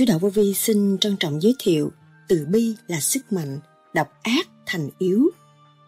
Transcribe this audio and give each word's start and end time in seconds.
Sứ 0.00 0.06
đạo 0.06 0.18
vô 0.18 0.28
vi 0.28 0.54
xin 0.54 0.98
trân 0.98 1.16
trọng 1.16 1.42
giới 1.42 1.54
thiệu 1.58 1.92
từ 2.28 2.46
bi 2.50 2.74
là 2.86 3.00
sức 3.00 3.32
mạnh, 3.32 3.58
độc 3.94 4.08
ác 4.22 4.48
thành 4.66 4.88
yếu. 4.98 5.30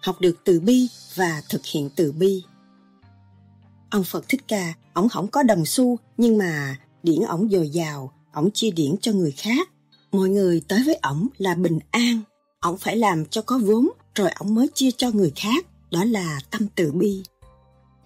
Học 0.03 0.21
được 0.21 0.37
từ 0.45 0.61
bi 0.61 0.89
và 1.15 1.43
thực 1.49 1.61
hiện 1.65 1.91
từ 1.97 2.13
bi. 2.13 2.43
Ông 3.91 4.05
Phật 4.05 4.25
Thích 4.29 4.41
Ca, 4.49 4.75
ổng 4.95 5.09
không 5.09 5.29
có 5.29 5.43
đồng 5.43 5.67
xu 5.67 5.99
nhưng 6.17 6.39
mà 6.39 6.77
điển 7.03 7.21
ổng 7.23 7.49
dồi 7.51 7.69
dào, 7.69 8.13
ổng 8.33 8.51
chia 8.51 8.71
điển 8.71 8.95
cho 9.01 9.13
người 9.13 9.31
khác. 9.31 9.69
Mọi 10.13 10.29
người 10.29 10.63
tới 10.69 10.83
với 10.87 10.99
ổng 11.03 11.29
là 11.39 11.55
bình 11.55 11.79
an. 11.91 12.21
Ổng 12.61 12.79
phải 12.79 12.97
làm 12.97 13.25
cho 13.27 13.43
có 13.43 13.59
vốn 13.59 13.89
rồi 14.15 14.31
ổng 14.31 14.55
mới 14.55 14.69
chia 14.75 14.91
cho 14.91 15.11
người 15.11 15.33
khác. 15.37 15.67
Đó 15.91 16.05
là 16.05 16.41
tâm 16.51 16.67
từ 16.75 16.93
bi. 16.93 17.23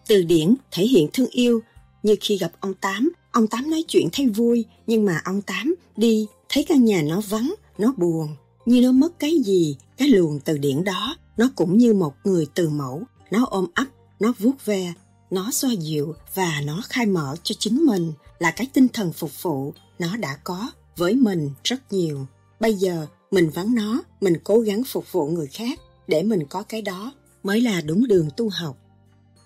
Từ 0.06 0.23
điển 0.23 0.55
thể 0.70 0.86
hiện 0.86 1.08
thương 1.12 1.30
yêu 1.30 1.61
như 2.02 2.17
khi 2.20 2.39
gặp 2.39 2.52
ông 2.61 2.75
Tám, 2.75 3.12
ông 3.37 3.47
Tám 3.47 3.70
nói 3.70 3.84
chuyện 3.89 4.09
thấy 4.12 4.29
vui, 4.29 4.65
nhưng 4.87 5.05
mà 5.05 5.20
ông 5.25 5.42
Tám 5.42 5.75
đi 5.97 6.27
thấy 6.48 6.65
căn 6.65 6.84
nhà 6.84 7.03
nó 7.03 7.20
vắng, 7.29 7.55
nó 7.79 7.92
buồn, 7.97 8.37
như 8.67 8.81
nó 8.81 8.92
mất 8.92 9.19
cái 9.19 9.39
gì, 9.45 9.77
cái 9.97 10.09
luồng 10.09 10.41
từ 10.41 10.59
điển 10.59 10.84
đó, 10.84 11.17
nó 11.37 11.51
cũng 11.57 11.79
như 11.79 11.95
một 11.95 12.14
người 12.25 12.47
từ 12.55 12.69
mẫu, 12.69 13.03
nó 13.31 13.47
ôm 13.51 13.67
ấp, 13.75 13.84
nó 14.20 14.33
vuốt 14.39 14.64
ve, 14.64 14.92
nó 15.31 15.51
xoa 15.51 15.70
dịu 15.70 16.14
và 16.34 16.61
nó 16.64 16.83
khai 16.89 17.07
mở 17.07 17.37
cho 17.42 17.55
chính 17.59 17.77
mình 17.77 18.12
là 18.39 18.51
cái 18.51 18.67
tinh 18.73 18.89
thần 18.89 19.12
phục 19.12 19.42
vụ 19.42 19.73
nó 19.98 20.17
đã 20.17 20.39
có 20.45 20.70
với 20.97 21.14
mình 21.14 21.51
rất 21.64 21.92
nhiều. 21.92 22.27
Bây 22.61 22.75
giờ 22.75 23.07
mình 23.31 23.51
vắng 23.51 23.75
nó, 23.75 24.03
mình 24.20 24.37
cố 24.45 24.59
gắng 24.59 24.83
phục 24.87 25.12
vụ 25.12 25.27
người 25.27 25.47
khác 25.47 25.81
để 26.09 26.23
mình 26.23 26.47
có 26.48 26.62
cái 26.62 26.83
đó 26.83 27.12
mới 27.42 27.61
là 27.61 27.81
đúng 27.81 28.09
đường 28.09 28.29
tu 28.37 28.48
học. 28.48 28.77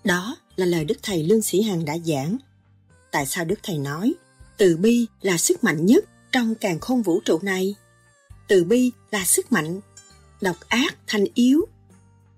Đó 0.05 0.37
là 0.57 0.67
lời 0.67 0.85
Đức 0.85 0.99
Thầy 1.03 1.23
Lương 1.23 1.43
Sĩ 1.43 1.63
Hằng 1.63 1.85
đã 1.85 1.99
giảng. 1.99 2.37
Tại 3.11 3.27
sao 3.27 3.45
Đức 3.45 3.59
Thầy 3.63 3.79
nói 3.79 4.15
từ 4.57 4.77
bi 4.77 5.07
là 5.23 5.37
sức 5.37 5.65
mạnh 5.65 5.87
nhất 5.87 6.05
trong 6.33 6.55
càng 6.55 6.81
khôn 6.81 7.03
vũ 7.03 7.21
trụ 7.25 7.39
này? 7.43 7.75
Từ 8.49 8.65
bi 8.65 8.93
là 9.11 9.25
sức 9.25 9.53
mạnh, 9.53 9.81
độc 10.41 10.57
ác 10.69 10.97
thành 11.07 11.25
yếu. 11.35 11.67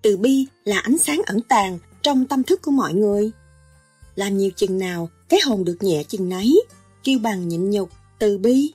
Từ 0.02 0.16
bi 0.16 0.46
là 0.64 0.78
ánh 0.78 0.98
sáng 0.98 1.22
ẩn 1.26 1.40
tàng 1.40 1.78
trong 2.02 2.26
tâm 2.26 2.42
thức 2.42 2.62
của 2.62 2.70
mọi 2.70 2.94
người. 2.94 3.30
Làm 4.14 4.38
nhiều 4.38 4.50
chừng 4.56 4.78
nào, 4.78 5.08
cái 5.28 5.40
hồn 5.44 5.64
được 5.64 5.76
nhẹ 5.80 6.04
chừng 6.08 6.28
nấy, 6.28 6.62
kêu 7.04 7.18
bằng 7.18 7.48
nhịn 7.48 7.70
nhục, 7.70 7.90
từ 8.18 8.38
bi. 8.38 8.72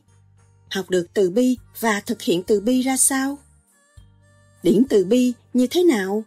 Học 0.69 0.89
được 0.89 1.07
từ 1.13 1.29
bi 1.29 1.57
và 1.79 1.99
thực 1.99 2.21
hiện 2.21 2.43
từ 2.43 2.59
bi 2.59 2.81
ra 2.81 2.97
sao? 2.97 3.37
Điển 4.63 4.83
từ 4.89 5.05
bi 5.05 5.33
như 5.53 5.67
thế 5.67 5.83
nào? 5.83 6.23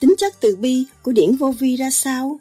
Tính 0.00 0.14
chất 0.18 0.34
từ 0.40 0.56
bi 0.56 0.84
của 1.02 1.12
điển 1.12 1.36
vô 1.36 1.54
vi 1.58 1.76
ra 1.76 1.90
sao? 1.90 2.40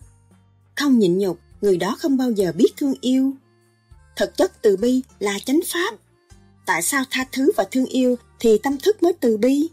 Không 0.76 1.00
nhịn 1.00 1.18
nhục, 1.18 1.40
người 1.62 1.78
đó 1.78 1.96
không 2.00 2.18
bao 2.18 2.32
giờ 2.32 2.52
biết 2.56 2.74
thương 2.78 2.94
yêu. 3.02 3.34
Thực 4.16 4.38
chất 4.38 4.62
từ 4.62 4.78
bi 4.78 5.02
là 5.20 5.40
chánh 5.46 5.60
pháp. 5.68 5.96
Tại 6.66 6.82
sao 6.82 7.04
tha 7.10 7.26
thứ 7.32 7.52
và 7.58 7.64
thương 7.72 7.86
yêu 7.86 8.16
thì 8.40 8.58
tâm 8.58 8.78
thức 8.78 9.04
mới 9.04 9.14
từ 9.14 9.38
bi? 9.38 9.70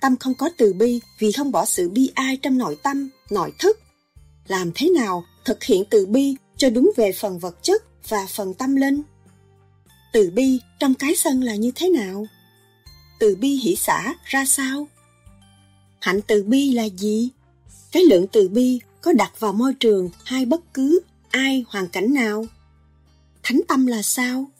Tâm 0.00 0.16
không 0.16 0.34
có 0.34 0.50
từ 0.56 0.72
bi 0.72 1.00
vì 1.18 1.32
không 1.32 1.52
bỏ 1.52 1.64
sự 1.64 1.88
bi 1.88 2.10
ai 2.14 2.36
trong 2.36 2.58
nội 2.58 2.76
tâm, 2.82 3.10
nội 3.30 3.52
thức. 3.58 3.78
Làm 4.48 4.70
thế 4.74 4.88
nào 4.88 5.24
thực 5.44 5.64
hiện 5.64 5.84
từ 5.90 6.06
bi 6.06 6.36
cho 6.56 6.70
đúng 6.70 6.92
về 6.96 7.12
phần 7.12 7.38
vật 7.38 7.62
chất 7.62 7.82
và 8.08 8.26
phần 8.28 8.54
tâm 8.54 8.76
linh? 8.76 9.02
Từ 10.12 10.30
bi 10.30 10.60
trong 10.78 10.94
cái 10.94 11.16
sân 11.16 11.42
là 11.42 11.54
như 11.54 11.70
thế 11.74 11.88
nào? 11.88 12.26
Từ 13.20 13.36
bi 13.36 13.48
hỷ 13.48 13.76
xã 13.76 14.14
ra 14.24 14.44
sao? 14.44 14.88
Hạnh 16.00 16.20
từ 16.26 16.42
bi 16.42 16.72
là 16.72 16.84
gì? 16.84 17.30
Cái 17.92 18.02
lượng 18.04 18.26
từ 18.32 18.48
bi 18.48 18.80
có 19.00 19.12
đặt 19.12 19.40
vào 19.40 19.52
môi 19.52 19.74
trường 19.74 20.10
hay 20.24 20.46
bất 20.46 20.74
cứ 20.74 21.00
ai 21.30 21.64
hoàn 21.68 21.88
cảnh 21.88 22.14
nào? 22.14 22.46
Thánh 23.42 23.60
tâm 23.68 23.86
là 23.86 24.02
sao? 24.02 24.50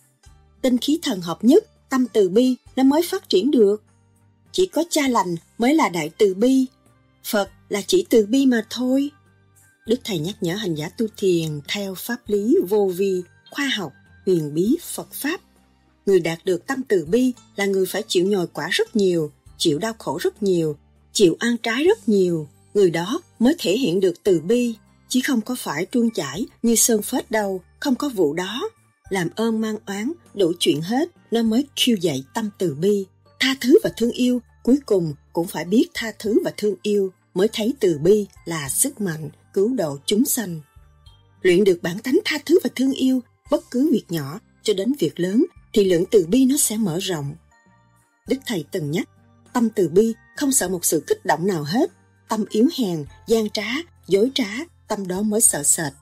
Tinh 0.62 0.78
khí 0.78 0.99
thần 1.03 1.21
hợp 1.21 1.44
nhất, 1.44 1.88
tâm 1.88 2.06
từ 2.12 2.28
bi 2.28 2.56
nó 2.77 2.82
mới 2.82 3.03
phát 3.03 3.28
triển 3.28 3.50
được. 3.50 3.82
Chỉ 4.53 4.66
có 4.66 4.84
cha 4.91 5.09
lành 5.09 5.37
mới 5.59 5.75
là 5.75 5.88
đại 5.88 6.10
từ 6.19 6.34
bi. 6.34 6.66
Phật 7.25 7.50
là 7.69 7.82
chỉ 7.87 8.06
từ 8.10 8.27
bi 8.27 8.47
mà 8.47 8.66
thôi. 8.71 9.10
Đức 9.87 10.00
Thầy 10.04 10.19
nhắc 10.19 10.37
nhở 10.41 10.54
hành 10.54 10.75
giả 10.75 10.88
tu 10.88 11.06
thiền 11.16 11.60
theo 11.69 11.94
pháp 11.94 12.16
lý 12.27 12.56
vô 12.69 12.91
vi, 12.97 13.22
khoa 13.50 13.71
học, 13.77 13.93
huyền 14.27 14.54
bí 14.54 14.77
Phật 14.83 15.12
Pháp. 15.12 15.41
Người 16.06 16.21
đạt 16.21 16.38
được 16.44 16.66
tâm 16.66 16.83
từ 16.88 17.04
bi 17.04 17.33
là 17.56 17.66
người 17.66 17.87
phải 17.87 18.03
chịu 18.09 18.27
nhồi 18.27 18.47
quả 18.47 18.69
rất 18.71 18.97
nhiều, 18.97 19.33
chịu 19.59 19.78
đau 19.78 19.93
khổ 19.98 20.19
rất 20.22 20.43
nhiều, 20.43 20.77
chịu 21.12 21.37
ăn 21.38 21.56
trái 21.62 21.84
rất 21.84 22.09
nhiều. 22.09 22.48
Người 22.75 22.91
đó 22.91 23.21
mới 23.38 23.54
thể 23.59 23.77
hiện 23.77 24.00
được 24.00 24.22
từ 24.22 24.41
bi, 24.41 24.75
chứ 25.08 25.20
không 25.24 25.40
có 25.40 25.54
phải 25.58 25.86
tuôn 25.86 26.10
chảy 26.10 26.46
như 26.62 26.74
sơn 26.74 27.02
phết 27.02 27.30
đâu, 27.30 27.62
không 27.80 27.94
có 27.94 28.08
vụ 28.08 28.34
đó. 28.34 28.68
Làm 29.08 29.28
ơn 29.36 29.60
mang 29.60 29.76
oán, 29.86 30.12
đủ 30.34 30.52
chuyện 30.58 30.80
hết, 30.80 31.08
nó 31.30 31.42
mới 31.42 31.66
khiêu 31.76 31.96
dậy 31.96 32.24
tâm 32.34 32.50
từ 32.58 32.74
bi. 32.74 33.06
Tha 33.40 33.54
thứ 33.60 33.78
và 33.84 33.90
thương 33.96 34.10
yêu, 34.10 34.40
cuối 34.62 34.78
cùng 34.86 35.14
cũng 35.32 35.46
phải 35.46 35.64
biết 35.64 35.88
tha 35.94 36.12
thứ 36.18 36.38
và 36.44 36.52
thương 36.56 36.74
yêu 36.82 37.12
mới 37.34 37.48
thấy 37.52 37.74
từ 37.80 37.98
bi 37.98 38.26
là 38.44 38.68
sức 38.68 39.00
mạnh 39.00 39.30
cứu 39.52 39.74
độ 39.74 39.98
chúng 40.06 40.24
sanh. 40.24 40.60
Luyện 41.42 41.64
được 41.64 41.78
bản 41.82 41.98
tánh 41.98 42.18
tha 42.24 42.38
thứ 42.46 42.58
và 42.64 42.70
thương 42.76 42.92
yêu, 42.92 43.20
bất 43.50 43.70
cứ 43.70 43.90
việc 43.92 44.04
nhỏ 44.08 44.40
cho 44.62 44.74
đến 44.74 44.92
việc 44.98 45.20
lớn 45.20 45.44
thì 45.72 45.84
lượng 45.84 46.04
từ 46.10 46.26
bi 46.26 46.44
nó 46.44 46.56
sẽ 46.56 46.76
mở 46.76 46.98
rộng. 46.98 47.34
Đức 48.28 48.36
Thầy 48.46 48.64
từng 48.70 48.90
nhắc, 48.90 49.08
tâm 49.52 49.68
từ 49.70 49.88
bi 49.88 50.14
không 50.36 50.52
sợ 50.52 50.68
một 50.68 50.84
sự 50.84 51.02
kích 51.06 51.26
động 51.26 51.46
nào 51.46 51.64
hết. 51.64 51.90
Tâm 52.28 52.44
yếu 52.50 52.68
hèn, 52.78 53.04
gian 53.26 53.50
trá, 53.50 53.66
dối 54.06 54.30
trá, 54.34 54.48
tâm 54.88 55.06
đó 55.06 55.22
mới 55.22 55.41
sợ 55.41 55.62
sệt. 55.62 55.92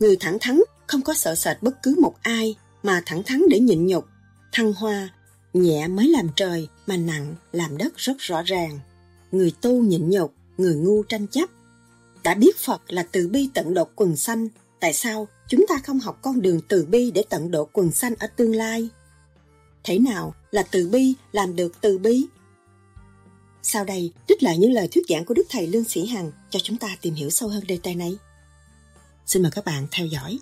Người 0.00 0.16
thẳng 0.20 0.38
thắn 0.40 0.60
không 0.86 1.02
có 1.02 1.14
sợ 1.14 1.34
sệt 1.34 1.62
bất 1.62 1.82
cứ 1.82 1.94
một 2.02 2.14
ai, 2.22 2.56
mà 2.82 3.02
thẳng 3.06 3.22
thắn 3.22 3.42
để 3.50 3.60
nhịn 3.60 3.86
nhục, 3.86 4.04
thăng 4.52 4.72
hoa, 4.72 5.08
nhẹ 5.54 5.88
mới 5.88 6.08
làm 6.08 6.28
trời 6.36 6.68
mà 6.86 6.96
nặng 6.96 7.34
làm 7.52 7.76
đất 7.76 7.96
rất 7.96 8.18
rõ 8.18 8.42
ràng. 8.42 8.80
Người 9.32 9.52
tu 9.60 9.82
nhịn 9.82 10.10
nhục, 10.10 10.34
người 10.58 10.74
ngu 10.74 11.02
tranh 11.02 11.26
chấp. 11.26 11.50
Đã 12.24 12.34
biết 12.34 12.56
Phật 12.56 12.82
là 12.88 13.06
từ 13.12 13.28
bi 13.28 13.48
tận 13.54 13.74
độ 13.74 13.84
quần 13.96 14.16
sanh, 14.16 14.48
tại 14.80 14.92
sao 14.92 15.28
chúng 15.48 15.66
ta 15.68 15.74
không 15.84 16.00
học 16.00 16.18
con 16.22 16.42
đường 16.42 16.60
từ 16.68 16.84
bi 16.84 17.10
để 17.10 17.24
tận 17.30 17.50
độ 17.50 17.68
quần 17.72 17.92
sanh 17.92 18.14
ở 18.18 18.26
tương 18.26 18.54
lai? 18.54 18.88
Thế 19.84 19.98
nào 19.98 20.34
là 20.50 20.62
từ 20.62 20.88
bi 20.88 21.14
làm 21.32 21.56
được 21.56 21.72
từ 21.80 21.98
bi? 21.98 22.26
Sau 23.62 23.84
đây, 23.84 24.12
trích 24.28 24.42
lại 24.42 24.58
những 24.58 24.72
lời 24.72 24.88
thuyết 24.88 25.04
giảng 25.08 25.24
của 25.24 25.34
Đức 25.34 25.46
Thầy 25.48 25.66
Lương 25.66 25.84
Sĩ 25.84 26.06
Hằng 26.06 26.32
cho 26.50 26.58
chúng 26.62 26.76
ta 26.76 26.96
tìm 27.02 27.14
hiểu 27.14 27.30
sâu 27.30 27.48
hơn 27.48 27.62
đề 27.66 27.78
tài 27.82 27.94
này. 27.94 28.18
Xin 29.26 29.42
mời 29.42 29.52
các 29.54 29.64
bạn 29.64 29.86
theo 29.92 30.06
dõi. 30.06 30.38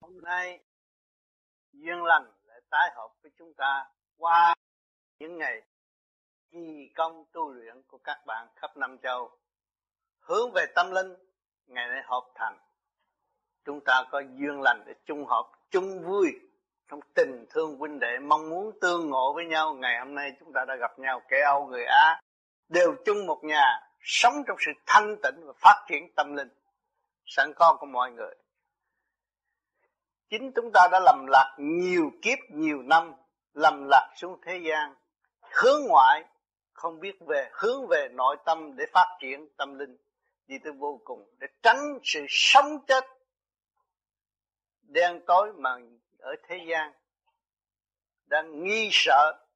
hôm 0.00 0.20
nay, 0.20 0.60
duyên 1.72 2.02
lành 2.02 2.24
lại 2.44 2.60
tái 2.70 2.90
hợp 2.96 3.08
với 3.22 3.32
chúng 3.38 3.54
ta 3.56 3.84
qua 4.16 4.54
những 5.18 5.38
ngày 5.38 5.62
kỳ 6.56 6.88
công 6.94 7.24
tu 7.32 7.52
luyện 7.52 7.82
của 7.88 7.98
các 8.04 8.26
bạn 8.26 8.48
khắp 8.56 8.76
năm 8.76 8.98
châu. 9.02 9.30
Hướng 10.20 10.52
về 10.54 10.66
tâm 10.74 10.90
linh, 10.90 11.14
ngày 11.66 11.88
nay 11.88 12.02
hợp 12.06 12.24
thành. 12.34 12.58
Chúng 13.64 13.80
ta 13.84 14.04
có 14.10 14.20
duyên 14.20 14.60
lành 14.60 14.82
để 14.86 14.94
chung 15.06 15.26
hợp 15.26 15.52
chung 15.70 16.02
vui 16.04 16.40
trong 16.90 17.00
tình 17.14 17.44
thương 17.50 17.78
huynh 17.78 17.98
đệ, 17.98 18.18
mong 18.18 18.50
muốn 18.50 18.78
tương 18.80 19.10
ngộ 19.10 19.32
với 19.32 19.44
nhau. 19.44 19.74
Ngày 19.74 19.98
hôm 19.98 20.14
nay 20.14 20.32
chúng 20.40 20.52
ta 20.54 20.64
đã 20.68 20.76
gặp 20.76 20.98
nhau, 20.98 21.22
kẻ 21.28 21.40
Âu, 21.44 21.66
người 21.66 21.84
Á, 21.84 22.20
đều 22.68 22.94
chung 23.04 23.26
một 23.26 23.44
nhà, 23.44 23.80
sống 24.00 24.34
trong 24.46 24.56
sự 24.60 24.72
thanh 24.86 25.16
tịnh 25.22 25.46
và 25.46 25.52
phát 25.56 25.84
triển 25.88 26.12
tâm 26.16 26.34
linh. 26.34 26.48
Sẵn 27.26 27.52
có 27.56 27.76
của 27.80 27.86
mọi 27.86 28.10
người. 28.10 28.34
Chính 30.30 30.52
chúng 30.52 30.70
ta 30.74 30.88
đã 30.92 31.00
lầm 31.00 31.26
lạc 31.26 31.56
nhiều 31.58 32.10
kiếp, 32.22 32.38
nhiều 32.48 32.82
năm, 32.82 33.12
lầm 33.54 33.84
lạc 33.90 34.12
xuống 34.16 34.38
thế 34.42 34.60
gian, 34.68 34.94
hướng 35.50 35.86
ngoại 35.88 36.24
không 36.76 37.00
biết 37.00 37.16
về, 37.20 37.48
hướng 37.52 37.86
về 37.86 38.08
nội 38.12 38.36
tâm 38.44 38.76
để 38.76 38.84
phát 38.92 39.16
triển 39.20 39.48
tâm 39.56 39.78
linh 39.78 39.96
đi 40.46 40.56
tới 40.64 40.72
vô 40.72 41.00
cùng, 41.04 41.34
để 41.38 41.46
tránh 41.62 41.98
sự 42.02 42.26
sống 42.28 42.84
chết 42.86 43.04
đen 44.82 45.20
tối 45.26 45.52
mà 45.56 45.76
ở 46.18 46.34
thế 46.48 46.58
gian, 46.68 46.92
đang 48.26 48.64
nghi 48.64 48.88
sợ 48.92 49.46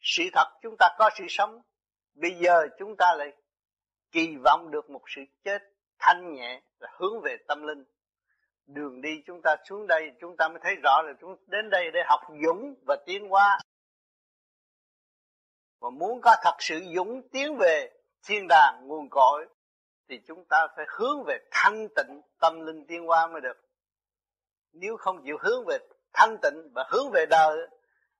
sự 0.00 0.24
thật 0.32 0.46
chúng 0.62 0.76
ta 0.78 0.88
có 0.98 1.10
sự 1.18 1.24
sống. 1.28 1.62
Bây 2.14 2.30
giờ 2.40 2.66
chúng 2.78 2.96
ta 2.96 3.14
lại 3.18 3.32
kỳ 4.12 4.36
vọng 4.44 4.70
được 4.70 4.90
một 4.90 5.02
sự 5.16 5.22
chết 5.44 5.62
thanh 5.98 6.34
nhẹ 6.34 6.62
là 6.78 6.88
hướng 6.98 7.20
về 7.20 7.36
tâm 7.48 7.66
linh. 7.66 7.84
Đường 8.66 9.00
đi 9.00 9.22
chúng 9.26 9.40
ta 9.44 9.56
xuống 9.68 9.86
đây, 9.86 10.10
chúng 10.20 10.36
ta 10.36 10.48
mới 10.48 10.58
thấy 10.62 10.74
rõ 10.82 11.02
là 11.02 11.12
chúng 11.20 11.36
đến 11.46 11.70
đây 11.70 11.90
để 11.90 12.00
học 12.06 12.20
dũng 12.44 12.74
và 12.86 12.96
tiến 13.06 13.28
hóa 13.28 13.58
mà 15.84 15.90
muốn 15.90 16.20
có 16.20 16.36
thật 16.42 16.54
sự 16.58 16.80
dũng 16.94 17.28
tiến 17.28 17.56
về 17.56 17.90
thiên 18.26 18.46
đàng 18.48 18.80
nguồn 18.86 19.08
cội, 19.10 19.46
thì 20.08 20.20
chúng 20.26 20.44
ta 20.44 20.66
phải 20.76 20.86
hướng 20.88 21.24
về 21.26 21.38
thanh 21.50 21.88
tịnh 21.96 22.20
tâm 22.40 22.66
linh 22.66 22.86
tiên 22.86 23.06
hoa 23.06 23.26
mới 23.26 23.40
được. 23.40 23.56
Nếu 24.72 24.96
không 24.96 25.24
chịu 25.24 25.36
hướng 25.40 25.64
về 25.66 25.78
thanh 26.12 26.38
tịnh 26.42 26.70
và 26.74 26.84
hướng 26.90 27.10
về 27.10 27.26
đời, 27.30 27.58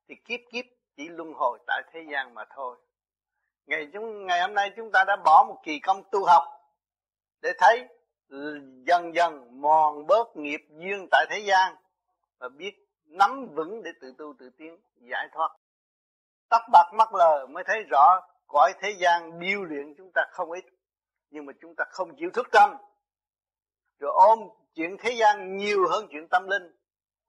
thì 0.08 0.14
kiếp 0.24 0.40
kiếp 0.52 0.64
chỉ 0.96 1.08
luân 1.08 1.32
hồi 1.32 1.58
tại 1.66 1.82
thế 1.92 2.00
gian 2.12 2.34
mà 2.34 2.44
thôi. 2.54 2.76
Ngày 3.66 3.88
chúng, 3.92 4.26
ngày 4.26 4.40
hôm 4.40 4.54
nay 4.54 4.70
chúng 4.76 4.90
ta 4.92 5.04
đã 5.04 5.16
bỏ 5.24 5.44
một 5.48 5.60
kỳ 5.62 5.78
công 5.78 6.02
tu 6.12 6.24
học 6.24 6.42
để 7.42 7.52
thấy 7.58 7.88
dần 8.86 9.14
dần 9.14 9.60
mòn 9.60 10.06
bớt 10.06 10.36
nghiệp 10.36 10.60
duyên 10.70 11.08
tại 11.10 11.26
thế 11.30 11.38
gian 11.38 11.74
và 12.38 12.48
biết 12.48 12.74
nắm 13.04 13.46
vững 13.54 13.82
để 13.82 13.90
tự 14.00 14.14
tu 14.18 14.34
tự 14.38 14.50
tiến, 14.58 14.78
giải 14.96 15.28
thoát 15.32 15.56
tóc 16.54 16.62
bạc 16.72 16.94
mắt 16.94 17.14
lờ 17.14 17.46
mới 17.46 17.64
thấy 17.64 17.82
rõ 17.90 18.20
cõi 18.46 18.74
thế 18.80 18.90
gian 18.98 19.40
điêu 19.40 19.64
luyện 19.64 19.94
chúng 19.98 20.10
ta 20.14 20.22
không 20.30 20.50
ít. 20.50 20.64
Nhưng 21.30 21.46
mà 21.46 21.52
chúng 21.60 21.74
ta 21.76 21.84
không 21.88 22.16
chịu 22.16 22.30
thức 22.34 22.48
tâm. 22.52 22.76
Rồi 24.00 24.12
ôm 24.14 24.38
chuyện 24.74 24.96
thế 24.98 25.10
gian 25.12 25.56
nhiều 25.56 25.88
hơn 25.90 26.06
chuyện 26.10 26.28
tâm 26.28 26.48
linh, 26.48 26.76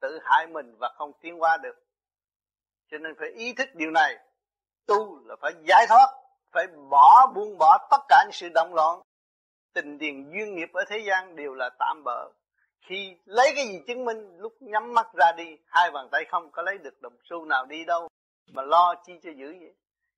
tự 0.01 0.19
hại 0.23 0.47
mình 0.47 0.75
và 0.79 0.89
không 0.95 1.11
tiến 1.21 1.41
qua 1.41 1.57
được. 1.57 1.75
Cho 2.91 2.97
nên 2.97 3.15
phải 3.19 3.29
ý 3.29 3.53
thức 3.53 3.69
điều 3.73 3.91
này. 3.91 4.17
Tu 4.87 5.19
là 5.25 5.35
phải 5.41 5.51
giải 5.67 5.85
thoát, 5.89 6.07
phải 6.51 6.67
bỏ 6.67 7.27
buông 7.35 7.57
bỏ 7.57 7.87
tất 7.91 8.01
cả 8.07 8.23
những 8.23 8.33
sự 8.33 8.49
động 8.53 8.73
loạn. 8.73 9.01
Tình 9.73 9.97
tiền 9.99 10.31
duyên 10.33 10.55
nghiệp 10.55 10.69
ở 10.73 10.83
thế 10.87 10.97
gian 11.07 11.35
đều 11.35 11.53
là 11.53 11.69
tạm 11.79 12.03
bợ. 12.03 12.31
Khi 12.81 13.17
lấy 13.25 13.51
cái 13.55 13.67
gì 13.67 13.79
chứng 13.87 14.05
minh, 14.05 14.37
lúc 14.37 14.53
nhắm 14.59 14.93
mắt 14.93 15.07
ra 15.13 15.31
đi, 15.37 15.57
hai 15.67 15.91
bàn 15.91 16.09
tay 16.11 16.25
không 16.29 16.51
có 16.51 16.61
lấy 16.61 16.77
được 16.77 17.01
đồng 17.01 17.17
xu 17.23 17.45
nào 17.45 17.65
đi 17.65 17.85
đâu 17.85 18.07
mà 18.47 18.63
lo 18.63 18.95
chi 19.05 19.13
cho 19.23 19.29
dữ 19.31 19.55
vậy? 19.59 19.75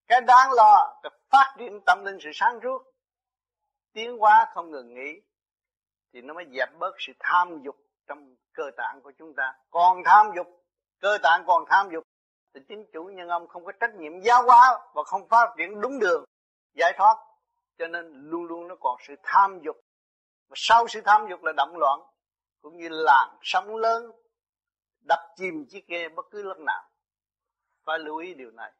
Cái 0.07 0.21
đáng 0.21 0.51
lo 0.51 0.99
là 1.03 1.09
phát 1.29 1.55
triển 1.57 1.79
tâm 1.85 2.05
linh 2.05 2.17
sự 2.21 2.29
sáng 2.33 2.59
suốt. 2.63 2.93
Tiến 3.93 4.17
hóa 4.17 4.47
không 4.53 4.71
ngừng 4.71 4.93
nghỉ, 4.93 5.21
thì 6.13 6.21
nó 6.21 6.33
mới 6.33 6.45
dẹp 6.57 6.69
bớt 6.79 6.95
sự 6.99 7.13
tham 7.19 7.61
dục 7.63 7.75
trong 8.07 8.35
cơ 8.53 8.63
tạng 8.77 9.01
của 9.03 9.11
chúng 9.17 9.33
ta. 9.37 9.53
Còn 9.69 10.03
tham 10.05 10.31
dục, 10.35 10.47
cơ 10.99 11.17
tạng 11.23 11.43
còn 11.47 11.63
tham 11.69 11.89
dục, 11.91 12.03
thì 12.53 12.59
chính 12.67 12.85
chủ 12.93 13.03
nhân 13.03 13.29
ông 13.29 13.47
không 13.47 13.65
có 13.65 13.71
trách 13.79 13.95
nhiệm 13.95 14.21
giáo 14.21 14.43
hóa 14.43 14.79
và 14.93 15.03
không 15.03 15.27
phát 15.29 15.53
triển 15.57 15.81
đúng 15.81 15.99
đường, 15.99 16.23
giải 16.73 16.93
thoát. 16.97 17.15
Cho 17.77 17.87
nên 17.87 18.29
luôn 18.29 18.45
luôn 18.45 18.67
nó 18.67 18.75
còn 18.79 18.97
sự 19.07 19.15
tham 19.23 19.59
dục. 19.65 19.75
Và 20.49 20.53
sau 20.55 20.87
sự 20.87 21.01
tham 21.05 21.27
dục 21.29 21.43
là 21.43 21.53
động 21.57 21.77
loạn, 21.77 21.99
cũng 22.61 22.77
như 22.77 22.89
làn 22.89 23.37
sóng 23.41 23.75
lớn, 23.75 24.11
đập 25.07 25.19
chìm 25.35 25.65
chiếc 25.69 25.87
ghe 25.87 26.09
bất 26.09 26.25
cứ 26.31 26.43
lúc 26.43 26.57
nào 26.57 26.83
phải 27.87 27.99
lưu 27.99 28.17
ý 28.17 28.33
điều 28.33 28.51
này. 28.51 28.71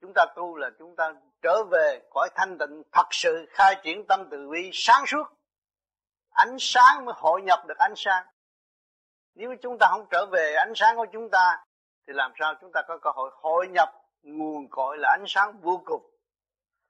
Chúng 0.00 0.12
ta 0.14 0.26
tu 0.36 0.56
là 0.56 0.70
chúng 0.78 0.96
ta 0.96 1.14
trở 1.42 1.64
về 1.70 2.00
cõi 2.10 2.28
thanh 2.34 2.58
tịnh 2.58 2.82
thật 2.92 3.06
sự, 3.10 3.46
khai 3.48 3.80
triển 3.82 4.06
tâm 4.06 4.28
từ 4.30 4.48
bi 4.48 4.70
sáng 4.72 5.06
suốt. 5.06 5.24
Ánh 6.30 6.56
sáng 6.58 7.04
mới 7.04 7.14
hội 7.18 7.42
nhập 7.42 7.58
được 7.68 7.78
ánh 7.78 7.94
sáng. 7.96 8.26
Nếu 9.34 9.54
chúng 9.62 9.76
ta 9.80 9.88
không 9.90 10.06
trở 10.10 10.26
về 10.32 10.54
ánh 10.54 10.72
sáng 10.74 10.96
của 10.96 11.06
chúng 11.12 11.28
ta, 11.30 11.64
thì 12.06 12.12
làm 12.12 12.32
sao 12.38 12.54
chúng 12.60 12.70
ta 12.74 12.82
có 12.88 12.98
cơ 12.98 13.10
hội 13.14 13.30
hội 13.34 13.68
nhập 13.68 13.88
nguồn 14.22 14.68
cội 14.70 14.98
là 14.98 15.08
ánh 15.18 15.24
sáng 15.26 15.60
vô 15.60 15.82
cùng 15.84 16.10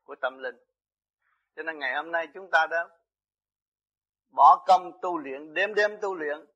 của 0.05 0.15
tâm 0.21 0.39
linh? 0.39 0.57
Cho 1.57 1.63
nên 1.63 1.79
ngày 1.79 1.95
hôm 1.95 2.13
nay 2.13 2.29
chúng 2.35 2.51
ta 2.51 2.67
đã 2.67 2.89
bỏ 4.31 4.65
công 4.67 4.93
tu 5.03 5.19
luyện, 5.19 5.55
đêm 5.55 5.75
đêm 5.75 5.99
tu 6.01 6.15
luyện. 6.15 6.47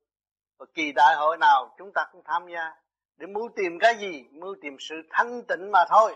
Và 0.57 0.65
kỳ 0.73 0.91
đại 0.91 1.15
hội 1.15 1.37
nào 1.37 1.75
chúng 1.77 1.91
ta 1.95 2.05
cũng 2.11 2.21
tham 2.25 2.47
gia 2.47 2.82
để 3.17 3.27
muốn 3.27 3.51
tìm 3.55 3.79
cái 3.79 3.95
gì? 3.97 4.25
Muốn 4.31 4.59
tìm 4.61 4.77
sự 4.79 4.95
thanh 5.09 5.43
tịnh 5.47 5.71
mà 5.71 5.85
thôi. 5.89 6.15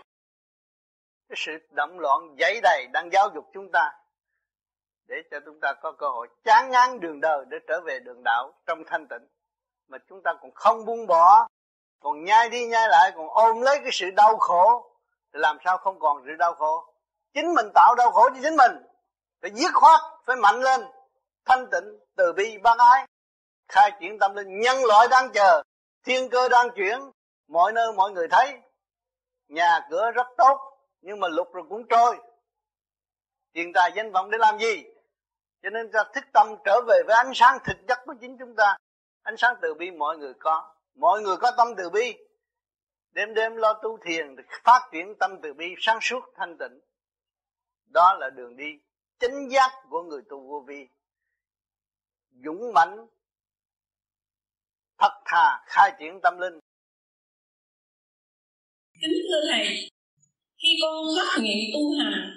Cái 1.28 1.36
sự 1.36 1.52
động 1.70 1.98
loạn 1.98 2.36
dãy 2.40 2.60
đầy 2.62 2.86
đang 2.92 3.12
giáo 3.12 3.28
dục 3.34 3.44
chúng 3.52 3.70
ta, 3.72 3.92
để 5.06 5.16
cho 5.30 5.40
chúng 5.44 5.60
ta 5.60 5.74
có 5.82 5.92
cơ 5.92 6.08
hội 6.08 6.28
chán 6.44 6.70
ngán 6.70 7.00
đường 7.00 7.20
đời, 7.20 7.44
để 7.48 7.56
trở 7.68 7.80
về 7.80 7.98
đường 7.98 8.22
đạo 8.24 8.52
trong 8.66 8.82
thanh 8.86 9.06
tịnh. 9.08 9.28
Mà 9.88 9.98
chúng 10.08 10.22
ta 10.22 10.34
còn 10.40 10.50
không 10.54 10.84
buông 10.84 11.06
bỏ, 11.06 11.48
còn 12.00 12.24
nhai 12.24 12.48
đi 12.48 12.66
nhai 12.66 12.88
lại, 12.88 13.12
còn 13.16 13.28
ôm 13.28 13.60
lấy 13.60 13.78
cái 13.82 13.90
sự 13.92 14.10
đau 14.10 14.36
khổ, 14.36 14.90
thì 15.32 15.38
làm 15.38 15.58
sao 15.64 15.78
không 15.78 15.98
còn 15.98 16.22
sự 16.26 16.32
đau 16.38 16.54
khổ? 16.54 16.94
Chính 17.34 17.54
mình 17.54 17.66
tạo 17.74 17.94
đau 17.94 18.10
khổ 18.10 18.28
cho 18.30 18.40
chính 18.42 18.56
mình. 18.56 18.72
Phải 19.42 19.50
dứt 19.54 19.70
khoát, 19.74 20.00
phải 20.24 20.36
mạnh 20.36 20.60
lên, 20.60 20.80
thanh 21.44 21.66
tịnh, 21.70 21.98
từ 22.16 22.32
bi, 22.32 22.58
bác 22.58 22.78
ái, 22.78 23.06
khai 23.68 23.90
triển 24.00 24.18
tâm 24.18 24.34
linh, 24.34 24.60
nhân 24.60 24.76
loại 24.84 25.08
đang 25.10 25.32
chờ 25.32 25.62
thiên 26.08 26.30
cơ 26.30 26.48
đang 26.48 26.68
chuyển, 26.76 26.98
mọi 27.48 27.72
nơi 27.72 27.92
mọi 27.92 28.12
người 28.12 28.28
thấy. 28.30 28.58
Nhà 29.48 29.80
cửa 29.90 30.10
rất 30.10 30.26
tốt, 30.38 30.58
nhưng 31.00 31.20
mà 31.20 31.28
lục 31.28 31.52
rồi 31.52 31.64
cũng 31.68 31.88
trôi. 31.88 32.16
Tiền 33.52 33.72
tài 33.72 33.92
danh 33.96 34.12
vọng 34.12 34.30
để 34.30 34.38
làm 34.38 34.58
gì? 34.58 34.84
Cho 35.62 35.70
nên 35.70 35.90
ta 35.92 36.04
thức 36.14 36.24
tâm 36.32 36.46
trở 36.64 36.80
về 36.88 37.02
với 37.06 37.16
ánh 37.16 37.32
sáng 37.34 37.58
thực 37.64 37.76
chất 37.88 37.98
của 38.06 38.14
chính 38.20 38.36
chúng 38.38 38.54
ta. 38.56 38.76
Ánh 39.22 39.36
sáng 39.36 39.54
từ 39.62 39.74
bi 39.74 39.90
mọi 39.90 40.18
người 40.18 40.34
có. 40.34 40.74
Mọi 40.94 41.22
người 41.22 41.36
có 41.36 41.50
tâm 41.56 41.68
từ 41.76 41.90
bi. 41.90 42.16
Đêm 43.10 43.34
đêm 43.34 43.56
lo 43.56 43.72
tu 43.82 43.98
thiền 44.04 44.36
phát 44.64 44.88
triển 44.92 45.14
tâm 45.20 45.40
từ 45.42 45.54
bi 45.54 45.74
sáng 45.78 45.98
suốt, 46.02 46.20
thanh 46.34 46.58
tịnh. 46.58 46.80
Đó 47.86 48.14
là 48.20 48.30
đường 48.30 48.56
đi 48.56 48.78
chính 49.18 49.48
giác 49.48 49.70
của 49.90 50.02
người 50.02 50.22
tu 50.28 50.48
vô 50.48 50.64
vi. 50.66 50.88
Dũng 52.44 52.72
mãnh 52.74 53.06
thật 54.98 55.12
thà 55.24 55.64
khai 55.66 55.92
triển 56.00 56.12
tâm 56.22 56.38
linh. 56.38 56.58
Kính 59.02 59.18
thưa 59.28 59.40
thầy 59.50 59.90
khi 60.62 60.68
con 60.82 61.06
phát 61.16 61.40
nguyện 61.42 61.70
tu 61.74 61.98
hành 61.98 62.30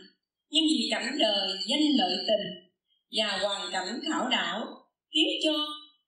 nhưng 0.50 0.64
vì 0.70 0.88
cảnh 0.92 1.18
đời 1.20 1.50
danh 1.70 1.82
lợi 1.98 2.18
tình 2.28 2.72
và 3.12 3.40
hoàn 3.42 3.72
cảnh 3.72 4.00
khảo 4.10 4.30
đảo 4.30 4.66
khiến 5.14 5.28
cho 5.44 5.54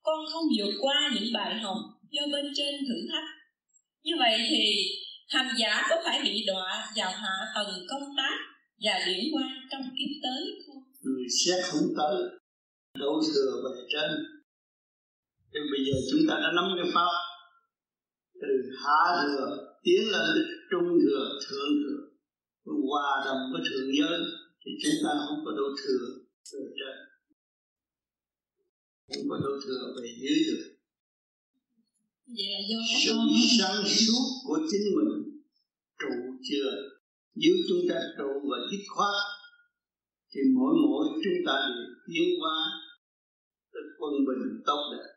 con 0.02 0.18
không 0.32 0.44
vượt 0.58 0.72
qua 0.80 1.10
những 1.14 1.32
bài 1.34 1.54
học 1.54 1.76
do 2.10 2.22
bên 2.32 2.52
trên 2.56 2.74
thử 2.88 2.94
thách. 3.12 3.28
Như 4.02 4.12
vậy 4.18 4.38
thì 4.50 4.90
hành 5.28 5.54
giả 5.58 5.86
có 5.90 5.96
phải 6.04 6.20
bị 6.24 6.44
đọa 6.46 6.92
vào 6.96 7.12
hạ 7.12 7.34
tầng 7.54 7.86
công 7.90 8.16
tác 8.16 8.36
và 8.82 9.04
điển 9.06 9.24
qua 9.32 9.42
trong 9.70 9.82
kiếp 9.82 10.10
tới 10.22 10.62
không? 10.66 10.82
Người 11.02 11.26
xét 11.44 11.64
không 11.64 11.88
tới 11.98 12.16
đổ 12.98 13.20
thừa 13.34 13.62
về 13.64 13.82
trên 13.92 14.10
thì 15.54 15.60
bây 15.72 15.80
giờ 15.86 15.94
chúng 16.10 16.22
ta 16.28 16.34
đã 16.42 16.52
nắm 16.56 16.64
cái 16.76 16.90
pháp 16.94 17.12
từ 18.40 18.48
hạ 18.82 19.02
thừa 19.22 19.74
tiến 19.82 20.02
lên 20.12 20.28
trung 20.70 20.88
thừa 21.02 21.38
thượng 21.48 21.72
thừa. 21.82 22.00
Hòa 22.64 23.22
đồng 23.24 23.42
với 23.52 23.62
thượng 23.68 23.88
giới 23.98 24.20
thì 24.60 24.70
chúng 24.82 24.98
ta 25.04 25.10
không 25.26 25.38
có 25.44 25.50
đổ 25.50 25.68
thừa 25.82 26.06
về 26.52 26.64
trên. 26.78 26.96
Không 29.08 29.28
có 29.30 29.36
đổ 29.44 29.52
thừa 29.64 29.82
về 29.96 30.08
dưới 30.20 30.38
được. 30.48 30.64
Vậy 32.26 32.46
là 32.52 32.60
do 32.70 32.78
sự 33.04 33.14
sáng 33.58 33.84
suốt 33.84 34.24
của 34.46 34.58
chính 34.70 34.84
mình 34.96 35.40
trụ 35.98 36.14
chưa? 36.48 36.70
Nếu 37.34 37.54
chúng 37.68 37.82
ta 37.88 37.96
trụ 38.18 38.30
và 38.50 38.56
dứt 38.70 38.84
khoát 38.94 39.14
thì 40.30 40.40
mỗi 40.56 40.74
mỗi 40.84 41.06
chúng 41.24 41.38
ta 41.46 41.54
đều 41.68 41.86
tiến 42.06 42.28
qua 42.40 42.56
tới 43.72 43.82
quân 43.98 44.12
bình 44.26 44.62
tốt 44.66 44.80
đẹp 44.92 45.13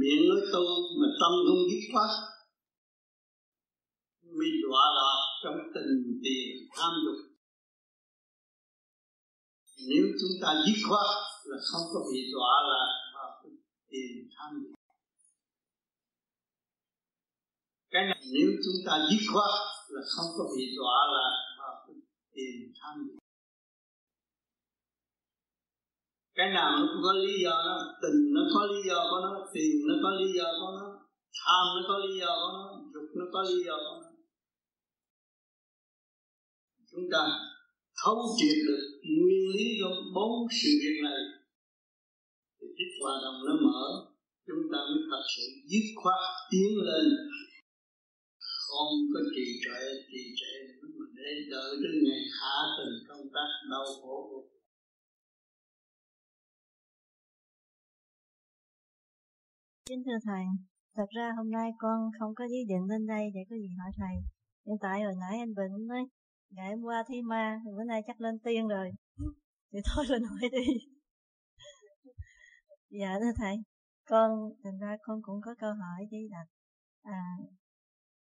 miệng 0.00 0.22
nói 0.28 0.40
tu 0.52 0.64
mà 1.00 1.08
tâm 1.20 1.32
không 1.46 1.62
dứt 1.70 1.82
khoát. 1.92 2.10
Bị 4.38 4.50
đọa 4.64 4.84
lạc 4.96 5.18
trong 5.42 5.58
tình 5.74 6.20
tiền 6.24 6.48
tham 6.76 6.92
dục. 7.04 7.20
Nếu 9.88 10.04
chúng 10.20 10.34
ta 10.42 10.50
dứt 10.66 10.78
khoát 10.88 11.10
là 11.44 11.58
không 11.70 11.86
có 11.92 12.00
bị 12.12 12.20
đọa 12.34 12.54
lạc 12.70 12.90
vào 13.14 13.30
tiền 13.90 14.28
tham 14.36 14.50
dục. 14.62 14.74
Cái 17.90 18.02
này, 18.08 18.20
nếu 18.34 18.50
chúng 18.64 18.80
ta 18.86 19.08
dứt 19.10 19.22
khoát 19.32 19.54
là 19.88 20.02
không 20.14 20.30
có 20.38 20.44
bị 20.56 20.64
đọa 20.78 20.98
lạc 21.14 21.34
vào 21.58 21.74
tiền 22.34 22.72
tham 22.80 22.94
dục. 23.06 23.19
Cái 26.40 26.50
nào 26.58 26.70
nó 26.78 26.84
cũng 26.90 27.02
có 27.06 27.12
lý 27.24 27.34
do 27.44 27.54
đó. 27.68 27.76
Tình 28.02 28.18
nó 28.34 28.42
có 28.54 28.60
lý 28.72 28.80
do 28.88 28.98
của 29.10 29.20
nó, 29.24 29.30
tiền 29.54 29.74
nó 29.88 29.94
có 30.04 30.10
lý 30.20 30.28
do 30.38 30.48
của 30.60 30.72
nó, 30.78 30.86
tham 31.40 31.64
nó 31.74 31.80
có 31.88 31.96
lý 32.04 32.12
do 32.22 32.32
của 32.40 32.52
nó, 32.56 32.64
dục 32.92 33.08
nó 33.18 33.24
có 33.34 33.40
lý 33.48 33.58
do 33.66 33.76
của 33.84 33.96
nó. 34.02 34.08
Chúng 36.90 37.06
ta 37.12 37.22
thấu 38.00 38.18
triệt 38.38 38.56
được 38.68 38.84
nguyên 39.16 39.44
lý 39.54 39.66
của 39.80 39.94
bốn 40.16 40.32
sự 40.58 40.70
việc 40.82 40.98
này. 41.08 41.20
Thì 42.56 42.66
thích 42.76 42.92
hòa 43.00 43.14
đồng 43.24 43.38
nó 43.46 43.54
mở, 43.66 43.84
chúng 44.46 44.64
ta 44.72 44.78
mới 44.90 45.00
thật 45.10 45.24
sự 45.34 45.44
dứt 45.70 45.86
khoát 46.00 46.20
tiến 46.50 46.70
lên. 46.88 47.06
Không 48.64 48.94
có 49.12 49.20
trì 49.34 49.46
trệ 49.64 49.80
trì 50.10 50.22
trệ 50.40 50.54
mà 50.98 51.06
để 51.18 51.30
đợi 51.52 51.70
đến 51.82 51.94
ngày 52.06 52.22
hạ 52.38 52.56
tình 52.76 52.94
công 53.08 53.24
tác, 53.34 53.50
đau 53.72 53.86
khổ 54.00 54.16
của 54.30 54.42
Kính 59.90 60.02
thưa 60.06 60.18
Thầy, 60.24 60.44
thật 60.96 61.08
ra 61.16 61.32
hôm 61.36 61.50
nay 61.50 61.70
con 61.78 62.10
không 62.18 62.34
có 62.34 62.44
ý 62.44 62.58
định 62.68 62.84
lên 62.88 63.06
đây 63.06 63.30
để 63.34 63.40
có 63.50 63.56
gì 63.56 63.68
hỏi 63.78 63.90
Thầy. 63.96 64.14
Hiện 64.66 64.76
tại 64.80 65.02
hồi 65.02 65.14
nãy 65.20 65.38
anh 65.38 65.54
Bình 65.54 65.86
nói, 65.86 66.04
ngày 66.50 66.70
hôm 66.70 66.84
qua 66.84 67.04
thi 67.08 67.22
ma, 67.22 67.60
bữa 67.76 67.84
nay 67.84 68.02
chắc 68.06 68.20
lên 68.20 68.38
tiên 68.38 68.68
rồi. 68.68 68.90
Thì 69.72 69.78
thôi 69.84 70.04
lên 70.08 70.22
hỏi 70.22 70.40
đi. 70.52 70.66
dạ 72.90 73.18
thưa 73.20 73.32
thầy 73.36 73.56
con 74.08 74.30
thành 74.64 74.78
ra 74.78 74.96
con 75.02 75.22
cũng 75.22 75.40
có 75.44 75.54
câu 75.58 75.72
hỏi 75.72 76.06
đi 76.10 76.18
đặt 76.30 76.46
à 77.02 77.22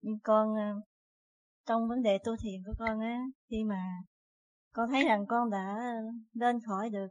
nhưng 0.01 0.19
con 0.23 0.55
à, 0.57 0.73
trong 1.65 1.87
vấn 1.89 2.01
đề 2.01 2.17
tu 2.23 2.35
thiền 2.43 2.63
của 2.65 2.73
con 2.79 2.99
á 2.99 3.19
khi 3.49 3.63
mà 3.63 3.83
con 4.73 4.89
thấy 4.91 5.05
rằng 5.05 5.25
con 5.27 5.49
đã 5.49 5.93
lên 6.33 6.55
khỏi 6.67 6.89
được 6.89 7.07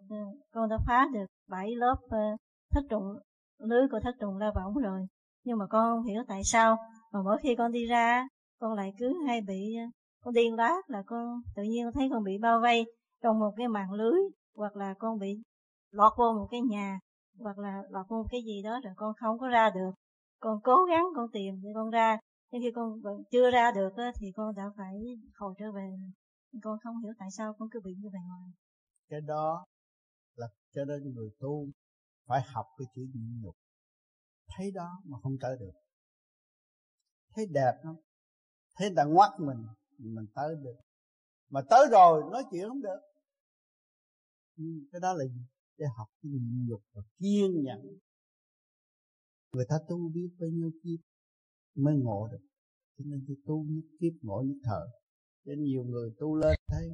con 0.51 0.69
đã 0.69 0.77
phá 0.87 1.07
được 1.13 1.27
bảy 1.49 1.71
lớp 1.77 1.97
à, 2.11 2.37
thất 2.71 2.83
trụ 2.91 3.19
lưới 3.59 3.89
của 3.91 4.01
thất 4.01 4.15
trùng 4.21 4.37
la 4.37 4.53
võng 4.55 4.75
rồi. 4.75 5.07
Nhưng 5.45 5.59
mà 5.59 5.67
con 5.67 5.97
không 5.97 6.05
hiểu 6.05 6.23
tại 6.29 6.45
sao 6.45 6.77
mà 7.13 7.23
mỗi 7.23 7.39
khi 7.43 7.55
con 7.55 7.73
đi 7.73 7.87
ra, 7.87 8.29
con 8.61 8.75
lại 8.75 8.93
cứ 8.99 9.15
hay 9.27 9.41
bị 9.41 9.77
ờ, 9.77 9.85
con 10.25 10.35
điên 10.35 10.55
loát 10.55 10.91
là 10.91 11.03
con 11.07 11.41
tự 11.57 11.63
nhiên 11.63 11.91
thấy 11.95 12.09
con 12.13 12.25
bị 12.25 12.39
bao 12.39 12.61
vây 12.61 12.85
trong 13.23 13.39
một 13.39 13.55
cái 13.57 13.69
màn 13.69 13.93
lưới, 13.93 14.21
hoặc 14.55 14.77
là 14.77 14.95
con 14.99 15.19
bị 15.19 15.43
lọt 15.91 16.13
vô 16.19 16.33
một 16.33 16.49
cái 16.51 16.61
nhà, 16.61 16.99
hoặc 17.39 17.59
là 17.59 17.83
lọt 17.91 18.07
vô 18.09 18.17
một 18.17 18.29
cái 18.31 18.41
gì 18.47 18.63
đó 18.63 18.81
rồi 18.85 18.93
con 18.97 19.15
không 19.15 19.39
có 19.39 19.49
ra 19.49 19.71
được. 19.71 19.91
Con 20.41 20.61
cố 20.65 20.85
gắng 20.85 21.05
con 21.17 21.27
tìm 21.33 21.61
để 21.63 21.69
con 21.75 21.91
ra, 21.91 22.19
nhưng 22.53 22.63
khi 22.63 22.71
con 22.75 23.01
vẫn 23.01 23.23
chưa 23.31 23.51
ra 23.51 23.71
được 23.73 23.93
thì 24.21 24.33
con 24.37 24.55
đã 24.55 24.71
phải 24.77 24.95
hồi 25.35 25.55
trở 25.59 25.73
về. 25.73 25.91
Con 26.63 26.79
không 26.85 27.03
hiểu 27.03 27.13
tại 27.19 27.29
sao 27.31 27.55
con 27.59 27.69
cứ 27.71 27.81
bị 27.85 27.95
như 27.99 28.09
vậy 28.13 28.21
hoài. 28.29 28.51
Cái 29.09 29.21
đó 29.21 29.65
là 30.37 30.47
cho 30.75 30.85
nên 30.85 31.15
người 31.15 31.31
tu 31.41 31.67
phải 32.29 32.43
học 32.47 32.67
cái 32.79 32.87
chữ 32.95 33.03
nhịn 33.15 33.41
nhục. 33.43 33.57
Thấy 34.57 34.71
đó 34.71 35.03
mà 35.05 35.19
không 35.23 35.37
tới 35.41 35.57
được. 35.61 35.73
Thấy 37.35 37.47
đẹp 37.47 37.73
không 37.83 37.97
thấy 38.77 38.89
người 38.89 38.97
ta 38.97 39.05
ngoắt 39.05 39.31
mình 39.39 39.67
mình 39.99 40.27
tới 40.35 40.55
được. 40.63 40.77
Mà 41.49 41.61
tới 41.71 41.87
rồi, 41.91 42.23
nói 42.33 42.43
chuyện 42.51 42.69
không 42.69 42.83
được. 42.83 43.01
Nhưng 44.57 44.87
cái 44.93 45.01
đó 45.01 45.13
là 45.13 45.25
gì? 45.25 45.41
Để 45.77 45.87
học 45.97 46.09
cái 46.23 46.33
nhịn 46.33 46.67
nhục 46.69 46.83
và 46.93 47.03
kiên 47.19 47.63
nhẫn. 47.65 47.99
Người 49.53 49.67
ta 49.69 49.77
tu 49.89 50.09
biết 50.15 50.31
bao 50.41 50.49
nhiêu 50.51 50.71
kiếp 50.83 51.01
mới 51.75 51.95
ngộ 51.97 52.29
được. 52.33 52.47
Cho 52.99 53.05
nên 53.07 53.25
tôi 53.29 53.37
tu 53.47 53.65
nhất 53.69 53.85
kiếp, 54.01 54.13
ngộ 54.23 54.43
nhất 54.47 54.57
thở 54.65 54.87
cho 55.45 55.53
nhiều 55.59 55.85
người 55.85 56.11
tu 56.19 56.37
lên 56.37 56.59
thấy, 56.67 56.91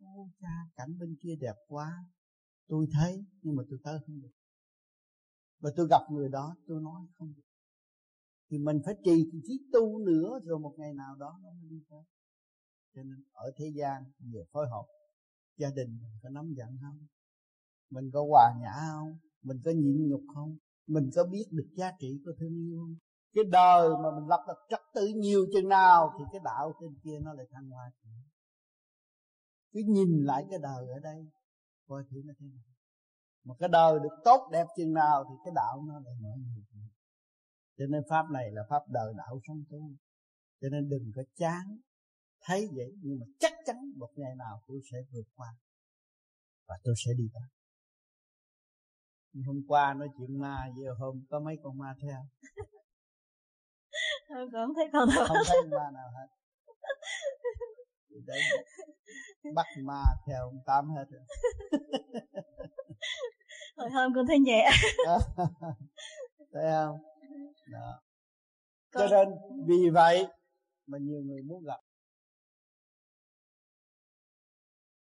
ô 0.00 0.28
cha, 0.40 0.54
cảnh 0.76 0.98
bên 0.98 1.16
kia 1.22 1.36
đẹp 1.40 1.54
quá. 1.68 2.04
Tôi 2.68 2.86
thấy, 2.92 3.24
nhưng 3.42 3.56
mà 3.56 3.62
tôi 3.70 3.78
tới 3.84 3.98
không 4.06 4.20
được 4.20 4.30
và 5.62 5.70
tôi 5.76 5.86
gặp 5.90 6.00
người 6.10 6.28
đó, 6.28 6.56
tôi 6.66 6.80
nói 6.82 7.02
không 7.18 7.34
được. 7.36 7.42
Thì 8.50 8.58
mình 8.58 8.80
phải 8.84 8.94
trì 9.04 9.30
trí 9.48 9.60
tu 9.72 9.98
nữa 9.98 10.40
rồi 10.44 10.58
một 10.58 10.74
ngày 10.78 10.94
nào 10.94 11.16
đó 11.16 11.38
nó 11.42 11.50
mới 11.50 11.70
đi 11.70 11.80
tới. 11.90 12.02
Cho 12.94 13.02
nên 13.02 13.24
ở 13.32 13.52
thế 13.56 13.72
gian 13.74 14.02
về 14.18 14.44
phối 14.52 14.66
hợp, 14.68 14.84
gia 15.56 15.68
đình 15.70 15.98
mình 16.02 16.18
có 16.22 16.28
nắm 16.28 16.54
giận 16.56 16.68
không? 16.82 17.06
Mình 17.90 18.10
có 18.12 18.26
hòa 18.30 18.54
nhã 18.60 18.72
không? 18.90 19.18
Mình 19.42 19.60
có 19.64 19.70
nhịn 19.70 20.08
nhục 20.08 20.22
không? 20.34 20.56
Mình 20.86 21.10
có 21.14 21.24
biết 21.24 21.44
được 21.50 21.68
giá 21.76 21.92
trị 21.98 22.20
của 22.24 22.32
thương 22.40 22.56
yêu 22.56 22.78
không? 22.80 22.96
Cái 23.34 23.44
đời 23.44 23.88
mà 24.02 24.20
mình 24.20 24.28
lập 24.28 24.44
được 24.48 24.66
trật 24.68 24.80
tự 24.94 25.06
nhiều 25.16 25.46
chừng 25.52 25.68
nào 25.68 26.14
thì 26.18 26.24
cái 26.32 26.40
đạo 26.44 26.72
trên 26.80 26.94
kia 27.04 27.18
nó 27.22 27.32
lại 27.32 27.46
thăng 27.50 27.70
hoa. 27.70 27.92
Cứ 29.72 29.80
nhìn 29.88 30.24
lại 30.24 30.46
cái 30.50 30.58
đời 30.62 30.88
ở 30.88 30.98
đây, 30.98 31.26
coi 31.88 32.04
thử 32.10 32.22
nó 32.24 32.34
thế 32.40 32.46
nào 32.46 32.71
mà 33.44 33.54
cái 33.58 33.68
đời 33.72 33.98
được 34.02 34.16
tốt 34.24 34.48
đẹp 34.52 34.66
chừng 34.76 34.92
nào 34.92 35.24
thì 35.28 35.34
cái 35.44 35.52
đạo 35.54 35.82
nó 35.88 35.94
lại 35.94 36.14
mở 36.20 36.30
nhiều 36.36 36.62
cho 37.78 37.86
nên 37.90 38.02
pháp 38.10 38.30
này 38.30 38.50
là 38.52 38.62
pháp 38.70 38.82
đời 38.88 39.12
đạo 39.16 39.40
sống 39.46 39.64
tu. 39.70 39.90
Cho 40.60 40.68
nên 40.68 40.88
đừng 40.88 41.12
có 41.16 41.22
chán 41.34 41.78
thấy 42.40 42.68
vậy 42.76 42.92
nhưng 43.02 43.18
mà 43.20 43.26
chắc 43.38 43.52
chắn 43.66 43.76
một 43.96 44.10
ngày 44.16 44.34
nào 44.38 44.62
tôi 44.68 44.80
sẽ 44.90 44.98
vượt 45.12 45.26
qua. 45.34 45.48
Và 46.68 46.74
tôi 46.84 46.94
sẽ 47.04 47.10
đi 47.18 47.24
tới. 47.34 47.48
Hôm 49.46 49.62
qua 49.68 49.94
nói 49.94 50.08
chuyện 50.18 50.40
ma 50.40 50.66
giờ 50.76 50.94
hôm 50.98 51.24
có 51.30 51.40
mấy 51.40 51.56
con 51.62 51.78
ma 51.78 51.94
theo 52.02 52.26
Thôi 54.28 54.48
con 54.52 54.72
thấy 54.76 54.84
con 54.92 55.08
nào 55.08 55.24
không 55.28 55.36
thấy 55.48 55.62
ma 55.70 55.90
nào 55.94 56.10
hết. 56.10 56.28
Đấy 58.26 58.40
bắt 59.54 59.66
ma 59.84 60.02
theo 60.26 60.42
ông 60.42 60.62
tám 60.66 60.88
hết 60.90 61.04
rồi 61.10 61.22
hồi 63.76 63.90
hôm 63.90 64.12
con 64.14 64.26
thấy 64.26 64.38
nhẹ. 64.38 64.70
Thấy 66.52 66.64
không? 66.72 66.98
Đó. 67.72 68.00
Cho 68.94 69.06
nên 69.10 69.28
vì 69.66 69.90
vậy 69.92 70.26
mà 70.86 70.98
nhiều 70.98 71.20
người 71.22 71.42
muốn 71.42 71.64
gặp. 71.64 71.80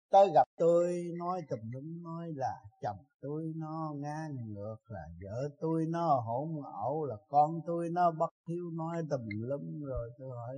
Tới 0.10 0.30
gặp 0.34 0.48
tôi 0.58 1.04
nói 1.20 1.42
tùm 1.50 1.60
lum 1.72 2.04
nói 2.04 2.32
là 2.36 2.56
chồng 2.82 2.98
tôi 3.22 3.54
nó 3.56 3.94
ngang 3.96 4.54
ngược 4.54 4.78
là 4.88 5.02
vợ 5.22 5.50
tôi 5.60 5.86
nó 5.90 6.22
hỗn 6.26 6.64
ẩu 6.74 7.06
là 7.06 7.16
con 7.28 7.60
tôi 7.66 7.90
nó 7.90 8.12
bất 8.12 8.34
hiếu 8.50 8.72
nói 8.72 9.04
tùm 9.10 9.22
lum 9.30 9.84
rồi 9.84 10.10
tôi 10.18 10.30
hỏi 10.38 10.56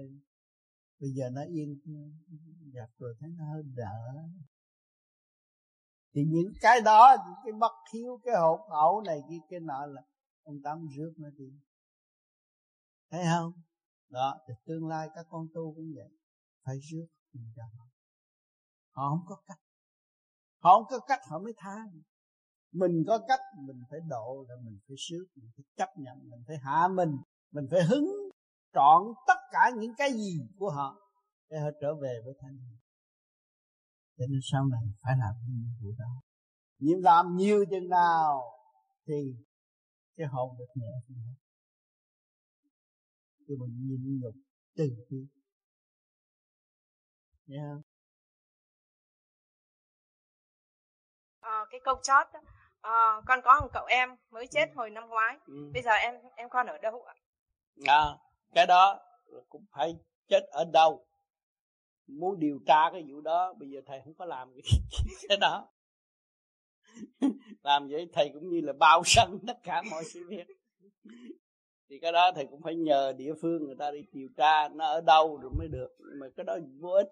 bây 0.99 1.09
giờ 1.09 1.29
nó 1.29 1.41
yên 1.43 1.79
gặp 2.73 2.89
rồi 2.97 3.15
thấy 3.19 3.29
nó 3.37 3.45
hơi 3.53 3.63
đỡ 3.75 4.23
thì 6.13 6.21
những 6.27 6.53
cái 6.61 6.81
đó, 6.81 7.15
những 7.25 7.35
cái 7.43 7.53
bất 7.59 7.71
hiếu, 7.93 8.19
cái 8.23 8.35
hỗn 8.35 8.59
ẩu 8.69 9.01
này 9.01 9.21
kia, 9.29 9.39
cái 9.49 9.59
nọ 9.59 9.85
là 9.85 10.01
ông 10.43 10.55
tắm 10.63 10.87
rước 10.97 11.13
nó 11.17 11.29
đi 11.29 11.51
thấy 13.11 13.23
không? 13.35 13.53
Đó, 14.09 14.35
thì 14.47 14.53
tương 14.65 14.87
lai 14.87 15.09
các 15.15 15.25
con 15.29 15.47
tu 15.53 15.73
cũng 15.75 15.91
vậy. 15.95 16.09
Phải 16.65 16.75
rước 16.79 17.05
cho 17.55 17.63
họ. 17.77 17.85
Họ 18.91 19.09
không 19.09 19.25
có 19.27 19.35
cách. 19.47 19.59
Họ 20.59 20.73
không 20.73 20.85
có 20.89 20.99
cách, 21.07 21.19
họ 21.29 21.39
mới 21.39 21.53
tha. 21.57 21.75
Mình 22.71 23.03
có 23.07 23.19
cách, 23.27 23.39
mình 23.67 23.83
phải 23.89 23.99
độ 24.09 24.45
là 24.49 24.55
mình 24.63 24.79
phải 24.87 24.95
sước 25.09 25.27
mình 25.35 25.51
phải 25.57 25.63
chấp 25.77 25.89
nhận, 25.97 26.29
mình 26.29 26.43
phải 26.47 26.57
hạ 26.57 26.87
mình 26.87 27.17
mình 27.51 27.67
phải 27.71 27.83
hứng 27.83 28.05
trọn 28.73 29.01
tất 29.27 29.39
cả 29.51 29.71
những 29.77 29.93
cái 29.97 30.13
gì 30.13 30.39
của 30.59 30.69
họ 30.69 30.95
để 31.49 31.59
họ 31.59 31.69
trở 31.81 31.95
về 31.95 32.21
với 32.25 32.33
thanh 32.41 32.57
cho 34.19 34.25
nên 34.29 34.39
sau 34.43 34.65
này 34.65 34.81
phải 35.01 35.13
làm 35.17 35.33
cái 35.41 35.49
nhiệm 35.49 35.73
vụ 35.81 35.95
đó 35.97 36.21
nhưng 36.77 37.03
làm 37.03 37.35
nhiều 37.35 37.65
chừng 37.71 37.89
nào 37.89 38.41
thì 39.07 39.35
cái 40.15 40.27
hồn 40.27 40.55
được 40.59 40.65
nhẹ 40.75 40.87
chừng 41.07 41.17
đó 41.17 41.33
thì 43.47 43.55
mình 43.55 43.87
nhịn 43.87 44.19
nhục 44.21 44.35
từ 44.75 45.05
bi 45.09 45.17
nghe 47.45 47.59
không 47.73 47.81
à, 51.39 51.65
cái 51.69 51.79
câu 51.83 51.95
chót 52.03 52.27
đó. 52.33 52.39
À, 52.81 53.21
con 53.25 53.39
có 53.43 53.59
một 53.61 53.69
cậu 53.73 53.85
em 53.85 54.09
mới 54.29 54.47
chết 54.47 54.69
ừ. 54.69 54.73
hồi 54.75 54.89
năm 54.89 55.09
ngoái 55.09 55.37
ừ. 55.45 55.71
bây 55.73 55.81
giờ 55.81 55.91
em 55.91 56.15
em 56.35 56.49
con 56.49 56.67
ở 56.67 56.77
đâu 56.77 57.03
ạ 57.03 57.15
à, 57.87 58.03
cái 58.53 58.65
đó 58.65 58.99
cũng 59.49 59.65
phải 59.71 59.95
chết 60.27 60.43
ở 60.51 60.65
đâu 60.73 61.08
muốn 62.09 62.39
điều 62.39 62.59
tra 62.65 62.89
cái 62.91 63.03
vụ 63.11 63.21
đó, 63.21 63.53
bây 63.59 63.69
giờ 63.69 63.81
thầy 63.85 64.01
không 64.05 64.13
có 64.13 64.25
làm 64.25 64.49
cái 65.29 65.37
đó. 65.41 65.69
Làm 67.63 67.87
vậy 67.87 68.07
thầy 68.13 68.29
cũng 68.33 68.49
như 68.49 68.61
là 68.61 68.73
bao 68.73 69.01
sân 69.05 69.39
tất 69.47 69.57
cả 69.63 69.83
mọi 69.91 70.03
sự 70.03 70.23
việc. 70.27 70.47
Thì 71.89 71.99
cái 71.99 72.11
đó 72.11 72.31
thầy 72.35 72.45
cũng 72.45 72.61
phải 72.61 72.75
nhờ 72.75 73.13
địa 73.17 73.33
phương 73.41 73.63
người 73.63 73.75
ta 73.79 73.91
đi 73.91 74.05
điều 74.11 74.29
tra, 74.37 74.69
nó 74.69 74.85
ở 74.85 75.01
đâu 75.01 75.37
rồi 75.41 75.51
mới 75.57 75.67
được. 75.67 75.89
Mà 76.19 76.27
cái 76.35 76.43
đó 76.43 76.57
vô 76.79 76.89
ích. 76.89 77.07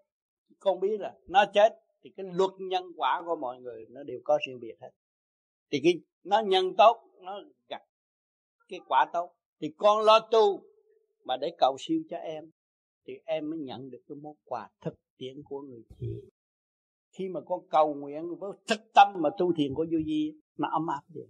Con 0.59 0.79
biết 0.79 0.99
là 0.99 1.13
nó 1.27 1.45
chết 1.53 1.73
thì 2.03 2.09
cái 2.17 2.25
luật 2.33 2.51
nhân 2.59 2.83
quả 2.95 3.21
của 3.25 3.35
mọi 3.35 3.59
người 3.59 3.85
nó 3.89 4.03
đều 4.03 4.19
có 4.23 4.39
riêng 4.47 4.59
biệt 4.59 4.75
hết. 4.81 4.89
Thì 5.71 5.79
cái, 5.83 5.93
nó 6.23 6.39
nhân 6.39 6.75
tốt, 6.77 6.97
nó 7.21 7.39
gặp 7.69 7.81
cái 8.67 8.79
quả 8.87 9.05
tốt. 9.13 9.35
Thì 9.61 9.73
con 9.77 10.05
lo 10.05 10.19
tu 10.19 10.63
mà 11.23 11.37
để 11.37 11.55
cầu 11.57 11.75
siêu 11.79 12.01
cho 12.09 12.17
em 12.17 12.51
thì 13.07 13.13
em 13.25 13.49
mới 13.49 13.59
nhận 13.59 13.89
được 13.89 14.01
cái 14.07 14.15
món 14.15 14.35
quà 14.45 14.69
thực 14.81 14.93
tiễn 15.17 15.43
của 15.45 15.61
người 15.61 15.83
thiện 15.97 16.29
khi 17.17 17.29
mà 17.29 17.39
con 17.45 17.67
cầu 17.69 17.95
nguyện 17.95 18.23
với 18.39 18.51
thực 18.67 18.79
tâm 18.93 19.07
mà 19.21 19.29
tu 19.37 19.53
thiền 19.53 19.73
của 19.73 19.85
vô 19.91 19.97
vi 20.05 20.33
nó 20.57 20.69
ấm 20.69 20.87
áp 20.87 21.01
đi 21.07 21.21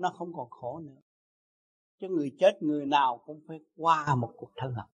nó 0.00 0.12
không 0.18 0.32
còn 0.32 0.50
khổ 0.50 0.80
nữa. 0.80 1.00
Chứ 2.00 2.08
người 2.08 2.36
chết, 2.38 2.52
người 2.60 2.86
nào 2.86 3.22
cũng 3.26 3.40
phải 3.48 3.60
qua 3.76 4.14
một 4.14 4.32
cuộc 4.36 4.50
thân 4.56 4.74
học 4.74 4.90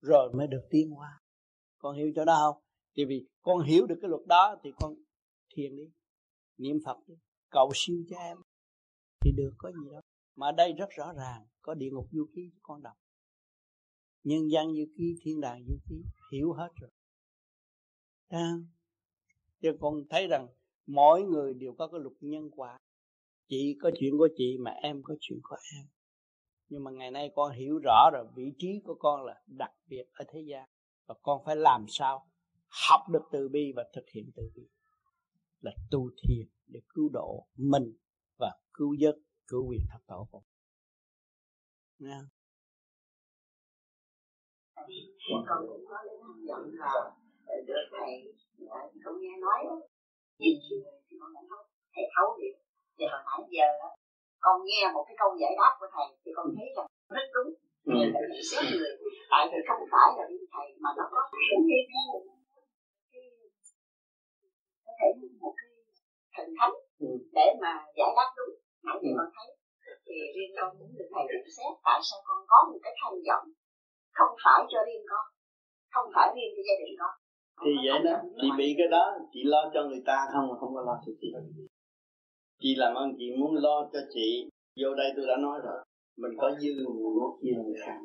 rồi 0.00 0.32
mới 0.34 0.46
được 0.46 0.66
tiến 0.70 0.90
hóa. 0.90 1.20
Con 1.78 1.96
hiểu 1.96 2.12
chỗ 2.16 2.24
đó 2.24 2.38
không? 2.40 2.62
Thì 2.96 3.04
vì 3.04 3.26
con 3.42 3.62
hiểu 3.62 3.86
được 3.86 3.98
cái 4.02 4.08
luật 4.08 4.26
đó 4.26 4.56
thì 4.62 4.70
con 4.76 4.94
thiền 5.54 5.76
đi. 5.76 5.90
Niệm 6.58 6.76
phật 6.84 6.98
đi. 7.06 7.14
Cầu 7.50 7.70
siêu 7.74 7.96
cho 8.10 8.16
em. 8.16 8.38
Thì 9.20 9.30
được, 9.36 9.50
có 9.58 9.70
gì 9.72 9.90
đâu. 9.92 10.00
Mà 10.36 10.52
đây 10.52 10.72
rất 10.72 10.88
rõ 10.90 11.12
ràng, 11.12 11.46
có 11.62 11.74
địa 11.74 11.90
ngục 11.92 12.06
du 12.12 12.26
ký 12.34 12.50
con 12.62 12.82
đọc 12.82 12.96
nhân 14.24 14.50
gian 14.50 14.72
như 14.72 14.86
ký 14.96 15.16
thiên 15.20 15.40
đàng 15.40 15.64
như 15.66 15.74
ký 15.88 15.96
hiểu 16.32 16.52
hết 16.52 16.68
rồi. 16.80 16.90
À, 18.28 18.52
cho 19.62 19.70
con 19.80 19.94
thấy 20.10 20.26
rằng 20.26 20.48
mỗi 20.86 21.22
người 21.22 21.54
đều 21.54 21.74
có 21.78 21.88
cái 21.88 22.00
luật 22.00 22.16
nhân 22.20 22.50
quả. 22.50 22.78
Chị 23.48 23.78
có 23.82 23.90
chuyện 24.00 24.18
của 24.18 24.28
chị 24.36 24.56
mà 24.60 24.70
em 24.70 25.02
có 25.02 25.14
chuyện 25.20 25.38
của 25.42 25.56
em. 25.74 25.86
Nhưng 26.68 26.84
mà 26.84 26.90
ngày 26.90 27.10
nay 27.10 27.30
con 27.34 27.52
hiểu 27.52 27.78
rõ 27.84 28.10
rồi 28.12 28.26
vị 28.34 28.52
trí 28.58 28.80
của 28.84 28.94
con 28.94 29.24
là 29.24 29.42
đặc 29.46 29.72
biệt 29.86 30.04
ở 30.12 30.24
thế 30.32 30.40
gian. 30.40 30.68
Và 31.06 31.14
con 31.22 31.42
phải 31.44 31.56
làm 31.56 31.86
sao 31.88 32.26
học 32.88 33.00
được 33.12 33.22
từ 33.32 33.48
bi 33.48 33.72
và 33.76 33.84
thực 33.94 34.04
hiện 34.14 34.30
từ 34.36 34.50
bi. 34.54 34.62
Là 35.60 35.72
tu 35.90 36.10
thiền 36.22 36.46
để 36.66 36.80
cứu 36.88 37.08
độ 37.12 37.46
mình 37.56 37.96
và 38.38 38.58
cứu 38.74 38.94
giấc 38.94 39.16
cứu 39.46 39.66
quyền 39.68 39.80
thất 39.90 40.00
tổ 40.06 40.28
không? 40.32 40.42
Nha 44.88 45.38
con 45.48 45.58
cũng 45.68 45.84
có 45.90 45.96
giận 46.48 46.62
là 46.82 46.92
được 47.66 47.84
thầy 47.98 48.10
con 49.04 49.14
nghe 49.20 49.34
nói 49.44 49.58
nhìn 50.38 50.56
thì 51.06 51.16
con 51.20 51.30
lại 51.34 51.44
thấu 51.50 51.62
thầy 51.94 52.04
thấu 52.14 52.26
được 52.40 52.56
thì 52.98 53.04
hồi 53.12 53.22
nãy 53.28 53.40
giờ 53.54 53.68
con 54.44 54.56
nghe 54.66 54.80
một 54.94 55.04
cái 55.08 55.16
câu 55.22 55.30
giải 55.40 55.52
đáp 55.60 55.72
của 55.80 55.88
thầy 55.94 56.06
thì 56.22 56.30
con 56.36 56.46
thấy 56.56 56.68
rằng 56.76 56.86
rất 57.16 57.26
đúng. 57.34 57.50
Ừ. 57.84 57.92
là 58.14 58.20
thầy 58.30 58.42
xét 58.50 58.62
người 58.70 58.92
tại 59.32 59.42
vì 59.50 59.58
không 59.68 59.82
phải 59.92 60.08
là 60.16 60.24
đi 60.30 60.38
thầy 60.52 60.66
mà 60.82 60.90
nó 60.96 61.04
có 61.12 61.20
cái 61.32 61.46
cái 61.92 62.04
có 64.86 64.92
thể 64.98 65.08
một 65.42 65.54
cái 65.58 65.70
thần 66.34 66.46
thánh 66.58 66.74
ừ. 67.04 67.10
để 67.36 67.46
mà 67.62 67.72
giải 67.98 68.10
đáp 68.18 68.30
đúng. 68.38 68.52
Nãy 68.86 68.96
giờ 69.02 69.10
con 69.18 69.30
thấy 69.36 69.48
thì 70.06 70.16
riêng 70.34 70.52
con 70.56 70.68
muốn 70.78 70.90
được 70.98 71.08
thầy 71.12 71.24
nhận 71.28 71.44
xét 71.56 71.72
tại 71.86 71.98
sao 72.08 72.18
con 72.26 72.38
có 72.50 72.58
một 72.68 72.78
cái 72.84 72.92
thanh 73.00 73.18
giọng 73.28 73.46
không 74.18 74.34
phải 74.44 74.60
cho 74.70 74.78
riêng 74.88 75.04
con. 75.10 75.24
Không 75.94 76.08
phải 76.14 76.28
riêng 76.34 76.52
cho 76.56 76.62
gia 76.68 76.76
đình 76.80 76.94
con. 77.00 77.14
Thì 77.62 77.72
vậy 77.86 77.98
đó. 78.06 78.14
chị 78.40 78.48
bị 78.58 78.74
cái 78.78 78.88
đó 78.96 79.04
chị 79.32 79.40
lo 79.44 79.70
cho 79.74 79.80
người 79.88 80.02
ta 80.06 80.16
không 80.32 80.48
mà 80.48 80.54
không 80.60 80.74
có 80.74 80.80
lo 80.88 80.96
cho 81.06 81.12
chị. 81.20 81.28
Chị 82.62 82.74
làm 82.76 82.94
ơn 82.94 83.08
chị 83.18 83.26
muốn 83.38 83.54
lo 83.54 83.88
cho 83.92 84.00
chị. 84.14 84.48
Vô 84.80 84.94
đây 84.94 85.08
tôi 85.16 85.26
đã 85.26 85.36
nói 85.36 85.60
rồi. 85.64 85.78
Mình 86.16 86.32
có 86.38 86.50
dư 86.60 86.72
mình 86.76 87.14
muốn 87.16 87.30
chia 87.42 87.54
người 87.64 87.80
khác. 87.86 87.98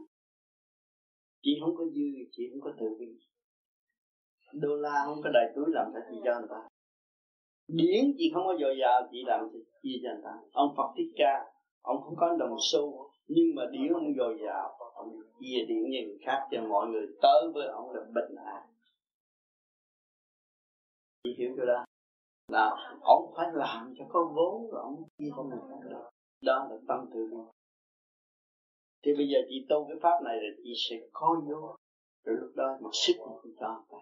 Chị 1.43 1.51
không 1.61 1.75
có 1.77 1.83
dư 1.85 2.07
chị 2.31 2.43
không 2.51 2.61
có 2.61 2.71
tự 2.79 2.87
bi. 2.99 3.05
Đô 4.53 4.75
la 4.75 5.03
không 5.05 5.21
có 5.23 5.29
đầy 5.33 5.45
túi 5.55 5.65
làm 5.67 5.85
sao 5.93 6.01
chị 6.09 6.17
cho 6.25 6.33
người 6.39 6.49
ta? 6.49 6.61
Điển 7.67 8.03
chị 8.17 8.31
không 8.33 8.43
có 8.45 8.55
dồi 8.61 8.75
dào 8.81 9.07
chị 9.11 9.17
làm 9.25 9.49
thì 9.53 9.59
chia 9.81 9.97
cho 10.03 10.09
người 10.13 10.23
ta? 10.23 10.33
Ông 10.51 10.73
Phật 10.77 10.89
Thích 10.97 11.11
Ca 11.15 11.33
ông 11.81 12.01
không 12.01 12.15
có 12.17 12.35
đồng 12.39 12.55
xu 12.71 13.09
nhưng 13.27 13.55
mà 13.55 13.63
điển 13.71 13.93
ông 13.93 14.13
dồi 14.17 14.37
dào 14.45 14.75
ông 15.03 15.21
chia 15.39 15.65
điển 15.67 15.83
cho 15.83 16.01
người 16.07 16.17
khác 16.25 16.47
cho 16.51 16.61
mọi 16.61 16.87
người 16.87 17.07
tới 17.21 17.51
với 17.53 17.67
ông 17.67 17.91
là 17.91 18.01
bình 18.15 18.35
an. 18.35 18.63
Chị 21.23 21.35
hiểu 21.37 21.53
chưa 21.57 21.65
đó 21.65 21.85
là 22.47 22.97
ông 23.01 23.33
phải 23.35 23.47
làm 23.53 23.93
cho 23.97 24.05
có 24.09 24.31
vốn 24.35 24.71
rồi 24.71 24.81
ông 24.81 25.03
chia 25.17 25.29
cho 25.35 25.43
người 25.43 25.59
khác 25.69 25.89
được. 25.89 26.09
Đó 26.41 26.67
là 26.69 26.77
tâm 26.87 27.05
từ 27.13 27.27
bi 27.31 27.37
thì 29.03 29.11
bây 29.17 29.27
giờ 29.27 29.39
chị 29.49 29.65
tu 29.69 29.85
cái 29.87 29.97
pháp 30.01 30.23
này 30.23 30.35
là 30.35 30.49
chị 30.63 30.73
sẽ 30.89 30.95
có 31.11 31.41
vô. 31.47 31.75
Rồi 32.23 32.37
lúc 32.41 32.51
đó 32.55 32.77
một 32.81 32.89
sức 32.93 33.13
mà 33.19 33.33
chị 33.43 33.49
cho 33.59 33.83
ta. 33.89 33.97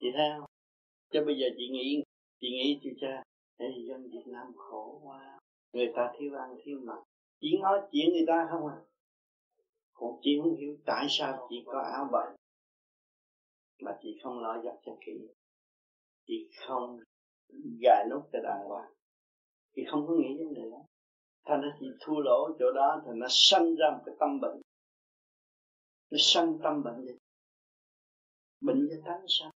Chị 0.00 0.06
thấy 0.16 0.28
không? 0.38 0.50
Cho 1.10 1.24
bây 1.24 1.34
giờ 1.38 1.46
chị 1.56 1.68
nghĩ 1.72 2.02
chị 2.40 2.48
nghĩ 2.50 2.80
chị 2.82 2.90
cha? 3.00 3.22
Ê, 3.56 3.66
dân 3.88 4.02
Việt 4.12 4.26
Nam 4.26 4.52
khổ 4.56 5.00
quá. 5.04 5.38
Người 5.72 5.92
ta 5.96 6.12
thiếu 6.18 6.34
ăn 6.34 6.56
thiếu 6.62 6.80
mặc. 6.82 7.02
Chỉ 7.40 7.58
nói 7.62 7.80
chuyện 7.92 8.12
người 8.12 8.24
ta 8.26 8.48
không 8.50 8.66
à 8.66 8.76
còn 9.96 10.10
chị 10.22 10.30
không 10.42 10.56
hiểu 10.56 10.76
tại 10.86 11.06
sao 11.08 11.46
chị 11.50 11.56
có 11.66 11.80
áo 11.80 12.08
bệnh 12.12 12.36
mà 13.80 13.98
chị 14.02 14.18
không 14.22 14.38
lo 14.38 14.62
giặt 14.64 14.74
cho 14.84 14.92
kỹ 15.06 15.12
chị 16.26 16.48
không 16.66 16.98
gài 17.80 18.06
nút 18.10 18.22
cho 18.32 18.38
đàng 18.42 18.64
hoàng. 18.68 18.92
Chị 19.74 19.82
không 19.90 20.06
có 20.06 20.14
nghĩ 20.14 20.38
vấn 20.38 20.54
đề 20.54 20.70
đó. 20.70 20.82
Thành 21.46 21.60
ra 21.60 21.68
chị 21.80 21.86
thua 22.00 22.20
lỗ 22.20 22.48
chỗ 22.58 22.72
đó 22.74 23.02
thì 23.04 23.10
nó 23.14 23.26
sanh 23.30 23.74
ra 23.74 23.90
một 23.90 24.02
cái 24.06 24.14
tâm 24.20 24.40
bệnh. 24.40 24.60
Nó 26.10 26.16
sanh 26.20 26.58
tâm 26.62 26.82
bệnh 26.82 27.04
gì 27.06 27.12
bệnh 28.60 28.88
cho 28.90 28.96
tánh 29.06 29.24
sao 29.28 29.50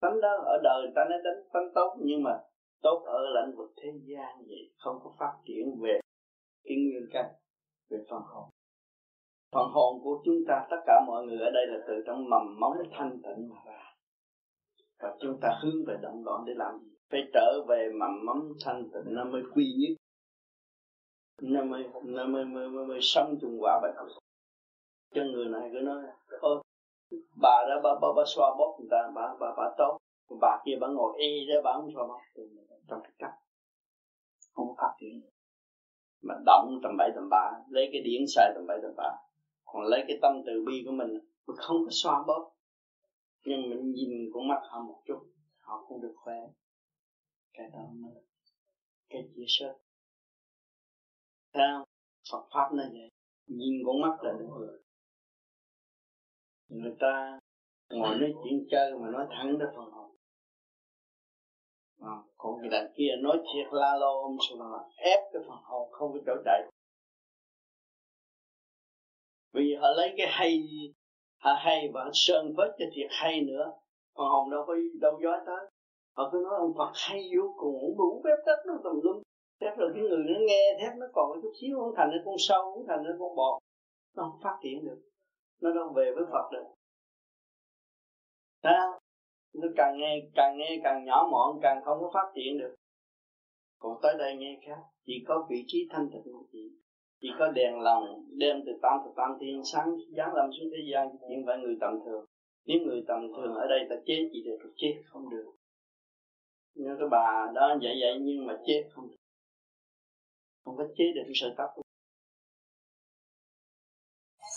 tánh 0.00 0.20
đó 0.20 0.28
ở 0.44 0.58
đời 0.62 0.82
người 0.82 0.92
ta 0.96 1.02
nói 1.10 1.18
đánh 1.24 1.48
tánh 1.52 1.68
tốt, 1.74 1.96
nhưng 2.04 2.22
mà 2.22 2.40
tốt 2.82 3.04
ở 3.06 3.18
lãnh 3.34 3.56
vực 3.56 3.72
thế 3.76 3.88
gian 4.04 4.44
vậy, 4.46 4.70
không 4.78 4.98
có 5.04 5.14
phát 5.18 5.32
triển 5.44 5.80
về 5.80 6.00
cái 6.64 6.76
nguyên 6.76 7.08
căn, 7.12 7.26
về 7.90 7.98
phần 8.10 8.22
hồn 8.22 8.50
phần 9.56 9.70
hồn 9.72 10.00
của 10.04 10.22
chúng 10.24 10.44
ta 10.48 10.66
tất 10.70 10.76
cả 10.86 11.00
mọi 11.06 11.26
người 11.26 11.38
ở 11.38 11.50
đây 11.50 11.66
là 11.66 11.78
từ 11.88 12.02
trong 12.06 12.30
mầm 12.30 12.60
móng 12.60 12.72
thanh 12.92 13.10
tịnh 13.10 13.48
mà 13.48 13.56
ra. 13.66 13.94
Và 14.98 15.16
chúng 15.20 15.38
ta 15.40 15.58
hướng 15.62 15.84
về 15.86 15.96
động 16.02 16.24
loạn 16.24 16.44
để 16.46 16.52
làm 16.56 16.78
gì? 16.78 16.90
Phải 17.10 17.20
trở 17.34 17.64
về 17.68 17.90
mầm 18.00 18.26
móng 18.26 18.52
thanh 18.64 18.82
tịnh 18.92 19.14
nó 19.14 19.24
mới 19.24 19.42
quy 19.54 19.74
nhất. 19.78 19.94
Nó 21.42 21.64
mới 21.64 21.84
nó 22.04 22.26
mới 22.26 22.44
mới, 22.44 22.68
mới, 22.68 22.86
mới 22.86 22.98
sống 23.02 23.38
chung 23.40 23.56
quả 23.60 23.80
bệnh 23.82 24.08
cho 25.14 25.22
người 25.22 25.46
này 25.46 25.70
cứ 25.72 25.78
nói 25.80 26.02
ôi 26.40 26.62
bà 27.42 27.64
đó 27.68 27.80
bà 27.82 27.90
bà, 28.02 28.08
bà 28.16 28.22
xoa 28.26 28.54
bóp 28.58 28.76
người 28.78 28.88
ta 28.90 29.10
bà 29.14 29.34
bà 29.40 29.46
bà 29.56 29.74
tốt. 29.78 29.98
Bà 30.40 30.62
kia 30.64 30.76
bà 30.80 30.88
ngồi 30.88 31.12
y 31.18 31.46
ra 31.46 31.54
bà 31.64 31.72
không 31.72 31.90
xoa 31.94 32.06
bóp. 32.06 32.20
Trong 32.88 33.00
cái 33.02 33.12
cách 33.18 33.34
không 34.54 34.74
phát 34.78 34.94
triển. 35.00 35.20
Mà 36.22 36.34
động 36.46 36.80
tầm 36.82 36.96
bậy 36.98 37.10
tầm 37.14 37.28
bạ 37.30 37.52
lấy 37.68 37.88
cái 37.92 38.02
điển 38.02 38.22
xài 38.34 38.52
tầm 38.54 38.66
bậy 38.66 38.78
tầm 38.82 38.92
bạ 38.96 39.10
còn 39.66 39.82
lấy 39.82 40.04
cái 40.08 40.18
tâm 40.22 40.32
từ 40.46 40.64
bi 40.66 40.82
của 40.86 40.92
mình 40.92 41.12
mình 41.46 41.56
không 41.56 41.76
có 41.84 41.90
xoa 41.90 42.24
bóp. 42.26 42.52
Nhưng 43.44 43.70
mình 43.70 43.92
nhìn 43.92 44.30
con 44.34 44.48
mắt 44.48 44.60
họ 44.70 44.82
một 44.82 45.02
chút 45.06 45.20
họ 45.58 45.84
không 45.88 46.00
được 46.00 46.14
khỏe. 46.16 46.40
Cái 47.52 47.66
đó 47.72 47.88
mới 47.94 48.14
cái 49.08 49.22
chia 49.34 49.44
sẻ 49.48 49.66
sao 51.54 51.84
Phật 52.32 52.46
pháp 52.54 52.68
nó 52.72 52.82
vậy. 52.92 53.10
Nhìn 53.46 53.82
con 53.86 54.00
mắt 54.00 54.22
là 54.22 54.32
được 54.38 54.48
rồi. 54.58 54.82
Người 56.68 56.96
ta 57.00 57.38
ngồi 57.90 58.16
nói 58.18 58.32
chuyện 58.44 58.66
chơi 58.70 58.98
mà 58.98 59.10
nói 59.10 59.26
thẳng 59.30 59.58
ra 59.58 59.66
phần 59.76 59.90
hồn 59.90 60.16
à, 62.00 62.16
còn 62.36 62.58
người 62.58 62.68
đàn 62.68 62.92
kia 62.96 63.10
nói 63.22 63.38
thiệt 63.38 63.72
la 63.72 63.96
lô 63.96 64.22
ôm 64.22 64.36
sùm 64.48 64.58
mà 64.58 64.78
ép 64.96 65.20
cái 65.32 65.42
phần 65.48 65.58
hồn 65.62 65.92
không 65.92 66.12
có 66.12 66.18
chỗ 66.26 66.32
chạy 66.44 66.62
vì 69.56 69.74
họ 69.80 69.88
lấy 69.96 70.14
cái 70.16 70.26
hay, 70.30 70.68
họ 71.38 71.50
hay 71.58 71.88
và 71.94 72.10
sơn 72.12 72.54
vết 72.56 72.76
cho 72.78 72.84
thiệt 72.94 73.08
hay 73.10 73.40
nữa. 73.40 73.72
Còn 74.14 74.28
hồng 74.28 74.50
đâu 74.50 74.64
có 74.66 74.74
đâu 75.00 75.20
gió 75.22 75.42
tới. 75.46 75.70
Họ 76.16 76.30
cứ 76.32 76.38
nói 76.44 76.54
ông 76.58 76.74
Phật 76.78 76.92
hay 76.94 77.30
vô 77.36 77.54
cùng 77.56 77.74
cũng 77.80 77.96
đủ 77.98 78.20
phép 78.24 78.36
tất 78.46 78.56
nó 78.66 78.74
tùm 78.84 79.00
lum 79.02 79.22
phép 79.60 79.74
rồi 79.76 79.90
cái 79.94 80.02
người 80.02 80.18
nó 80.18 80.40
nghe 80.48 80.78
thép 80.80 80.92
nó 80.96 81.06
còn 81.12 81.40
chút 81.42 81.52
xíu, 81.60 81.78
không 81.80 81.94
thành 81.96 82.10
ra 82.10 82.18
con 82.24 82.34
sâu, 82.38 82.72
không 82.72 82.86
thành 82.88 83.04
ra 83.04 83.12
con 83.18 83.36
bọt. 83.36 83.62
Nó 84.16 84.22
không 84.22 84.40
phát 84.42 84.58
triển 84.62 84.84
được. 84.84 85.00
Nó 85.60 85.70
đâu 85.72 85.92
về 85.96 86.12
với 86.14 86.24
Phật 86.32 86.52
được. 86.52 86.64
Thấy 88.62 88.72
Nó 89.54 89.68
càng 89.76 89.94
nghe 89.98 90.20
càng 90.34 90.56
nghe 90.58 90.80
càng 90.84 91.04
nhỏ 91.04 91.28
mọn, 91.32 91.58
càng 91.62 91.82
không 91.84 91.98
có 92.00 92.10
phát 92.14 92.32
triển 92.34 92.58
được. 92.58 92.74
Còn 93.78 93.98
tới 94.02 94.14
đây 94.18 94.36
nghe 94.36 94.58
khác. 94.66 94.80
Chỉ 95.06 95.24
có 95.28 95.46
vị 95.50 95.64
trí 95.66 95.88
thanh 95.90 96.08
tịnh 96.12 96.32
mà 96.32 96.40
chị 96.52 96.70
chỉ 97.20 97.28
có 97.38 97.48
đèn 97.48 97.72
lòng 97.80 98.04
đem 98.40 98.56
từ 98.66 98.72
tam 98.82 98.96
từ 99.04 99.10
tam 99.16 99.30
thiên 99.40 99.62
sáng 99.72 99.88
giáng 100.16 100.34
lâm 100.34 100.50
xuống 100.54 100.70
thế 100.72 100.80
gian 100.92 101.04
chuyện 101.20 101.38
phải 101.46 101.56
người 101.58 101.76
tầm 101.80 101.92
thường. 102.04 102.24
Nếu 102.66 102.78
người 102.86 103.00
tầm 103.08 103.20
thường 103.36 103.54
ở 103.54 103.66
đây 103.72 103.80
ta 103.90 103.96
chế 104.06 104.16
chị 104.32 104.38
được 104.44 104.72
chết 104.76 104.94
không 105.06 105.30
được. 105.30 105.48
Như 106.74 106.90
cái 106.98 107.08
bà 107.10 107.52
đó 107.54 107.66
vậy 107.82 107.94
vậy 108.00 108.12
nhưng 108.20 108.46
mà 108.46 108.54
chết 108.66 108.82
không 108.92 109.08
được. 109.08 109.16
Không 110.64 110.76
có 110.76 110.84
chế 110.96 111.04
được 111.14 111.32
sợi 111.34 111.50
tóc. 111.58 111.70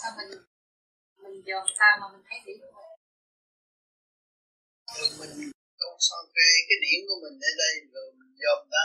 Sao 0.01 0.11
mình 0.17 0.31
mình 1.23 1.43
dòm 1.47 1.63
sao 1.79 1.91
mà 2.01 2.07
mình 2.13 2.23
thấy 2.27 2.39
điểm 2.45 2.57
rồi 2.61 2.89
mình? 5.19 5.51
Con 5.79 5.95
son 6.07 6.23
cái 6.35 6.51
cái 6.67 6.77
điểm 6.83 6.99
của 7.07 7.17
mình 7.23 7.35
ở 7.49 7.51
đây 7.63 7.73
rồi 7.93 8.07
mình 8.19 8.31
dòm 8.41 8.59
ta 8.73 8.83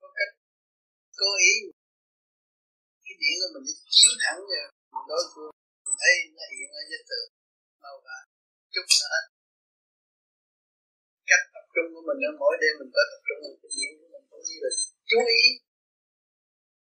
có 0.00 0.08
cách 0.16 0.32
cố 1.20 1.30
ý 1.50 1.52
cái 3.24 3.32
điểm 3.32 3.38
của 3.42 3.50
mình 3.54 3.66
chiếu 3.94 4.12
thẳng 4.22 4.40
vào 4.50 4.66
đối 5.10 5.22
phương 5.32 5.52
mình 5.84 5.96
thấy 6.02 6.14
nó 6.36 6.44
hiện 6.52 6.68
ở 6.80 6.82
trên 6.90 7.02
tường. 7.10 7.28
Đâu 7.84 7.96
là 8.06 8.16
chút 8.74 8.86
nữa. 9.00 9.16
Cách 11.30 11.44
tập 11.54 11.64
trung 11.74 11.88
của 11.94 12.04
mình 12.08 12.20
ở 12.28 12.30
mỗi 12.40 12.54
đêm 12.62 12.72
mình 12.80 12.90
có 12.96 13.02
tập 13.10 13.20
trung 13.26 13.38
vào 13.44 13.54
cái 13.60 13.70
điểm 13.76 13.92
của 14.00 14.08
mình 14.12 14.24
cũng 14.30 14.42
như 14.48 14.56
là 14.64 14.70
chú 15.10 15.18
ý. 15.40 15.42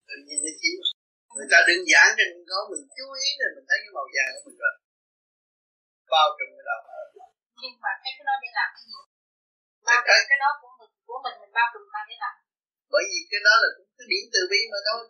Tự 0.09 0.17
nhiên 0.25 0.39
nó 0.45 0.53
chiếu. 0.61 0.79
Người 1.35 1.49
ta 1.53 1.59
đơn 1.69 1.81
giản 1.91 2.07
trên 2.19 2.31
có 2.51 2.59
mình 2.71 2.85
chú 2.97 3.07
ý 3.25 3.29
rồi 3.41 3.51
mình 3.57 3.67
thấy 3.69 3.79
cái 3.83 3.93
màu 3.97 4.07
vàng 4.15 4.31
của 4.35 4.43
mình 4.47 4.59
rồi. 4.63 4.75
Bao 6.13 6.29
trùm 6.37 6.51
cái 6.57 6.65
đó. 6.71 6.77
Nhưng 7.63 7.75
mà 7.83 7.91
thấy 8.01 8.13
cái 8.17 8.25
đó 8.29 8.35
để 8.43 8.49
làm 8.59 8.69
cái 8.75 8.85
gì? 8.91 8.99
Bao 9.89 10.01
trùm 10.07 10.21
cái 10.31 10.39
đó 10.43 10.51
của 10.61 10.73
mình 10.79 10.93
của 11.09 11.19
mình 11.25 11.37
mình 11.43 11.53
bao 11.59 11.67
trùm 11.73 11.85
ta 11.95 12.01
để 12.09 12.17
làm. 12.25 12.35
Bởi 12.93 13.05
vì 13.11 13.21
cái 13.31 13.41
đó 13.47 13.55
là 13.63 13.69
cũng 13.77 13.91
cái 13.97 14.07
điểm 14.13 14.25
từ 14.35 14.41
bi 14.51 14.61
mà 14.73 14.81
thôi 14.89 15.01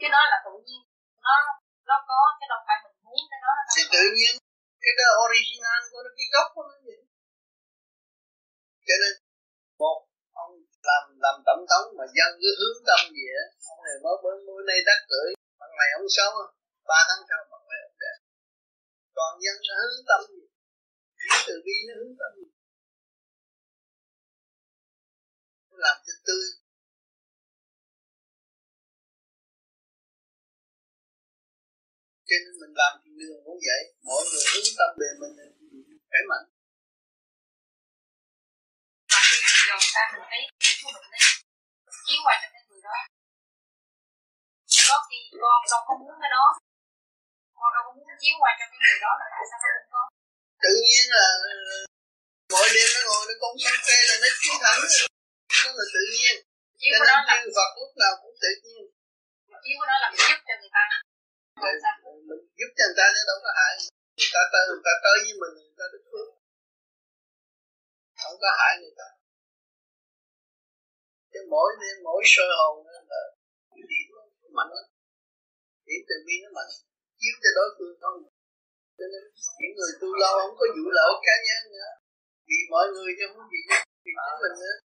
cái 0.00 0.08
đó 0.14 0.22
là 0.32 0.38
tự 0.46 0.54
nhiên. 0.66 0.82
Nó 1.24 1.34
nó 1.88 1.96
có 2.10 2.18
cái 2.38 2.46
đâu 2.52 2.60
phải 2.66 2.76
mình 2.84 2.96
muốn 3.06 3.20
cái 3.30 3.40
đó 3.46 3.52
thì 3.74 3.82
tự 3.94 4.04
nhiên. 4.16 4.34
Cái 4.82 4.92
đó 4.98 5.06
original 5.24 5.80
của 5.90 6.00
nó 6.04 6.10
cái 6.18 6.26
gốc 6.34 6.46
của 6.54 6.64
nó 6.68 6.76
vậy. 6.86 7.00
Cho 8.86 8.96
nên 9.02 9.14
một 9.80 9.98
ông 10.42 10.52
làm 10.88 11.02
làm 11.24 11.36
tổng 11.46 11.62
thống 11.70 11.86
mà 11.98 12.04
dân 12.16 12.30
cứ 12.40 12.50
hướng 12.60 12.78
tâm 12.88 13.00
gì 13.16 13.26
á 13.42 13.44
ông 13.72 13.80
này 13.86 13.96
mới 14.04 14.16
mới 14.22 14.36
mới 14.46 14.60
nay 14.68 14.78
đắc 14.88 15.00
cưỡi 15.10 15.28
bằng 15.60 15.74
này 15.80 15.88
ông 15.98 16.08
xấu 16.16 16.30
ba 16.90 16.98
tháng 17.08 17.22
sau 17.28 17.40
bằng 17.52 17.66
này 17.70 17.80
ông 17.88 17.98
đẹp. 18.02 18.16
Còn 19.16 19.30
dân 19.44 19.56
nó 19.68 19.74
hướng 19.80 20.00
tâm 20.10 20.20
gì 20.32 20.44
từ 21.46 21.54
bi 21.66 21.76
nó 21.88 21.94
hướng 22.00 22.14
tâm 22.20 22.30
gì 22.38 22.48
làm 25.84 25.96
cho 26.06 26.12
tươi 26.26 26.46
cho 32.28 32.36
nên 32.42 32.54
mình 32.60 32.74
làm 32.80 32.92
thiên 33.00 33.14
đường 33.20 33.38
cũng 33.46 33.60
vậy. 33.68 33.82
Mỗi 34.06 34.20
người 34.28 34.44
hướng 34.50 34.68
tâm 34.78 34.90
về 35.00 35.08
mình 35.20 35.34
khỏe 36.08 36.20
mạnh. 36.30 36.46
Mà 39.12 39.18
khi 39.28 39.36
mình 39.44 39.58
dồn 39.68 39.82
ra 39.94 40.04
mình 40.12 40.26
thấy 40.30 40.42
điểm 40.62 40.76
của 40.82 40.92
mình 40.96 41.08
đấy 41.14 41.24
chiếu 42.06 42.20
qua 42.24 42.34
cho 42.42 42.48
cái 42.54 42.62
người 42.68 42.82
đó. 42.88 42.98
Có 44.88 44.96
khi 45.08 45.18
con 45.42 45.60
đâu 45.72 45.82
có 45.88 45.94
muốn 46.00 46.14
cái 46.22 46.30
đó. 46.36 46.46
Con 47.58 47.70
đâu 47.74 47.82
có 47.86 47.90
muốn 47.96 48.06
chiếu 48.22 48.34
qua 48.42 48.50
cho 48.58 48.64
cái 48.70 48.78
người 48.82 48.98
đó 49.04 49.12
là 49.20 49.26
tại 49.34 49.44
sao 49.50 49.58
không 49.62 49.88
có. 49.94 50.02
Tự 50.64 50.72
nhiên 50.86 51.04
là 51.16 51.26
mỗi 52.52 52.68
đêm 52.74 52.88
nó 52.94 53.00
ngồi 53.06 53.22
nó 53.28 53.34
con 53.42 53.52
sân 53.62 53.76
phê 53.86 53.98
là 54.08 54.14
nó 54.22 54.28
chiếu 54.40 54.56
thẳng. 54.64 54.80
Nó 55.64 55.70
là 55.78 55.86
tự 55.94 56.02
nhiên. 56.14 56.34
Chiếu 56.80 56.92
của 56.98 57.06
đó 57.10 57.16
là 57.28 57.36
Phật 57.56 57.70
lúc 57.80 57.92
nào 58.02 58.12
cũng 58.22 58.36
tự 58.42 58.50
nhiên. 58.64 58.84
Chiếu 59.64 59.76
của 59.78 59.88
đó 59.90 59.96
là 60.02 60.08
mình 60.12 60.24
giúp 60.28 60.40
cho 60.48 60.54
người 60.60 60.72
ta 60.76 60.82
mình 62.28 62.42
giúp 62.58 62.70
cho 62.78 62.84
người 62.86 62.98
ta 63.00 63.06
nó 63.14 63.22
đâu 63.30 63.38
có 63.44 63.50
hại. 63.58 63.72
Người 64.16 64.30
ta 64.34 64.42
tới 64.52 64.62
người 64.68 64.84
ta 64.86 64.92
tới 65.04 65.16
với 65.24 65.34
mình, 65.42 65.54
người 65.66 65.78
ta 65.80 65.86
được 65.92 66.04
phước 66.10 66.28
không 68.22 68.36
có 68.42 68.50
hại 68.60 68.72
người 68.80 68.94
ta. 69.00 69.08
Cái 71.32 71.42
mỗi 71.52 71.68
đêm 71.80 71.96
mỗi 72.06 72.22
sơ 72.34 72.46
hồn 72.58 72.74
là 73.10 73.22
điểm 73.90 74.08
mạnh 74.58 74.72
lắm 74.76 74.86
điểm 75.86 76.02
từ 76.08 76.16
bi 76.26 76.34
nó 76.42 76.48
mạnh 76.56 76.72
chiếu 77.20 77.34
cho 77.42 77.50
đối 77.58 77.68
phương 77.76 77.96
không. 78.02 78.18
Cho 78.96 79.06
nên 79.12 79.22
những 79.60 79.74
người 79.76 79.92
tu 80.00 80.08
lâu 80.22 80.32
không 80.40 80.56
có 80.58 80.64
vụ 80.76 80.86
lợi 80.98 81.12
cá 81.26 81.34
nhân 81.46 81.62
nữa. 81.74 81.90
Vì 82.48 82.58
mọi 82.72 82.86
người 82.94 83.10
chứ 83.18 83.24
không 83.32 83.48
vì 83.52 83.60
vì 84.04 84.12
chính 84.18 84.38
mình 84.42 84.56
nữa. 84.62 84.76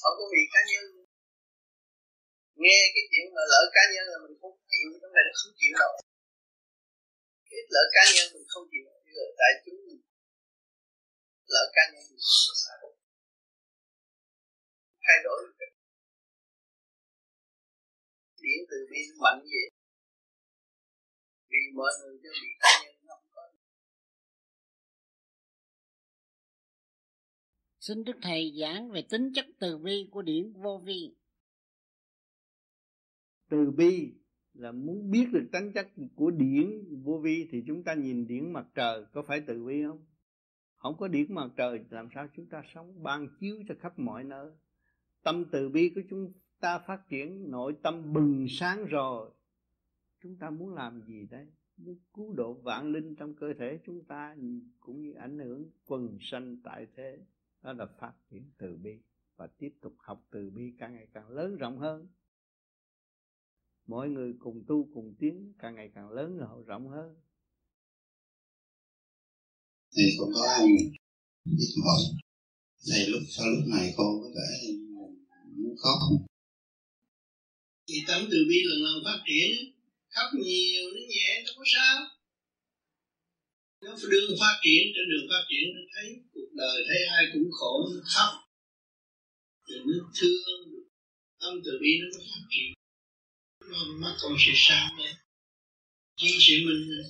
Không 0.00 0.14
có 0.18 0.24
vì 0.32 0.42
cá 0.52 0.60
nhân 0.70 0.84
nghe 2.62 2.78
cái 2.94 3.04
chuyện 3.10 3.26
mà 3.36 3.42
lỡ 3.52 3.62
cá 3.76 3.82
nhân 3.92 4.04
là 4.12 4.18
mình 4.24 4.36
không 4.40 4.56
chịu, 4.70 4.88
trong 5.00 5.12
này 5.16 5.24
là 5.28 5.32
không 5.40 5.54
chịu 5.60 5.74
đâu 5.82 5.92
cái 7.50 7.60
lỡ 7.74 7.82
cá 7.94 8.02
nhân 8.14 8.26
mình 8.34 8.46
không 8.52 8.66
chịu 8.70 8.82
bây 9.04 9.14
tại 9.40 9.52
chúng 9.64 9.80
mình. 9.86 10.02
Lỡ 11.52 11.62
cá 11.74 11.82
nhân 11.92 12.02
mình 12.10 12.22
không 12.28 12.44
có 12.48 12.54
sao 12.64 12.76
thay 15.04 15.16
đổi 15.24 15.38
được 15.58 15.66
điển 18.42 18.58
từ 18.70 18.76
bi 18.90 19.00
mạnh 19.22 19.40
vậy. 19.42 19.66
Vì 21.50 21.58
mọi 21.74 21.92
người 22.00 22.18
cho 22.22 22.30
bị 22.42 22.48
cá 22.60 22.70
nhân 22.82 22.94
không 23.08 23.24
có. 23.34 23.42
Xin 27.80 28.04
Đức 28.04 28.16
Thầy 28.22 28.52
giảng 28.60 28.90
về 28.90 29.02
tính 29.10 29.32
chất 29.34 29.46
từ 29.60 29.78
bi 29.78 30.08
của 30.10 30.22
điển 30.22 30.52
vô 30.62 30.82
vi. 30.84 31.19
Từ 33.50 33.70
bi 33.70 34.12
là 34.54 34.72
muốn 34.72 35.10
biết 35.10 35.26
được 35.32 35.48
tính 35.52 35.72
chất 35.72 35.88
của 36.14 36.30
điển 36.30 36.84
vô 37.04 37.18
vi 37.18 37.48
thì 37.50 37.64
chúng 37.66 37.82
ta 37.82 37.94
nhìn 37.94 38.26
điển 38.26 38.52
mặt 38.52 38.66
trời, 38.74 39.04
có 39.12 39.22
phải 39.22 39.40
từ 39.40 39.64
bi 39.64 39.82
không? 39.82 40.04
Không 40.76 40.96
có 40.98 41.08
điển 41.08 41.34
mặt 41.34 41.50
trời 41.56 41.84
làm 41.90 42.08
sao 42.14 42.28
chúng 42.36 42.46
ta 42.46 42.62
sống 42.74 43.02
ban 43.02 43.28
chiếu 43.40 43.56
cho 43.68 43.74
khắp 43.80 43.98
mọi 43.98 44.24
nơi. 44.24 44.52
Tâm 45.22 45.44
từ 45.52 45.68
bi 45.68 45.92
của 45.94 46.00
chúng 46.10 46.32
ta 46.60 46.78
phát 46.78 47.08
triển, 47.08 47.50
nội 47.50 47.76
tâm 47.82 48.12
bừng 48.12 48.46
sáng 48.48 48.84
rồi. 48.84 49.30
Chúng 50.22 50.36
ta 50.36 50.50
muốn 50.50 50.74
làm 50.74 51.02
gì 51.06 51.26
đấy? 51.30 51.46
Muốn 51.76 51.98
cứu 52.14 52.34
độ 52.34 52.52
vạn 52.52 52.92
linh 52.92 53.14
trong 53.14 53.34
cơ 53.34 53.52
thể 53.58 53.78
chúng 53.86 54.04
ta 54.04 54.36
cũng 54.80 55.02
như 55.02 55.12
ảnh 55.12 55.38
hưởng 55.38 55.70
quần 55.86 56.18
sanh 56.20 56.56
tại 56.64 56.86
thế 56.96 57.18
đó 57.62 57.72
là 57.72 57.86
phát 57.86 58.12
triển 58.30 58.50
từ 58.58 58.76
bi 58.76 58.98
và 59.36 59.46
tiếp 59.46 59.74
tục 59.80 59.94
học 59.98 60.26
từ 60.30 60.50
bi 60.50 60.74
càng 60.78 60.94
ngày 60.94 61.06
càng 61.12 61.28
lớn 61.28 61.56
rộng 61.56 61.78
hơn 61.78 62.08
mỗi 63.86 64.08
người 64.08 64.32
cùng 64.38 64.64
tu 64.68 64.90
cùng 64.94 65.14
tiến 65.18 65.52
càng 65.58 65.74
ngày 65.74 65.90
càng 65.94 66.10
lớn 66.10 66.38
rộng 66.66 66.88
hơn. 66.88 67.14
Thì 69.96 70.02
cũng 70.18 70.30
có 70.34 70.42
anh 70.58 70.76
biết 71.44 71.74
hỏi 71.84 72.00
thầy 72.90 73.06
lúc 73.06 73.22
sau 73.28 73.46
lúc 73.46 73.64
này 73.68 73.94
con 73.96 74.06
có 74.22 74.28
vẻ 74.36 74.72
muốn 75.56 75.76
khóc 75.76 75.98
thì 77.88 77.98
tâm 78.08 78.20
từ 78.30 78.38
bi 78.48 78.58
lần 78.68 78.78
lần 78.86 78.96
phát 79.04 79.20
triển 79.28 79.50
khóc 80.14 80.28
nhiều 80.44 80.84
nó 80.94 81.00
nhẹ 81.12 81.42
nó 81.44 81.50
có 81.56 81.64
sao. 81.74 81.96
Nó 83.82 83.90
đường 84.10 84.30
phát 84.40 84.56
triển 84.64 84.82
trên 84.94 85.06
đường 85.10 85.26
phát 85.30 85.44
triển 85.50 85.64
nó 85.74 85.82
thấy 85.94 86.06
cuộc 86.32 86.50
đời 86.54 86.76
thấy 86.88 86.98
ai 87.16 87.24
cũng 87.32 87.48
khổ 87.58 87.74
nó 87.94 88.00
khóc. 88.14 88.32
Rồi 89.66 89.80
nó 89.86 90.10
thương 90.18 90.84
tâm 91.40 91.54
từ 91.64 91.72
bi 91.82 91.92
nó 92.00 92.06
có 92.14 92.20
phát 92.30 92.44
triển 92.50 92.79
nó 93.70 93.78
mắt 94.00 94.16
con 94.22 94.32
sẽ 94.38 94.52
sáng 94.54 94.98
lên 94.98 95.14
chiến 96.16 96.36
sĩ 96.38 96.54
mình 96.66 97.02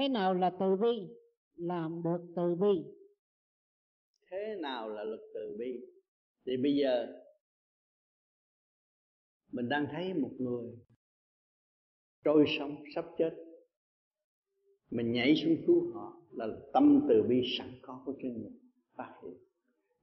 thế 0.00 0.08
nào 0.08 0.34
là 0.34 0.50
từ 0.60 0.76
bi? 0.76 1.14
Làm 1.54 2.02
được 2.04 2.32
từ 2.36 2.54
bi. 2.54 2.82
Thế 4.30 4.56
nào 4.60 4.88
là 4.88 5.04
lực 5.04 5.20
từ 5.34 5.56
bi? 5.58 5.80
Thì 6.46 6.52
bây 6.62 6.76
giờ 6.76 7.06
mình 9.52 9.68
đang 9.68 9.86
thấy 9.92 10.14
một 10.14 10.30
người 10.38 10.70
trôi 12.24 12.44
sông 12.58 12.76
sắp 12.94 13.04
chết. 13.18 13.30
Mình 14.90 15.12
nhảy 15.12 15.34
xuống 15.36 15.56
cứu 15.66 15.92
họ 15.94 16.22
là 16.30 16.46
tâm 16.72 17.06
từ 17.08 17.22
bi 17.28 17.36
sẵn 17.58 17.78
có 17.82 18.02
của 18.06 18.14
chính 18.22 18.42
mình. 18.42 18.58
Phát 18.96 19.14
hiện. 19.22 19.34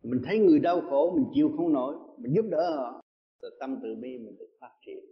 Mình 0.04 0.22
thấy 0.26 0.40
người 0.40 0.60
đau 0.60 0.82
khổ 0.82 1.16
mình 1.16 1.32
chịu 1.34 1.54
không 1.58 1.74
nổi 1.74 1.96
mình 2.18 2.34
giúp 2.36 2.46
đỡ 2.52 2.76
họ 2.78 3.02
rồi 3.41 3.52
tâm 3.60 3.80
từ 3.84 3.95
bi 3.95 4.17
mình 4.17 4.38
được 4.39 4.58
phát 4.60 4.71
triển. 4.86 5.06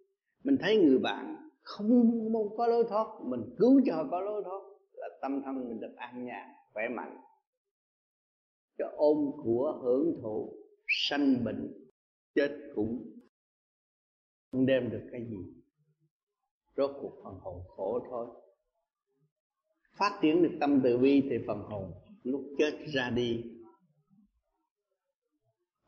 Mình 0.43 0.57
thấy 0.61 0.77
người 0.77 0.99
bạn 0.99 1.49
không 1.61 2.11
không 2.33 2.57
có 2.57 2.67
lối 2.67 2.85
thoát, 2.89 3.07
mình 3.21 3.55
cứu 3.57 3.81
cho 3.85 3.95
họ 3.95 4.07
có 4.11 4.19
lối 4.19 4.43
thoát 4.43 4.61
là 4.93 5.09
tâm 5.21 5.41
thân 5.45 5.69
mình 5.69 5.79
được 5.79 5.95
an 5.95 6.25
nhàn, 6.25 6.49
khỏe 6.73 6.83
mạnh. 6.89 7.17
Cho 8.77 8.91
ôm 8.95 9.31
của 9.43 9.79
hưởng 9.83 10.19
thụ, 10.21 10.53
sanh 10.87 11.43
bệnh, 11.43 11.89
chết 12.35 12.71
cũng 12.75 13.19
không 14.51 14.65
đem 14.65 14.89
được 14.89 15.09
cái 15.11 15.25
gì. 15.29 15.37
Rốt 16.77 16.91
cuộc 17.01 17.11
phần 17.23 17.39
hồn 17.41 17.63
khổ 17.67 17.99
thôi. 18.09 18.27
Phát 19.97 20.19
triển 20.21 20.43
được 20.43 20.57
tâm 20.59 20.81
từ 20.83 20.97
bi 20.97 21.21
thì 21.29 21.37
phần 21.47 21.59
hồn 21.59 21.91
lúc 22.23 22.45
chết 22.57 22.73
ra 22.93 23.09
đi. 23.09 23.43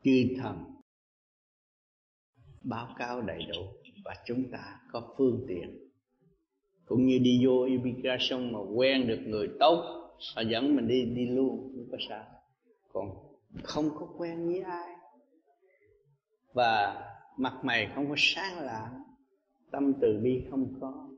Chư 0.04 0.34
thần 0.38 0.77
báo 2.62 2.94
cáo 2.98 3.20
đầy 3.20 3.46
đủ 3.52 3.62
và 4.04 4.14
chúng 4.26 4.50
ta 4.50 4.80
có 4.92 5.14
phương 5.18 5.44
tiện. 5.48 5.78
Cũng 6.84 7.06
như 7.06 7.18
đi 7.18 7.46
vô 7.46 7.64
immigration 7.64 8.52
mà 8.52 8.58
quen 8.74 9.08
được 9.08 9.20
người 9.26 9.48
tốt, 9.60 10.08
họ 10.34 10.42
dẫn 10.42 10.76
mình 10.76 10.88
đi 10.88 11.04
đi 11.04 11.26
luôn, 11.26 11.72
không 11.74 11.88
có 11.90 11.98
sao. 12.08 12.24
Còn 12.92 13.10
không 13.62 13.90
có 13.98 14.08
quen 14.16 14.46
với 14.46 14.60
ai. 14.60 14.94
Và 16.52 17.02
mặt 17.36 17.54
mày 17.62 17.90
không 17.94 18.08
có 18.08 18.14
sáng 18.18 18.58
lạ 18.58 18.90
tâm 19.70 19.92
từ 20.00 20.20
bi 20.22 20.42
không 20.50 20.74
có. 20.80 21.08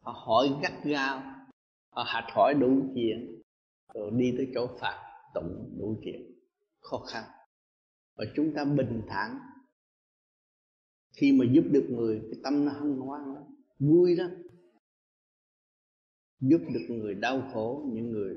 Họ 0.00 0.12
hỏi 0.26 0.48
gắt 0.62 0.72
gao, 0.84 1.22
họ 1.90 2.02
hạch 2.06 2.30
hỏi 2.34 2.54
đủ 2.60 2.82
chuyện, 2.94 3.42
rồi 3.94 4.10
đi 4.10 4.34
tới 4.36 4.50
chỗ 4.54 4.66
phạt 4.80 5.02
tụng 5.34 5.74
đủ 5.78 5.96
chuyện. 6.04 6.22
Khó 6.80 6.98
khăn. 6.98 7.24
Và 8.16 8.24
chúng 8.36 8.52
ta 8.56 8.64
bình 8.64 9.02
thản 9.08 9.38
khi 11.12 11.32
mà 11.32 11.44
giúp 11.52 11.64
được 11.70 11.86
người, 11.90 12.20
cái 12.30 12.40
tâm 12.44 12.64
nó 12.64 12.72
hân 12.72 12.96
hoan 12.96 13.34
lắm, 13.34 13.42
vui 13.78 14.16
lắm. 14.16 14.30
Giúp 16.40 16.60
được 16.74 16.86
người 16.88 17.14
đau 17.14 17.50
khổ, 17.52 17.90
những 17.92 18.10
người 18.10 18.36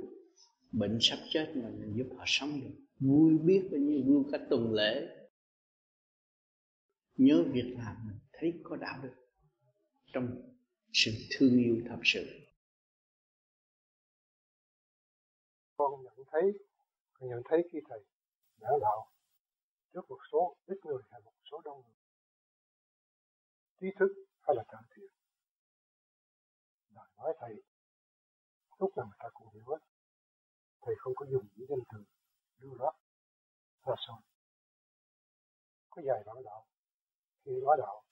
bệnh 0.72 0.98
sắp 1.02 1.20
chết 1.30 1.54
mà 1.56 1.70
mình 1.70 1.94
giúp 1.98 2.16
họ 2.18 2.24
sống 2.28 2.62
được. 2.62 2.76
Vui 3.00 3.38
biết 3.38 3.68
bao 3.72 3.80
nhiêu, 3.80 4.02
vui 4.06 4.24
cách 4.32 4.42
tuần 4.50 4.74
lễ. 4.74 5.08
Nhớ 7.18 7.44
việc 7.54 7.76
làm 7.78 7.96
mình 8.08 8.18
thấy 8.34 8.54
có 8.64 8.76
đạo 8.76 9.00
đức 9.04 9.14
trong 10.14 10.42
sự 10.94 11.12
thương 11.30 11.58
yêu 11.64 11.82
thật 11.90 12.00
sự. 12.04 12.26
Con 15.78 16.04
nhận 16.04 16.26
thấy, 16.32 16.42
con 17.14 17.30
nhận 17.30 17.42
thấy 17.50 17.70
khi 17.72 17.80
thầy 17.90 18.00
giảng 18.58 18.80
đạo, 18.82 19.12
trước 19.94 20.10
một 20.10 20.20
số 20.32 20.58
ít 20.66 20.78
người 20.86 21.02
hay 21.12 21.22
một 21.26 21.32
số 21.52 21.62
đông 21.66 21.82
người 21.82 22.05
trí 23.80 23.88
thức 24.00 24.12
hay 24.42 24.56
là 24.56 24.64
cải 24.68 24.82
thiện. 24.96 25.12
Lời 26.90 27.10
nói 27.18 27.34
thầy 27.40 27.64
lúc 28.80 28.98
nào 28.98 29.06
người 29.06 29.18
ta 29.20 29.30
cũng 29.34 29.50
hiểu 29.54 29.64
hết. 29.68 29.80
Thầy 30.82 30.96
không 30.98 31.14
có 31.16 31.26
dùng 31.26 31.48
những 31.56 31.68
danh 31.70 31.84
từ 31.94 32.04
lưu 32.60 32.76
loát, 32.80 32.96
ra 33.86 33.96
sao 34.08 34.22
có 35.96 36.02
dài 36.06 36.24
bản 36.26 36.44
đạo 36.46 36.66
khi 37.46 37.52
nói 37.64 37.78
đạo 37.80 38.04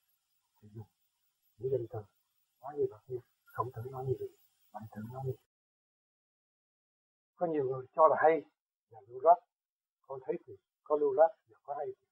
thì 0.56 0.68
dùng 0.74 0.86
những 1.56 1.72
danh 1.72 1.86
từ 1.90 1.98
nói 2.60 2.74
như 2.76 2.84
vậy 2.90 3.00
như 3.06 3.18
không 3.44 3.72
thử 3.72 3.82
nói 3.90 4.04
như 4.06 4.14
vậy 4.18 4.28
bạn 4.72 4.82
thử 4.92 5.02
nói 5.12 5.22
như 5.24 5.32
vậy. 5.32 5.46
Có 7.36 7.46
nhiều 7.46 7.64
người 7.64 7.86
cho 7.96 8.08
là 8.08 8.16
hay 8.22 8.42
là 8.88 9.00
lưu 9.08 9.20
loát, 9.20 9.38
con 10.02 10.20
thấy 10.26 10.36
thì 10.46 10.52
có 10.84 10.96
lưu 10.96 11.12
loát 11.12 11.30
và 11.48 11.56
có 11.62 11.74
hay. 11.78 11.86
Thì. 11.86 12.06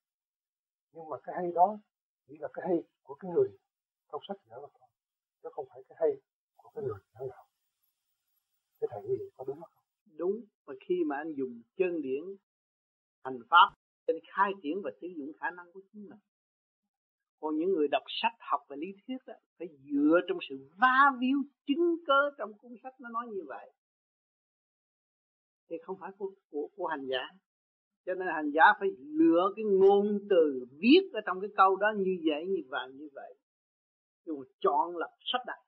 nhưng 0.92 1.08
mà 1.08 1.16
cái 1.22 1.34
hay 1.36 1.52
đó 1.54 1.78
chỉ 2.26 2.36
là 2.38 2.48
cái 2.52 2.64
hay 2.68 2.82
của 3.02 3.14
cái 3.14 3.30
người 3.30 3.48
trong 4.12 4.20
sách 4.28 4.36
vở 4.48 4.60
mà 4.62 4.68
thôi 4.78 4.88
nó 5.42 5.50
không 5.50 5.66
phải 5.68 5.82
cái 5.88 5.96
hay 6.00 6.10
của 6.56 6.70
cái 6.74 6.84
người 6.84 6.98
giảng 7.14 7.28
đạo. 7.28 7.46
Cái 8.80 8.88
thầy 8.90 9.02
gì 9.08 9.24
có 9.36 9.44
đúng 9.44 9.60
không? 9.60 9.70
Đúng 10.16 10.44
và 10.64 10.74
khi 10.88 11.04
mà 11.06 11.16
anh 11.16 11.34
dùng 11.34 11.62
chân 11.76 12.02
điển 12.02 12.22
hành 13.24 13.38
pháp 13.50 13.74
để 14.06 14.14
khai 14.34 14.52
triển 14.62 14.82
và 14.84 14.90
sử 15.00 15.06
dụng 15.16 15.32
khả 15.40 15.50
năng 15.50 15.72
của 15.72 15.80
chính 15.92 16.08
mình 16.08 16.18
còn 17.42 17.58
những 17.58 17.72
người 17.72 17.88
đọc 17.88 18.02
sách 18.08 18.32
học 18.38 18.60
và 18.68 18.76
lý 18.76 18.86
thuyết 19.06 19.16
đó, 19.26 19.34
phải 19.58 19.68
dựa 19.68 20.20
trong 20.28 20.38
sự 20.48 20.70
va 20.76 21.12
víu 21.20 21.38
chứng 21.66 21.96
cơ 22.06 22.30
trong 22.38 22.52
cuốn 22.58 22.72
sách 22.82 23.00
nó 23.00 23.08
nói 23.08 23.26
như 23.26 23.42
vậy. 23.46 23.70
Thì 25.68 25.76
không 25.82 25.98
phải 26.00 26.10
của, 26.18 26.30
của, 26.50 26.68
của 26.76 26.86
hành 26.86 27.06
giả 27.06 27.28
cho 28.06 28.14
nên 28.14 28.28
hành 28.28 28.50
giả 28.50 28.64
phải 28.80 28.88
lựa 28.98 29.52
cái 29.56 29.64
ngôn 29.64 30.18
từ 30.30 30.66
viết 30.80 31.10
ở 31.12 31.20
trong 31.26 31.40
cái 31.40 31.50
câu 31.56 31.76
đó 31.76 31.92
như 31.96 32.16
vậy 32.24 32.46
như 32.46 32.62
vậy 32.68 32.88
như 32.92 33.08
vậy. 33.14 33.34
Nhưng 34.24 34.38
mà 34.38 34.44
chọn 34.60 34.96
lập 34.96 35.10
sách 35.32 35.42
đặt 35.46 35.58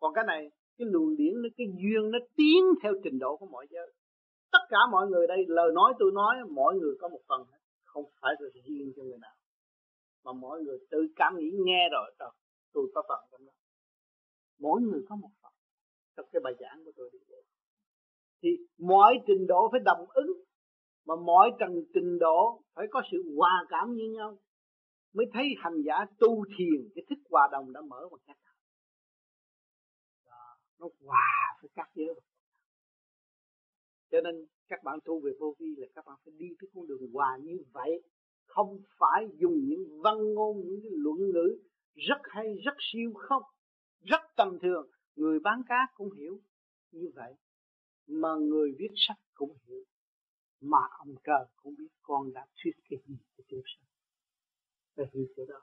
còn 0.00 0.14
cái 0.14 0.24
này, 0.26 0.50
cái 0.78 0.86
luồng 0.90 1.16
điển, 1.16 1.42
nó, 1.42 1.48
cái 1.56 1.66
duyên 1.66 2.10
nó 2.10 2.18
tiến 2.36 2.64
theo 2.82 2.92
trình 3.04 3.18
độ 3.18 3.36
của 3.36 3.46
mọi 3.46 3.66
giới. 3.70 3.92
Tất 4.52 4.58
cả 4.68 4.78
mọi 4.92 5.06
người 5.06 5.26
đây, 5.26 5.38
lời 5.48 5.70
nói 5.74 5.94
tôi 5.98 6.10
nói 6.14 6.36
mọi 6.50 6.74
người 6.74 6.94
có 7.00 7.08
một 7.08 7.20
phần 7.28 7.42
không 7.84 8.04
phải 8.20 8.34
là 8.38 8.48
riêng 8.54 8.92
cho 8.96 9.02
người 9.02 9.18
nào. 9.18 9.34
Mà 10.24 10.32
mọi 10.32 10.60
người 10.60 10.78
tự 10.90 10.98
cảm 11.16 11.36
nghĩ 11.36 11.50
nghe 11.64 11.88
rồi 11.92 12.14
rồi 12.18 12.30
tôi 12.72 12.90
có 12.94 13.02
phần 13.08 13.18
trong 13.32 13.46
đó. 13.46 13.52
Mỗi 14.58 14.80
người 14.80 15.00
có 15.08 15.16
một 15.16 15.30
phần 15.42 15.52
trong 16.16 16.26
cái 16.32 16.40
bài 16.44 16.54
giảng 16.60 16.84
của 16.84 16.92
tôi 16.96 17.10
đi. 17.12 17.18
Vậy 17.28 17.42
thì 18.42 18.48
mọi 18.78 19.14
trình 19.26 19.46
độ 19.46 19.68
phải 19.72 19.80
đồng 19.84 20.06
ứng 20.14 20.32
mà 21.06 21.14
mỗi 21.16 21.50
tầng 21.58 21.74
trình 21.94 22.18
độ 22.18 22.62
phải 22.74 22.86
có 22.90 23.02
sự 23.10 23.18
hòa 23.36 23.64
cảm 23.68 23.92
như 23.94 24.04
nhau 24.16 24.38
mới 25.12 25.26
thấy 25.32 25.44
hành 25.58 25.82
giả 25.86 26.04
tu 26.18 26.44
thiền 26.58 26.88
cái 26.94 27.04
thức 27.10 27.18
hòa 27.30 27.48
đồng 27.52 27.72
đã 27.72 27.80
mở 27.80 28.08
bằng 28.10 28.20
cách 28.26 28.36
nó 30.78 30.88
hòa 31.04 31.58
với 31.62 31.70
các 31.74 31.88
giới 31.94 32.14
cho 34.10 34.20
nên 34.20 34.46
các 34.68 34.82
bạn 34.84 34.98
tu 35.04 35.20
về 35.20 35.32
vô 35.40 35.54
vi 35.58 35.74
là 35.76 35.86
các 35.94 36.04
bạn 36.06 36.16
phải 36.24 36.34
đi 36.38 36.46
cái 36.58 36.68
con 36.74 36.86
đường 36.86 37.12
hòa 37.12 37.38
như 37.42 37.58
vậy, 37.72 38.02
không 38.46 38.78
phải 38.98 39.26
dùng 39.36 39.68
những 39.68 40.00
văn 40.02 40.34
ngôn, 40.34 40.56
những 40.66 40.80
cái 40.82 40.90
luận 40.94 41.18
ngữ 41.18 41.58
rất 41.94 42.20
hay, 42.22 42.46
rất 42.64 42.74
siêu 42.78 43.12
không, 43.14 43.42
rất 44.00 44.20
tầm 44.36 44.58
thường. 44.62 44.90
Người 45.16 45.38
bán 45.40 45.62
cá 45.68 45.86
cũng 45.94 46.12
hiểu 46.12 46.40
như 46.90 47.10
vậy, 47.14 47.34
mà 48.06 48.28
người 48.34 48.74
viết 48.78 48.90
sách 48.96 49.16
cũng 49.34 49.56
hiểu 49.66 49.84
mà 50.60 50.78
ông 50.98 51.14
trời 51.24 51.44
cũng 51.56 51.74
biết 51.78 51.88
con 52.02 52.32
đã 52.32 52.46
thuyết 52.62 52.72
cái 52.90 52.98
gì 53.06 53.16
cho 53.36 53.44
chúng 53.48 53.60
sanh. 53.64 53.86
Về 54.96 55.04
hiểu 55.12 55.26
chỗ 55.36 55.44
đó 55.48 55.60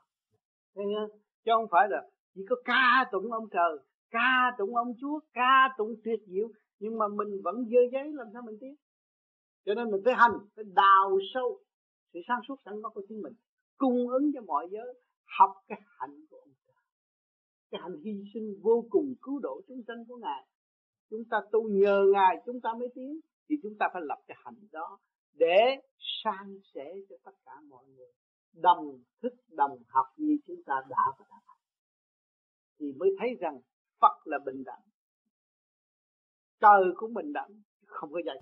thấy 0.74 0.84
không, 0.98 1.18
chứ 1.44 1.50
không 1.54 1.66
phải 1.70 1.88
là 1.90 2.08
chỉ 2.34 2.40
có 2.48 2.56
ca 2.64 3.04
tụng 3.12 3.32
ông 3.32 3.48
trời 3.50 3.78
ca 4.10 4.54
tụng 4.58 4.76
ông 4.76 4.94
chúa 5.00 5.20
ca 5.32 5.74
tụng 5.78 5.94
tuyệt 6.04 6.20
diệu 6.26 6.48
nhưng 6.78 6.98
mà 6.98 7.08
mình 7.08 7.42
vẫn 7.44 7.56
dơ 7.70 7.80
giấy 7.92 8.12
làm 8.12 8.26
sao 8.32 8.42
mình 8.42 8.58
tiến? 8.60 8.74
cho 9.66 9.74
nên 9.74 9.90
mình 9.90 10.00
phải 10.04 10.14
hành 10.14 10.38
phải 10.56 10.64
đào 10.64 11.18
sâu 11.34 11.60
sự 12.12 12.20
sáng 12.28 12.40
suốt 12.48 12.56
sẵn 12.64 12.74
có 12.82 12.88
của 12.88 13.02
chính 13.08 13.22
mình 13.22 13.32
cung 13.76 14.08
ứng 14.08 14.30
cho 14.34 14.40
mọi 14.40 14.68
giới 14.70 14.94
học 15.38 15.50
cái 15.68 15.80
hạnh 15.98 16.26
của 16.30 16.36
ông 16.36 16.54
trời. 16.66 16.76
Cái 17.70 17.80
hạnh 17.82 17.96
hy 18.04 18.24
sinh 18.34 18.60
vô 18.62 18.84
cùng 18.90 19.14
cứu 19.22 19.38
độ 19.38 19.60
chúng 19.68 19.82
sanh 19.88 20.04
của 20.08 20.16
ngài. 20.16 20.46
Chúng 21.10 21.24
ta 21.30 21.40
tu 21.52 21.68
nhờ 21.68 22.04
ngài 22.12 22.42
chúng 22.46 22.60
ta 22.60 22.74
mới 22.78 22.88
tiến 22.94 23.20
thì 23.48 23.56
chúng 23.62 23.76
ta 23.78 23.88
phải 23.92 24.02
lập 24.04 24.22
cái 24.26 24.36
hạnh 24.44 24.68
đó 24.72 24.98
để 25.32 25.82
san 25.98 26.60
sẻ 26.74 26.94
cho 27.08 27.16
tất 27.24 27.32
cả 27.44 27.60
mọi 27.68 27.84
người. 27.86 28.12
Đồng 28.52 29.02
thức, 29.22 29.32
đồng 29.48 29.82
học 29.88 30.06
như 30.16 30.36
chúng 30.46 30.62
ta 30.66 30.74
đã 30.88 31.04
và 31.18 31.26
đã 31.30 31.36
thì 32.78 32.92
mới 32.92 33.10
thấy 33.18 33.28
rằng 33.40 33.60
Phật 34.00 34.26
là 34.26 34.38
bình 34.46 34.64
đẳng. 34.64 34.82
Trời 36.60 36.84
cũng 36.96 37.14
bình 37.14 37.32
đẳng, 37.32 37.62
không 37.86 38.12
có 38.12 38.20
dạy. 38.26 38.36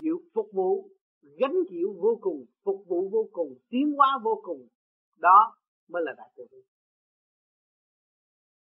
Chịu 0.00 0.22
phục 0.34 0.46
vụ, 0.52 0.90
gánh 1.22 1.54
chịu 1.68 1.96
vô 2.00 2.18
cùng, 2.20 2.46
phục 2.62 2.84
vụ 2.86 3.08
vô 3.08 3.28
cùng, 3.32 3.58
tiến 3.68 3.92
hóa 3.96 4.18
vô 4.22 4.40
cùng. 4.42 4.68
Đó 5.16 5.56
mới 5.88 6.02
là 6.06 6.12
đại 6.16 6.30
từ. 6.36 6.44
Bi 6.50 6.58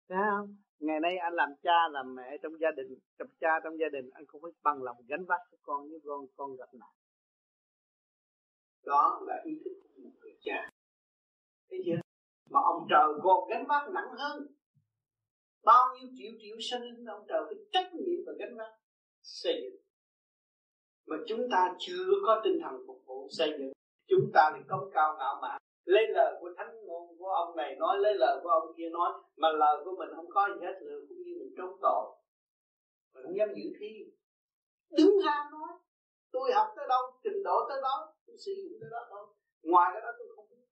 không? 0.09 0.57
Ngày 0.79 1.01
nay 1.01 1.17
anh 1.17 1.35
làm 1.35 1.49
cha, 1.63 1.89
làm 1.91 2.15
mẹ 2.15 2.37
trong 2.43 2.53
gia 2.61 2.69
đình 2.77 2.99
trong 3.19 3.29
cha 3.41 3.61
trong 3.65 3.79
gia 3.81 3.89
đình, 3.93 4.11
anh 4.13 4.27
không 4.27 4.41
phải 4.43 4.53
bằng 4.63 4.83
lòng 4.83 4.97
gánh 5.09 5.25
vác 5.25 5.41
cho 5.51 5.59
con 5.63 5.89
như 5.89 5.99
con 6.05 6.27
con 6.37 6.57
gặp 6.57 6.75
nạn. 6.75 6.89
Đó 8.85 9.21
là 9.27 9.43
ý 9.45 9.53
thức 9.65 9.73
của 9.83 10.03
một 10.03 10.11
người 10.21 10.37
cha. 10.41 10.71
Thấy 11.71 11.79
chưa? 11.87 12.01
Mà 12.51 12.61
ông 12.65 12.87
trời 12.91 13.09
còn 13.23 13.49
gánh 13.51 13.65
vác 13.69 13.91
nặng 13.91 14.13
hơn. 14.19 14.47
Bao 15.65 15.85
nhiêu 15.95 16.11
triệu 16.19 16.33
triệu 16.41 16.57
sinh 16.71 16.83
linh 16.83 17.05
ông 17.05 17.25
trời 17.29 17.41
phải 17.47 17.57
trách 17.73 17.95
nhiệm 17.95 18.21
và 18.27 18.33
gánh 18.39 18.57
vác, 18.59 18.73
xây 19.23 19.55
dựng. 19.63 19.81
Mà 21.07 21.17
chúng 21.29 21.49
ta 21.51 21.75
chưa 21.79 22.07
có 22.27 22.41
tinh 22.45 22.59
thần 22.63 22.85
phục 22.87 23.03
vụ 23.07 23.29
xây 23.31 23.51
dựng, 23.59 23.73
chúng 24.09 24.31
ta 24.35 24.53
thì 24.55 24.61
công 24.69 24.91
cao 24.95 25.17
ngạo 25.19 25.39
mạn 25.43 25.61
lấy 25.95 26.05
lời 26.09 26.33
của 26.41 26.51
thánh 26.57 26.73
ngôn 26.87 27.03
của 27.19 27.31
ông 27.43 27.57
này 27.57 27.77
nói 27.83 27.99
lấy 27.99 28.15
lời 28.15 28.41
của 28.43 28.49
ông 28.49 28.75
kia 28.77 28.89
nói 28.93 29.11
mà 29.37 29.49
lời 29.53 29.77
của 29.85 29.95
mình 29.99 30.09
không 30.17 30.29
có 30.35 30.49
gì 30.55 30.67
hết 30.67 30.75
nữa 30.83 30.99
cũng 31.09 31.19
như 31.25 31.33
mình 31.41 31.53
trốn 31.57 31.71
tội. 31.83 32.05
Mình 33.15 33.23
không 33.25 33.37
dám 33.39 33.49
giữ 33.57 33.67
thi 33.79 33.91
đứng 34.99 35.15
ra 35.27 35.37
nói 35.53 35.71
tôi 36.33 36.53
học 36.53 36.69
tới 36.77 36.87
đâu 36.89 37.03
trình 37.25 37.43
độ 37.45 37.57
tới 37.69 37.79
đó 37.83 38.15
tôi 38.27 38.37
sử 38.39 38.53
dụng 38.63 38.79
tới 38.81 38.91
đó 38.91 39.01
thôi. 39.11 39.27
Ngoài 39.63 39.91
cái 39.93 40.03
đó 40.05 40.11
tôi 40.19 40.29
không 40.37 40.47
biết. 40.51 40.67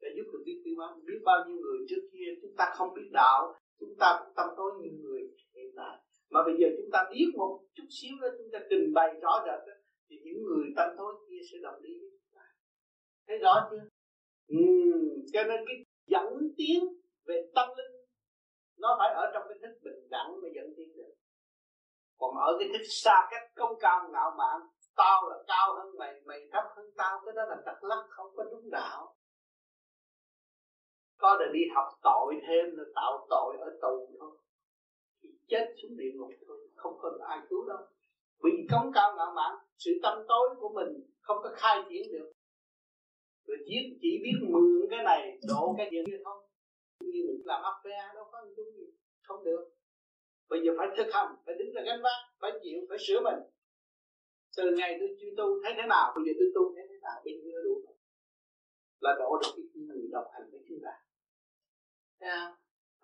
Để 0.00 0.08
giúp 0.16 0.26
được 0.32 0.42
biết 0.46 0.58
tiêu 0.64 0.74
hóa 0.78 0.88
biết 1.06 1.20
bao 1.24 1.44
nhiêu 1.46 1.56
người 1.56 1.78
trước 1.88 2.02
kia 2.12 2.28
chúng 2.42 2.54
ta 2.58 2.72
không 2.76 2.94
biết 2.94 3.08
đạo. 3.12 3.54
Chúng 3.80 3.94
ta 4.00 4.08
cũng 4.20 4.34
tâm 4.36 4.48
tối 4.56 4.70
như 4.80 4.90
người 5.02 5.20
hiện 5.54 5.70
tại. 5.76 5.98
Mà 6.30 6.40
bây 6.46 6.54
giờ 6.60 6.66
chúng 6.76 6.90
ta 6.92 7.00
biết 7.12 7.28
một 7.36 7.60
chút 7.74 7.88
xíu 7.90 8.14
đó 8.22 8.28
chúng 8.38 8.50
ta 8.52 8.58
trình 8.70 8.92
bày 8.94 9.08
rõ 9.22 9.42
rệt 9.46 9.60
đó, 9.68 9.74
thì 10.08 10.16
những 10.24 10.40
người 10.46 10.66
tâm 10.76 10.88
tối 10.98 11.14
kia 11.28 11.40
sẽ 11.52 11.58
đồng 11.62 11.80
ý 11.82 11.92
với 12.00 12.08
chúng 12.12 12.13
thấy 13.26 13.38
rõ 13.38 13.68
chưa? 13.70 13.88
Ừ, 14.48 14.56
cho 15.32 15.44
nên 15.44 15.64
cái 15.66 15.76
dẫn 16.06 16.52
tiến 16.56 16.84
về 17.26 17.50
tâm 17.54 17.68
linh 17.76 17.94
nó 18.78 18.96
phải 18.98 19.14
ở 19.14 19.30
trong 19.34 19.42
cái 19.48 19.58
thức 19.62 19.78
bình 19.84 20.08
đẳng 20.10 20.40
mới 20.42 20.50
dẫn 20.54 20.74
tiến 20.76 20.96
được. 20.96 21.14
Còn 22.18 22.36
ở 22.36 22.56
cái 22.58 22.68
thức 22.72 22.84
xa 22.88 23.28
cách 23.30 23.50
công 23.54 23.78
cao 23.80 24.08
ngạo 24.12 24.34
mạn 24.38 24.60
tao 24.96 25.28
là 25.28 25.36
cao 25.46 25.74
hơn 25.76 25.94
mày 25.98 26.20
mày 26.24 26.48
thấp 26.52 26.64
hơn 26.76 26.86
tao 26.96 27.20
cái 27.24 27.34
đó 27.34 27.42
là 27.48 27.56
tật 27.66 27.84
lắc 27.84 28.04
không 28.08 28.36
có 28.36 28.44
đúng 28.44 28.70
đạo. 28.70 29.14
Có 31.18 31.36
là 31.40 31.46
đi 31.52 31.60
học 31.74 31.88
tội 32.02 32.34
thêm 32.48 32.76
là 32.76 32.84
tạo 32.94 33.26
tội 33.30 33.56
ở 33.60 33.78
tù 33.82 34.16
thôi. 34.20 34.36
Chết 35.48 35.74
xuống 35.82 35.96
địa 35.96 36.10
ngục 36.14 36.30
thôi 36.46 36.68
không 36.76 36.98
có 37.02 37.10
ai 37.28 37.38
cứu 37.50 37.68
đâu. 37.68 37.78
Vì 38.42 38.50
cống 38.70 38.92
cao 38.94 39.14
ngạo 39.16 39.32
mạn 39.34 39.54
sự 39.78 39.90
tâm 40.02 40.24
tối 40.28 40.48
của 40.60 40.68
mình 40.68 41.06
không 41.20 41.36
có 41.42 41.50
khai 41.54 41.82
triển 41.88 42.12
được 42.12 42.32
rồi 43.46 43.58
chỉ 43.66 43.76
chỉ 44.02 44.20
biết 44.22 44.36
mượn 44.50 44.64
cái 44.90 45.02
này 45.04 45.38
độ 45.48 45.74
cái 45.78 45.88
gì 45.92 45.98
không 46.24 46.38
như 47.00 47.20
mình 47.26 47.42
làm 47.44 47.62
ấp 47.62 47.76
đâu 48.14 48.24
có 48.32 48.38
chút 48.56 48.72
gì. 48.76 48.86
Không 49.22 49.44
được. 49.44 49.64
Bây 50.48 50.60
giờ 50.64 50.72
phải 50.78 50.88
thực 50.96 51.12
hành 51.12 51.36
phải 51.46 51.54
đứng 51.58 51.72
ra 51.74 51.82
gánh 51.86 52.00
vác 52.02 52.18
phải 52.40 52.50
chịu 52.62 52.78
phải 52.88 52.98
sửa 53.06 53.20
mình. 53.20 53.40
Từ 54.56 54.64
ngày 54.78 54.96
tôi 55.00 55.08
chưa 55.20 55.30
tu 55.36 55.62
thấy 55.62 55.72
thế 55.76 55.86
nào? 55.88 56.12
Bây 56.16 56.24
giờ 56.26 56.32
tôi 56.38 56.48
tu 56.54 56.74
thấy 56.74 56.84
thế 56.90 56.98
nào? 57.02 57.16
Bây 57.24 57.34
giờ 57.44 57.58
đủ 57.64 57.74
là 59.00 59.14
độ 59.18 59.38
được 59.42 59.52
cái 59.56 59.82
người 59.86 60.08
đồng 60.12 60.28
hành 60.32 60.50
với 60.52 60.60
chúng 60.68 60.80
ta 60.84 60.92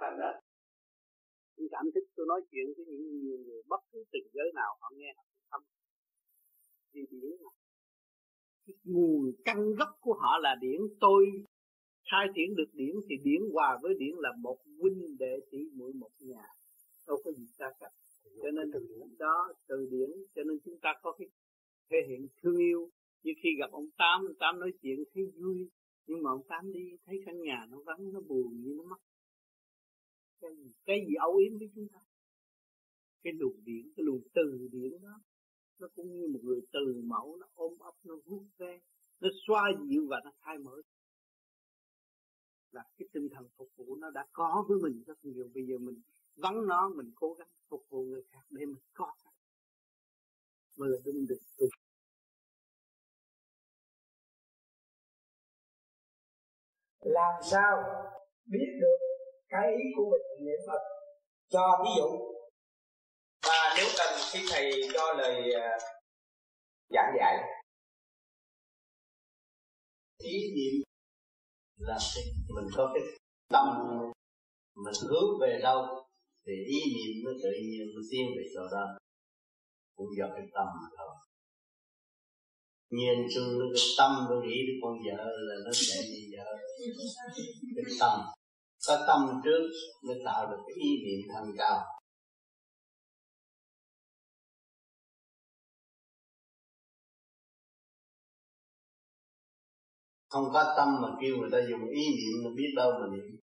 thành 0.00 0.16
đó. 0.20 0.32
Tôi 1.56 1.68
cảm 1.70 1.84
thức 1.94 2.04
tôi 2.16 2.26
nói 2.28 2.40
chuyện 2.50 2.66
với 2.76 2.84
những 2.88 3.04
nhiều 3.24 3.38
người 3.46 3.62
bất 3.66 3.80
cứ 3.92 4.04
từng 4.12 4.28
giới 4.32 4.48
nào 4.54 4.70
họ 4.80 4.88
nghe 4.94 5.10
họ 5.16 5.22
cũng 5.32 5.44
thâm 5.50 5.62
vì 6.92 7.02
điển 7.10 7.30
là 7.44 7.50
cái 7.58 7.59
nguồn 8.84 9.32
căn 9.44 9.74
gốc 9.74 9.88
của 10.00 10.14
họ 10.14 10.38
là 10.38 10.56
điển 10.60 10.80
tôi. 11.00 11.26
Khai 12.10 12.26
triển 12.34 12.54
được 12.56 12.70
điển 12.72 12.94
thì 13.08 13.16
điển 13.24 13.40
hòa 13.52 13.78
với 13.82 13.94
điển 13.98 14.14
là 14.18 14.30
một 14.40 14.58
huynh 14.80 15.16
đệ 15.18 15.40
tỷ 15.50 15.58
muội 15.74 15.92
một 15.92 16.10
nhà. 16.20 16.44
Đâu 17.06 17.16
có 17.24 17.32
gì 17.32 17.46
xa 17.58 17.70
cách. 17.80 17.92
Cho 18.42 18.50
nên 18.50 18.70
từ 18.72 18.86
điển. 18.88 19.18
đó 19.18 19.52
từ 19.68 19.88
điển. 19.90 20.10
Cho 20.34 20.42
nên 20.44 20.58
chúng 20.64 20.78
ta 20.82 20.94
có 21.02 21.12
cái 21.18 21.28
thể 21.90 21.96
hiện 22.08 22.26
thương 22.42 22.56
yêu. 22.56 22.90
Như 23.22 23.32
khi 23.42 23.48
gặp 23.58 23.70
ông 23.72 23.88
tám 23.98 24.20
ông 24.26 24.36
tám 24.38 24.60
nói 24.60 24.72
chuyện 24.82 25.04
thấy 25.14 25.24
vui. 25.24 25.68
Nhưng 26.06 26.22
mà 26.22 26.30
ông 26.30 26.42
tám 26.48 26.72
đi 26.72 26.90
thấy 27.06 27.16
căn 27.26 27.40
nhà 27.40 27.66
nó 27.70 27.78
vắng 27.86 28.12
nó 28.12 28.20
buồn 28.20 28.60
như 28.62 28.74
nó 28.76 28.84
mất 28.84 28.96
cái 30.40 30.50
gì, 30.56 30.72
cái 30.84 31.06
gì 31.08 31.14
âu 31.14 31.36
yếm 31.36 31.58
với 31.58 31.70
chúng 31.74 31.88
ta? 31.92 31.98
Cái 33.22 33.32
luồng 33.32 33.64
điển 33.64 33.84
cái 33.96 34.04
luồng 34.04 34.20
từ 34.34 34.68
điển 34.72 34.90
đó 35.02 35.20
nó 35.80 35.88
cũng 35.96 36.12
như 36.12 36.28
một 36.32 36.40
người 36.42 36.60
từ 36.72 37.02
mẫu, 37.04 37.36
nó 37.36 37.46
ôm 37.54 37.78
ấp, 37.78 37.94
nó 38.04 38.14
vuốt 38.26 38.44
ve, 38.58 38.80
nó 39.20 39.28
xoa 39.46 39.62
dịu 39.88 40.06
và 40.08 40.20
nó 40.24 40.32
thay 40.40 40.58
mở 40.58 40.82
là 42.72 42.84
cái 42.98 43.08
tinh 43.12 43.28
thần 43.34 43.48
phục 43.56 43.68
vụ 43.76 43.96
nó 43.96 44.10
đã 44.10 44.26
có 44.32 44.64
với 44.68 44.78
mình 44.82 45.02
rất 45.06 45.18
nhiều. 45.22 45.48
Bây 45.54 45.66
giờ 45.66 45.78
mình 45.78 46.00
vắng 46.36 46.66
nó, 46.66 46.88
mình 46.88 47.12
cố 47.14 47.34
gắng 47.34 47.48
phục 47.68 47.84
vụ 47.88 48.04
người 48.04 48.22
khác 48.30 48.42
để 48.50 48.66
mình 48.66 48.82
có. 48.94 49.12
Mới 50.76 50.88
là 50.88 50.96
đúng 51.04 51.26
được 51.28 51.40
tu. 51.58 51.66
Làm 57.00 57.42
sao 57.50 57.82
biết 58.46 58.78
được 58.80 58.96
cái 59.48 59.72
ý 59.72 59.84
của 59.96 60.10
mình 60.10 60.46
niệm 60.46 60.58
phật? 60.66 60.80
Cho 61.48 61.84
ví 61.84 61.90
dụ 61.98 62.39
nếu 63.80 63.90
cần, 63.98 64.20
khi 64.32 64.40
thầy 64.50 64.70
cho 64.94 65.12
lời 65.12 65.52
à, 65.52 65.78
giảng 66.90 67.12
dạy. 67.18 67.36
Ý 70.18 70.32
niệm 70.56 70.82
là 71.78 71.98
mình 72.54 72.70
có 72.76 72.92
cái 72.94 73.02
tâm, 73.48 73.66
mình 74.74 74.94
hướng 75.10 75.40
về 75.40 75.60
đâu, 75.62 76.04
thì 76.46 76.52
ý 76.66 76.78
niệm 76.94 77.24
nó 77.24 77.30
tự 77.42 77.50
nhiên, 77.62 77.86
nó 77.94 78.00
tiến 78.10 78.26
về 78.36 78.44
chỗ 78.54 78.60
đó. 78.72 78.98
Cũng 79.96 80.08
do 80.18 80.26
cái 80.34 80.44
tâm 80.54 80.66
mà 80.82 80.88
thôi. 80.98 81.14
Nhiên 82.90 83.28
chung 83.34 83.58
nó 83.58 83.64
cái 83.74 83.84
tâm 83.98 84.10
nó 84.30 84.36
nghĩ 84.44 84.56
đến 84.66 84.76
con 84.82 84.94
vợ 85.06 85.24
là 85.48 85.54
nó 85.64 85.70
sẽ 85.72 85.94
đi 86.02 86.36
vợ 86.36 86.56
cái 87.76 87.94
tâm. 88.00 88.20
Có 88.86 89.04
tâm 89.06 89.40
trước, 89.44 89.70
nó 90.04 90.14
tạo 90.24 90.50
được 90.50 90.62
cái 90.66 90.74
ý 90.74 90.90
niệm 91.04 91.28
thanh 91.34 91.52
cao. 91.58 91.99
Không 100.30 100.44
có 100.52 100.74
tâm 100.76 100.88
mà 101.02 101.08
kêu 101.20 101.36
người 101.36 101.50
ta 101.52 101.58
dùng 101.70 101.88
ý 101.88 102.02
niệm 102.18 102.44
mà 102.44 102.50
biết 102.56 102.72
đâu 102.76 102.92
mà 103.00 103.06
niệm. 103.16 103.40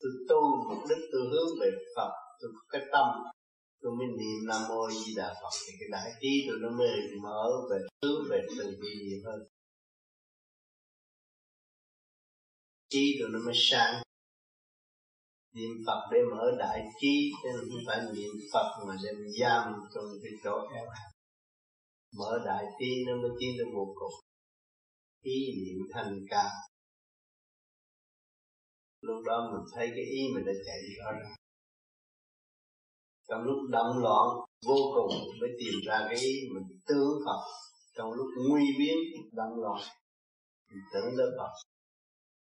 Tôi 0.00 0.12
tu 0.28 0.40
mục 0.68 0.82
đích, 0.88 0.98
tôi 1.12 1.22
hướng 1.30 1.60
về 1.60 1.70
Phật, 1.96 2.10
tôi 2.40 2.50
có 2.54 2.60
cái 2.68 2.82
tâm. 2.92 3.08
Tôi 3.80 3.92
mới 3.98 4.06
niệm 4.06 4.46
Nam 4.48 4.62
Mô 4.68 4.90
Di 4.90 5.14
Đà 5.16 5.28
Phật. 5.42 5.50
Thì 5.66 5.72
cái 5.80 5.88
đại 5.92 6.10
trí 6.20 6.44
tôi 6.48 6.56
nó 6.60 6.70
mới 6.70 6.88
mở 7.22 7.50
về, 7.70 7.78
hướng 8.02 8.22
về 8.30 8.46
từ 8.58 8.78
bi 8.80 8.88
nhiều 9.02 9.20
hơn. 9.24 9.40
Trí 12.88 13.16
tôi 13.20 13.28
nó 13.32 13.38
mới 13.44 13.54
sáng. 13.56 14.02
Niệm 15.54 15.70
Phật 15.86 16.00
để 16.12 16.18
mở 16.30 16.56
đại 16.58 16.88
trí 17.00 17.32
nên 17.44 17.54
không 17.56 17.80
phải 17.86 18.00
niệm 18.14 18.32
Phật 18.52 18.84
mà 18.86 18.96
đem 19.04 19.16
giam 19.40 19.72
trong 19.94 20.04
cái 20.22 20.32
chỗ 20.44 20.68
eo 20.74 20.86
mở 22.18 22.42
đại 22.44 22.64
trí 22.78 23.04
nó 23.06 23.16
mới 23.16 23.30
tiến 23.40 23.50
tới 23.58 23.66
vô 23.74 23.94
cùng 23.94 24.25
ý 25.26 25.38
niệm 25.60 25.78
thành 25.94 26.12
ca. 26.30 26.44
Lúc 29.00 29.24
đó 29.26 29.50
mình 29.52 29.64
thấy 29.74 29.86
cái 29.94 30.04
ý 30.04 30.20
mình 30.34 30.44
đã 30.44 30.52
chạy 30.66 30.80
rõ 30.98 31.12
ra 31.12 31.36
trong 33.28 33.42
lúc 33.42 33.58
động 33.70 33.98
loạn, 33.98 34.26
vô 34.66 34.76
cùng 34.94 35.12
mới 35.40 35.50
tìm 35.58 35.74
ra 35.86 36.06
cái 36.08 36.18
ý 36.18 36.32
mình 36.54 36.78
tưởng 36.86 37.12
Phật. 37.26 37.40
Trong 37.94 38.12
lúc 38.12 38.26
nguy 38.50 38.64
biến 38.78 38.96
động 39.32 39.60
loạn, 39.62 39.82
mình 40.70 40.82
tưởng 40.92 41.16
đến 41.18 41.28
Phật. 41.38 41.50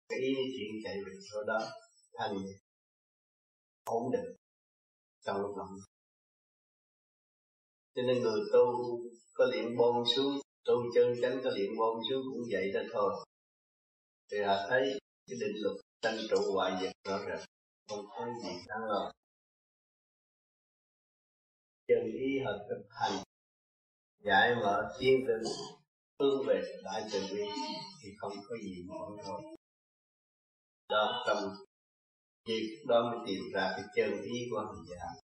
Cái 0.09 0.19
ý 0.19 0.35
nó 0.35 0.43
chuyển 0.57 0.83
chạy 0.85 0.95
về 1.07 1.12
chỗ 1.31 1.45
đó 1.47 1.59
thành 2.19 2.37
ổn 3.85 4.12
định 4.12 4.37
trong 5.25 5.37
lúc 5.37 5.57
động 5.57 5.77
cho 7.95 8.03
nên 8.03 8.23
người 8.23 8.40
tu 8.53 8.64
có 9.35 9.47
niệm 9.53 9.77
bôn 9.79 10.05
xuống 10.16 10.40
tu 10.64 10.75
chân 10.94 11.14
chánh 11.23 11.40
có 11.44 11.51
điện 11.57 11.77
môn 11.77 11.99
xuống 12.11 12.23
cũng 12.33 12.42
vậy 12.51 12.73
đó 12.75 12.81
thôi. 12.92 13.27
Thì 14.31 14.38
họ 14.42 14.55
thấy 14.68 14.99
cái 15.27 15.37
định 15.40 15.57
luật 15.62 15.77
sanh 16.03 16.18
trụ 16.31 16.53
hoại 16.55 16.73
diệt 16.81 16.92
rõ 17.05 17.18
rệt 17.18 17.49
không 17.88 18.05
có 18.09 18.27
gì 18.42 18.55
đáng 18.68 18.85
lo 18.88 19.12
chân 21.88 22.05
ý 22.05 22.38
hợp 22.44 22.66
thực 22.68 22.83
hành, 22.90 23.23
giải 24.25 24.55
mở 24.55 24.96
tiên 24.99 25.25
tình 25.29 25.53
hướng 26.20 26.46
về 26.46 26.62
đại 26.85 27.03
từ 27.12 27.20
bi 27.31 27.44
thì 28.03 28.09
không 28.18 28.33
có 28.49 28.57
gì 28.57 28.85
mỏi 28.88 29.11
thôi 29.25 29.42
đó 30.88 31.25
trong 31.27 31.55
việc 32.44 32.85
đó 32.88 33.03
mới 33.03 33.18
tìm 33.27 33.42
ra 33.55 33.73
cái 33.77 33.85
chân 33.94 34.23
ý 34.23 34.49
của 34.51 34.59
hành 34.59 34.85
giả 34.90 35.30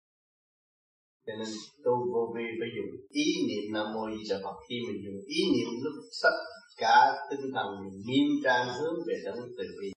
cho 1.26 1.32
nên 1.38 1.48
tu 1.84 1.94
vô 2.12 2.32
vi 2.36 2.44
phải 2.60 2.68
dùng 2.76 2.90
ý 3.08 3.24
niệm 3.48 3.72
nam 3.72 3.86
mô 3.94 4.02
di 4.16 4.30
đà 4.30 4.36
phật 4.44 4.56
khi 4.68 4.76
mình 4.86 4.98
dùng 5.04 5.20
ý 5.26 5.40
niệm 5.54 5.70
lúc 5.82 5.94
tất 6.22 6.36
cả 6.76 6.96
tinh 7.30 7.52
thần 7.54 7.66
mình 7.80 8.02
nghiêm 8.06 8.26
trang 8.44 8.68
hướng 8.78 8.94
về 9.06 9.14
đấng 9.24 9.40
từ 9.58 9.64
bi 9.80 9.92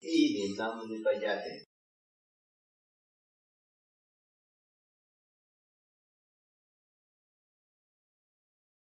ý 0.00 0.18
niệm 0.34 0.56
nam 0.58 0.78
mô 0.78 0.84
có 1.04 1.12
giá 1.22 1.42
trị 1.44 1.68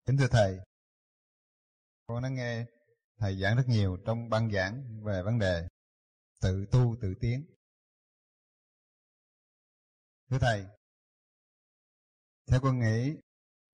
Kính 0.06 0.18
thưa 0.18 0.28
Thầy, 0.32 0.60
con 2.08 2.24
đã 2.24 2.30
nghe 2.30 2.66
Thầy 3.18 3.38
giảng 3.42 3.56
rất 3.56 3.64
nhiều 3.68 3.98
trong 4.06 4.30
băng 4.30 4.52
giảng 4.52 5.04
về 5.04 5.22
vấn 5.26 5.40
đề 5.40 5.68
tự 6.42 6.66
tu 6.72 6.96
tự 7.02 7.14
tiến. 7.22 7.46
Thưa 10.30 10.38
Thầy, 10.42 10.66
theo 12.48 12.60
con 12.64 12.80
nghĩ 12.80 13.16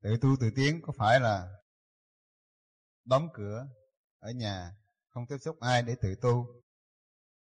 tự 0.02 0.18
tu 0.22 0.30
tự 0.40 0.52
tiến 0.56 0.80
có 0.84 0.94
phải 0.98 1.20
là 1.20 1.48
đóng 3.06 3.28
cửa 3.34 3.68
ở 4.20 4.32
nhà, 4.32 4.72
không 5.10 5.26
tiếp 5.28 5.38
xúc 5.38 5.60
ai 5.60 5.84
để 5.84 5.96
tự 6.02 6.16
tu, 6.22 6.62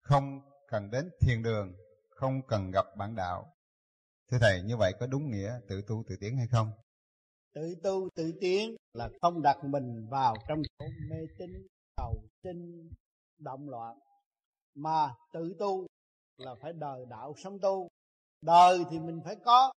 không 0.01 0.41
cần 0.69 0.91
đến 0.91 1.11
thiền 1.21 1.43
đường, 1.43 1.73
không 2.09 2.47
cần 2.47 2.71
gặp 2.71 2.85
bạn 2.97 3.15
đạo. 3.15 3.55
Thưa 4.31 4.39
Thầy, 4.41 4.63
như 4.63 4.77
vậy 4.77 4.93
có 5.01 5.07
đúng 5.07 5.31
nghĩa 5.31 5.61
tự 5.69 5.83
tu 5.89 6.05
tự 6.09 6.17
tiến 6.21 6.37
hay 6.37 6.47
không? 6.47 6.71
Tự 7.55 7.75
tu 7.83 8.09
tự 8.15 8.33
tiến 8.41 8.77
là 8.93 9.09
không 9.21 9.43
đặt 9.43 9.65
mình 9.65 10.09
vào 10.11 10.37
trong 10.49 10.63
chỗ 10.79 10.87
mê 11.11 11.17
tín, 11.39 11.67
cầu 11.97 12.15
sinh, 12.43 12.91
động 13.39 13.69
loạn. 13.69 13.99
Mà 14.75 15.15
tự 15.33 15.57
tu 15.59 15.87
là 16.37 16.55
phải 16.63 16.73
đời 16.73 17.07
đạo 17.11 17.35
sống 17.45 17.59
tu. 17.63 17.89
Đời 18.43 18.85
thì 18.91 18.99
mình 18.99 19.21
phải 19.25 19.37
có 19.45 19.73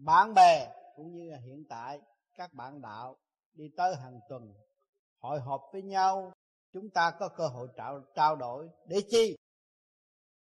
bạn 0.00 0.34
bè 0.34 0.72
cũng 0.96 1.12
như 1.12 1.30
là 1.30 1.38
hiện 1.38 1.64
tại 1.68 2.00
các 2.34 2.52
bạn 2.52 2.80
đạo 2.80 3.16
đi 3.52 3.70
tới 3.76 3.96
hàng 3.96 4.20
tuần 4.28 4.54
hội 5.18 5.40
họp 5.40 5.60
với 5.72 5.82
nhau 5.82 6.32
chúng 6.72 6.90
ta 6.90 7.12
có 7.18 7.28
cơ 7.28 7.48
hội 7.48 7.68
trao, 7.76 8.02
trao 8.14 8.36
đổi 8.36 8.68
để 8.86 9.00
chi? 9.10 9.36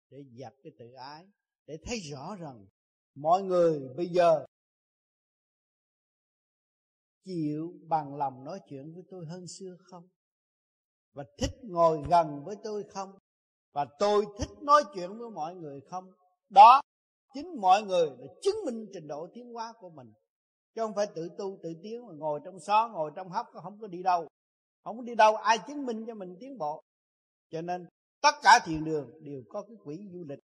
Để 0.09 0.17
dập 0.31 0.53
cái 0.63 0.73
tự 0.79 0.93
ái 0.93 1.27
để 1.65 1.77
thấy 1.85 1.99
rõ 1.99 2.35
rằng 2.35 2.65
mọi 3.15 3.43
người 3.43 3.89
bây 3.97 4.07
giờ 4.07 4.45
chịu 7.23 7.73
bằng 7.87 8.15
lòng 8.15 8.43
nói 8.43 8.59
chuyện 8.69 8.93
với 8.93 9.03
tôi 9.09 9.25
hơn 9.25 9.47
xưa 9.47 9.77
không? 9.79 10.07
Và 11.13 11.23
thích 11.37 11.55
ngồi 11.63 12.03
gần 12.09 12.43
với 12.45 12.55
tôi 12.63 12.83
không? 12.83 13.13
Và 13.71 13.85
tôi 13.99 14.25
thích 14.39 14.49
nói 14.61 14.83
chuyện 14.93 15.17
với 15.17 15.29
mọi 15.29 15.55
người 15.55 15.81
không? 15.81 16.13
Đó 16.49 16.81
chính 17.33 17.61
mọi 17.61 17.83
người 17.83 18.09
là 18.19 18.27
chứng 18.41 18.55
minh 18.65 18.87
trình 18.93 19.07
độ 19.07 19.27
tiến 19.33 19.53
hóa 19.53 19.73
của 19.79 19.89
mình. 19.89 20.13
Chứ 20.75 20.81
không 20.81 20.95
phải 20.95 21.07
tự 21.15 21.29
tu, 21.37 21.57
tự 21.63 21.73
tiến, 21.83 22.07
mà 22.07 22.13
ngồi 22.17 22.39
trong 22.45 22.59
xó, 22.59 22.89
ngồi 22.93 23.11
trong 23.15 23.29
hốc 23.29 23.47
không 23.63 23.77
có 23.81 23.87
đi 23.87 24.03
đâu. 24.03 24.27
Không 24.83 24.97
có 24.97 25.03
đi 25.03 25.15
đâu, 25.15 25.35
ai 25.35 25.57
chứng 25.67 25.85
minh 25.85 26.05
cho 26.07 26.13
mình 26.15 26.35
tiến 26.39 26.57
bộ? 26.57 26.83
Cho 27.51 27.61
nên, 27.61 27.87
tất 28.21 28.35
cả 28.43 28.59
thiền 28.65 28.83
đường 28.83 29.11
đều 29.23 29.43
có 29.49 29.61
cái 29.61 29.77
quỹ 29.83 30.07
du 30.13 30.23
lịch. 30.23 30.39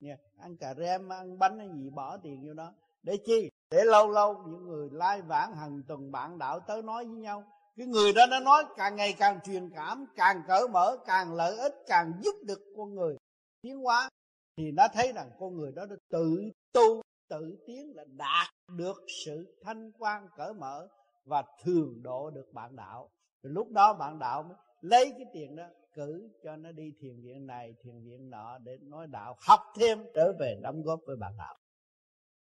Nha, 0.00 0.16
ăn 0.38 0.56
cà 0.56 0.74
rem, 0.74 1.08
ăn 1.08 1.38
bánh 1.38 1.58
hay 1.58 1.68
gì, 1.74 1.90
bỏ 1.90 2.16
tiền 2.16 2.46
vô 2.46 2.54
đó. 2.54 2.72
Để 3.02 3.16
chi? 3.26 3.50
Để 3.70 3.84
lâu 3.84 4.10
lâu 4.10 4.42
những 4.46 4.68
người 4.68 4.88
lai 4.92 5.22
vãng 5.22 5.54
hàng 5.54 5.82
tuần 5.88 6.12
bạn 6.12 6.38
đạo 6.38 6.60
tới 6.60 6.82
nói 6.82 7.04
với 7.04 7.16
nhau. 7.16 7.44
Cái 7.76 7.86
người 7.86 8.12
đó 8.12 8.26
nó 8.30 8.40
nói 8.40 8.64
càng 8.76 8.96
ngày 8.96 9.14
càng 9.18 9.40
truyền 9.44 9.70
cảm, 9.70 10.06
càng 10.16 10.42
cởi 10.48 10.68
mở, 10.68 10.96
càng 11.06 11.34
lợi 11.34 11.56
ích, 11.56 11.74
càng 11.86 12.12
giúp 12.22 12.34
được 12.42 12.60
con 12.76 12.94
người 12.94 13.16
tiến 13.62 13.78
hóa 13.78 14.08
thì 14.56 14.72
nó 14.72 14.88
thấy 14.94 15.12
rằng 15.12 15.30
con 15.38 15.56
người 15.56 15.72
đó 15.72 15.86
đã 15.86 15.96
tự 16.10 16.50
tu, 16.72 17.02
tự 17.28 17.56
tiến 17.66 17.92
là 17.94 18.04
đạt 18.16 18.48
được 18.78 18.96
sự 19.24 19.58
thanh 19.62 19.92
quan 19.98 20.28
cởi 20.36 20.54
mở 20.54 20.88
và 21.24 21.42
thường 21.62 22.02
độ 22.02 22.30
được 22.30 22.52
bạn 22.52 22.76
đạo. 22.76 23.08
Rồi 23.42 23.52
lúc 23.52 23.70
đó 23.70 23.94
bạn 23.94 24.18
đạo 24.18 24.42
mới 24.42 24.56
lấy 24.80 25.12
cái 25.18 25.26
tiền 25.32 25.56
đó 25.56 25.64
cử 25.94 26.28
cho 26.42 26.56
nó 26.56 26.72
đi 26.72 26.92
thiền 27.00 27.22
viện 27.22 27.46
này, 27.46 27.74
thiền 27.82 28.04
viện 28.04 28.30
nọ 28.30 28.58
để 28.58 28.78
nói 28.82 29.06
đạo, 29.06 29.36
học 29.48 29.60
thêm 29.76 29.98
trở 30.14 30.32
về 30.40 30.60
đóng 30.62 30.82
góp 30.82 31.00
với 31.06 31.16
bạn 31.16 31.32
đạo. 31.38 31.54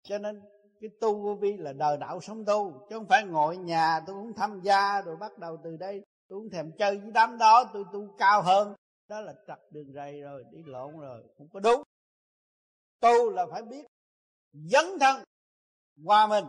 Cho 0.03 0.18
nên 0.18 0.41
cái 0.82 0.89
tu 1.01 1.22
vô 1.22 1.36
vi 1.36 1.57
là 1.57 1.74
đời 1.74 1.97
đạo 1.97 2.20
sống 2.22 2.45
tu, 2.45 2.88
chứ 2.89 2.95
không 2.97 3.07
phải 3.07 3.26
ngồi 3.26 3.57
nhà 3.57 3.99
tôi 4.07 4.16
cũng 4.16 4.34
tham 4.34 4.62
gia 4.64 5.01
rồi 5.01 5.16
bắt 5.16 5.38
đầu 5.38 5.57
từ 5.64 5.78
đây, 5.78 6.01
tôi 6.28 6.39
cũng 6.39 6.49
thèm 6.49 6.72
chơi 6.78 6.97
với 6.97 7.12
đám 7.12 7.38
đó, 7.38 7.70
tôi 7.74 7.84
tu 7.93 8.07
cao 8.18 8.41
hơn. 8.41 8.74
Đó 9.10 9.22
là 9.22 9.34
trật 9.47 9.60
đường 9.72 9.93
rầy 9.93 10.22
rồi, 10.22 10.43
đi 10.51 10.64
lộn 10.66 10.99
rồi, 10.99 11.24
không 11.38 11.47
có 11.53 11.60
đúng 11.60 11.84
tu 13.00 13.30
là 13.30 13.45
phải 13.52 13.62
biết 13.62 13.86
dấn 14.54 14.86
thân 15.00 15.24
qua 16.06 16.28
mình. 16.28 16.45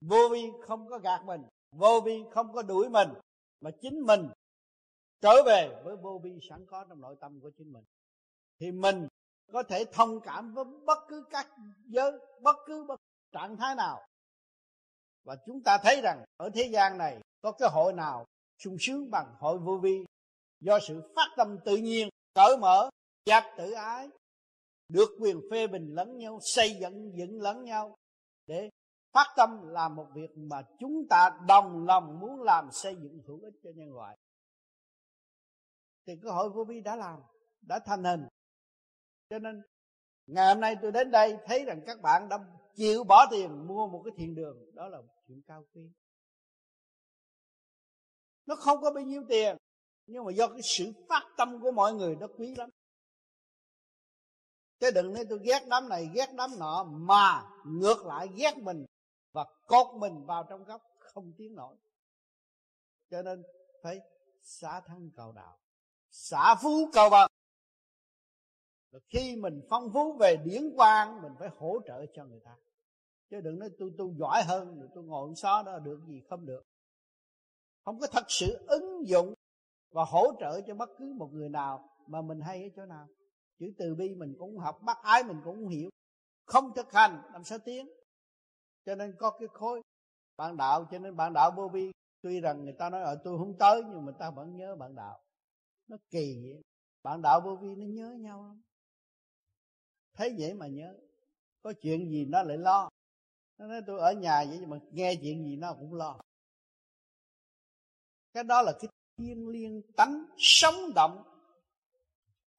Vô 0.00 0.28
vi 0.32 0.50
không 0.66 0.88
có 0.88 0.98
gạt 0.98 1.22
mình, 1.24 1.42
vô 1.72 2.00
vi 2.00 2.24
không 2.30 2.52
có 2.52 2.62
đuổi 2.62 2.88
mình, 2.88 3.08
mà 3.60 3.70
chính 3.80 4.00
mình 4.00 4.28
trở 5.20 5.42
về 5.46 5.80
với 5.84 5.96
vô 5.96 6.20
vi 6.24 6.38
sẵn 6.48 6.66
có 6.66 6.84
trong 6.88 7.00
nội 7.00 7.16
tâm 7.20 7.40
của 7.40 7.50
chính 7.58 7.72
mình. 7.72 7.84
Thì 8.60 8.72
mình 8.72 9.08
có 9.52 9.62
thể 9.62 9.84
thông 9.92 10.20
cảm 10.20 10.54
với 10.54 10.64
bất 10.64 10.98
cứ 11.08 11.24
các 11.30 11.48
giới, 11.86 12.12
bất 12.40 12.56
cứ 12.66 12.84
bất 12.84 13.00
trạng 13.32 13.56
thái 13.56 13.74
nào. 13.74 14.06
Và 15.24 15.36
chúng 15.46 15.62
ta 15.62 15.78
thấy 15.82 16.00
rằng 16.00 16.24
ở 16.36 16.50
thế 16.54 16.68
gian 16.72 16.98
này 16.98 17.20
có 17.40 17.52
cái 17.52 17.68
hội 17.72 17.92
nào 17.92 18.24
sung 18.58 18.76
sướng 18.80 19.10
bằng 19.10 19.34
hội 19.38 19.58
vô 19.58 19.78
vi 19.82 20.04
do 20.60 20.78
sự 20.88 21.12
phát 21.16 21.28
tâm 21.36 21.58
tự 21.64 21.76
nhiên, 21.76 22.08
cởi 22.34 22.56
mở 22.56 22.90
dẹp 23.26 23.44
tự 23.58 23.72
ái 23.72 24.08
được 24.92 25.16
quyền 25.20 25.40
phê 25.50 25.66
bình 25.66 25.94
lẫn 25.94 26.16
nhau, 26.16 26.38
xây 26.42 26.76
dựng 26.80 27.12
dựng 27.18 27.40
lẫn 27.40 27.64
nhau. 27.64 27.96
Để 28.46 28.70
phát 29.12 29.26
tâm 29.36 29.68
làm 29.68 29.96
một 29.96 30.06
việc 30.14 30.30
mà 30.36 30.62
chúng 30.78 31.06
ta 31.10 31.30
đồng 31.48 31.86
lòng 31.86 32.20
muốn 32.20 32.42
làm 32.42 32.68
xây 32.72 32.94
dựng 32.94 33.22
hữu 33.26 33.40
ích 33.42 33.54
cho 33.62 33.70
nhân 33.74 33.94
loại. 33.94 34.18
Thì 36.06 36.12
cơ 36.22 36.30
hội 36.30 36.50
vô 36.50 36.64
vi 36.64 36.80
đã 36.80 36.96
làm, 36.96 37.20
đã 37.60 37.80
thành 37.86 38.04
hình. 38.04 38.26
Cho 39.30 39.38
nên, 39.38 39.62
ngày 40.26 40.54
hôm 40.54 40.60
nay 40.60 40.76
tôi 40.82 40.92
đến 40.92 41.10
đây 41.10 41.36
thấy 41.46 41.64
rằng 41.64 41.80
các 41.86 42.00
bạn 42.00 42.28
đã 42.28 42.38
chịu 42.74 43.04
bỏ 43.04 43.26
tiền 43.30 43.66
mua 43.66 43.86
một 43.86 44.02
cái 44.04 44.12
thiền 44.16 44.34
đường. 44.34 44.74
Đó 44.74 44.88
là 44.88 44.98
chuyện 45.28 45.42
cao 45.46 45.64
quý. 45.74 45.82
Nó 48.46 48.54
không 48.56 48.80
có 48.80 48.92
bao 48.92 49.04
nhiêu 49.04 49.22
tiền, 49.28 49.56
nhưng 50.06 50.24
mà 50.24 50.32
do 50.32 50.48
cái 50.48 50.60
sự 50.62 50.92
phát 51.08 51.22
tâm 51.36 51.60
của 51.60 51.72
mọi 51.72 51.94
người 51.94 52.16
nó 52.16 52.26
quý 52.38 52.54
lắm 52.54 52.70
chứ 54.82 54.90
đừng 54.90 55.12
nói 55.12 55.24
tôi 55.28 55.38
ghét 55.42 55.62
đám 55.68 55.88
này, 55.88 56.10
ghét 56.14 56.26
đám 56.36 56.50
nọ, 56.58 56.84
mà 56.84 57.44
ngược 57.66 58.06
lại 58.06 58.28
ghét 58.36 58.58
mình 58.58 58.86
và 59.32 59.44
cột 59.66 59.86
mình 60.00 60.26
vào 60.26 60.44
trong 60.48 60.64
góc 60.64 60.82
không 60.98 61.32
tiến 61.38 61.54
nổi. 61.54 61.76
Cho 63.10 63.22
nên 63.22 63.42
phải 63.82 64.00
xả 64.42 64.80
thân 64.80 65.10
cầu 65.16 65.32
đạo, 65.32 65.58
xả 66.10 66.54
phú 66.62 66.90
cầu 66.92 67.10
bằng 67.10 67.30
rồi 68.92 69.02
khi 69.08 69.36
mình 69.36 69.62
phong 69.70 69.92
phú 69.92 70.16
về 70.20 70.36
điển 70.44 70.62
quang, 70.76 71.22
mình 71.22 71.32
phải 71.38 71.48
hỗ 71.58 71.78
trợ 71.86 72.06
cho 72.14 72.24
người 72.24 72.40
ta. 72.44 72.56
Chứ 73.30 73.40
đừng 73.40 73.58
nói 73.58 73.70
tôi 73.78 73.92
tôi 73.98 74.08
giỏi 74.18 74.42
hơn, 74.42 74.78
rồi 74.78 74.88
tôi 74.94 75.04
ngồi 75.04 75.34
xó 75.36 75.62
đó, 75.62 75.78
được 75.78 76.00
gì 76.08 76.22
không 76.30 76.46
được. 76.46 76.62
Không 77.84 78.00
có 78.00 78.06
thật 78.06 78.24
sự 78.28 78.64
ứng 78.66 79.08
dụng 79.08 79.34
và 79.90 80.04
hỗ 80.04 80.32
trợ 80.40 80.60
cho 80.66 80.74
bất 80.74 80.90
cứ 80.98 81.14
một 81.16 81.28
người 81.32 81.48
nào 81.48 81.88
mà 82.06 82.22
mình 82.22 82.40
hay 82.40 82.62
ở 82.62 82.68
chỗ 82.76 82.86
nào 82.86 83.08
chữ 83.58 83.72
từ 83.78 83.94
bi 83.94 84.14
mình 84.14 84.34
cũng 84.38 84.58
học, 84.58 84.78
bác 84.82 85.02
ái 85.02 85.24
mình 85.24 85.40
cũng 85.44 85.68
hiểu. 85.68 85.90
Không 86.46 86.74
thực 86.76 86.92
hành, 86.92 87.22
làm 87.32 87.44
sao 87.44 87.58
tiến? 87.58 87.88
Cho 88.86 88.94
nên 88.94 89.14
có 89.18 89.30
cái 89.38 89.48
khối 89.48 89.82
bạn 90.36 90.56
đạo, 90.56 90.88
cho 90.90 90.98
nên 90.98 91.16
bạn 91.16 91.32
đạo 91.32 91.50
vô 91.56 91.68
vi. 91.68 91.92
Tuy 92.20 92.40
rằng 92.40 92.64
người 92.64 92.74
ta 92.78 92.90
nói 92.90 93.02
ở 93.02 93.20
tôi 93.24 93.38
không 93.38 93.58
tới 93.58 93.82
nhưng 93.90 94.04
mà 94.06 94.12
ta 94.12 94.30
vẫn 94.30 94.56
nhớ 94.56 94.76
bạn 94.76 94.94
đạo. 94.94 95.22
Nó 95.88 95.96
kỳ 96.10 96.40
vậy 96.42 96.62
bạn 97.02 97.22
đạo 97.22 97.40
vô 97.40 97.56
vi 97.56 97.74
nó 97.74 97.86
nhớ 97.86 98.16
nhau 98.18 98.46
lắm. 98.46 98.62
Thấy 100.14 100.34
vậy 100.38 100.54
mà 100.54 100.66
nhớ. 100.66 100.94
Có 101.62 101.72
chuyện 101.80 102.10
gì 102.10 102.24
nó 102.24 102.42
lại 102.42 102.58
lo. 102.58 102.88
Nó 103.58 103.66
nói, 103.66 103.80
tôi 103.86 104.00
ở 104.00 104.12
nhà 104.12 104.44
vậy 104.48 104.66
mà 104.66 104.78
nghe 104.90 105.14
chuyện 105.14 105.44
gì 105.44 105.56
nó 105.56 105.74
cũng 105.74 105.94
lo. 105.94 106.20
Cái 108.32 108.44
đó 108.44 108.62
là 108.62 108.72
cái 108.80 108.88
thiên 109.16 109.48
liên 109.48 109.82
tánh 109.96 110.26
sống 110.38 110.74
động 110.94 111.31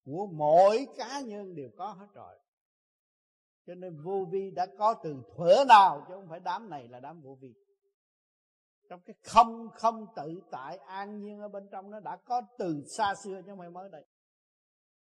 của 0.05 0.27
mỗi 0.31 0.87
cá 0.97 1.21
nhân 1.21 1.55
đều 1.55 1.69
có 1.77 1.91
hết 1.91 2.07
rồi. 2.13 2.39
Cho 3.67 3.75
nên 3.75 4.01
vô 4.01 4.25
vi 4.31 4.51
đã 4.51 4.67
có 4.77 4.93
từ 5.03 5.23
thuở 5.35 5.65
nào, 5.67 6.05
chứ 6.07 6.13
không 6.13 6.27
phải 6.29 6.39
đám 6.39 6.69
này 6.69 6.87
là 6.87 6.99
đám 6.99 7.21
vô 7.21 7.37
vi. 7.41 7.53
Trong 8.89 9.01
cái 9.05 9.15
không 9.23 9.69
không 9.75 10.05
tự 10.15 10.41
tại 10.51 10.77
an 10.77 11.19
nhiên 11.19 11.39
ở 11.39 11.47
bên 11.47 11.67
trong 11.71 11.91
nó 11.91 11.99
đã 11.99 12.17
có 12.25 12.41
từ 12.57 12.83
xa 12.97 13.15
xưa 13.15 13.41
chứ 13.41 13.51
không 13.51 13.59
phải 13.59 13.69
mới 13.69 13.89
đây. 13.89 14.05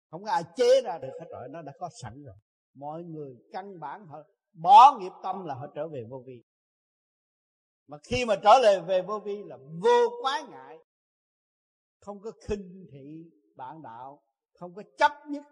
Không 0.09 0.23
có 0.23 0.31
ai 0.31 0.43
chế 0.55 0.81
ra 0.83 0.97
được 0.97 1.13
hết 1.19 1.25
rồi, 1.29 1.47
nó 1.49 1.61
đã 1.61 1.73
có 1.79 1.89
sẵn 2.01 2.23
rồi. 2.23 2.35
Mọi 2.73 3.03
người 3.03 3.35
căn 3.51 3.79
bản 3.79 4.05
họ 4.05 4.23
bỏ 4.53 4.97
nghiệp 4.99 5.11
tâm 5.23 5.45
là 5.45 5.55
họ 5.55 5.67
trở 5.75 5.87
về 5.87 6.03
vô 6.09 6.23
vi. 6.25 6.43
Mà 7.87 7.97
khi 8.03 8.25
mà 8.25 8.35
trở 8.43 8.59
lại 8.61 8.81
về 8.81 9.01
vô 9.01 9.19
vi 9.19 9.43
là 9.43 9.57
vô 9.57 10.09
quá 10.21 10.43
ngại, 10.49 10.77
không 11.99 12.21
có 12.21 12.31
khinh 12.47 12.87
thị 12.91 13.31
bạn 13.55 13.81
đạo 13.81 14.23
không 14.63 14.73
có 14.75 14.83
chấp 14.97 15.11
nhất, 15.27 15.43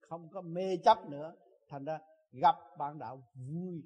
không 0.00 0.28
có 0.32 0.40
mê 0.40 0.76
chấp 0.84 0.98
nữa. 1.08 1.34
Thành 1.68 1.84
ra 1.84 1.98
gặp 2.32 2.56
bạn 2.78 2.98
đạo 2.98 3.22
vui, 3.34 3.82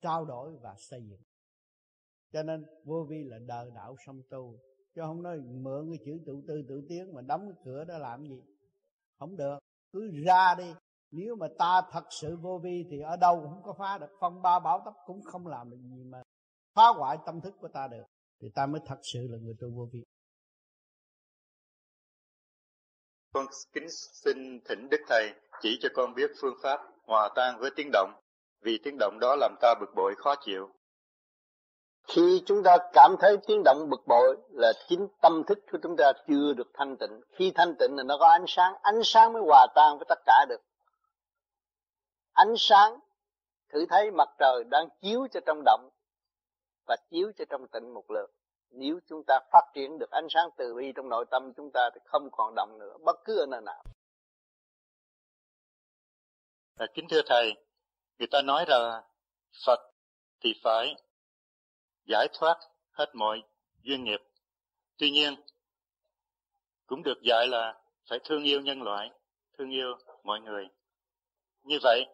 trao 0.00 0.24
đổi 0.24 0.56
và 0.62 0.74
xây 0.78 1.00
dựng. 1.10 1.20
Cho 2.32 2.42
nên 2.42 2.66
vô 2.84 3.06
vi 3.10 3.24
là 3.24 3.38
đời 3.38 3.70
đạo 3.74 3.96
song 4.06 4.22
tu. 4.30 4.58
Chứ 4.94 5.00
không 5.04 5.22
nói 5.22 5.40
mượn 5.40 5.90
cái 5.90 5.98
chữ 6.04 6.20
tự 6.26 6.42
tư 6.48 6.62
tự 6.68 6.86
tiến 6.88 7.14
mà 7.14 7.22
đóng 7.22 7.40
cái 7.40 7.62
cửa 7.64 7.84
đó 7.84 7.98
làm 7.98 8.26
gì? 8.26 8.42
Không 9.18 9.36
được. 9.36 9.58
Cứ 9.92 10.10
ra 10.24 10.54
đi. 10.58 10.74
Nếu 11.10 11.36
mà 11.36 11.46
ta 11.58 11.82
thật 11.90 12.04
sự 12.10 12.36
vô 12.36 12.58
vi 12.58 12.86
thì 12.90 13.00
ở 13.00 13.16
đâu 13.16 13.40
cũng 13.42 13.62
có 13.62 13.72
phá 13.78 13.98
được. 13.98 14.10
Phong 14.20 14.42
ba 14.42 14.58
bảo 14.58 14.82
tấp 14.84 14.94
cũng 15.06 15.22
không 15.22 15.46
làm 15.46 15.70
được 15.70 15.80
gì 15.82 16.04
mà 16.04 16.22
phá 16.74 16.88
hoại 16.96 17.18
tâm 17.26 17.40
thức 17.40 17.54
của 17.60 17.68
ta 17.68 17.88
được. 17.88 18.04
Thì 18.40 18.48
ta 18.54 18.66
mới 18.66 18.80
thật 18.86 18.98
sự 19.02 19.28
là 19.30 19.38
người 19.38 19.54
tu 19.60 19.70
vô 19.70 19.88
vi. 19.92 20.02
Con 23.34 23.46
kính 23.72 23.90
xin 23.90 24.60
thỉnh 24.64 24.88
đức 24.90 25.00
thầy 25.08 25.32
chỉ 25.60 25.78
cho 25.82 25.88
con 25.94 26.14
biết 26.14 26.30
phương 26.40 26.54
pháp 26.62 26.80
hòa 27.06 27.28
tan 27.34 27.58
với 27.58 27.70
tiếng 27.76 27.90
động, 27.92 28.12
vì 28.60 28.78
tiếng 28.84 28.96
động 28.98 29.18
đó 29.20 29.36
làm 29.36 29.54
ta 29.60 29.74
bực 29.80 29.94
bội 29.94 30.14
khó 30.18 30.34
chịu. 30.44 30.70
Khi 32.08 32.42
chúng 32.46 32.62
ta 32.62 32.76
cảm 32.92 33.16
thấy 33.20 33.36
tiếng 33.46 33.62
động 33.64 33.90
bực 33.90 34.06
bội 34.06 34.36
là 34.50 34.72
chính 34.88 35.08
tâm 35.22 35.42
thức 35.46 35.58
của 35.72 35.78
chúng 35.82 35.96
ta 35.96 36.12
chưa 36.28 36.52
được 36.52 36.70
thanh 36.74 36.96
tịnh. 36.96 37.20
Khi 37.30 37.52
thanh 37.54 37.74
tịnh 37.78 37.96
là 37.96 38.02
nó 38.02 38.16
có 38.20 38.28
ánh 38.28 38.44
sáng 38.46 38.74
ánh 38.82 39.00
sáng 39.04 39.32
mới 39.32 39.42
hòa 39.46 39.66
tan 39.74 39.98
với 39.98 40.06
tất 40.08 40.18
cả 40.26 40.46
được. 40.48 40.60
Ánh 42.32 42.54
sáng, 42.56 42.98
thử 43.72 43.86
thấy 43.88 44.10
mặt 44.10 44.28
trời 44.38 44.64
đang 44.64 44.88
chiếu 45.02 45.26
cho 45.32 45.40
trong 45.46 45.62
động 45.64 45.90
và 46.86 46.96
chiếu 47.10 47.32
cho 47.38 47.44
trong 47.50 47.68
tịnh 47.68 47.94
một 47.94 48.10
lượt 48.10 48.26
nếu 48.76 49.00
chúng 49.08 49.22
ta 49.26 49.40
phát 49.52 49.64
triển 49.74 49.98
được 49.98 50.10
ánh 50.10 50.26
sáng 50.30 50.48
từ 50.56 50.74
bi 50.74 50.92
trong 50.96 51.08
nội 51.08 51.24
tâm 51.30 51.52
chúng 51.56 51.70
ta 51.74 51.90
thì 51.94 52.00
không 52.04 52.28
còn 52.32 52.54
động 52.54 52.78
nữa 52.78 52.96
bất 53.04 53.16
cứ 53.24 53.38
ở 53.38 53.46
nơi 53.46 53.60
nào. 53.60 53.84
À, 56.76 56.86
kính 56.94 57.06
thưa 57.10 57.20
thầy 57.26 57.54
người 58.18 58.28
ta 58.30 58.42
nói 58.42 58.64
là 58.68 59.02
phật 59.66 59.80
thì 60.40 60.54
phải 60.62 60.94
giải 62.04 62.28
thoát 62.32 62.58
hết 62.90 63.14
mọi 63.14 63.42
duyên 63.82 64.04
nghiệp. 64.04 64.22
Tuy 64.98 65.10
nhiên 65.10 65.34
cũng 66.86 67.02
được 67.02 67.22
dạy 67.22 67.46
là 67.48 67.80
phải 68.08 68.18
thương 68.24 68.42
yêu 68.42 68.60
nhân 68.60 68.82
loại 68.82 69.10
thương 69.58 69.70
yêu 69.70 69.96
mọi 70.22 70.40
người. 70.40 70.68
Như 71.62 71.78
vậy 71.82 72.04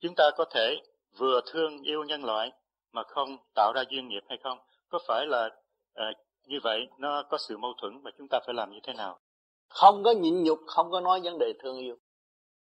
chúng 0.00 0.14
ta 0.16 0.30
có 0.36 0.44
thể 0.54 0.76
vừa 1.18 1.40
thương 1.46 1.82
yêu 1.82 2.04
nhân 2.04 2.24
loại 2.24 2.52
mà 2.92 3.02
không 3.02 3.36
tạo 3.54 3.72
ra 3.74 3.82
duyên 3.90 4.08
nghiệp 4.08 4.22
hay 4.28 4.38
không? 4.42 4.58
Có 4.88 4.98
phải 5.06 5.26
là 5.26 5.50
à, 5.98 6.12
như 6.46 6.58
vậy 6.62 6.88
nó 6.98 7.22
có 7.30 7.38
sự 7.38 7.56
mâu 7.56 7.72
thuẫn 7.80 8.00
và 8.02 8.10
chúng 8.18 8.28
ta 8.28 8.40
phải 8.46 8.54
làm 8.54 8.70
như 8.70 8.78
thế 8.82 8.92
nào? 8.92 9.18
Không 9.68 10.02
có 10.02 10.10
nhịn 10.10 10.42
nhục 10.42 10.58
không 10.66 10.90
có 10.90 11.00
nói 11.00 11.20
vấn 11.24 11.38
đề 11.38 11.52
thương 11.62 11.78
yêu. 11.78 11.96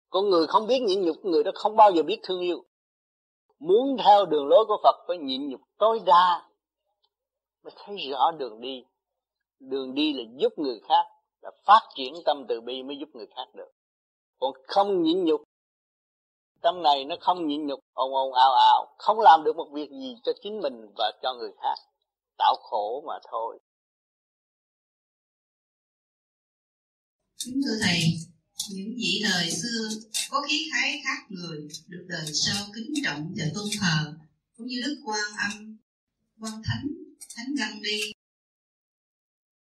Con 0.10 0.30
người 0.30 0.48
không 0.48 0.68
biết 0.68 0.80
nhịn 0.80 1.02
nhục 1.02 1.26
người 1.26 1.44
đó 1.44 1.52
không 1.56 1.76
bao 1.76 1.92
giờ 1.92 2.04
biết 2.04 2.20
thương 2.24 2.42
yêu. 2.42 2.64
Muốn 3.60 3.98
theo 4.04 4.26
đường 4.26 4.48
lối 4.48 4.66
của 4.68 4.78
phật 4.84 4.96
phải 5.08 5.18
nhịn 5.18 5.50
nhục 5.50 5.62
tối 5.78 6.02
đa 6.06 6.50
mới 7.64 7.74
thấy 7.78 7.98
rõ 8.12 8.32
đường 8.32 8.62
đi. 8.62 8.84
Đường 9.60 9.96
đi 9.96 10.14
là 10.14 10.24
giúp 10.38 10.54
người 10.58 10.80
khác 10.80 11.06
là 11.42 11.52
phát 11.66 11.82
triển 11.96 12.14
tâm 12.26 12.46
từ 12.48 12.62
bi 12.62 12.84
mới 12.84 12.98
giúp 12.98 13.10
người 13.14 13.28
khác 13.36 13.46
được. 13.54 13.72
Còn 14.40 14.54
không 14.68 15.04
nhịn 15.04 15.26
nhục 15.26 15.42
tâm 16.62 16.84
này 16.84 17.06
nó 17.06 17.16
không 17.22 17.48
nhịn 17.48 17.68
nhục 17.68 17.80
ồn 17.94 18.14
ồn 18.14 18.34
ào 18.34 18.54
ào 18.54 18.96
không 18.98 19.20
làm 19.20 19.44
được 19.44 19.56
một 19.56 19.68
việc 19.72 19.90
gì 19.90 20.16
cho 20.24 20.32
chính 20.42 20.60
mình 20.62 20.94
và 20.98 21.12
cho 21.22 21.34
người 21.34 21.52
khác 21.62 21.76
tạo 22.42 22.56
khổ 22.56 23.04
mà 23.08 23.14
thôi. 23.32 23.60
Kính 27.46 27.62
thưa 27.66 27.78
thầy, 27.82 28.04
những 28.70 28.94
vị 28.98 29.22
đời 29.24 29.52
xưa 29.52 29.90
có 30.30 30.42
khí 30.50 30.70
khái 30.72 31.02
khác 31.04 31.20
người 31.30 31.68
được 31.88 32.06
đời 32.10 32.34
sau 32.34 32.68
kính 32.76 32.94
trọng 33.04 33.34
và 33.38 33.46
tôn 33.54 33.70
thờ, 33.80 34.18
cũng 34.56 34.68
như 34.68 34.82
đức 34.86 35.02
quan 35.06 35.26
âm, 35.52 35.78
quan 36.40 36.62
thánh 36.66 36.88
thánh 37.36 37.56
găng 37.56 37.82
đi 37.82 38.00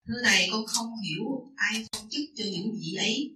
thưa 0.07 0.23
thầy, 0.25 0.49
con 0.53 0.67
không 0.67 0.91
hiểu 1.05 1.53
ai 1.57 1.87
phong 1.93 2.09
chức 2.11 2.25
cho 2.37 2.45
những 2.53 2.73
vị 2.81 2.95
ấy. 2.99 3.33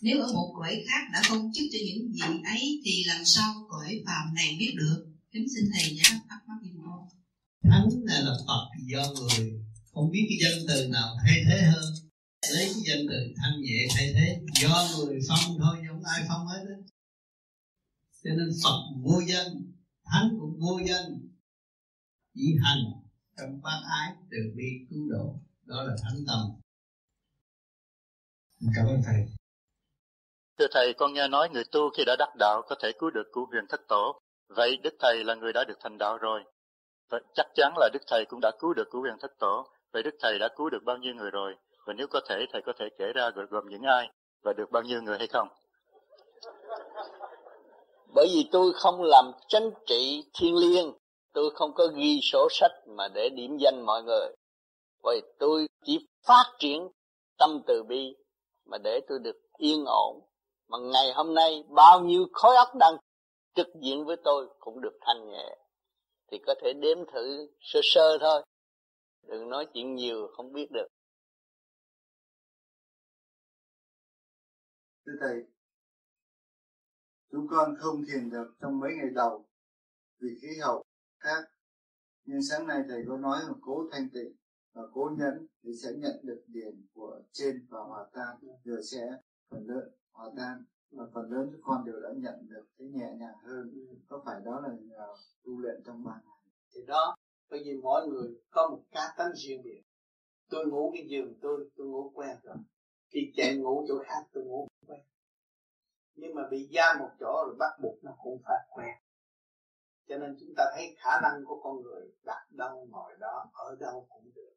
Nếu 0.00 0.20
ở 0.20 0.32
một 0.32 0.54
cõi 0.58 0.84
khác 0.88 1.02
đã 1.12 1.22
phong 1.28 1.50
chức 1.54 1.64
cho 1.72 1.78
những 1.86 2.12
vị 2.12 2.40
ấy 2.44 2.80
thì 2.84 3.04
làm 3.06 3.24
sao 3.24 3.66
cõi 3.68 4.02
phàm 4.06 4.34
này 4.34 4.56
biết 4.58 4.74
được? 4.76 5.06
Kính 5.32 5.46
xin 5.54 5.70
thầy 5.72 5.82
giải 5.82 6.10
đáp 6.10 6.20
thắc 6.28 6.48
mắc 6.48 6.54
thánh 7.70 7.88
này 8.06 8.22
là 8.22 8.34
phật 8.46 8.68
do 8.86 9.02
người 9.14 9.60
không 9.92 10.10
biết 10.10 10.26
cái 10.28 10.38
danh 10.42 10.66
từ 10.68 10.88
nào 10.88 11.16
thay 11.26 11.42
thế 11.48 11.62
hơn 11.62 11.94
lấy 12.52 12.64
cái 12.64 12.82
danh 12.86 13.06
từ 13.08 13.16
thanh 13.36 13.60
nhẹ 13.60 13.86
thay 13.96 14.12
thế 14.14 14.40
do 14.62 14.88
người 14.96 15.18
phong 15.28 15.58
thôi 15.58 15.76
không 15.88 16.02
ai 16.04 16.24
phong 16.28 16.46
hết 16.46 16.64
đó. 16.68 16.76
cho 18.24 18.30
nên 18.30 18.48
phật 18.64 18.78
vô 19.02 19.20
danh 19.28 19.72
thánh 20.04 20.36
cũng 20.40 20.58
vô 20.60 20.80
danh 20.86 21.18
chỉ 22.34 22.56
hành 22.62 22.84
trong 23.36 23.60
bác 23.62 23.80
ái 23.90 24.12
từ 24.30 24.38
bi 24.56 24.64
cứu 24.90 25.10
độ 25.10 25.40
đó 25.64 25.82
là 25.82 25.96
thánh 26.02 26.24
tâm 26.26 26.40
cảm 28.74 28.86
ơn 28.86 29.02
thầy 29.04 29.26
Thưa 30.58 30.66
Thầy, 30.70 30.94
con 30.94 31.12
nghe 31.12 31.28
nói 31.28 31.48
người 31.52 31.64
tu 31.72 31.90
khi 31.96 32.04
đã 32.06 32.16
đắc 32.18 32.28
đạo 32.38 32.62
có 32.68 32.76
thể 32.82 32.92
cứu 32.98 33.10
được 33.10 33.26
cụ 33.32 33.46
huyền 33.50 33.64
thất 33.68 33.80
tổ. 33.88 34.20
Vậy 34.48 34.76
Đức 34.76 34.94
Thầy 35.00 35.24
là 35.24 35.34
người 35.34 35.52
đã 35.52 35.64
được 35.64 35.78
thành 35.80 35.98
đạo 35.98 36.18
rồi. 36.18 36.44
Và 37.10 37.20
chắc 37.34 37.46
chắn 37.54 37.72
là 37.76 37.88
Đức 37.92 38.02
Thầy 38.06 38.24
cũng 38.28 38.40
đã 38.42 38.50
cứu 38.60 38.74
được 38.74 38.90
cứu 38.90 39.00
huyền 39.00 39.16
thất 39.20 39.38
tổ. 39.38 39.66
Vậy 39.92 40.02
Đức 40.02 40.14
Thầy 40.20 40.38
đã 40.38 40.48
cứu 40.56 40.70
được 40.70 40.84
bao 40.84 40.96
nhiêu 40.96 41.14
người 41.14 41.30
rồi? 41.30 41.54
và 41.84 41.92
nếu 41.92 42.06
có 42.06 42.20
thể, 42.28 42.46
thầy 42.52 42.62
có 42.66 42.72
thể 42.78 42.88
kể 42.98 43.12
ra 43.14 43.30
gồm 43.50 43.64
những 43.68 43.82
ai 43.82 44.08
và 44.42 44.52
được 44.52 44.70
bao 44.70 44.82
nhiêu 44.82 45.02
người 45.02 45.18
hay 45.18 45.26
không? 45.26 45.48
Bởi 48.14 48.26
vì 48.34 48.48
tôi 48.52 48.72
không 48.74 49.02
làm 49.02 49.32
chánh 49.48 49.70
trị 49.86 50.24
thiên 50.34 50.56
liêng. 50.56 50.92
Tôi 51.32 51.50
không 51.54 51.74
có 51.74 51.86
ghi 51.94 52.20
sổ 52.22 52.48
sách 52.50 52.72
mà 52.86 53.08
để 53.08 53.28
điểm 53.28 53.56
danh 53.58 53.86
mọi 53.86 54.02
người. 54.02 54.28
Vậy 55.02 55.20
tôi 55.38 55.66
chỉ 55.84 56.06
phát 56.26 56.44
triển 56.58 56.88
tâm 57.38 57.60
từ 57.66 57.82
bi 57.88 58.16
mà 58.66 58.78
để 58.78 59.00
tôi 59.08 59.18
được 59.18 59.36
yên 59.58 59.84
ổn. 59.86 60.20
Mà 60.68 60.78
ngày 60.78 61.12
hôm 61.12 61.34
nay, 61.34 61.64
bao 61.68 62.00
nhiêu 62.00 62.26
khối 62.32 62.56
óc 62.56 62.68
đang 62.74 62.96
trực 63.54 63.66
diện 63.82 64.04
với 64.04 64.16
tôi 64.24 64.48
cũng 64.60 64.80
được 64.80 64.98
thanh 65.00 65.30
nhẹ 65.30 65.56
thì 66.34 66.40
có 66.46 66.54
thể 66.62 66.72
đếm 66.72 66.98
thử 67.12 67.48
sơ 67.60 67.80
sơ 67.82 68.18
thôi. 68.20 68.42
Đừng 69.28 69.48
nói 69.48 69.66
chuyện 69.74 69.94
nhiều, 69.94 70.28
không 70.36 70.52
biết 70.52 70.70
được. 70.70 70.86
Thưa 75.06 75.12
thầy, 75.20 75.44
chúng 77.30 77.46
con 77.50 77.74
không 77.78 78.02
thiền 78.08 78.30
được 78.30 78.54
trong 78.60 78.80
mấy 78.80 78.90
ngày 78.96 79.10
đầu 79.14 79.48
vì 80.20 80.28
khí 80.42 80.48
hậu 80.62 80.84
khác. 81.18 81.44
Nhưng 82.24 82.42
sáng 82.42 82.66
nay 82.66 82.82
thầy 82.88 83.04
có 83.08 83.16
nói 83.16 83.40
là 83.42 83.52
cố 83.62 83.88
thanh 83.92 84.08
tịnh 84.14 84.36
và 84.72 84.82
cố 84.92 85.10
nhẫn 85.18 85.46
thì 85.62 85.70
sẽ 85.82 85.88
nhận 85.96 86.20
được 86.22 86.44
điển 86.46 86.86
của 86.94 87.22
trên 87.32 87.66
và 87.70 87.80
hòa 87.80 88.06
tan 88.12 88.36
rồi 88.64 88.82
sẽ 88.82 89.06
phần 89.50 89.66
lớn 89.66 89.90
hòa 90.12 90.30
tan 90.36 90.64
và 90.96 91.04
phần 91.14 91.30
lớn 91.32 91.48
các 91.52 91.58
con 91.64 91.84
đều 91.84 92.00
đã 92.00 92.08
nhận 92.16 92.48
được 92.48 92.66
cái 92.78 92.88
nhẹ 92.88 93.08
nhàng 93.18 93.38
hơn. 93.44 93.70
Có 94.08 94.22
phải 94.24 94.40
đó 94.44 94.60
là 94.60 94.68
nhờ 94.80 95.14
tu 95.44 95.58
luyện 95.58 95.82
trong 95.86 96.04
ba 96.04 96.12
ngày? 96.24 96.34
Thì 96.74 96.80
đó 96.86 97.16
bởi 97.50 97.62
vì 97.64 97.76
mỗi 97.82 98.06
người 98.06 98.28
có 98.50 98.68
một 98.70 98.82
cá 98.92 99.14
tánh 99.16 99.32
riêng 99.34 99.62
biệt. 99.64 99.82
Tôi 100.50 100.66
ngủ 100.66 100.90
cái 100.94 101.06
giường 101.08 101.34
tôi 101.42 101.70
tôi 101.76 101.86
ngủ 101.86 102.12
quen 102.14 102.36
rồi. 102.42 102.56
Khi 103.08 103.32
chạy 103.36 103.56
ngủ 103.56 103.84
chỗ 103.88 103.94
khác 104.06 104.22
tôi 104.32 104.44
ngủ 104.44 104.68
quen. 104.86 105.00
Nhưng 106.14 106.34
mà 106.34 106.42
bị 106.50 106.68
giam 106.74 106.98
một 106.98 107.10
chỗ 107.20 107.44
rồi 107.46 107.56
bắt 107.58 107.72
buộc 107.82 108.04
nó 108.04 108.12
cũng 108.22 108.42
phải 108.44 108.58
quen. 108.70 108.94
Cho 110.08 110.18
nên 110.18 110.36
chúng 110.40 110.54
ta 110.56 110.64
thấy 110.74 110.96
khả 110.98 111.20
năng 111.22 111.44
của 111.44 111.60
con 111.62 111.82
người 111.82 112.12
đặt 112.24 112.46
đâu 112.50 112.86
ngồi 112.90 113.12
đó 113.20 113.50
ở 113.52 113.76
đâu 113.80 114.06
cũng 114.08 114.30
được. 114.34 114.52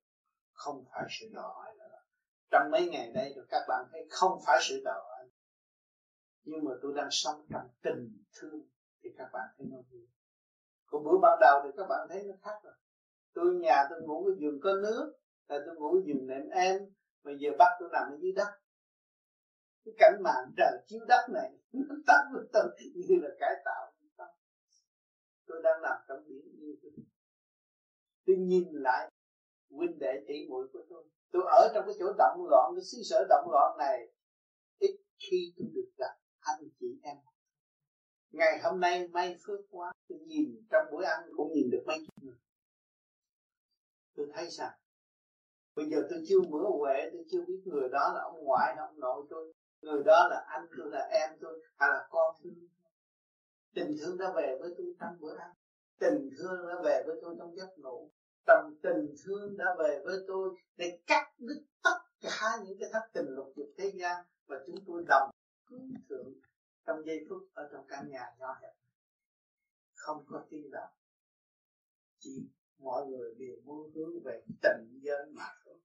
Không 0.51 0.83
phải 0.91 1.03
sự 1.19 1.25
đòi 1.33 1.53
hỏi 1.55 1.75
nữa. 1.79 1.99
Trong 2.51 2.71
mấy 2.71 2.89
ngày 2.89 3.11
đây 3.13 3.33
rồi 3.35 3.45
các 3.49 3.61
bạn 3.67 3.85
thấy 3.91 4.07
không 4.09 4.39
phải 4.45 4.59
sự 4.61 4.81
đòi 4.85 4.99
hỏi 5.09 5.16
nhưng 6.49 6.63
mà 6.65 6.71
tôi 6.81 6.93
đang 6.95 7.07
sống 7.11 7.45
trong 7.49 7.67
tình, 7.83 8.23
thương, 8.39 8.61
thì 9.03 9.09
các 9.17 9.29
bạn 9.33 9.47
thấy 9.57 9.67
nó 9.71 9.77
vui. 9.91 10.07
Còn 10.85 11.03
bữa 11.03 11.17
ban 11.21 11.37
đầu 11.41 11.61
thì 11.63 11.69
các 11.77 11.87
bạn 11.89 12.07
thấy 12.09 12.23
nó 12.23 12.33
khác 12.41 12.59
rồi. 12.63 12.73
Tôi 13.33 13.55
nhà 13.55 13.83
tôi 13.89 14.01
ngủ 14.01 14.25
cái 14.25 14.35
giường 14.39 14.59
có 14.63 14.71
nước 14.83 15.13
là 15.47 15.57
tôi 15.65 15.75
ngủ 15.75 16.01
giường 16.05 16.27
nệm 16.27 16.49
em 16.49 16.77
mà 17.23 17.31
giờ 17.39 17.49
bắt 17.59 17.71
tôi 17.79 17.89
nằm 17.91 18.03
ở 18.11 18.17
dưới 18.21 18.31
đất. 18.31 18.51
Cái 19.85 19.93
cảnh 19.97 20.23
màn 20.23 20.53
trời 20.57 20.83
chiếu 20.87 21.05
đất 21.07 21.27
này, 21.33 21.51
nó 21.71 21.95
tắt 22.07 22.21
với 22.33 22.43
tôi, 22.53 22.63
như 22.95 23.15
là 23.21 23.29
cải 23.39 23.53
tạo. 23.65 23.91
Tôi 25.47 25.61
đang 25.63 25.81
nằm 25.81 25.97
trong 26.07 26.23
biển 26.27 26.41
như 26.59 26.75
thế. 26.81 26.89
Tôi 28.25 28.35
nhìn 28.35 28.67
lại 28.71 29.11
huynh 29.69 29.99
đệ 29.99 30.23
tỷ 30.27 30.47
muội 30.49 30.67
của 30.73 30.83
tôi. 30.89 31.03
Tôi 31.31 31.41
ở 31.45 31.71
trong 31.73 31.85
cái 31.85 31.95
chỗ 31.99 32.13
động 32.17 32.47
loạn, 32.49 32.71
cái 32.75 32.83
xứ 32.83 32.97
sở 33.09 33.25
động 33.29 33.51
loạn 33.51 33.77
này, 33.77 34.11
ít 34.79 34.97
khi 35.19 35.53
tôi 35.57 35.67
được 35.75 35.89
gặp 35.97 36.15
anh 36.47 36.69
chị 36.79 36.99
em. 37.03 37.17
Ngày 38.31 38.59
hôm 38.63 38.79
nay 38.79 39.07
may 39.07 39.37
phước 39.45 39.59
quá, 39.69 39.93
tôi 40.09 40.19
nhìn 40.19 40.67
trong 40.69 40.85
buổi 40.91 41.05
ăn 41.05 41.19
cũng 41.37 41.53
nhìn 41.53 41.69
được 41.71 41.83
mấy 41.85 41.97
chục 42.05 42.23
người. 42.23 42.35
Tôi 44.15 44.27
thấy 44.33 44.49
sao? 44.51 44.71
Bây 45.75 45.89
giờ 45.89 45.97
tôi 46.09 46.23
chưa 46.27 46.41
mở 46.49 46.59
huệ 46.79 47.09
tôi 47.13 47.25
chưa 47.31 47.45
biết 47.47 47.61
người 47.65 47.89
đó 47.89 48.11
là 48.15 48.21
ông 48.21 48.43
ngoại 48.43 48.73
hay 48.75 48.85
ông 48.87 48.99
nội 48.99 49.25
tôi. 49.29 49.53
Người 49.81 50.03
đó 50.05 50.27
là 50.29 50.45
anh 50.47 50.67
tôi, 50.77 50.91
là 50.91 51.07
em 51.11 51.29
tôi 51.41 51.61
hay 51.77 51.89
là 51.89 52.07
con 52.09 52.35
tôi. 52.43 52.53
Tình 53.73 53.95
thương 53.99 54.17
đã 54.17 54.33
về 54.35 54.57
với 54.59 54.73
tôi 54.77 54.95
trong 54.99 55.17
bữa 55.19 55.37
ăn. 55.37 55.51
Tình 55.99 56.29
thương 56.37 56.67
đã 56.67 56.75
về 56.83 57.03
với 57.07 57.19
tôi 57.21 57.35
trong 57.39 57.55
giấc 57.55 57.77
ngủ. 57.77 58.11
Trong 58.45 58.75
tình 58.83 59.15
thương 59.25 59.57
đã 59.57 59.65
về 59.79 60.01
với 60.05 60.17
tôi 60.27 60.55
để 60.77 60.99
cắt 61.07 61.33
đứt 61.37 61.63
tất 61.83 61.97
cả 62.21 62.57
những 62.65 62.77
cái 62.79 62.89
thất 62.93 63.09
tình 63.13 63.25
lục 63.27 63.53
dục 63.55 63.69
thế 63.77 63.91
gian 63.95 64.25
và 64.47 64.57
chúng 64.67 64.75
tôi 64.87 65.03
đồng 65.07 65.29
cứu 65.69 65.79
thượng 66.09 66.33
trong 66.85 67.05
giây 67.05 67.25
phút 67.29 67.49
ở 67.53 67.69
trong 67.71 67.85
căn 67.87 68.09
nhà 68.09 68.35
nhỏ 68.39 68.57
hẹp 68.61 68.73
không 69.93 70.25
có 70.29 70.45
tiếng 70.49 70.71
động 70.71 70.93
chỉ 72.19 72.47
mọi 72.77 73.05
người 73.07 73.35
đều 73.37 73.55
muốn 73.63 73.91
hướng 73.95 74.23
về 74.23 74.41
tình 74.61 74.99
giới 75.01 75.25
mà 75.31 75.45
thôi. 75.65 75.75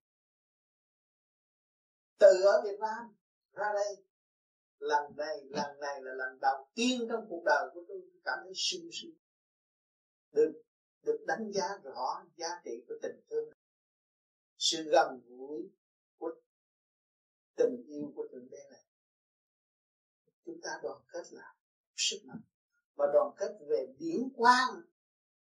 Từ 2.19 2.43
ở 2.43 2.61
Việt 2.63 2.79
Nam 2.79 3.15
ra 3.53 3.65
đây, 3.73 4.03
lần 4.79 5.15
này 5.17 5.37
lần 5.49 5.79
này 5.79 6.01
là 6.01 6.13
lần 6.13 6.39
đầu 6.41 6.67
tiên 6.75 6.99
trong 7.09 7.25
cuộc 7.29 7.43
đời 7.45 7.69
của 7.73 7.81
tôi 7.87 8.01
cảm 8.23 8.39
thấy 8.43 8.53
sung 8.55 8.89
sướng. 8.91 9.15
Được 10.31 10.61
được 11.01 11.23
đánh 11.27 11.51
giá 11.53 11.77
rõ 11.83 12.25
giá 12.35 12.47
trị 12.63 12.71
của 12.87 12.95
tình 13.01 13.21
thương. 13.29 13.49
Sự 14.57 14.83
gần 14.83 15.21
gũi 15.27 15.69
của 16.17 16.31
tình 17.55 17.83
yêu 17.87 18.13
của 18.15 18.27
thượng 18.31 18.47
đế 18.51 18.57
này 18.71 18.82
chúng 20.45 20.61
ta 20.63 20.79
đoàn 20.83 21.01
kết 21.07 21.23
là 21.31 21.53
sức 21.95 22.17
mạnh 22.25 22.41
và 22.95 23.05
đoàn 23.13 23.35
kết 23.37 23.57
về 23.69 23.93
điển 23.97 24.29
quang. 24.35 24.81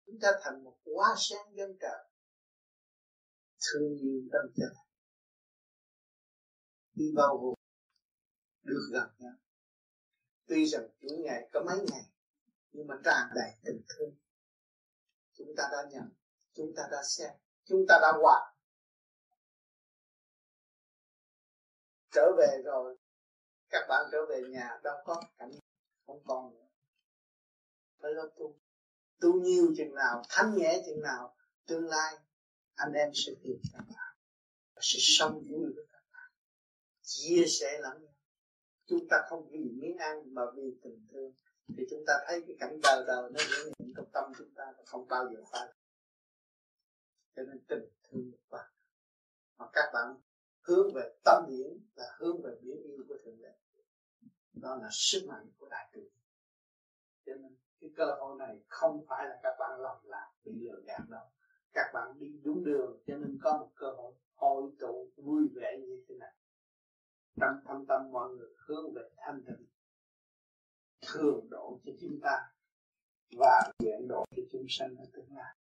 Chúng 0.05 0.19
ta 0.21 0.31
thành 0.43 0.63
một 0.63 0.77
hoa 0.95 1.15
sen 1.17 1.55
dân 1.55 1.77
trời. 1.79 2.09
Thương 3.59 3.97
yêu 3.97 4.21
tâm 4.31 4.51
chân 4.55 4.73
đi 6.95 7.11
bao 7.15 7.38
gồm 7.38 7.53
được 8.61 8.89
gặp 8.93 9.09
nhau. 9.17 9.34
Tuy 10.45 10.65
rằng 10.65 10.89
chuỗi 11.01 11.17
ngày 11.17 11.49
có 11.53 11.63
mấy 11.65 11.77
ngày, 11.91 12.03
nhưng 12.71 12.88
mà 12.88 12.95
tràn 13.05 13.29
đầy 13.36 13.51
tình 13.63 13.81
thương. 13.89 14.15
Chúng 15.34 15.53
ta 15.57 15.63
đã 15.71 15.77
nhận, 15.91 16.13
chúng 16.53 16.73
ta 16.75 16.84
đã 16.91 16.97
xem, 17.03 17.31
chúng 17.63 17.86
ta 17.88 17.99
đã 18.01 18.11
hòa. 18.21 18.53
Trở 22.11 22.31
về 22.38 22.61
rồi 22.65 22.97
các 23.74 23.86
bạn 23.89 24.05
trở 24.11 24.26
về 24.30 24.41
nhà 24.49 24.80
đâu 24.84 24.97
có 25.05 25.21
cảnh 25.38 25.51
không 26.07 26.24
còn 26.26 26.53
nữa. 26.53 26.67
Phải 28.01 28.11
lo 28.13 28.24
tu. 28.38 28.59
Tu 29.19 29.34
nhiều 29.34 29.74
chừng 29.78 29.95
nào, 29.95 30.24
thanh 30.30 30.57
nhẹ 30.57 30.84
chừng 30.86 31.01
nào, 31.01 31.36
tương 31.67 31.88
lai 31.88 32.15
anh 32.76 32.93
em 32.93 33.09
sẽ 33.13 33.32
tìm 33.43 33.57
các 33.74 33.84
bạn. 33.95 34.15
Sẽ 34.80 34.99
sống 35.01 35.43
vui 35.49 35.74
với 35.76 35.86
các 35.91 36.03
bạn. 36.11 36.32
Chia 37.01 37.45
sẻ 37.47 37.80
lẫn 37.82 38.03
nhau. 38.03 38.13
Chúng 38.86 39.07
ta 39.09 39.17
không 39.30 39.49
vì 39.49 39.69
miếng 39.82 39.97
ăn 39.97 40.34
mà 40.34 40.41
vì 40.55 40.78
tình 40.84 41.07
thương. 41.11 41.34
Thì 41.78 41.84
chúng 41.89 42.03
ta 42.07 42.13
thấy 42.28 42.43
cái 42.47 42.55
cảnh 42.59 42.80
đời 42.84 43.03
đời 43.07 43.32
nó 43.32 43.39
diễn 43.39 43.65
hiện 43.65 43.93
trong 43.95 44.09
tâm 44.13 44.32
chúng 44.38 44.53
ta 44.55 44.74
không 44.86 45.07
bao 45.07 45.30
giờ 45.34 45.43
phai. 45.51 45.67
Cho 47.36 47.43
nên 47.43 47.63
tình 47.67 47.89
thương 48.03 48.32
một 48.32 48.38
bạn 48.49 48.69
mà 49.57 49.65
các 49.74 49.89
bạn 49.93 50.17
hướng 50.61 50.93
về 50.95 51.15
tâm 51.26 51.45
điển 51.49 51.80
là 51.95 52.05
hướng 52.17 52.41
về 52.41 52.51
biển 52.61 52.82
yêu 52.84 53.05
của 53.07 53.15
thượng 53.26 53.41
đế 53.41 53.62
đó 54.53 54.75
là 54.75 54.87
sức 54.91 55.25
mạnh 55.27 55.47
của 55.57 55.67
đại 55.69 55.89
từ 55.93 56.09
cho 57.25 57.33
nên 57.35 57.55
cái 57.79 57.89
cơ 57.95 58.05
hội 58.19 58.37
này 58.39 58.59
không 58.67 59.05
phải 59.09 59.25
là 59.29 59.39
các 59.43 59.55
bạn 59.59 59.79
lầm 59.79 59.97
lạc, 60.03 60.31
bị 60.43 60.51
lừa 60.55 60.81
gạt 60.85 61.01
đâu. 61.09 61.25
Các 61.73 61.91
bạn 61.93 62.19
đi 62.19 62.27
đúng 62.43 62.63
đường, 62.63 63.01
cho 63.07 63.17
nên 63.17 63.37
có 63.43 63.57
một 63.57 63.69
cơ 63.75 63.87
hội 63.97 64.13
hội 64.35 64.71
tụ 64.79 65.09
vui 65.15 65.47
vẻ 65.55 65.77
như 65.79 66.05
thế 66.07 66.15
này. 66.19 66.33
Trong 67.41 67.55
thâm 67.65 67.85
tâm 67.87 68.11
mọi 68.11 68.29
người 68.29 68.49
hướng 68.57 68.93
về 68.95 69.09
thanh 69.17 69.43
tịnh, 69.47 69.67
thường 71.01 71.47
độ 71.49 71.79
cho 71.85 71.91
chúng 72.01 72.19
ta 72.21 72.53
và 73.37 73.71
nguyện 73.79 74.07
độ 74.07 74.25
cho 74.35 74.43
chúng 74.51 74.65
sanh 74.69 74.95
ở 74.95 75.05
tương 75.13 75.35
lai. 75.35 75.55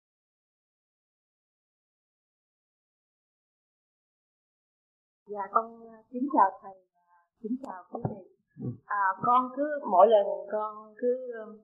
Dạ 5.26 5.40
con 5.52 5.88
ờ, 5.88 6.02
kính 6.10 6.28
chào 6.32 6.60
thầy 6.62 6.86
kính 7.42 7.56
chào 7.62 7.84
quý 7.90 8.00
vị 8.10 8.41
à, 8.86 9.04
con 9.22 9.50
cứ 9.56 9.80
mỗi 9.90 10.06
lần 10.06 10.26
con 10.52 10.94
cứ 10.98 11.32
um, 11.44 11.58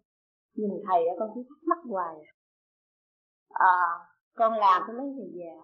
nhìn 0.54 0.70
thầy 0.88 1.04
con 1.18 1.30
cứ 1.34 1.42
thắc 1.48 1.58
mắc 1.64 1.78
hoài. 1.90 2.16
À, 3.52 3.76
con 4.36 4.52
làm 4.52 4.82
cái 4.86 4.96
mấy 4.96 5.06
người 5.06 5.30
già 5.34 5.56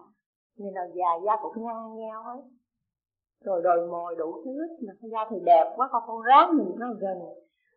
người 0.55 0.71
nào 0.71 0.85
già 0.95 1.09
da 1.25 1.33
cũng 1.41 1.65
nhăn 1.65 1.95
nheo 1.97 2.23
hết. 2.23 2.41
Rồi 3.45 3.61
đồi 3.63 3.87
mồi 3.87 4.15
đủ 4.15 4.41
thứ 4.45 4.51
mà 4.87 4.93
con 5.01 5.11
da 5.11 5.25
thì 5.29 5.37
đẹp 5.45 5.73
quá 5.75 5.89
con 5.91 6.03
con 6.07 6.21
ráng 6.21 6.57
nhìn 6.57 6.79
nó 6.79 6.87
gần 6.99 7.17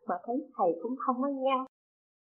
mà 0.07 0.15
thấy 0.25 0.35
thầy 0.57 0.79
cũng 0.83 0.95
không 1.05 1.21
có 1.21 1.27
nhăn 1.27 1.65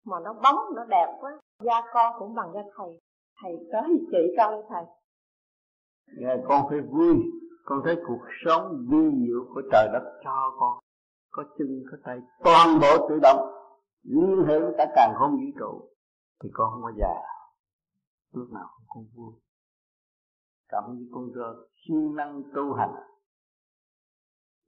mà 0.07 0.17
nó 0.25 0.33
bóng 0.33 0.75
nó 0.77 0.85
đẹp 0.85 1.17
quá. 1.21 1.41
Da 1.65 1.83
con 1.95 2.15
cũng 2.19 2.35
bằng 2.35 2.53
da 2.55 2.61
thầy 2.77 3.01
thầy 3.43 3.53
có 3.73 3.83
gì 3.89 4.07
chỉ 4.11 4.35
con 4.37 4.55
đi 4.55 4.63
thầy. 4.69 4.85
Dạ 6.21 6.37
con 6.49 6.67
phải 6.71 6.81
vui 6.81 7.15
con 7.65 7.81
thấy 7.85 7.97
cuộc 8.07 8.25
sống 8.45 8.87
vi 8.91 9.27
diệu 9.27 9.55
của 9.55 9.63
trời 9.73 9.89
đất 9.93 10.21
cho 10.25 10.57
con 10.61 10.82
có 11.33 11.45
chân, 11.59 11.83
có 11.91 11.97
tay, 12.05 12.19
toàn 12.45 12.81
bộ 12.81 13.09
tự 13.09 13.19
động. 13.23 13.39
Liên 14.03 14.45
hệ 14.49 14.61
với 14.61 14.75
cả 14.79 14.93
càng 14.97 15.15
không 15.19 15.31
vũ 15.31 15.59
trụ, 15.59 15.89
thì 16.43 16.49
con 16.53 16.71
không 16.73 16.83
có 16.83 16.93
già. 16.99 17.15
Lúc 18.33 18.51
nào 18.53 18.69
cũng 18.77 18.87
không 18.89 19.07
vui. 19.15 19.33
Cảm 20.69 20.85
như 20.95 21.09
con 21.13 21.33
rơ 21.35 21.67
siêng 21.85 22.15
năng 22.17 22.43
tu 22.55 22.73
hành. 22.73 22.95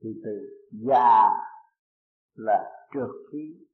Thì 0.03 0.09
từ 0.25 0.31
già 0.89 1.29
là 2.35 2.89
trượt 2.95 3.11
khí. 3.33 3.67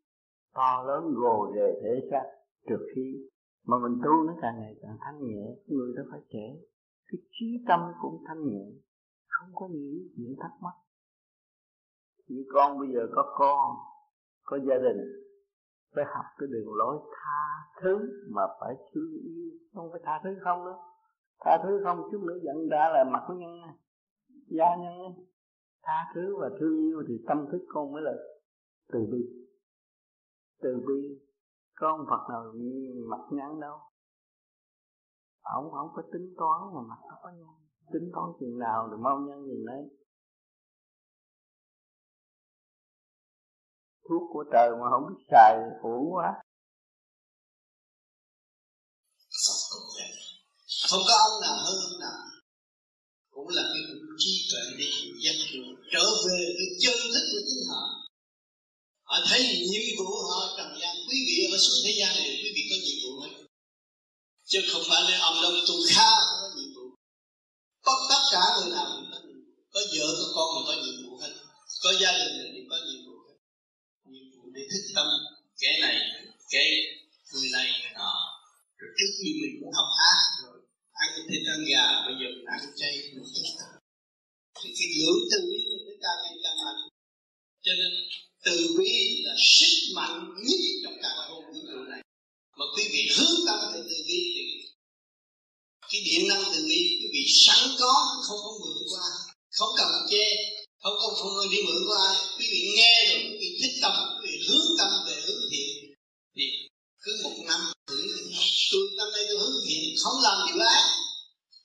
To 0.54 0.82
lớn 0.86 1.14
gồ 1.14 1.52
ghề 1.54 1.80
thể 1.82 2.08
xác, 2.10 2.24
trượt 2.68 2.80
khí. 2.94 3.28
Mà 3.66 3.76
mình 3.82 4.00
tu 4.04 4.10
nó 4.26 4.34
càng 4.42 4.60
ngày 4.60 4.74
càng 4.82 4.96
thanh 5.00 5.18
nhẹ, 5.22 5.56
người 5.66 5.94
đó 5.96 6.02
phải 6.10 6.20
trẻ. 6.28 6.56
Cái 7.08 7.18
trí 7.30 7.64
tâm 7.68 7.80
cũng 8.02 8.24
thanh 8.26 8.46
nhẹ. 8.46 8.64
Không 9.28 9.50
có 9.54 9.68
những 9.70 10.08
chuyện 10.16 10.36
thắc 10.40 10.50
mắc 10.60 10.74
như 12.30 12.44
con 12.52 12.78
bây 12.78 12.88
giờ 12.94 13.00
có 13.14 13.34
con, 13.38 13.76
có 14.42 14.56
gia 14.68 14.74
đình, 14.74 15.00
phải 15.94 16.04
học 16.14 16.24
cái 16.38 16.48
đường 16.52 16.74
lối 16.74 16.98
tha 17.16 17.42
thứ 17.82 17.98
mà 18.30 18.42
phải 18.60 18.74
thương 18.94 19.12
yêu. 19.22 19.50
Không 19.74 19.88
phải 19.92 20.00
tha 20.04 20.20
thứ 20.24 20.30
không 20.44 20.64
nữa 20.64 20.78
tha 21.44 21.58
thứ 21.62 21.80
không, 21.84 22.08
chút 22.12 22.20
nữa 22.22 22.38
giận 22.42 22.68
đã 22.68 22.90
là 22.92 23.04
mặt 23.12 23.24
của 23.28 23.34
nhân 23.34 23.50
gia 24.46 24.76
nhân 24.76 24.96
tha 25.82 26.12
thứ 26.14 26.36
và 26.40 26.50
thương 26.60 26.78
yêu 26.78 27.02
thì 27.08 27.14
tâm 27.28 27.46
thức 27.52 27.66
con 27.68 27.92
mới 27.92 28.02
là 28.02 28.12
từ 28.92 28.98
bi. 29.12 29.18
Từ 30.62 30.84
bi 30.86 31.20
con 31.76 32.06
Phật 32.10 32.26
nào 32.28 32.52
mặt 33.08 33.20
nhăn 33.30 33.60
đâu? 33.60 33.78
Ông 35.42 35.70
không 35.70 35.88
có 35.94 36.02
tính 36.12 36.34
toán 36.38 36.74
mà 36.74 36.80
mặt 36.88 36.98
nó 37.08 37.16
có 37.22 37.30
nhăn. 37.30 37.54
Tính 37.92 38.10
toán 38.14 38.26
chừng 38.40 38.58
nào 38.58 38.88
thì 38.90 39.02
mau 39.02 39.18
nhân 39.18 39.42
nhìn 39.44 39.66
đấy 39.66 39.99
thuốc 44.10 44.22
của 44.32 44.44
trời 44.52 44.68
mà 44.80 44.86
không 44.92 45.04
biết 45.08 45.20
xài 45.30 45.52
uổng 45.82 46.06
quá. 46.14 46.28
Không 50.88 51.02
có 51.08 51.14
ông 51.28 51.36
nào 51.44 51.56
hơn 51.64 51.76
ông 51.90 52.00
nào. 52.00 52.20
Cũng 53.34 53.48
là 53.48 53.62
cái 53.72 53.82
trí 54.18 54.32
tuệ 54.50 54.62
để 54.78 54.86
dắt 55.24 55.36
trở 55.92 56.04
về 56.26 56.38
cái 56.58 56.68
chân 56.82 56.98
thức 57.12 57.24
của 57.32 57.42
chính 57.48 57.62
họ. 57.70 57.82
Họ 59.02 59.16
thấy 59.28 59.40
nhiệm 59.70 59.84
vụ 59.98 60.10
họ 60.30 60.40
trần 60.56 60.68
gian. 60.80 60.94
Quý 61.08 61.18
vị 61.26 61.36
ở 61.52 61.58
xuống 61.58 61.80
thế 61.84 61.92
gian 61.98 62.10
này, 62.16 62.28
quý 62.42 62.50
vị 62.54 62.62
có 62.70 62.76
nhiệm 62.84 62.98
vụ 63.04 63.12
hết 63.22 63.32
chứ 64.50 64.60
không 64.72 64.82
phải 64.88 65.02
là 65.10 65.18
ông 65.18 65.36
đông 65.42 65.58
tu 65.68 65.74
kha 65.88 66.10
có 66.40 66.48
nhiệm 66.56 66.70
vụ. 66.76 66.86
Có 67.82 68.06
tất 68.10 68.22
cả 68.32 68.42
người 68.56 68.70
nào 68.70 68.86
cũng 68.96 69.10
có 69.12 69.18
nhiệm 69.26 69.40
vụ 69.46 69.52
có 69.72 69.80
vợ, 69.92 70.06
có 70.18 70.26
con 70.34 70.48
mà 70.54 70.60
có 70.68 70.82
nhiệm 70.82 70.96
vụ 71.04 71.16
hết. 71.18 71.32
Có 71.82 71.90
gia 72.00 72.12
đình 72.18 72.49
tâm, 74.94 75.06
cái 75.60 75.74
này, 75.80 75.96
cái 76.50 76.66
người 77.32 77.50
này 77.52 77.66
người 77.80 77.92
nọ 77.94 78.14
rồi 78.78 78.90
trước 78.98 79.10
khi 79.18 79.28
mình 79.42 79.54
cũng 79.60 79.72
học 79.72 79.88
ác 80.12 80.22
rồi, 80.42 80.58
ăn 80.92 81.08
thịt 81.30 81.42
ăn 81.54 81.60
gà, 81.70 81.86
bây 82.06 82.14
giờ 82.20 82.26
mình 82.36 82.46
ăn 82.54 82.60
chay, 82.76 82.94
mình 83.14 83.24
thức 83.34 83.48
tâm 83.58 83.70
thì 84.58 84.68
cái 84.78 84.88
lượng 84.98 85.22
từ 85.30 85.38
bi 85.50 85.58
nó 85.86 85.92
càng 86.02 86.18
ngày 86.22 86.36
càng 86.44 86.58
mạnh 86.64 86.80
cho 87.64 87.72
nên, 87.80 87.92
từ 88.44 88.76
bi 88.78 89.22
là 89.24 89.34
sức 89.38 89.74
mạnh 89.96 90.34
nhất 90.46 90.60
trong 90.84 90.96
cả 91.02 91.08
không 91.16 91.44
vũ 91.46 91.60
trụ 91.68 91.80
này. 91.90 92.02
Mà 92.58 92.64
quý 92.76 92.84
vị 92.92 93.08
hướng 93.16 93.36
tâm 93.46 93.58
về 93.72 93.80
từ 93.90 93.96
bi 94.08 94.20
thì 94.34 94.44
cái 95.90 96.00
điện 96.04 96.28
năng 96.28 96.44
từ 96.52 96.60
bi, 96.68 96.80
quý 97.00 97.08
vị 97.12 97.24
sẵn 97.28 97.58
có, 97.80 97.92
không 98.26 98.38
có 98.44 98.50
mượn 98.60 98.76
qua, 98.90 99.06
không 99.50 99.68
cần 99.76 99.88
chê, 100.10 100.24
không 100.82 100.94
có 101.00 101.08
không 101.18 101.50
đi 101.50 101.58
mượn 101.66 101.76
của 101.86 101.94
ai 101.94 102.16
quý 102.38 102.46
vị 102.52 102.72
nghe 102.76 103.06
rồi 103.08 103.18
quý 103.22 103.36
vị 103.40 103.58
thích 103.62 103.78
tâm 103.82 103.92
hướng 104.50 104.76
tâm 104.78 104.88
về 105.06 105.22
hướng 105.26 105.42
thiện, 105.50 105.94
thì 106.36 106.42
cứ 107.02 107.20
một 107.24 107.34
năm 107.46 107.60
thử 107.86 107.96
tôi 108.72 108.82
năm 108.96 109.08
nay 109.12 109.24
tôi 109.28 109.38
hướng 109.38 109.56
thiện, 109.68 109.94
không 110.02 110.22
làm 110.22 110.38
điều 110.46 110.66
ác 110.66 110.84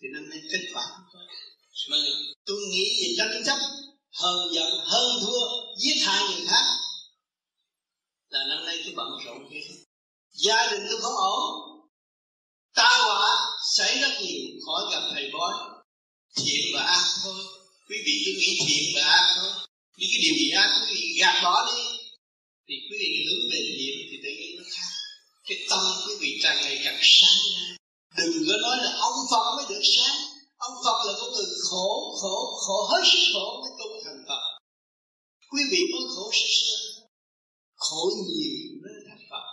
thì 0.01 0.07
năm 0.13 0.29
nay 0.29 0.39
kết 0.51 0.63
quả 0.73 0.83
mà 1.89 1.97
tôi 2.45 2.57
nghĩ 2.71 2.85
về 3.01 3.13
tranh 3.17 3.43
chấp, 3.45 3.59
hờn 4.21 4.53
giận, 4.53 4.71
hơn 4.85 5.19
thua, 5.21 5.41
giết 5.77 5.95
hại 6.05 6.23
người 6.29 6.45
khác, 6.47 6.65
là 8.29 8.39
năm 8.49 8.65
nay 8.65 8.81
tôi 8.85 8.93
bận 8.95 9.07
rộn 9.25 9.49
kia 9.51 9.75
gia 10.31 10.71
đình 10.71 10.81
tôi 10.89 11.01
không 11.01 11.15
ổn, 11.15 11.75
tai 12.75 12.99
họa 12.99 13.57
xảy 13.75 13.99
rất 13.99 14.21
nhiều, 14.21 14.41
khỏi 14.65 14.83
gặp 14.91 15.09
thầy 15.13 15.31
bói. 15.33 15.53
Thiện 16.35 16.61
và 16.73 16.83
ác 16.83 17.05
thôi. 17.23 17.35
Quý 17.89 17.97
vị 18.05 18.23
cứ 18.25 18.31
nghĩ 18.39 18.59
thiện 18.67 18.83
và 18.95 19.01
ác 19.11 19.35
thôi. 19.37 19.51
Những 19.97 20.09
cái 20.11 20.19
điều 20.23 20.35
gì 20.35 20.49
ác, 20.49 20.85
quý 20.87 20.95
vị 20.95 21.17
gạt 21.19 21.41
bỏ 21.43 21.71
đi 21.71 21.81
thì 22.67 22.75
quý 22.87 22.95
vị 23.01 23.11
hướng 23.25 23.43
về 23.51 23.59
niệm 23.79 23.95
thì 24.09 24.17
tự 24.23 24.31
nhiên 24.39 24.51
nó 24.57 24.63
khác. 24.73 24.91
Cái 25.47 25.57
tâm 25.69 25.81
quý 26.07 26.13
vị 26.21 26.29
càng 26.43 26.57
ngày 26.63 26.77
càng 26.85 26.99
sáng. 27.01 27.39
Ra 28.15 28.23
đừng 28.33 28.45
có 28.47 28.57
nói 28.65 28.77
là 28.83 28.91
ông 29.07 29.17
Phật 29.31 29.45
mới 29.55 29.65
được 29.69 29.83
sáng. 29.95 30.17
Ông 30.57 30.75
Phật 30.85 30.97
là 31.07 31.13
con 31.19 31.29
người 31.33 31.45
khổ 31.69 32.15
khổ 32.21 32.35
khổ 32.65 32.77
hết 32.91 33.03
sức 33.11 33.23
khổ 33.33 33.47
mới 33.61 33.71
tu 33.79 33.89
thành 34.05 34.23
Phật. 34.27 34.43
Quý 35.51 35.61
vị 35.71 35.81
mới 35.91 36.01
khổ 36.15 36.31
sơ 36.33 36.47
sơ. 36.57 36.75
Khổ 37.75 38.11
nhiều 38.27 38.55
mới 38.83 38.93
thành 39.07 39.23
Phật. 39.29 39.45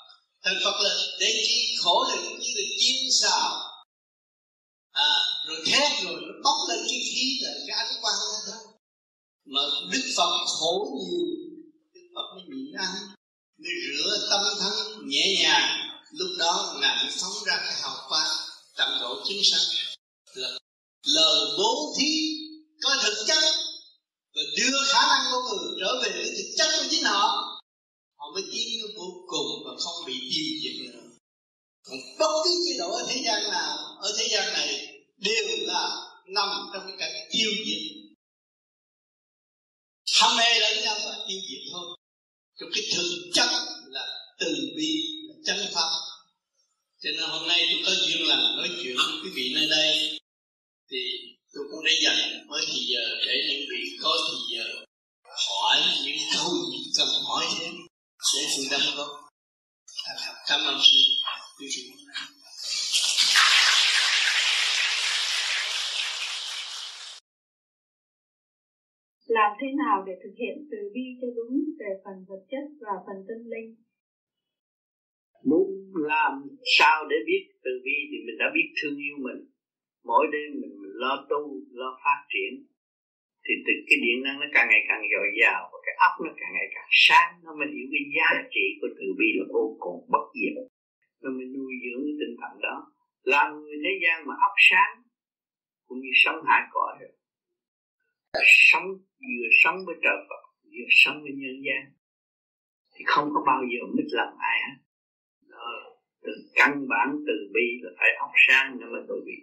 Thành 0.44 0.58
Phật 0.64 0.76
là 0.84 0.94
để 1.20 1.30
chi? 1.46 1.76
Khổ 1.82 2.04
là 2.08 2.16
cũng 2.24 2.38
như 2.40 2.52
là 2.56 2.64
chiên 2.80 3.02
xào. 3.20 3.72
À, 4.92 5.12
rồi 5.46 5.58
thét 5.66 6.04
rồi 6.04 6.16
nó 6.26 6.32
bốc 6.44 6.56
lên 6.68 6.78
cái 6.88 7.00
khí 7.10 7.38
là 7.42 7.52
cái 7.66 7.76
ánh 7.76 7.92
quang 8.02 8.16
đó 8.48 8.72
mà 9.44 9.60
Đức 9.92 10.04
Phật 10.16 10.32
khổ 10.46 10.74
nhiều 10.98 11.26
Đức 11.94 12.06
Phật 12.14 12.26
mới 12.34 12.44
nhịn 12.48 12.61
ăn 12.78 12.94
mới 13.58 13.72
rửa 13.86 14.28
tâm 14.30 14.40
thân 14.60 14.72
nhẹ 15.08 15.36
nhàng, 15.42 15.98
lúc 16.12 16.28
đó 16.38 16.78
ngài 16.80 17.04
mới 17.04 17.12
phóng 17.20 17.44
ra 17.46 17.56
cái 17.56 17.74
hào 17.82 17.96
quang, 18.08 18.28
tận 18.76 18.98
độ 19.00 19.22
chính 19.24 19.40
sanh 19.44 19.96
là 20.34 20.48
lời 21.02 21.40
bố 21.58 21.94
thí 21.98 22.38
có 22.82 22.96
thực 23.02 23.24
chất 23.26 23.42
và 24.34 24.42
đưa 24.56 24.78
khả 24.86 25.00
năng 25.08 25.32
của 25.32 25.42
người 25.42 25.74
trở 25.80 26.00
về 26.02 26.10
với 26.10 26.34
thực 26.36 26.54
chất 26.56 26.68
của 26.78 26.86
chính 26.90 27.04
họ. 27.04 27.48
Họ 28.16 28.30
mới 28.34 28.42
tiến 28.52 28.82
vô 28.96 29.04
cùng 29.26 29.62
và 29.64 29.72
không 29.84 30.04
bị 30.06 30.14
tiêu 30.20 30.46
diệt 30.62 30.92
nữa. 30.92 31.00
Còn 31.82 31.98
bất 32.18 32.42
cứ 32.44 32.50
chế 32.66 32.78
độ 32.78 32.92
ở 32.92 33.06
thế 33.08 33.22
gian 33.24 33.50
nào, 33.50 33.76
ở 34.02 34.14
thế 34.18 34.28
gian 34.30 34.52
này 34.52 34.88
đều 35.16 35.44
là 35.60 36.12
nằm 36.26 36.70
trong 36.72 36.86
cái 36.86 36.96
cảnh 36.98 37.28
tiêu 37.30 37.50
diệt. 37.66 37.82
Tham 40.14 40.36
mê 40.36 40.58
lẫn 40.60 40.84
nhau 40.84 40.98
và 41.04 41.18
tiêu 41.28 41.38
diệt 41.48 41.72
thôi 41.72 41.96
cho 42.58 42.66
cái 42.74 42.82
thực 42.96 43.30
chất 43.34 43.48
là 43.86 44.06
từ 44.40 44.54
bi, 44.76 44.92
là 45.28 45.34
chân 45.46 45.66
pháp. 45.74 45.90
Cho 47.02 47.10
nên 47.10 47.30
hôm 47.30 47.48
nay 47.48 47.68
tôi 47.72 47.82
có 47.86 47.92
duyên 48.06 48.28
là 48.28 48.36
nói 48.56 48.70
chuyện 48.82 48.96
với 48.96 49.14
quý 49.24 49.30
vị 49.34 49.52
nơi 49.54 49.66
đây. 49.70 50.18
Thì 50.90 50.98
tôi 51.52 51.64
cũng 51.70 51.84
đã 51.84 51.92
dành 52.04 52.46
mới 52.48 52.64
thì 52.72 52.80
giờ, 52.92 53.04
để 53.26 53.34
những 53.48 53.68
vị 53.70 53.98
có 54.02 54.18
thì 54.28 54.56
giờ 54.56 54.64
hỏi 55.48 55.82
những 56.04 56.16
câu 56.34 56.50
gì 56.70 56.78
cần 56.98 57.08
hỏi 57.08 57.46
thêm 57.58 57.74
để 58.34 58.46
sự 58.56 58.62
đâm 58.70 58.80
góp 58.96 59.22
cảm 60.46 60.60
ơn 60.66 60.80
sư 60.82 60.98
quý 61.58 61.66
vị 61.76 61.91
làm 69.38 69.50
thế 69.60 69.68
nào 69.82 69.96
để 70.06 70.14
thực 70.22 70.34
hiện 70.40 70.56
từ 70.70 70.78
bi 70.94 71.04
cho 71.20 71.28
đúng 71.38 71.54
về 71.80 71.90
phần 72.04 72.16
vật 72.28 72.42
chất 72.50 72.64
và 72.84 72.94
phần 73.06 73.18
tâm 73.28 73.40
linh? 73.52 73.70
Muốn 75.48 75.66
làm 76.12 76.32
sao 76.76 76.96
để 77.10 77.16
biết 77.28 77.44
từ 77.64 77.72
bi 77.84 77.96
thì 78.10 78.18
mình 78.26 78.38
đã 78.42 78.46
biết 78.56 78.68
thương 78.78 78.96
yêu 79.06 79.16
mình. 79.26 79.40
Mỗi 80.10 80.24
đêm 80.32 80.50
mình, 80.60 80.74
mình 80.82 80.94
lo 81.02 81.14
tu 81.30 81.42
lo 81.80 81.90
phát 82.04 82.20
triển. 82.32 82.52
Thì 83.44 83.52
từ 83.66 83.72
cái 83.86 83.98
điện 84.04 84.18
năng 84.24 84.38
nó 84.40 84.46
càng 84.54 84.68
ngày 84.70 84.82
càng 84.88 85.02
dồi 85.12 85.28
dào 85.40 85.60
và 85.72 85.78
cái 85.86 85.94
óc 86.06 86.14
nó 86.24 86.30
càng 86.40 86.52
ngày 86.56 86.68
càng 86.74 86.90
sáng. 87.06 87.30
Nó 87.44 87.50
mới 87.58 87.68
hiểu 87.74 87.86
cái 87.92 88.04
giá 88.16 88.28
trị 88.54 88.66
của 88.80 88.90
từ 88.98 89.06
bi 89.18 89.28
là 89.38 89.44
vô 89.54 89.64
cùng 89.84 89.98
bất 90.14 90.26
diệt. 90.38 90.54
Nó 91.22 91.28
mới 91.36 91.46
nuôi 91.54 91.72
dưỡng 91.82 92.02
cái 92.06 92.16
tinh 92.20 92.34
thần 92.40 92.52
đó. 92.66 92.76
Làm 93.32 93.46
người 93.60 93.78
thế 93.84 93.92
gian 94.02 94.16
mà 94.28 94.34
óc 94.48 94.54
sáng 94.68 94.92
cũng 95.86 95.98
như 96.02 96.12
sống 96.24 96.40
hạ 96.48 96.58
cõi 96.74 96.92
rồi 97.00 97.12
sống 98.70 98.88
vừa 99.20 99.48
sống 99.64 99.76
với 99.86 99.96
trời 100.02 100.18
Phật 100.28 100.42
vừa 100.64 100.88
sống 100.90 101.22
với 101.22 101.32
nhân 101.32 101.56
gian. 101.66 101.82
Thì 102.94 103.04
không 103.06 103.28
có 103.34 103.40
bao 103.46 103.62
giờ 103.70 103.80
mít 103.94 104.06
lòng 104.12 104.34
ai 104.38 104.58
hết. 104.66 104.76
Đó 105.48 105.92
từ 106.22 106.32
căn 106.54 106.88
bản 106.88 107.08
từ 107.26 107.32
bi 107.54 107.66
là 107.82 107.90
phải 107.98 108.10
học 108.20 108.30
sang 108.48 108.80
nó 108.80 108.86
mới 108.92 109.02
tôi 109.08 109.20
bị 109.26 109.36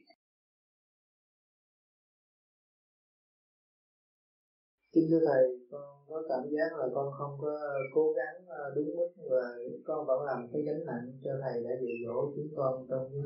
Kính 4.94 5.08
thưa 5.10 5.20
Thầy, 5.28 5.44
con 5.72 5.88
có 6.08 6.24
cảm 6.30 6.44
giác 6.54 6.70
là 6.80 6.86
con 6.96 7.08
không 7.18 7.38
có 7.42 7.52
cố 7.94 8.14
gắng 8.18 8.38
à, 8.48 8.64
đúng 8.76 8.96
mức 8.98 9.12
và 9.32 9.44
con 9.86 10.08
vẫn 10.08 10.20
làm 10.26 10.48
cái 10.54 10.62
gánh 10.66 10.86
nặng 10.86 11.06
cho 11.24 11.32
Thầy 11.44 11.64
đã 11.64 11.70
dạy 11.84 11.96
dỗ 12.06 12.34
chúng 12.36 12.52
con 12.56 12.88
trong 12.90 13.04
cái 13.12 13.22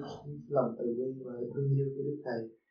lòng 0.50 0.76
từ 0.80 0.86
bi 0.98 1.24
và 1.26 1.34
thương 1.54 1.70
yêu 1.78 1.88
của 1.96 2.04
Đức 2.04 2.22
Thầy. 2.26 2.63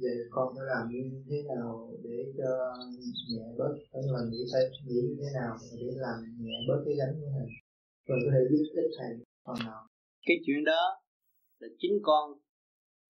Vậy 0.00 0.16
con 0.30 0.54
phải 0.56 0.66
làm 0.66 0.88
như 0.90 1.22
thế 1.30 1.42
nào 1.54 1.92
để 2.04 2.32
cho 2.38 2.74
nhẹ 3.30 3.44
bớt, 3.58 3.74
phải 3.92 4.02
là 4.06 4.20
nghĩ 4.30 4.44
phải 4.52 4.62
nghĩ 4.86 5.00
như 5.08 5.16
thế 5.18 5.30
nào 5.40 5.56
để 5.80 5.86
làm 5.96 6.18
nhẹ 6.38 6.56
bớt 6.68 6.82
cái 6.84 6.94
gánh 6.98 7.14
của 7.20 7.30
Thầy. 7.34 7.48
Rồi 8.06 8.18
có 8.24 8.30
thể 8.32 8.40
giúp 8.50 8.64
ích 8.74 8.90
Thầy 8.98 9.12
phần 9.46 9.56
nào. 9.66 9.86
Cái 10.26 10.36
chuyện 10.46 10.64
đó 10.64 11.02
là 11.58 11.68
chính 11.78 11.98
con 12.02 12.38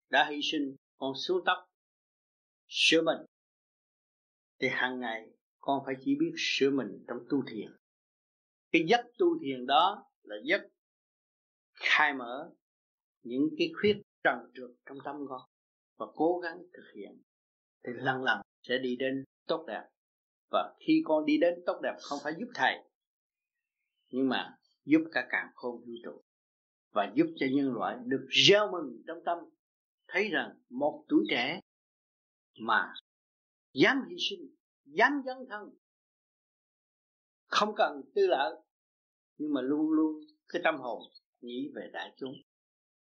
đã 0.09 0.29
hy 0.29 0.39
sinh 0.51 0.75
con 0.97 1.13
xuống 1.15 1.41
tóc 1.45 1.57
sửa 2.67 3.01
mình 3.01 3.17
thì 4.59 4.67
hàng 4.71 4.99
ngày 4.99 5.29
con 5.59 5.83
phải 5.85 5.95
chỉ 6.05 6.15
biết 6.19 6.33
sửa 6.37 6.69
mình 6.69 7.03
trong 7.07 7.17
tu 7.29 7.43
thiền 7.47 7.71
cái 8.71 8.83
giấc 8.87 9.01
tu 9.17 9.39
thiền 9.41 9.65
đó 9.65 10.05
là 10.23 10.35
giấc 10.43 10.61
khai 11.73 12.13
mở 12.13 12.51
những 13.23 13.49
cái 13.57 13.71
khuyết 13.81 14.01
trần 14.23 14.51
trượt 14.53 14.69
trong 14.85 14.97
tâm 15.03 15.15
con 15.29 15.41
và 16.01 16.07
cố 16.15 16.39
gắng 16.43 16.63
thực 16.73 16.83
hiện, 16.95 17.21
thì 17.83 17.93
lần 17.95 18.23
lần 18.23 18.41
sẽ 18.61 18.77
đi 18.77 18.95
đến 18.95 19.23
tốt 19.47 19.65
đẹp. 19.67 19.83
Và 20.51 20.75
khi 20.79 21.01
con 21.05 21.25
đi 21.25 21.37
đến 21.37 21.63
tốt 21.65 21.79
đẹp 21.83 21.95
không 22.01 22.19
phải 22.23 22.33
giúp 22.39 22.47
thầy, 22.55 22.75
nhưng 24.09 24.29
mà 24.29 24.57
giúp 24.85 25.01
cả 25.11 25.27
càng 25.29 25.51
khôn 25.55 25.77
vũ 25.85 25.93
trụ. 26.03 26.21
Và 26.91 27.11
giúp 27.15 27.25
cho 27.35 27.45
nhân 27.51 27.73
loại 27.73 27.97
được 28.05 28.27
gieo 28.47 28.71
mừng 28.71 29.03
trong 29.07 29.17
tâm, 29.25 29.37
thấy 30.07 30.29
rằng 30.29 30.59
một 30.69 31.05
tuổi 31.09 31.25
trẻ 31.29 31.59
mà 32.59 32.93
dám 33.73 34.05
hy 34.09 34.15
sinh, 34.29 34.55
dám 34.85 35.21
dấn 35.25 35.37
thân, 35.49 35.69
không 37.47 37.73
cần 37.75 38.01
tư 38.15 38.27
lợi 38.27 38.55
nhưng 39.37 39.53
mà 39.53 39.61
luôn 39.61 39.91
luôn 39.91 40.21
cái 40.49 40.61
tâm 40.63 40.75
hồn 40.77 41.01
nghĩ 41.41 41.71
về 41.75 41.89
đại 41.93 42.13
chúng, 42.17 42.33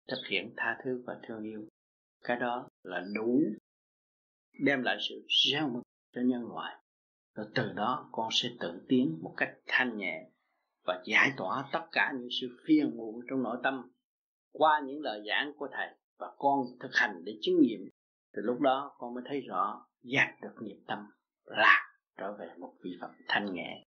thực 0.08 0.22
hiện 0.30 0.54
tha 0.58 0.78
thứ 0.84 1.04
và 1.06 1.20
thương 1.28 1.44
yêu 1.44 1.68
cái 2.24 2.38
đó 2.38 2.70
là 2.84 3.04
đủ 3.16 3.42
đem 4.60 4.84
lại 4.84 4.98
sự 5.10 5.26
gieo 5.52 5.70
mực 5.70 5.84
cho 6.16 6.22
nhân 6.22 6.52
loại. 6.52 6.76
Rồi 7.36 7.48
từ 7.56 7.72
đó 7.74 8.10
con 8.12 8.30
sẽ 8.32 8.50
tự 8.60 8.86
tiến 8.88 9.20
một 9.22 9.34
cách 9.38 9.54
thanh 9.68 9.98
nhẹ 9.98 10.30
và 10.86 11.02
giải 11.06 11.32
tỏa 11.38 11.70
tất 11.72 11.86
cả 11.92 12.14
những 12.20 12.30
sự 12.42 12.58
phiền 12.68 12.98
muộn 12.98 13.20
trong 13.30 13.44
nội 13.44 13.58
tâm 13.64 13.92
qua 14.52 14.82
những 14.86 15.02
lời 15.02 15.24
giảng 15.28 15.54
của 15.58 15.68
thầy 15.72 15.88
và 16.20 16.32
con 16.38 16.66
thực 16.80 16.92
hành 16.94 17.22
để 17.26 17.38
chứng 17.42 17.62
nghiệm. 17.62 17.90
Thì 18.36 18.42
lúc 18.44 18.60
đó 18.60 18.96
con 18.98 19.14
mới 19.14 19.24
thấy 19.28 19.42
rõ 19.42 19.86
dạt 20.02 20.42
được 20.42 20.54
nghiệp 20.62 20.78
tâm 20.88 21.00
là 21.46 21.96
trở 22.18 22.34
về 22.40 22.50
một 22.58 22.74
vị 22.84 22.98
phật 23.02 23.12
thanh 23.28 23.54
nhẹ. 23.54 23.84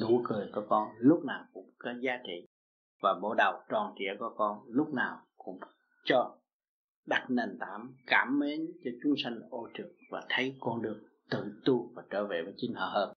Nụ 0.00 0.22
cười 0.24 0.50
của 0.54 0.66
con 0.68 0.88
lúc 0.98 1.24
nào 1.24 1.44
cũng 1.52 1.70
có 1.78 1.90
giá 2.00 2.18
trị 2.26 2.46
và 3.02 3.18
bộ 3.22 3.34
đầu 3.34 3.62
tròn 3.68 3.94
trịa 3.98 4.16
của 4.18 4.34
con 4.36 4.62
lúc 4.66 4.94
nào 4.94 5.26
cũng 5.36 5.60
cho 6.04 6.39
đặt 7.06 7.26
nền 7.28 7.56
tảng 7.60 7.94
cảm 8.06 8.38
mến 8.38 8.66
cho 8.84 8.90
chúng 9.02 9.14
sanh 9.24 9.40
ô 9.50 9.68
trượt 9.74 9.92
và 10.10 10.26
thấy 10.28 10.56
con 10.60 10.82
được 10.82 11.00
tự 11.30 11.60
tu 11.64 11.92
và 11.94 12.02
trở 12.10 12.26
về 12.26 12.42
với 12.44 12.54
chính 12.56 12.74
họ 12.74 12.86
hơn 12.86 13.12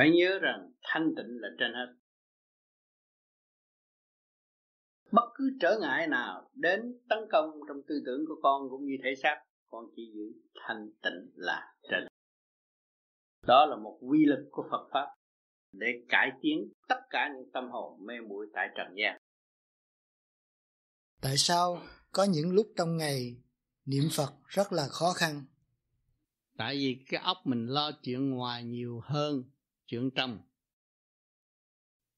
phải 0.00 0.10
nhớ 0.10 0.38
rằng 0.38 0.72
thanh 0.82 1.14
tịnh 1.16 1.40
là 1.40 1.48
trên 1.58 1.72
hết. 1.74 1.94
Bất 5.12 5.30
cứ 5.34 5.50
trở 5.60 5.78
ngại 5.80 6.06
nào 6.06 6.50
đến 6.54 6.98
tấn 7.08 7.18
công 7.32 7.50
trong 7.68 7.82
tư 7.88 8.02
tưởng 8.06 8.24
của 8.28 8.40
con 8.42 8.70
cũng 8.70 8.84
như 8.84 8.96
thể 9.04 9.14
xác, 9.22 9.42
con 9.68 9.84
chỉ 9.96 10.12
giữ 10.14 10.40
thanh 10.54 10.90
tịnh 11.02 11.30
là 11.34 11.74
trên. 11.90 12.06
Đó 13.46 13.66
là 13.66 13.76
một 13.76 13.98
quy 14.00 14.24
lực 14.26 14.48
của 14.50 14.68
Phật 14.70 14.88
pháp 14.92 15.19
để 15.72 15.86
cải 16.08 16.30
tiến 16.42 16.72
tất 16.88 17.00
cả 17.10 17.30
những 17.36 17.50
tâm 17.52 17.70
hồn 17.70 18.06
mê 18.06 18.14
muội 18.28 18.46
tại 18.54 18.68
trần 18.76 18.86
gian. 18.96 19.20
Tại 21.20 21.36
sao 21.36 21.82
có 22.12 22.24
những 22.24 22.52
lúc 22.52 22.66
trong 22.76 22.96
ngày 22.96 23.36
niệm 23.84 24.04
Phật 24.12 24.32
rất 24.46 24.72
là 24.72 24.88
khó 24.88 25.12
khăn? 25.12 25.44
Tại 26.56 26.74
vì 26.74 27.04
cái 27.08 27.20
óc 27.20 27.36
mình 27.44 27.66
lo 27.66 27.90
chuyện 28.02 28.30
ngoài 28.30 28.64
nhiều 28.64 29.00
hơn 29.04 29.44
chuyện 29.86 30.10
trong. 30.10 30.38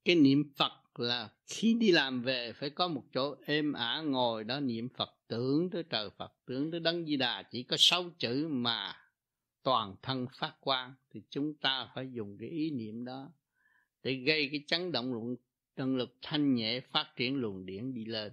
Cái 0.05 0.17
niệm 0.17 0.53
Phật 0.57 1.01
là 1.01 1.31
khi 1.47 1.75
đi 1.75 1.93
làm 1.93 2.23
về 2.23 2.53
phải 2.53 2.71
có 2.71 2.89
một 2.89 3.05
chỗ 3.13 3.37
êm 3.47 3.73
ả 3.73 4.01
ngồi 4.01 4.45
đó 4.45 4.61
niệm 4.61 4.89
Phật 4.97 5.11
tưởng 5.29 5.71
tới 5.71 5.83
trời 5.91 6.11
Phật 6.19 6.33
tưởng 6.47 6.71
tới 6.71 6.81
Đấng 6.81 7.07
Di 7.07 7.17
Đà. 7.17 7.43
Chỉ 7.51 7.63
có 7.63 7.77
sáu 7.79 8.05
chữ 8.19 8.49
mà 8.51 8.97
toàn 9.63 9.97
thân 10.03 10.27
phát 10.33 10.55
quang 10.61 10.95
thì 11.11 11.23
chúng 11.31 11.55
ta 11.55 11.91
phải 11.95 12.13
dùng 12.13 12.37
cái 12.41 12.49
ý 12.49 12.71
niệm 12.71 13.05
đó 13.05 13.33
để 14.03 14.15
gây 14.15 14.49
cái 14.53 14.65
chấn 14.67 14.93
động 14.93 15.13
luồng 15.13 15.37
năng 15.77 15.97
lực 15.97 16.17
thanh 16.23 16.55
nhẹ 16.55 16.81
phát 16.81 17.13
triển 17.17 17.37
luồng 17.37 17.67
điển 17.67 17.95
đi 17.95 18.05
lên. 18.05 18.33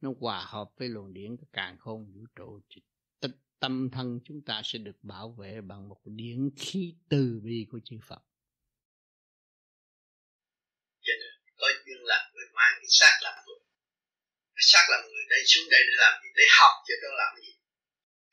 Nó 0.00 0.10
hòa 0.20 0.44
hợp 0.44 0.70
với 0.76 0.88
luồng 0.88 1.12
điển 1.12 1.36
của 1.36 1.46
càng 1.52 1.78
khôn 1.78 2.12
vũ 2.12 2.26
trụ 2.36 2.60
tích 3.20 3.36
tâm 3.60 3.90
thân 3.92 4.20
chúng 4.24 4.40
ta 4.44 4.62
sẽ 4.64 4.78
được 4.78 4.96
bảo 5.02 5.30
vệ 5.32 5.60
bằng 5.60 5.88
một 5.88 6.00
điển 6.04 6.50
khí 6.56 6.94
từ 7.08 7.40
bi 7.44 7.66
của 7.70 7.80
chư 7.84 7.96
Phật. 8.08 8.22
Cho 11.00 11.12
nên, 11.20 11.32
có 11.56 11.66
duyên 11.86 12.00
làm 12.10 12.32
người 12.34 12.46
mang 12.54 12.74
cái 12.76 12.90
xác 12.98 13.14
làm 13.22 13.44
người. 13.46 13.60
Cái 14.54 14.64
xác 14.72 14.84
làm 14.90 15.00
người 15.10 15.24
đây 15.30 15.42
xuống 15.46 15.66
đây 15.70 15.80
để 15.88 15.94
làm 16.04 16.22
gì? 16.22 16.28
Để 16.36 16.44
học 16.58 16.74
chứ 16.86 16.94
đâu 17.02 17.12
làm 17.22 17.32
gì. 17.42 17.52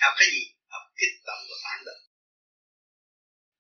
Học 0.04 0.14
cái 0.20 0.28
gì? 0.36 0.44
Học 0.74 0.86
kích 0.98 1.16
tâm 1.26 1.38
và 1.50 1.56
phản 1.64 1.80
động 1.86 2.08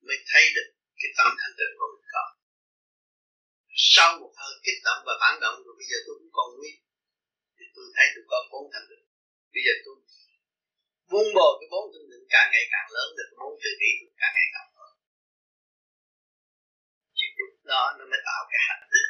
mới 0.07 0.17
thấy 0.31 0.43
được 0.55 0.67
cái 0.99 1.09
tâm 1.17 1.27
thành 1.39 1.53
tựu 1.57 1.71
của 1.79 1.89
mình 1.93 2.07
có 2.13 2.23
sau 3.77 4.09
một 4.21 4.33
hơi 4.39 4.53
kích 4.65 4.79
động 4.87 5.01
và 5.07 5.13
phản 5.21 5.35
động, 5.43 5.57
rồi 5.65 5.75
bây 5.79 5.87
giờ 5.91 5.97
tôi 6.05 6.15
cũng 6.19 6.33
còn 6.37 6.47
nguyên. 6.57 6.77
Thì 7.57 7.65
tôi 7.75 7.85
thấy 7.95 8.05
tôi 8.13 8.23
có 8.31 8.37
bốn 8.51 8.63
thành 8.73 8.87
tựu. 8.89 9.03
Bây 9.53 9.61
giờ 9.65 9.73
tôi 9.85 9.95
muốn 11.11 11.25
bồi 11.37 11.51
cái 11.59 11.67
bốn 11.73 11.83
thành 11.93 12.07
tựu 12.11 12.23
càng 12.33 12.49
ngày 12.53 12.65
càng 12.73 12.87
lớn, 12.95 13.07
được 13.17 13.29
bốn 13.39 13.51
từ 13.61 13.69
bi 13.79 13.89
tôi 13.99 14.11
càng 14.21 14.33
ngày 14.37 14.49
càng 14.55 14.69
lớn. 14.77 14.93
Thì 17.17 17.25
lúc 17.39 17.51
đó 17.71 17.83
nó 17.97 18.03
mới 18.11 18.21
tạo 18.27 18.41
cái 18.51 18.61
hạnh 18.67 18.85
đức 18.93 19.07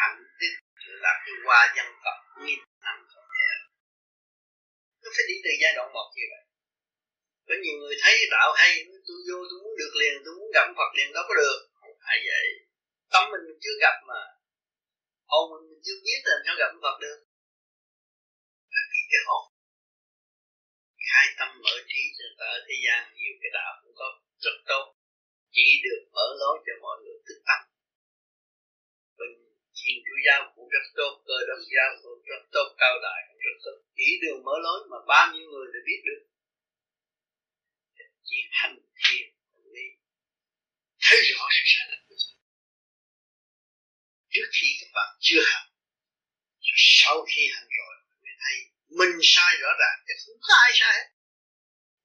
hạnh 0.00 0.16
đức 0.40 0.54
là 1.04 1.12
cái 1.24 1.34
qua 1.44 1.60
dân 1.76 1.88
tộc 2.04 2.18
nghìn 2.44 2.60
năm 2.86 2.96
không 3.12 3.28
thể 3.34 3.52
nó 5.02 5.08
phải 5.16 5.24
đi 5.30 5.36
từ 5.44 5.50
giai 5.62 5.72
đoạn 5.76 5.88
một 5.96 6.08
như 6.16 6.24
vậy. 6.32 6.44
Có 7.48 7.54
nhiều 7.62 7.76
người 7.80 7.96
thấy 8.02 8.14
đạo 8.34 8.48
hay, 8.60 8.72
tôi 9.06 9.18
vô, 9.26 9.38
tôi 9.50 9.58
muốn 9.62 9.74
được 9.80 9.92
liền, 10.00 10.14
tôi 10.24 10.34
muốn 10.38 10.48
gặp 10.56 10.66
Phật 10.78 10.90
liền 10.96 11.08
đó 11.14 11.20
có 11.28 11.34
được. 11.42 11.58
Không 11.80 11.96
phải 12.04 12.16
vậy 12.28 12.65
tâm 13.12 13.22
mình, 13.32 13.42
mình 13.48 13.60
chưa 13.64 13.76
gặp 13.84 13.96
mà. 14.10 14.22
Hồn 15.30 15.44
mình, 15.52 15.64
mình 15.70 15.80
chưa 15.84 15.98
biết 16.06 16.20
là 16.28 16.34
sao 16.44 16.54
gặp 16.60 16.70
Phật 16.82 16.96
được. 17.04 17.18
Là 18.74 18.82
cái 19.10 19.22
hồn. 19.28 19.44
Hai 21.12 21.26
tâm 21.38 21.48
mở 21.64 21.74
trí 21.90 22.02
cho 22.18 22.26
ta 22.38 22.46
ở 22.56 22.58
thế 22.66 22.74
gian 22.84 23.00
nhiều 23.16 23.34
cái 23.40 23.50
đạo 23.56 23.70
cũng 23.82 23.94
có 24.00 24.08
rất 24.44 24.56
tốt. 24.70 24.84
Chỉ 25.54 25.66
được 25.84 26.02
mở 26.14 26.26
lối 26.40 26.56
cho 26.66 26.74
mọi 26.84 26.96
người 27.02 27.18
thức 27.26 27.38
tâm. 27.48 27.60
Mình 29.18 29.34
thiền 29.78 29.96
chúa 30.06 30.18
giáo 30.26 30.40
cũng 30.54 30.68
rất 30.74 30.86
tốt 30.98 31.12
cơ 31.28 31.36
đốc 31.48 31.60
giáo 31.74 31.90
cũng 32.02 32.20
rất 32.30 32.42
tốt 32.54 32.68
cao 32.80 32.94
đại 33.06 33.20
cũng 33.28 33.40
rất 33.46 33.56
tốt. 33.64 33.76
Chỉ 33.96 34.08
đường 34.22 34.40
mở 34.46 34.54
lối 34.66 34.78
mà 34.90 34.98
bao 35.12 35.24
nhiêu 35.32 35.46
người 35.50 35.66
đã 35.74 35.80
biết 35.88 36.00
được. 36.08 36.22
Chỉ 38.28 38.36
hành 38.50 38.76
thiền 39.00 39.26
lý. 39.74 39.86
Thấy 41.04 41.18
rõ 41.28 41.44
sự 41.56 41.62
sai 41.72 41.86
lầm 41.90 42.00
của 42.08 42.16
mình 42.24 42.35
trước 44.36 44.48
khi 44.56 44.68
các 44.80 44.90
bạn 44.94 45.08
chưa 45.20 45.42
hành 45.52 45.66
sau 46.76 47.26
khi 47.30 47.42
hành 47.54 47.68
rồi 47.78 47.94
mới 48.22 48.34
thấy 48.42 48.56
mình 48.98 49.14
sai 49.22 49.56
rõ 49.62 49.70
ràng. 49.80 49.96
Thì 50.06 50.14
không 50.22 50.38
có 50.46 50.54
ai 50.64 50.70
sai 50.80 50.92
hết. 50.98 51.06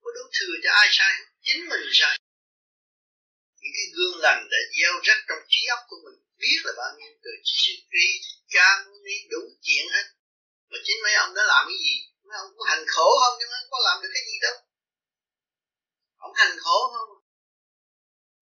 Có 0.02 0.10
đủ 0.16 0.24
thừa 0.38 0.56
cho 0.64 0.72
ai 0.82 0.88
sai 0.92 1.12
hết? 1.18 1.26
Chính 1.46 1.62
mình 1.70 1.86
sai. 2.00 2.16
Những 3.60 3.74
cái 3.78 3.88
gương 3.96 4.18
lành 4.26 4.42
đã 4.52 4.60
gieo 4.78 4.94
rắc 5.08 5.20
trong 5.28 5.42
trí 5.52 5.62
óc 5.76 5.82
của 5.90 6.00
mình, 6.06 6.18
biết 6.42 6.60
là 6.66 6.72
bạn 6.80 6.92
nhiêu 6.98 7.14
từ 7.24 7.32
sự 7.64 7.74
trí, 7.92 8.06
cha 8.54 8.68
đi 9.06 9.16
đủ 9.32 9.42
chuyện 9.66 9.86
hết. 9.96 10.06
Mà 10.70 10.78
chính 10.86 10.98
mấy 11.04 11.14
ông 11.14 11.32
đã 11.38 11.44
làm 11.52 11.64
cái 11.70 11.80
gì? 11.86 11.96
Mấy 12.28 12.38
ông 12.44 12.52
có 12.58 12.64
hành 12.72 12.86
khổ 12.94 13.08
không? 13.22 13.36
Nhưng 13.40 13.50
không 13.54 13.72
có 13.74 13.80
làm 13.88 14.02
được 14.02 14.12
cái 14.14 14.24
gì 14.30 14.36
đâu. 14.46 14.56
Ông 16.26 16.34
hành 16.42 16.56
khổ 16.64 16.78
không? 16.94 17.10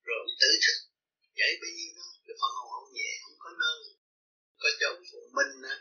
Rồi 0.06 0.18
ông 0.24 0.34
tự 0.42 0.50
thức. 0.64 0.78
Vậy 1.38 1.52
bao 1.62 1.72
nhiêu 1.78 1.90
đó 1.98 2.08
cái 2.26 2.36
phần 2.42 2.52
hồn 2.58 2.70
ông 2.80 2.94
nhẹ 2.94 3.12
có 3.50 3.56
nơi, 3.66 3.80
có 4.62 4.70
chỗ 4.80 4.89
phụ 5.12 5.20
minh 5.38 5.54
á, 5.74 5.76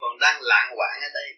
còn 0.00 0.18
đang 0.20 0.42
lạng 0.42 0.70
quạng 0.76 1.00
ở 1.08 1.10
đây. 1.18 1.30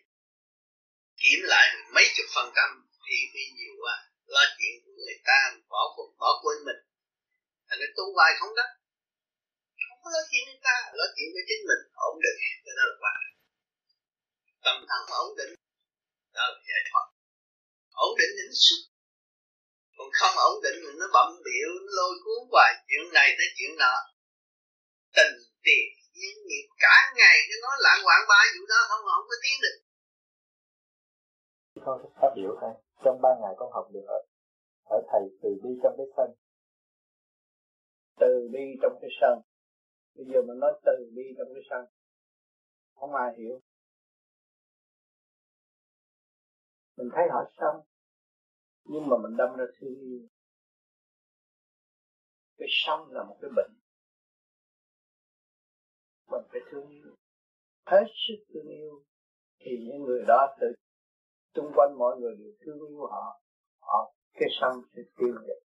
Kiểm 1.23 1.41
lại 1.43 1.67
mấy 1.95 2.05
chục 2.17 2.27
phần 2.35 2.53
trăm, 2.57 2.69
thì 3.07 3.17
bị 3.35 3.45
nhiều 3.57 3.75
quá, 3.83 3.97
lo 4.27 4.45
chuyện 4.59 4.75
của 4.85 4.93
người 4.97 5.19
ta, 5.25 5.39
bỏ 5.69 5.83
bỏ 6.21 6.41
quên 6.43 6.59
mình. 6.67 6.81
Thành 7.69 7.79
nên 7.81 7.91
tu 7.97 8.05
hoài 8.15 8.33
không 8.39 8.55
đó. 8.59 8.67
Không 9.89 10.01
có 10.05 10.09
lo 10.15 10.23
chuyện 10.31 10.45
người 10.47 10.61
ta, 10.63 10.77
lo 10.99 11.07
chuyện 11.15 11.29
cho 11.35 11.43
chính 11.49 11.63
mình, 11.71 11.83
ổn 12.09 12.17
định, 12.25 12.39
cho 12.65 12.73
nó 12.79 12.85
là 12.91 12.97
quá. 13.03 13.15
Tâm 14.65 14.77
thần 14.89 15.03
ổn 15.23 15.29
định, 15.39 15.53
đó 16.37 16.45
là 16.53 16.59
giải 16.69 16.83
thoát. 16.91 17.07
Ổn 18.07 18.13
định 18.19 18.33
thì 18.37 18.45
nó 18.49 18.57
xuất 18.67 18.81
còn 19.97 20.09
không 20.13 20.37
ổn 20.37 20.63
định 20.63 20.77
thì 20.83 20.91
nó 21.01 21.07
bậm 21.13 21.29
biểu 21.45 21.71
nó 21.85 21.91
lôi 21.99 22.15
cuốn 22.25 22.41
hoài, 22.53 22.73
chuyện 22.89 23.13
này 23.13 23.29
tới 23.39 23.49
chuyện 23.57 23.71
nọ. 23.77 23.95
Tình 25.17 25.50
tiền. 25.67 25.87
Nhân 26.21 26.37
nghiệp 26.47 26.67
cả 26.85 26.97
ngày 27.19 27.37
cái 27.49 27.59
nói 27.65 27.77
lạng 27.87 28.01
quạng 28.07 28.25
ba 28.31 28.41
vụ 28.55 28.63
đó 28.73 28.81
không 28.89 29.05
không 29.15 29.27
có 29.31 29.37
tiến 29.43 29.57
được. 29.65 29.77
Con 31.85 31.97
phát 32.21 32.33
biểu 32.37 32.53
thôi. 32.61 32.73
Trong 33.05 33.17
ba 33.23 33.31
ngày 33.41 33.55
con 33.59 33.73
học 33.73 33.87
được 33.95 34.07
ở, 34.07 34.21
ở 34.85 34.99
thầy 35.11 35.23
từ 35.43 35.49
bi 35.63 35.71
trong 35.83 35.95
cái 35.99 36.07
sân. 36.17 36.29
Từ 38.21 38.49
bi 38.53 38.65
trong 38.83 38.99
cái 39.01 39.11
sân. 39.21 39.35
Bây 40.15 40.27
giờ 40.31 40.39
mình 40.49 40.59
nói 40.61 40.73
từ 40.87 40.97
bi 41.17 41.23
trong 41.39 41.49
cái 41.55 41.63
sân. 41.71 41.83
Không 42.95 43.15
ai 43.15 43.29
hiểu. 43.39 43.61
Mình 46.97 47.09
thấy 47.15 47.25
họ 47.33 47.41
sống. 47.59 47.85
Nhưng 48.85 49.09
mà 49.09 49.17
mình 49.23 49.37
đâm 49.37 49.57
ra 49.57 49.65
thương 49.81 49.95
yêu. 50.01 50.21
Cái 52.59 52.69
sống 52.71 53.13
là 53.13 53.25
một 53.25 53.39
cái 53.41 53.51
bệnh 53.57 53.80
hết 57.91 58.07
sức 58.25 58.45
thương 58.49 58.69
yêu. 58.69 59.05
Thì 59.61 59.71
những 59.87 60.03
người 60.03 60.23
đó 60.29 60.57
tự, 60.61 60.67
xung 61.55 61.73
quanh 61.75 61.99
mọi 61.99 62.17
người 62.21 62.35
đều 62.39 62.53
thương 62.61 62.89
yêu 62.89 63.07
họ. 63.07 63.43
Họ, 63.81 64.15
cái 64.33 64.49
sân 64.61 64.73
sẽ 64.93 65.03
tiêu 65.17 65.35
diệt 65.47 65.71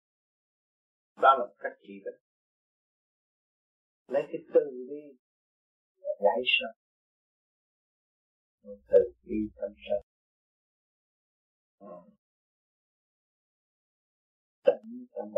đó 1.22 1.36
là 1.40 1.46
cách 1.60 1.78
trị 1.82 1.94
bệnh. 2.06 2.22
Lấy 4.08 4.24
cái 4.28 4.42
từ 4.54 4.86
đi 4.90 5.18
giải 6.24 6.42
sân. 6.46 6.72
Từ 8.88 9.00
bi 9.24 9.36
tâm 9.56 9.72
sân. 9.88 10.02
Ừ. 11.80 12.12
Tận 14.64 15.08
tâm 15.16 15.34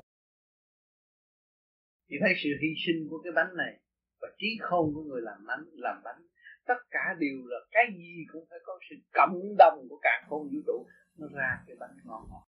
chỉ 2.09 2.15
thấy 2.21 2.34
sự 2.43 2.49
hy 2.61 2.69
sinh 2.86 3.07
của 3.09 3.19
cái 3.23 3.34
bánh 3.36 3.55
này 3.57 3.73
và 4.21 4.28
trí 4.38 4.47
khôn 4.61 4.86
của 4.93 5.03
người 5.03 5.21
làm 5.21 5.45
bánh 5.47 5.63
làm 5.73 6.01
bánh 6.03 6.21
tất 6.68 6.80
cả 6.91 7.15
đều 7.20 7.38
là 7.45 7.57
cái 7.72 7.84
gì 7.97 8.26
cũng 8.32 8.45
phải 8.49 8.59
có 8.63 8.80
sự 8.89 8.95
cộng 9.13 9.55
đồng 9.57 9.88
của 9.89 9.99
cả 10.01 10.28
con 10.30 10.43
vũ 10.43 10.59
trụ 10.68 10.86
nó 11.18 11.28
ra 11.34 11.63
cái 11.68 11.76
bánh 11.80 11.97
ngon 12.05 12.28
ngọt. 12.30 12.45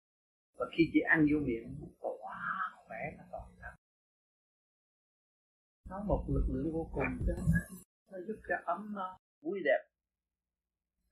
Và 0.57 0.65
khi 0.78 0.84
chị 0.93 0.99
ăn 0.99 1.26
vô 1.32 1.39
miệng 1.39 1.76
nó 1.80 2.09
quá 2.22 2.39
khỏe 2.76 2.97
nó 3.17 3.24
toàn 3.32 3.51
thân. 3.61 3.74
Nó 5.89 6.03
một 6.07 6.26
lực 6.28 6.45
lượng 6.49 6.74
vô 6.74 6.89
cùng 6.93 7.26
chứ 7.28 7.34
nó 8.11 8.17
giúp 8.28 8.39
cho 8.49 8.55
ấm 8.65 8.93
nó 8.95 9.17
vui 9.41 9.59
đẹp. 9.65 9.82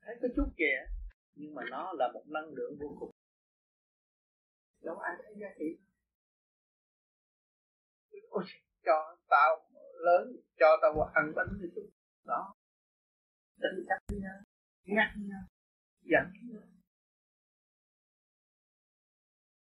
Thấy 0.01 0.15
có 0.21 0.27
chút 0.35 0.49
kìa 0.57 0.79
nhưng 1.35 1.55
mà 1.55 1.63
nó 1.69 1.93
là 1.93 2.11
một 2.13 2.23
năng 2.27 2.53
lượng 2.53 2.77
vô 2.79 2.95
cùng. 2.99 3.11
Đâu 4.83 4.97
ai 4.97 5.15
thấy 5.23 5.35
giá 5.41 5.47
trị? 5.59 5.79
Ôi, 8.29 8.43
cho 8.85 9.17
tao 9.29 9.69
lớn 9.93 10.35
cho 10.59 10.67
tao 10.81 11.01
ăn 11.13 11.31
bánh 11.35 11.47
một 11.47 11.67
chút. 11.75 11.89
Đó 12.25 12.56
đánh 13.57 13.79
cắt 13.87 13.99
với 14.07 14.19
nhau 14.19 14.43
ngắt 14.83 15.09
nhau 15.17 15.41
giận 16.01 16.23
nhau. 16.51 16.63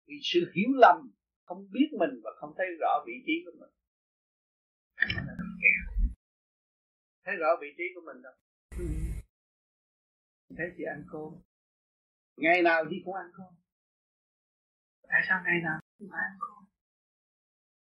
Vì 0.08 0.16
sự 0.24 0.52
hiểu 0.56 0.70
lầm 0.74 1.12
không 1.46 1.68
biết 1.72 1.90
mình 2.00 2.22
và 2.24 2.32
không 2.40 2.54
thấy 2.58 2.68
rõ 2.82 3.04
vị 3.08 3.14
trí 3.26 3.34
của 3.46 3.52
mình. 3.60 3.70
Thấy 7.26 7.36
rõ 7.36 7.48
vị 7.62 7.68
trí 7.78 7.84
của 7.96 8.02
mình 8.06 8.22
đâu? 8.22 8.34
Thấy 10.58 10.68
chị 10.78 10.84
ăn 10.84 11.06
cơm. 11.12 11.42
Ngày 12.38 12.62
nào 12.62 12.84
chị 12.90 13.02
cũng 13.06 13.16
ăn 13.16 13.32
cơm. 13.34 13.54
Tại 15.02 15.22
sao 15.28 15.44
ngày 15.46 15.62
nào 15.64 15.80
cũng 15.98 16.08
phải 16.12 16.22
ăn 16.32 16.38
cơm? 16.40 16.66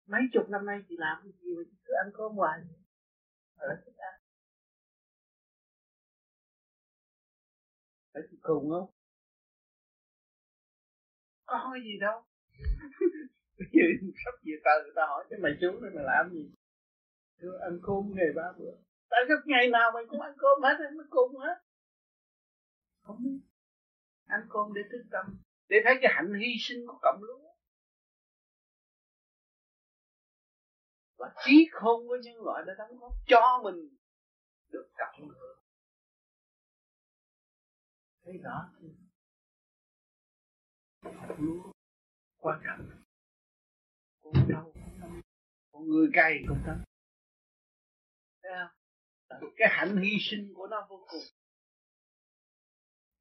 Mấy 0.07 0.21
chục 0.33 0.49
năm 0.49 0.65
nay 0.65 0.79
chị 0.89 0.95
làm 0.97 1.17
cái 1.23 1.31
gì 1.41 1.55
mà 1.57 1.63
chị 1.71 1.77
cứ 1.85 1.93
ăn 2.03 2.11
cơm 2.13 2.31
hoài? 2.31 2.59
Ở 3.55 3.67
thích 3.85 3.97
ăn 3.97 4.18
phải 8.29 8.39
cùng 8.41 8.69
không? 8.69 8.89
Có 11.45 11.57
hỏi 11.57 11.79
gì 11.83 11.99
đâu. 11.99 12.23
Bây 13.59 13.67
giờ 13.73 13.85
sắp 14.25 14.35
về 14.43 14.53
tờ 14.63 14.83
người 14.83 14.93
ta 14.95 15.05
hỏi 15.07 15.25
cái 15.29 15.39
mày 15.39 15.51
chú 15.61 15.79
này 15.81 15.91
mày 15.95 16.03
làm 16.03 16.31
gì? 16.33 16.51
Tôi 17.41 17.59
ăn 17.61 17.79
cơm 17.83 18.11
ngày 18.15 18.31
ba 18.35 18.51
bữa. 18.57 18.71
Tại 19.09 19.19
sao 19.27 19.37
ngày 19.45 19.69
nào 19.69 19.91
mày 19.93 20.03
cũng 20.09 20.21
ăn 20.21 20.33
cơm 20.37 20.61
hết 20.63 20.75
mới 20.97 21.05
cùng 21.09 21.37
hết 21.37 21.55
không 23.01 23.23
biết. 23.23 23.39
Ăn 24.25 24.41
cơm 24.49 24.73
để 24.73 24.81
thức 24.91 25.03
tâm. 25.11 25.25
Để 25.67 25.77
thấy 25.83 25.95
cái 26.01 26.11
hạnh 26.15 26.33
hy 26.41 26.51
sinh 26.59 26.87
của 26.87 26.99
cộng 27.01 27.23
lúa 27.23 27.49
và 31.19 31.33
trí 31.45 31.69
khôn 31.71 32.07
của 32.07 32.17
nhân 32.23 32.43
loại 32.43 32.63
đã 32.67 32.73
đóng 32.77 32.97
góp 32.99 33.13
cho 33.27 33.61
mình 33.63 33.89
được 34.71 34.89
cộng 34.97 35.29
hưởng 35.29 35.58
thấy 38.29 38.37
rõ 38.37 38.69
hạt 41.03 41.35
lúa 41.39 41.71
quan 42.37 42.61
trọng. 42.65 42.89
Con 44.21 44.33
trâu 44.49 44.73
con 45.71 45.89
người 45.89 46.09
cày 46.13 46.43
cũng 46.47 46.57
thế 46.65 46.73
thấy 48.43 48.51
không? 49.29 49.49
Cái 49.57 49.67
hạnh 49.71 49.97
hy 50.03 50.17
sinh 50.19 50.53
của 50.55 50.67
nó 50.67 50.87
vô 50.89 51.05
cùng. 51.11 51.21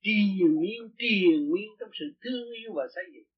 Triền 0.02 0.61
miên 0.61 0.94
triền 0.98 1.52
miên 1.52 1.68
trong 1.80 1.90
sự 1.92 2.04
thương 2.20 2.50
yêu 2.52 2.72
và 2.74 2.86
xây 2.94 3.04
dựng. 3.14 3.28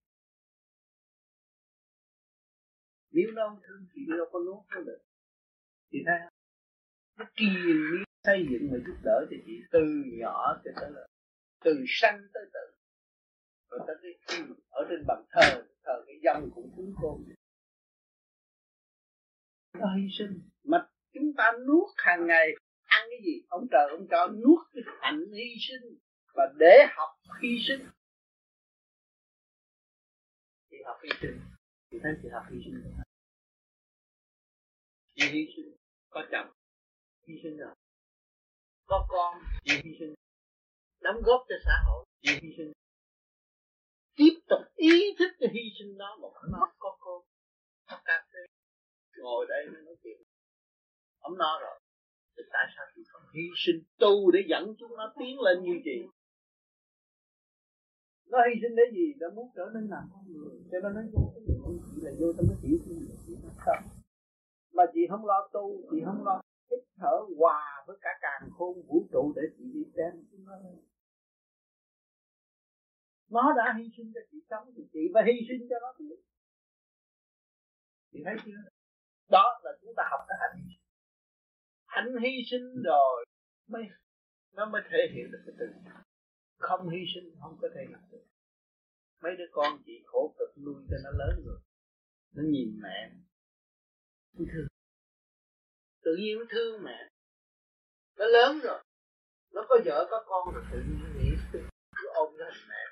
Nếu 3.10 3.30
nó 3.32 3.48
không 3.48 3.60
thương 3.62 3.86
thì 3.92 4.02
đâu 4.08 4.26
có 4.32 4.38
nuốt 4.38 4.66
nó 4.70 4.80
được. 4.80 5.02
Thì 5.92 5.98
thấy 6.06 6.14
không? 6.18 6.34
Nó 7.16 7.24
triền 7.36 7.54
miên 7.92 8.04
xây 8.24 8.46
dựng 8.50 8.68
và 8.72 8.78
giúp 8.86 9.00
đỡ 9.04 9.26
cho 9.30 9.36
chị 9.46 9.52
từ 9.70 9.80
nhỏ 10.20 10.60
cho 10.64 10.70
tới 10.76 10.90
lớn 10.90 11.09
từ 11.60 11.84
sanh 11.88 12.20
tới 12.34 12.42
tử. 12.52 12.76
Rồi 13.70 13.80
tới 13.86 13.96
cái 14.02 14.42
ở 14.70 14.86
trên 14.88 15.04
bàn 15.06 15.24
thờ 15.30 15.62
thờ 15.84 16.04
cái 16.06 16.16
dân 16.22 16.50
cũng 16.54 16.72
cúng 16.76 16.94
côn 17.02 17.34
nó 19.80 19.86
hy 19.96 20.08
sinh. 20.18 20.40
Mà 20.62 20.88
chúng 21.12 21.32
ta 21.36 21.52
nuốt 21.66 21.88
hàng 21.96 22.26
ngày, 22.26 22.46
ăn 22.84 23.06
cái 23.10 23.20
gì 23.24 23.42
ông 23.48 23.66
trời 23.70 23.88
ông 23.90 24.06
cho 24.10 24.26
nuốt 24.26 24.58
cái 24.72 24.82
hạnh 25.00 25.24
hy 25.32 25.54
sinh 25.68 25.98
và 26.34 26.44
để 26.58 26.86
học 26.96 27.08
hy 27.42 27.48
sinh. 27.68 27.86
Thì 30.70 30.76
học 30.84 30.96
hy 31.02 31.10
sinh. 31.20 31.40
Thì 31.90 31.98
thấy 32.02 32.12
chị 32.22 32.28
học 32.32 32.44
hy 32.50 32.58
sinh 32.64 32.82
rồi. 32.82 32.92
Chị 35.14 35.28
hy 35.28 35.46
sinh. 35.56 35.76
Có 36.10 36.26
chồng. 36.32 36.52
Hy 37.26 37.34
sinh 37.42 37.56
rồi. 37.56 37.74
Có 38.86 39.06
con. 39.08 39.42
Chị 39.64 39.74
hy 39.84 39.96
sinh 39.98 40.14
đóng 41.00 41.22
góp 41.24 41.40
cho 41.48 41.54
xã 41.64 41.76
hội. 41.86 42.04
Chịu 42.22 42.34
hy 42.42 42.48
sinh. 42.56 42.72
Tiếp 44.16 44.34
tục 44.48 44.62
ý 44.76 45.14
thức 45.18 45.30
cái 45.38 45.48
hy 45.54 45.60
sinh 45.78 45.98
đó 45.98 46.18
một 46.20 46.34
nó 46.52 46.72
có 46.78 46.96
cô. 47.00 47.24
Cà 48.04 48.26
phê. 48.32 48.40
Ngồi 49.18 49.46
đây 49.48 49.66
nói 49.84 49.96
chuyện. 50.02 50.22
Ấm 51.20 51.38
no 51.38 51.58
rồi. 51.62 51.80
Thì 52.36 52.42
tại 52.52 52.66
sao 52.76 52.86
chị 52.94 53.02
không 53.08 53.22
hy 53.34 53.42
sinh? 53.66 53.82
Tu 53.98 54.30
để 54.30 54.40
dẫn 54.48 54.74
chúng 54.78 54.96
nó 54.96 55.14
tiến 55.18 55.40
lên 55.40 55.62
như 55.62 55.80
chị 55.84 55.98
nó 58.26 58.38
hy 58.48 58.54
sinh 58.62 58.76
để 58.76 58.82
gì? 58.92 59.06
Nó 59.20 59.30
muốn 59.30 59.50
trở 59.56 59.70
nên 59.74 59.88
làm 59.90 60.04
con 60.12 60.24
người. 60.32 60.58
Cho 60.70 60.78
nên 60.82 60.92
nó 60.94 61.00
vô 61.12 61.32
cái 61.34 61.42
gì? 61.46 61.54
Chỉ 61.94 62.00
là 62.02 62.10
vô 62.18 62.32
trong 62.36 62.46
cái 62.48 62.58
tiểu 62.62 62.78
thiên 62.84 62.98
địa, 63.00 63.14
chỉ 63.26 63.32
nó 63.42 63.50
không 63.56 64.00
mà 64.72 64.84
chị 64.94 65.00
không 65.10 65.24
lo 65.26 65.48
tu 65.52 65.82
chị 65.90 65.96
không 66.04 66.24
lo 66.24 66.40
hít 66.70 66.80
thở 66.96 67.14
hòa 67.38 67.84
với 67.86 67.96
cả 68.00 68.10
càng 68.20 68.50
khôn 68.58 68.82
vũ 68.88 69.06
trụ 69.12 69.32
để 69.36 69.42
chị 69.58 69.64
đi 69.74 69.82
xem 69.96 70.12
chúng 70.30 70.44
nó 70.44 70.52
nó 73.30 73.52
đã 73.56 73.74
hy 73.78 73.84
sinh 73.96 74.12
cho 74.14 74.20
chị 74.30 74.38
sống 74.50 74.72
thì 74.76 74.82
chị 74.92 75.00
phải 75.14 75.22
hy 75.26 75.46
sinh 75.48 75.66
cho 75.70 75.76
nó 75.80 75.92
biết 75.98 76.20
chị 78.12 78.18
thấy 78.24 78.34
chưa? 78.44 78.70
Đó 79.28 79.60
là 79.64 79.70
chúng 79.80 79.94
ta 79.96 80.02
học 80.10 80.20
cái 80.28 80.38
hạnh 80.40 80.56
hy 80.56 80.62
sinh. 80.68 80.84
Hạnh 81.86 82.14
hy 82.22 82.30
sinh 82.50 82.82
rồi 82.84 83.24
mới, 83.68 83.82
nó 84.52 84.66
mới 84.66 84.82
thể 84.90 84.98
hiện 85.14 85.30
được 85.32 85.42
cái 85.46 85.54
từ. 85.58 85.66
Không 86.58 86.88
hy 86.88 86.98
sinh 87.14 87.34
không 87.40 87.58
có 87.62 87.68
thể 87.74 87.80
làm 87.90 88.00
được. 88.10 88.24
Mấy 89.22 89.36
đứa 89.38 89.48
con 89.52 89.82
chị 89.86 90.02
khổ 90.06 90.34
cực 90.38 90.58
nuôi 90.64 90.82
cho 90.90 90.96
nó 91.04 91.10
lớn 91.10 91.42
rồi. 91.46 91.60
Nó 92.34 92.42
nhìn 92.46 92.80
mẹ. 92.82 93.10
Nó 94.32 94.44
thương. 94.52 94.66
Tự 96.02 96.16
nhiên 96.16 96.38
nó 96.38 96.44
thương 96.50 96.82
mẹ. 96.84 97.08
Nó 98.16 98.26
lớn 98.26 98.60
rồi. 98.62 98.84
Nó 99.52 99.66
có 99.68 99.78
vợ 99.84 100.06
có 100.10 100.24
con 100.26 100.54
rồi, 100.54 100.64
tự 100.72 100.78
nhiên 100.78 100.98
nó 101.02 101.08
nghĩ 101.20 101.30
cứ 101.52 102.08
ôm 102.14 102.34
lên 102.36 102.54
mẹ 102.68 102.89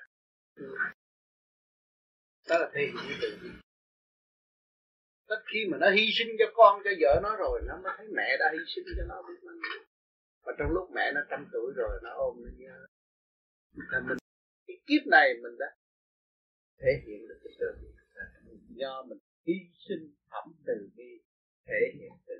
đó 2.48 2.58
là 2.58 2.70
thể 2.74 2.82
hiện 2.82 3.18
tự 3.22 3.38
nhiên 3.42 3.60
Tất 5.28 5.42
khi 5.52 5.66
mà 5.70 5.78
nó 5.78 5.90
hy 5.90 6.06
sinh 6.12 6.28
cho 6.38 6.44
con, 6.54 6.82
cho 6.84 6.90
vợ 7.00 7.20
nó 7.22 7.36
rồi, 7.36 7.60
nó 7.66 7.76
mới 7.82 7.92
thấy 7.96 8.06
mẹ 8.16 8.36
đã 8.38 8.50
hy 8.52 8.58
sinh 8.66 8.84
cho 8.96 9.04
nó, 9.08 9.22
biết 9.22 9.40
bao 9.46 9.54
nhiêu 9.54 9.84
và 10.48 10.52
trong 10.58 10.70
lúc 10.70 10.90
mẹ 10.94 11.12
nó 11.14 11.20
trăm 11.30 11.48
tuổi 11.52 11.72
rồi, 11.76 12.00
nó 12.02 12.10
ôm 12.14 12.36
nó 12.44 12.50
nhớ. 12.56 12.86
Là 13.90 14.00
mình, 14.00 14.18
cái 14.66 14.76
kiếp 14.86 15.06
này 15.06 15.34
mình 15.42 15.58
đã 15.58 15.66
thể 16.78 17.02
hiện 17.06 17.28
được 17.28 17.40
cái 17.44 17.52
từ 17.60 17.66
do 18.68 19.02
mình 19.08 19.18
hy 19.46 19.54
sinh 19.88 20.14
thẩm 20.30 20.52
từ 20.66 20.90
bi, 20.96 21.20
thể 21.66 21.80
hiện 21.94 22.12
từ 22.26 22.34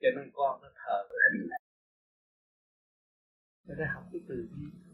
cho 0.00 0.08
nên 0.16 0.30
con 0.32 0.62
nó 0.62 0.68
thờ 0.74 1.08
về 1.10 1.44
mẹ. 1.50 1.56
Nó 3.66 3.74
đã 3.78 3.92
học 3.94 4.04
cái 4.12 4.20
từ 4.28 4.48
bi 4.56 4.91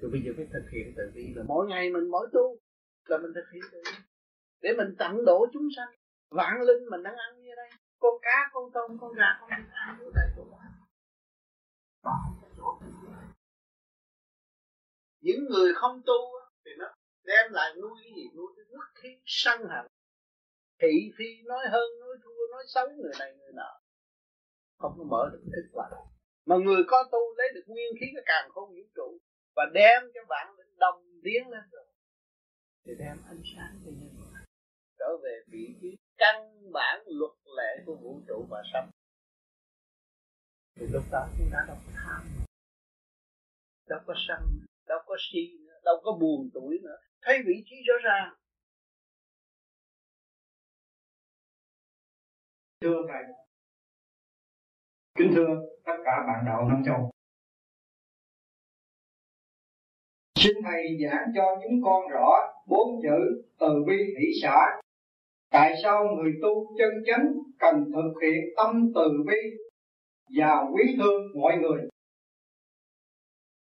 rồi 0.00 0.10
bây 0.10 0.20
giờ 0.24 0.32
phải 0.36 0.46
thực 0.52 0.66
hiện 0.72 0.94
tự 0.96 1.10
vi 1.14 1.32
là 1.36 1.42
mỗi 1.46 1.66
ngày 1.66 1.90
mình 1.90 2.10
mỗi 2.10 2.28
tu 2.32 2.58
là 3.06 3.18
mình 3.18 3.32
thực 3.34 3.44
hiện 3.52 3.62
tự 3.72 3.82
vi 3.84 3.92
để 4.60 4.70
mình 4.78 4.94
tận 4.98 5.24
độ 5.24 5.46
chúng 5.52 5.68
sanh. 5.76 5.88
Vạn 6.30 6.62
linh 6.62 6.90
mình 6.90 7.02
đang 7.02 7.16
ăn 7.16 7.42
như 7.42 7.50
đây. 7.56 7.70
Con 7.98 8.14
cá, 8.22 8.50
con 8.52 8.70
tôm, 8.74 8.98
con 9.00 9.12
gà, 9.12 9.38
con 9.40 9.50
vịt 9.50 9.70
ăn 9.72 9.96
như 10.00 10.10
đây 10.14 10.26
của 10.36 10.50
những 15.20 15.44
người 15.50 15.74
không 15.74 16.02
tu 16.06 16.20
thì 16.64 16.70
nó 16.78 16.86
đem 17.24 17.52
lại 17.52 17.74
nuôi 17.82 17.90
cái 18.02 18.12
gì? 18.16 18.24
Nuôi 18.36 18.46
cái 18.56 18.64
quốc 18.70 18.84
khí 18.94 19.08
sân 19.24 19.60
hận. 19.60 19.86
Thị 20.82 21.12
phi 21.18 21.42
nói 21.44 21.64
hơn, 21.70 21.88
nói 22.00 22.16
thua, 22.24 22.52
nói 22.52 22.64
xấu, 22.66 22.88
người 22.90 23.12
này, 23.18 23.36
người 23.36 23.52
nọ. 23.54 23.80
Không 24.78 24.94
có 24.98 25.04
mở 25.04 25.30
được 25.32 25.42
thức 25.44 25.68
quả. 25.72 25.90
Mà 26.46 26.56
người 26.56 26.82
có 26.86 27.08
tu 27.12 27.18
lấy 27.36 27.48
được 27.54 27.64
nguyên 27.66 27.92
khí 28.00 28.06
cái 28.14 28.22
càng 28.26 28.50
không 28.50 28.68
vũ 28.68 28.82
trụ 28.94 29.18
và 29.60 29.66
đem 29.74 30.02
cho 30.14 30.20
bạn 30.28 30.54
linh 30.58 30.78
đồng 30.78 31.02
tiến 31.24 31.48
lên 31.48 31.62
rồi. 31.72 31.86
Thì 32.84 32.92
đem 32.98 33.16
ánh 33.28 33.42
sáng 33.56 33.80
cho 33.84 33.90
nhân 33.90 34.14
loại. 34.20 34.44
Trở 34.98 35.16
về 35.22 35.40
vị 35.46 35.76
trí 35.80 35.96
căn 36.16 36.36
bản 36.72 37.02
luật 37.06 37.32
lệ 37.56 37.82
của 37.86 37.96
vũ 38.02 38.20
trụ 38.28 38.46
và 38.50 38.62
sống 38.72 38.90
thì 40.74 40.86
lúc 40.92 41.02
đó 41.10 41.28
chúng 41.38 41.50
ta 41.52 41.64
đâu 41.68 41.76
có 41.86 41.92
tham 41.94 42.22
đâu 43.88 44.00
có 44.06 44.14
sân 44.28 44.40
đâu 44.86 44.98
có 45.06 45.16
si 45.18 45.58
nữa 45.66 45.80
đâu 45.84 46.00
có 46.04 46.12
buồn 46.20 46.50
tuổi 46.54 46.78
nữa. 46.82 46.96
Thấy 47.22 47.38
vị 47.46 47.64
trí 47.66 47.76
rõ 47.86 47.94
ràng. 48.04 48.34
Thưa 52.80 53.02
thầy 53.08 53.22
kính 55.14 55.32
thưa 55.36 55.48
tất 55.84 55.96
cả 56.04 56.12
bạn 56.26 56.44
đạo 56.46 56.68
năm 56.68 56.82
châu 56.86 57.10
xin 60.42 60.56
thầy 60.64 60.98
giảng 61.02 61.32
cho 61.34 61.60
chúng 61.62 61.82
con 61.84 62.08
rõ 62.08 62.30
bốn 62.66 63.02
chữ 63.02 63.42
từ 63.60 63.84
bi 63.86 63.96
hỷ 63.96 64.26
xã. 64.42 64.80
Tại 65.50 65.74
sao 65.82 66.04
người 66.04 66.32
tu 66.42 66.76
chân 66.78 66.90
chánh 67.06 67.32
cần 67.58 67.84
thực 67.94 68.20
hiện 68.22 68.44
tâm 68.56 68.92
từ 68.94 69.24
bi 69.26 69.40
và 70.36 70.64
quý 70.72 70.82
thương 70.98 71.22
mọi 71.40 71.56
người? 71.56 71.88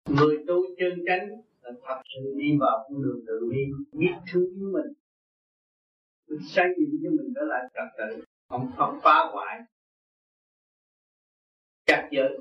Người 0.09 0.37
tu 0.47 0.55
chân 0.77 0.99
chánh 1.07 1.27
là 1.61 1.71
thật 1.87 2.01
sự 2.13 2.33
đi 2.37 2.57
vào 2.59 2.85
con 2.89 3.03
đường 3.03 3.19
tự 3.27 3.49
bi, 3.51 3.63
biết 3.91 4.13
thương 4.31 4.73
mình 4.73 4.93
mình, 6.33 6.39
xây 6.47 6.65
dựng 6.77 6.99
cho 7.03 7.09
mình 7.09 7.33
trở 7.35 7.41
lại 7.41 7.63
trật 7.73 7.89
tự, 7.97 8.23
không 8.49 8.71
không 8.77 8.99
phá 9.03 9.29
hoại. 9.31 9.59
Chặt 11.85 12.09
giới 12.11 12.37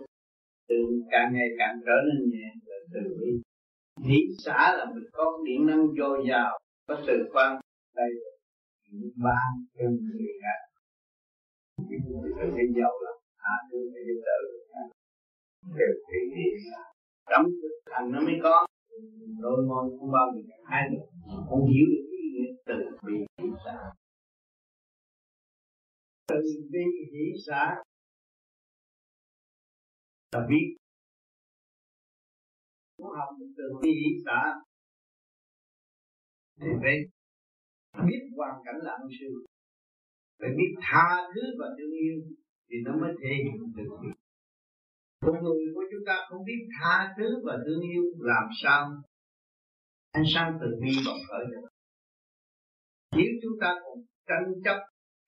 từ 0.69 0.75
càng 1.11 1.33
ngày 1.35 1.49
càng 1.59 1.81
trở 1.87 1.93
nên 2.07 2.31
nhẹ 2.31 2.53
và 2.67 2.75
từ 2.93 3.17
bi 3.21 3.43
hỷ 4.05 4.19
xã 4.45 4.77
là 4.79 4.85
mình 4.95 5.05
có 5.13 5.39
điện 5.45 5.67
năng 5.67 5.87
dồi 5.99 6.25
dào, 6.29 6.59
có 6.89 7.03
sự 7.07 7.31
quan 7.33 7.61
đây 7.97 8.11
ban 9.25 9.49
cho 9.75 9.85
người 9.85 10.27
khác 10.43 10.59
cái 12.37 12.49
thấy 12.51 12.67
giàu 12.77 12.93
là 13.05 13.13
hạ 13.37 13.55
thương 13.71 13.87
phải 13.93 14.03
giúp 14.07 14.23
đỡ 14.25 14.39
đều 15.77 15.93
thể 16.07 16.19
hiện 16.37 16.55
trong 17.31 17.45
thực 17.63 17.93
hành 17.93 18.13
nó 18.13 18.21
mới 18.21 18.35
có. 18.43 18.67
Đôi 19.41 19.67
môi 19.69 19.91
không 19.99 20.11
bao 20.13 20.33
giờ 20.35 20.55
hai 20.65 20.83
được. 20.91 21.07
Không 21.49 21.67
hiểu 21.73 21.87
được 21.93 22.05
ý 22.11 22.19
nghĩa 22.33 22.53
từ 22.67 22.75
bi 23.07 23.15
hỷ 23.39 23.49
xã 23.65 23.93
từ 26.29 26.37
bi 26.71 26.81
hỷ 27.13 27.25
xã 27.47 27.83
là 30.33 30.47
biết 30.49 30.77
muốn 33.03 33.13
học 33.19 33.29
từ 33.57 33.65
bi 33.83 33.91
hỷ 33.91 34.11
xã 34.25 34.41
thì 36.61 36.69
phải 36.83 36.97
biết 38.07 38.21
hoàn 38.37 38.55
cảnh 38.65 38.79
là 38.83 38.93
ông 39.01 39.11
sư. 39.21 39.45
Phải 40.41 40.51
biết 40.59 40.75
tha 40.83 41.29
thứ 41.35 41.41
và 41.59 41.67
thương 41.79 41.93
yêu 42.05 42.19
thì 42.71 42.77
nó 42.85 42.93
mới 43.01 43.13
thể 43.23 43.31
hiện 43.45 43.73
được. 43.77 43.97
Con 45.21 45.45
người 45.45 45.65
của 45.75 45.85
chúng 45.91 46.05
ta 46.07 46.17
không 46.29 46.45
biết 46.45 46.61
tha 46.81 47.15
thứ 47.17 47.29
và 47.45 47.59
thương 47.67 47.81
yêu 47.81 48.03
làm 48.19 48.49
sao. 48.63 48.91
Ánh 50.13 50.25
sáng 50.35 50.59
từ 50.61 50.67
bi 50.83 50.93
bộc 51.07 51.17
khởi 51.29 51.45
được. 51.51 51.69
Nếu 53.17 53.33
chúng 53.43 53.53
ta 53.61 53.75
còn 53.85 53.99
tranh 54.29 54.53
chấp 54.65 54.79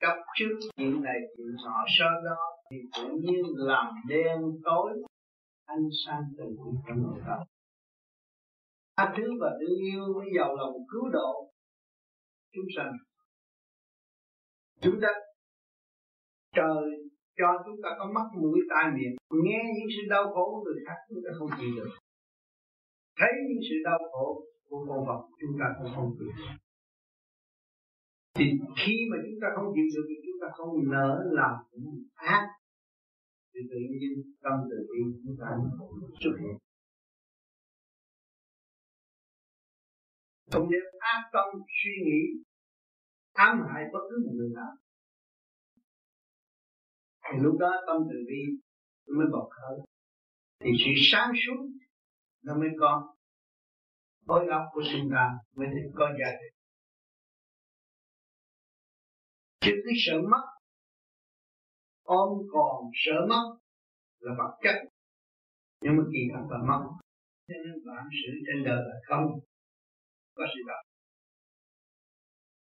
chấp 0.00 0.16
trước 0.38 0.58
chuyện 0.76 1.02
này 1.02 1.18
chuyện 1.36 1.46
nọ 1.64 1.84
sơ 1.98 2.10
đó 2.24 2.42
thì 2.70 2.76
tự 2.96 3.08
nhiên 3.22 3.42
làm 3.56 3.94
đen 4.08 4.38
tối 4.64 4.92
ánh 5.64 5.88
sáng 6.06 6.22
từ 6.38 6.44
bi 6.44 6.78
trong 6.86 7.02
nội 7.02 7.20
tâm 7.26 7.53
tha 8.96 9.14
thứ 9.16 9.26
và 9.40 9.50
thương 9.60 9.78
yêu 9.90 10.02
mới 10.14 10.26
giàu 10.36 10.56
lòng 10.56 10.74
cứu 10.90 11.08
độ 11.12 11.50
chúng 12.54 12.68
sanh. 12.76 12.92
Chúng 14.80 14.98
ta 15.02 15.08
trời 16.56 16.84
cho 17.38 17.48
chúng 17.66 17.78
ta 17.82 17.90
có 17.98 18.12
mắt 18.14 18.26
mũi 18.42 18.58
tai 18.70 18.84
miệng, 18.96 19.16
nghe 19.44 19.60
những 19.76 19.88
sự 19.96 20.02
đau 20.10 20.24
khổ 20.34 20.44
của 20.52 20.62
người 20.64 20.82
khác, 20.86 20.98
chúng 21.08 21.22
ta 21.24 21.30
không 21.38 21.50
chịu 21.58 21.70
được. 21.76 21.90
Thấy 23.18 23.32
những 23.48 23.62
sự 23.68 23.76
đau 23.84 23.98
khổ 24.12 24.44
của 24.68 24.86
con 24.88 25.06
vật, 25.06 25.20
chúng 25.40 25.54
ta 25.60 25.66
cũng 25.78 25.92
không 25.94 26.10
chịu 26.18 26.28
được. 26.36 26.54
Thì 28.36 28.44
khi 28.80 28.96
mà 29.10 29.16
chúng 29.24 29.38
ta 29.42 29.48
không 29.56 29.68
chịu 29.74 29.86
được 29.94 30.06
thì 30.08 30.16
chúng 30.24 30.38
ta 30.42 30.48
không 30.56 30.72
nỡ 30.92 31.10
làm 31.40 31.54
những 31.72 32.04
ác, 32.14 32.44
thì 33.54 33.60
tự 33.70 33.80
nhiên 33.90 34.12
tâm 34.42 34.56
từ 34.70 34.76
bi 34.90 35.00
chúng 35.24 35.36
ta 35.40 35.48
xuất 36.20 36.34
hiện. 36.40 36.56
Không 40.54 40.70
nên 40.70 40.80
ác 40.98 41.22
tâm 41.32 41.44
suy 41.82 41.90
nghĩ 42.04 42.22
ám 43.32 43.56
hại 43.68 43.84
bất 43.92 43.98
cứ 44.10 44.16
một 44.26 44.32
người 44.34 44.50
nào. 44.54 44.72
Thì 47.24 47.38
lúc 47.42 47.56
đó 47.60 47.70
tâm 47.86 47.96
từ 48.10 48.16
bi 48.28 48.42
mới 49.16 49.26
bộc 49.32 49.48
khởi. 49.50 49.78
Thì 50.60 50.70
sự 50.78 50.90
sáng 51.12 51.32
suốt 51.46 51.66
nó 52.42 52.54
mới 52.58 52.68
có. 52.80 53.14
Khối 54.26 54.46
óc 54.50 54.62
của 54.72 54.82
chúng 54.92 55.10
ta 55.14 55.30
mới 55.56 55.68
có 55.94 56.06
giá 56.20 56.30
trị. 56.40 56.58
Chứ 59.60 59.72
cái 59.84 59.94
sợ 60.06 60.14
mất, 60.30 60.44
ôm 62.02 62.28
còn 62.52 62.90
sợ 62.94 63.26
mất 63.28 63.56
là 64.18 64.34
vật 64.38 64.58
chất. 64.62 64.88
Nhưng 65.80 65.96
mà 65.96 66.02
kỳ 66.12 66.18
thật 66.32 66.46
là 66.50 66.58
mất. 66.68 66.82
Cho 67.48 67.54
nên 67.64 67.74
bản 67.86 68.04
sự 68.10 68.32
trên 68.46 68.64
đời 68.64 68.82
là 68.88 68.96
không 69.08 69.40
có 70.34 70.44
sự 70.54 70.60
thật 70.68 70.94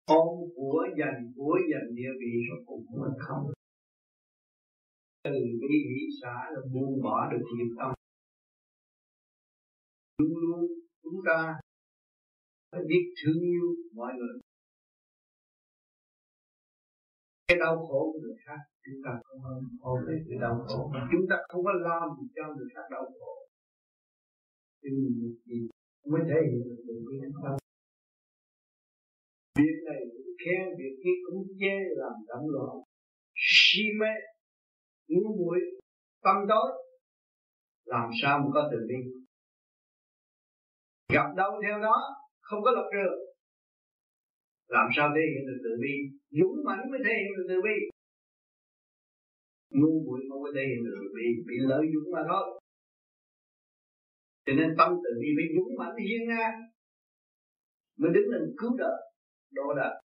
ôm 0.06 0.30
của 0.56 0.80
dành 1.00 1.34
của 1.36 1.58
dành 1.72 1.96
địa 1.96 2.14
vị 2.20 2.34
rồi 2.50 2.64
cũng 2.66 3.04
là 3.04 3.12
không. 3.20 3.44
Từ 5.24 5.32
bi 5.62 5.76
hỷ 5.88 6.00
xã 6.22 6.36
là 6.54 6.62
buông 6.74 7.02
bỏ 7.04 7.32
được 7.32 7.46
nghiệp 7.56 7.72
tâm. 7.80 7.92
Luôn 10.18 10.34
luôn 10.42 10.62
chúng 11.04 11.20
ta 11.28 11.60
phải 12.72 12.82
biết 12.90 13.04
thương 13.20 13.42
yêu 13.42 13.66
mọi 13.96 14.14
người. 14.18 14.38
Cái 17.48 17.58
đau 17.60 17.76
khổ 17.88 18.12
của 18.14 18.20
người 18.24 18.38
khác 18.46 18.60
chúng 18.86 19.02
ta 19.06 19.12
không 19.24 19.42
ôm 19.44 19.64
ôm 19.82 19.98
lấy 20.08 20.16
cái 20.30 20.38
đau 20.42 20.66
khổ. 20.68 20.92
Chúng 21.12 21.26
ta 21.30 21.36
không 21.50 21.64
có 21.64 21.72
lo 21.74 22.00
gì 22.18 22.28
cho 22.36 22.44
người 22.56 22.70
khác 22.76 22.86
đau 22.92 23.06
khổ. 23.20 23.48
Nhưng 24.82 24.94
mình 25.04 25.38
chỉ 25.46 25.56
mới 26.10 26.22
thể 26.30 26.40
hiện 26.50 26.62
được 26.70 26.80
tình 26.88 27.06
yêu 27.12 27.32
tâm 27.44 27.62
việc 29.60 29.78
này 29.86 30.02
cũng 30.12 30.32
khen, 30.42 30.64
việc 30.78 30.94
kia 31.04 31.18
cũng 31.26 31.44
chê 31.60 31.76
làm 32.02 32.14
động 32.28 32.46
loạn. 32.50 32.76
Si 33.36 33.84
mê 34.00 34.14
ngu 35.08 35.36
muội 35.38 35.60
tâm 36.24 36.36
tối 36.50 36.70
làm 37.86 38.10
sao 38.22 38.40
mà 38.40 38.46
có 38.54 38.70
từ 38.72 38.78
bi? 38.90 39.00
Gặp 41.14 41.28
đâu 41.38 41.52
theo 41.64 41.80
đó, 41.80 41.96
không 42.42 42.62
có 42.64 42.72
lập 42.72 42.90
trường 42.94 43.18
làm 44.68 44.88
sao 44.96 45.10
thể 45.16 45.22
hiện 45.32 45.44
được 45.48 45.60
từ 45.64 45.72
bi? 45.82 45.94
Dũng 46.40 46.56
mãnh 46.66 46.92
mới 46.92 47.00
thể 47.06 47.14
hiện 47.22 47.32
được 47.38 47.46
từ 47.50 47.62
bi. 47.66 47.78
Ngu 49.70 50.04
muội 50.06 50.20
không 50.30 50.42
có 50.44 50.52
thể 50.56 50.62
hiện 50.70 50.84
được 50.86 50.96
từ 51.02 51.08
bi, 51.16 51.28
bị 51.48 51.56
lợi 51.70 51.86
dụng 51.94 52.12
mà 52.14 52.22
thôi 52.30 52.61
cho 54.46 54.54
nên 54.54 54.76
tâm 54.78 54.90
từ 55.04 55.10
bi 55.22 55.28
phải 55.38 55.48
dũng 55.56 55.78
mãnh 55.80 55.96
hiên 56.08 56.28
ngang 56.30 56.62
mới 57.98 58.12
đứng 58.14 58.28
lên 58.32 58.56
cứu 58.58 58.78
đời, 58.78 58.98
độ 59.52 59.74
đời. 59.76 60.04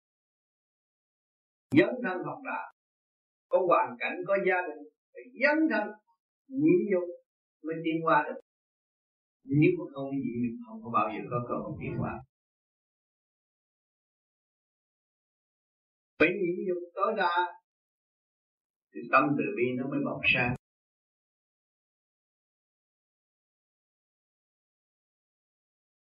Dấn 1.70 1.95
thân 2.03 2.18
học 2.24 2.39
đạo, 2.45 2.72
có 3.49 3.59
hoàn 3.68 3.97
cảnh, 3.99 4.16
có 4.26 4.37
gia 4.49 4.59
đình 4.68 4.82
phải 5.12 5.22
dấn 5.43 5.68
thân 5.70 5.89
nhịn 6.49 6.78
nhục 6.91 7.09
mới 7.62 7.76
tiến 7.84 7.97
qua 8.05 8.24
được. 8.26 8.41
Nếu 9.45 9.70
mà 9.78 9.84
không 9.95 10.11
nhịn 10.11 10.37
nhục, 10.43 10.57
không 10.66 10.80
có 10.84 10.91
bao 10.91 11.09
giờ 11.14 11.20
có 11.30 11.47
cơ 11.49 11.55
hội 11.55 11.72
tiến 11.80 11.95
qua. 12.01 12.14
Phải 16.18 16.28
nhịn 16.28 16.57
nhục 16.66 16.82
tối 16.95 17.12
đa, 17.16 17.37
thì 18.95 19.01
tâm 19.12 19.24
từ 19.39 19.45
bi 19.57 19.64
nó 19.76 19.89
mới 19.91 20.01
bộc 20.05 20.20
sáng 20.34 20.57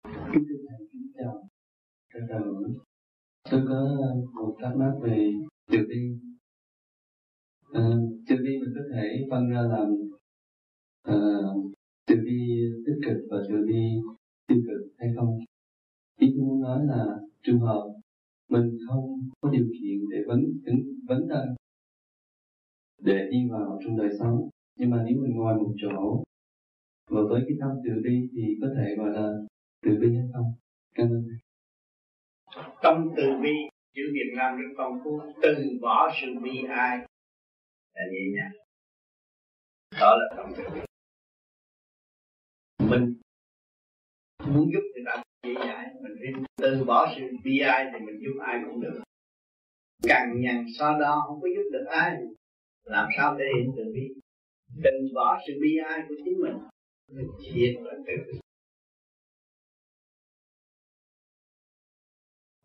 kính 0.03 0.43
thưa 0.49 0.55
thầy 0.69 0.87
kính 0.91 1.07
chào 1.17 1.49
thầy 2.13 2.21
chào 2.29 2.41
tôi 3.51 3.61
có 3.67 3.79
một 4.33 4.55
thắc 4.61 4.75
mắc 4.75 4.93
về 5.01 5.33
từ 5.71 5.77
đi. 5.89 6.19
à, 7.73 7.81
ờ, 7.81 8.01
từ 8.27 8.35
đi 8.35 8.57
mình 8.59 8.73
có 8.75 8.81
thể 8.93 9.27
phân 9.29 9.49
ra 9.49 9.61
làm 9.61 9.87
ờ, 11.01 11.13
à, 11.13 11.43
từ 12.07 12.15
đi 12.15 12.39
tích 12.85 12.99
cực 13.05 13.17
và 13.29 13.37
từ 13.49 13.55
đi 13.67 13.83
tiêu 14.47 14.57
cực 14.67 14.93
hay 14.97 15.09
không 15.15 15.39
ý 16.19 16.33
tôi 16.35 16.45
muốn 16.45 16.61
nói 16.61 16.85
là 16.85 17.05
trường 17.43 17.59
hợp 17.59 17.93
mình 18.49 18.77
không 18.87 19.29
có 19.41 19.49
điều 19.49 19.65
kiện 19.65 20.09
để 20.11 20.17
vấn 20.27 20.43
vấn 20.65 20.75
vấn 21.07 21.27
thân 21.29 21.55
để 22.99 23.29
đi 23.31 23.37
vào 23.51 23.79
trong 23.83 23.97
đời 23.97 24.09
sống 24.19 24.49
nhưng 24.77 24.89
mà 24.89 25.03
nếu 25.05 25.21
mình 25.21 25.35
ngồi 25.35 25.55
một 25.55 25.73
chỗ 25.81 26.23
và 27.09 27.21
với 27.29 27.41
cái 27.47 27.57
tâm 27.59 27.71
từ 27.83 28.01
bi 28.03 28.29
thì 28.31 28.43
có 28.61 28.67
thể 28.77 28.95
gọi 28.97 29.09
là 29.09 29.33
từ 29.83 29.91
bi 30.01 30.15
hay 30.15 30.27
không? 30.33 30.53
Cảm 30.95 31.07
ơn 31.07 31.27
tâm 32.81 33.09
từ 33.17 33.23
bi, 33.43 33.51
chữ 33.93 34.01
Việt 34.13 34.33
Nam 34.37 34.57
rất 34.57 34.67
phong 34.77 34.99
phú, 35.03 35.21
từ 35.41 35.55
bỏ 35.81 36.11
sự 36.21 36.27
bi 36.43 36.63
ai. 36.69 36.97
Là 37.93 38.01
nhẹ 38.11 38.19
nhàng 38.35 38.51
đó 39.99 40.15
là 40.15 40.35
tâm 40.37 40.53
từ 40.57 40.63
bi. 40.73 40.79
Mình 42.89 43.15
muốn 44.47 44.71
giúp 44.73 44.81
người 44.93 45.03
ta 45.05 45.23
dễ 45.43 45.53
dãi, 45.67 45.85
mình 46.01 46.13
phải 46.19 46.43
từ 46.57 46.83
bỏ 46.83 47.13
sự 47.15 47.21
bi 47.43 47.59
ai 47.59 47.89
thì 47.93 48.05
mình 48.05 48.19
giúp 48.21 48.39
ai 48.41 48.61
cũng 48.65 48.81
được. 48.81 49.01
Càng 50.03 50.41
nhằn 50.41 50.65
so 50.77 50.99
đo, 50.99 51.23
không 51.27 51.41
có 51.41 51.47
giúp 51.55 51.69
được 51.73 51.85
ai. 51.89 52.17
Làm 52.83 53.09
sao 53.17 53.37
để 53.37 53.45
hiện 53.55 53.71
từ 53.77 53.83
bi? 53.93 54.13
Từ 54.83 54.91
bỏ 55.15 55.39
sự 55.47 55.53
bi 55.61 55.77
ai 55.85 55.99
của 56.09 56.15
chính 56.25 56.41
mình 56.41 56.57
mình 57.11 57.27
thiệt 57.41 57.75
là 57.81 57.93
từ 58.07 58.13
bi. 58.27 58.42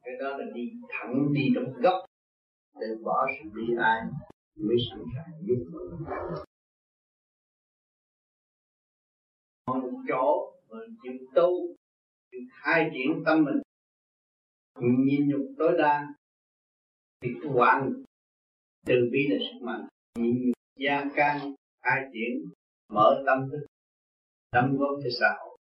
Cái 0.09 0.17
đó 0.21 0.37
là 0.37 0.45
đi 0.55 0.73
thẳng, 0.89 1.33
đi 1.33 1.41
trong 1.55 1.73
gốc 1.83 2.05
từ 2.81 2.87
bỏ 3.05 3.27
sự 3.39 3.51
bi 3.55 3.63
ai 3.79 4.01
mới 4.57 4.77
sẵn 4.91 5.05
sàng 5.15 5.33
giúp 5.47 5.65
người 5.73 5.91
một 9.67 10.03
chỗ 10.09 10.53
mình 10.69 10.97
chịu 11.03 11.13
tu 11.35 11.75
chịu 12.31 12.41
khai 12.53 12.91
triển 12.93 13.23
tâm 13.27 13.45
mình. 13.45 13.63
Nhìn 14.81 15.29
nhục 15.29 15.47
tối 15.59 15.75
đa, 15.79 16.15
thì 17.21 17.29
hoàn 17.55 17.93
từ 18.87 18.95
bi 19.13 19.19
là 19.29 19.37
sức 19.41 19.65
mạnh. 19.67 19.89
Nhịn 20.19 20.47
nhục, 20.47 20.55
gia 20.77 21.05
can, 21.17 21.55
khai 21.83 22.01
triển, 22.13 22.51
mở 22.93 23.23
tâm 23.27 23.51
thức 23.51 23.67
đóng 24.53 24.77
góp 24.79 24.99
cho 25.05 25.11
xã 25.21 25.37
hội. 25.39 25.59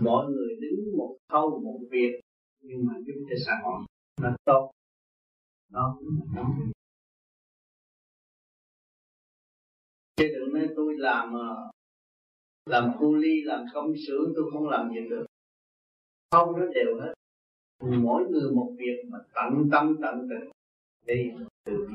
Mọi 0.00 0.26
người 0.26 0.56
đứng 0.60 0.96
một 0.98 1.16
khâu, 1.28 1.60
một 1.64 1.78
việc 1.90 2.20
nhưng 2.66 2.86
mà 2.86 2.94
giúp 3.06 3.26
cho 3.30 3.36
xã 3.46 3.52
hội 3.64 3.80
nó 4.20 4.36
tốt. 4.44 4.70
Đó 5.72 5.96
cũng 5.98 6.08
là 6.08 6.26
tâm 6.36 6.70
chứ 10.16 10.24
đừng 10.34 10.54
nói 10.54 10.68
tôi 10.76 10.94
làm 10.98 11.34
ờ, 11.34 11.70
làm 12.66 12.92
cu 12.98 13.14
ly, 13.14 13.42
làm 13.42 13.64
công 13.74 13.92
xưởng, 14.06 14.32
tôi 14.36 14.50
không 14.52 14.68
làm 14.68 14.90
gì 14.94 15.08
được. 15.10 15.26
Không 16.30 16.60
nó 16.60 16.66
đều 16.66 17.00
hết. 17.00 17.14
Mỗi 17.80 18.24
người 18.30 18.50
một 18.52 18.72
việc 18.78 19.04
mà 19.08 19.18
tận 19.34 19.68
tâm, 19.72 19.96
tận 20.02 20.28
tình. 20.30 20.50
Đi 21.06 21.30
từ 21.64 21.88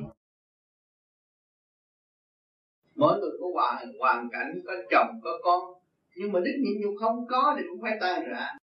mỗi 2.96 3.20
người 3.20 3.32
có 3.40 3.48
hoàn 3.54 3.94
hoàn 4.00 4.30
cảnh, 4.32 4.60
có 4.66 4.74
chồng, 4.92 5.20
có 5.24 5.40
con. 5.44 5.74
Nhưng 6.16 6.32
mà 6.32 6.40
đức 6.40 6.52
nhiệm 6.60 6.82
vụ 6.84 6.98
không 7.00 7.26
có 7.28 7.56
thì 7.58 7.64
cũng 7.70 7.82
phải 7.82 7.98
tan 8.02 8.30
rã 8.30 8.58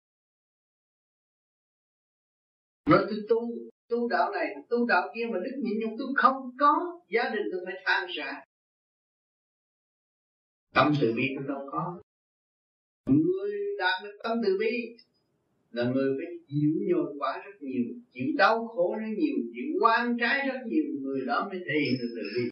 rồi 2.85 3.05
tôi 3.09 3.19
tu 3.29 3.51
tu 3.89 4.07
đạo 4.07 4.31
này, 4.31 4.55
tu 4.69 4.85
đạo 4.85 5.11
kia 5.15 5.25
mà 5.31 5.39
đức 5.39 5.61
nhịn 5.63 5.79
nhục 5.79 5.91
tôi 5.97 6.07
không 6.15 6.51
có, 6.59 7.01
gia 7.09 7.29
đình 7.29 7.43
tôi 7.51 7.61
phải 7.65 7.75
than 7.85 8.09
rã. 8.15 8.43
Tâm 10.73 10.93
từ 11.01 11.13
bi 11.15 11.23
tôi 11.35 11.47
đâu 11.47 11.67
có. 11.71 12.01
Người 13.05 13.51
đạt 13.79 14.03
được 14.03 14.17
tâm 14.23 14.37
từ 14.45 14.57
bi 14.59 14.95
là 15.71 15.91
người 15.91 16.17
phải 16.17 16.35
chịu 16.47 16.71
nhồi 16.87 17.13
quả 17.19 17.41
rất 17.45 17.61
nhiều, 17.61 17.85
chịu 18.11 18.27
đau 18.37 18.67
khổ 18.67 18.95
rất 18.99 19.07
nhiều, 19.17 19.35
chịu 19.53 19.79
quan 19.81 20.17
trái 20.19 20.47
rất 20.47 20.59
nhiều, 20.65 20.83
người 21.01 21.25
đó 21.25 21.47
mới 21.51 21.59
thể 21.59 21.73
hiện 21.83 21.93
được 21.99 22.13
từ 22.15 22.21
bi. 22.35 22.49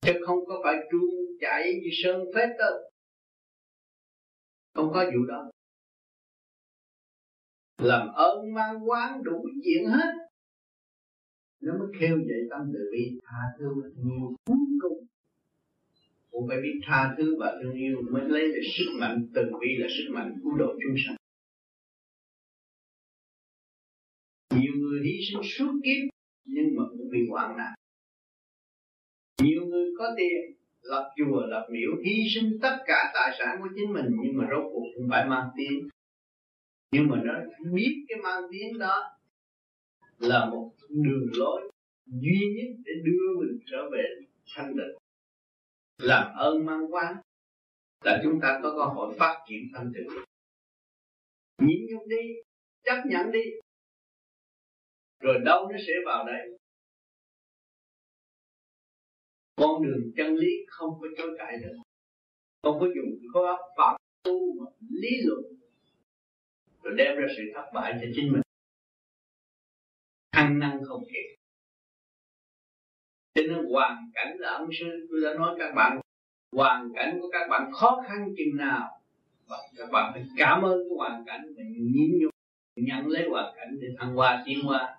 Chứ 0.00 0.12
không 0.26 0.46
có 0.46 0.60
phải 0.64 0.76
chuông 0.90 1.38
chạy 1.40 1.80
như 1.82 1.88
sơn 1.92 2.24
phết 2.34 2.48
đâu. 2.58 2.74
Không 4.74 4.90
có 4.94 5.04
vụ 5.04 5.24
đó 5.28 5.50
làm 7.78 8.08
ơn 8.08 8.54
mang 8.54 8.90
quán 8.90 9.22
đủ 9.24 9.46
chuyện 9.64 9.84
hết. 9.86 10.12
Nó 11.60 11.72
mới 11.78 11.88
kêu 12.00 12.18
dậy 12.28 12.40
tâm 12.50 12.60
từ 12.72 12.90
bi, 12.92 13.18
tha 13.24 13.42
thứ 13.58 13.66
nhiều 14.04 14.36
cuối 14.46 14.56
cùng. 14.80 15.06
Cũng 16.30 16.48
phải 16.48 16.56
biết 16.62 16.80
tha 16.86 17.14
thứ 17.18 17.36
và 17.38 17.58
thương 17.62 17.74
yêu 17.74 18.02
mới 18.12 18.22
lấy 18.28 18.48
được 18.48 18.62
sức 18.78 18.92
mạnh 19.00 19.26
từ 19.34 19.42
bi 19.42 19.68
là 19.78 19.86
sức 19.90 20.12
mạnh 20.14 20.34
cứu 20.42 20.56
độ 20.58 20.74
chúng 20.82 20.96
sanh. 21.06 21.16
Nhiều 24.60 24.72
người 24.76 25.00
hy 25.04 25.18
sinh 25.28 25.40
suốt 25.42 25.72
kiếp, 25.84 26.14
nhưng 26.44 26.76
mà 26.76 26.82
cũng 26.90 27.10
bị 27.10 27.18
hoạn 27.30 27.56
nạn. 27.56 27.74
Nhiều 29.42 29.66
người 29.66 29.90
có 29.98 30.14
tiền, 30.16 30.56
lập 30.82 31.10
chùa, 31.16 31.46
lập 31.46 31.66
miếu, 31.70 31.90
hy 32.04 32.28
sinh 32.34 32.58
tất 32.62 32.76
cả 32.86 33.10
tài 33.14 33.36
sản 33.38 33.56
của 33.62 33.68
chính 33.74 33.92
mình, 33.92 34.06
nhưng 34.22 34.36
mà 34.36 34.44
rốt 34.50 34.64
cuộc 34.72 34.86
cũng 34.96 35.08
phải 35.10 35.28
mang 35.28 35.48
tiếng 35.56 35.88
nhưng 36.90 37.08
mà 37.08 37.16
nó 37.24 37.32
biết 37.72 38.04
cái 38.08 38.18
mang 38.22 38.42
tiếng 38.50 38.78
đó 38.78 39.18
là 40.18 40.50
một 40.50 40.72
đường 40.88 41.26
lối 41.32 41.70
duy 42.06 42.54
nhất 42.56 42.82
để 42.84 42.92
đưa 43.04 43.40
mình 43.40 43.58
trở 43.66 43.90
về 43.92 44.04
thanh 44.54 44.74
tịnh, 44.76 44.96
làm 45.98 46.36
ơn 46.36 46.66
mang 46.66 46.94
quán 46.94 47.16
là 48.04 48.20
chúng 48.24 48.40
ta 48.42 48.60
có 48.62 48.70
cơ 48.70 48.84
hội 48.84 49.14
phát 49.18 49.44
triển 49.48 49.62
thanh 49.74 49.92
tịnh. 49.94 50.24
Nhịn 51.58 51.86
nhục 51.90 52.06
đi 52.06 52.32
chấp 52.84 53.02
nhận 53.06 53.32
đi 53.32 53.44
rồi 55.20 55.38
đâu 55.44 55.68
nó 55.72 55.78
sẽ 55.86 55.92
vào 56.06 56.26
đây 56.26 56.58
con 59.56 59.82
đường 59.82 60.12
chân 60.16 60.34
lý 60.34 60.66
không 60.68 60.90
có 61.00 61.06
chối 61.18 61.36
cãi 61.38 61.56
được. 61.62 61.76
Không 62.62 62.80
có 62.80 62.86
dùng 62.86 63.18
khối 63.32 63.46
óc 63.46 63.60
phạm 63.76 63.96
tu 64.22 64.52
mà 64.60 64.66
lý 64.90 65.10
luận 65.24 65.55
rồi 66.86 66.94
đem 66.96 67.16
ra 67.16 67.26
sự 67.36 67.42
thất 67.54 67.70
bại 67.74 67.94
cho 68.00 68.06
chính 68.14 68.32
mình. 68.32 68.42
Ăn 70.30 70.58
năn 70.58 70.80
không 70.88 71.04
kịp. 71.04 71.36
Cho 73.34 73.42
nên 73.42 73.72
hoàn 73.72 74.10
cảnh 74.14 74.36
là 74.38 74.50
ông 74.50 74.68
sư, 74.80 75.06
tôi 75.10 75.20
đã 75.20 75.34
nói 75.38 75.56
các 75.58 75.72
bạn, 75.74 76.00
hoàn 76.52 76.92
cảnh 76.94 77.18
của 77.20 77.28
các 77.32 77.48
bạn 77.50 77.72
khó 77.72 78.04
khăn 78.08 78.34
chừng 78.36 78.56
nào, 78.56 79.00
và 79.48 79.56
các 79.76 79.88
bạn 79.92 80.12
phải 80.14 80.24
cảm 80.36 80.62
ơn 80.62 80.78
cái 80.78 80.96
hoàn 80.96 81.24
cảnh 81.26 81.54
mình, 81.56 81.92
nhịn 81.92 82.18
nhục, 82.20 82.30
nhận 82.76 83.06
lấy 83.06 83.28
hoàn 83.30 83.54
cảnh 83.56 83.78
để 83.80 83.88
thăng 83.98 84.14
hoa 84.14 84.42
tiến 84.46 84.60
hoa 84.62 84.98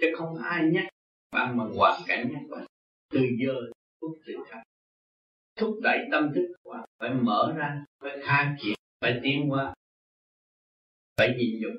chứ 0.00 0.06
không 0.16 0.38
ai 0.38 0.64
nhắc 0.72 0.84
bạn 1.30 1.56
mà 1.56 1.64
hoàn 1.76 2.02
cảnh 2.06 2.28
nhắc 2.32 2.42
bạn, 2.50 2.66
từ 3.12 3.20
giờ 3.44 3.54
phút 4.00 4.18
tự 4.26 4.34
khắc 4.48 4.62
thúc 5.56 5.78
đẩy 5.82 5.98
tâm 6.12 6.32
thức 6.34 6.52
của 6.62 6.72
bạn 6.72 6.84
phải 6.98 7.10
mở 7.14 7.54
ra, 7.56 7.84
phải 8.00 8.18
khai 8.22 8.54
triển 8.58 8.74
phải 9.00 9.20
tiến 9.22 9.50
qua 9.50 9.74
phải 11.16 11.34
nhịn 11.38 11.60
nhục 11.60 11.72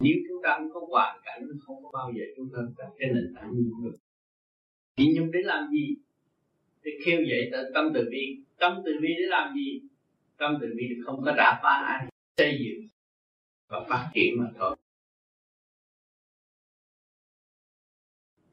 nếu 0.00 0.14
chúng 0.28 0.42
ta 0.42 0.58
không 0.58 0.70
có 0.74 0.80
hoàn 0.90 1.20
cảnh 1.24 1.42
không 1.60 1.82
có 1.82 1.90
bao 1.92 2.12
giờ 2.16 2.24
chúng 2.36 2.48
ta 2.52 2.58
đặt 2.78 2.90
cái 2.98 3.08
nền 3.14 3.32
tảng 3.36 3.50
nhịn 3.54 3.70
nhục 3.82 3.94
nhịn 4.96 5.14
nhục 5.14 5.28
để 5.32 5.40
làm 5.44 5.70
gì? 5.72 5.96
Để 6.82 6.92
kêu 7.04 7.20
dậy 7.30 7.50
tâm 7.74 7.90
từ 7.94 8.08
bi. 8.10 8.42
Tâm 8.58 8.82
từ 8.84 8.92
bi 9.02 9.08
để 9.08 9.26
làm 9.28 9.54
gì? 9.54 9.80
Tâm 10.36 10.58
từ 10.60 10.66
bi 10.76 10.84
không 11.04 11.22
có 11.24 11.34
đả 11.36 11.60
phá 11.62 11.70
ai, 11.70 12.06
xây 12.36 12.58
dựng 12.64 12.88
và 13.68 13.86
phát 13.88 14.10
triển 14.14 14.34
mà 14.38 14.50
thôi. 14.58 14.76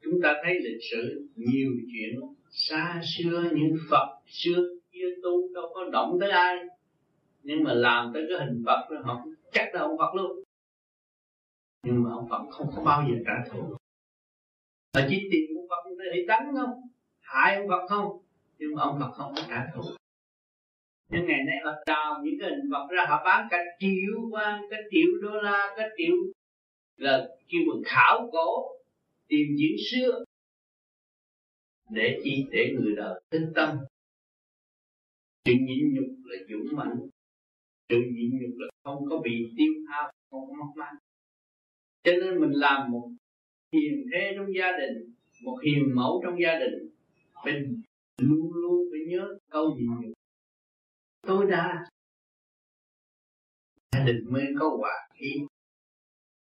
Chúng 0.02 0.20
ta 0.22 0.34
thấy 0.44 0.54
lịch 0.60 0.82
sử 0.90 1.28
nhiều 1.36 1.72
chuyện, 1.92 2.20
xa 2.50 3.02
xưa 3.04 3.50
những 3.54 3.76
Phật, 3.90 4.18
xưa 4.26 4.68
kia 4.92 5.06
tu 5.22 5.54
đâu 5.54 5.72
có 5.74 5.90
động 5.92 6.16
tới 6.20 6.30
ai 6.30 6.56
nhưng 7.44 7.64
mà 7.64 7.74
làm 7.74 8.10
tới 8.14 8.26
cái 8.28 8.46
hình 8.46 8.62
Phật 8.66 8.86
rồi 8.90 9.02
họ 9.04 9.24
chắc 9.52 9.74
là 9.74 9.80
ông 9.80 9.98
Phật 9.98 10.14
luôn. 10.14 10.42
Nhưng 11.82 12.02
mà 12.02 12.10
ông 12.10 12.28
Phật 12.30 12.42
không 12.50 12.70
có 12.76 12.82
bao 12.82 13.08
giờ 13.08 13.16
trả 13.26 13.50
thù. 13.50 13.76
Mà 14.94 15.06
chỉ 15.10 15.28
tìm 15.32 15.56
ông 15.56 15.66
Phật 15.68 15.90
để 16.12 16.24
đánh 16.28 16.54
không 16.56 16.88
hại 17.20 17.56
ông 17.56 17.68
Phật 17.68 17.86
không? 17.88 18.22
Nhưng 18.58 18.74
mà 18.74 18.82
ông 18.82 18.98
Phật 19.00 19.10
không 19.12 19.32
có 19.36 19.42
trả 19.48 19.66
thù. 19.74 19.82
Nhưng 21.10 21.26
ngày 21.26 21.40
nay 21.46 21.56
họ 21.64 21.72
đào 21.86 22.20
những 22.24 22.34
cái 22.40 22.50
hình 22.50 22.70
Phật 22.72 22.86
ra, 22.90 23.06
họ 23.08 23.22
bán 23.24 23.48
cả 23.50 23.58
triệu 23.78 24.30
quan, 24.30 24.62
cả 24.70 24.76
triệu 24.90 25.08
đô 25.22 25.40
la, 25.42 25.74
cả 25.76 25.88
triệu 25.96 26.14
là 26.96 27.28
kêu 27.48 27.60
bằng 27.68 27.82
khảo 27.84 28.28
cổ, 28.32 28.76
tìm 29.28 29.46
diễn 29.58 29.76
xưa 29.90 30.24
để 31.90 32.20
chi 32.24 32.44
để 32.50 32.74
người 32.78 32.94
đời 32.96 33.22
tinh 33.30 33.52
tâm. 33.54 33.78
Chuyện 35.44 35.66
nhịn 35.66 35.94
nhục 35.94 36.24
là 36.24 36.36
dũng 36.48 36.76
mạnh 36.76 37.08
tự 37.88 37.96
nhịn 37.96 38.30
nhục 38.30 38.58
là 38.58 38.68
không 38.84 39.04
có 39.10 39.18
bị 39.24 39.52
tiêu 39.56 39.72
hao, 39.88 40.12
không 40.30 40.46
có 40.48 40.54
mất 40.54 40.72
mát 40.76 40.92
cho 42.04 42.12
nên 42.12 42.40
mình 42.40 42.50
làm 42.52 42.90
một 42.90 43.10
hiền 43.72 44.06
thế 44.12 44.32
trong 44.36 44.46
gia 44.58 44.72
đình, 44.78 45.14
một 45.44 45.58
hiền 45.64 45.94
mẫu 45.94 46.20
trong 46.24 46.40
gia 46.42 46.58
đình, 46.58 46.90
mình 47.44 47.82
luôn 48.18 48.52
luôn 48.52 48.88
phải 48.90 49.00
nhớ 49.06 49.38
câu 49.50 49.74
nhịn 49.76 49.90
nhục 50.00 50.12
tối 51.26 51.46
đa 51.50 51.84
gia 53.92 54.04
đình 54.04 54.24
mới 54.30 54.44
có 54.58 54.76
hòa 54.78 55.08
khí, 55.14 55.32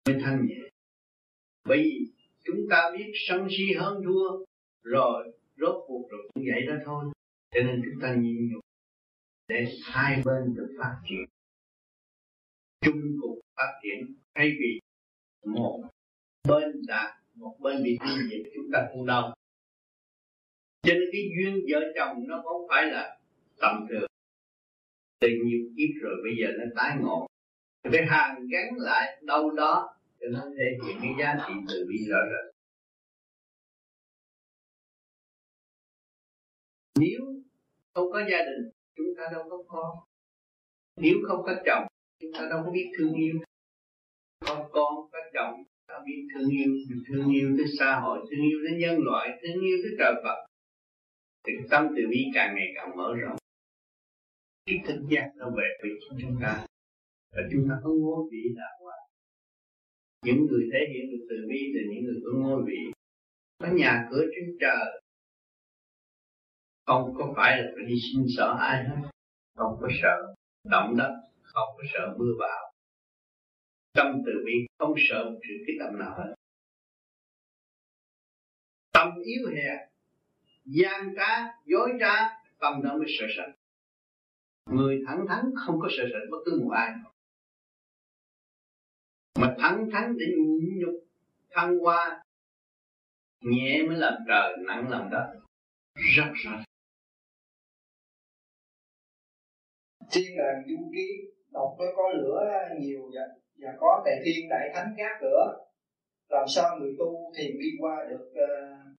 mới 0.07 0.17
thanh 0.23 0.47
nhẹ. 0.47 0.69
Bởi 1.65 1.79
vì 1.79 2.13
chúng 2.45 2.67
ta 2.71 2.91
biết 2.99 3.13
sân 3.29 3.49
si 3.51 3.73
hơn 3.79 4.03
thua, 4.05 4.45
rồi 4.83 5.33
rốt 5.57 5.85
cuộc 5.87 6.09
rồi 6.11 6.31
cũng 6.35 6.45
vậy 6.47 6.67
đó 6.67 6.75
thôi. 6.85 7.05
Cho 7.55 7.61
nên 7.63 7.83
chúng 7.85 8.01
ta 8.03 8.15
nhịn 8.15 8.53
nhục 8.53 8.65
để 9.49 9.67
hai 9.83 10.23
bên 10.25 10.55
được 10.55 10.77
phát 10.79 11.01
triển. 11.09 11.25
Chung 12.81 13.03
cùng 13.23 13.41
phát 13.57 13.81
triển 13.83 14.15
thay 14.35 14.51
vì 14.61 14.81
một 15.45 15.85
bên 16.49 16.83
đã 16.87 17.21
một 17.35 17.57
bên 17.61 17.83
bị 17.83 17.99
tiêu 18.01 18.17
diệt 18.31 18.53
chúng 18.55 18.67
ta 18.73 18.89
cũng 18.93 19.07
đau. 19.07 19.35
Cho 20.83 20.95
nên 20.95 21.09
cái 21.13 21.23
duyên 21.37 21.65
vợ 21.71 21.81
chồng 21.97 22.25
nó 22.29 22.43
không 22.45 22.67
phải 22.69 22.87
là 22.87 23.19
tầm 23.61 23.87
thường. 23.91 24.11
Từ 25.21 25.29
nhiều 25.45 25.61
kiếp 25.77 26.03
rồi 26.03 26.17
bây 26.25 26.33
giờ 26.41 26.49
nó 26.59 26.65
tái 26.77 26.97
ngộ. 27.01 27.27
Cái 27.93 28.07
hàng 28.09 28.47
gắn 28.51 28.77
lại 28.77 29.23
đâu 29.23 29.51
đó 29.51 29.97
cho 30.21 30.27
nó 30.33 30.45
thể 30.59 30.79
hiện 30.85 30.97
cái 31.03 31.11
giá 31.19 31.45
trị 31.49 31.55
từ 31.69 31.87
bi 31.89 31.97
rõ 32.09 32.19
rệt 32.31 32.57
nếu 36.99 37.21
không 37.95 38.13
có 38.13 38.21
gia 38.31 38.39
đình 38.39 38.71
chúng 38.97 39.07
ta 39.17 39.25
đâu 39.33 39.45
có 39.51 39.63
con. 39.69 39.99
Nếu 40.97 41.15
không 41.29 41.43
có 41.47 41.55
chồng, 41.67 41.87
chúng 42.21 42.31
ta 42.33 42.47
đâu 42.51 42.63
có 42.65 42.71
biết 42.71 42.93
thương 42.99 43.15
yêu. 43.15 43.35
Con 44.41 44.69
con 44.73 44.95
có 45.13 45.19
chồng, 45.35 45.65
ta 45.87 45.95
biết 46.07 46.29
thương 46.35 46.51
yêu. 46.51 46.73
Thương 47.09 47.33
yêu 47.33 47.55
tới 47.59 47.67
xã 47.79 48.01
hội, 48.01 48.19
thương 48.31 48.41
yêu 48.51 48.59
tới 48.69 48.79
nhân 48.81 48.99
loại, 49.05 49.29
thương 49.43 49.65
yêu 49.65 49.77
tới 49.83 49.93
trời 49.99 50.15
Phật. 50.25 50.47
Thì 51.47 51.53
tâm 51.71 51.89
từ 51.97 52.03
bi 52.11 52.25
càng 52.35 52.55
ngày 52.57 52.69
càng 52.75 52.97
mở 52.97 53.15
rộng. 53.21 53.37
Cái 54.67 54.79
thức 54.87 55.01
giác 55.11 55.33
nó 55.37 55.51
về 55.51 55.69
với 55.83 55.91
chúng 56.21 56.37
ta. 56.43 56.67
Và 57.33 57.43
chúng 57.53 57.67
ta 57.69 57.75
có 57.85 57.91
ngôi 57.91 58.29
vị 58.33 58.43
là 58.57 58.69
hòa 58.81 58.97
những 60.27 60.47
người 60.47 60.69
thể 60.73 60.79
hiện 60.93 61.11
được 61.11 61.27
từ 61.31 61.37
bi 61.49 61.61
từ 61.75 61.81
những 61.91 62.05
người 62.05 62.21
có 62.25 62.31
ngôi 62.39 62.63
vị. 62.67 62.81
Có 63.59 63.69
nhà 63.73 64.09
cửa 64.11 64.25
trên 64.35 64.57
trời 64.61 65.03
không 66.87 67.15
có 67.19 67.33
phải 67.37 67.63
là 67.63 67.69
phải 67.75 67.85
đi 67.87 67.95
xin 68.13 68.27
sợ 68.37 68.57
ai 68.61 68.85
hết? 68.85 68.97
Không 69.57 69.79
có 69.81 69.89
sợ 70.03 70.35
động 70.65 70.97
đất 70.97 71.21
không 71.43 71.69
có 71.77 71.85
sợ 71.95 72.15
mưa 72.19 72.33
bão. 72.39 72.73
Tâm 73.93 74.23
từ 74.27 74.33
bi, 74.47 74.67
không 74.79 74.95
sợ 75.09 75.25
một 75.25 75.39
sự 75.49 75.55
cái 75.67 75.77
tâm 75.81 75.99
nào 75.99 76.15
hết. 76.19 76.35
Tâm 78.93 79.09
yếu 79.25 79.49
hèn 79.55 79.77
gian 80.65 81.15
trá, 81.17 81.55
dối 81.65 81.93
trá, 82.01 82.15
tâm 82.59 82.83
đó 82.83 82.97
mới 82.97 83.07
sợ 83.19 83.27
sệt. 83.37 83.55
Người 84.71 85.03
thẳng 85.07 85.27
thắn 85.29 85.51
không 85.67 85.81
có 85.81 85.89
sợ 85.97 86.05
sệt 86.13 86.31
bất 86.31 86.39
cứ 86.45 86.61
một 86.61 86.71
ai. 86.71 86.95
Mà 89.39 89.55
thẳng 89.59 89.89
thắn 89.93 90.17
để 90.19 90.27
nhịn 90.39 90.79
nhục, 90.79 91.05
thăng 91.51 91.79
hoa, 91.79 92.25
nhẹ 93.41 93.83
mới 93.83 93.97
làm 93.97 94.15
trời, 94.29 94.57
nặng 94.67 94.89
làm 94.89 95.11
đất. 95.11 95.41
Rất 95.95 96.33
rất 96.35 96.66
thiên 100.13 100.39
đàng 100.39 100.63
du 100.69 100.91
ký 100.95 101.09
đọc 101.53 101.77
nó 101.79 101.85
có 101.97 102.09
lửa 102.09 102.45
nhiều 102.81 103.11
và, 103.15 103.23
và 103.61 103.69
có 103.81 104.03
tề 104.07 104.13
thiên 104.25 104.49
đại 104.51 104.71
thánh 104.75 104.95
gác 104.99 105.23
lửa 105.23 105.67
làm 106.29 106.45
sao 106.49 106.79
người 106.79 106.95
tu 106.99 107.33
thì 107.37 107.45
đi 107.49 107.69
qua 107.79 108.07
được 108.11 108.33
uh, 108.33 108.97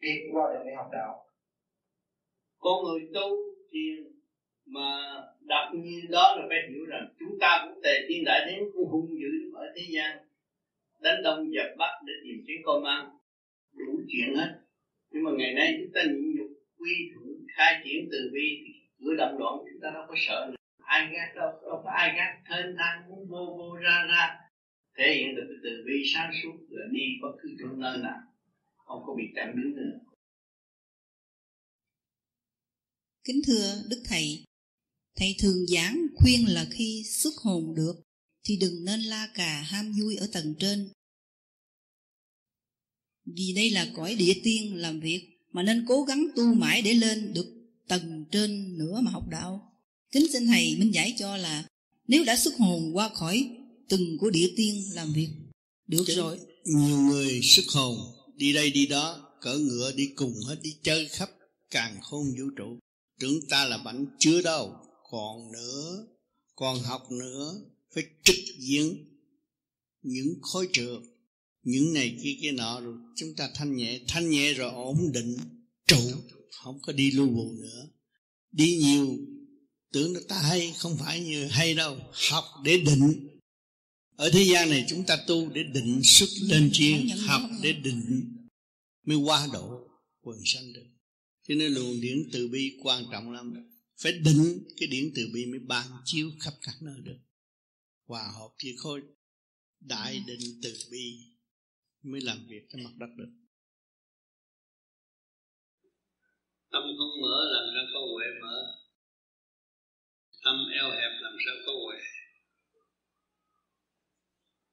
đi 0.00 0.08
qua 0.32 0.52
được 0.52 0.62
để 0.66 0.74
học 0.76 0.88
đạo? 0.92 1.24
Con 2.58 2.84
người 2.84 3.00
tu 3.14 3.28
thiền 3.72 4.12
mà 4.66 4.88
đặt 5.40 5.70
như 5.74 6.00
đó 6.10 6.36
là 6.36 6.46
phải 6.48 6.58
hiểu 6.70 6.84
rằng 6.84 7.14
chúng 7.18 7.38
ta 7.40 7.64
cũng 7.64 7.82
tề 7.82 7.92
thiên 8.08 8.24
đại 8.24 8.40
thánh 8.46 8.64
cũng 8.74 8.88
hung 8.88 9.08
dữ 9.20 9.54
ở 9.54 9.72
thế 9.76 9.82
gian. 9.94 10.18
Đánh 11.00 11.22
đông 11.24 11.52
dập 11.54 11.76
bắc 11.78 12.00
để 12.06 12.12
tìm 12.24 12.44
kiếm 12.46 12.56
con 12.64 12.82
mang 12.82 13.10
đủ 13.72 14.00
chuyện 14.08 14.34
hết. 14.36 14.54
Nhưng 15.10 15.24
mà 15.24 15.30
ngày 15.38 15.54
nay 15.54 15.74
chúng 15.80 15.92
ta 15.94 16.00
nhịn 16.02 16.36
nhục 16.36 16.50
quy 16.78 16.92
thuận 17.14 17.46
khai 17.56 17.82
triển 17.84 18.08
từ 18.12 18.30
bi 18.32 18.46
thì 18.64 18.79
người 19.00 19.16
động 19.16 19.38
loạn 19.38 19.54
chúng 19.58 19.80
ta 19.82 19.90
đâu 19.94 20.04
có 20.08 20.14
sợ 20.26 20.46
nữa. 20.50 20.56
ai 20.78 21.08
ngát 21.12 21.36
đâu 21.36 21.50
đâu 21.62 21.80
có 21.84 21.90
ai 21.90 22.08
ngát 22.16 22.30
thênh 22.48 22.76
thang 22.78 23.08
muốn 23.08 23.28
vô 23.30 23.54
vô 23.58 23.74
ra 23.74 24.06
ra. 24.10 24.40
Thể 24.98 25.14
hiện 25.14 25.36
được 25.36 25.60
từ 25.62 25.70
bi 25.86 26.02
sáng 26.14 26.32
suốt 26.42 26.56
là 26.68 26.86
đi 26.92 27.00
bất 27.22 27.32
cứ 27.42 27.48
chỗ 27.58 27.66
nơi 27.76 27.98
nào. 27.98 28.20
Không 28.86 29.02
có 29.06 29.14
bị 29.14 29.24
chặn 29.36 29.56
đứng 29.56 29.76
nữa. 29.76 29.98
Kính 33.24 33.40
thưa 33.46 33.82
đức 33.90 34.02
thầy 34.08 34.44
thầy 35.16 35.36
thường 35.38 35.66
giảng 35.66 36.06
khuyên 36.16 36.48
là 36.48 36.66
khi 36.70 37.02
xuất 37.04 37.34
hồn 37.44 37.74
được, 37.76 37.94
thì 38.44 38.58
đừng 38.60 38.84
nên 38.84 39.00
la 39.00 39.28
cà 39.34 39.62
ham 39.62 39.92
vui 40.00 40.16
ở 40.16 40.28
tầng 40.32 40.54
trên. 40.58 40.88
Vì 43.24 43.52
đây 43.56 43.70
là 43.70 43.86
cõi 43.96 44.14
địa 44.18 44.34
tiên 44.44 44.74
làm 44.76 45.00
việc, 45.00 45.38
mà 45.52 45.62
nên 45.62 45.84
cố 45.88 46.02
gắng 46.02 46.26
tu 46.36 46.54
mãi 46.54 46.82
để 46.82 46.94
lên 46.94 47.32
được 47.34 47.59
tầng 47.90 48.24
trên 48.30 48.78
nữa 48.78 49.00
mà 49.02 49.10
học 49.10 49.28
đạo. 49.28 49.72
Kính 50.12 50.26
xin 50.32 50.46
thầy 50.46 50.76
minh 50.76 50.94
giải 50.94 51.14
cho 51.18 51.36
là 51.36 51.64
nếu 52.08 52.24
đã 52.24 52.36
xuất 52.36 52.54
hồn 52.58 52.96
qua 52.96 53.10
khỏi 53.14 53.50
từng 53.88 54.18
của 54.18 54.30
địa 54.30 54.50
tiên 54.56 54.84
làm 54.94 55.12
việc 55.12 55.28
được 55.86 56.04
Chứ 56.06 56.14
rồi. 56.14 56.38
nhiều 56.64 56.98
người 56.98 57.40
xuất 57.42 57.68
hồn 57.68 57.96
đi 58.34 58.52
đây 58.52 58.70
đi 58.70 58.86
đó 58.86 59.32
cỡ 59.40 59.58
ngựa 59.58 59.92
đi 59.92 60.06
cùng 60.16 60.34
hết 60.46 60.56
đi 60.62 60.76
chơi 60.82 61.08
khắp 61.08 61.30
càng 61.70 62.00
khôn 62.02 62.26
vũ 62.38 62.44
trụ. 62.56 62.78
Tưởng 63.20 63.48
ta 63.48 63.64
là 63.64 63.78
bảnh 63.78 64.06
chưa 64.18 64.42
đâu 64.42 64.72
còn 65.10 65.52
nữa 65.52 66.06
còn 66.56 66.82
học 66.82 67.10
nữa 67.10 67.54
phải 67.94 68.04
trực 68.24 68.36
diện 68.58 69.04
những 70.02 70.34
khối 70.42 70.68
trường 70.72 71.04
những 71.62 71.92
này 71.92 72.18
kia 72.22 72.36
kia 72.42 72.52
nọ. 72.52 72.80
Rồi 72.80 72.94
chúng 73.16 73.34
ta 73.36 73.50
thanh 73.54 73.76
nhẹ 73.76 74.00
thanh 74.08 74.30
nhẹ 74.30 74.52
rồi 74.52 74.72
ổn 74.72 75.12
định 75.12 75.36
trụ 75.86 76.00
không 76.50 76.80
có 76.82 76.92
đi 76.92 77.10
lưu 77.10 77.28
bù 77.28 77.54
nữa. 77.60 77.88
Đi 78.52 78.76
nhiều 78.76 79.18
tưởng 79.92 80.14
là 80.14 80.20
ta 80.28 80.40
hay 80.42 80.72
không 80.76 80.96
phải 80.98 81.20
như 81.20 81.46
hay 81.46 81.74
đâu. 81.74 81.96
Học 82.30 82.44
để 82.64 82.76
định. 82.76 83.28
Ở 84.16 84.30
thế 84.30 84.42
gian 84.42 84.70
này 84.70 84.84
chúng 84.88 85.04
ta 85.06 85.16
tu 85.26 85.50
để 85.50 85.62
định 85.62 86.00
xuất 86.04 86.28
lên 86.42 86.70
chiên 86.72 87.08
học 87.26 87.42
để 87.62 87.72
định 87.72 88.36
mới 89.06 89.16
qua 89.16 89.48
độ 89.52 89.88
quần 90.20 90.38
sanh 90.44 90.72
được. 90.72 90.86
Cho 91.48 91.54
nên 91.54 91.72
luồng 91.72 92.00
điển 92.00 92.28
từ 92.32 92.48
bi 92.48 92.78
quan 92.82 93.04
trọng 93.12 93.32
lắm. 93.32 93.54
Phải 94.02 94.12
định 94.12 94.64
cái 94.76 94.88
điển 94.88 95.12
từ 95.14 95.28
bi 95.34 95.46
mới 95.46 95.58
ban 95.58 95.86
chiếu 96.04 96.30
khắp 96.40 96.54
các 96.62 96.74
nơi 96.82 97.00
được. 97.04 97.18
Hòa 98.06 98.32
hợp 98.38 98.48
với 98.64 98.74
khối 98.76 99.00
đại 99.80 100.22
định 100.26 100.60
từ 100.62 100.74
bi 100.90 101.16
mới 102.02 102.20
làm 102.20 102.46
việc 102.48 102.62
trên 102.72 102.84
mặt 102.84 102.92
đất 102.98 103.08
được 103.16 103.30
tâm 106.72 106.82
không 106.98 107.20
mở 107.22 107.36
làm 107.52 107.64
sao 107.74 107.84
có 107.92 108.00
huệ 108.14 108.26
mở 108.42 108.56
tâm 110.44 110.56
eo 110.80 110.90
hẹp 110.90 111.12
làm 111.24 111.34
sao 111.44 111.54
có 111.66 111.72
huệ. 111.84 112.00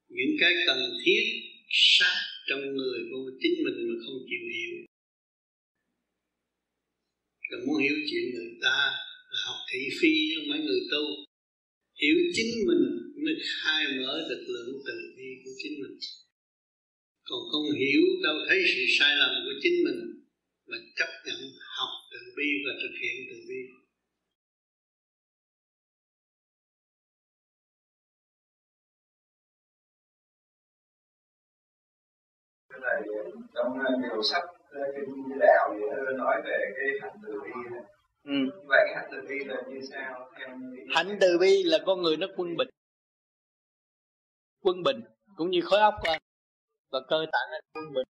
Những 0.10 0.34
cái 0.40 0.54
cần 0.68 0.80
thiết 1.06 1.24
sát 1.70 2.18
trong 2.48 2.62
người 2.76 3.00
của 3.12 3.32
chính 3.42 3.56
mình 3.66 3.78
mà 3.88 3.96
không 4.06 4.20
chịu 4.30 4.44
hiểu. 4.56 4.76
Rồi 7.50 7.62
muốn 7.68 7.78
hiểu 7.84 7.98
chuyện 8.10 8.26
người 8.34 8.54
ta 8.62 8.78
là 9.32 9.40
học 9.48 9.60
thị 9.72 9.80
phi 10.02 10.14
với 10.36 10.46
mấy 10.50 10.60
người 10.60 10.82
tu. 10.92 11.04
Hiểu 12.02 12.18
chính 12.36 12.52
mình 12.68 12.84
mới 13.24 13.36
khai 13.62 13.86
mở 14.00 14.28
được 14.30 14.44
lượng 14.54 14.74
từ 14.88 14.94
bi 15.18 15.30
của 15.44 15.52
chính 15.64 15.74
mình. 15.82 15.98
Còn 17.24 17.40
không 17.52 17.68
hiểu 17.80 18.02
đâu 18.24 18.38
thấy 18.50 18.60
sự 18.76 18.82
sai 19.00 19.16
lầm 19.22 19.32
của 19.46 19.56
chính 19.64 19.84
mình 19.86 20.00
mà 20.68 20.78
chấp 20.96 21.12
nhận 21.26 21.40
học 21.78 21.94
từ 22.12 22.20
bi 22.38 22.50
và 22.66 22.74
thực 22.82 22.94
hiện 23.02 23.16
từ 23.30 23.38
bi. 23.50 23.77
Cái 32.82 33.02
này 33.02 33.24
trong 33.56 34.02
nhiều 34.02 34.24
sách 34.24 34.44
kinh 34.96 35.40
đạo 35.40 35.74
thì 35.74 35.86
nói 36.18 36.42
về 36.46 36.58
cái 36.76 36.88
hạnh 37.02 37.20
từ 37.24 37.42
bi 37.44 37.70
này. 37.72 37.84
Ừ. 38.24 38.62
vậy 38.68 38.80
cái 38.86 38.96
hạnh 38.96 39.10
từ 39.12 39.18
bi 39.30 39.46
là 39.46 39.62
như 39.68 39.82
sao? 39.92 40.30
Theo 40.38 40.50
hạnh 40.96 41.18
từ 41.22 41.38
bi 41.42 41.64
là 41.64 41.78
con 41.86 42.02
người 42.02 42.18
nó 42.18 42.28
quân 42.38 42.58
bình. 42.58 42.70
Quân 44.62 44.84
bình 44.84 45.02
cũng 45.36 45.50
như 45.50 45.62
khối 45.64 45.80
óc 45.80 45.94
của 46.02 46.10
anh. 46.10 46.22
Và 46.92 47.00
cơ 47.08 47.26
tạng 47.32 47.50
anh 47.52 47.64
quân 47.74 47.94
bình. 47.94 48.08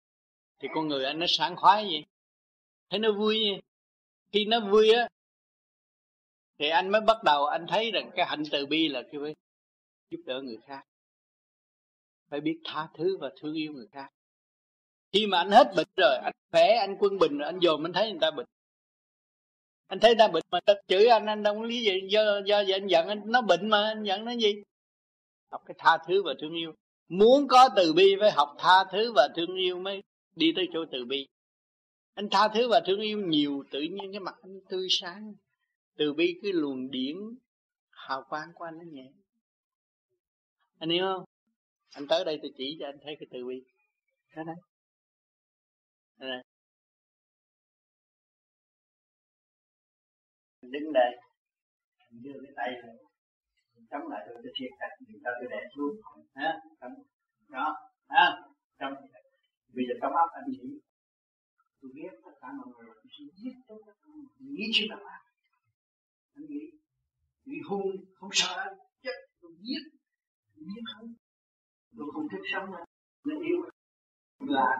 Thì 0.58 0.68
con 0.74 0.88
người 0.88 1.04
anh 1.04 1.18
nó 1.18 1.26
sáng 1.28 1.56
khoái 1.56 1.88
gì 1.88 2.04
thấy 2.90 3.00
nó 3.00 3.12
vui 3.12 3.38
gì 3.38 3.60
khi 4.32 4.44
nó 4.44 4.60
vui 4.70 4.92
á 4.92 5.08
thì 6.58 6.68
anh 6.68 6.88
mới 6.92 7.00
bắt 7.00 7.16
đầu 7.24 7.46
anh 7.46 7.66
thấy 7.68 7.90
rằng 7.90 8.10
cái 8.16 8.26
hạnh 8.26 8.42
từ 8.52 8.66
bi 8.66 8.88
là 8.88 9.02
cái 9.12 9.20
giúp 10.10 10.18
đỡ 10.26 10.40
người 10.42 10.58
khác. 10.66 10.82
Phải 12.28 12.40
biết 12.40 12.60
tha 12.64 12.88
thứ 12.94 13.16
và 13.20 13.30
thương 13.40 13.54
yêu 13.54 13.72
người 13.72 13.86
khác 13.92 14.10
khi 15.12 15.26
mà 15.26 15.38
anh 15.38 15.50
hết 15.50 15.72
bệnh 15.76 15.88
rồi, 15.96 16.16
anh 16.16 16.32
khỏe, 16.50 16.76
anh 16.76 16.96
quân 16.98 17.18
bình 17.18 17.38
rồi, 17.38 17.46
anh 17.46 17.58
dồn, 17.58 17.84
anh 17.84 17.92
thấy 17.92 18.10
người 18.10 18.20
ta 18.20 18.30
bệnh. 18.30 18.46
Anh 19.86 20.00
thấy 20.00 20.10
người 20.10 20.18
ta 20.18 20.28
bệnh 20.28 20.44
mà 20.50 20.60
ta 20.60 20.74
chửi 20.88 21.06
anh 21.06 21.26
anh 21.26 21.42
đâu 21.42 21.54
có 21.54 21.64
lý 21.64 21.82
gì, 21.82 22.00
do 22.10 22.40
do 22.46 22.56
vậy 22.56 22.72
anh 22.72 22.86
giận, 22.86 23.08
anh 23.08 23.22
nó 23.24 23.42
bệnh 23.42 23.68
mà, 23.68 23.88
anh 23.88 24.02
giận 24.02 24.24
nó 24.24 24.32
gì? 24.32 24.62
Học 25.50 25.62
cái 25.66 25.74
tha 25.78 25.98
thứ 26.06 26.22
và 26.22 26.34
thương 26.40 26.54
yêu. 26.54 26.72
Muốn 27.08 27.48
có 27.48 27.68
từ 27.76 27.92
bi 27.92 28.16
phải 28.20 28.30
học 28.30 28.56
tha 28.58 28.84
thứ 28.92 29.12
và 29.16 29.28
thương 29.36 29.56
yêu 29.56 29.78
mới 29.78 30.02
đi 30.36 30.52
tới 30.56 30.68
chỗ 30.72 30.84
từ 30.92 31.04
bi. 31.04 31.28
Anh 32.14 32.28
tha 32.30 32.48
thứ 32.54 32.68
và 32.68 32.80
thương 32.86 33.00
yêu 33.00 33.18
nhiều, 33.18 33.64
tự 33.70 33.80
nhiên 33.80 34.12
cái 34.12 34.20
mặt 34.20 34.34
anh 34.42 34.60
tươi 34.68 34.86
sáng. 34.90 35.34
Từ 35.96 36.12
bi 36.12 36.38
cái 36.42 36.52
luồng 36.52 36.90
điển, 36.90 37.16
hào 37.90 38.24
quang 38.28 38.48
của 38.54 38.64
anh 38.64 38.78
nó 38.78 38.84
nhẹ. 38.92 39.10
Anh 40.78 40.90
hiểu 40.90 41.04
không? 41.04 41.24
Anh 41.94 42.06
tới 42.06 42.24
đây 42.24 42.38
tôi 42.42 42.52
chỉ 42.56 42.76
cho 42.80 42.86
anh 42.86 42.98
thấy 43.04 43.16
cái 43.20 43.26
từ 43.30 43.44
bi. 43.44 43.62
Cái 44.34 44.44
đấy 44.44 44.56
Ờ. 46.20 46.28
đây. 46.28 46.42
đứng 50.62 50.92
đây, 50.92 51.10
mình 52.10 52.22
đưa 52.22 52.40
cái 52.42 52.52
tay 52.56 52.70
mình 53.74 53.86
chống 53.90 54.08
lại 54.08 54.26
tôi 54.26 54.36
tôi 54.42 54.52
siết 54.58 54.70
chặt 54.78 54.88
mình 55.08 55.20
ta 55.24 55.30
tôi 55.40 55.50
đè 55.50 55.60
xuống 55.76 55.96
ha 56.34 56.60
đó 57.48 57.76
ha 58.08 58.42
chống 58.78 58.94
bây 59.74 59.84
giờ 59.88 59.94
trong 60.00 60.12
óc 60.12 60.30
anh 60.32 60.44
nghĩ, 60.50 60.80
tôi 61.80 61.90
biết 61.94 62.10
tất 62.24 62.30
cả 62.40 62.48
mọi 62.58 62.66
người, 62.66 62.86
tôi 62.86 63.10
sẽ 63.18 63.24
giết 63.36 63.52
tất 63.68 63.74
cả 63.86 63.92
mọi 64.06 64.16
người. 64.16 64.54
Nghĩ 64.54 64.64
chuyện 64.72 64.88
nào 64.88 64.98
anh 66.34 66.46
nghĩ, 66.48 66.70
vì 67.44 67.56
hung, 67.68 67.90
không 68.14 68.30
sợ 68.32 68.54
anh 68.56 68.74
chết, 69.02 69.16
tôi 69.40 69.52
giết 69.60 69.82
tôi 70.54 70.64
giết 70.64 70.82
không. 70.94 71.14
Tôi 71.96 72.06
không 72.14 72.28
thích 72.28 72.44
sống 72.52 72.70
nữa 72.70 72.84
nó 73.24 73.34
yêu 73.40 73.58
là 74.38 74.78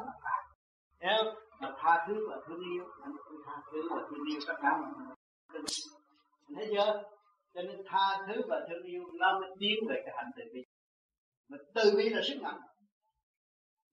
theo 1.01 1.25
mà 1.61 1.75
tha 1.79 2.05
thứ 2.09 2.29
và 2.31 2.37
thương 2.47 2.61
yêu 2.75 2.85
anh 3.03 3.13
tha 3.47 3.63
thứ 3.73 3.89
và 3.91 3.97
thương 4.11 4.25
yêu 4.31 4.41
tất 4.47 4.55
cả 4.63 4.77
mọi 4.81 4.91
người 4.97 5.07
thấy 6.57 6.67
chưa? 6.71 7.03
Cho 7.55 7.63
nên 7.63 7.83
tha 7.87 8.27
thứ 8.29 8.43
và 8.49 8.67
thương 8.69 8.83
yêu 8.83 9.03
nó 9.21 9.41
mới 9.41 9.51
tiến 9.61 9.79
về 9.89 10.03
cái 10.05 10.15
hành 10.17 10.31
từ 10.37 10.43
bi 10.55 10.63
mà 11.49 11.59
từ 11.75 11.97
bi 11.97 12.09
là 12.09 12.23
sức 12.29 12.39
mạnh. 12.43 12.61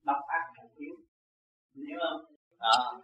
Độc 0.03 0.17
ác 0.27 0.43
thành 0.57 0.67
tiến 0.77 0.95
hiểu 1.87 1.99
không? 2.09 2.21
Đó 2.59 3.01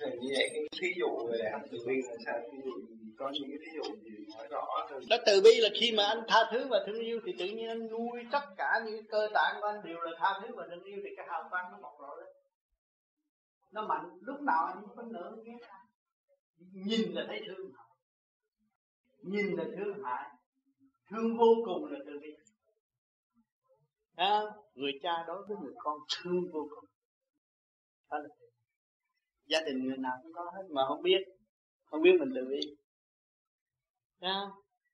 thì 0.00 0.06
như 0.20 0.28
vậy 0.36 0.48
cái 0.52 0.62
thí 0.80 0.88
dụ 0.98 1.28
về 1.32 1.50
hành 1.52 1.66
từ 1.70 1.78
bi 1.86 1.94
là 2.08 2.14
sao? 2.26 2.38
Ví 2.52 2.58
dụ 2.64 2.72
có 3.18 3.30
những 3.32 3.50
cái 3.50 3.58
thí 3.64 3.70
dụ 3.76 3.94
gì 4.04 4.34
nói 4.36 4.46
rõ 4.50 4.64
hơn? 4.90 5.02
Đó 5.10 5.16
từ 5.26 5.40
bi 5.44 5.50
là 5.58 5.68
khi 5.80 5.92
mà 5.96 6.04
anh 6.04 6.22
tha 6.28 6.38
thứ 6.52 6.66
và 6.70 6.84
thương 6.86 7.00
yêu 7.00 7.20
thì 7.26 7.32
tự 7.38 7.44
nhiên 7.44 7.68
anh 7.68 7.88
nuôi 7.88 8.20
tất 8.32 8.44
cả 8.56 8.80
những 8.86 9.06
cơ 9.06 9.28
tạng 9.34 9.60
của 9.60 9.66
anh 9.66 9.80
đều 9.84 10.00
là 10.00 10.10
tha 10.18 10.40
thứ 10.42 10.54
và 10.56 10.66
thương 10.70 10.84
yêu 10.84 11.00
thì 11.04 11.10
cái 11.16 11.26
hào 11.28 11.46
quang 11.50 11.72
nó 11.72 11.78
mọc 11.82 11.92
rộ 12.00 12.16
lên 12.16 12.28
nó 13.70 13.86
mạnh 13.86 14.18
lúc 14.20 14.40
nào 14.40 14.66
anh 14.66 14.82
cũng 14.82 14.96
có 14.96 15.02
nở 15.02 15.36
ghét 15.44 15.58
nhìn 16.58 17.12
là 17.12 17.24
thấy 17.28 17.40
thương 17.46 17.72
hại. 17.76 17.88
Nhìn 19.22 19.56
là 19.56 19.64
thương 19.76 20.04
hại. 20.04 20.30
Thương 21.10 21.38
vô 21.38 21.54
cùng 21.64 21.84
là 21.84 21.98
từ 22.06 22.18
bi 22.22 22.28
à, 24.14 24.40
người 24.74 24.92
cha 25.02 25.24
đối 25.26 25.46
với 25.46 25.56
người 25.62 25.72
con 25.76 25.98
thương 26.16 26.50
vô 26.52 26.68
cùng. 26.70 26.84
Đó 28.10 28.18
là 28.18 28.28
gia 29.46 29.60
đình 29.60 29.86
người 29.86 29.96
nào 29.96 30.18
cũng 30.22 30.32
có 30.32 30.50
hết 30.54 30.62
mà 30.70 30.82
không 30.88 31.02
biết. 31.02 31.18
Không 31.84 32.02
biết 32.02 32.12
mình 32.20 32.32
từ 32.34 32.48
bi. 32.50 32.76
À, 34.20 34.40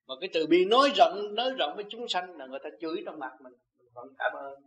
mà 0.07 0.15
cái 0.21 0.29
từ 0.33 0.47
bi 0.47 0.65
nói 0.65 0.89
rộng 0.95 1.35
nói 1.35 1.51
rộng 1.59 1.75
với 1.75 1.85
chúng 1.89 2.07
sanh 2.07 2.37
là 2.37 2.45
người 2.45 2.59
ta 2.63 2.69
chửi 2.81 3.03
trong 3.05 3.19
mặt 3.19 3.31
mình. 3.41 3.53
Mình 3.77 3.87
vẫn 3.93 4.07
cảm 4.17 4.31
ơn. 4.33 4.63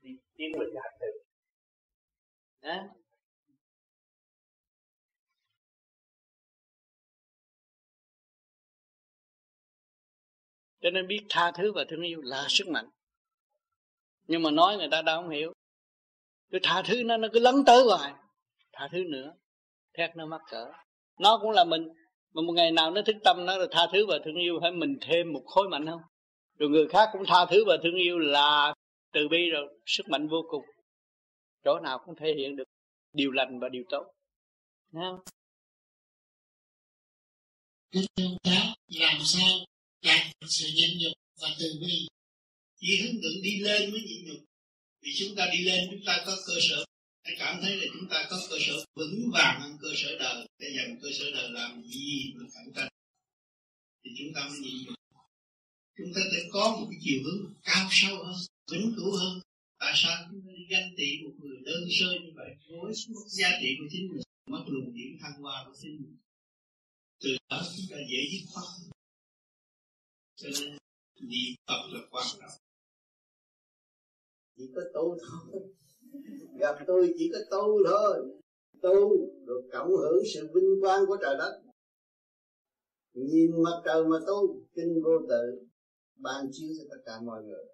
Đi 0.00 0.10
tiến 0.36 0.52
về 0.58 0.66
hạnh 0.82 0.96
từ 1.00 1.06
đó 2.62 2.74
cho 10.88 10.92
nên 10.92 11.06
biết 11.06 11.20
tha 11.28 11.50
thứ 11.50 11.72
và 11.72 11.84
thương 11.88 12.02
yêu 12.02 12.20
là 12.22 12.46
sức 12.48 12.68
mạnh. 12.68 12.88
Nhưng 14.26 14.42
mà 14.42 14.50
nói 14.50 14.76
người 14.76 14.88
ta 14.90 15.02
đâu 15.02 15.22
không 15.22 15.30
hiểu. 15.30 15.52
Cứ 16.50 16.58
tha 16.62 16.82
thứ 16.82 17.02
nó 17.04 17.16
nó 17.16 17.28
cứ 17.32 17.40
lấn 17.40 17.54
tới 17.66 17.82
hoài. 17.84 18.12
Tha 18.72 18.88
thứ 18.92 18.98
nữa, 19.08 19.34
thét 19.94 20.16
nó 20.16 20.26
mắc 20.26 20.40
cỡ. 20.50 20.72
Nó 21.20 21.38
cũng 21.42 21.50
là 21.50 21.64
mình. 21.64 21.88
Mà 22.34 22.42
một 22.42 22.52
ngày 22.52 22.70
nào 22.70 22.90
nó 22.90 23.02
thức 23.02 23.16
tâm, 23.24 23.46
nó 23.46 23.56
là 23.56 23.66
tha 23.70 23.86
thứ 23.92 24.06
và 24.06 24.18
thương 24.24 24.34
yêu, 24.34 24.58
phải 24.60 24.70
mình 24.70 24.98
thêm 25.00 25.32
một 25.32 25.42
khối 25.46 25.68
mạnh 25.68 25.86
không? 25.86 26.00
Rồi 26.58 26.70
người 26.70 26.88
khác 26.88 27.08
cũng 27.12 27.22
tha 27.26 27.46
thứ 27.50 27.64
và 27.66 27.76
thương 27.82 27.96
yêu 27.96 28.18
là 28.18 28.74
từ 29.12 29.28
bi 29.28 29.50
rồi, 29.50 29.80
sức 29.86 30.08
mạnh 30.08 30.28
vô 30.28 30.44
cùng. 30.50 30.64
Chỗ 31.64 31.80
nào 31.80 31.98
cũng 32.06 32.14
thể 32.16 32.34
hiện 32.36 32.56
được 32.56 32.68
điều 33.12 33.30
lành 33.30 33.60
và 33.60 33.68
điều 33.68 33.84
tốt. 33.90 34.12
Thấy 34.92 35.02
không? 35.02 35.20
làm 38.88 39.18
sao 39.24 39.48
đạt 40.02 40.26
được 40.40 40.46
sự 40.50 40.66
nhịn 40.74 40.98
nhục 40.98 41.12
và 41.40 41.48
từ 41.58 41.66
bi. 41.80 42.06
Chỉ 42.80 43.00
hướng 43.02 43.22
tượng 43.22 43.42
đi 43.42 43.60
lên 43.60 43.90
mới 43.90 44.00
nhịn 44.00 44.26
nhục 44.26 44.48
vì 45.02 45.10
chúng 45.18 45.36
ta 45.36 45.48
đi 45.52 45.58
lên 45.64 45.88
chúng 45.90 46.04
ta 46.06 46.22
có 46.26 46.36
cơ 46.46 46.54
sở. 46.68 46.84
Ta 47.24 47.30
cảm 47.38 47.60
thấy 47.62 47.76
là 47.76 47.86
chúng 47.92 48.08
ta 48.08 48.26
có 48.30 48.40
cơ 48.50 48.56
sở 48.66 48.84
vững 48.94 49.30
vàng 49.32 49.60
hơn 49.60 49.76
cơ 49.80 49.88
sở 49.96 50.18
đời. 50.18 50.46
Để 50.58 50.68
dành 50.76 50.98
cơ 51.02 51.08
sở 51.18 51.30
đời 51.34 51.50
làm 51.50 51.82
gì 51.82 52.32
mà 52.34 52.44
cạnh 52.54 52.72
tranh. 52.74 52.88
Thì 54.04 54.10
chúng 54.18 54.34
ta 54.34 54.48
mới 54.48 54.58
nhịn 54.58 54.84
nhục. 54.84 54.94
Chúng 55.98 56.12
ta 56.14 56.20
sẽ 56.32 56.42
có 56.50 56.76
một 56.80 56.86
cái 56.90 57.00
chiều 57.04 57.20
hướng 57.24 57.54
cao 57.62 57.88
sâu 57.90 58.24
hơn, 58.24 58.36
vĩnh 58.70 58.92
cửu 58.96 59.16
hơn. 59.16 59.40
Tại 59.78 59.92
sao? 59.96 60.28
Chúng 60.30 60.40
ta 60.46 60.52
ganh 60.70 60.94
tị 60.96 61.22
một 61.24 61.34
người 61.38 61.56
đơn 61.64 61.82
sơ 62.00 62.06
như 62.12 62.30
vậy 62.34 62.50
với 62.68 62.92
mất 63.08 63.26
giá 63.28 63.50
trị 63.62 63.76
của 63.78 63.86
chính 63.90 64.08
mình, 64.08 64.22
mất 64.50 64.64
luồng 64.66 64.94
điểm 64.94 65.18
thăng 65.20 65.42
hoa 65.42 65.64
của 65.66 65.74
chính 65.82 65.96
mình. 65.96 66.16
Từ 67.20 67.36
đó 67.50 67.66
chúng 67.76 67.86
ta 67.90 67.96
dễ 68.10 68.18
dứt 68.32 68.44
khoát 68.52 68.64
cho 70.38 70.48
nên 70.54 70.78
niệm 71.20 71.54
phật 71.66 71.82
là 71.92 72.00
quan 72.10 72.26
trọng. 72.40 72.58
Chỉ 74.56 74.64
có 74.74 74.82
tu 74.94 75.16
thôi. 75.28 75.62
Gặp 76.58 76.76
tôi 76.86 77.14
chỉ 77.18 77.30
có 77.32 77.38
tu 77.50 77.84
thôi. 77.90 78.40
Tu 78.82 79.26
được 79.46 79.68
cộng 79.72 79.88
hưởng 79.88 80.22
sự 80.34 80.48
vinh 80.54 80.80
quang 80.80 81.06
của 81.06 81.16
trời 81.22 81.34
đất. 81.38 81.62
Nhìn 83.12 83.50
mặt 83.62 83.82
trời 83.84 84.04
mà 84.04 84.18
tu, 84.26 84.62
kinh 84.74 85.02
vô 85.04 85.10
tự, 85.28 85.66
ban 86.16 86.46
chiếu 86.52 86.68
cho 86.78 86.84
tất 86.90 87.02
cả 87.06 87.20
mọi 87.24 87.42
người. 87.44 87.64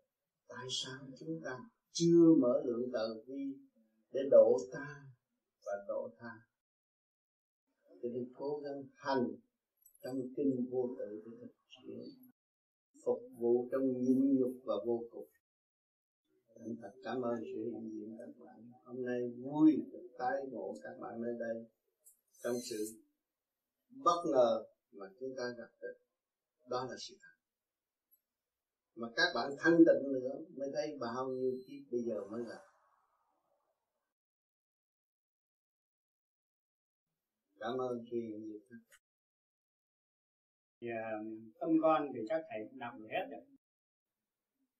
Tại 0.48 0.66
sao 0.70 1.08
chúng 1.20 1.40
ta 1.44 1.58
chưa 1.92 2.34
mở 2.40 2.62
lượng 2.64 2.90
từ 2.92 3.24
vi 3.26 3.44
để 4.12 4.20
độ 4.30 4.58
ta 4.72 5.06
và 5.66 5.72
độ 5.88 6.10
tha? 6.18 6.32
Cho 7.84 8.08
nên 8.08 8.32
cố 8.34 8.60
gắng 8.64 8.82
hành 8.94 9.26
trong 10.02 10.20
kinh 10.36 10.66
vô 10.70 10.96
tự 10.98 11.22
để 11.24 11.30
thực 11.40 11.52
hiện 11.84 12.23
phục 13.04 13.22
vụ 13.38 13.68
trong 13.72 14.02
nhịn 14.02 14.38
nhục 14.38 14.52
và 14.64 14.74
vô 14.86 15.04
cùng. 15.10 15.28
Thành 16.58 16.76
thật 16.82 16.92
cảm 17.04 17.22
ơn 17.22 17.40
sự 17.44 17.64
hiện 17.64 17.90
diện 17.92 18.16
các 18.18 18.44
bạn. 18.44 18.72
Hôm 18.84 19.04
nay 19.04 19.20
vui 19.42 19.76
được 19.92 20.08
tái 20.18 20.36
ngộ 20.50 20.74
các 20.82 20.98
bạn 21.00 21.22
nơi 21.22 21.34
đây 21.38 21.64
trong 22.42 22.56
sự 22.70 22.76
bất 23.90 24.22
ngờ 24.32 24.64
mà 24.92 25.06
chúng 25.20 25.34
ta 25.36 25.44
gặp 25.58 25.68
được. 25.82 25.94
Đó 26.70 26.86
là 26.90 26.96
sự 26.98 27.14
thật. 27.22 27.34
Mà 28.96 29.08
các 29.16 29.32
bạn 29.34 29.50
thanh 29.58 29.78
tịnh 29.78 30.12
nữa 30.12 30.44
mới 30.56 30.68
thấy 30.74 30.96
bao 31.00 31.28
nhiêu 31.28 31.52
kiếp 31.66 31.92
bây 31.92 32.00
giờ 32.02 32.24
mới 32.30 32.44
gặp. 32.44 32.60
Cảm 37.58 37.78
ơn 37.78 38.04
sự 38.10 38.16
hiện 38.16 38.44
diện 38.44 38.78
thì 40.84 40.90
à, 40.90 41.10
tâm 41.60 41.70
con 41.82 42.08
thì 42.14 42.20
chắc 42.28 42.42
thầy 42.50 42.66
cũng 42.70 42.80
làm 42.80 42.98
được 42.98 43.08
hết 43.10 43.26
rồi. 43.30 43.40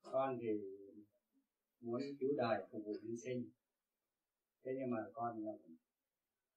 Con 0.03 0.39
thì 0.41 0.49
muốn 1.81 2.01
cứu 2.21 2.31
đời 2.37 2.65
phục 2.73 2.83
vụ 2.85 2.93
nhân 3.03 3.17
sinh. 3.25 3.51
Thế 4.65 4.73
nhưng 4.79 4.91
mà 4.91 4.99
con 5.13 5.45
là 5.45 5.53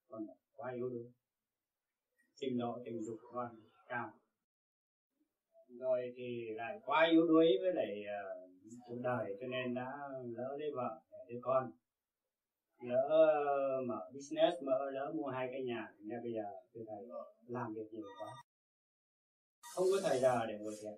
con 0.10 0.28
là 0.28 0.34
quá 0.56 0.72
yếu 0.72 0.90
đuối. 0.90 1.12
Trình 2.36 2.58
độ 2.58 2.80
tình 2.86 3.04
dục 3.04 3.18
của 3.22 3.32
con 3.34 3.62
cao. 3.88 4.14
Rồi 5.68 6.14
thì 6.16 6.48
lại 6.56 6.80
quá 6.86 7.08
yếu 7.12 7.28
đuối 7.28 7.48
với 7.62 7.74
lại 7.74 8.04
uh, 8.04 8.52
cuộc 8.88 9.00
đời 9.04 9.36
cho 9.42 9.48
nên 9.48 9.74
đã 9.74 9.92
lỡ 10.24 10.58
lấy 10.60 10.72
vợ 10.76 11.02
để 11.12 11.34
đứa 11.34 11.40
con. 11.42 11.72
Lỡ 12.82 13.10
mở 13.86 14.12
business 14.14 14.64
mở 14.64 14.92
lỡ 14.92 15.14
mua 15.16 15.28
hai 15.28 15.48
cái 15.52 15.64
nhà 15.64 15.94
nên 16.00 16.24
bây 16.24 16.34
giờ 16.34 16.44
tôi 16.74 16.84
thầy 16.88 17.08
làm 17.48 17.74
việc 17.74 17.88
nhiều 17.92 18.08
quá 18.20 18.47
không 19.78 19.88
có 19.92 20.10
thời 20.10 20.20
giờ 20.20 20.46
để 20.48 20.58
ngồi 20.60 20.74
thiền. 20.82 20.94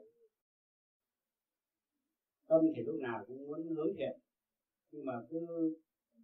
Tâm 2.47 2.61
thì 2.75 2.83
lúc 2.83 2.95
nào 3.01 3.23
cũng 3.27 3.47
muốn 3.47 3.75
hướng 3.75 3.93
thiện 3.97 4.19
nhưng 4.91 5.05
mà 5.05 5.13
cứ 5.29 5.39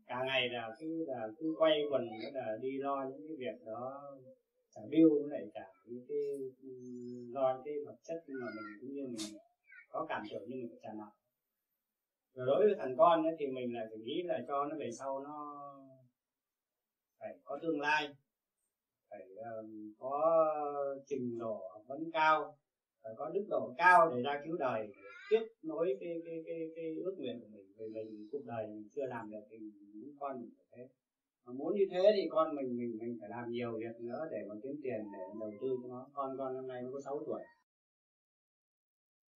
cả 0.07 0.23
ngày 0.27 0.49
là 0.49 0.75
cứ 0.79 1.05
là 1.07 1.27
cứ 1.37 1.55
quay 1.57 1.81
quần 1.91 2.01
là 2.33 2.57
đi 2.61 2.77
lo 2.77 3.05
những 3.09 3.27
cái 3.27 3.37
việc 3.39 3.65
đó 3.65 4.11
trả 4.75 4.81
biêu 4.89 5.09
lại 5.27 5.41
trả 5.53 5.67
những 5.85 6.05
cái 6.07 6.17
lo 7.33 7.61
cái 7.65 7.73
vật 7.85 7.95
chất 8.03 8.23
nhưng 8.27 8.37
mà 8.41 8.47
mình 8.55 8.77
cũng 8.81 8.93
như 8.93 9.07
mình 9.07 9.39
có 9.89 10.05
cảm 10.09 10.23
tưởng 10.31 10.49
như 10.49 10.55
mình 10.55 10.69
phải 10.69 10.79
trả 10.83 10.93
nợ 10.93 11.09
rồi 12.35 12.45
đối 12.47 12.65
với 12.65 12.75
thằng 12.79 12.95
con 12.97 13.23
ấy, 13.23 13.35
thì 13.39 13.45
mình 13.47 13.73
là 13.73 13.81
phải 13.89 13.97
nghĩ 13.97 14.23
là 14.23 14.39
cho 14.47 14.65
nó 14.65 14.75
về 14.79 14.89
sau 14.99 15.19
nó 15.19 15.35
phải 17.19 17.35
có 17.43 17.59
tương 17.61 17.79
lai 17.79 18.15
phải 19.17 19.27
ờ, 19.35 19.63
có 19.99 20.45
trình 21.07 21.37
độ 21.39 21.61
vấn 21.87 22.11
cao, 22.13 22.57
phải 23.03 23.13
có 23.17 23.29
đức 23.33 23.45
độ 23.49 23.73
cao 23.77 24.11
để 24.15 24.21
ra 24.21 24.41
cứu 24.45 24.57
đời 24.57 24.87
tiếp 25.29 25.43
nối 25.63 25.97
cái 25.99 26.21
cái 26.25 26.43
cái 26.45 26.59
cái 26.75 26.95
ước 27.05 27.15
nguyện 27.17 27.39
của 27.41 27.47
mình. 27.47 27.65
Vì 27.77 27.85
mình 27.93 28.27
cuộc 28.31 28.45
đời 28.45 28.67
mình 28.67 28.89
chưa 28.95 29.05
làm 29.05 29.31
được 29.31 29.43
thì 29.49 29.57
muốn 29.93 30.15
con 30.19 30.41
mình 30.41 30.51
phải 30.57 30.65
thế. 30.71 30.89
Mà 31.45 31.53
muốn 31.53 31.75
như 31.75 31.85
thế 31.91 32.11
thì 32.15 32.21
con 32.29 32.55
mình 32.55 32.77
mình 32.77 32.97
mình 33.01 33.17
phải 33.21 33.29
làm 33.29 33.51
nhiều 33.51 33.77
việc 33.77 34.01
nữa 34.01 34.27
để 34.31 34.37
mà 34.49 34.55
kiếm 34.63 34.75
tiền, 34.83 35.01
để 35.13 35.19
đầu 35.39 35.51
tư 35.61 35.77
cho 35.83 35.87
nó. 35.89 36.09
Con 36.13 36.37
con 36.37 36.55
năm 36.55 36.67
nay 36.67 36.81
mới 36.81 36.91
có 36.93 37.01
6 37.05 37.23
tuổi. 37.25 37.43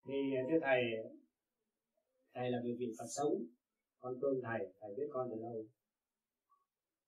Thì 0.07 0.35
ờ, 0.35 0.41
thưa 0.49 0.59
thầy 0.61 0.81
thầy 2.33 2.51
là 2.51 2.59
người 2.63 2.75
vị 2.79 2.93
Phật 2.99 3.07
sống. 3.17 3.33
Con 3.99 4.13
tôn 4.21 4.41
thầy 4.43 4.59
thầy 4.79 4.95
biết 4.97 5.07
con 5.11 5.27
từ 5.31 5.35
lâu. 5.41 5.65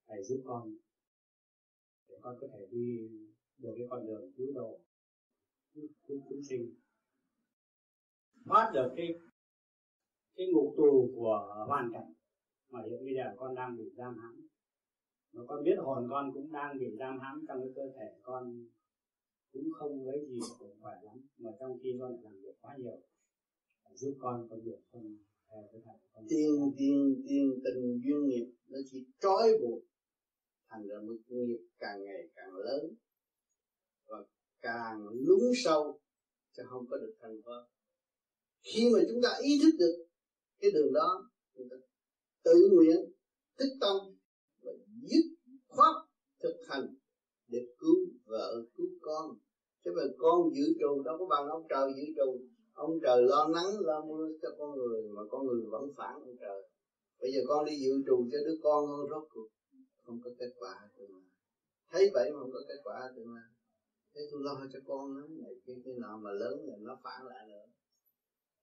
Thầy 0.08 0.22
giúp 0.22 0.42
con 0.46 0.74
con 2.22 2.36
có 2.40 2.46
thể 2.52 2.66
đi 2.70 3.08
được 3.58 3.74
cái 3.78 3.86
con 3.90 4.06
đường 4.06 4.32
cứu 4.36 4.52
độ 4.54 4.80
cứu 6.06 6.20
chúng 6.28 6.42
sinh. 6.42 6.74
Thoát 8.44 8.70
được 8.74 8.92
cái 8.96 9.08
cái 10.36 10.46
ngục 10.52 10.74
tù 10.76 11.10
của 11.16 11.64
hoàn 11.68 11.90
cảnh 11.92 12.12
mà 12.70 12.80
hiện 12.82 13.04
bây 13.04 13.14
giờ 13.14 13.34
con 13.36 13.54
đang 13.54 13.76
bị 13.76 13.84
giam 13.96 14.16
hãm. 14.22 14.48
Mà 15.32 15.42
con 15.48 15.64
biết 15.64 15.76
hồn 15.78 16.06
con 16.10 16.32
cũng 16.34 16.52
đang 16.52 16.78
bị 16.78 16.86
giam 16.98 17.18
hãm 17.20 17.44
trong 17.48 17.58
cái 17.60 17.72
cơ 17.76 17.82
thể 17.96 18.18
con, 18.22 18.66
cũng 19.52 19.68
không 19.72 20.06
lấy 20.06 20.26
gì 20.28 20.38
cũng 20.58 20.76
khỏe 20.80 20.94
lắm. 21.02 21.16
Mà 21.38 21.50
trong 21.60 21.78
khi 21.82 21.96
con 22.00 22.12
lại 22.12 22.20
làm 22.24 22.34
việc 22.42 22.56
quá 22.60 22.76
nhiều 22.78 23.00
giúp 23.94 24.16
con 24.18 24.46
con 24.50 24.60
việc 24.60 24.80
con 24.92 25.16
tiền 26.28 26.72
tiền 26.78 27.22
tiền 27.28 27.60
tình 27.64 28.00
duyên 28.04 28.26
nghiệp 28.26 28.46
nó 28.68 28.78
chỉ 28.90 29.06
trói 29.20 29.48
buộc 29.60 29.82
thành 30.70 30.88
ra 30.88 30.96
mức 31.02 31.18
nghiệp 31.28 31.58
càng 31.78 32.04
ngày 32.04 32.28
càng 32.36 32.56
lớn 32.56 32.94
và 34.08 34.18
càng 34.60 35.08
lún 35.08 35.40
sâu 35.64 36.00
chứ 36.56 36.62
không 36.70 36.86
có 36.90 36.96
được 36.96 37.14
thành 37.22 37.42
công. 37.44 37.64
Khi 38.62 38.90
mà 38.94 39.00
chúng 39.08 39.22
ta 39.22 39.28
ý 39.42 39.58
thức 39.62 39.76
được 39.78 40.06
cái 40.60 40.70
đường 40.70 40.92
đó, 40.92 41.30
chúng 41.56 41.68
ta 41.70 41.76
tự 42.44 42.70
nguyện 42.72 43.12
tích 43.58 43.74
tâm 43.80 43.96
và 44.62 44.72
dứt 45.02 45.24
khoát 45.68 45.94
thực 46.42 46.56
hành 46.68 46.94
để 47.48 47.58
cứu 47.78 47.96
vợ, 48.24 48.64
cứu 48.76 48.86
con. 49.00 49.36
Chứ 49.84 49.90
mà 49.96 50.02
con 50.18 50.54
giữ 50.54 50.64
trù, 50.80 51.02
đâu 51.02 51.16
có 51.18 51.26
bằng 51.26 51.48
ông 51.48 51.66
trời 51.68 51.92
giữ 51.96 52.12
trù. 52.16 52.40
Ông 52.72 53.00
trời 53.02 53.22
lo 53.22 53.48
nắng, 53.54 53.80
lo 53.80 54.04
mưa 54.04 54.28
cho 54.42 54.48
con 54.58 54.78
người, 54.78 55.02
mà 55.16 55.22
con 55.30 55.46
người 55.46 55.62
vẫn 55.70 55.84
phản 55.96 56.14
ông 56.14 56.36
trời. 56.40 56.62
Bây 57.20 57.32
giờ 57.32 57.40
con 57.48 57.64
đi 57.64 57.72
dự 57.80 57.92
trù 58.06 58.28
cho 58.32 58.38
đứa 58.46 58.56
con 58.62 58.86
con 58.88 59.08
rốt 59.10 59.28
cuộc 59.32 59.48
không 60.04 60.20
có 60.24 60.30
kết 60.38 60.52
quả 60.58 60.88
tương 60.96 61.10
lai 61.14 61.24
thấy 61.90 62.10
vậy 62.14 62.30
mà 62.32 62.40
không 62.40 62.52
có 62.52 62.60
kết 62.68 62.80
quả 62.84 63.12
tương 63.16 63.34
lai 63.34 63.50
thế 64.14 64.20
tôi 64.30 64.40
lo 64.42 64.66
cho 64.72 64.78
con 64.86 65.14
nó, 65.14 65.26
này 65.28 65.54
cái 65.66 65.76
cái 65.84 65.94
nào 65.94 66.18
mà 66.18 66.30
lớn 66.32 66.66
rồi 66.66 66.76
nó 66.80 67.00
phản 67.04 67.26
lại 67.26 67.46
nữa. 67.48 67.66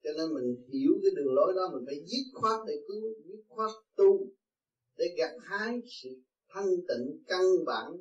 Cho 0.03 0.09
nên 0.17 0.33
mình 0.33 0.65
hiểu 0.73 0.91
cái 1.01 1.11
đường 1.15 1.33
lối 1.35 1.53
đó, 1.55 1.69
mình 1.73 1.85
phải 1.85 2.03
dứt 2.05 2.23
khoát 2.33 2.59
để 2.67 2.73
cứu, 2.87 3.13
dứt 3.25 3.43
khoát 3.47 3.71
tu, 3.95 4.27
để 4.97 5.05
gặt 5.17 5.31
hái 5.41 5.81
sự 6.01 6.09
thanh 6.49 6.69
tịnh, 6.87 7.23
căn 7.27 7.43
bản, 7.65 7.91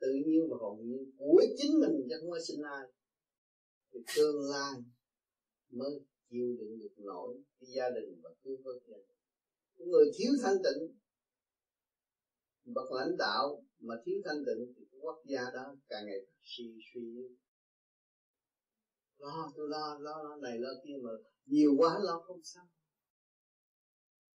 tự 0.00 0.08
nhiên 0.26 0.48
và 0.50 0.56
hồn 0.60 0.78
nhiên 0.86 1.12
của 1.18 1.42
chính 1.56 1.80
mình 1.80 2.06
chứ 2.08 2.14
không 2.20 2.30
có 2.30 2.38
sinh 2.48 2.62
ai. 2.62 2.86
Thì 3.92 4.00
tương 4.16 4.50
lai 4.50 4.72
mới 5.70 6.00
chịu 6.30 6.56
đựng 6.58 6.78
được 6.78 6.94
nổi 6.96 7.36
cái 7.60 7.70
gia 7.76 7.90
đình 7.90 8.20
và 8.22 8.30
cứu 8.44 8.56
vớt 8.64 8.76
gia 8.86 8.96
đình. 8.96 9.16
Người 9.90 10.04
thiếu 10.18 10.32
thanh 10.42 10.56
tịnh 10.64 10.96
bậc 12.74 12.92
lãnh 12.92 13.16
đạo 13.18 13.62
mà 13.78 13.94
thiếu 14.04 14.16
thanh 14.24 14.44
tịnh 14.46 14.74
thì 14.76 14.84
quốc 15.00 15.22
gia 15.24 15.40
đó 15.54 15.76
càng 15.88 16.06
ngày 16.06 16.18
càng 16.26 16.40
suy 16.42 16.64
suy. 16.94 17.02
Lo, 19.18 19.52
tôi 19.56 19.68
lo 19.68 19.98
lo 20.00 20.36
này 20.42 20.58
lo 20.58 20.70
kia 20.84 20.96
mà 21.02 21.10
nhiều 21.46 21.70
quá 21.78 21.98
lo 22.02 22.22
không 22.26 22.40
xong. 22.44 22.66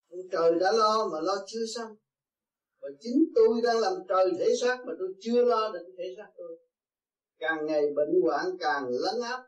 Ông 0.09 0.21
trời 0.33 0.53
đã 0.61 0.73
lo 0.73 1.09
mà 1.13 1.21
lo 1.21 1.35
chưa 1.47 1.67
xong. 1.75 1.97
Và 2.81 2.89
chính 3.01 3.25
tôi 3.35 3.61
đang 3.65 3.79
làm 3.79 3.93
trời 4.09 4.31
thể 4.39 4.47
xác 4.61 4.79
mà 4.87 4.93
tôi 4.99 5.15
chưa 5.21 5.45
lo 5.45 5.73
được 5.73 5.95
thể 5.99 6.05
xác 6.17 6.31
tôi. 6.37 6.59
Càng 7.39 7.67
ngày 7.67 7.83
bệnh 7.97 8.21
hoạn 8.23 8.47
càng 8.61 8.85
lấn 8.89 9.21
áp. 9.23 9.43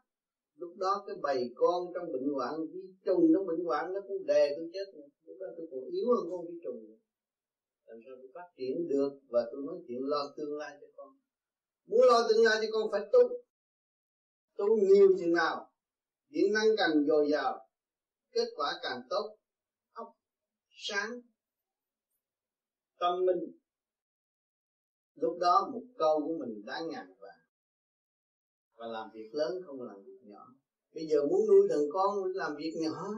Lúc 0.56 0.76
đó 0.76 1.04
cái 1.06 1.16
bầy 1.22 1.52
con 1.54 1.82
trong 1.94 2.12
bệnh 2.12 2.28
hoạn 2.34 2.54
vi 2.72 2.80
trùng 3.04 3.24
trong 3.34 3.46
bệnh 3.46 3.64
hoạn 3.64 3.92
nó 3.94 4.00
cũng 4.08 4.26
đè 4.26 4.54
tôi 4.56 4.70
chết. 4.72 4.84
Lúc 5.26 5.36
đó 5.40 5.46
tôi 5.56 5.66
còn 5.70 5.80
yếu 5.90 6.06
hơn 6.14 6.30
con 6.30 6.46
vi 6.46 6.54
trùng 6.64 6.84
nữa 6.88 7.01
làm 7.92 8.00
sao 8.06 8.14
tôi 8.16 8.30
phát 8.34 8.48
triển 8.56 8.88
được 8.88 9.12
và 9.28 9.48
tôi 9.52 9.62
nói 9.66 9.76
chuyện 9.88 10.00
lo 10.02 10.34
tương 10.36 10.56
lai 10.56 10.78
cho 10.80 10.86
con. 10.96 11.16
Muốn 11.86 12.00
lo 12.00 12.28
tương 12.28 12.44
lai 12.44 12.58
cho 12.62 12.68
con 12.72 12.90
phải 12.92 13.00
tu. 13.12 13.18
Tu 14.56 14.66
nhiều 14.76 15.08
chừng 15.18 15.32
nào, 15.32 15.70
điện 16.28 16.52
năng 16.52 16.66
càng 16.76 17.06
dồi 17.06 17.28
dào, 17.30 17.68
kết 18.32 18.48
quả 18.56 18.72
càng 18.82 19.00
tốt, 19.10 19.36
óc 19.92 20.16
sáng, 20.70 21.10
tâm 22.98 23.24
minh. 23.26 23.58
Lúc 25.14 25.38
đó 25.38 25.70
một 25.72 25.82
câu 25.98 26.20
của 26.20 26.36
mình 26.38 26.64
đáng 26.64 26.88
ngàn 26.88 27.06
vàng. 27.20 27.42
Và 28.74 28.86
làm 28.86 29.10
việc 29.14 29.30
lớn 29.32 29.62
không 29.66 29.82
làm 29.82 30.04
việc 30.04 30.20
nhỏ. 30.22 30.46
Bây 30.94 31.06
giờ 31.06 31.26
muốn 31.30 31.40
nuôi 31.48 31.68
thằng 31.70 31.86
con, 31.92 32.24
làm 32.34 32.56
việc 32.56 32.74
nhỏ, 32.74 33.14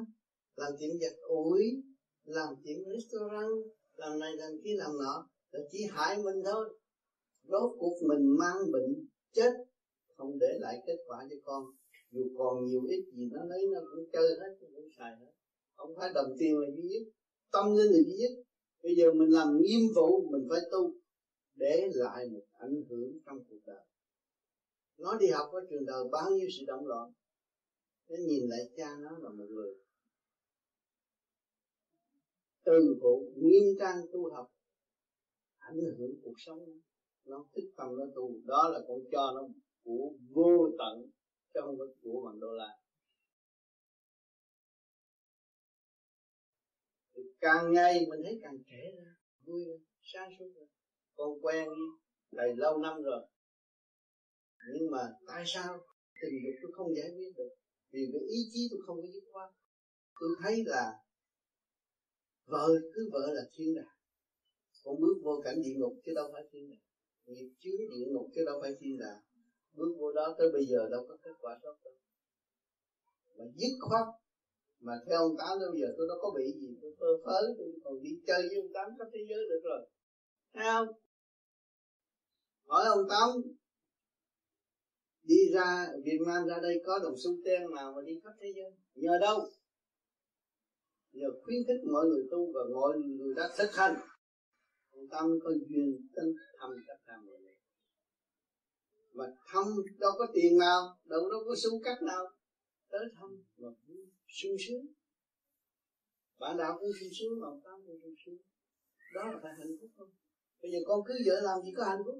làm 0.55 0.73
tiệm 0.79 0.91
giặt 1.01 1.13
ủi, 1.23 1.83
làm 2.25 2.55
tiệm 2.65 2.77
restaurant 2.93 3.65
làm 3.97 4.19
này 4.19 4.33
làm 4.37 4.53
kia 4.65 4.75
làm 4.77 4.91
nọ, 4.99 5.29
là 5.51 5.61
chỉ 5.71 5.79
hại 5.91 6.16
mình 6.16 6.43
thôi. 6.45 6.79
Rốt 7.43 7.71
cuộc 7.79 7.97
mình 8.09 8.37
mang 8.39 8.73
bệnh 8.73 9.07
chết, 9.33 9.53
không 10.16 10.39
để 10.39 10.59
lại 10.61 10.83
kết 10.87 10.97
quả 11.07 11.27
cho 11.31 11.37
con. 11.45 11.65
Dù 12.11 12.23
còn 12.39 12.66
nhiều 12.66 12.83
ít 12.89 13.05
gì 13.15 13.29
nó 13.33 13.45
lấy, 13.45 13.66
nó 13.73 13.81
cũng 13.91 14.05
chơi 14.12 14.29
hết 14.41 14.57
cũng 14.61 14.89
xài 14.99 15.16
hết. 15.21 15.33
Không 15.77 15.91
phải 15.97 16.11
đồng 16.15 16.37
tiền 16.39 16.59
là 16.59 16.69
duy 16.77 16.89
nhất, 16.89 17.12
tâm 17.53 17.77
linh 17.77 17.93
là 17.93 17.99
duy 18.07 18.16
nhất. 18.16 18.45
Bây 18.83 18.95
giờ 18.97 19.12
mình 19.12 19.31
làm 19.31 19.61
nghiêm 19.62 19.81
vụ, 19.95 20.31
mình 20.31 20.47
phải 20.51 20.61
tu 20.73 20.95
để 21.55 21.89
lại 21.95 22.29
một 22.29 22.43
ảnh 22.59 22.83
hưởng 22.89 23.19
trong 23.27 23.45
cuộc 23.49 23.61
đời. 23.66 23.85
Nó 24.99 25.19
đi 25.21 25.27
học 25.27 25.49
ở 25.53 25.61
trường 25.71 25.87
đời 25.87 26.05
bao 26.12 26.31
nhiêu 26.31 26.49
sự 26.59 26.65
động 26.66 26.87
loạn. 26.87 27.12
Nó 28.09 28.16
nhìn 28.29 28.49
lại 28.49 28.61
cha 28.77 28.97
nó 29.03 29.11
là 29.19 29.29
một 29.29 29.47
người 29.49 29.75
từ 32.65 32.99
vụ 33.03 33.32
nghiêm 33.36 33.65
trang 33.78 33.97
tu 34.12 34.31
học, 34.35 34.51
ảnh 35.59 35.77
hưởng 35.99 36.15
cuộc 36.24 36.35
sống. 36.36 36.59
Nó 37.24 37.45
thích 37.55 37.73
tâm 37.77 37.89
nó 37.99 38.05
tu, 38.15 38.41
đó 38.45 38.69
là 38.73 38.81
con 38.89 38.99
cho 39.12 39.32
nó 39.35 39.49
của 39.85 40.12
vô 40.31 40.69
tận, 40.78 41.11
chứ 41.55 41.61
không 41.62 41.78
của 42.03 42.23
bằng 42.27 42.41
đô 42.41 42.53
la. 42.53 42.78
Càng 47.41 47.73
ngày 47.73 48.07
mình 48.11 48.20
thấy 48.24 48.41
càng 48.43 48.59
trẻ 48.66 48.93
ra, 48.99 49.15
vui 49.47 49.65
ra 49.65 49.77
sáng 50.03 50.31
suốt 50.39 50.53
ra 50.57 50.66
con 51.16 51.28
quen 51.43 51.69
đi 51.69 52.36
thầy 52.36 52.57
lâu 52.57 52.78
năm 52.78 53.03
rồi. 53.03 53.27
Nhưng 54.73 54.91
mà 54.91 54.99
tại 55.27 55.45
sao 55.47 55.78
tình 56.23 56.41
dục 56.45 56.55
tôi 56.62 56.73
không 56.74 56.95
giải 56.97 57.11
quyết 57.16 57.32
được? 57.36 57.55
Vì 57.91 58.01
cái 58.12 58.23
ý 58.28 58.39
chí 58.53 58.69
tôi 58.70 58.81
không 58.86 58.97
có 58.97 59.09
dứt 59.15 59.24
khoát. 59.32 59.51
Tôi 60.20 60.31
thấy 60.43 60.65
là 60.66 61.03
vợ 62.47 62.69
cứ 62.95 63.11
vợ 63.12 63.33
là 63.33 63.43
thiên 63.55 63.75
đàng. 63.75 63.95
Con 64.85 65.01
bước 65.01 65.16
vô 65.23 65.41
cảnh 65.45 65.62
địa 65.62 65.75
ngục 65.77 65.95
chứ 66.05 66.12
đâu 66.15 66.31
phải 66.33 66.43
thiên 66.53 66.71
đàng. 66.71 66.85
Nghiệp 67.27 67.51
chứa 67.59 67.77
địa 67.79 68.07
ngục 68.12 68.27
chứ 68.35 68.43
đâu 68.47 68.59
phải 68.62 68.73
thiên 68.81 68.99
đàng. 68.99 69.21
Bước 69.73 69.97
vô 69.99 70.12
đó 70.12 70.35
tới 70.39 70.53
bây 70.53 70.65
giờ 70.66 70.89
đâu 70.91 71.07
có 71.09 71.16
kết 71.23 71.35
quả 71.41 71.59
tốt 71.62 71.77
đâu. 71.85 71.95
Mà 73.39 73.45
dứt 73.55 73.75
khoát 73.81 74.07
mà 74.81 74.93
theo 75.07 75.19
ông 75.19 75.37
tám 75.39 75.59
tới 75.61 75.69
bây 75.73 75.81
giờ 75.81 75.89
tôi 75.97 76.07
đâu 76.09 76.19
có 76.23 76.31
bị 76.37 76.45
gì. 76.61 76.79
Tôi 76.83 76.95
phơ 77.01 77.07
phớ, 77.25 77.41
tôi 77.59 77.69
còn 77.85 78.03
đi 78.03 78.11
chơi 78.27 78.43
với 78.49 78.57
ông 78.57 78.73
tám 78.75 78.91
khắp 78.99 79.09
thế 79.12 79.21
giới 79.29 79.43
được 79.51 79.61
rồi. 79.65 79.89
Thấy 80.55 80.65
không? 80.73 80.89
Hỏi 82.66 82.85
ông 82.87 83.09
tám, 83.11 83.29
đi 85.23 85.37
ra, 85.55 85.89
Việt 86.05 86.21
Nam 86.27 86.47
ra 86.47 86.59
đây 86.62 86.83
có 86.87 86.99
đồng 87.03 87.15
xu 87.25 87.31
ten 87.45 87.62
nào 87.77 87.93
mà 87.97 88.03
đi 88.07 88.21
khắp 88.25 88.33
thế 88.41 88.53
giới? 88.57 88.73
Nhờ 88.95 89.12
đâu? 89.21 89.39
Nhờ 91.15 91.28
khuyến 91.43 91.61
khích 91.66 91.82
mọi 91.93 92.07
người 92.07 92.24
tu 92.31 92.53
và 92.55 92.61
mọi 92.74 92.99
người 92.99 93.35
đã 93.35 93.47
thực 93.59 93.74
hành. 93.74 93.97
Còn 94.93 95.09
tâm 95.11 95.27
có 95.43 95.51
duyên 95.69 96.09
tinh 96.16 96.31
thăm 96.59 96.70
tất 96.89 96.99
cả 97.07 97.12
mọi 97.27 97.39
người. 97.43 97.57
Mà 99.12 99.24
thăm 99.47 99.65
đâu 99.99 100.12
có 100.19 100.27
tiền 100.35 100.59
nào, 100.59 100.81
đâu 101.05 101.31
đâu 101.31 101.41
có 101.47 101.55
xu 101.62 101.82
cắt 101.85 102.03
nào. 102.03 102.24
Tới 102.91 103.05
thăm 103.16 103.45
mà 103.57 103.69
sung 104.28 104.57
sướng. 104.69 104.86
Bạn 106.39 106.57
đạo 106.57 106.77
cũng 106.81 106.91
sung 107.01 107.12
sướng 107.19 107.41
mà 107.41 107.49
tâm 107.65 107.77
cũng 107.86 108.01
sung 108.03 108.15
sướng. 108.27 108.39
Đó 109.15 109.23
là 109.32 109.39
phải 109.43 109.53
hạnh 109.59 109.77
phúc 109.81 109.91
không 109.97 110.11
bây 110.65 110.73
giờ 110.73 110.78
con 110.86 111.01
cứ 111.07 111.15
vợ 111.27 111.41
làm 111.41 111.62
gì 111.65 111.73
có 111.77 111.85
hạnh 111.85 112.03
phúc. 112.07 112.19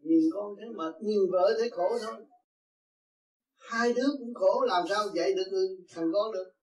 Nhìn 0.00 0.24
con 0.32 0.56
thấy 0.56 0.68
mệt, 0.68 0.94
nhìn 1.00 1.18
vợ 1.32 1.54
thấy 1.58 1.70
khổ 1.70 1.98
thôi. 2.02 2.24
Hai 3.56 3.92
đứa 3.94 4.08
cũng 4.18 4.34
khổ, 4.34 4.64
làm 4.66 4.84
sao 4.88 5.06
dạy 5.14 5.32
được 5.34 5.76
thằng 5.94 6.10
con 6.12 6.32
được? 6.32 6.53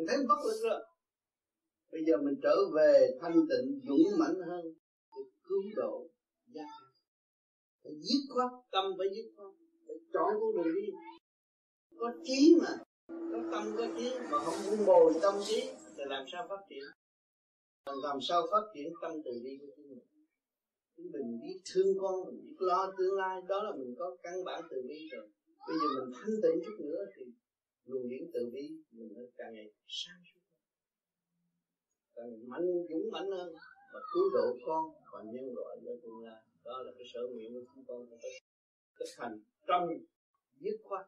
Mình 0.00 0.08
thấy 0.08 0.18
bất 0.28 0.40
lực 0.48 0.70
rồi. 0.70 0.80
Bây 1.92 2.00
giờ 2.06 2.16
mình 2.16 2.34
trở 2.42 2.56
về 2.76 3.18
thanh 3.20 3.34
tịnh 3.50 3.80
dũng 3.88 4.18
mãnh 4.18 4.38
hơn 4.48 4.64
để 5.16 5.22
cứu 5.42 5.62
độ 5.76 6.08
gia 6.54 6.70
phải 7.82 7.92
dứt 8.06 8.22
khoát, 8.34 8.50
tâm 8.70 8.84
phải 8.98 9.06
dứt 9.14 9.26
khoát, 9.36 9.48
phải 9.86 9.96
chọn 10.12 10.30
con 10.40 10.50
đường 10.56 10.74
đi. 10.74 10.92
Có 11.98 12.12
trí 12.24 12.56
mà, 12.62 12.72
có 13.08 13.38
tâm, 13.52 13.74
có 13.76 13.86
trí 13.98 14.10
mà 14.30 14.38
không 14.44 14.54
muốn 14.66 14.86
bồi 14.86 15.14
tâm 15.22 15.34
trí 15.46 15.60
thì 15.96 16.02
làm 16.06 16.24
sao 16.32 16.46
phát 16.48 16.62
triển? 16.68 16.84
Làm 18.02 18.18
sao 18.28 18.42
phát 18.50 18.64
triển 18.74 18.92
tâm 19.02 19.12
từ 19.24 19.30
bi 19.44 19.50
của 19.60 19.66
chúng 19.76 19.88
mình? 19.90 20.04
Chúng 20.96 21.06
mình 21.12 21.40
biết 21.42 21.60
thương 21.74 21.98
con, 22.00 22.14
mình 22.26 22.44
biết 22.44 22.56
lo 22.58 22.92
tương 22.98 23.14
lai, 23.16 23.40
đó 23.48 23.62
là 23.62 23.72
mình 23.78 23.94
có 23.98 24.16
căn 24.22 24.44
bản 24.44 24.62
từ 24.70 24.76
bi 24.88 25.08
rồi. 25.12 25.28
Bây 25.68 25.76
giờ 25.80 25.86
mình 25.98 26.14
thanh 26.14 26.36
tịnh 26.42 26.62
chút 26.64 26.76
nữa 26.84 27.04
thì 27.16 27.24
luôn 27.90 28.08
điển 28.08 28.30
từ 28.34 28.50
bi, 28.52 28.64
mình 28.90 29.12
nó 29.16 29.22
càng 29.36 29.54
ngày 29.54 29.70
sáng 29.86 30.22
suốt 30.32 30.40
càng 32.14 32.48
mạnh, 32.48 32.66
dũng 32.90 33.10
mạnh 33.12 33.30
hơn 33.30 33.54
và 33.92 34.00
cứu 34.12 34.24
độ 34.34 34.46
con 34.66 34.84
và 35.12 35.22
nhân 35.32 35.54
loại 35.54 35.76
cho 35.84 35.92
tương 36.02 36.24
lai. 36.24 36.42
Đó 36.64 36.82
là 36.82 36.92
cái 36.98 37.06
sở 37.12 37.20
nguyện 37.30 37.54
của 37.54 37.64
chúng 37.74 37.84
con. 37.88 38.06
Phải 38.10 38.30
thực 38.98 39.10
hành 39.18 39.40
trong 39.66 39.88
dứt 40.60 40.76
khoát. 40.82 41.06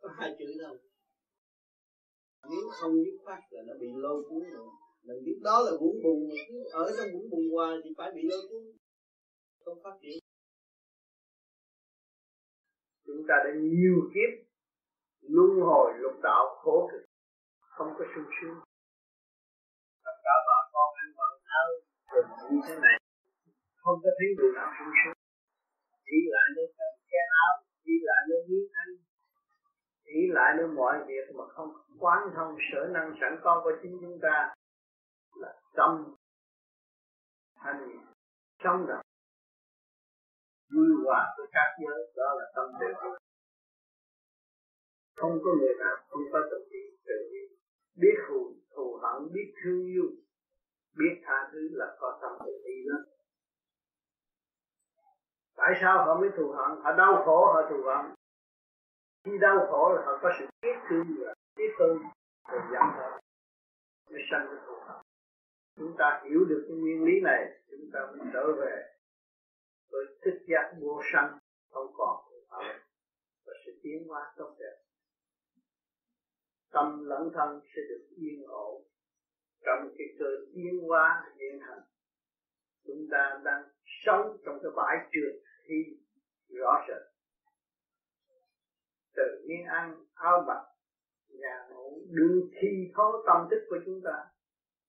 Có 0.00 0.08
hai 0.18 0.36
chữ 0.38 0.46
đâu 0.58 0.76
nếu 2.50 2.68
không 2.70 2.92
dứt 3.04 3.18
khoát 3.24 3.38
là 3.50 3.62
nó 3.66 3.74
bị 3.80 3.86
lôi 3.94 4.22
cuốn 4.28 4.42
rồi. 4.50 4.68
Mình 5.02 5.24
biết 5.24 5.38
đó 5.42 5.62
là 5.66 5.72
vũng 5.80 6.02
bùn 6.02 6.28
mà 6.28 6.34
cứ 6.48 6.64
ở 6.72 6.92
trong 6.96 7.08
vũng 7.12 7.30
bùn 7.30 7.50
hoài 7.52 7.76
thì 7.84 7.90
phải 7.96 8.12
bị 8.14 8.22
lôi 8.22 8.40
cuốn. 8.50 8.62
Không 9.64 9.78
phát 9.82 9.98
triển. 10.02 10.18
Chúng 13.06 13.22
ta 13.28 13.34
đã 13.44 13.50
nhiều 13.60 14.10
kiếp 14.14 14.46
luân 15.28 15.60
hồi 15.60 15.92
lục 15.96 16.16
đạo 16.22 16.44
khổ 16.62 16.88
cực. 16.92 17.04
Không 17.60 17.94
có 17.98 18.04
sung 18.14 18.30
sướng. 18.36 18.58
Tất 20.04 20.16
cả 20.24 20.34
bà 20.48 20.58
con 20.72 20.88
ăn 21.02 21.08
quần 21.16 21.32
áo 21.58 21.68
rồi 22.12 22.24
như 22.50 22.60
thế 22.66 22.74
này, 22.82 22.98
không 23.76 23.98
có 24.02 24.10
thấy 24.18 24.28
điều 24.38 24.52
nào 24.52 24.68
sung 24.78 24.92
sướng. 25.00 25.16
Chỉ 26.06 26.18
lại 26.32 26.46
nơi 26.56 26.66
cái 27.10 27.24
áo 27.42 27.52
chỉ 27.84 27.92
lại 28.02 28.20
nơi 28.28 28.40
miếng 28.48 28.68
ăn 28.72 28.88
chỉ 30.04 30.20
lại 30.32 30.54
nơi 30.56 30.66
mọi 30.66 30.94
việc 31.06 31.34
mà 31.34 31.44
không 31.54 31.72
quán 31.98 32.18
thông 32.36 32.56
sở 32.72 32.88
năng 32.92 33.14
sẵn 33.20 33.38
có 33.42 33.60
của 33.64 33.72
chính 33.82 33.98
chúng 34.00 34.18
ta 34.22 34.54
là 35.34 35.54
tâm 35.76 36.14
thành 37.56 37.90
trong 38.58 38.86
động 38.86 39.06
vui 40.74 40.88
hòa 41.04 41.34
với 41.38 41.46
các 41.52 41.68
giới, 41.80 42.12
đó 42.16 42.34
là 42.38 42.44
tâm 42.56 42.64
tự 42.80 43.08
không 45.16 45.38
có 45.44 45.50
người 45.60 45.74
nào, 45.78 45.96
không 46.08 46.22
có 46.32 46.38
tự 46.50 46.68
bi 46.70 46.96
tự 47.06 47.14
bi 47.32 47.56
biết 47.96 48.16
thù 48.28 48.54
thù 48.74 48.98
hận, 49.02 49.32
biết 49.32 49.54
thương 49.62 49.86
yêu, 49.86 50.10
biết 50.98 51.14
tha 51.24 51.48
thứ 51.52 51.68
là 51.72 51.96
có 52.00 52.18
tâm 52.22 52.32
tự 52.46 52.52
bi 52.64 52.74
đó. 52.88 52.98
Tại 55.56 55.72
sao 55.80 56.04
họ 56.04 56.20
mới 56.20 56.30
thù 56.36 56.52
hận? 56.52 56.80
Họ 56.82 56.92
đau 56.92 57.22
khổ, 57.24 57.52
họ 57.52 57.62
thù 57.70 57.82
hận. 57.82 58.14
Khi 59.24 59.38
đau 59.40 59.66
khổ 59.70 59.92
là 59.96 60.02
họ 60.06 60.18
có 60.22 60.30
sự 60.38 60.46
biết 60.62 60.76
thương 60.88 61.06
và 61.18 61.34
biết 61.56 61.72
thương 61.78 61.98
rồi 62.48 62.60
giảm 62.72 62.90
họ 62.96 63.20
mới 64.10 64.20
sanh 64.30 64.46
cái 64.50 64.58
thù 64.66 64.74
hận. 64.86 64.96
Chúng 65.76 65.94
ta 65.98 66.22
hiểu 66.24 66.44
được 66.48 66.64
cái 66.68 66.76
nguyên 66.76 67.04
lý 67.04 67.20
này, 67.20 67.60
chúng 67.70 67.90
ta 67.92 68.00
mới 68.06 68.26
trở 68.32 68.52
về. 68.60 68.94
Với 69.90 70.04
thức 70.24 70.38
giác 70.46 70.74
vô 70.80 71.00
sanh, 71.12 71.38
không 71.70 71.92
còn 71.96 72.24
thù 72.30 72.36
hận. 72.48 72.76
Và 73.46 73.52
sự 73.66 73.72
tiến 73.82 74.08
hóa 74.08 74.32
tốt 74.36 74.56
đẹp 74.58 74.83
tâm 76.74 77.04
lẫn 77.04 77.30
thân 77.34 77.60
sẽ 77.76 77.82
được 77.88 78.04
yên 78.16 78.42
ổn. 78.46 78.82
Trong 79.64 79.94
cái 79.98 80.06
cơ 80.18 80.26
tiến 80.54 80.80
hóa 80.88 81.32
hiện 81.38 81.60
hành, 81.60 81.82
chúng 82.86 83.08
ta 83.10 83.40
đang 83.44 83.62
sống 84.04 84.36
trong 84.44 84.58
cái 84.62 84.72
bãi 84.76 84.96
trường 85.12 85.36
thi 85.64 85.74
rõ 86.48 86.84
rệt. 86.88 87.02
Từ 89.16 89.44
miếng 89.48 89.66
ăn, 89.66 90.04
áo 90.14 90.44
mặc, 90.46 90.62
nhà 91.28 91.66
ngủ 91.70 92.00
đương 92.10 92.48
thi 92.60 92.92
thố 92.96 93.22
tâm 93.26 93.46
thức 93.50 93.66
của 93.68 93.78
chúng 93.86 94.00
ta. 94.04 94.24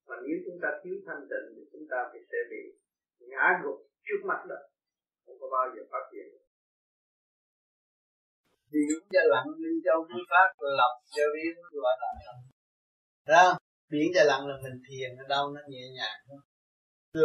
Và 0.07 0.15
nếu 0.27 0.37
chúng 0.45 0.59
ta 0.61 0.79
thiếu 0.83 0.95
thanh 1.05 1.21
tịnh 1.29 1.55
thì 1.55 1.69
chúng 1.71 1.87
ta 1.89 2.11
sẽ 2.31 2.37
bị 2.49 2.79
ngã 3.19 3.61
gục 3.63 3.75
trước 4.03 4.25
mắt 4.25 4.45
đó 4.49 4.55
không 5.25 5.35
có 5.39 5.47
bao 5.51 5.75
giờ 5.75 5.81
phát 5.91 6.05
triển 8.75 8.87
biển 8.87 9.01
cho 9.13 9.21
lặng 9.33 9.49
linh 9.63 9.79
châu 9.85 9.99
quý 10.07 10.19
phát 10.31 10.49
lập 10.79 10.93
cho 11.15 11.23
biến 11.33 11.53
gọi 11.83 11.95
là 12.01 12.11
đó 13.33 13.57
biển 13.91 14.07
cho 14.15 14.23
lặng 14.23 14.43
là 14.47 14.55
mình 14.63 14.77
thiền 14.85 15.09
ở 15.23 15.25
đâu 15.33 15.43
nó 15.55 15.61
nhẹ 15.71 15.85
nhàng 15.97 16.19
thôi 16.27 16.41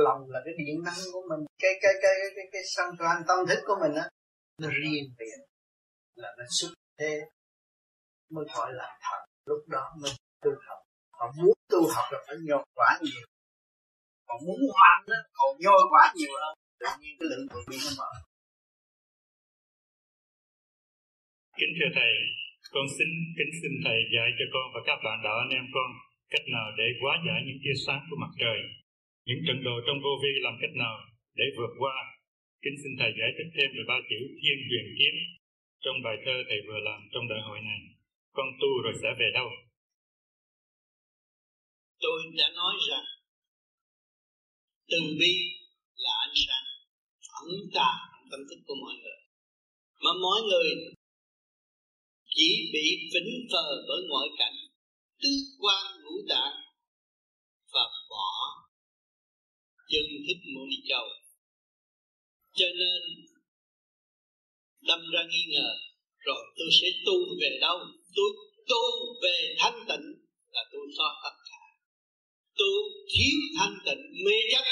lòng 0.06 0.20
là 0.32 0.40
cái 0.44 0.55
điện 0.59 0.77
năng 0.86 1.01
của 1.12 1.22
mình 1.31 1.40
cái 1.62 1.72
cái 1.82 1.94
cái 2.02 2.14
cái 2.22 2.31
cái, 2.36 2.47
cái 2.52 2.62
sân 2.74 2.89
toàn 2.98 3.22
tâm 3.28 3.39
thức 3.48 3.60
của 3.66 3.77
mình 3.82 3.94
á 3.94 4.06
nó 4.60 4.68
riêng 4.68 5.05
biệt 5.18 5.39
là 6.14 6.28
nó 6.39 6.44
xuất 6.60 6.70
thế. 6.98 7.20
Mới 8.31 8.44
gọi 8.55 8.72
là 8.72 8.98
thật. 9.02 9.22
Lúc 9.44 9.59
đó 9.68 9.94
mới 10.02 10.10
tu 10.43 10.51
học. 10.68 10.78
Họ 11.12 11.32
muốn 11.36 11.55
tu 11.68 11.89
học 11.94 12.05
là 12.12 12.18
phải 12.27 12.36
nhồi 12.48 12.64
quá 12.74 12.98
nhiều. 13.02 13.27
Họ 14.28 14.35
muốn 14.47 14.59
mạnh 14.81 15.06
á 15.06 15.20
còn 15.32 15.51
nhồi 15.60 15.82
quá 15.90 16.12
nhiều 16.16 16.31
hơn. 16.40 16.55
Tự 16.81 16.86
nhiên 17.01 17.16
cái 17.20 17.28
lượng 17.31 17.48
của 17.52 17.60
mình 17.68 17.81
nó 17.85 17.90
mở. 17.98 18.10
Kính 21.61 21.74
thưa 21.78 21.91
thầy, 21.99 22.12
con 22.74 22.87
xin 22.97 23.09
kính 23.39 23.53
xin 23.61 23.73
thầy 23.85 23.99
dạy 24.15 24.28
cho 24.39 24.47
con 24.55 24.66
và 24.74 24.81
các 24.89 24.99
bạn 25.05 25.19
đạo 25.27 25.37
anh 25.45 25.53
em 25.59 25.66
con 25.77 25.91
cách 26.32 26.47
nào 26.57 26.69
để 26.78 26.87
hóa 27.01 27.15
giải 27.27 27.41
những 27.47 27.61
tia 27.62 27.77
sáng 27.85 28.03
của 28.09 28.19
mặt 28.23 28.32
trời, 28.43 28.59
những 29.28 29.41
trận 29.47 29.59
đồ 29.66 29.77
trong 29.87 29.99
vô 30.05 30.12
vi 30.23 30.32
làm 30.45 30.55
cách 30.62 30.74
nào 30.85 30.97
để 31.39 31.47
vượt 31.57 31.73
qua. 31.82 31.97
Kính 32.62 32.77
xin 32.82 32.93
thầy 32.99 33.11
giải 33.20 33.31
thích 33.37 33.51
thêm 33.55 33.69
về 33.77 33.82
ba 33.91 33.99
chữ 34.11 34.20
thiên 34.41 34.59
huyền 34.69 34.87
kiếm 34.99 35.15
trong 35.85 35.97
bài 36.05 36.16
thơ 36.24 36.37
thầy 36.49 36.61
vừa 36.66 36.81
làm 36.89 37.01
trong 37.12 37.24
đại 37.32 37.41
hội 37.47 37.59
này. 37.70 37.81
Con 38.37 38.49
tu 38.61 38.70
rồi 38.85 38.95
sẽ 39.03 39.11
về 39.20 39.28
đâu? 39.39 39.49
Tôi 42.05 42.19
đã 42.41 42.49
nói 42.61 42.74
rằng, 42.91 43.07
từ 44.91 45.01
bi 45.20 45.35
là 46.05 46.12
ánh 46.27 46.37
sáng. 46.47 46.66
Ẩn 47.43 47.51
tàng 47.74 48.03
tâm 48.31 48.41
thức 48.49 48.61
của 48.66 48.77
mọi 48.85 48.95
người. 49.03 49.20
Mà 50.05 50.12
mọi 50.24 50.41
người 50.49 50.69
chỉ 52.40 52.70
bị 52.72 52.86
vĩnh 53.14 53.32
phờ 53.52 53.66
bởi 53.88 54.00
ngoại 54.08 54.28
cảnh 54.38 54.58
tứ 55.22 55.28
quan 55.60 55.84
ngũ 56.02 56.16
tạng 56.28 56.56
và 57.72 57.84
bỏ. 58.10 58.28
Chân 59.90 60.06
thích 60.26 60.42
mô 60.54 60.60
ni 60.70 60.76
châu. 60.88 61.06
Cho 62.58 62.66
nên, 62.80 63.00
đâm 64.80 65.00
ra 65.12 65.22
nghi 65.30 65.42
ngờ, 65.52 65.70
rồi 66.18 66.42
tôi 66.56 66.68
sẽ 66.80 66.88
tu 67.06 67.16
về 67.40 67.58
đâu? 67.60 67.78
Tôi 68.16 68.30
tu 68.68 68.82
về 69.22 69.54
thanh 69.58 69.84
tịnh 69.88 70.06
là 70.50 70.62
tôi 70.72 70.86
so 70.98 71.08
tất 71.24 71.36
cả. 71.48 71.62
Tôi 72.56 72.76
thiếu 73.12 73.36
thanh 73.58 73.76
tịnh, 73.86 74.02
mê 74.24 74.36
chấp, 74.52 74.64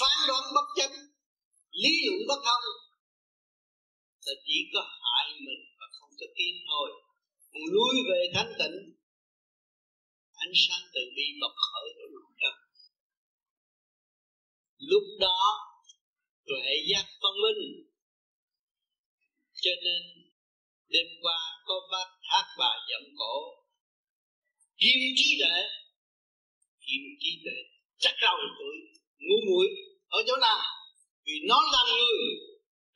phán 0.00 0.18
đoán 0.28 0.42
bất 0.54 0.66
chấp, 0.76 0.90
lý 1.70 1.90
luận 2.06 2.20
bất 2.28 2.40
thông. 2.46 2.64
Là 4.26 4.32
chỉ 4.46 4.58
có 4.74 4.80
hại 5.02 5.40
mình 5.46 5.69
có 6.20 6.26
tin 6.36 6.54
thôi 6.70 6.88
còn 7.52 7.62
lui 7.74 7.94
về 8.08 8.20
thanh 8.34 8.52
tịnh, 8.60 8.78
ánh 10.44 10.54
sáng 10.64 10.84
từ 10.94 11.00
bi 11.16 11.26
bộc 11.40 11.54
khởi 11.66 11.88
ở 12.02 12.06
lòng 12.14 12.34
đó 12.42 12.52
lúc 14.80 15.02
đó, 15.20 15.40
tuệ 16.46 16.68
giác 16.90 17.06
phân 17.20 17.34
minh. 17.42 17.62
Cho 19.62 19.70
nên, 19.84 20.02
đêm 20.88 21.06
qua 21.22 21.38
có 21.66 21.74
bác 21.92 22.08
hát 22.22 22.46
bài 22.58 22.78
dậm 22.90 23.02
cổ, 23.18 23.34
kim 24.80 24.98
trí 25.16 25.38
tuệ. 25.40 25.62
Kim 26.86 27.02
trí 27.20 27.30
tuệ 27.44 27.58
chắc 27.98 28.14
đầu 28.22 28.36
tuổi, 28.58 28.76
ngu 29.18 29.36
muội, 29.48 29.66
ở 30.08 30.18
chỗ 30.26 30.36
nào? 30.36 30.62
Vì 31.24 31.32
nó 31.48 31.60
là 31.72 31.82
người, 31.92 32.24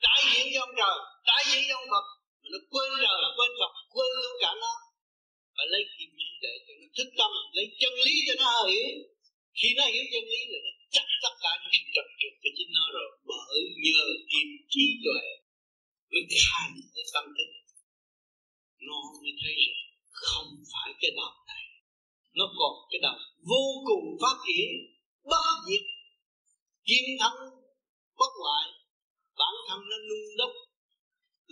đại 0.01 0.23
diện 0.31 0.47
cho 0.53 0.59
ông 0.61 0.75
trời, 0.77 0.97
đại 1.25 1.43
diện 1.47 1.63
cho 1.69 1.75
ông 1.75 1.87
Phật 1.91 2.14
mà 2.45 2.49
nó 2.53 2.59
quên 2.71 2.89
rồi, 3.03 3.17
quên 3.37 3.51
Phật 3.59 3.73
quên 3.93 4.11
luôn 4.23 4.35
cả 4.43 4.51
nó. 4.63 4.73
Và 5.55 5.63
lấy 5.71 5.83
kim 5.93 6.09
chỉ 6.19 6.29
để 6.43 6.53
cho 6.65 6.73
nó 6.79 6.87
thức 6.97 7.09
tâm 7.19 7.31
lấy 7.57 7.65
chân 7.81 7.93
lý 8.05 8.13
cho 8.27 8.33
nó 8.43 8.51
hiểu. 8.69 8.89
Khi 9.59 9.69
nó 9.77 9.83
hiểu 9.93 10.05
chân 10.13 10.25
lý 10.33 10.41
rồi 10.51 10.61
nó 10.65 10.71
chắc 10.95 11.07
tất 11.23 11.33
cả 11.43 11.51
những 11.61 11.71
sự 11.75 11.81
trật 11.95 12.07
trượt 12.19 12.33
của 12.41 12.51
chính 12.57 12.71
nó 12.77 12.85
rồi. 12.97 13.09
Bởi 13.29 13.57
nhờ 13.85 14.03
kim 14.31 14.47
trí 14.71 14.85
tuệ 15.03 15.23
mới 16.11 16.23
khai 16.43 16.67
cái 16.95 17.05
tâm 17.13 17.25
thức. 17.37 17.49
Nó 18.87 18.97
mới 19.21 19.33
thấy 19.41 19.55
rằng 19.71 19.89
không 20.21 20.49
phải 20.71 20.89
cái 21.01 21.11
đầu 21.19 21.33
này. 21.51 21.65
Nó 22.37 22.45
còn 22.59 22.73
cái 22.89 22.99
đầu 23.05 23.17
vô 23.49 23.63
cùng 23.87 24.05
phát 24.21 24.37
triển 24.47 24.71
bất 25.31 25.47
diệt. 25.67 25.85
Kim 26.87 27.05
thân 27.21 27.35
bất 28.19 28.31
hoại 28.43 28.67
bản 29.39 29.53
thân 29.67 29.79
nó 29.89 29.97
nung 30.09 30.27
đốc 30.39 30.51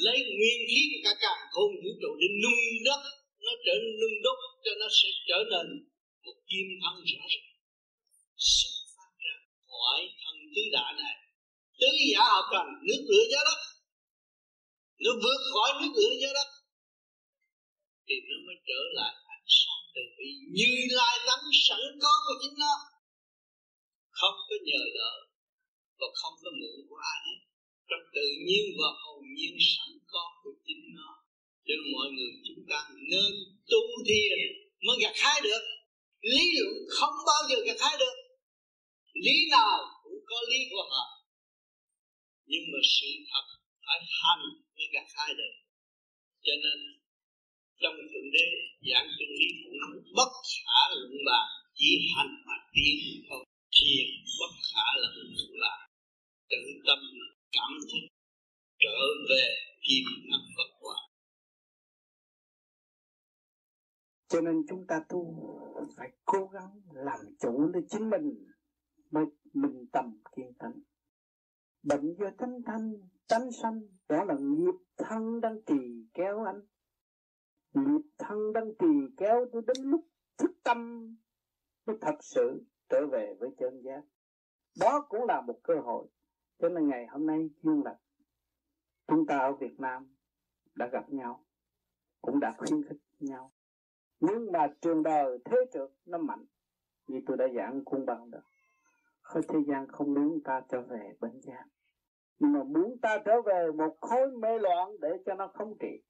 lấy 0.06 0.18
nguyên 0.38 0.60
khí 0.70 0.80
của 0.92 1.02
cả 1.06 1.14
cả 1.24 1.36
khôn 1.54 1.70
vũ 1.82 1.92
trụ 2.02 2.12
để 2.22 2.28
nung 2.44 2.64
đất. 2.88 3.02
Nó 3.46 3.52
trở 3.66 3.74
nên 3.84 3.94
nung 4.02 4.18
đốt 4.26 4.40
cho 4.64 4.72
nó 4.80 4.88
sẽ 5.00 5.10
trở 5.30 5.40
nên 5.52 5.66
một 6.26 6.38
kim 6.50 6.68
thân 6.82 6.96
rõ 7.10 7.22
ràng. 7.32 7.48
Xuất 8.54 8.76
phát 8.94 9.12
ra 9.26 9.36
khỏi 9.72 10.00
thân 10.22 10.36
tứ 10.56 10.64
đại 10.76 10.92
này. 11.04 11.16
Tứ 11.80 11.88
giả 12.12 12.24
hợp 12.34 12.46
thành 12.54 12.72
nước 12.88 13.02
lửa 13.12 13.26
gió 13.32 13.42
đất 13.50 13.60
nó 15.04 15.12
vượt 15.24 15.42
khỏi 15.52 15.70
nước 15.80 15.94
lửa 16.00 16.14
gió 16.22 16.32
đất 16.40 16.50
thì 18.08 18.16
nó 18.28 18.38
mới 18.48 18.58
trở 18.70 18.82
lại 18.98 19.14
ánh 19.36 19.48
sáng 19.60 19.84
từ 19.96 20.02
bi. 20.18 20.30
Như 20.58 20.72
lai 20.98 21.16
tánh 21.28 21.46
sẵn 21.68 21.84
có 22.04 22.14
của 22.26 22.36
chính 22.42 22.58
nó. 22.64 22.76
Không 24.20 24.38
có 24.50 24.56
nhờ 24.68 24.84
đỡ 24.98 25.12
và 26.00 26.08
không 26.20 26.36
có 26.44 26.50
mượn 26.60 26.78
của 26.90 27.00
ai 27.12 27.20
hết 27.26 27.40
trong 27.94 28.06
tự 28.18 28.28
nhiên 28.46 28.66
và 28.80 28.90
hồn 29.02 29.24
nhiên 29.38 29.56
sẵn 29.72 29.90
có 30.14 30.24
của 30.42 30.54
chính 30.66 30.84
nó. 30.98 31.12
Cho 31.66 31.74
nên 31.78 31.88
mọi 31.96 32.08
người 32.16 32.32
chúng 32.48 32.64
ta 32.70 32.80
nên 33.12 33.32
tu 33.72 33.82
thiền 34.08 34.38
mới 34.86 34.98
gặt 35.04 35.16
hái 35.24 35.42
được. 35.48 35.64
Lý 36.32 36.44
luận 36.58 36.74
không 36.98 37.16
bao 37.30 37.42
giờ 37.50 37.58
gặt 37.68 37.80
hái 37.84 37.96
được. 38.04 38.16
Lý 39.26 39.36
nào 39.56 39.78
cũng 40.04 40.20
có 40.30 40.38
lý 40.52 40.60
của 40.72 40.84
họ. 40.92 41.06
Nhưng 42.52 42.66
mà 42.72 42.80
sự 42.96 43.10
thật 43.30 43.46
phải 43.86 44.00
hành 44.22 44.46
mới 44.76 44.88
gặt 44.94 45.08
hái 45.16 45.32
được. 45.40 45.54
Cho 46.46 46.54
nên 46.64 46.78
trong 47.82 47.96
thượng 48.12 48.30
đế 48.36 48.48
giảng 48.90 49.08
chân 49.18 49.30
lý 49.40 49.50
cũng 49.64 49.78
bất 50.18 50.32
khả 50.52 50.80
luận 50.96 51.12
bàn 51.28 51.48
chỉ 51.80 51.92
hành 52.16 52.34
mà 52.48 52.58
tiến 52.74 52.98
thôi. 53.30 53.44
Thiền 53.76 54.08
bất 54.40 54.54
khả 54.70 54.88
luận 55.02 55.28
bàn 55.62 55.80
tự 56.50 56.62
tâm 56.88 57.00
cảm 57.54 57.72
thức 57.82 58.08
trở 58.80 58.98
về 59.30 59.44
kim 59.82 60.04
ngọc 60.30 60.42
Phật 60.58 60.78
quả 60.82 60.96
cho 64.28 64.42
nên 64.42 64.66
chúng 64.70 64.88
ta 64.88 65.06
tu 65.10 65.36
phải 65.98 66.12
cố 66.26 66.48
gắng 66.48 66.82
làm 66.94 67.20
chủ 67.40 67.70
lấy 67.74 67.84
chính 67.90 68.10
mình 68.10 68.48
mới 69.12 69.26
minh 69.54 69.86
tâm 69.92 70.22
kiên 70.36 70.54
tánh 70.60 70.82
bệnh 71.84 72.16
do 72.20 72.30
tánh 72.38 72.62
thanh, 72.66 72.94
tánh 73.28 73.52
sanh, 73.52 73.82
đó 74.10 74.24
là 74.24 74.36
nghiệp 74.40 74.76
thân 74.98 75.42
đang 75.42 75.62
trì 75.66 76.08
kéo 76.14 76.44
anh. 76.44 76.62
Nghiệp 77.74 78.02
thân 78.18 78.54
đang 78.54 78.74
trì 78.80 79.16
kéo 79.18 79.46
tôi 79.52 79.62
đến 79.68 79.78
lúc 79.84 80.08
thức 80.38 80.52
tâm 80.64 81.08
mới 81.86 81.98
thật 82.02 82.16
sự 82.22 82.64
trở 82.90 83.08
về 83.12 83.36
với 83.40 83.50
chân 83.58 83.82
giác. 83.84 84.02
Đó 84.80 85.06
cũng 85.10 85.26
là 85.28 85.42
một 85.42 85.60
cơ 85.64 85.74
hội 85.84 86.08
cho 86.64 86.70
nên 86.70 86.88
ngày 86.88 87.08
hôm 87.08 87.28
nay 87.28 87.50
duyên 87.62 87.84
lành 87.86 87.98
chúng 89.08 89.26
ta 89.26 89.38
ở 89.38 89.54
Việt 89.54 89.80
Nam 89.80 90.16
đã 90.76 90.88
gặp 90.92 91.10
nhau, 91.10 91.46
cũng 92.22 92.40
đã 92.40 92.54
khuyến 92.58 92.84
khích 92.84 92.98
nhau. 93.20 93.52
Nhưng 94.20 94.52
mà 94.52 94.68
trường 94.82 95.04
đời, 95.04 95.40
thế 95.46 95.58
trượt, 95.74 95.90
nó 96.06 96.18
mạnh. 96.18 96.46
Như 97.08 97.22
tôi 97.26 97.38
đã 97.38 97.46
giảng 97.56 97.86
cung 97.86 98.06
bằng 98.06 98.32
đó 98.32 98.40
khối 99.22 99.44
thế 99.48 99.60
gian 99.68 99.88
không 99.88 100.14
muốn 100.14 100.40
ta 100.44 100.62
trở 100.70 100.82
về 100.82 101.14
bên 101.20 101.40
gian 101.42 101.68
nhưng 102.40 102.54
mà 102.54 102.64
muốn 102.64 102.98
ta 103.02 103.18
trở 103.26 103.42
về 103.42 103.72
một 103.78 103.98
khối 104.02 104.32
mê 104.32 104.60
loạn 104.60 104.90
để 105.02 105.10
cho 105.26 105.34
nó 105.34 105.48
không 105.48 105.78
trị. 105.80 106.04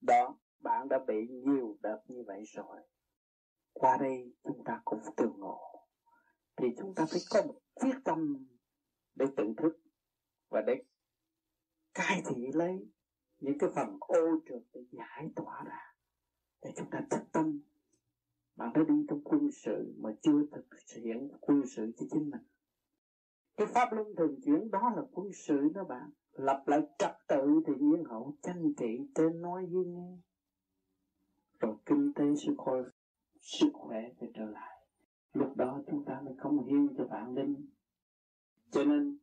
Đó, 0.00 0.38
bạn 0.58 0.88
đã 0.88 0.98
bị 1.06 1.28
nhiều 1.28 1.76
đợt 1.80 1.98
như 2.06 2.24
vậy 2.26 2.42
rồi. 2.46 2.76
Qua 3.72 3.96
đây 4.00 4.34
chúng 4.44 4.64
ta 4.64 4.80
cũng 4.84 5.00
tương 5.16 5.38
ngộ. 5.38 5.86
Thì 6.56 6.68
chúng 6.78 6.94
ta 6.94 7.06
phải 7.10 7.20
có 7.30 7.42
một 7.46 7.60
quyết 7.74 7.94
tâm 8.04 8.46
để 9.18 9.26
tự 9.36 9.44
thức 9.56 9.80
và 10.48 10.62
để 10.66 10.82
cai 11.94 12.22
thị 12.26 12.46
lấy 12.52 12.88
những 13.40 13.58
cái 13.58 13.70
phần 13.74 13.96
ô 14.00 14.40
trượt 14.48 14.62
để 14.72 14.80
giải 14.90 15.30
tỏa 15.36 15.64
ra, 15.64 15.94
để 16.62 16.72
chúng 16.76 16.90
ta 16.90 17.00
thức 17.10 17.20
tâm. 17.32 17.60
Bạn 18.56 18.72
đã 18.74 18.82
đi 18.88 18.94
trong 19.08 19.20
quân 19.24 19.50
sự 19.52 19.94
mà 19.98 20.10
chưa 20.22 20.46
thực 20.52 20.66
hiện 20.96 21.28
quân 21.40 21.66
sự 21.66 21.92
cho 21.96 22.06
chính 22.10 22.30
mình. 22.30 22.42
Cái 23.56 23.66
pháp 23.66 23.92
luân 23.92 24.16
thường 24.16 24.40
chuyển 24.44 24.70
đó 24.70 24.92
là 24.96 25.02
quân 25.12 25.32
sự 25.32 25.68
đó 25.74 25.84
bạn. 25.84 26.10
Lập 26.32 26.64
lại 26.66 26.80
trật 26.98 27.12
tự 27.28 27.62
thì 27.66 27.72
nhiên 27.78 28.04
hậu 28.04 28.34
tranh 28.42 28.72
trị 28.76 29.08
trên 29.14 29.42
nói 29.42 29.66
với 29.66 29.84
nghe. 29.84 30.18
Rồi 31.60 31.76
kinh 31.86 32.12
tế 32.14 32.24
sức 32.36 32.54
khỏe 32.58 32.82
sức 33.40 33.70
khỏe 33.72 34.02
về 34.20 34.30
trở 34.34 34.44
lại. 34.44 34.86
Lúc 35.32 35.56
đó 35.56 35.82
chúng 35.90 36.04
ta 36.04 36.20
mới 36.24 36.34
không 36.38 36.66
hiên 36.66 36.88
cho 36.98 37.04
bạn 37.04 37.34
linh 37.34 37.66
cho 38.70 38.84
nên, 38.84 39.16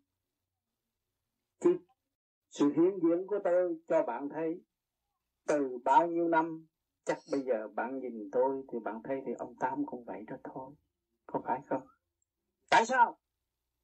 cái 1.59 1.73
sự 2.49 2.69
hiện 2.69 2.99
diện 3.03 3.27
của 3.27 3.39
tôi 3.43 3.75
cho 3.87 4.03
bạn 4.03 4.29
thấy, 4.29 4.61
từ 5.47 5.77
bao 5.83 6.07
nhiêu 6.07 6.27
năm, 6.27 6.65
chắc 7.05 7.17
bây 7.31 7.41
giờ 7.41 7.67
bạn 7.67 7.99
nhìn 7.99 8.29
tôi 8.31 8.63
thì 8.67 8.79
bạn 8.79 8.99
thấy 9.03 9.21
thì 9.25 9.31
ông 9.37 9.55
Tám 9.59 9.85
cũng 9.85 10.03
vậy 10.03 10.23
đó 10.27 10.35
thôi. 10.43 10.73
Có 11.25 11.39
phải 11.43 11.59
không? 11.65 11.81
Tại 12.69 12.85
sao? 12.85 13.15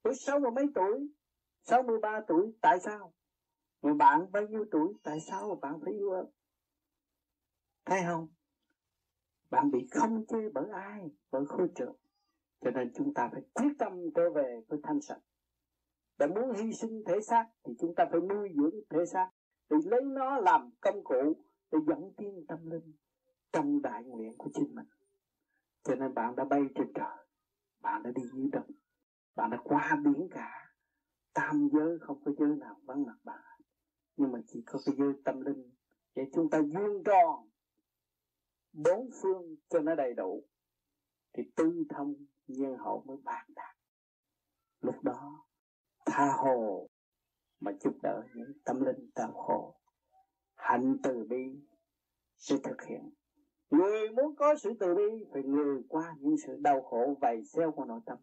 Tôi 0.02 0.14
sáu 0.14 0.38
mươi 0.38 0.50
mấy 0.50 0.64
tuổi, 0.74 1.08
sáu 1.62 1.82
mươi 1.82 1.98
ba 1.98 2.20
tuổi, 2.26 2.50
tại 2.60 2.78
sao? 2.78 3.12
Mà 3.82 3.94
bạn 3.94 4.32
bao 4.32 4.42
nhiêu 4.42 4.64
tuổi, 4.70 4.92
tại 5.02 5.20
sao 5.20 5.48
mà 5.48 5.54
bạn 5.60 5.78
phải 5.84 5.92
yêu 5.92 6.12
thấy 7.84 8.00
không? 8.06 8.26
Bạn 9.50 9.70
bị 9.70 9.86
không 9.90 10.26
chê 10.26 10.48
bởi 10.52 10.68
ai? 10.72 11.10
Bởi 11.30 11.44
khối 11.44 11.66
trường 11.74 11.96
cho 12.60 12.70
nên 12.70 12.92
chúng 12.94 13.12
ta 13.12 13.28
phải 13.32 13.40
quyết 13.54 13.72
tâm 13.78 13.92
trở 14.14 14.30
về 14.30 14.60
với 14.68 14.78
thanh 14.82 15.00
sạch 15.00 15.18
đã 16.18 16.26
muốn 16.26 16.52
hy 16.54 16.72
sinh 16.72 17.02
thể 17.06 17.20
xác 17.20 17.44
thì 17.64 17.72
chúng 17.78 17.94
ta 17.94 18.04
phải 18.10 18.20
nuôi 18.20 18.52
dưỡng 18.56 18.80
thể 18.90 19.06
xác 19.06 19.28
để 19.70 19.76
lấy 19.84 20.00
nó 20.04 20.36
làm 20.36 20.70
công 20.80 21.04
cụ 21.04 21.36
để 21.72 21.78
dẫn 21.86 22.12
tiến 22.16 22.44
tâm 22.48 22.70
linh 22.70 22.92
trong 23.52 23.82
đại 23.82 24.04
nguyện 24.04 24.32
của 24.38 24.50
chính 24.54 24.74
mình. 24.74 24.86
Cho 25.82 25.94
nên 25.94 26.14
bạn 26.14 26.36
đã 26.36 26.44
bay 26.44 26.60
trên 26.74 26.92
trời, 26.94 27.26
bạn 27.80 28.02
đã 28.02 28.10
đi 28.14 28.22
dưới 28.32 28.48
đất, 28.52 28.64
bạn 29.34 29.50
đã 29.50 29.58
qua 29.64 29.96
biển 30.04 30.28
cả. 30.30 30.74
Tam 31.34 31.68
giới 31.72 31.98
không 32.00 32.24
có 32.24 32.32
giới 32.38 32.56
nào 32.56 32.76
vắng 32.84 33.04
mặt 33.06 33.16
bạn. 33.24 33.60
Nhưng 34.16 34.32
mà 34.32 34.38
chỉ 34.46 34.62
có 34.66 34.78
cái 34.86 34.94
giới 34.98 35.12
tâm 35.24 35.40
linh 35.40 35.70
để 36.14 36.22
chúng 36.32 36.50
ta 36.50 36.58
duyên 36.58 37.02
tròn 37.04 37.48
bốn 38.72 39.10
phương 39.22 39.56
cho 39.68 39.80
nó 39.80 39.94
đầy 39.94 40.14
đủ, 40.14 40.44
thì 41.32 41.42
tư 41.56 41.84
thông 41.88 42.14
nhân 42.46 42.76
hậu 42.78 43.02
mới 43.06 43.16
bạc 43.24 43.44
đạt. 43.48 43.76
Lúc 44.80 44.94
đó 45.02 45.44
tha 46.06 46.32
hồ 46.36 46.88
mà 47.60 47.72
giúp 47.80 47.94
đỡ 48.02 48.22
những 48.34 48.52
tâm 48.64 48.84
linh 48.84 49.10
đau 49.16 49.32
khổ. 49.32 49.74
Hạnh 50.54 50.96
từ 51.02 51.24
bi 51.28 51.60
sẽ 52.36 52.56
thực 52.64 52.82
hiện. 52.82 53.10
Người 53.70 54.10
muốn 54.10 54.36
có 54.36 54.54
sự 54.54 54.72
từ 54.80 54.94
bi 54.94 55.24
phải 55.32 55.42
người 55.42 55.82
qua 55.88 56.14
những 56.18 56.36
sự 56.46 56.56
đau 56.60 56.82
khổ 56.82 57.14
vầy 57.20 57.44
xéo 57.44 57.72
của 57.72 57.84
nội 57.84 58.00
tâm. 58.06 58.18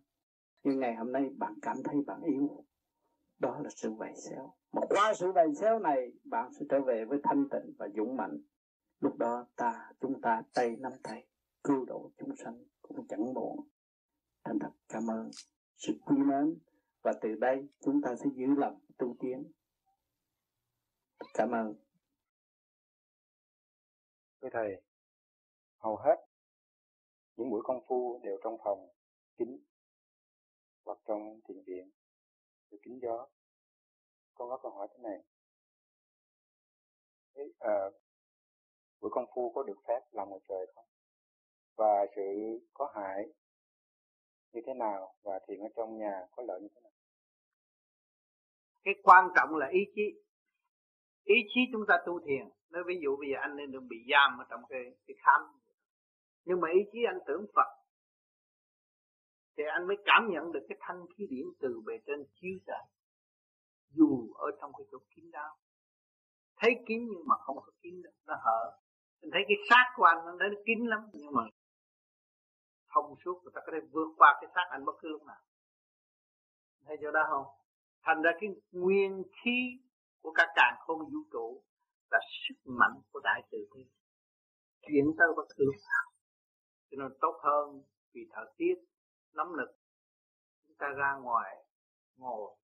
Nhưng 0.64 0.80
ngày 0.80 0.96
hôm 0.96 1.12
nay 1.12 1.30
bạn 1.38 1.54
cảm 1.62 1.78
thấy 1.84 2.02
bạn 2.08 2.22
yếu. 2.22 2.66
Đó 3.40 3.60
là 3.64 3.70
sự 3.76 3.94
vầy 3.94 4.16
xéo. 4.16 4.54
Mà 4.72 4.82
qua 4.90 5.14
sự 5.14 5.32
vầy 5.32 5.56
xéo 5.56 5.80
này, 5.80 6.12
bạn 6.24 6.54
sẽ 6.54 6.66
trở 6.70 6.82
về 6.82 7.06
với 7.06 7.20
thanh 7.24 7.50
tịnh 7.50 7.74
và 7.78 7.88
dũng 7.96 8.18
mạnh. 8.18 8.38
Lúc 9.00 9.18
đó 9.18 9.46
ta, 9.56 9.92
chúng 10.00 10.22
ta 10.22 10.44
tay 10.54 10.76
nắm 10.80 10.92
tay, 11.04 11.28
cứu 11.64 11.86
độ 11.86 12.12
chúng 12.18 12.36
sanh 12.36 12.64
cũng 12.82 13.08
chẳng 13.08 13.34
buồn 13.34 13.68
thành 14.44 14.60
thật 14.60 14.72
cảm 14.88 15.08
ơn 15.08 15.30
sự 15.78 15.94
quý 16.06 16.18
mến 16.18 16.58
và 17.02 17.14
từ 17.22 17.36
đây 17.36 17.68
chúng 17.82 18.02
ta 18.02 18.16
sẽ 18.16 18.26
giữ 18.36 18.46
lòng 18.58 18.80
tu 18.98 19.16
tiến. 19.20 19.52
Cảm 21.34 21.52
ơn. 21.52 21.76
Thưa 24.42 24.50
thầy 24.54 24.82
hầu 25.78 25.96
hết 25.96 26.16
những 27.36 27.50
buổi 27.50 27.62
công 27.64 27.86
phu 27.88 28.20
đều 28.24 28.38
trong 28.44 28.58
phòng 28.64 28.90
kín 29.38 29.60
hoặc 30.86 30.98
trong 31.06 31.40
thiền 31.48 31.64
viện 31.66 31.90
được 32.72 32.78
kín 32.84 33.00
gió. 33.02 33.28
Con 34.34 34.50
có 34.50 34.60
câu 34.64 34.72
hỏi 34.72 34.88
thế 34.92 34.98
này. 35.04 35.24
Thế, 37.34 37.44
à, 37.60 37.76
buổi 39.00 39.12
công 39.14 39.26
phu 39.36 39.52
có 39.56 39.64
được 39.64 39.78
phép 39.88 40.00
làm 40.12 40.30
ngoài 40.30 40.42
trời 40.48 40.72
không? 40.76 40.86
Và 41.76 42.06
sự 42.16 42.22
có 42.74 42.92
hại 42.96 43.28
như 44.52 44.62
thế 44.66 44.74
nào? 44.74 45.16
Và 45.24 45.40
thiền 45.48 45.60
ở 45.60 45.68
trong 45.76 45.98
nhà 45.98 46.28
có 46.32 46.44
lợi 46.44 46.62
như 46.62 46.68
thế 46.76 46.82
nào? 46.82 46.89
Cái 48.84 48.94
quan 49.04 49.30
trọng 49.36 49.56
là 49.56 49.68
ý 49.68 49.80
chí. 49.96 50.22
Ý 51.24 51.36
chí 51.54 51.62
chúng 51.72 51.86
ta 51.88 51.98
tu 52.06 52.20
thiền. 52.20 52.50
Nói 52.70 52.84
ví 52.88 53.00
dụ 53.04 53.18
bây 53.18 53.30
giờ 53.32 53.38
anh 53.42 53.56
nên 53.56 53.72
đừng 53.72 53.88
bị 53.88 53.98
giam 54.12 54.38
ở 54.40 54.46
trong 54.50 54.62
cái 54.70 54.84
cái 55.08 55.16
khám. 55.20 55.42
Nhưng 56.46 56.62
mà 56.62 56.70
ý 56.70 56.80
chí 56.92 57.00
anh 57.08 57.20
tưởng 57.28 57.46
Phật. 57.56 57.70
Thì 59.58 59.64
anh 59.64 59.88
mới 59.88 59.98
cảm 60.06 60.30
nhận 60.32 60.52
được 60.52 60.66
cái 60.70 60.78
thanh 60.82 61.06
khí 61.18 61.28
điển 61.30 61.46
từ 61.60 61.82
bề 61.86 61.94
trên 62.06 62.26
chiếu 62.34 62.58
ra 62.66 62.78
dù 63.90 64.34
ở 64.34 64.52
trong 64.62 64.72
cái 64.78 64.86
chỗ 64.92 64.98
kín 65.16 65.32
đáo. 65.32 65.56
Thấy 66.58 66.72
kín 66.88 67.08
nhưng 67.12 67.28
mà 67.28 67.36
không 67.38 67.56
có 67.56 67.72
kín 67.82 68.02
được 68.02 68.14
nó 68.26 68.36
hở. 68.46 68.78
Anh 69.22 69.32
thấy 69.34 69.42
cái 69.48 69.58
xác 69.70 69.94
của 69.96 70.04
anh 70.04 70.18
nó 70.26 70.36
thấy 70.40 70.50
nó 70.50 70.62
kín 70.66 70.86
lắm. 70.86 71.00
Nhưng 71.14 71.32
mà 71.34 71.44
thông 72.90 73.16
suốt, 73.26 73.42
người 73.44 73.52
ta 73.56 73.62
có 73.66 73.72
thể 73.74 73.80
vượt 73.92 74.08
qua 74.18 74.38
cái 74.42 74.50
xác 74.56 74.68
anh 74.70 74.86
bất 74.86 74.96
cứ 75.00 75.10
lúc 75.10 75.24
nào. 75.24 75.42
Thấy 76.86 76.98
chỗ 77.02 77.12
đó 77.12 77.28
không? 77.30 77.46
Thành 78.02 78.22
ra 78.22 78.32
cái 78.40 78.50
nguyên 78.72 79.24
khí 79.44 79.80
của 80.22 80.32
cả 80.36 80.46
càng 80.56 80.76
không 80.80 81.00
vũ 81.00 81.20
trụ 81.32 81.64
là 82.12 82.20
sức 82.48 82.56
mạnh 82.66 83.02
của 83.12 83.20
đại 83.24 83.42
từ 83.52 83.58
bi 83.76 83.82
chuyển 84.82 85.06
tới 85.18 85.28
bất 85.36 85.46
cứ 85.58 85.66
lúc 85.66 85.76
nào 85.76 86.10
cho 86.92 86.98
nên 86.98 87.18
tốt 87.22 87.40
hơn 87.44 87.84
vì 88.14 88.22
thời 88.32 88.46
tiết, 88.58 88.76
nóng 89.34 89.58
nực. 89.58 89.70
Chúng 90.68 90.76
ta 90.80 90.88
ra 90.98 91.16
ngoài, 91.22 91.66
ngồi, 92.18 92.56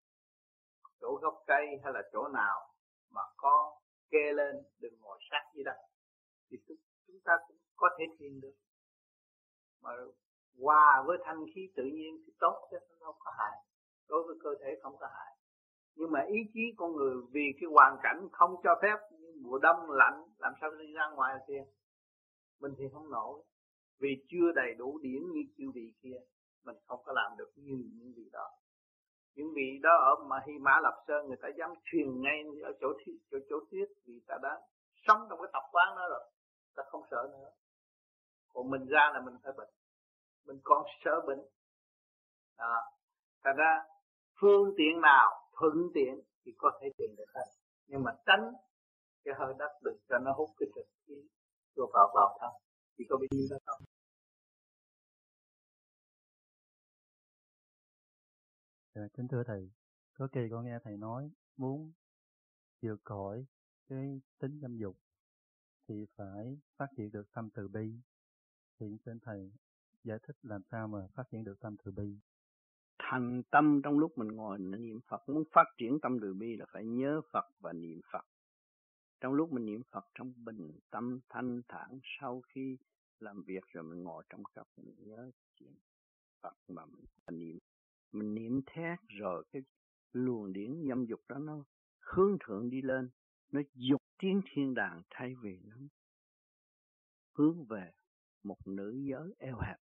chỗ 1.01 1.19
gốc 1.21 1.43
cây 1.47 1.65
hay 1.83 1.93
là 1.93 2.01
chỗ 2.13 2.27
nào 2.27 2.75
mà 3.09 3.21
có 3.37 3.79
kê 4.09 4.33
lên, 4.33 4.55
đừng 4.79 4.93
ngồi 4.99 5.19
sát 5.31 5.51
dưới 5.55 5.63
đất, 5.63 5.77
thì 6.49 6.57
chúng 7.07 7.19
ta 7.25 7.33
cũng 7.47 7.57
có 7.75 7.89
thể 7.99 8.05
thiền 8.19 8.41
được. 8.41 8.55
Mà 9.81 9.91
hòa 10.61 11.03
với 11.07 11.17
thanh 11.25 11.45
khí 11.55 11.61
tự 11.75 11.83
nhiên 11.83 12.23
thì 12.25 12.33
tốt 12.39 12.67
chứ 12.71 12.77
không 12.99 13.15
có 13.19 13.31
hại 13.37 13.57
đối 14.09 14.23
với 14.27 14.35
cơ 14.43 14.49
thể 14.61 14.79
không 14.81 14.97
có 14.99 15.07
hại. 15.07 15.35
Nhưng 15.95 16.11
mà 16.11 16.21
ý 16.27 16.39
chí 16.53 16.61
con 16.77 16.95
người 16.95 17.15
vì 17.31 17.45
cái 17.59 17.69
hoàn 17.73 17.97
cảnh 18.03 18.27
không 18.31 18.55
cho 18.63 18.79
phép 18.81 18.97
mùa 19.41 19.57
đông 19.57 19.91
lạnh 19.91 20.23
làm 20.37 20.53
sao 20.61 20.71
đi 20.71 20.93
ra 20.93 21.09
ngoài 21.09 21.35
kia 21.47 21.63
mình 22.59 22.73
thì 22.77 22.85
không 22.93 23.11
nổi. 23.11 23.43
Vì 23.99 24.09
chưa 24.29 24.51
đầy 24.55 24.73
đủ 24.77 24.99
điển 25.01 25.21
như 25.31 25.41
chư 25.57 25.71
vị 25.75 25.93
kia 26.01 26.17
mình 26.65 26.75
không 26.87 26.99
có 27.05 27.13
làm 27.13 27.37
được 27.37 27.51
như 27.55 27.83
những 27.93 28.13
vị 28.15 28.29
đó. 28.31 28.49
Những 29.35 29.53
vị 29.55 29.79
đó 29.81 29.89
ở 29.97 30.23
mà 30.29 30.43
Hy 30.47 30.53
Mã 30.59 30.79
Lập 30.83 31.03
Sơn 31.07 31.27
người 31.27 31.37
ta 31.41 31.47
dám 31.57 31.69
truyền 31.85 32.21
ngay 32.21 32.43
ở 32.63 32.71
chỗ 32.81 32.87
thiết 33.05 33.17
chỗ 33.31 33.37
chỗ 33.49 33.55
tiết 33.71 33.85
vì 34.05 34.21
ta 34.27 34.35
đã 34.43 34.61
sống 35.07 35.27
trong 35.29 35.39
cái 35.41 35.49
tập 35.53 35.63
quán 35.71 35.95
đó 35.95 36.07
rồi 36.09 36.23
ta 36.75 36.83
không 36.87 37.01
sợ 37.11 37.29
nữa. 37.31 37.49
Còn 38.53 38.69
mình 38.69 38.85
ra 38.85 39.11
là 39.13 39.21
mình 39.21 39.35
phải 39.43 39.53
bệnh. 39.57 39.69
Mình 40.45 40.59
còn 40.63 40.85
sợ 41.05 41.21
bệnh. 41.27 41.39
À, 42.55 42.75
thành 43.43 43.55
ra 43.57 43.83
phương 44.39 44.73
tiện 44.77 45.01
nào 45.01 45.49
thuận 45.59 45.73
tiện 45.93 46.21
thì 46.45 46.51
có 46.57 46.71
thể 46.81 46.87
tiện 46.97 47.15
được 47.17 47.29
hết 47.35 47.45
nhưng 47.87 48.03
mà 48.03 48.11
tránh 48.25 48.53
cái 49.23 49.33
hơi 49.37 49.53
đất 49.59 49.71
đừng 49.83 49.97
cho 50.09 50.17
nó 50.17 50.33
hút 50.33 50.49
cái 50.57 50.69
trực 50.75 50.85
khí 51.07 51.15
vô 51.75 51.89
vào 51.93 52.11
vào 52.15 52.37
thân 52.39 52.51
chỉ 52.97 53.03
có 53.09 53.17
bao 53.17 53.27
nhiêu 53.31 53.47
đó 53.49 53.57
không 53.65 53.81
Dạ, 58.95 59.01
kính 59.13 59.27
thưa 59.27 59.43
thầy, 59.47 59.71
có 60.13 60.27
kỳ 60.31 60.39
con 60.51 60.65
nghe 60.65 60.79
thầy 60.83 60.97
nói 60.97 61.31
muốn 61.57 61.91
vượt 62.81 63.01
khỏi 63.03 63.45
cái 63.89 64.21
tính 64.39 64.59
dâm 64.61 64.77
dục 64.77 64.97
thì 65.87 66.05
phải 66.15 66.57
phát 66.77 66.87
triển 66.97 67.11
được 67.11 67.31
tâm 67.33 67.49
từ 67.49 67.67
bi. 67.67 67.99
Thì 68.79 68.97
xin 69.05 69.19
thầy 69.19 69.51
giải 70.03 70.17
thích 70.27 70.35
làm 70.41 70.61
sao 70.71 70.87
mà 70.87 71.07
phát 71.13 71.23
triển 71.31 71.43
được 71.43 71.59
tâm 71.59 71.75
từ 71.83 71.91
bi. 71.91 72.19
Thành 72.99 73.41
tâm 73.51 73.81
trong 73.83 73.99
lúc 73.99 74.17
mình 74.17 74.27
ngồi 74.27 74.59
niệm 74.59 74.99
Phật. 75.07 75.29
Muốn 75.29 75.43
phát 75.51 75.65
triển 75.77 75.99
tâm 76.01 76.17
từ 76.21 76.33
bi 76.33 76.55
là 76.55 76.65
phải 76.73 76.85
nhớ 76.85 77.21
Phật 77.31 77.45
và 77.59 77.73
niệm 77.73 78.01
Phật. 78.11 78.25
Trong 79.21 79.33
lúc 79.33 79.51
mình 79.51 79.65
niệm 79.65 79.81
Phật, 79.91 80.05
trong 80.15 80.33
bình 80.45 80.79
tâm 80.89 81.19
thanh 81.29 81.61
thản, 81.67 81.99
sau 82.19 82.41
khi 82.41 82.77
làm 83.19 83.43
việc 83.43 83.63
rồi 83.67 83.83
mình 83.83 84.03
ngồi 84.03 84.23
trong 84.29 84.43
cặp, 84.55 84.67
mình 84.77 84.95
nhớ 84.97 85.31
chuyện 85.55 85.75
Phật 86.41 86.55
mà 86.67 86.85
mình 86.85 87.05
niệm. 87.39 87.57
Mình 88.11 88.33
niệm 88.33 88.61
thét 88.65 88.99
rồi 89.07 89.45
cái 89.51 89.61
luồng 90.11 90.53
điển 90.53 90.83
dâm 90.89 91.05
dục 91.05 91.19
đó 91.29 91.37
nó 91.37 91.63
hướng 91.99 92.37
thượng 92.45 92.69
đi 92.69 92.81
lên. 92.81 93.09
Nó 93.51 93.61
dục 93.73 94.01
tiếng 94.17 94.41
thiên 94.45 94.73
đàng 94.73 95.01
thay 95.09 95.35
vì 95.41 95.59
nó 95.63 95.75
hướng 97.37 97.65
về 97.65 97.91
một 98.43 98.67
nữ 98.67 98.91
giới 99.09 99.35
eo 99.39 99.59
hẹp. 99.59 99.77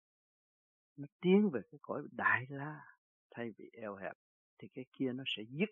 Nó 0.97 1.07
tiến 1.21 1.49
về 1.53 1.61
cái 1.71 1.79
cõi 1.81 2.03
đại 2.11 2.45
la 2.49 2.98
thay 3.31 3.51
vì 3.57 3.69
eo 3.73 3.95
hẹp 3.95 4.17
thì 4.57 4.67
cái 4.67 4.85
kia 4.93 5.13
nó 5.13 5.23
sẽ 5.27 5.43
dứt. 5.49 5.69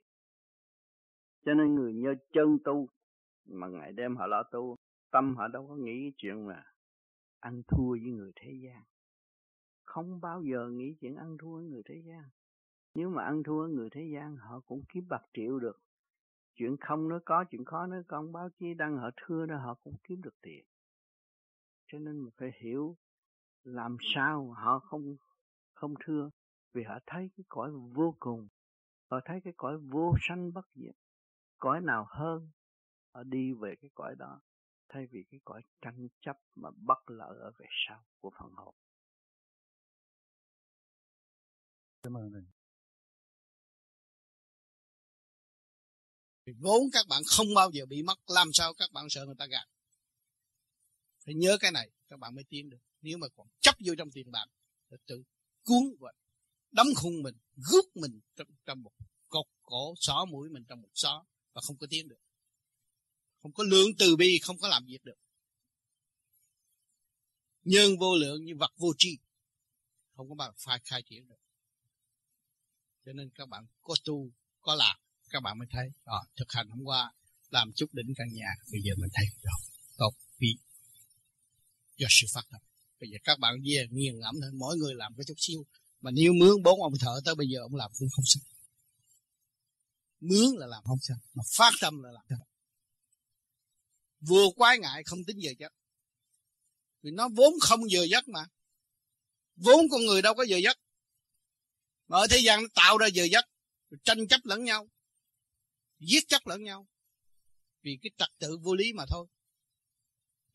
Cho 1.45 1.53
nên 1.53 1.75
người 1.75 1.93
nhớ 1.93 2.15
chân 2.33 2.57
tu 2.63 2.87
mà 3.45 3.67
ngày 3.67 3.91
đêm 3.91 4.15
họ 4.15 4.27
lo 4.27 4.43
tu, 4.43 4.75
tâm 5.11 5.35
họ 5.35 5.47
đâu 5.47 5.67
có 5.67 5.75
nghĩ 5.75 6.03
cái 6.03 6.13
chuyện 6.17 6.47
mà 6.47 6.63
ăn 7.39 7.61
thua 7.67 7.91
với 7.91 8.11
người 8.11 8.31
thế 8.35 8.51
gian. 8.63 8.83
Không 9.83 10.21
bao 10.21 10.43
giờ 10.43 10.69
nghĩ 10.69 10.95
chuyện 11.01 11.15
ăn 11.15 11.37
thua 11.37 11.55
với 11.55 11.65
người 11.65 11.81
thế 11.85 12.01
gian. 12.05 12.23
Nếu 12.95 13.09
mà 13.09 13.23
ăn 13.23 13.43
thua 13.43 13.61
với 13.61 13.71
người 13.71 13.89
thế 13.89 14.09
gian, 14.13 14.35
họ 14.37 14.59
cũng 14.59 14.83
kiếm 14.93 15.07
bạc 15.09 15.21
triệu 15.33 15.59
được. 15.59 15.81
Chuyện 16.55 16.77
không 16.77 17.09
nó 17.09 17.19
có, 17.25 17.45
chuyện 17.51 17.65
khó 17.65 17.85
nó 17.85 17.97
không, 18.07 18.31
báo 18.31 18.49
chí 18.59 18.73
đăng 18.73 18.97
họ 18.97 19.09
thưa 19.17 19.45
đó, 19.45 19.57
họ 19.57 19.73
cũng 19.73 19.95
kiếm 20.03 20.21
được 20.21 20.35
tiền. 20.41 20.65
Cho 21.87 21.99
nên 21.99 22.19
mình 22.19 22.33
phải 22.37 22.51
hiểu 22.61 22.97
làm 23.63 23.97
sao 24.15 24.51
họ 24.51 24.79
không 24.79 25.15
không 25.73 25.93
thưa 26.05 26.29
vì 26.77 26.83
họ 26.83 26.99
thấy 27.05 27.29
cái 27.37 27.43
cõi 27.49 27.71
vô 27.93 28.15
cùng 28.19 28.47
họ 29.11 29.19
thấy 29.25 29.39
cái 29.43 29.53
cõi 29.57 29.77
vô 29.77 30.13
sanh 30.27 30.53
bất 30.53 30.65
diệt 30.75 30.95
cõi 31.57 31.81
nào 31.81 32.07
hơn 32.09 32.51
họ 33.13 33.23
đi 33.23 33.53
về 33.53 33.75
cái 33.81 33.89
cõi 33.93 34.15
đó 34.15 34.41
thay 34.89 35.07
vì 35.11 35.19
cái 35.31 35.39
cõi 35.45 35.61
tranh 35.81 36.07
chấp 36.21 36.37
mà 36.55 36.69
bất 36.75 37.09
lợi 37.09 37.37
ở 37.39 37.51
về 37.59 37.65
sau 37.87 38.05
của 38.21 38.31
phần 38.39 38.51
hồn. 38.51 38.75
Cảm 42.03 42.17
ơn 42.17 42.31
thầy. 42.33 42.41
Thì 46.45 46.53
vốn 46.59 46.81
các 46.93 47.05
bạn 47.09 47.21
không 47.37 47.47
bao 47.55 47.69
giờ 47.73 47.85
bị 47.85 48.03
mất 48.03 48.19
làm 48.27 48.47
sao 48.53 48.73
các 48.77 48.89
bạn 48.93 49.05
sợ 49.09 49.25
người 49.25 49.35
ta 49.37 49.45
gạt? 49.45 49.65
Phải 51.25 51.35
nhớ 51.35 51.57
cái 51.59 51.71
này 51.71 51.89
các 52.07 52.19
bạn 52.19 52.35
mới 52.35 52.43
tiến 52.49 52.69
được. 52.69 52.81
Nếu 53.01 53.17
mà 53.17 53.27
còn 53.35 53.47
chấp 53.59 53.75
vô 53.85 53.93
trong 53.97 54.09
tiền 54.13 54.31
bạc 54.31 54.45
thì 54.89 54.97
tự 55.07 55.23
cuốn 55.63 55.83
và 55.99 56.13
đóng 56.71 56.87
khung 56.95 57.23
mình 57.23 57.35
rút 57.55 57.85
mình 57.95 58.19
trong, 58.35 58.47
trong 58.65 58.83
một 58.83 58.91
cột 59.27 59.45
cổ 59.61 59.93
xó 59.99 60.25
mũi 60.25 60.49
mình 60.49 60.63
trong 60.69 60.81
một 60.81 60.89
xó 60.93 61.25
và 61.53 61.61
không 61.61 61.77
có 61.77 61.87
tiến 61.89 62.07
được. 62.07 62.19
Không 63.41 63.53
có 63.53 63.63
lượng 63.63 63.87
từ 63.99 64.15
bi 64.15 64.39
không 64.41 64.57
có 64.57 64.67
làm 64.67 64.85
việc 64.85 65.03
được. 65.03 65.17
Nhân 67.63 67.97
vô 67.99 68.15
lượng 68.15 68.45
như 68.45 68.53
vật 68.59 68.71
vô 68.77 68.93
tri 68.97 69.17
không 70.15 70.29
có 70.29 70.35
bao 70.35 70.53
phải 70.57 70.79
khai 70.83 71.03
triển 71.09 71.27
được. 71.27 71.39
Cho 73.05 73.13
nên 73.13 73.29
các 73.35 73.49
bạn 73.49 73.65
có 73.81 73.95
tu 74.05 74.31
có 74.61 74.75
làm 74.75 74.97
các 75.29 75.39
bạn 75.43 75.59
mới 75.59 75.67
thấy 75.71 75.91
à, 76.05 76.17
thực 76.35 76.51
hành 76.51 76.69
hôm 76.69 76.83
qua 76.83 77.11
làm 77.49 77.71
chút 77.75 77.93
đỉnh 77.93 78.13
căn 78.15 78.27
nhà 78.33 78.47
bây 78.71 78.81
giờ 78.81 78.93
mình 78.97 79.09
thấy 79.13 79.25
rồi 79.43 79.53
tốt 79.97 80.11
vì 80.37 80.55
do 81.97 82.07
sự 82.09 82.27
phát 82.33 82.41
tâm. 82.51 82.61
Bây 82.99 83.09
giờ 83.09 83.17
các 83.23 83.39
bạn 83.39 83.55
về 83.65 83.87
nghiền 83.91 84.19
ngẫm 84.19 84.35
thôi 84.41 84.51
mỗi 84.53 84.77
người 84.77 84.95
làm 84.95 85.13
cái 85.17 85.25
chút 85.27 85.33
xíu 85.37 85.65
mà 86.01 86.11
nếu 86.11 86.33
mướn 86.33 86.63
bốn 86.63 86.83
ông 86.83 86.93
thợ 86.99 87.21
tới 87.25 87.35
bây 87.35 87.47
giờ 87.47 87.59
ông 87.61 87.75
làm 87.75 87.91
cũng 87.99 88.09
không 88.15 88.25
xong 88.25 88.43
mướn 90.19 90.59
là 90.59 90.67
làm 90.67 90.83
không 90.83 90.99
xong 91.01 91.17
mà 91.33 91.43
phát 91.57 91.71
tâm 91.81 92.03
là 92.03 92.11
làm 92.11 92.23
xong 92.29 92.47
vừa 94.19 94.45
quái 94.55 94.79
ngại 94.79 95.03
không 95.05 95.19
tính 95.27 95.37
giờ 95.39 95.51
giấc. 95.59 95.73
Vì 97.01 97.11
nó 97.11 97.29
vốn 97.35 97.53
không 97.61 97.91
giờ 97.91 98.03
giấc 98.09 98.27
mà. 98.27 98.45
Vốn 99.55 99.85
con 99.91 100.05
người 100.05 100.21
đâu 100.21 100.33
có 100.33 100.43
giờ 100.43 100.57
giấc. 100.57 100.77
Mà 102.07 102.17
ở 102.17 102.27
thế 102.29 102.39
gian 102.43 102.61
nó 102.61 102.67
tạo 102.75 102.97
ra 102.97 103.07
giờ 103.07 103.23
giấc 103.31 103.45
tranh 104.03 104.27
chấp 104.27 104.41
lẫn 104.43 104.63
nhau, 104.63 104.87
giết 105.99 106.23
chấp 106.27 106.47
lẫn 106.47 106.63
nhau. 106.63 106.87
Vì 107.81 107.99
cái 108.01 108.11
trật 108.17 108.29
tự 108.39 108.57
vô 108.63 108.75
lý 108.75 108.93
mà 108.93 109.05
thôi. 109.09 109.27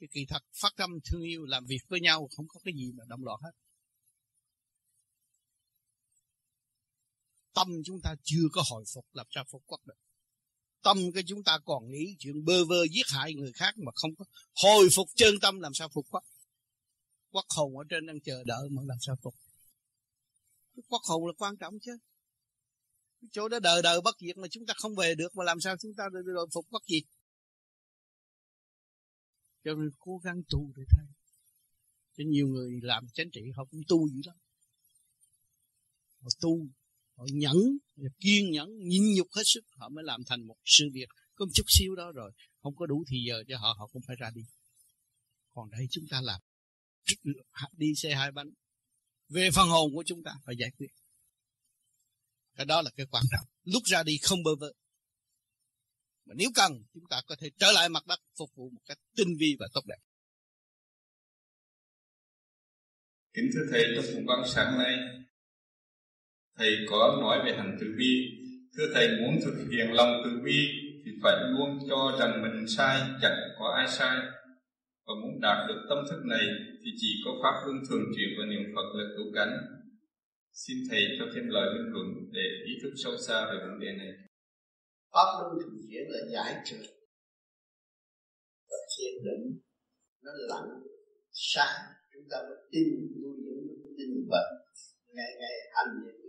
Cái 0.01 0.09
kỳ 0.13 0.27
thật 0.29 0.43
phát 0.61 0.73
tâm 0.77 0.91
thương 1.05 1.23
yêu 1.23 1.45
làm 1.45 1.67
việc 1.67 1.81
với 1.89 2.01
nhau 2.01 2.29
không 2.37 2.49
có 2.49 2.61
cái 2.65 2.75
gì 2.75 2.93
mà 2.93 3.05
động 3.09 3.25
loạn 3.25 3.41
hết. 3.43 3.51
Tâm 7.55 7.69
chúng 7.85 8.01
ta 8.01 8.15
chưa 8.23 8.49
có 8.53 8.63
hồi 8.71 8.85
phục 8.95 9.07
làm 9.13 9.27
sao 9.31 9.45
phục 9.51 9.63
quốc 9.67 9.81
được. 9.87 9.95
Tâm 10.83 11.13
cái 11.15 11.23
chúng 11.27 11.45
ta 11.45 11.59
còn 11.65 11.91
nghĩ 11.91 12.17
chuyện 12.19 12.45
bơ 12.45 12.65
vơ 12.65 12.87
giết 12.91 13.07
hại 13.09 13.35
người 13.35 13.53
khác 13.53 13.79
mà 13.79 13.93
không 13.95 14.15
có 14.17 14.25
hồi 14.55 14.89
phục 14.97 15.09
chân 15.15 15.35
tâm 15.43 15.61
làm 15.61 15.75
sao 15.75 15.89
phục 15.95 16.07
quốc. 16.11 16.25
Quốc 17.31 17.45
hồn 17.57 17.79
ở 17.79 17.85
trên 17.91 18.07
đang 18.07 18.21
chờ 18.21 18.45
đợi 18.47 18.69
mà 18.71 18.83
làm 18.87 18.99
sao 19.01 19.17
phục. 19.23 19.35
Quốc 20.89 21.03
hồn 21.09 21.27
là 21.27 21.33
quan 21.39 21.57
trọng 21.57 21.75
chứ. 21.81 21.99
Chỗ 23.33 23.49
đó 23.49 23.59
đời 23.59 23.83
đời 23.83 24.01
bất 24.01 24.17
diệt 24.21 24.37
mà 24.39 24.49
chúng 24.51 24.67
ta 24.67 24.75
không 24.77 24.95
về 24.95 25.15
được 25.15 25.37
mà 25.37 25.45
làm 25.45 25.61
sao 25.61 25.77
chúng 25.77 25.95
ta 25.95 26.05
được 26.13 26.47
phục 26.53 26.67
bất 26.71 26.83
diệt 26.87 27.03
cho 29.65 29.75
nên 29.75 29.91
cố 29.99 30.19
gắng 30.19 30.43
tu 30.51 30.73
để 30.77 30.83
thay 30.91 31.07
cho 32.17 32.25
nhiều 32.27 32.49
người 32.49 32.81
làm 32.83 33.07
chánh 33.09 33.31
trị 33.31 33.41
họ 33.57 33.65
cũng 33.65 33.81
tu 33.89 34.09
dữ 34.09 34.21
lắm. 34.25 34.37
Họ 36.21 36.29
tu 36.41 36.67
họ 37.17 37.25
nhẫn, 37.33 37.57
kiên 38.21 38.51
nhẫn, 38.51 38.69
nhịn 38.79 39.03
nhục 39.17 39.27
hết 39.33 39.43
sức. 39.45 39.61
Họ 39.77 39.89
mới 39.89 40.05
làm 40.05 40.25
thành 40.27 40.47
một 40.47 40.57
sự 40.65 40.85
việc 40.93 41.09
có 41.35 41.45
một 41.45 41.51
chút 41.55 41.67
xíu 41.69 41.95
đó 41.95 42.13
rồi. 42.13 42.33
Không 42.63 42.77
có 42.77 42.87
đủ 42.87 43.05
thì 43.11 43.25
giờ 43.29 43.45
cho 43.49 43.59
họ 43.59 43.75
họ 43.79 43.87
cũng 43.87 44.03
phải 44.07 44.17
ra 44.17 44.31
đi. 44.35 44.43
Còn 45.55 45.71
đây 45.71 45.87
chúng 45.91 46.05
ta 46.11 46.21
làm. 46.21 46.41
Đi 47.73 47.95
xe 47.97 48.15
hai 48.15 48.33
bánh. 48.33 48.51
Về 49.29 49.51
phần 49.55 49.69
hồn 49.69 49.95
của 49.95 50.05
chúng 50.07 50.23
ta, 50.23 50.35
phải 50.45 50.55
giải 50.59 50.71
quyết. 50.79 50.89
Cái 52.57 52.67
đó 52.67 52.83
là 52.83 52.91
cái 52.97 53.07
quan 53.11 53.25
trọng. 53.31 53.47
Lúc 53.63 53.83
ra 53.85 54.03
đi 54.03 54.19
không 54.23 54.43
bơ 54.43 54.51
vơ. 54.61 54.73
Mà 56.25 56.35
nếu 56.35 56.51
cần, 56.55 56.73
chúng 56.95 57.05
ta 57.11 57.23
có 57.27 57.37
thể 57.39 57.51
trở 57.59 57.73
lại 57.73 57.89
mặt 57.89 58.07
đất 58.07 58.21
phục 58.39 58.55
vụ 58.55 58.71
một 58.71 58.81
cách 58.85 58.99
tinh 59.17 59.37
vi 59.39 59.57
và 59.59 59.69
tốt 59.75 59.87
đẹp. 59.87 59.99
Kính 63.33 63.51
thưa 63.55 63.67
thầy 63.71 63.85
trong 63.97 64.05
cuộc 64.15 64.23
văn 64.27 64.49
sáng 64.55 64.79
nay 64.79 64.95
thầy 66.63 66.77
có 66.91 67.19
nói 67.21 67.37
về 67.45 67.53
hành 67.59 67.77
từ 67.81 67.87
bi. 67.99 68.13
Thưa 68.77 68.87
thầy, 68.95 69.09
muốn 69.21 69.35
thực 69.45 69.57
hiện 69.73 69.93
lòng 69.93 70.13
từ 70.25 70.31
bi 70.45 70.59
thì 71.05 71.11
phải 71.23 71.37
luôn 71.53 71.79
cho 71.89 72.17
rằng 72.21 72.43
mình 72.43 72.67
sai, 72.77 73.01
chẳng 73.23 73.39
có 73.59 73.67
ai 73.77 73.89
sai. 73.89 74.17
Và 75.07 75.13
muốn 75.23 75.41
đạt 75.41 75.69
được 75.69 75.81
tâm 75.89 75.99
thức 76.11 76.21
này 76.25 76.45
thì 76.85 76.91
chỉ 77.01 77.11
có 77.25 77.31
pháp 77.43 77.55
luân 77.65 77.79
thường 77.89 78.05
chuyển 78.17 78.29
và 78.39 78.45
niệm 78.47 78.65
phật 78.75 78.89
là 78.99 79.05
cứu 79.17 79.27
cánh. 79.35 79.53
Xin 80.53 80.77
Thầy 80.91 81.03
cho 81.19 81.25
thêm 81.35 81.45
lời 81.49 81.67
bình 81.75 81.93
luận 81.93 82.07
để 82.33 82.47
ý 82.67 82.73
thức 82.83 82.93
sâu 83.05 83.13
xa 83.27 83.39
về 83.51 83.59
vấn 83.67 83.81
đề 83.81 83.91
này. 83.99 84.13
pháp 85.13 85.29
luân 85.39 85.53
thường 85.63 85.77
chuyển 85.89 86.05
là 86.09 86.21
giải 86.35 86.63
trừ. 86.65 86.77
Và 88.71 88.79
thiền 88.93 89.15
định, 89.25 89.45
nó 90.25 90.31
lặng 90.51 90.69
sáng 91.33 91.77
chúng 92.13 92.27
ta 92.31 92.39
mới 92.49 92.59
tin 92.73 92.89
nuôi 93.23 93.37
dưỡng 93.45 93.95
tin 93.99 94.11
vật 94.31 94.49
ngày 95.15 95.31
ngày 95.41 95.57
hành 95.75 96.22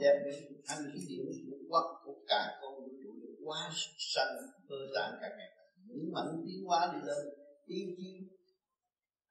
đem 0.00 0.16
đến 0.24 0.62
thanh 0.66 0.82
khí 0.92 1.00
điển 1.08 1.26
của 1.50 1.56
quốc 1.70 1.86
của 2.04 2.16
cả 2.28 2.58
con 2.62 2.74
vũ 2.74 2.88
trụ 3.02 3.10
được 3.22 3.34
quá 3.44 3.70
sanh 4.14 4.36
cơ 4.68 4.76
tạng 4.94 5.18
cả 5.20 5.28
ngày. 5.38 5.50
Những 5.86 6.12
mạnh 6.12 6.44
tiến 6.46 6.64
hóa 6.66 6.92
đi 6.94 6.98
lên, 7.06 7.24
ý 7.66 7.94
chí 7.96 8.10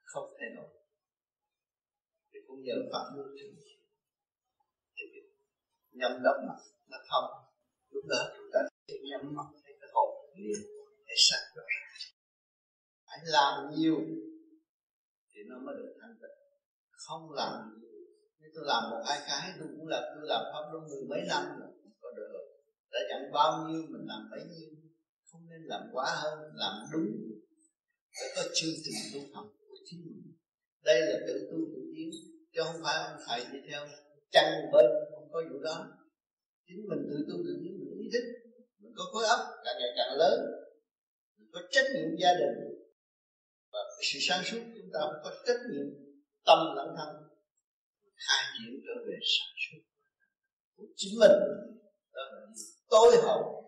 không 0.04 0.30
thể 0.40 0.46
nổi 0.56 0.70
thì 2.34 2.40
cũng 2.48 2.62
nhờ 2.64 2.76
pháp 2.92 3.06
luân 3.16 3.28
thường 3.40 3.56
nhắm 5.92 6.12
đắp 6.24 6.38
mặt 6.48 6.60
nó 6.90 6.98
thông 7.10 7.30
lúc 7.90 8.04
đó 8.10 8.22
chúng 8.38 8.50
ta 8.54 8.60
sẽ 8.88 8.94
nhắm 9.10 9.36
mắt 9.36 9.48
thấy 9.64 9.74
cái 9.82 9.90
hồn 9.94 10.10
liền 10.36 10.62
để 11.08 11.14
sạch 11.18 11.46
rõ 11.56 11.64
phải 13.08 13.20
làm 13.26 13.54
nhiều 13.76 13.98
thì 15.30 15.40
nó 15.50 15.56
mới 15.66 15.76
được 15.78 15.94
thanh 16.02 16.16
tịnh. 16.22 16.38
Không 16.90 17.32
làm 17.32 17.80
nhiều 17.82 17.87
thế 18.48 18.52
tôi 18.56 18.66
làm 18.68 18.82
một 18.92 19.02
hai 19.08 19.20
cái, 19.28 19.46
tôi 19.60 19.68
cũng 19.76 19.88
là 19.88 20.00
tôi 20.16 20.24
làm 20.32 20.42
pháp 20.52 20.64
luân 20.72 20.84
mười 20.92 21.04
mấy 21.12 21.22
năm 21.28 21.44
rồi 21.60 21.70
có 22.02 22.10
được. 22.18 22.32
Đã 22.92 23.00
dặn 23.10 23.32
bao 23.34 23.68
nhiêu 23.68 23.82
mình 23.94 24.06
làm 24.12 24.22
bấy 24.32 24.42
nhiêu, 24.52 24.70
không 25.32 25.42
nên 25.50 25.62
làm 25.72 25.82
quá 25.94 26.06
hơn, 26.22 26.40
làm 26.54 26.74
đúng. 26.94 27.10
Phải 28.16 28.30
có 28.36 28.42
chương 28.56 28.76
trình 28.84 29.00
tu 29.14 29.20
học 29.36 29.48
của 29.68 29.78
chính 29.86 30.00
mình. 30.06 30.22
Đây 30.84 31.02
là 31.02 31.18
tự 31.28 31.34
tu 31.52 31.58
tự 31.74 31.82
tiến, 31.96 32.10
chứ 32.54 32.62
không 32.66 32.82
phải 32.84 32.96
ông 33.08 33.20
thầy 33.28 33.40
đi 33.52 33.60
theo 33.70 33.82
chăn 34.32 34.46
bên, 34.74 34.86
không 35.14 35.28
có 35.32 35.42
vụ 35.52 35.60
đó. 35.64 35.78
Chính 36.68 36.82
mình 36.90 37.02
tự 37.10 37.18
tu 37.30 37.36
tự 37.46 37.54
tiến, 37.62 37.74
mình 37.80 38.00
ý 38.04 38.08
thức, 38.14 38.26
mình 38.82 38.94
có 38.98 39.04
khối 39.12 39.26
óc 39.36 39.42
càng 39.66 39.76
ngày 39.80 39.92
càng 39.98 40.18
lớn, 40.22 40.38
mình 41.38 41.50
có 41.54 41.60
trách 41.72 41.88
nhiệm 41.94 42.10
gia 42.22 42.34
đình. 42.42 42.56
Và 43.72 43.80
sự 44.12 44.20
sáng 44.28 44.44
suốt 44.44 44.62
chúng 44.76 44.90
ta 44.94 45.00
phải 45.10 45.20
có 45.24 45.32
trách 45.48 45.62
nhiệm 45.72 45.88
tâm 46.46 46.60
lẫn 46.78 46.90
thân 46.98 47.27
khai 48.26 48.44
triển 48.54 48.82
trở 48.86 48.96
về 49.08 49.18
sản 49.34 49.52
xuất 49.64 49.82
của 50.76 50.88
chính 50.96 51.20
mình. 51.20 51.38
Đó 52.14 52.22
là 52.32 52.48
tối 52.90 53.16
hậu 53.24 53.64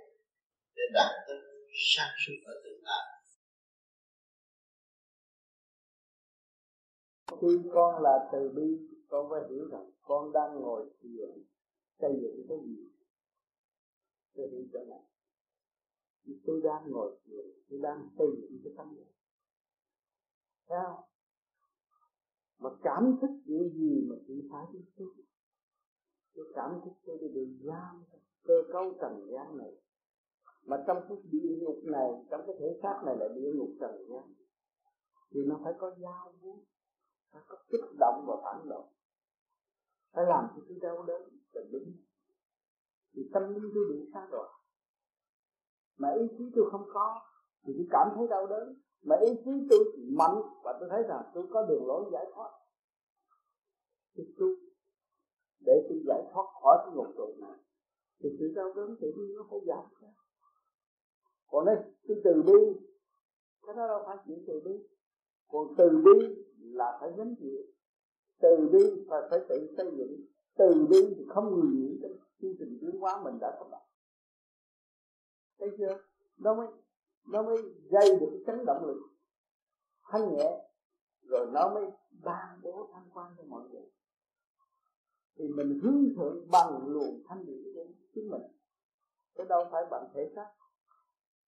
để 0.75 0.83
đạt 0.93 1.11
tới 1.27 1.37
sản 1.95 2.09
xuất 2.25 2.33
ở 2.45 2.53
tương 2.63 2.83
lai. 2.83 3.05
Khi 7.41 7.69
con 7.73 8.03
là 8.03 8.29
từ 8.31 8.49
bi, 8.55 8.67
con 9.07 9.27
phải 9.31 9.41
hiểu 9.49 9.67
rằng 9.71 9.91
con 10.01 10.31
đang 10.33 10.61
ngồi 10.61 10.89
thiền, 11.01 11.29
xây 11.99 12.11
dựng 12.21 12.45
cái 12.49 12.57
gì 12.65 12.89
tôi 14.35 14.47
hiểu 14.51 14.63
chỗ 14.73 14.79
này 14.89 14.99
tôi 16.45 16.61
đang 16.63 16.91
ngồi 16.91 17.19
thiền, 17.25 17.45
tôi 17.69 17.79
đang 17.83 18.09
xây 18.17 18.27
dựng 18.41 18.61
cái 18.63 18.73
tâm 18.77 18.95
này 18.95 19.13
sao 20.69 21.08
mà 22.59 22.69
cảm 22.83 23.17
thức 23.21 23.29
những 23.45 23.69
gì 23.69 24.07
mà 24.09 24.15
chúng 24.27 24.41
ta 24.51 24.67
tiếp 24.73 24.85
xúc 24.97 25.07
tôi 26.35 26.51
cảm 26.55 26.81
thức 26.85 26.91
tôi 27.05 27.17
đi 27.21 27.27
đường 27.27 27.59
giam, 27.63 28.03
cơ 28.43 28.53
cấu 28.73 28.93
trần 29.01 29.27
gian 29.31 29.57
này. 29.57 29.71
Mà 30.65 30.83
trong 30.87 30.97
cái 31.09 31.17
địa 31.31 31.55
ngục 31.61 31.79
này, 31.83 32.09
trong 32.29 32.41
cái 32.47 32.55
thể 32.59 32.79
xác 32.83 33.01
này 33.05 33.15
là 33.19 33.27
địa 33.35 33.51
ngục 33.55 33.69
trần 33.79 33.91
gian. 34.09 34.33
Thì 35.31 35.39
nó 35.45 35.59
phải 35.63 35.73
có 35.79 35.95
giao 35.99 36.33
vuốt 36.41 36.63
phải 37.31 37.41
có 37.47 37.57
kích 37.69 37.97
động 37.99 38.25
và 38.27 38.35
phản 38.43 38.69
động. 38.69 38.89
Phải 40.11 40.25
làm 40.27 40.47
cho 40.55 40.61
tôi 40.67 40.77
đau 40.81 41.03
đớn 41.03 41.21
là 41.53 41.61
đúng. 41.71 41.91
Thì 43.13 43.29
tâm 43.33 43.43
linh 43.53 43.71
tôi 43.73 43.83
bị 43.89 44.09
xa 44.13 44.27
rồi 44.31 44.49
mà 45.97 46.09
ý 46.13 46.27
chí 46.37 46.43
tôi 46.55 46.65
không 46.71 46.87
có, 46.93 47.21
thì 47.63 47.73
tôi 47.77 47.87
cảm 47.91 48.07
thấy 48.15 48.27
đau 48.27 48.47
đớn 48.47 48.81
mà 49.01 49.15
ý 49.25 49.31
chí 49.45 49.51
tôi 49.69 49.79
mạnh 50.17 50.41
và 50.63 50.77
tôi 50.79 50.89
thấy 50.91 51.03
rằng 51.03 51.23
tôi 51.33 51.43
có 51.49 51.65
đường 51.69 51.87
lối 51.87 52.09
giải 52.13 52.25
thoát. 52.33 52.49
Thì 54.15 54.23
tôi 54.39 54.55
để 55.65 55.73
tôi 55.89 55.99
giải 56.07 56.23
thoát 56.33 56.45
khỏi 56.61 56.77
cái 56.85 56.95
ngục 56.95 57.07
tù 57.17 57.35
này, 57.41 57.57
thì 58.19 58.29
sự 58.39 58.53
đau 58.55 58.73
đớn 58.75 58.95
tự 59.01 59.07
nhiên 59.17 59.35
nó 59.35 59.47
phải 59.49 59.59
giảm 59.67 59.85
ra 60.01 60.09
còn 61.51 61.65
nếu 61.65 61.75
tôi 62.07 62.17
từ 62.23 62.41
bi, 62.41 62.79
cái 63.65 63.75
đó 63.75 63.87
đâu 63.87 64.03
phải 64.05 64.17
chuyện 64.27 64.43
từ 64.47 64.61
bi. 64.65 64.71
Còn 65.47 65.67
từ 65.77 65.89
bi 66.05 66.43
là 66.59 66.97
phải 67.01 67.09
gánh 67.17 67.35
chịu. 67.39 67.61
Từ 68.41 68.69
bi 68.71 69.05
và 69.07 69.27
phải 69.29 69.39
tự 69.49 69.73
xây 69.77 69.91
dựng. 69.97 70.25
Từ 70.57 70.87
bi 70.89 71.15
thì 71.17 71.25
không 71.29 71.45
người 71.45 71.71
nghĩ 71.75 71.99
trong 72.01 72.11
chương 72.41 72.55
trình 72.59 72.77
tiến 72.81 72.99
hóa 72.99 73.21
mình 73.23 73.39
đã 73.41 73.57
có 73.59 73.67
mặt. 73.71 73.81
Thấy 75.59 75.69
chưa? 75.77 75.97
Đâu 76.37 76.55
mới 76.55 76.67
nó 77.27 77.43
mới 77.43 77.57
gây 77.91 78.19
được 78.19 78.27
cái 78.31 78.41
chấn 78.47 78.65
động 78.65 78.85
lực 78.85 79.09
thanh 80.03 80.35
nhẹ, 80.35 80.69
rồi 81.21 81.47
nó 81.53 81.73
mới 81.73 81.85
ban 82.23 82.59
bố 82.63 82.89
thanh 82.93 83.09
quan 83.13 83.33
cho 83.37 83.43
mọi 83.43 83.69
người. 83.69 83.89
Thì 85.35 85.47
mình 85.47 85.79
hướng 85.83 86.03
thượng 86.15 86.47
bằng 86.51 86.87
luồng 86.87 87.21
thanh 87.27 87.45
điển 87.45 87.63
của 87.75 87.85
chính 88.15 88.29
mình. 88.31 88.41
Chứ 89.37 89.43
đâu 89.49 89.67
phải 89.71 89.83
bằng 89.91 90.09
thể 90.13 90.31
xác. 90.35 90.49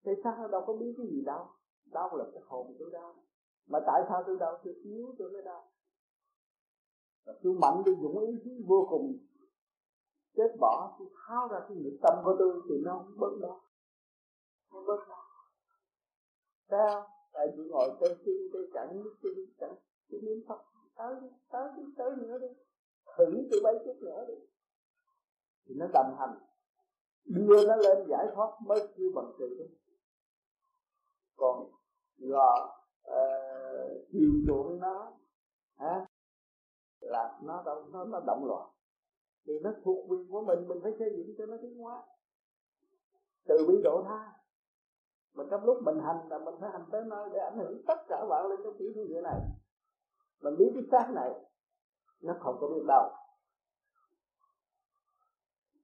Thể 0.03 0.11
xác 0.23 0.35
nó 0.39 0.47
đâu 0.47 0.63
có 0.67 0.73
biết 0.73 0.93
cái 0.97 1.07
gì 1.07 1.21
đâu. 1.25 1.47
Đau 1.85 2.17
là 2.17 2.25
cái 2.33 2.41
hồn 2.45 2.75
tôi 2.79 2.91
đau 2.91 3.15
mà 3.67 3.79
tại 3.85 4.01
sao 4.09 4.23
tôi 4.27 4.37
đau? 4.39 4.59
Tôi 4.63 4.73
yếu, 4.73 5.15
tôi 5.17 5.31
mới 5.31 5.41
đau. 5.41 5.71
Và 7.25 7.33
tôi 7.43 7.53
mạnh, 7.53 7.81
tôi 7.85 7.95
dũng 8.01 8.19
ý 8.19 8.41
chí 8.43 8.63
vô 8.67 8.87
cùng 8.89 9.17
chết 10.35 10.55
bỏ. 10.59 10.95
Tôi 10.99 11.07
tháo 11.27 11.47
ra 11.47 11.59
cái 11.69 11.77
nghiệp 11.77 11.99
tâm 12.03 12.13
của 12.23 12.35
tôi 12.39 12.61
thì 12.69 12.75
nó 12.85 12.97
không 12.97 13.19
bớt 13.19 13.39
đó 13.41 13.61
nó 14.73 14.81
bớt 14.87 15.07
đó 15.09 15.20
sao? 16.71 17.07
Tại 17.33 17.47
tôi 17.57 17.65
ngồi 17.65 17.89
tê 18.01 18.07
chân 18.25 18.35
tê 18.53 18.59
chẳng 18.73 19.03
nước 19.03 19.15
chân 19.23 19.33
chẳng 19.59 19.75
tôi 20.11 20.21
niệm 20.21 20.43
phật 20.47 20.61
tới 20.97 21.15
tới 21.51 21.69
tới, 21.75 21.85
tới 21.97 22.11
nữa 22.17 22.37
đi. 22.39 22.47
Thử 23.17 23.47
từ 23.51 23.59
mấy 23.63 23.73
chút 23.85 23.95
nữa 24.01 24.25
đi. 24.27 24.33
Thì 25.65 25.75
nó 25.77 25.87
đồng 25.93 26.15
hành. 26.19 26.37
Đưa 27.25 27.67
nó 27.67 27.75
lên 27.75 28.07
giải 28.09 28.25
thoát 28.35 28.51
mới 28.65 28.79
kêu 28.97 29.11
bằng 29.15 29.31
từ 29.39 29.57
đó. 29.59 29.65
Còn 31.35 31.71
gò 32.17 32.65
uh, 32.65 32.71
ờ, 33.01 34.05
chiều 34.11 34.31
chuộng 34.47 34.79
nó 34.79 35.13
hả? 35.75 36.05
Là 36.99 37.39
nó 37.43 37.63
đâu 37.65 37.85
nó 37.91 38.05
nó 38.05 38.19
động 38.27 38.45
loạn. 38.45 38.69
Thì 39.45 39.53
nó 39.63 39.71
thuộc 39.83 40.05
quyền 40.09 40.27
của 40.31 40.41
mình 40.41 40.67
mình 40.67 40.79
phải 40.83 40.91
xây 40.99 41.09
dựng 41.17 41.35
cho 41.37 41.45
nó 41.45 41.57
tiến 41.61 41.77
hóa. 41.77 42.03
Từ 43.47 43.65
bi 43.67 43.81
độ 43.83 44.03
tha 44.07 44.40
mà 45.33 45.43
trong 45.51 45.65
lúc 45.65 45.77
mình 45.83 45.99
hành 46.03 46.27
là 46.29 46.39
mình 46.39 46.55
phải 46.61 46.69
hành 46.71 46.85
tới 46.91 47.03
nơi 47.09 47.29
để 47.33 47.39
ảnh 47.39 47.57
hưởng 47.57 47.81
tất 47.87 47.99
cả 48.07 48.25
bạn 48.29 48.45
lên 48.49 48.59
cái 48.63 48.71
tiểu 48.79 48.91
thiên 48.95 49.07
địa 49.07 49.21
này. 49.21 49.39
Mình 50.41 50.55
biết 50.57 50.71
cái 50.73 50.83
xác 50.91 51.11
này, 51.13 51.31
nó 52.21 52.33
không 52.39 52.57
có 52.61 52.67
biết 52.67 52.83
đâu. 52.87 53.11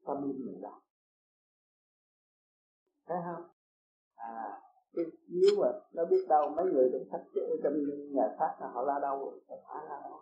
Tâm 0.05 0.27
linh 0.27 0.45
mình 0.45 0.61
đâu. 0.61 0.79
Thấy 3.05 3.17
không? 3.25 3.49
À 4.15 4.61
cái 4.97 5.05
nếu 5.27 5.51
mà 5.61 5.67
nó 5.93 6.05
biết 6.05 6.25
đâu, 6.29 6.49
mấy 6.49 6.65
người 6.65 6.89
trong 6.93 7.03
sách 7.11 7.21
trong 7.63 7.73
nhà 8.13 8.35
xác 8.39 8.57
là 8.59 8.67
họ 8.67 8.81
la 8.81 8.99
đâu 8.99 9.19
rồi 9.19 9.41
phải 9.47 9.85
la 9.89 10.01
đâu. 10.03 10.19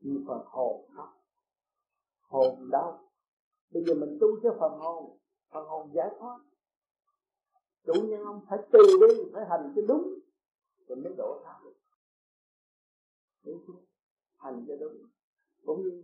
Nhưng 0.00 0.24
phần 0.28 0.40
hồn 0.46 0.86
không 0.96 1.12
hồn 2.28 2.68
đâu 2.70 2.98
bây 3.70 3.84
giờ 3.86 3.94
mình 3.94 4.18
tu 4.20 4.26
cho 4.42 4.56
phần 4.60 4.72
hồn 4.78 5.18
phần 5.52 5.68
hồn 5.68 5.90
giải 5.94 6.08
thoát 6.18 6.38
chủ 7.86 7.92
nhân 7.92 8.20
ông 8.24 8.40
phải 8.48 8.58
từ 8.72 8.78
đi 9.00 9.14
phải 9.32 9.44
hành 9.50 9.72
cho 9.76 9.82
đúng. 9.88 10.14
Rồi 10.88 10.98
mới 10.98 11.14
đổ 11.18 11.42
tha 11.44 11.60
được. 11.64 11.74
Đúng 13.44 13.60
không 13.66 13.84
hành 14.36 14.64
cho 14.68 14.76
đúng. 14.80 14.96
Cũng 15.64 15.82
như 15.82 16.02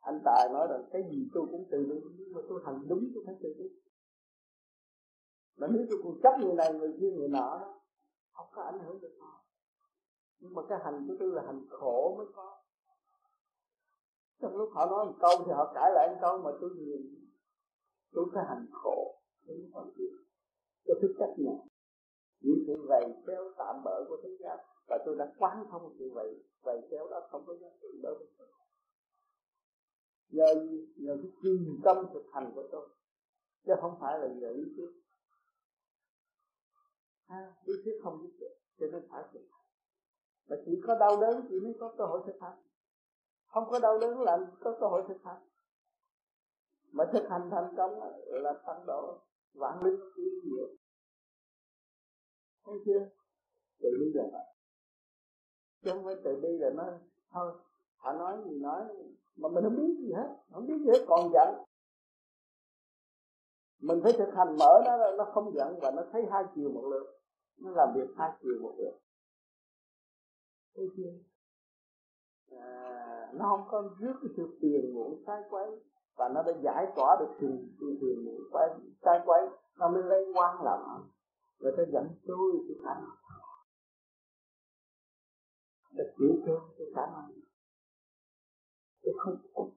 anh 0.00 0.20
tài 0.24 0.48
nói 0.52 0.66
rằng 0.70 0.88
cái 0.92 1.02
gì 1.10 1.28
tôi 1.34 1.46
cũng 1.50 1.68
từ 1.70 1.78
đi 1.78 2.00
nhưng 2.18 2.32
mà 2.32 2.40
tôi 2.48 2.62
hành 2.66 2.88
đúng, 2.88 3.10
tôi 3.14 3.22
phải 3.26 3.34
từ 3.42 3.54
đi 3.58 3.68
mà 5.56 5.66
nếu 5.70 5.86
tôi 5.90 6.00
còn 6.04 6.20
chấp 6.22 6.44
người 6.44 6.54
này, 6.54 6.72
người 6.72 6.92
kia, 7.00 7.10
người 7.10 7.28
nọ 7.28 7.58
đó 7.60 7.80
không 8.32 8.46
có 8.52 8.62
ảnh 8.62 8.78
hưởng 8.78 9.00
được 9.00 9.16
họ 9.20 9.44
nhưng 10.38 10.54
mà 10.54 10.62
cái 10.68 10.78
hành 10.84 11.04
của 11.08 11.14
tôi 11.18 11.28
là 11.32 11.42
hành 11.46 11.66
khổ 11.70 12.14
mới 12.18 12.26
có. 12.34 12.62
Trong 14.40 14.56
lúc 14.56 14.70
họ 14.74 14.86
nói 14.86 15.06
một 15.06 15.14
câu 15.20 15.30
thì 15.46 15.52
họ 15.52 15.72
cãi 15.74 15.90
lại 15.94 16.08
một 16.10 16.18
câu 16.20 16.38
mà 16.38 16.50
tôi 16.60 16.70
nhìn, 16.76 17.30
tôi 18.12 18.24
phải 18.34 18.44
hành 18.48 18.66
khổ. 18.72 19.20
Tôi 19.46 19.56
mới 19.56 19.70
có 19.74 19.86
chuyện 19.96 20.23
tôi 20.86 20.98
thức 21.02 21.14
cách 21.18 21.34
nhận 21.36 21.56
những 22.40 22.64
sự 22.66 22.86
vầy 22.88 23.04
xéo 23.26 23.52
tạm 23.58 23.84
bỡ 23.84 24.04
của 24.08 24.16
thế 24.22 24.28
gian 24.40 24.58
và 24.88 24.98
tôi 25.06 25.16
đã 25.18 25.32
quán 25.38 25.66
thông 25.70 25.94
sự 25.98 26.10
vầy 26.14 26.44
vầy 26.62 26.80
xéo 26.90 27.08
đó 27.10 27.28
không 27.30 27.44
có 27.46 27.54
giá 27.60 27.68
trị 27.82 27.88
đối 28.02 28.14
với 28.14 28.26
tôi. 28.38 28.48
Nhờ 30.28 30.46
nhờ 30.96 31.16
cái 31.22 31.32
chuyên 31.42 31.80
tâm 31.84 31.96
thực 32.14 32.24
hành 32.32 32.52
của 32.54 32.68
tôi 32.72 32.88
chứ 33.66 33.72
không 33.80 33.96
phải 34.00 34.18
là 34.18 34.26
nhờ 34.26 34.50
ý 34.50 34.62
thức. 34.76 34.92
À, 37.26 37.54
ý 37.64 37.74
thức 37.84 38.00
không 38.02 38.22
giúp 38.22 38.30
được 38.40 38.54
cho 38.80 38.86
nên 38.86 39.08
phải 39.10 39.24
thực 39.32 39.40
hành. 39.50 39.66
Mà 40.48 40.56
chỉ 40.66 40.80
có 40.86 40.94
đau 41.00 41.20
đớn 41.20 41.46
chỉ 41.48 41.60
mới 41.60 41.74
có 41.80 41.94
cơ 41.98 42.04
hội 42.04 42.20
thực 42.26 42.40
hành. 42.40 42.58
Không 43.46 43.64
có 43.70 43.78
đau 43.78 43.98
đớn 43.98 44.20
là 44.20 44.38
có 44.60 44.76
cơ 44.80 44.86
hội 44.86 45.02
thực 45.08 45.22
hành. 45.24 45.42
Mà 46.92 47.04
thực 47.12 47.26
hành 47.30 47.48
thành 47.50 47.74
công 47.76 48.00
là 48.26 48.52
tăng 48.66 48.86
độ 48.86 49.20
vạn 49.54 49.82
linh 49.84 50.00
quý 50.16 50.24
nhiều 50.44 50.68
thấy 52.64 52.74
chưa? 52.84 53.08
Tự 53.78 53.88
bi 54.00 54.12
là 54.14 54.24
vậy 54.32 54.54
chứ 55.84 55.90
không 55.90 56.04
phải 56.04 56.14
tự 56.24 56.40
bi 56.42 56.48
là 56.58 56.70
nó 56.70 56.84
thôi 57.30 57.52
họ 57.96 58.12
nói 58.12 58.36
gì 58.44 58.58
nói 58.58 58.84
mà 59.36 59.48
mình 59.48 59.64
không 59.64 59.76
biết 59.76 59.94
gì 59.98 60.12
hết 60.12 60.36
không 60.52 60.66
biết 60.66 60.78
gì 60.78 60.86
hết 60.86 61.04
còn 61.08 61.30
giận. 61.32 61.64
Mình 63.78 64.00
phải 64.02 64.12
thực 64.18 64.34
hành 64.36 64.56
mở 64.58 64.82
nó 64.84 65.16
nó 65.18 65.30
không 65.34 65.52
giận 65.54 65.78
và 65.82 65.90
nó 65.90 66.02
thấy 66.12 66.22
hai 66.30 66.44
chiều 66.54 66.70
một 66.70 66.84
lượt. 66.90 67.20
Nó 67.56 67.70
làm 67.70 67.88
việc 67.94 68.14
hai 68.16 68.30
chiều 68.42 68.58
một 68.62 68.74
lượt. 68.78 68.98
Thấy 70.74 70.88
chưa? 70.96 71.12
À, 72.58 73.32
nó 73.34 73.44
không 73.48 73.68
có 73.70 73.94
rước 73.98 74.14
cái 74.22 74.30
sự 74.36 74.58
tiền 74.60 74.94
muộn 74.94 75.22
sai 75.26 75.42
quấy 75.50 75.70
và 76.16 76.28
nó 76.28 76.42
đã 76.42 76.52
giải 76.62 76.86
tỏa 76.96 77.16
được 77.20 77.34
sự 77.40 77.48
sự 77.80 77.98
tiền 78.00 78.48
quay 78.52 78.68
tai 79.00 79.20
quấy 79.26 79.46
nó 79.78 79.88
mới 79.88 80.02
lấy 80.02 80.32
quan 80.34 80.62
làm 80.62 80.80
người 81.58 81.72
ta 81.76 81.82
dẫn 81.92 82.08
tôi 82.26 82.52
cái 82.68 82.76
khả 82.84 82.94
năng. 82.94 83.16
Được 85.92 86.12
chịu 86.18 86.30
cho 86.46 86.68
cái 86.78 86.86
khả 86.94 87.06
năng. 87.06 87.30
Tôi 89.02 89.14
không 89.18 89.36
có 89.54 89.70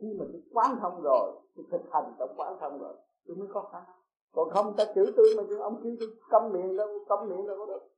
khi 0.00 0.08
mà 0.18 0.24
tôi 0.32 0.42
quán 0.52 0.76
thông 0.80 1.02
rồi 1.02 1.40
tôi 1.56 1.66
thực 1.70 1.90
hành 1.92 2.14
trong 2.18 2.34
quán 2.36 2.56
thông 2.60 2.78
rồi 2.78 2.96
tôi 3.26 3.36
mới 3.36 3.48
có 3.52 3.68
khả 3.72 3.78
năng. 3.78 4.00
Còn 4.32 4.50
không 4.50 4.74
ta 4.76 4.84
chửi 4.94 5.06
tôi 5.16 5.26
mà 5.36 5.58
ông 5.58 5.80
kêu 5.82 5.96
tôi 6.00 6.08
câm 6.30 6.52
miệng 6.52 6.76
đâu 6.76 6.88
câm 7.08 7.28
miệng 7.28 7.46
đâu 7.46 7.56
có 7.58 7.66
được. 7.66 7.88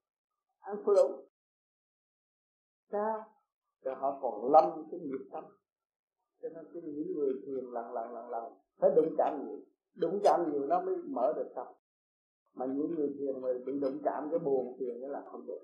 Ăn 0.61 0.77
phụ 0.85 0.93
sao? 2.93 3.25
Rồi 3.83 3.95
họ 3.95 4.19
còn 4.23 4.53
lâm 4.53 4.89
cái 4.91 5.01
nghiệp 5.01 5.29
tâm 5.33 5.45
cho 6.43 6.49
nên 6.49 6.65
cái 6.73 6.83
những 6.83 7.13
người 7.13 7.33
thiền 7.47 7.65
lần 7.65 7.93
lần 7.93 8.15
lần 8.15 8.31
lần 8.31 8.45
phải 8.79 8.91
đụng 8.97 9.15
chạm 9.19 9.47
nhiều. 9.47 9.59
Đụng 9.95 10.21
chạm 10.25 10.53
nhiều 10.53 10.67
nó 10.67 10.83
mới 10.83 10.97
mở 10.97 11.33
được 11.37 11.53
tâm. 11.55 11.67
Mà 12.55 12.67
những 12.67 12.95
người 12.95 13.09
thiền 13.19 13.43
mà 13.43 13.49
bị 13.67 13.73
đụng 13.81 13.99
chạm 14.05 14.29
cái 14.31 14.39
buồn 14.39 14.77
thiền 14.79 15.01
đó 15.01 15.09
là 15.09 15.23
không 15.31 15.47
được. 15.47 15.61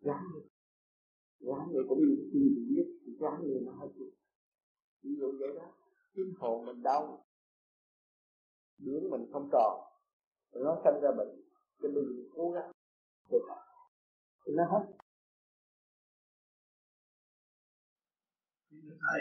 Gán 0.00 0.24
đi 0.34 0.40
gán 1.40 1.68
đi 1.72 1.78
cũng 1.88 1.98
như 1.98 2.16
cái 2.32 2.40
bị 2.56 2.66
nhất. 2.76 2.86
Gán 3.20 3.42
đi 3.42 3.60
nó 3.66 3.72
hơi 3.72 3.88
chịu 3.94 4.10
ví 5.02 5.10
dụ 5.20 5.32
vậy 5.40 5.48
đó. 5.56 5.72
心 6.14 6.34
hồn 6.38 6.66
mình 6.66 6.82
đau. 6.82 7.24
Biển 8.78 9.10
mình 9.10 9.26
không 9.32 9.48
tròn 9.52 9.80
nó 10.54 10.80
sinh 10.84 11.02
ra 11.02 11.10
bệnh. 11.16 11.42
Cho 11.82 11.88
mình 11.88 12.28
cố 12.36 12.50
gắng. 12.50 12.72
Được. 13.30 13.46
Nó 14.46 14.64
hết. 14.64 15.01
Thầy 19.02 19.20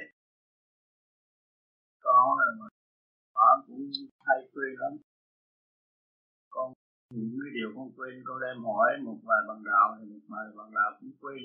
con 2.03 2.27
là 2.39 2.47
mà 2.59 2.67
con 3.33 3.55
cũng 3.67 3.83
hay 4.25 4.39
quên 4.53 4.73
lắm. 4.81 4.93
Con 6.55 6.67
những 7.09 7.39
cái 7.43 7.51
điều 7.57 7.69
con 7.75 7.87
quên, 7.95 8.13
con 8.27 8.37
đem 8.43 8.57
hỏi 8.67 8.89
một 9.05 9.17
vài 9.27 9.41
bằng 9.47 9.63
đạo 9.71 9.87
thì 9.97 10.03
một 10.13 10.23
vài 10.31 10.45
bằng 10.57 10.71
đạo 10.77 10.89
cũng 10.99 11.13
quên. 11.21 11.41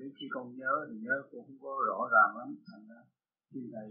Đến 0.00 0.10
khi 0.16 0.26
con 0.34 0.46
nhớ 0.58 0.72
thì 0.88 0.94
nhớ 1.06 1.16
cũng 1.30 1.42
không 1.46 1.60
có 1.64 1.72
rõ 1.88 1.98
ràng 2.14 2.32
lắm. 2.38 2.48
Thành 2.68 2.84
ra 2.88 3.00
khi 3.50 3.60
thầy 3.72 3.88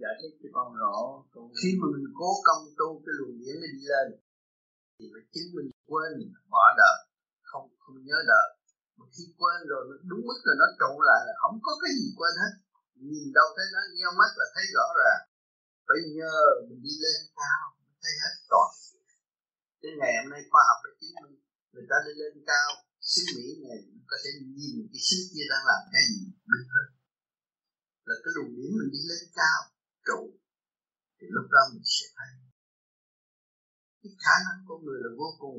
giải 0.00 0.14
thích 0.20 0.34
cho 0.40 0.48
con 0.56 0.68
rõ 0.82 0.96
con... 1.32 1.44
khi 1.58 1.70
mà 1.80 1.86
mình 1.94 2.08
cố 2.20 2.30
công 2.46 2.62
tu 2.78 2.88
cái 3.04 3.12
luồng 3.18 3.36
điển 3.40 3.54
nó 3.62 3.68
đi 3.76 3.82
lên, 3.92 4.06
thì 4.96 5.04
phải 5.12 5.24
chính 5.32 5.48
mình 5.56 5.68
quên 5.90 6.12
bỏ 6.54 6.64
đời, 6.80 6.98
không 7.50 7.66
không 7.82 7.96
nhớ 8.08 8.18
đời 8.32 8.48
khi 9.14 9.24
quên 9.38 9.58
rồi, 9.70 9.82
nó 9.88 9.94
đúng 10.10 10.22
mức 10.28 10.38
rồi, 10.46 10.56
nó 10.62 10.66
trụ 10.80 10.92
lại 11.08 11.20
là 11.28 11.34
không 11.42 11.56
có 11.66 11.72
cái 11.82 11.90
gì 11.98 12.08
quên 12.18 12.34
hết. 12.42 12.52
Nhìn 13.08 13.24
đâu 13.38 13.48
thấy 13.56 13.66
nó, 13.74 13.80
nheo 13.96 14.12
mắt 14.20 14.30
là 14.40 14.46
thấy 14.54 14.64
rõ 14.76 14.86
ràng. 15.00 15.22
Phải 15.86 15.98
nhờ 16.16 16.34
mình 16.68 16.80
đi 16.86 16.94
lên 17.04 17.20
cao 17.40 17.64
thấy 18.02 18.14
hết 18.22 18.34
toàn 18.52 18.70
cái 19.82 19.92
ngày 20.00 20.12
hôm 20.18 20.28
nay 20.32 20.42
khoa 20.50 20.62
học 20.68 20.78
đã 20.84 20.90
chứng 21.00 21.14
minh 21.22 21.34
người 21.72 21.86
ta 21.90 21.96
đi 22.06 22.12
lên 22.20 22.34
cao 22.50 22.68
xứ 23.10 23.22
Mỹ 23.36 23.46
này 23.66 23.78
có 24.10 24.16
thể 24.22 24.30
nhìn 24.58 24.76
cái 24.90 25.00
xứ 25.06 25.18
kia 25.32 25.46
đang 25.52 25.64
làm 25.70 25.82
cái 25.92 26.02
gì 26.10 26.22
biết 26.50 26.64
hết. 26.74 26.88
Là 28.08 28.14
cái 28.22 28.30
luồng 28.34 28.52
điển 28.56 28.70
mình 28.78 28.90
đi 28.94 29.02
lên 29.10 29.24
cao, 29.40 29.60
trụ, 30.08 30.20
thì 31.18 31.26
lúc 31.36 31.46
đó 31.54 31.60
mình 31.72 31.86
sẽ 31.96 32.06
thấy. 32.16 32.32
Cái 34.00 34.12
khả 34.24 34.34
năng 34.46 34.58
của 34.66 34.78
người 34.84 34.98
là 35.04 35.10
vô 35.20 35.28
cùng. 35.42 35.58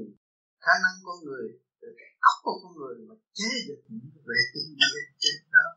Khả 0.65 0.73
năng 0.83 0.95
con 1.07 1.17
người 1.25 1.45
từ 1.83 1.89
cái 1.99 2.09
óc 2.31 2.37
của 2.45 2.55
con 2.61 2.73
người 2.79 2.95
mà 3.07 3.15
chế 3.37 3.51
được 3.67 3.81
những 3.91 4.07
vệ 4.27 4.39
tinh 4.53 4.69
đi 4.79 5.01
trên 5.23 5.37
đó, 5.55 5.67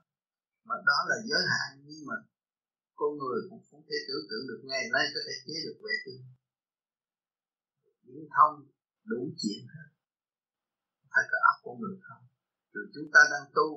mà 0.68 0.76
đó 0.88 0.98
là 1.10 1.16
giới 1.28 1.42
hạn, 1.52 1.68
nhưng 1.86 2.02
mà 2.08 2.16
con 3.00 3.10
người 3.20 3.40
cũng 3.48 3.62
không 3.68 3.82
thể 3.88 3.98
tưởng 4.06 4.26
tượng 4.28 4.44
được 4.48 4.60
ngày 4.70 4.84
nay 4.94 5.04
có 5.14 5.20
thể 5.26 5.34
chế 5.46 5.56
được 5.64 5.78
vệ 5.84 5.94
tinh. 6.04 6.20
Những 8.06 8.28
thông 8.34 8.54
đủ 9.10 9.20
chuyện 9.40 9.60
hết. 9.74 9.88
Phải 11.12 11.24
có 11.30 11.38
óc 11.50 11.56
của 11.64 11.74
người 11.80 11.96
không? 12.06 12.24
Rồi 12.72 12.84
chúng 12.94 13.08
ta 13.14 13.20
đang 13.32 13.46
tu, 13.56 13.68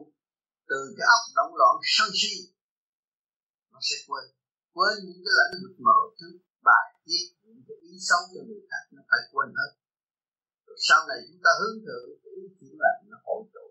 từ 0.69 0.80
cái 0.97 1.07
óc 1.18 1.23
động 1.38 1.53
loạn 1.60 1.76
sân 1.95 2.10
si, 2.22 2.34
nó 3.72 3.80
sẽ 3.88 3.97
quên. 4.07 4.26
Quên 4.76 4.95
những 5.06 5.22
cái 5.26 5.34
lãnh 5.39 5.56
vực 5.61 5.76
mở 5.88 5.99
trước, 6.19 6.35
bài 6.68 6.85
viết 7.06 7.26
những 7.45 7.61
cái 7.68 7.77
ý 7.89 7.93
xấu 8.07 8.22
cho 8.34 8.41
người 8.47 8.64
khác, 8.69 8.84
nó 8.95 9.01
phải 9.10 9.22
quên 9.31 9.49
hết 9.60 9.72
sau 10.88 10.99
này 11.10 11.19
chúng 11.27 11.41
ta 11.45 11.51
hướng 11.60 11.77
thượng 11.85 12.07
cái 12.23 12.34
ý 12.41 12.45
chuyển 12.57 12.73
nó 13.11 13.18
hỗ 13.27 13.38
trợ. 13.53 13.65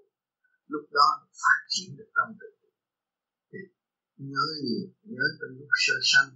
Lúc 0.72 0.84
đó 0.98 1.08
phát 1.42 1.58
triển 1.68 1.88
được 1.98 2.10
tâm 2.16 2.28
tự 2.40 2.50
thì 3.50 3.58
nhớ 4.16 4.44
nhiều, 4.64 4.86
nhớ 5.02 5.24
từ 5.40 5.46
lúc 5.58 5.68
sơ 5.84 5.96
sanh 6.12 6.30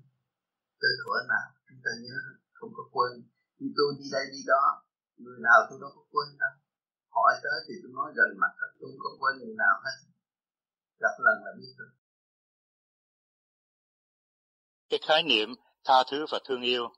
từ 0.80 0.88
thuở 1.00 1.16
nào 1.32 1.46
chúng 1.68 1.80
ta 1.84 1.90
nhớ 2.04 2.16
không 2.52 2.72
có 2.76 2.84
quên. 2.94 3.12
Như 3.58 3.68
tôi 3.76 3.88
đi 3.98 4.06
đây 4.12 4.24
đi 4.34 4.40
đó, 4.46 4.64
người 5.16 5.38
nào 5.48 5.58
tôi 5.70 5.78
đâu 5.82 5.90
có 5.96 6.02
quên 6.12 6.28
đâu. 6.42 6.54
Hỏi 7.16 7.32
tới 7.42 7.58
thì 7.66 7.74
tôi 7.82 7.92
nói 7.98 8.12
gần 8.16 8.30
mặt 8.42 8.52
tôi 8.80 8.90
không 8.90 9.02
có 9.04 9.10
quên 9.20 9.34
người 9.38 9.56
nào 9.64 9.74
hết. 9.84 9.96
Gặp 11.02 11.14
lần 11.24 11.36
là 11.44 11.52
biết 11.58 11.72
rồi. 11.78 11.88
Cái 14.90 15.00
khái 15.06 15.22
niệm 15.22 15.48
tha 15.84 15.98
thứ 16.10 16.26
và 16.30 16.38
thương 16.44 16.62
yêu 16.62 16.88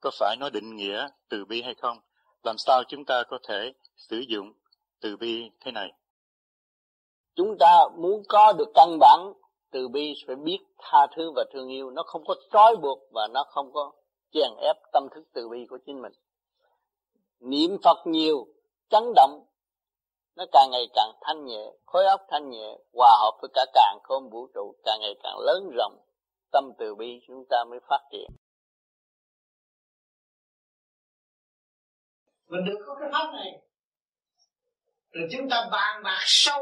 có 0.00 0.10
phải 0.18 0.36
nó 0.40 0.50
định 0.50 0.76
nghĩa 0.76 1.08
từ 1.28 1.44
bi 1.44 1.62
hay 1.62 1.74
không? 1.82 2.07
Làm 2.42 2.58
sao 2.58 2.82
chúng 2.88 3.04
ta 3.04 3.22
có 3.28 3.38
thể 3.48 3.72
sử 3.96 4.18
dụng 4.28 4.52
từ 5.00 5.16
bi 5.16 5.50
thế 5.60 5.72
này? 5.72 5.92
Chúng 7.34 7.56
ta 7.58 7.88
muốn 7.96 8.22
có 8.28 8.52
được 8.52 8.68
căn 8.74 8.98
bản, 9.00 9.32
từ 9.70 9.88
bi 9.88 10.14
phải 10.26 10.36
biết 10.36 10.58
tha 10.78 11.06
thứ 11.16 11.32
và 11.36 11.44
thương 11.52 11.68
yêu. 11.68 11.90
Nó 11.90 12.02
không 12.02 12.24
có 12.26 12.34
trói 12.52 12.76
buộc 12.76 12.98
và 13.12 13.28
nó 13.28 13.44
không 13.44 13.72
có 13.72 13.92
chèn 14.32 14.50
ép 14.60 14.76
tâm 14.92 15.08
thức 15.14 15.24
từ 15.32 15.48
bi 15.48 15.66
của 15.70 15.78
chính 15.86 16.02
mình. 16.02 16.12
Niệm 17.40 17.76
phật 17.84 18.06
nhiều, 18.06 18.46
chấn 18.90 19.12
động, 19.16 19.44
nó 20.36 20.44
càng 20.52 20.70
ngày 20.70 20.86
càng 20.94 21.12
thanh 21.20 21.44
nhẹ, 21.44 21.72
khối 21.86 22.06
óc 22.06 22.20
thanh 22.28 22.50
nhẹ, 22.50 22.78
hòa 22.92 23.16
hợp 23.20 23.38
với 23.40 23.50
cả 23.54 23.66
càng 23.74 23.98
khôn 24.02 24.30
vũ 24.30 24.46
trụ, 24.54 24.74
càng 24.84 25.00
ngày 25.00 25.14
càng 25.22 25.38
lớn 25.38 25.70
rộng, 25.74 25.98
tâm 26.52 26.72
từ 26.78 26.94
bi 26.94 27.20
chúng 27.26 27.44
ta 27.50 27.64
mới 27.64 27.78
phát 27.88 28.00
triển. 28.12 28.30
Mình 32.48 32.64
được 32.64 32.78
có 32.86 32.96
cái 33.00 33.08
pháp 33.12 33.32
này. 33.32 33.60
Rồi 35.10 35.28
chúng 35.32 35.48
ta 35.50 35.68
bàn 35.72 36.02
bạc 36.04 36.22
sâu 36.24 36.60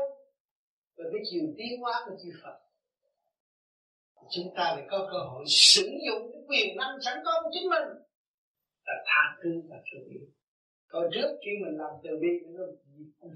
về 0.96 1.04
cái 1.12 1.22
chiều 1.30 1.42
tiến 1.58 1.80
hóa 1.80 2.04
của 2.06 2.16
chư 2.22 2.30
Phật. 2.42 2.58
Chúng 4.30 4.54
ta 4.56 4.64
lại 4.64 4.86
có 4.90 5.08
cơ 5.12 5.18
hội 5.18 5.44
sử 5.48 5.90
dụng 6.06 6.30
cái 6.32 6.42
quyền 6.48 6.76
năng 6.76 7.00
sẵn 7.04 7.18
có 7.24 7.32
của 7.42 7.50
chính 7.52 7.68
mình 7.68 7.88
là 8.86 8.94
tha 9.06 9.36
thứ 9.42 9.62
và 9.68 9.76
thương 9.92 10.08
yêu. 10.08 10.26
Còn 10.88 11.04
trước 11.14 11.38
khi 11.44 11.50
mình 11.64 11.78
làm 11.78 11.90
từ 12.02 12.10
bi 12.20 12.28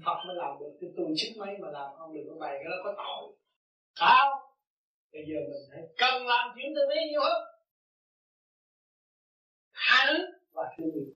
Phật 0.05 0.17
mới 0.27 0.35
làm 0.35 0.59
được 0.59 0.77
cái 0.81 0.89
tu 0.97 1.03
chức 1.17 1.37
mấy 1.37 1.57
mà 1.59 1.71
làm 1.71 1.89
không 1.97 2.13
được 2.13 2.23
cái 2.29 2.39
bài 2.39 2.59
cái 2.63 2.69
đó 2.69 2.77
có 2.83 2.93
tội. 2.97 3.35
Sao? 3.95 4.53
Bây 5.13 5.21
giờ 5.27 5.39
mình 5.51 5.69
phải 5.71 5.81
cần 5.97 6.27
làm 6.27 6.51
chuyện 6.55 6.73
từ 6.75 6.81
bi 6.89 6.95
nhiều 7.11 7.21
hơn. 7.21 7.43
Tha 9.73 10.05
thứ 10.07 10.25
và 10.51 10.63
thương 10.77 10.91
yêu 10.91 11.13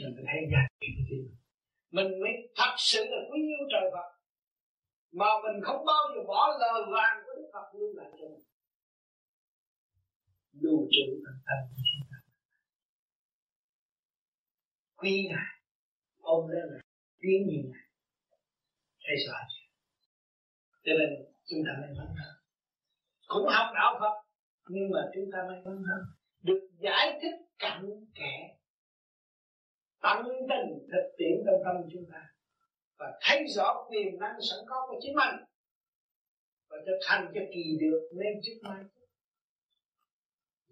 mình 0.00 0.24
thấy 0.26 0.40
giá 0.52 0.62
trị 0.80 0.86
của 0.96 1.04
chính 1.08 1.36
mình 1.90 2.20
mới 2.20 2.32
thật 2.56 2.74
sự 2.78 3.04
là 3.04 3.18
quý 3.30 3.38
yêu 3.52 3.62
trời 3.72 3.90
Phật. 3.94 4.08
Mà 5.12 5.26
mình 5.44 5.62
không 5.64 5.84
bao 5.86 6.02
giờ 6.14 6.20
bỏ 6.26 6.58
lời 6.60 6.82
vàng 6.92 7.16
của 7.24 7.32
Đức 7.36 7.50
Phật 7.52 7.66
luôn 7.78 7.96
lại 7.96 8.10
cho 8.18 8.26
mình. 8.28 8.44
Lưu 10.52 10.88
trữ 10.90 11.06
thần 11.24 11.36
thân 11.46 11.58
của 11.68 11.82
chúng 11.90 12.08
ta. 12.10 12.18
Quý 14.96 15.26
ngài 15.30 15.50
ôm 16.20 16.48
lên 16.48 16.64
là 16.70 16.80
tiến 17.20 17.46
nhìn 17.46 17.70
ngài. 17.72 17.86
Thấy 19.04 19.16
rõ 19.26 19.38
chưa? 19.48 19.66
Cho 20.84 20.92
nên 20.98 21.10
chúng 21.48 21.62
ta 21.66 21.72
may 21.80 21.90
mắn 21.98 22.14
hơn 22.18 22.34
cũng 23.34 23.48
học 23.48 23.70
đạo 23.74 23.96
Phật, 24.00 24.14
nhưng 24.68 24.90
mà 24.90 25.00
chúng 25.14 25.30
ta 25.32 25.38
may 25.48 25.60
mắn 25.64 25.82
hơn 25.88 26.02
được 26.42 26.68
giải 26.78 27.18
thích 27.22 27.34
cặn 27.58 28.04
kẽ 28.14 28.56
tận 30.04 30.18
tình 30.50 30.68
thực 30.92 31.06
tiễn 31.18 31.36
trong 31.46 31.60
tâm 31.64 31.76
chúng 31.92 32.06
ta. 32.12 32.22
Và 32.98 33.18
thấy 33.22 33.44
rõ 33.56 33.86
quyền 33.88 34.18
năng 34.18 34.36
sẵn 34.50 34.58
có 34.68 34.86
của 34.88 34.98
chính 35.02 35.14
mình. 35.14 35.34
Và 36.68 36.76
thực 36.86 36.98
hành 37.08 37.24
thành 37.24 37.32
cho 37.34 37.40
kỳ 37.54 37.64
được 37.80 38.08
nên 38.12 38.40
trước 38.42 38.58
mai 38.62 38.84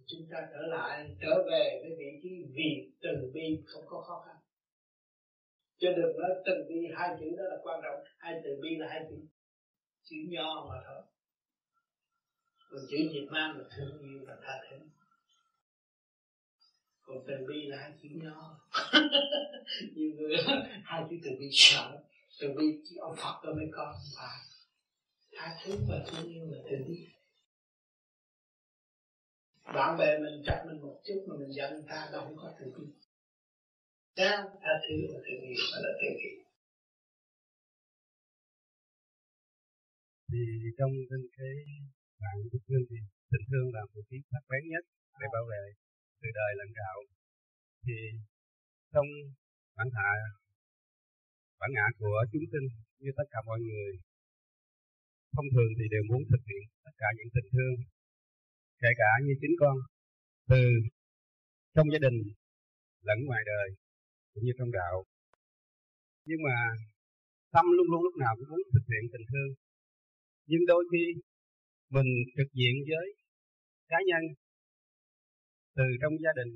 chúng 0.07 0.29
ta 0.31 0.49
trở 0.53 0.67
lại, 0.67 1.17
trở 1.21 1.45
về 1.51 1.81
với 1.83 1.97
vị 1.99 2.21
trí 2.23 2.45
vì 2.55 2.93
từ 3.03 3.31
bi 3.35 3.63
không 3.67 3.85
có 3.87 4.01
khó 4.01 4.25
khăn. 4.27 4.37
Cho 5.79 5.89
đừng 5.97 6.21
nói 6.21 6.31
từ 6.47 6.53
bi 6.69 6.77
hai 6.97 7.17
chữ 7.21 7.27
đó 7.39 7.45
là 7.45 7.57
quan 7.63 7.81
trọng. 7.83 8.05
Hai 8.19 8.41
từ 8.45 8.51
bi 8.63 8.77
là 8.79 8.87
hai 8.89 9.01
chữ. 9.11 9.17
Chữ 10.03 10.17
nho 10.29 10.67
mà 10.69 10.75
thôi. 10.87 11.03
Còn 12.71 12.81
chữ 12.91 12.97
Việt 13.13 13.29
Nam 13.33 13.59
là 13.59 13.65
thương 13.77 13.99
yêu 14.03 14.21
và 14.27 14.37
tha 14.43 14.61
thứ 14.71 14.77
còn 17.03 17.17
từ 17.27 17.35
bi 17.49 17.67
là 17.67 17.77
hai 17.77 17.93
chữ 18.03 18.09
nho 18.13 18.61
nhiều 19.95 20.11
người 20.17 20.37
hai 20.85 21.03
chữ 21.11 21.17
từ 21.25 21.31
bi 21.39 21.49
sợ. 21.53 22.03
Từ 22.41 22.49
bi 22.59 22.65
chỉ 22.85 22.97
ông 22.97 23.17
Phật 23.17 23.41
đó 23.45 23.53
mới 23.57 23.67
có 23.73 23.95
và 24.17 24.29
tha 25.37 25.57
thứ 25.65 25.79
và 25.89 26.05
thương 26.07 26.29
yêu 26.29 26.45
là 26.51 26.59
từ 26.71 26.77
bi 26.89 27.07
bạn 29.75 29.99
bè 29.99 30.19
mình 30.19 30.43
chặt 30.47 30.65
mình 30.67 30.81
một 30.81 31.01
chút 31.05 31.25
mà 31.29 31.35
mình 31.39 31.53
giận 31.53 31.83
ta, 31.89 32.09
đâu 32.13 32.25
không 32.25 32.37
có 32.37 32.53
từ 32.61 32.67
bi 32.77 32.85
tha 34.17 34.45
tha 34.63 34.73
thứ 34.83 34.97
và 35.13 35.21
thương 35.25 35.41
yêu 35.49 35.57
là 35.83 35.91
từ 36.01 36.09
bi 36.19 36.43
thì 40.33 40.43
trong 40.79 40.93
cái 41.37 41.55
bạn 42.21 42.37
tình 42.53 42.65
thương 42.69 42.85
thì 42.91 42.97
tình 43.31 43.45
thương 43.51 43.69
là 43.75 43.83
một 43.95 44.05
cái 44.11 44.21
sắc 44.31 44.43
bén 44.51 44.63
nhất 44.73 44.85
để 45.21 45.27
bảo 45.35 45.45
vệ 45.51 45.65
từ 46.23 46.29
đời 46.41 46.53
lẫn 46.59 46.71
đạo, 46.81 46.99
thì 47.85 47.97
trong 48.93 49.09
bản 49.77 49.89
thạ 49.95 50.11
bản 51.61 51.71
ngã 51.75 51.87
của 51.99 52.17
chúng 52.33 52.47
sinh 52.53 52.67
như 53.03 53.11
tất 53.19 53.27
cả 53.33 53.39
mọi 53.47 53.61
người, 53.69 53.91
thông 55.35 55.49
thường 55.55 55.73
thì 55.79 55.85
đều 55.95 56.05
muốn 56.11 56.23
thực 56.31 56.43
hiện 56.49 56.63
tất 56.85 56.95
cả 57.03 57.09
những 57.17 57.31
tình 57.35 57.49
thương, 57.55 57.75
kể 58.83 58.91
cả 59.03 59.11
như 59.25 59.35
chính 59.41 59.55
con, 59.61 59.77
từ 60.51 60.63
trong 61.75 61.87
gia 61.93 62.01
đình 62.07 62.19
lẫn 63.09 63.19
ngoài 63.25 63.43
đời, 63.53 63.69
cũng 64.33 64.45
như 64.45 64.53
trong 64.59 64.71
đạo. 64.81 65.05
Nhưng 66.29 66.41
mà 66.47 66.57
tâm 67.55 67.65
luôn 67.77 67.87
luôn 67.93 68.03
lúc 68.07 68.17
nào 68.23 68.33
cũng 68.39 68.49
muốn 68.51 68.63
thực 68.75 68.85
hiện 68.91 69.05
tình 69.13 69.27
thương. 69.31 69.51
Nhưng 70.51 70.63
đôi 70.71 70.85
khi 70.93 71.05
mình 71.95 72.11
trực 72.37 72.51
diện 72.59 72.75
với 72.89 73.07
cá 73.91 73.99
nhân 74.09 74.23
từ 75.79 75.87
trong 76.01 76.15
gia 76.25 76.33
đình, 76.39 76.53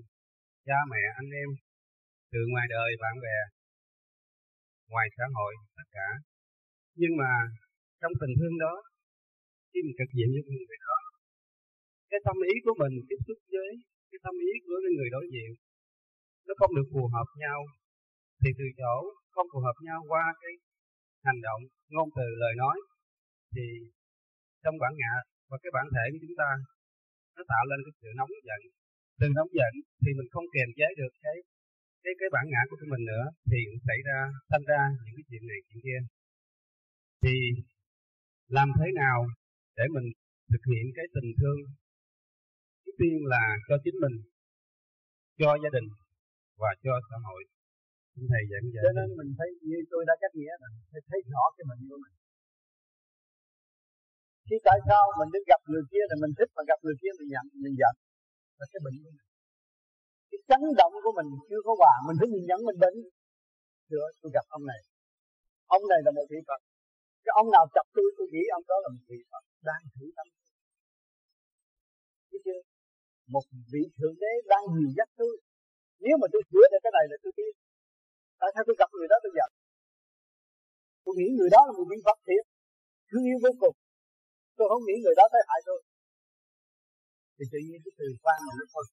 cha 0.67 0.79
mẹ, 0.93 1.03
anh 1.21 1.31
em, 1.43 1.49
từ 2.33 2.41
ngoài 2.53 2.67
đời, 2.75 2.91
bạn 3.03 3.15
bè, 3.25 3.39
ngoài 4.93 5.07
xã 5.17 5.25
hội, 5.37 5.53
tất 5.77 5.89
cả. 5.97 6.09
Nhưng 7.01 7.15
mà 7.21 7.33
trong 8.01 8.13
tình 8.21 8.35
thương 8.39 8.57
đó, 8.65 8.75
khi 9.71 9.79
mình 9.85 9.97
trực 9.99 10.11
diện 10.17 10.29
với 10.35 10.43
người 10.47 10.79
đó, 10.87 10.99
cái 12.11 12.21
tâm 12.27 12.37
ý 12.53 12.55
của 12.65 12.75
mình 12.83 12.95
tiếp 13.09 13.21
xúc 13.27 13.39
với 13.55 13.71
cái 14.11 14.21
tâm 14.25 14.35
ý 14.51 14.53
của 14.65 14.77
cái 14.85 14.93
người 14.97 15.11
đối 15.15 15.25
diện, 15.33 15.51
nó 16.47 16.53
không 16.61 16.73
được 16.77 16.89
phù 16.93 17.03
hợp 17.15 17.29
nhau, 17.43 17.59
thì 18.41 18.49
từ 18.59 18.67
chỗ 18.81 18.95
không 19.35 19.47
phù 19.53 19.61
hợp 19.67 19.77
nhau 19.89 20.01
qua 20.11 20.25
cái 20.43 20.53
hành 21.27 21.41
động, 21.47 21.63
ngôn 21.95 22.09
từ, 22.17 22.27
lời 22.43 22.55
nói, 22.63 22.77
thì 23.55 23.67
trong 24.63 24.77
bản 24.83 24.93
ngã 25.01 25.15
và 25.49 25.57
cái 25.63 25.71
bản 25.77 25.87
thể 25.95 26.05
của 26.13 26.21
chúng 26.23 26.37
ta, 26.43 26.51
nó 27.37 27.43
tạo 27.53 27.65
lên 27.71 27.79
cái 27.85 27.93
sự 28.01 28.09
nóng 28.19 28.33
giận 28.49 28.61
từ 29.21 29.27
nóng 29.37 29.51
giận 29.59 29.73
thì 30.03 30.11
mình 30.19 30.29
không 30.35 30.47
kiềm 30.55 30.69
chế 30.79 30.89
được 31.01 31.13
cái 31.25 31.37
cái 32.07 32.15
cái 32.21 32.29
bản 32.35 32.45
ngã 32.53 32.63
của 32.71 32.77
mình 32.93 33.05
nữa. 33.11 33.25
Thì 33.51 33.59
cũng 33.69 33.81
xảy 33.89 34.01
ra 34.09 34.19
sinh 34.51 34.65
ra 34.71 34.83
những 35.05 35.17
cái 35.17 35.27
chuyện 35.29 35.45
này 35.51 35.59
chuyện 35.67 35.81
kia. 35.87 36.01
Thì 37.23 37.35
làm 38.57 38.69
thế 38.79 38.89
nào 39.03 39.19
để 39.79 39.85
mình 39.97 40.07
thực 40.51 40.63
hiện 40.71 40.85
cái 40.97 41.07
tình 41.15 41.31
thương 41.39 41.61
trước 42.83 42.97
tiên 43.01 43.15
là 43.33 43.45
cho 43.69 43.77
chính 43.85 43.97
mình 44.05 44.17
cho 45.41 45.51
gia 45.63 45.71
đình 45.77 45.89
và 46.61 46.71
cho 46.85 46.93
xã 47.09 47.17
hội? 47.27 47.43
Thầy 48.33 48.43
dẫn 48.51 48.65
dạy 48.75 48.83
cho 48.87 48.93
nên 48.99 49.09
mình. 49.19 49.31
thấy 49.39 49.49
như 49.69 49.79
tôi 49.93 50.03
đã 50.09 50.15
cách 50.23 50.35
nghĩa 50.39 50.55
là 50.63 50.69
phải 50.91 51.03
thấy 51.09 51.21
rõ 51.33 51.45
cái 51.57 51.65
mình 51.71 51.81
của 51.89 51.99
mình. 52.05 52.15
Khi 54.49 54.57
tại 54.69 54.79
sao 54.89 55.03
mình 55.19 55.31
được 55.35 55.45
gặp 55.53 55.61
người 55.71 55.85
kia 55.91 56.05
thì 56.09 56.17
mình 56.23 56.33
thích 56.39 56.51
mà 56.57 56.63
gặp 56.71 56.79
người 56.85 56.97
kia 57.03 57.13
mình 57.19 57.29
giận 57.33 57.45
mình 57.65 57.77
giận 57.83 57.95
là 58.59 58.67
cái 58.73 58.81
bệnh 58.85 58.97
của 59.03 59.13
mình. 59.17 59.29
Cái 60.31 60.41
chấn 60.49 60.63
động 60.81 60.93
của 61.05 61.15
mình 61.19 61.29
chưa 61.49 61.61
có 61.67 61.73
hòa. 61.81 61.95
Mình 62.07 62.17
phải 62.21 62.29
nhìn 62.33 62.45
nhận, 62.49 62.61
mình 62.69 62.79
bệnh. 62.85 62.97
Chưa 63.89 64.05
tôi 64.21 64.31
gặp 64.37 64.47
ông 64.57 64.65
này. 64.73 64.81
Ông 65.77 65.83
này 65.93 66.01
là 66.07 66.11
một 66.19 66.27
vị 66.33 66.41
phật. 66.49 66.61
Cái 67.25 67.33
ông 67.41 67.49
nào 67.55 67.65
chọc 67.75 67.87
tôi 67.97 68.09
tôi 68.17 68.27
nghĩ 68.33 68.43
ông 68.59 68.65
đó 68.71 68.77
là 68.85 68.89
một 68.95 69.05
vị 69.11 69.21
phật. 69.31 69.43
Đang 69.69 69.83
thử 69.95 70.07
tâm 70.17 70.27
biết 72.37 72.43
chưa? 72.47 72.61
Một 73.35 73.45
vị 73.73 73.83
thượng 73.97 74.17
đế 74.23 74.33
đang 74.53 74.65
dìu 74.75 74.91
dắt 74.99 75.09
tôi. 75.21 75.33
Nếu 76.05 76.15
mà 76.21 76.27
tôi 76.33 76.43
sửa 76.51 76.67
được 76.73 76.83
cái 76.85 76.93
này 76.97 77.05
là 77.11 77.17
tôi 77.23 77.33
biết. 77.39 77.53
Tại 78.41 78.51
sao 78.55 78.63
tôi 78.67 78.77
gặp 78.81 78.91
người 78.93 79.09
đó 79.13 79.17
tôi 79.25 79.33
giận? 79.39 79.51
Tôi 81.05 81.13
nghĩ 81.17 81.29
người 81.39 81.51
đó 81.55 81.61
là 81.67 81.73
một 81.79 81.87
vị 81.91 81.99
phật 82.07 82.19
thiệt. 82.27 82.45
Thương 83.09 83.25
yêu 83.31 83.39
vô 83.45 83.53
cùng. 83.63 83.77
Tôi 84.57 84.67
không 84.71 84.83
nghĩ 84.85 84.97
người 85.05 85.17
đó 85.21 85.25
tới 85.33 85.43
hại 85.49 85.61
tôi 85.69 85.79
thì 87.37 87.45
tự 87.53 87.59
nhiên 87.67 87.79
cái 87.85 87.93
từ 88.01 88.07
quan 88.25 88.39
mà 88.47 88.53
nó 88.59 88.65
khôi 88.73 88.85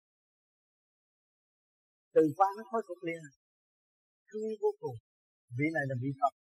từ 2.15 2.23
quan 2.37 2.51
nó 2.57 2.63
khôi 2.71 2.81
phục 2.87 2.99
liền. 3.07 3.21
Thương 4.29 4.47
vô 4.63 4.71
cùng. 4.81 4.97
Vị 5.57 5.67
này 5.75 5.85
là 5.89 5.95
vị 6.03 6.11
phật. 6.19 6.33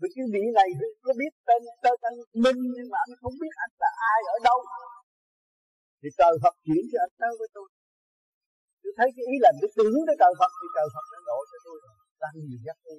Vì 0.00 0.08
cái 0.14 0.24
vị 0.34 0.44
này 0.58 0.68
có 1.04 1.12
biết 1.20 1.32
tên 1.48 1.60
tên 1.84 1.96
anh 2.08 2.18
minh 2.44 2.60
nhưng 2.76 2.88
mà 2.92 2.98
anh 3.04 3.14
không 3.20 3.34
biết 3.42 3.52
anh 3.64 3.72
là 3.82 3.90
ai, 4.12 4.20
ở 4.34 4.36
đâu. 4.48 4.58
Thì 6.00 6.08
trời 6.20 6.34
Phật 6.42 6.54
chuyển 6.64 6.82
cho 6.90 6.98
anh 7.06 7.12
tới 7.20 7.32
với 7.40 7.48
tôi. 7.56 7.66
Tôi 8.82 8.92
thấy 8.98 9.08
cái 9.16 9.24
ý 9.32 9.36
là 9.44 9.50
tôi 9.60 9.70
tưởng 9.78 9.96
tới 10.06 10.16
trời 10.22 10.32
Phật 10.40 10.52
thì 10.58 10.66
trời 10.76 10.88
Phật 10.94 11.04
đã 11.12 11.18
độ 11.28 11.38
cho 11.50 11.58
tôi 11.66 11.76
rồi. 11.84 11.94
Đang 12.22 12.34
nhiều 12.46 12.60
giác 12.64 12.76
tôi 12.84 12.96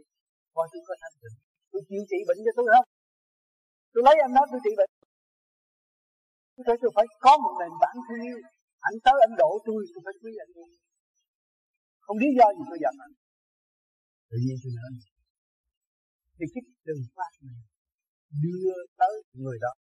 coi 0.56 0.65
tôi 0.72 0.82
có 0.88 0.94
thanh 1.02 1.15
tịnh. 1.22 1.38
Tôi 1.72 1.82
chịu 1.88 2.02
trị 2.10 2.19
bệnh 2.27 2.40
cho 2.45 2.53
tôi 2.57 2.68
không 2.73 2.88
tôi 3.94 4.02
lấy 4.07 4.15
anh 4.26 4.34
đó, 4.38 4.44
tôi 4.52 4.60
trị 4.65 4.72
bệnh 4.80 4.91
tôi 6.56 6.64
thấy 6.68 6.77
tôi 6.82 6.91
phải 6.95 7.06
có 7.26 7.34
một 7.44 7.53
nền 7.61 7.73
bản 7.84 7.95
thân 8.06 8.19
yêu 8.30 8.40
anh 8.88 8.95
tới 9.06 9.18
anh 9.26 9.34
độ 9.41 9.52
tôi 9.68 9.80
tôi 9.94 10.02
phải 10.06 10.15
quý 10.22 10.32
anh 10.45 10.52
luôn 10.56 10.69
không 12.06 12.18
lý 12.23 12.30
do 12.40 12.48
gì 12.57 12.64
tôi 12.69 12.80
giận 12.84 12.95
anh. 13.06 13.14
Tự 14.30 14.38
nhiên 14.44 14.57
tôi 14.64 14.72
nói. 14.80 14.91
Thì 16.38 16.45
cái 16.53 16.64
từ 16.86 16.95
phát 17.15 17.32
này 17.48 17.60
đưa 18.44 18.73
tới 18.99 19.15
người 19.41 19.57
đó. 19.65 19.73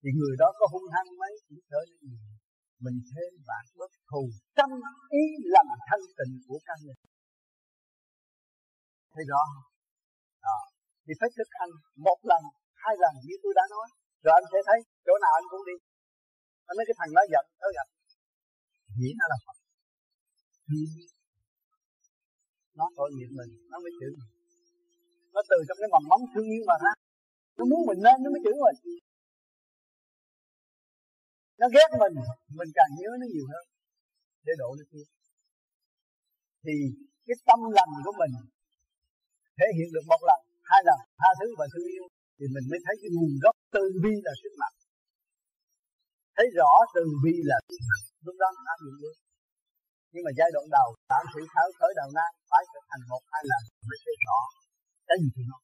Thì 0.00 0.08
người 0.18 0.34
đó 0.42 0.48
có 0.58 0.64
hung 0.72 0.88
hăng 0.94 1.10
mấy 1.20 1.32
cũng 1.46 1.62
trở 1.70 1.80
nên 1.88 2.00
người 2.10 2.34
mình 2.84 2.98
thêm 3.10 3.32
bạn 3.48 3.64
bất 3.80 3.92
thù. 4.10 4.22
Trăm 4.58 4.70
ý 5.22 5.24
làm 5.54 5.66
thân 5.88 6.00
tình 6.18 6.32
của 6.46 6.58
căn 6.66 6.78
người. 6.84 6.98
Thấy 9.12 9.24
rõ 9.30 9.42
không? 9.52 9.66
Đó. 10.46 10.58
thì 11.04 11.12
phải 11.20 11.30
thực 11.36 11.50
hành 11.58 11.72
một 12.06 12.18
lần 12.30 12.42
hai 12.82 12.94
lần 13.02 13.14
như 13.26 13.34
tôi 13.42 13.52
đã 13.58 13.64
nói. 13.74 13.88
Rồi 14.24 14.34
anh 14.38 14.46
sẽ 14.52 14.58
thấy 14.68 14.78
chỗ 15.06 15.14
nào 15.22 15.32
anh 15.38 15.46
cũng 15.50 15.64
đi 15.68 15.76
anh 16.70 16.76
nói 16.78 16.84
cái 16.88 16.96
thằng 17.00 17.12
đó 17.16 17.22
giận, 17.32 17.44
nó 17.62 17.68
giận. 17.76 17.86
Nghĩ 18.98 19.10
nó 19.20 19.24
là 19.32 19.38
Phật. 19.44 19.56
Nó 22.78 22.86
tội 22.98 23.10
nghiệp 23.14 23.30
mình, 23.38 23.50
nó 23.70 23.76
mới 23.84 23.92
chửi 24.00 24.12
mình. 24.20 24.30
Nó 25.34 25.40
từ 25.50 25.58
trong 25.66 25.78
cái 25.80 25.90
mầm 25.94 26.04
móng 26.10 26.24
thương 26.32 26.48
yêu 26.54 26.64
mà 26.70 26.76
ra 26.84 26.92
nó 27.56 27.64
muốn 27.70 27.80
mình 27.88 28.00
lên, 28.06 28.16
nó 28.22 28.28
mới 28.34 28.40
chửi 28.44 28.56
mình. 28.64 28.78
Nó 31.60 31.66
ghét 31.74 31.88
mình 32.02 32.14
mình 32.58 32.70
càng 32.78 32.90
nhớ 32.98 33.10
nó 33.20 33.26
nhiều 33.32 33.46
hơn. 33.52 33.64
Để 34.46 34.52
độ 34.62 34.68
nó 34.78 34.84
kia. 34.90 35.06
Thì 36.64 36.74
cái 37.26 37.36
tâm 37.48 37.60
lành 37.78 37.92
của 38.04 38.14
mình 38.20 38.32
thể 39.58 39.66
hiện 39.76 39.88
được 39.94 40.04
một 40.12 40.20
lần, 40.28 40.40
hai 40.70 40.80
lần, 40.88 40.98
tha 41.20 41.30
thứ 41.38 41.46
và 41.58 41.66
thương 41.72 41.86
yêu, 41.94 42.04
thì 42.36 42.44
mình 42.54 42.64
mới 42.70 42.80
thấy 42.84 42.94
cái 43.02 43.10
nguồn 43.14 43.32
gốc 43.44 43.56
từ 43.74 43.82
bi 44.02 44.12
là 44.26 44.32
sức 44.42 44.52
mạnh 44.62 44.76
thấy 46.40 46.50
rõ 46.60 46.72
từ 46.94 47.02
bi 47.24 47.34
là 47.50 47.58
sức 47.68 47.80
mạnh 47.88 48.04
lúc 48.26 48.36
đó 48.42 48.48
mình 48.56 48.68
áp 48.74 48.78
dụng 48.84 48.98
được 49.02 49.16
nhưng 50.12 50.24
mà 50.26 50.32
giai 50.38 50.50
đoạn 50.54 50.66
đầu 50.76 50.88
tạm 51.10 51.24
sự 51.32 51.40
tháo 51.52 51.66
khởi 51.78 51.92
đầu 52.00 52.08
nan 52.16 52.30
phải 52.50 52.62
thực 52.72 52.84
hành 52.90 53.02
một, 53.10 53.22
hai 53.32 53.42
lần 53.50 53.62
mới 53.88 53.98
thấy 54.04 54.14
rõ 54.26 54.38
cái 55.08 55.16
gì 55.22 55.28
thì 55.36 55.42
nó. 55.50 55.58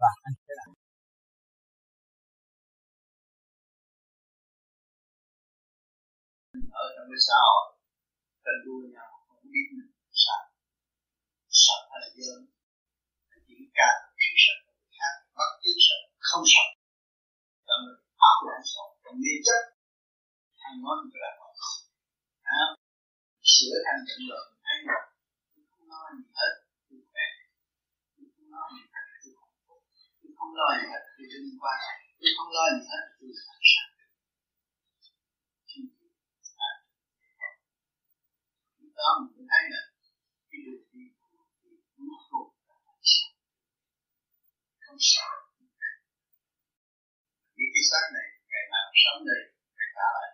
Và 0.00 0.10
anh 0.26 0.34
sẽ 0.46 0.52
làm. 0.58 0.70
Ở 6.82 6.86
trong 6.94 7.06
cái 7.12 7.20
xã 7.28 7.38
hội 7.46 7.66
cần 8.44 8.56
đua 8.64 8.80
nhau, 8.94 9.10
không 9.28 9.44
biết 9.52 9.66
mình 9.76 9.92
sạch 10.24 10.46
sạch 11.64 11.84
hay 11.90 11.98
là 12.02 12.08
dơ 12.16 12.32
chỉ 13.46 13.56
cần 13.78 13.96
sự 14.24 14.32
sạch 14.44 14.60
của 14.64 14.74
người 14.78 14.92
khác 14.98 15.14
bất 15.38 15.50
cứ 15.62 15.70
sạch 15.86 16.04
không 16.28 16.44
sạch 16.52 16.70
cho 17.66 17.74
mình 17.82 17.98
áp 18.30 18.38
lại 18.48 18.60
sạch 18.72 18.91
còn 19.12 19.20
đi 19.28 19.34
trách 19.46 19.66
ăn 20.66 20.72
nói 20.82 20.94
người 21.00 21.20
là 21.24 21.30
còn 21.40 21.52
à, 22.60 22.62
sửa 23.52 23.76
thành 23.86 24.00
tận 24.06 24.20
lượng 24.28 24.48
ăn 24.72 24.78
rồi 24.88 25.04
không 25.70 25.86
nói 25.92 26.06
gì 26.16 26.24
hết 26.38 26.52
tôi 26.88 27.00
khỏe 27.10 27.26
tôi 28.14 28.26
không 28.34 28.48
nói 28.54 28.66
gì 28.74 28.82
hết 28.92 29.04
tôi 29.22 29.32
không 29.38 29.54
khổ 29.64 29.76
tôi 30.20 30.30
không 30.38 30.52
lo 30.58 30.68
gì 30.78 30.86
hết 30.92 31.02
tôi 31.16 31.26
đừng 31.32 31.48
qua 31.62 31.74
tôi 32.20 32.30
không 32.36 32.50
lo 32.56 32.64
gì 32.74 32.82
hết 32.90 33.04
tôi 33.18 33.30
sẵn 33.44 33.58
sàng 33.70 33.90
đó 38.98 39.08
mình 39.20 39.32
cũng 39.34 39.46
thấy 39.52 39.62
là 39.72 39.82
cái 40.50 40.58
đường 40.66 40.84
đi 40.92 41.04
của 41.16 41.28
cuối 41.96 42.18
cùng 42.30 42.50
là 42.68 42.76
không 42.84 43.00
sợ. 43.12 43.28
Không 44.84 45.00
sợ. 45.12 45.28
Vì 47.56 47.64
cái 47.74 47.84
xác 47.90 48.06
này 48.16 48.31
sống 49.02 49.20
này 49.28 49.42
phải 49.76 49.88
trả 49.96 50.08
lại 50.16 50.30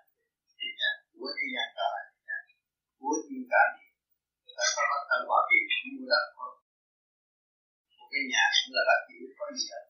thiên 0.56 0.72
nhà, 0.80 0.90
của 1.12 1.28
thế 1.36 1.46
gian 1.54 1.66
trả 1.76 1.86
lại 1.94 2.04
thiên 2.10 2.22
nhà, 2.28 2.38
của 2.98 3.14
thiên 3.24 3.42
cả 3.52 3.62
địa 3.74 3.90
người 4.44 4.54
ta 4.58 4.64
có 4.74 4.82
bắt 4.90 5.02
thân 5.08 5.20
bỏ 5.30 5.38
tiền 5.48 5.62
cũng 5.78 5.92
mua 5.96 6.08
đất 6.12 6.24
thôi. 6.36 6.52
Một 7.96 8.08
cái 8.12 8.22
nhà 8.32 8.44
cũng 8.58 8.72
là 8.76 8.82
đất 8.88 9.00
chỉ 9.06 9.14
có 9.38 9.46
gì 9.56 9.64
đâu. 9.72 9.84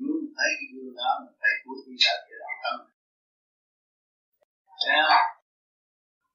Nếu 0.00 0.12
mình 0.20 0.32
thấy 0.36 0.48
cái 0.58 0.66
gương 0.72 0.92
đó, 1.00 1.10
mình 1.22 1.36
thấy 1.40 1.52
của 1.62 1.74
thiên 1.82 1.96
cả 2.04 2.14
địa 2.24 2.38
là 2.42 2.50
tâm 2.62 2.76
Thấy 4.84 4.98
không? 5.10 5.28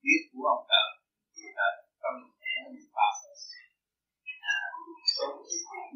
Biết 0.03 0.21
của 0.31 0.43
ông 0.53 0.63
trời, 0.69 0.87
Thì 1.33 1.43
là 1.57 1.67
tâm 2.01 2.15
nhẹ 2.41 2.55
mình 2.73 2.87
tôi 2.93 3.33
Sống 5.15 5.35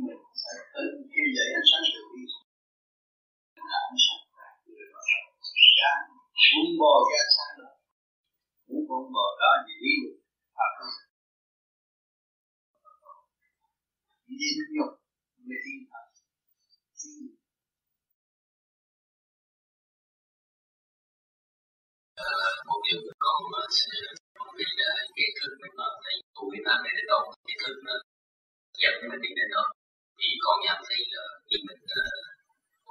mình 0.06 0.22
phải 0.41 0.58
tự 0.74 0.86
kêu 1.12 1.28
dậy 1.36 1.48
ánh 1.58 1.68
sáng 1.70 1.86
từ 1.94 2.02
bi 2.12 2.22
là 3.72 3.77
ánh 3.89 3.99
sáng 4.06 4.23
sáng 5.77 6.03
muốn 6.56 6.69
bò 6.81 6.94
ra 7.11 7.22
sáng 7.35 7.53
rồi 7.60 7.73
muốn 8.68 8.81
con 8.89 9.03
bò 9.15 9.26
đó 9.41 9.52
thì 9.64 9.73
đi 9.84 9.94
được 10.03 10.18
pháp 10.56 10.72
đi 14.39 14.49
nhục 14.76 14.91
mới 15.48 15.60
đi 15.65 15.76
thật 15.91 16.06
một 22.68 22.80
điều 22.85 22.99
con 23.26 23.39
mà 23.53 23.61
vì 24.57 24.65
cái 25.15 25.30
thức 25.38 25.53
mình 25.61 25.73
mà 25.80 25.88
thấy 26.03 26.15
tu 26.35 26.44
Việt 26.53 26.64
Nam 26.68 26.77
này 26.84 26.94
đến 26.98 27.06
đâu 27.11 27.22
cái 27.48 27.57
thức 27.61 27.76
nó 27.88 27.95
dẫn 28.81 28.95
mình 29.10 29.22
đi 29.26 29.31
đến 29.39 29.49
đó 29.56 29.64
thì 30.18 30.27
con 30.44 30.56
nhận 30.65 30.77
thấy 30.88 30.99
là 31.14 31.23
khi 31.48 31.57
mình 31.68 31.80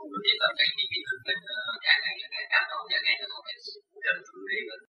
tu 0.06 0.14
là 0.14 0.20
cái 0.26 0.36
tâm 0.40 0.52
này 0.58 0.68
thực 0.76 0.88
kiến 0.92 1.02
mình 1.26 1.40
càng 1.86 1.98
ngày 2.02 2.14
càng 2.34 2.48
cảm 2.52 2.64
tốt 2.70 2.82
càng 2.90 3.02
ngày 3.04 3.14
nó 3.20 3.26
không 3.32 3.44
thể 3.46 3.54
gần 4.06 4.16
thử 4.26 4.38
đi 4.50 4.58
mình 4.68 4.82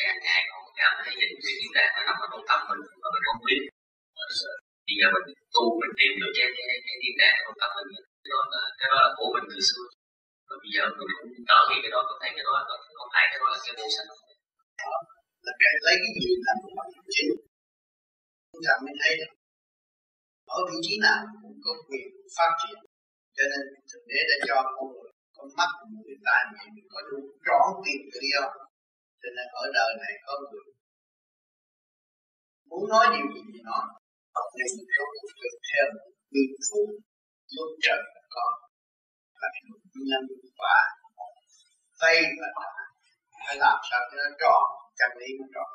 càng 0.00 0.18
ngày 0.24 0.40
còn 0.50 0.62
cảm 0.80 0.92
thấy 1.02 1.12
những 1.20 1.34
cái 1.42 1.52
chuyện 1.58 1.72
đàn 1.76 1.88
nó 1.96 2.00
nằm 2.08 2.16
ở 2.24 2.26
trong 2.32 2.44
tâm 2.50 2.60
mình 2.68 2.82
mà 3.02 3.08
mình 3.14 3.24
không 3.28 3.40
biết 3.48 3.60
bây 4.86 4.96
giờ 5.00 5.06
mình 5.14 5.26
tu 5.54 5.64
mình 5.80 5.92
tìm 6.00 6.12
được 6.20 6.32
cái 6.36 6.46
cái 6.56 6.64
cái 6.86 6.96
tiếng 7.02 7.16
đàng 7.22 7.36
trong 7.44 7.56
tâm 7.60 7.70
mình 7.76 7.88
đó 8.32 8.40
là 8.52 8.62
cái 8.78 8.88
đó 8.92 8.98
là 9.04 9.10
của 9.18 9.28
mình 9.34 9.46
từ 9.50 9.58
xưa 9.68 9.86
và 10.48 10.54
bây 10.62 10.70
giờ 10.74 10.82
mình 10.98 11.10
cũng 11.18 11.30
trở 11.48 11.58
về 11.68 11.76
cái 11.82 11.90
đó 11.94 12.00
có 12.08 12.14
thấy 12.20 12.30
cái 12.36 12.44
đó 12.48 12.52
là 12.58 12.74
không 12.98 13.10
phải 13.14 13.24
cái 13.30 13.38
đó 13.42 13.46
là 13.52 13.58
cái 13.64 13.72
vô 13.78 13.86
sanh 13.94 14.08
đó 14.10 14.96
là 15.46 15.52
cái 15.60 15.72
lấy 15.86 15.96
cái 16.02 16.12
gì 16.22 16.30
làm 16.46 16.56
mặt 16.78 16.88
chính 17.14 17.30
chúng 18.50 18.64
ta 18.66 18.74
mới 18.84 18.94
thấy 19.02 19.12
được 19.20 19.32
ở 20.56 20.58
vị 20.68 20.78
trí 20.86 20.94
nào 21.06 21.18
cũng 21.42 21.56
có 21.64 21.72
quyền 21.88 22.06
phát 22.36 22.52
triển 22.60 22.76
cho 23.36 23.44
nên 23.50 23.62
thực 23.90 24.02
tế 24.08 24.18
đã 24.28 24.36
cho 24.48 24.58
con 24.74 24.86
người, 24.92 25.10
con 25.36 25.46
mắt 25.58 25.70
người 26.04 26.18
ta 26.26 26.36
nhìn 26.52 26.86
có 26.92 26.98
đủ 27.08 27.18
trọn 27.46 27.66
tiền 27.84 28.00
tự 28.12 28.20
do. 28.32 28.44
Cho 29.20 29.28
nên 29.36 29.46
ở 29.62 29.64
đời 29.78 29.90
này 30.02 30.14
có 30.26 30.32
người 30.40 30.66
muốn 32.68 32.84
nói 32.92 33.04
điều 33.14 33.26
gì 33.34 33.42
thì 33.52 33.60
nói. 33.70 33.84
Nhưng 34.56 34.72
không 34.94 35.12
được 35.42 35.56
theo 35.68 35.86
nguyên 36.30 36.50
phụ 36.66 36.82
lúc 37.56 37.70
trời 37.84 38.00
có. 38.34 38.46
Là 39.40 39.48
nhân 40.08 40.24
quả. 40.60 40.78
Vay 42.00 42.16
và 42.40 42.48
trả 42.58 42.70
phải 43.46 43.56
làm 43.64 43.78
sao 43.90 44.00
cho 44.08 44.16
nó 44.22 44.30
tròn, 44.40 44.62
chân 44.98 45.10
lý 45.20 45.28
nó 45.40 45.46
tròn. 45.54 45.70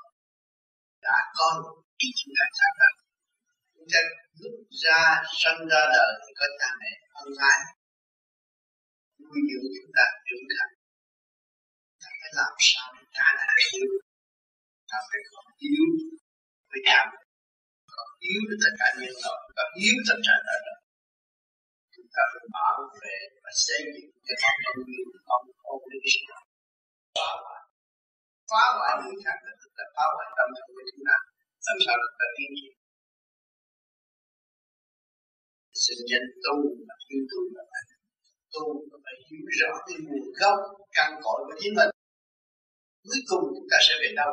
Đã 1.02 1.18
có 1.38 1.48
thì 2.00 2.08
chúng 2.18 2.34
ta 2.38 2.46
sẽ 2.58 2.68
làm 2.80 3.07
chất 3.92 4.06
lúc 4.42 4.56
ra 4.84 5.02
sinh 5.42 5.62
ra 5.72 5.82
đời 5.96 6.12
thì 6.24 6.32
có 6.40 6.46
cha 6.60 6.70
mẹ 6.80 6.92
ân 7.22 7.30
ái 7.52 7.60
nuôi 9.22 9.40
dưỡng 9.50 9.68
chúng 9.76 9.92
ta 9.98 10.06
trưởng 10.28 10.46
thành. 10.56 10.74
Ta 12.02 12.10
phải 12.20 12.32
làm 12.40 12.54
sao 12.68 12.88
để 12.96 13.04
trả 13.16 13.28
lại 13.40 13.58
yêu 13.76 13.90
ta? 14.90 14.98
Phải 15.10 15.22
có 15.32 15.40
yêu 15.68 15.86
với 16.70 16.82
cha 16.88 17.00
có 17.94 18.04
yêu 18.28 18.40
với 18.48 18.58
tất 18.64 18.74
cả 18.80 18.88
nhân 19.00 19.16
loại. 19.24 19.40
Có 19.58 19.64
yêu 19.84 19.96
tất 20.08 20.20
cả 20.26 20.36
đời 20.48 20.60
đời. 20.68 20.80
Chúng 21.94 22.10
ta 22.16 22.22
phải 22.32 22.46
bảo 22.56 22.78
vệ 23.02 23.18
và 23.44 23.52
xây 23.66 23.82
dựng 23.94 24.10
cái 24.26 24.36
cộng 24.44 24.60
đồng 24.64 24.80
nguyên 24.86 25.08
tâm 25.28 25.42
ổn 25.74 25.82
định 25.92 26.06
phá 27.16 27.30
hoại. 27.44 27.62
Phá 28.50 28.64
hoại 28.78 28.94
người 29.00 29.18
khác 29.24 29.38
là 29.78 29.86
phá 29.96 30.06
hoại 30.16 30.28
tâm 30.38 30.48
thức 30.56 30.66
của 30.76 30.84
chúng 30.90 31.04
ta. 31.10 31.18
Làm 31.66 31.78
sao 31.86 31.96
chúng 32.04 32.18
ta 32.20 32.28
tiến 32.38 32.52
triển 32.58 32.77
sự 35.84 35.94
nhận 36.10 36.24
tu 36.46 36.56
là 36.88 36.96
yêu 37.12 37.24
tu 37.32 37.42
là 37.56 37.64
phải 37.72 37.84
tu 38.54 38.66
là 38.90 38.98
phải 39.04 39.16
hiểu 39.28 39.46
rõ 39.60 39.72
cái 39.88 39.98
nguồn 40.06 40.26
gốc 40.40 40.60
căn 40.96 41.10
cội 41.24 41.40
của 41.48 41.56
chính 41.62 41.74
mình. 41.80 41.92
Cuối 43.08 43.22
cùng 43.30 43.44
chúng 43.56 43.70
ta 43.72 43.78
sẽ 43.88 43.94
về 44.02 44.10
đâu? 44.22 44.32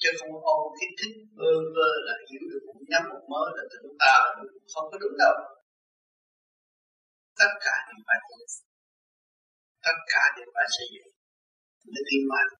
Chứ 0.00 0.08
không 0.18 0.32
ôm 0.54 0.62
cái 0.78 0.88
thích 0.98 1.16
bơ 1.38 1.52
vơ 1.74 1.90
là 2.06 2.14
hiểu 2.28 2.42
được 2.50 2.62
một 2.66 2.78
nhắm 2.90 3.02
một 3.10 3.22
mớ 3.32 3.42
là 3.56 3.62
tự 3.72 3.78
ta 4.02 4.14
là 4.24 4.30
đúng 4.38 4.64
không 4.72 4.86
có 4.90 4.96
đúng 5.02 5.16
đâu. 5.22 5.34
Tất 7.40 7.52
cả 7.64 7.74
đều 7.88 8.00
phải 8.06 8.18
tu 8.28 8.36
tất 9.86 9.96
cả 10.12 10.22
đều 10.36 10.48
phải 10.54 10.66
xây 10.76 10.86
dựng. 10.94 11.10
Mới 11.92 12.02
tiến 12.08 12.22
mạnh 12.32 12.52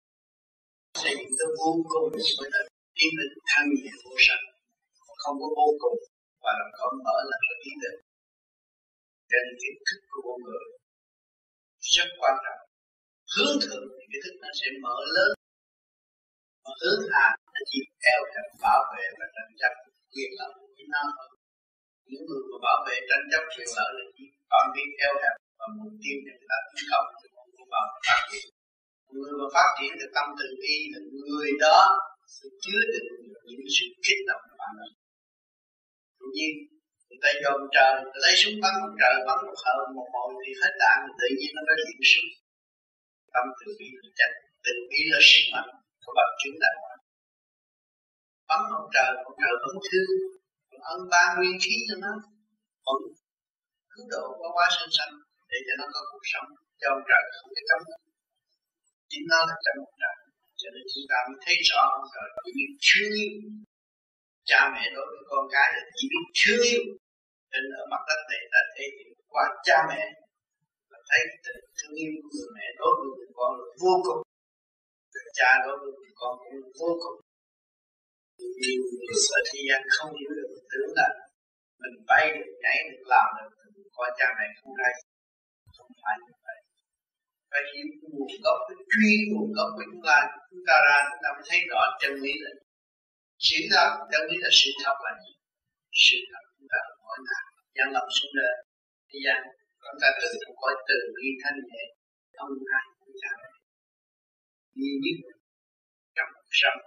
xây 1.02 1.12
dựng 1.18 1.32
tới 1.38 1.48
vô 1.58 1.70
cùng 1.90 2.06
mới 2.38 2.48
là 2.54 2.60
tiến 2.96 3.10
lên 3.18 3.30
thanh 3.50 3.68
nhẹ 3.76 3.92
vô 4.04 4.12
sanh. 4.26 4.44
Không 5.22 5.36
có 5.40 5.48
vô 5.58 5.68
cùng 5.82 5.98
và 6.42 6.50
làm 6.58 6.68
cởi 6.78 6.92
mở 7.04 7.16
là 7.30 7.36
cái 7.42 7.54
tiến 7.62 7.76
định 7.84 7.98
cho 9.30 9.38
nên 9.44 9.54
thức 9.88 10.00
của 10.10 10.22
con 10.26 10.38
người. 10.44 10.64
Rất 11.94 12.08
quan 12.20 12.34
trọng. 12.44 12.62
Hướng 13.34 13.56
thượng 13.64 13.86
thì 13.96 14.04
cái 14.12 14.20
thức 14.24 14.34
nó 14.42 14.50
sẽ 14.60 14.66
mở 14.84 14.96
lớn. 15.16 15.32
Mà 16.64 16.72
hướng 16.80 17.02
hạ 17.12 17.28
nó 17.54 17.60
chỉ 17.70 17.80
eo 18.12 18.22
hẹp 18.32 18.46
bảo 18.64 18.82
vệ 18.92 19.04
và 19.18 19.26
tranh 19.34 19.52
chấp 19.60 19.72
quyền 20.12 20.30
lợi 20.38 20.50
của 20.58 20.68
chính 20.76 20.90
nó 20.96 21.04
những 22.10 22.24
người 22.28 22.42
mà 22.50 22.58
bảo 22.66 22.78
vệ, 22.86 22.96
tranh 23.08 23.24
chấp 23.32 23.42
quyền 23.52 23.68
lợi 23.76 23.90
là 23.96 24.04
chỉ 24.16 24.24
phạm 24.50 24.66
vi 24.74 24.84
eo 25.06 25.14
hẹp 25.22 25.36
và 25.58 25.66
mục 25.76 25.92
tiêu 26.02 26.16
để 26.26 26.32
người 26.38 26.48
ta 26.52 26.58
tấn 26.64 26.82
công 26.90 27.06
thì 27.18 27.26
không 27.34 27.70
bao 27.74 27.84
phát 28.06 28.20
triển. 28.30 28.46
Người 29.14 29.32
mà 29.38 29.46
phát 29.54 29.68
triển 29.76 29.92
được 30.00 30.10
tâm 30.16 30.26
từ 30.38 30.46
bi 30.62 30.76
là 30.92 31.00
người 31.28 31.50
đó 31.64 31.80
sẽ 32.34 32.46
chứa 32.64 32.80
được 32.92 33.06
những 33.48 33.66
sự 33.76 33.86
kích 34.04 34.22
động 34.28 34.42
của 34.48 34.56
bản 34.62 34.72
thân 34.78 34.90
tự 36.22 36.28
nhiên, 36.36 36.52
người 37.06 37.20
ta 37.24 37.30
dòm 37.42 37.60
trời, 37.76 37.92
người 38.00 38.12
ta 38.14 38.18
lấy 38.24 38.34
súng 38.40 38.56
bắn 38.62 38.74
một 38.82 38.92
trời, 39.00 39.14
bắn 39.28 39.38
một 39.46 39.56
hờ 39.64 39.76
một 39.96 40.08
hồi 40.14 40.28
thì 40.42 40.50
hết 40.62 40.74
đạn, 40.84 40.98
tự 41.20 41.28
nhiên 41.38 41.50
nó 41.56 41.60
mới 41.66 41.76
hiện 41.88 42.02
súng. 42.12 42.28
Tâm 43.34 43.44
từ 43.58 43.66
bi 43.78 43.88
là 44.00 44.08
chân 44.18 44.32
từ 44.64 44.72
bi 44.90 45.00
là 45.12 45.20
sức 45.30 45.44
mạnh 45.52 45.70
của 46.04 46.12
bằng 46.18 46.32
chứng 46.40 46.56
đạo 46.64 46.76
bắn 48.48 48.60
một 48.72 48.86
trời 48.94 49.10
một 49.24 49.34
trời 49.40 49.54
vẫn 49.62 49.76
thương 49.86 50.10
ân 50.92 50.98
ba 51.12 51.24
nguyên 51.36 51.56
khí 51.64 51.74
cho 51.88 51.96
nó, 52.04 52.12
vẫn 52.86 52.98
cứu 53.92 54.04
độ 54.12 54.24
qua 54.38 54.48
quá 54.56 54.66
sinh 54.76 54.92
sanh, 54.96 55.14
để 55.50 55.58
cho 55.66 55.74
nó 55.80 55.86
có 55.94 56.00
cuộc 56.10 56.24
sống, 56.32 56.48
cho 56.80 56.86
ông 56.94 57.02
trời 57.08 57.22
không 57.34 57.50
thể 57.54 57.62
cấm. 57.70 57.80
Chính 59.10 59.24
nó 59.30 59.40
là 59.48 59.56
trong 59.64 59.76
một 59.82 59.92
trời, 60.00 60.16
cho 60.60 60.68
nên 60.74 60.84
chúng 60.92 61.06
ta 61.10 61.18
mới 61.28 61.38
thấy 61.44 61.56
rõ 61.70 61.82
ông 61.98 62.08
trời 62.14 62.26
chỉ 62.42 62.50
biết 62.56 62.70
cha 64.52 64.62
mẹ 64.74 64.84
đối 64.96 65.06
với 65.10 65.22
con 65.30 65.42
cái 65.54 65.66
là 65.74 65.82
chỉ 65.96 66.02
biết 66.12 66.24
thương 66.38 66.62
yêu. 66.70 66.82
Nên 67.50 67.64
ở 67.80 67.82
mặt 67.92 68.02
đất 68.08 68.20
này 68.30 68.40
ta 68.52 68.60
thể 68.74 68.84
hiện 68.96 69.08
qua 69.32 69.44
cha 69.66 69.78
mẹ. 69.90 70.02
Và 70.90 70.98
thấy 71.08 71.20
tình 71.44 71.62
thương 71.78 71.94
yêu 72.02 72.12
của 72.22 72.30
người 72.34 72.50
mẹ 72.56 72.66
đối 72.80 72.92
với 72.98 73.08
người 73.14 73.30
con 73.38 73.50
là 73.58 73.66
vô 73.82 73.94
cùng. 74.06 74.20
Người 75.12 75.28
cha 75.38 75.50
đối 75.64 75.76
với 75.82 75.92
người 75.98 76.14
con 76.20 76.32
cũng 76.42 76.60
vô 76.80 76.90
cùng. 77.02 77.18
Nhiều 78.60 78.80
người 78.88 79.16
ở 79.38 79.40
thế 79.48 79.58
gian 79.68 79.80
không 79.94 80.10
hiểu 80.18 80.30
được 80.38 80.50
tưởng 80.70 80.90
là 80.98 81.08
mình 81.82 81.96
bay 82.10 82.24
được, 82.34 82.50
nhảy 82.62 82.78
được, 82.88 83.02
làm 83.12 83.26
được 83.38 83.50
qua 83.96 84.08
cha 84.18 84.26
mẹ 84.38 84.46
không 84.58 84.74
ra 84.80 84.88
không 85.76 85.92
phải 86.02 86.14
như 86.24 86.34
vậy. 86.46 86.58
Phải 87.50 87.62
hiểu 87.70 87.86
nguồn 88.14 88.32
gốc 88.44 88.58
phải 88.66 88.76
truy 88.92 89.12
nguồn 89.30 89.48
gốc 89.56 89.68
của 89.76 89.84
chúng 89.90 90.02
ta 90.08 90.18
chúng 90.50 90.64
ta 90.68 90.76
ra, 90.86 90.98
chúng 91.08 91.20
ta 91.24 91.28
mới 91.36 91.44
thấy 91.48 91.60
rõ 91.70 91.82
chân 92.00 92.12
lý 92.24 92.32
là 92.44 92.50
sự 93.46 93.58
thật 93.72 93.88
đâu 94.12 94.22
biết 94.28 94.40
là 94.44 94.50
sự 94.60 94.70
thật 94.82 94.96
là 95.06 95.12
gì? 95.22 95.32
Sự 96.04 96.18
thật 96.30 96.44
chúng 96.54 96.68
ta 96.72 96.80
mỗi 97.04 97.18
ngày 97.26 97.44
dân 97.76 97.88
lòng 97.96 98.08
xuống 98.16 98.32
đời 98.40 98.54
thế 99.10 99.18
gian 99.26 99.40
chúng 99.82 100.00
ta 100.02 100.08
tự 100.20 100.28
trong 100.42 100.56
cõi 100.60 100.74
từ 100.88 100.96
bi 101.16 101.28
thanh 101.42 101.58
nhẹ 101.68 101.84
không 102.36 102.52
ai 102.78 102.84
cũng 103.00 103.14
cha 103.20 103.30
mẹ. 103.40 103.50
Nhiều 104.78 104.96
nhất 105.02 105.16
trong 106.16 106.30
cuộc 106.34 106.54
sống 106.60 106.78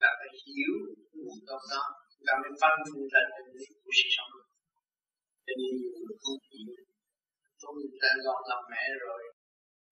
ta 0.00 0.08
phải 0.18 0.30
hiểu 0.42 0.74
nguồn 1.22 1.38
gốc 1.48 1.62
đó. 1.72 1.82
Chúng 2.12 2.24
ta 2.28 2.34
mới 2.42 2.52
phân 2.60 2.74
phân 2.88 3.02
ra 3.12 3.22
chân 3.34 3.46
lý 3.56 3.66
của 3.82 3.92
sự 3.98 4.06
sống. 4.16 4.32
Cho 5.44 5.52
nên 5.58 5.70
nhiều 5.80 5.92
người 6.02 6.16
không 6.22 6.38
hiểu. 6.50 6.74
Tôi 7.60 7.76
đã 8.02 8.10
gọn 8.24 8.40
làm 8.50 8.62
mẹ 8.72 8.84
rồi. 9.04 9.20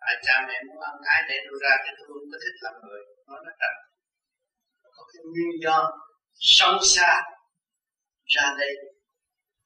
À, 0.08 0.10
cha 0.26 0.36
mẹ 0.48 0.56
muốn 0.66 0.80
ăn 0.90 0.96
ái 1.14 1.20
để 1.28 1.36
tôi 1.46 1.56
ra 1.64 1.74
thì 1.82 1.90
tôi 1.96 2.06
không 2.10 2.26
có 2.32 2.38
thích 2.42 2.56
làm 2.64 2.74
người. 2.82 3.02
Nó 3.26 3.34
nó 3.46 3.52
trật 3.60 3.74
có 4.94 5.02
cái 5.10 5.22
nguyên 5.30 5.52
do 5.64 5.78
sâu 6.56 6.74
xa 6.94 7.12
ra 8.34 8.46
đây. 8.60 8.74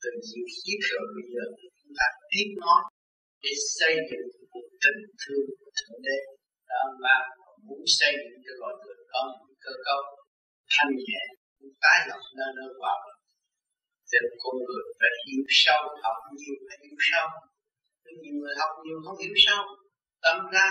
Từ 0.02 0.10
những 0.28 0.48
kiếp 0.59 0.78
rồi 0.90 1.05
bây 1.16 1.26
giờ 1.32 1.42
chúng 1.78 1.92
ta 1.98 2.06
tiếp 2.30 2.48
nói 2.62 2.80
để 3.42 3.50
xây 3.78 3.94
dựng 4.09 4.26
một 4.52 4.66
tình 4.82 5.00
thương 5.20 5.46
của 5.59 5.70
thượng 5.78 6.00
đế. 6.06 6.18
Đó 6.68 6.76
ông 6.88 6.98
ba 7.05 7.16
muốn 7.66 7.82
xây 7.98 8.12
dựng 8.20 8.38
cho 8.44 8.52
loài 8.60 8.74
người 8.82 8.98
có 9.12 9.20
những 9.38 9.56
cơ 9.64 9.72
cấu 9.86 10.00
thanh 10.72 10.92
nhẹ 11.06 11.22
tái 11.82 11.98
lập 12.09 12.22
nơi 12.38 12.50
nơi 12.59 12.70
hòa 12.80 12.94
bình. 13.05 13.20
Thì 14.10 14.18
con 14.42 14.55
người 14.66 14.84
phải 15.00 15.12
hiểu 15.24 15.42
sâu, 15.62 15.82
học 16.05 16.18
nhiều 16.38 16.56
phải 16.66 16.78
hiểu 16.82 16.96
sâu. 17.10 17.28
Nhiều 18.22 18.34
người 18.40 18.55
học 18.60 18.72
nhiều 18.84 18.98
không 19.05 19.18
hiểu 19.22 19.34
sâu, 19.44 19.62
tâm 20.24 20.38
ra 20.55 20.68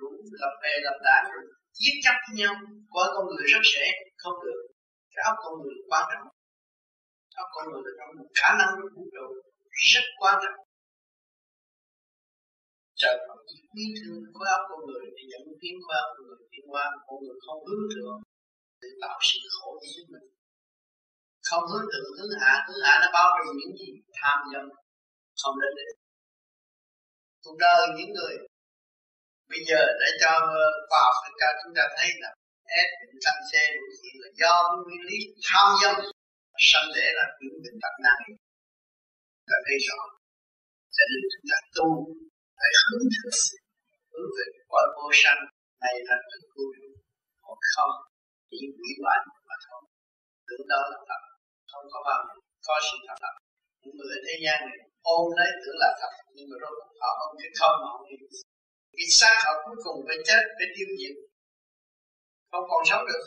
rủ 0.00 0.10
lập 0.40 0.54
bè 0.62 0.72
lập 0.86 0.98
đảng 1.08 1.26
giết 1.80 1.96
chấp 2.04 2.16
với 2.24 2.34
nhau, 2.40 2.54
coi 2.94 3.06
con 3.14 3.24
người 3.26 3.44
rất 3.52 3.62
sẽ 3.72 3.84
không 4.22 4.36
được. 4.44 4.60
Cái 5.14 5.22
óc 5.30 5.36
con 5.44 5.54
người 5.62 5.76
quan 5.90 6.04
trọng 6.10 6.28
óc 7.42 7.48
con 7.54 7.64
người 7.70 7.82
là 7.86 7.92
trong 7.98 8.10
một 8.18 8.28
khả 8.40 8.50
năng 8.58 8.70
của 8.78 8.88
vũ 8.94 9.04
trụ 9.14 9.26
rất 9.90 10.06
quan 10.20 10.34
trọng 10.42 10.58
trời 13.00 13.16
Phật 13.26 13.38
chỉ 13.48 13.58
quý 13.72 13.84
thương 13.98 14.18
khối 14.32 14.46
óc 14.56 14.62
con 14.70 14.80
người 14.86 15.04
để 15.16 15.22
dẫn 15.32 15.42
tiến 15.60 15.74
khối 15.84 15.96
óc 16.02 16.08
con 16.14 16.24
người 16.26 16.40
tiến 16.50 16.64
qua 16.72 16.84
con 17.06 17.16
người 17.22 17.36
không 17.44 17.60
hướng 17.66 17.84
thượng 17.92 18.18
để 18.80 18.88
tạo 19.02 19.18
sự 19.28 19.38
khổ 19.56 19.70
cho 19.80 19.88
chính 19.94 20.08
mình. 20.14 20.26
Không 21.48 21.64
hướng 21.70 21.86
thượng 21.92 22.10
hướng 22.16 22.32
hạ 22.42 22.52
hướng 22.66 22.82
hạ 22.86 22.94
nó 23.02 23.08
bao 23.16 23.28
trùm 23.36 23.54
những 23.60 23.74
gì 23.80 23.90
tham 24.18 24.38
dâm 24.52 24.64
không 25.40 25.56
đến 25.62 25.72
được 25.78 25.94
cuộc 27.44 27.56
đời 27.64 27.82
những 27.96 28.12
người 28.16 28.34
bây 29.52 29.62
giờ 29.68 29.80
để 30.00 30.08
cho 30.22 30.32
khoa 30.88 31.00
học 31.06 31.16
cho 31.40 31.48
chúng 31.60 31.72
ta 31.76 31.84
thấy 31.96 32.08
là 32.22 32.30
ép 32.80 32.88
bệnh 33.00 33.18
tâm 33.24 33.36
xe 33.50 33.62
điều 33.74 33.88
kiện 34.00 34.14
là 34.22 34.28
do 34.40 34.54
nguyên 34.84 35.02
lý 35.08 35.18
tham 35.46 35.68
dâm 35.82 35.96
sanh 36.70 36.88
để 36.96 37.06
là 37.18 37.24
những 37.40 37.58
bệnh 37.64 37.78
tật 37.82 37.94
này. 38.06 38.22
Ta 39.48 39.56
thấy 39.66 39.76
rõ 39.86 40.00
cho 40.96 41.02
nên 41.10 41.22
chúng 41.32 41.46
ta 41.50 41.58
tu 41.76 41.88
phải 42.58 42.72
hướng 42.80 43.06
thức 43.14 43.34
hướng 44.10 44.28
về 44.36 44.46
cõi 44.70 44.84
vô 44.96 45.06
sanh 45.22 45.40
này 45.84 45.94
là 46.08 46.16
tự 46.30 46.38
cứu 46.52 46.68
còn 47.44 47.58
không 47.74 47.94
chỉ 48.50 48.58
quỷ 48.78 48.90
hoại 49.02 49.18
mà 49.48 49.56
thôi. 49.66 49.82
Tưởng 50.46 50.64
đó 50.72 50.80
là 50.92 50.98
thật, 51.08 51.22
không 51.70 51.86
có 51.92 51.98
bao 52.08 52.20
giờ 52.26 52.34
có 52.66 52.74
sự 52.86 52.96
thật 53.06 53.18
lập 53.24 53.34
những 53.80 53.94
người 53.96 54.08
ở 54.16 54.18
thế 54.26 54.34
gian 54.44 54.58
này 54.68 54.78
ôm 55.14 55.24
lấy 55.38 55.50
tưởng 55.62 55.78
là 55.82 55.90
thật, 56.00 56.12
nhưng 56.34 56.46
mà 56.50 56.56
rốt 56.62 56.76
họ 57.00 57.10
ôm 57.24 57.30
cái 57.40 57.50
không 57.58 57.74
mà 57.80 57.86
không 57.92 58.04
hiểu 58.10 58.26
vì 58.96 59.04
xác 59.18 59.34
họ 59.44 59.52
cuối 59.64 59.76
cùng 59.84 59.98
phải 60.08 60.18
chết, 60.28 60.42
phải 60.58 60.68
tiêu 60.74 60.88
diệt. 60.98 61.16
Không 62.50 62.64
còn 62.70 62.82
sống 62.90 63.04
được. 63.10 63.24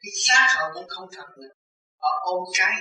Cái 0.00 0.12
xác 0.26 0.46
họ 0.56 0.64
cũng 0.74 0.88
không 0.88 1.08
thật 1.16 1.28
nữa. 1.40 1.52
Họ 2.02 2.12
ôm 2.32 2.42
cái 2.58 2.76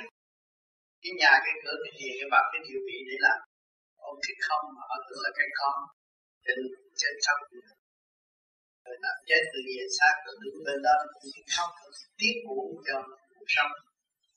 cái 1.02 1.14
nhà, 1.20 1.32
cái 1.46 1.56
cửa, 1.64 1.76
cái 1.84 1.94
gì 2.00 2.10
cái 2.20 2.30
bạc, 2.34 2.46
cái 2.52 2.62
điều 2.68 2.80
vị 2.88 2.98
để 3.10 3.16
làm. 3.26 3.40
Ôm 4.08 4.16
cái 4.26 4.36
không 4.46 4.66
mà 4.76 4.82
họ 4.90 4.96
tưởng 5.06 5.22
là 5.26 5.32
cái 5.38 5.48
con. 5.60 5.76
Tình 6.46 6.64
nên 6.64 6.94
sống 7.02 7.18
chóc 7.26 7.40
rồi 8.86 8.96
làm 9.06 9.18
chết 9.30 9.42
từ 9.52 9.60
về 9.78 9.86
xác, 9.98 10.14
rồi 10.26 10.36
đứng 10.44 10.58
bên 10.66 10.78
đó 10.86 10.96
cái 11.22 11.44
không 11.56 11.72
tiếp 12.20 12.36
uổng 12.50 12.76
cho 12.88 12.96
cuộc 13.36 13.50
sống. 13.56 13.72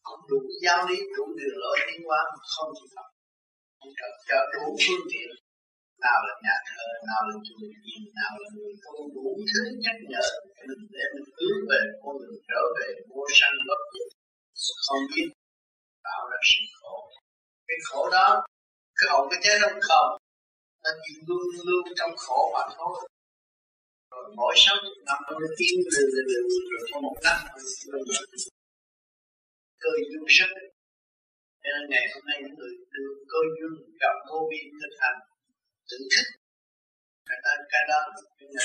Không 0.02 0.20
đủ 0.30 0.40
giáo 0.64 0.80
lý, 0.88 0.96
đủ 1.16 1.24
đường 1.38 1.56
lối 1.62 1.78
tiến 1.86 2.00
hóa 2.06 2.20
không 2.54 2.70
chịu 2.76 2.88
học. 2.96 3.08
Không 3.78 3.92
trở 4.28 4.40
đủ 4.52 4.64
phương 4.82 5.06
tiện 5.12 5.28
nào 6.06 6.18
là 6.28 6.34
nhà 6.44 6.56
thờ 6.68 6.86
nào 7.10 7.20
là 7.28 7.36
chùa 7.46 7.66
viện 7.84 8.02
nào 8.20 8.32
là 8.42 8.48
người 8.56 8.74
tu 8.84 8.94
đủ 9.14 9.28
thứ 9.50 9.60
nhắc 9.84 9.96
nhở 10.12 10.26
mình 10.68 10.82
để 10.94 11.04
mình 11.14 11.28
hướng 11.36 11.60
về 11.70 11.80
con 12.00 12.14
mình 12.22 12.36
trở 12.48 12.60
về 12.76 12.88
vô 13.08 13.22
sanh 13.38 13.56
bất 13.68 13.80
diệt. 13.92 14.08
Không 14.86 15.02
biết 15.10 15.28
tạo 16.06 16.22
ra 16.30 16.38
sự 16.50 16.62
khổ. 16.78 16.96
Cái 17.68 17.78
khổ 17.88 18.02
đó, 18.16 18.28
cái 18.98 19.06
hậu 19.10 19.22
cái 19.30 19.40
chết 19.44 19.58
không 19.62 19.80
không 19.88 20.10
nó 20.84 20.90
chỉ 21.02 21.12
luôn 21.28 21.46
luôn 21.66 21.84
trong 21.98 22.12
khổ 22.16 22.40
mà 22.54 22.62
thôi. 22.76 22.96
Rồi 24.10 24.24
mỗi 24.38 24.54
sáu 24.56 24.76
chục 24.84 24.98
năm 25.08 25.18
nó 25.26 25.38
mới 25.42 25.52
tiến 25.58 25.76
từ 25.92 26.00
từ 26.12 26.20
từ 26.30 26.40
rồi 26.70 26.82
có 26.92 27.00
một 27.06 27.16
năm 27.26 27.38
cơ 29.82 29.90
duyên 30.08 30.22
sức 30.36 30.50
cho 31.62 31.70
nên 31.74 31.84
ngày 31.90 32.04
hôm 32.12 32.22
nay 32.28 32.38
những 32.42 32.56
người 32.58 32.74
được 32.94 33.14
cơ 33.32 33.40
duyên 33.54 33.72
gặp 34.02 34.16
vô 34.28 34.38
biên 34.50 34.66
thực 34.80 34.94
hành 35.02 35.18
tự 35.94 36.00
thức. 36.12 36.26
Cái 37.28 37.38
đó 37.44 37.52
cái 37.72 37.84
đó 37.90 37.98
là 38.56 38.64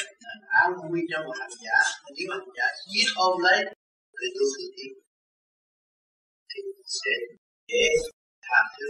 an 0.61 0.69
nguy 0.89 1.01
cho 1.11 1.17
một 1.25 1.35
hành 1.41 1.55
giả 1.65 1.79
nếu 2.15 2.27
hành 2.35 2.49
giả 2.57 2.67
giết 2.91 3.07
ôm 3.25 3.33
lấy, 3.45 3.59
thì 4.17 4.25
tu 4.35 4.45
tự 4.55 4.65
tiến 4.75 4.93
thì 6.49 6.59
sẽ 6.99 7.13
dễ 7.69 7.85
tha 8.45 8.59
thứ 8.75 8.87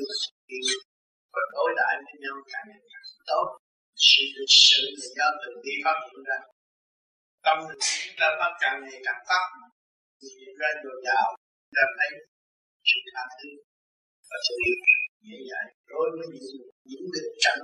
và 1.34 1.41
đối 1.53 1.70
đãi 1.80 1.94
với 2.06 2.16
nhau 2.24 2.36
càng 2.52 2.66
ngày 2.70 2.82
càng 2.91 3.07
tốt. 3.30 3.45
Sự 4.07 4.24
thực 4.36 4.49
sự 4.49 4.82
là 4.98 5.07
do 5.18 5.28
tự 5.41 5.52
đi 5.66 5.74
phát 5.86 5.98
hiện 6.06 6.22
ra. 6.30 6.40
Tâm 7.45 7.57
mình 7.68 7.82
chúng 8.06 8.18
ta 8.20 8.28
phát 8.40 8.52
càng 8.61 8.78
ngày 8.84 8.99
càng 9.06 9.22
phát 9.30 9.45
nhìn 10.22 10.52
ra 10.60 10.70
dồi 10.84 10.98
dào 11.06 11.26
ta 11.76 11.84
thấy 11.98 12.11
sự 12.90 12.99
tha 13.14 13.24
thứ 13.38 13.49
và 14.30 14.38
sự 14.45 14.53
yêu 14.66 14.78
dễ 15.28 15.38
dàng 15.49 15.68
đối 15.91 16.07
với 16.16 16.28
những 16.34 16.49
những 16.90 17.06
định 17.16 17.32
trận 17.44 17.60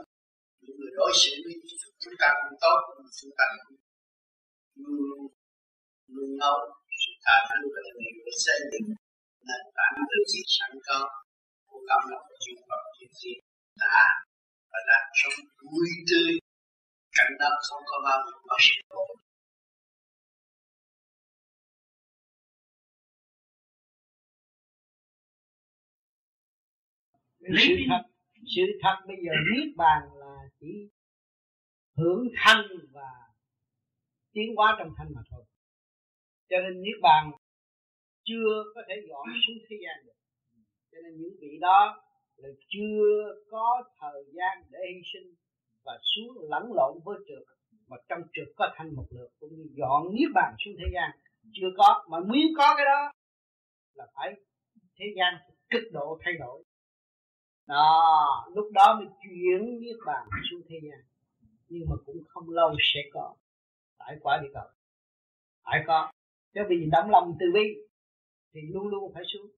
những 0.65 0.77
người 0.79 0.93
đối 0.99 1.11
xử 1.21 1.31
với 1.43 1.53
chúng 2.03 2.15
ta 2.21 2.29
cũng 2.41 2.57
tốt 2.63 2.79
chúng 3.19 3.33
ta 3.39 3.45
cũng 3.65 3.77
luôn 4.81 5.19
luôn 6.13 6.29
nấu 6.41 6.57
sự 7.01 7.11
tha 7.23 7.35
thứ 7.49 7.59
và 7.73 7.79
tình 7.85 7.99
yêu 8.05 8.17
để 8.25 8.33
xây 8.45 8.59
dựng 8.71 8.87
nền 9.47 9.63
tảng 9.77 9.95
từ 10.09 10.17
sự 10.31 10.41
sẵn 10.55 10.71
có 10.87 10.99
của 11.67 11.81
cảm 11.89 12.01
lòng 12.11 12.25
chư 12.43 12.51
Phật 12.69 12.81
chư 12.97 13.05
Thiên 13.17 13.39
đã 13.81 13.97
và 14.71 14.79
đang 14.89 15.07
sống 15.19 15.39
vui 15.61 15.89
tươi, 16.09 16.33
cảnh 17.17 17.33
đó 17.39 17.49
không 17.67 17.83
có 17.89 17.97
bao 18.05 18.17
giờ 18.25 18.33
có 18.49 18.57
sự 18.65 18.75
khổ 18.89 19.05
sự 27.57 27.75
thật 27.89 28.14
sự 28.55 28.61
thật 28.81 28.95
bây 29.07 29.17
giờ 29.25 29.31
niết 29.51 29.75
bàn 29.75 30.01
là 30.15 30.35
chỉ 30.59 30.89
hưởng 31.97 32.27
thanh 32.35 32.65
và 32.91 33.09
tiến 34.33 34.55
hóa 34.55 34.75
trong 34.79 34.89
thanh 34.97 35.07
mà 35.15 35.21
thôi. 35.31 35.43
Cho 36.49 36.57
nên 36.57 36.81
niết 36.81 36.97
bàn 37.01 37.31
chưa 38.23 38.63
có 38.75 38.81
thể 38.87 38.95
dọn 39.09 39.25
xuống 39.47 39.57
thế 39.69 39.75
gian 39.83 40.05
được. 40.05 40.19
Cho 40.91 40.97
nên 41.03 41.21
những 41.21 41.33
vị 41.41 41.57
đó 41.61 42.03
là 42.35 42.49
chưa 42.69 43.35
có 43.51 43.83
thời 43.99 44.23
gian 44.33 44.63
để 44.69 44.79
hy 44.93 45.01
sinh 45.13 45.33
và 45.85 45.99
xuống 46.01 46.49
lẫn 46.49 46.63
lộn 46.73 46.99
với 47.05 47.17
trượt 47.27 47.55
mà 47.87 47.97
trong 48.09 48.21
trượt 48.33 48.47
có 48.55 48.73
thanh 48.75 48.95
một 48.95 49.05
lượt, 49.09 49.29
cũng 49.39 49.49
như 49.55 49.65
dọn 49.77 50.03
niết 50.13 50.29
bàn 50.33 50.55
xuống 50.65 50.73
thế 50.79 50.85
gian 50.93 51.11
chưa 51.53 51.67
có. 51.77 52.05
Mà 52.09 52.19
muốn 52.19 52.45
có 52.57 52.73
cái 52.77 52.85
đó 52.85 53.11
là 53.93 54.07
phải 54.15 54.33
thế 54.97 55.05
gian 55.17 55.33
cực 55.69 55.83
độ 55.91 56.19
thay 56.23 56.33
đổi 56.39 56.63
đó, 57.67 58.47
lúc 58.55 58.71
đó 58.73 58.95
mới 58.99 59.07
chuyển 59.23 59.79
niết 59.79 59.95
bàn 60.05 60.27
xuống 60.51 60.61
thế 60.69 60.75
gian. 60.83 60.99
Nhưng 61.69 61.89
mà 61.89 61.95
cũng 62.05 62.23
không 62.27 62.49
lâu 62.49 62.75
sẽ 62.79 62.99
có. 63.13 63.35
Tại 63.97 64.17
quả 64.21 64.39
địa 64.43 64.49
cầu. 64.53 64.67
Phải 65.63 65.83
có. 65.87 66.11
Chứ 66.53 66.61
vì 66.69 66.89
đóng 66.91 67.09
lòng 67.09 67.37
từ 67.39 67.45
bi, 67.53 67.75
thì 68.53 68.61
luôn 68.73 68.87
luôn 68.87 69.13
phải 69.13 69.23
xuống. 69.33 69.51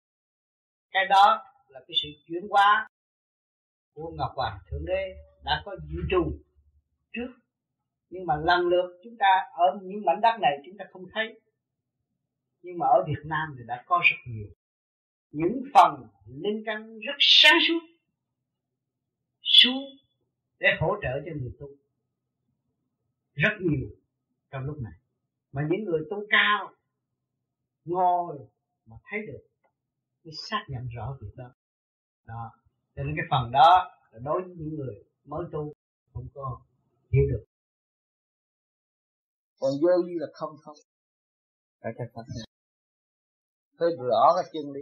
Cái 0.91 1.05
đó 1.09 1.43
là 1.67 1.79
cái 1.87 1.95
sự 2.03 2.09
chuyển 2.25 2.47
hóa 2.49 2.87
của 3.93 4.11
ngọc 4.17 4.31
hoàng 4.35 4.59
thượng 4.69 4.85
đế 4.85 5.15
đã 5.43 5.61
có 5.65 5.75
dự 5.89 6.01
trù 6.09 6.31
trước. 7.13 7.33
Nhưng 8.09 8.25
mà 8.25 8.35
lần 8.35 8.67
lượt 8.67 8.99
chúng 9.03 9.17
ta 9.19 9.49
ở 9.53 9.79
những 9.81 10.05
mảnh 10.05 10.21
đất 10.21 10.37
này 10.41 10.57
chúng 10.65 10.77
ta 10.77 10.85
không 10.91 11.05
thấy. 11.13 11.39
Nhưng 12.61 12.77
mà 12.77 12.87
ở 12.87 13.03
Việt 13.07 13.21
Nam 13.25 13.55
thì 13.57 13.63
đã 13.67 13.83
có 13.85 14.01
rất 14.03 14.17
nhiều. 14.25 14.47
Những 15.31 15.63
phần 15.73 16.03
linh 16.27 16.63
căn 16.65 16.99
rất 16.99 17.15
sáng 17.19 17.57
suốt 17.67 17.86
xuống 19.63 19.83
để 20.59 20.67
hỗ 20.79 20.95
trợ 21.01 21.09
cho 21.25 21.31
người 21.41 21.51
tu. 21.59 21.67
Rất 23.33 23.53
nhiều 23.61 23.89
trong 24.51 24.63
lúc 24.63 24.77
này. 24.81 24.93
Mà 25.51 25.61
những 25.71 25.83
người 25.85 26.01
tu 26.09 26.17
cao 26.29 26.73
ngồi 27.85 28.37
mà 28.85 28.95
thấy 29.03 29.19
được, 29.27 29.47
mới 30.23 30.33
xác 30.49 30.65
nhận 30.67 30.87
rõ 30.95 31.17
việc 31.21 31.31
đó. 31.35 31.51
Đó. 32.25 32.51
Cho 32.95 33.03
nên 33.03 33.15
cái 33.15 33.25
phần 33.31 33.51
đó 33.51 33.99
là 34.11 34.19
đối 34.23 34.41
với 34.41 34.55
những 34.55 34.75
người 34.75 34.95
mới 35.25 35.45
tu 35.51 35.73
không 36.13 36.27
có 36.33 36.61
hiểu 37.11 37.23
được. 37.29 37.45
Còn 39.59 39.71
vô 39.81 39.89
vi 40.07 40.13
là 40.19 40.27
không 40.33 40.57
không 40.61 40.75
phải 41.81 41.91
cái 41.97 42.07
pháp 42.13 42.21
này 42.35 42.47
phải 43.79 43.89
rõ 43.97 44.33
cái 44.35 44.51
chân 44.53 44.71
lý. 44.71 44.81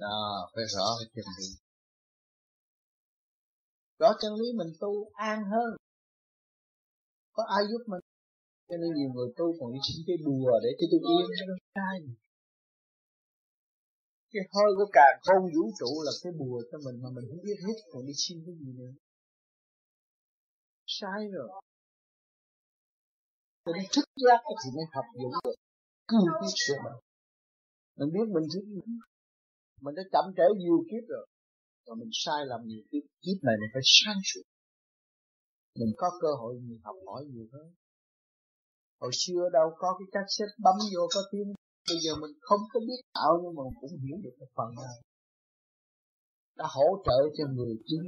Đó, 0.00 0.50
phải 0.54 0.64
rõ 0.64 0.84
cái 1.00 1.08
chân 1.14 1.24
lý 1.38 1.63
rõ 3.98 4.08
chân 4.20 4.32
lý 4.40 4.48
mình 4.58 4.72
tu 4.80 4.92
an 5.12 5.38
hơn. 5.52 5.70
Có 7.32 7.42
ai 7.56 7.62
giúp 7.70 7.82
mình? 7.86 8.00
Cho 8.68 8.76
nên 8.80 8.90
nhiều 8.96 9.10
người 9.14 9.28
tu 9.36 9.46
còn 9.60 9.72
đi 9.72 9.78
xin 9.86 9.96
cái 10.06 10.16
bùa 10.26 10.50
để 10.64 10.70
cho 10.78 10.86
tôi 10.90 11.00
yên. 11.12 11.26
Nó 11.48 11.56
sai. 11.74 11.96
Cái 14.32 14.44
hơi 14.54 14.70
của 14.76 14.88
cả 14.92 15.06
không 15.26 15.44
vũ 15.54 15.64
trụ 15.78 15.90
là 16.06 16.12
cái 16.22 16.32
bùa 16.40 16.62
cho 16.70 16.78
mình 16.84 16.96
mà 17.02 17.08
mình 17.16 17.24
không 17.30 17.42
biết 17.46 17.58
hết 17.66 17.76
còn 17.92 18.06
đi 18.06 18.12
xin 18.16 18.36
cái 18.46 18.54
gì 18.60 18.72
nữa. 18.78 18.92
Sai 20.86 21.20
rồi. 21.32 21.48
Cho 23.64 23.72
nên 23.72 23.86
thức 23.94 24.04
giác 24.24 24.40
thì 24.60 24.68
mới 24.76 24.86
học 24.94 25.04
dụng 25.22 25.32
được 25.44 25.54
cương 26.08 26.26
quyết 26.40 26.54
sửa 26.66 26.78
mình. 26.84 26.98
Mình 27.98 28.10
biết 28.14 28.26
mình 28.34 28.46
sẽ 28.52 28.60
mình 29.80 29.94
đã 29.94 30.02
chậm 30.12 30.24
trễ 30.36 30.46
nhiều 30.56 30.78
kiếp 30.90 31.04
rồi 31.08 31.26
và 31.86 31.94
mình 32.00 32.12
sai 32.12 32.40
lầm 32.50 32.60
nhiều 32.66 32.82
kiếp 32.90 33.04
kiếp 33.22 33.38
này 33.46 33.56
mình 33.60 33.70
phải 33.74 33.84
sáng 33.84 34.20
suốt 34.28 34.44
mình 35.80 35.92
có 35.96 36.08
cơ 36.22 36.28
hội 36.40 36.54
mình 36.68 36.80
học 36.84 36.96
hỏi 37.06 37.22
nhiều 37.32 37.46
hơn. 37.52 37.68
Hồi 39.00 39.10
xưa 39.20 39.42
đâu 39.52 39.68
có 39.78 39.88
cái 39.98 40.06
cách 40.12 40.28
xếp 40.36 40.50
bấm 40.64 40.76
vô 40.94 41.02
có 41.14 41.20
tiếng. 41.32 41.48
Bây 41.88 41.98
giờ 42.04 42.12
mình 42.22 42.34
không 42.40 42.60
có 42.72 42.80
biết 42.80 43.00
tạo 43.14 43.32
nhưng 43.42 43.54
mà 43.58 43.62
cũng 43.80 43.90
hiểu 44.02 44.16
được 44.24 44.34
cái 44.38 44.48
phần 44.56 44.68
nào 44.74 44.96
đã 46.58 46.64
hỗ 46.76 46.88
trợ 47.06 47.18
cho 47.36 47.44
người 47.56 47.74
chiến 47.86 48.02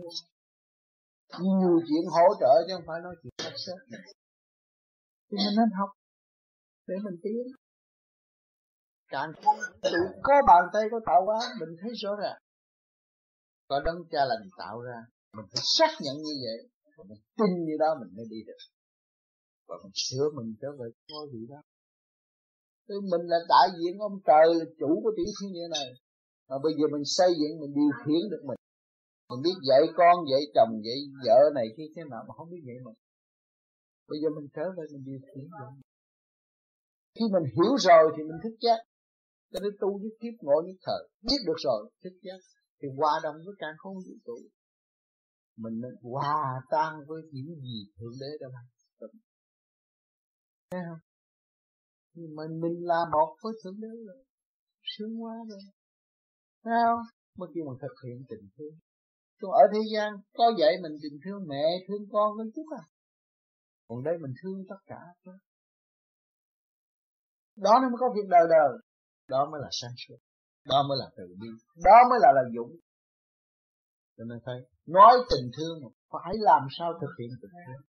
nhiều 1.40 1.76
chuyện 1.88 2.04
hỗ 2.16 2.26
trợ 2.40 2.52
chứ 2.66 2.72
không 2.74 2.86
phải 2.86 3.00
nói 3.04 3.14
chuyện 3.22 3.32
cách 3.38 3.58
xếp 3.66 3.78
thì 5.28 5.36
mình 5.44 5.54
nên 5.58 5.70
học 5.78 5.90
để 6.86 6.94
mình 7.04 7.16
tiến. 7.22 7.42
Càng 9.08 9.32
tự 9.82 9.98
có 10.22 10.34
bàn 10.46 10.64
tay 10.72 10.82
có 10.90 11.00
tạo 11.06 11.24
hóa, 11.26 11.40
mình 11.60 11.76
thấy 11.80 11.90
rõ 12.02 12.10
ràng 12.22 12.38
có 13.68 13.80
đấng 13.86 14.00
cha 14.10 14.24
lành 14.30 14.48
tạo 14.58 14.80
ra, 14.80 14.98
mình 15.36 15.46
phải 15.52 15.62
xác 15.76 15.90
nhận 16.04 16.16
như 16.16 16.34
vậy, 16.44 16.58
và 16.96 17.04
mình 17.08 17.22
tin 17.38 17.50
như 17.66 17.74
đó 17.78 17.88
mình 18.00 18.10
mới 18.16 18.26
đi 18.30 18.40
được. 18.46 18.62
Và 19.68 19.76
mình 19.82 19.92
sửa 19.94 20.26
mình 20.36 20.54
trở 20.60 20.68
về 20.78 20.88
ngôi 21.08 21.26
vị 21.32 21.42
đó. 21.48 21.60
Thì 22.88 22.94
mình 23.12 23.24
là 23.32 23.38
đại 23.48 23.68
diện 23.78 23.98
ông 23.98 24.18
trời, 24.28 24.54
là 24.58 24.64
chủ 24.80 25.00
của 25.02 25.12
tiểu 25.16 25.30
thiên 25.36 25.52
địa 25.52 25.68
này. 25.70 25.88
Mà 26.48 26.56
bây 26.64 26.72
giờ 26.78 26.84
mình 26.92 27.04
xây 27.04 27.30
dựng, 27.40 27.60
mình 27.60 27.72
điều 27.74 27.92
khiển 28.02 28.22
được 28.30 28.42
mình. 28.48 28.60
Mình 29.28 29.40
biết 29.46 29.56
dạy 29.68 29.82
con, 29.98 30.16
dạy 30.30 30.42
chồng, 30.54 30.72
dạy 30.86 30.98
vợ 31.24 31.38
này 31.54 31.66
kia 31.76 31.88
thế 31.96 32.02
nào 32.10 32.22
mà 32.28 32.32
không 32.36 32.50
biết 32.50 32.62
vậy 32.68 32.78
mình. 32.84 32.98
Bây 34.08 34.18
giờ 34.22 34.28
mình 34.36 34.48
trở 34.54 34.64
về, 34.76 34.84
mình 34.92 35.04
điều 35.04 35.20
khiển 35.28 35.44
được 35.58 35.70
khi 37.16 37.24
mình 37.34 37.46
hiểu 37.56 37.72
rồi 37.86 38.04
thì 38.16 38.22
mình 38.22 38.38
thức 38.42 38.56
giác. 38.60 38.78
Cho 39.52 39.60
nên 39.62 39.72
tu 39.80 39.98
với 39.98 40.10
kiếp 40.20 40.34
ngộ 40.40 40.62
nhất 40.66 40.78
thời. 40.86 41.02
Biết 41.22 41.40
được 41.46 41.58
rồi, 41.66 41.90
thức 42.04 42.14
giác 42.22 42.40
thì 42.78 42.88
hòa 42.96 43.12
đồng 43.22 43.36
với 43.44 43.54
càng 43.58 43.74
không 43.78 43.94
vũ 43.94 44.14
trụ. 44.26 44.38
Mình 45.56 45.80
nên 45.82 45.94
hòa 46.02 46.62
tan 46.70 46.92
với 47.06 47.22
những 47.32 47.60
gì 47.60 47.78
thượng 47.96 48.16
đế 48.20 48.30
đã 48.40 48.46
làm 48.52 48.64
thấy 50.70 50.80
không? 50.88 51.02
Thì 52.14 52.22
mình 52.36 52.60
mình 52.60 52.76
là 52.90 53.00
một 53.12 53.36
với 53.42 53.52
thượng 53.64 53.80
đế 53.80 53.92
rồi. 54.06 54.24
Sướng 54.82 55.22
quá 55.22 55.34
rồi. 55.48 55.64
Thấy 56.64 56.74
không? 56.86 57.02
Mới 57.38 57.48
kêu 57.54 57.64
mình 57.64 57.78
thực 57.82 57.94
hiện 58.04 58.24
tình 58.28 58.48
thương. 58.56 58.74
Còn 59.40 59.50
ở 59.50 59.64
thế 59.72 59.80
gian, 59.92 60.12
có 60.34 60.44
vậy 60.58 60.72
mình 60.82 60.92
tình 61.02 61.18
thương 61.24 61.48
mẹ, 61.48 61.64
thương 61.88 62.04
con 62.12 62.38
hơn 62.38 62.48
chút 62.54 62.66
à? 62.80 62.82
Còn 63.88 64.04
đây 64.04 64.14
mình 64.22 64.34
thương 64.42 64.64
tất 64.68 64.80
cả. 64.86 65.00
Đó 67.56 67.72
nó 67.82 67.88
mới 67.90 67.98
có 68.00 68.06
việc 68.14 68.28
đời 68.28 68.46
đời. 68.50 68.70
Đó 69.28 69.48
mới 69.50 69.60
là 69.62 69.68
sáng 69.70 69.94
suốt 69.96 70.18
đó 70.70 70.78
mới 70.88 70.96
là 71.02 71.08
từ 71.16 71.24
bi. 71.40 71.48
Đó 71.84 71.96
mới 72.10 72.18
là 72.22 72.30
là 72.36 72.42
dũng. 72.56 72.72
Cho 74.16 74.24
nên 74.24 74.38
thấy 74.44 74.58
nói 74.86 75.12
tình 75.30 75.50
thương 75.56 75.74
mà 75.82 75.88
phải 76.12 76.34
làm 76.38 76.62
sao 76.78 76.92
thực 77.00 77.12
hiện 77.18 77.30
tình 77.42 77.50
thương. 77.66 77.82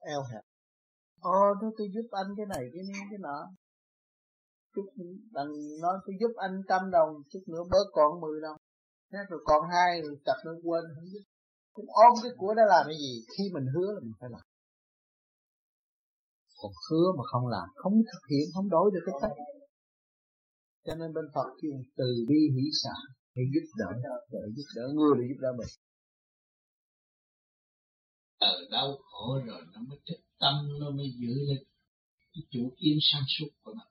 Eo 0.00 0.22
hẹp. 0.32 0.44
Ờ, 1.20 1.30
Ồ 1.30 1.54
tôi 1.60 1.70
tôi 1.78 1.86
giúp 1.94 2.06
anh 2.10 2.28
cái 2.36 2.46
này 2.46 2.64
cái 2.74 2.82
này 2.92 3.00
cái 3.10 3.18
nọ. 3.26 3.38
Chút 4.74 4.86
đằng 5.36 5.52
nói 5.82 5.94
tôi 6.06 6.14
giúp 6.20 6.32
anh 6.36 6.54
trăm 6.68 6.90
đồng, 6.90 7.10
chút 7.32 7.42
nữa 7.46 7.64
bớt 7.70 7.86
còn 7.92 8.20
mười 8.20 8.40
đồng. 8.40 8.56
Thế 9.12 9.18
rồi 9.28 9.40
còn 9.44 9.60
hai 9.72 10.02
rồi 10.02 10.16
chặt 10.24 10.38
nó 10.44 10.52
quên, 10.64 10.84
không 10.94 11.08
giúp. 11.12 11.24
Cũng 11.72 11.86
ôm 12.04 12.12
cái 12.22 12.32
của 12.36 12.54
đó 12.54 12.62
làm 12.68 12.84
cái 12.86 12.96
gì? 13.04 13.14
Khi 13.38 13.44
mình 13.54 13.66
hứa 13.74 13.92
là 13.94 14.00
mình 14.02 14.16
phải 14.20 14.30
làm. 14.32 14.44
Còn 16.60 16.72
hứa 16.90 17.06
mà 17.18 17.24
không 17.32 17.46
làm, 17.46 17.68
không 17.74 17.92
thực 18.12 18.22
hiện, 18.30 18.46
không 18.54 18.68
đổi 18.68 18.90
được 18.94 19.00
cái 19.06 19.14
cách 19.22 19.36
cho 20.86 20.94
nên 20.94 21.14
bên 21.14 21.24
Phật 21.34 21.48
kêu 21.62 21.72
từ 21.96 22.24
bi 22.28 22.36
hỷ 22.54 22.70
xả, 22.82 22.96
để 23.34 23.42
giúp 23.54 23.66
đỡ 23.78 23.90
để 24.30 24.38
giúp 24.56 24.64
đỡ 24.76 24.88
người, 24.94 25.14
để 25.18 25.24
giúp 25.28 25.40
đỡ 25.40 25.48
mình. 25.58 25.68
Ở 28.38 28.66
đau 28.70 28.96
khổ 28.96 29.40
rồi, 29.46 29.62
nó 29.72 29.80
mới 29.88 29.98
thích 30.06 30.20
tâm, 30.38 30.78
nó 30.80 30.90
mới 30.90 31.10
giữ 31.18 31.34
lên 31.48 31.64
cái 32.34 32.42
chủ 32.50 32.72
kiến 32.78 32.98
sáng 33.00 33.22
suốt 33.28 33.48
của 33.62 33.74
nó. 33.74 33.84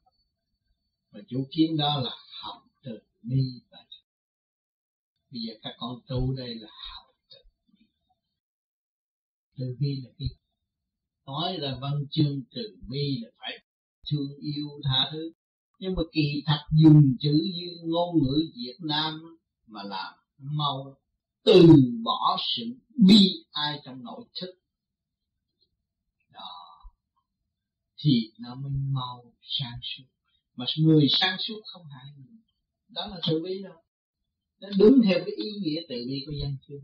Và 1.12 1.20
chủ 1.28 1.48
kiến 1.52 1.78
đó 1.78 2.02
là 2.04 2.12
học 2.42 2.64
từ 2.84 3.00
bi 3.22 3.62
và 3.70 3.78
bây 5.32 5.42
giờ 5.42 5.54
các 5.62 5.76
con 5.78 6.00
tu 6.08 6.36
đây 6.36 6.56
là 6.56 6.70
học 6.94 7.16
từ 7.30 7.38
bi. 7.68 7.86
Từ 9.58 9.76
bi 9.80 10.02
là 10.04 10.10
cái 10.18 10.28
nói 11.26 11.58
là 11.58 11.78
văn 11.82 12.06
chương 12.12 12.42
từ 12.52 12.78
bi 12.90 13.20
là 13.22 13.30
phải 13.40 13.64
thương 14.12 14.36
yêu 14.42 14.70
tha 14.84 15.10
thứ 15.12 15.32
nhưng 15.80 15.96
mà 15.96 16.02
kỳ 16.14 16.44
thật 16.46 16.60
dùng 16.72 17.02
chữ 17.20 17.32
như 17.32 17.68
ngôn 17.84 18.18
ngữ 18.24 18.52
Việt 18.56 18.78
Nam 18.80 19.22
mà 19.68 19.84
làm 19.84 20.14
mau 20.38 20.98
từ 21.44 21.68
bỏ 22.04 22.38
sự 22.56 22.64
bi 23.08 23.46
ai 23.52 23.80
trong 23.86 24.04
nội 24.04 24.26
thức. 24.42 24.50
Đó. 26.34 26.82
Thì 27.98 28.32
nó 28.40 28.56
mới 28.56 28.72
mau 28.92 29.34
sáng 29.42 29.80
suốt. 29.82 30.04
Mà 30.56 30.66
người 30.78 31.08
sáng 31.10 31.38
suốt 31.40 31.62
không 31.66 31.86
hại 31.92 32.06
người. 32.18 32.38
Đó 32.90 33.08
là 33.08 33.20
từ 33.28 33.42
bi 33.44 33.64
đâu 33.64 33.86
nó 34.62 34.70
đúng 34.80 35.02
theo 35.06 35.20
cái 35.20 35.36
ý 35.36 35.52
nghĩa 35.62 35.82
từ 35.90 35.96
bi 36.08 36.24
của 36.26 36.34
dân 36.42 36.58
chưa 36.68 36.80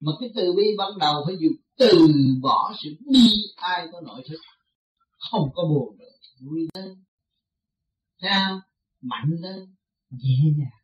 mà 0.00 0.12
cái 0.20 0.30
từ 0.34 0.52
bi 0.56 0.62
ban 0.78 0.98
đầu 0.98 1.22
phải 1.26 1.36
dùng 1.40 1.56
từ 1.78 2.08
bỏ 2.42 2.74
sự 2.82 2.90
bi 3.12 3.28
ai 3.56 3.88
của 3.92 4.00
nội 4.00 4.22
thức. 4.28 4.36
Không 5.30 5.50
có 5.54 5.62
buồn 5.62 5.98
được. 5.98 6.04
Vui 6.40 6.68
lên 6.74 7.04
sao 8.22 8.60
mạnh 9.00 9.30
lên, 9.40 9.74
nhẹ 10.10 10.38
nhàng 10.56 10.82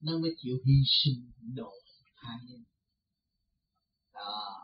nó 0.00 0.18
mới 0.18 0.30
chịu 0.36 0.56
hy 0.64 0.74
sinh 0.86 1.32
độ 1.54 1.72
hai 2.14 2.38
nhân 2.46 2.64
đó, 4.14 4.60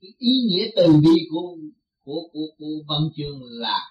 cái 0.00 0.10
ý 0.18 0.32
nghĩa 0.48 0.66
từ 0.76 1.00
bi 1.02 1.28
của 1.30 1.56
của 2.04 2.28
của 2.32 2.46
của 2.58 2.84
văn 2.88 3.00
chương 3.16 3.42
là 3.42 3.90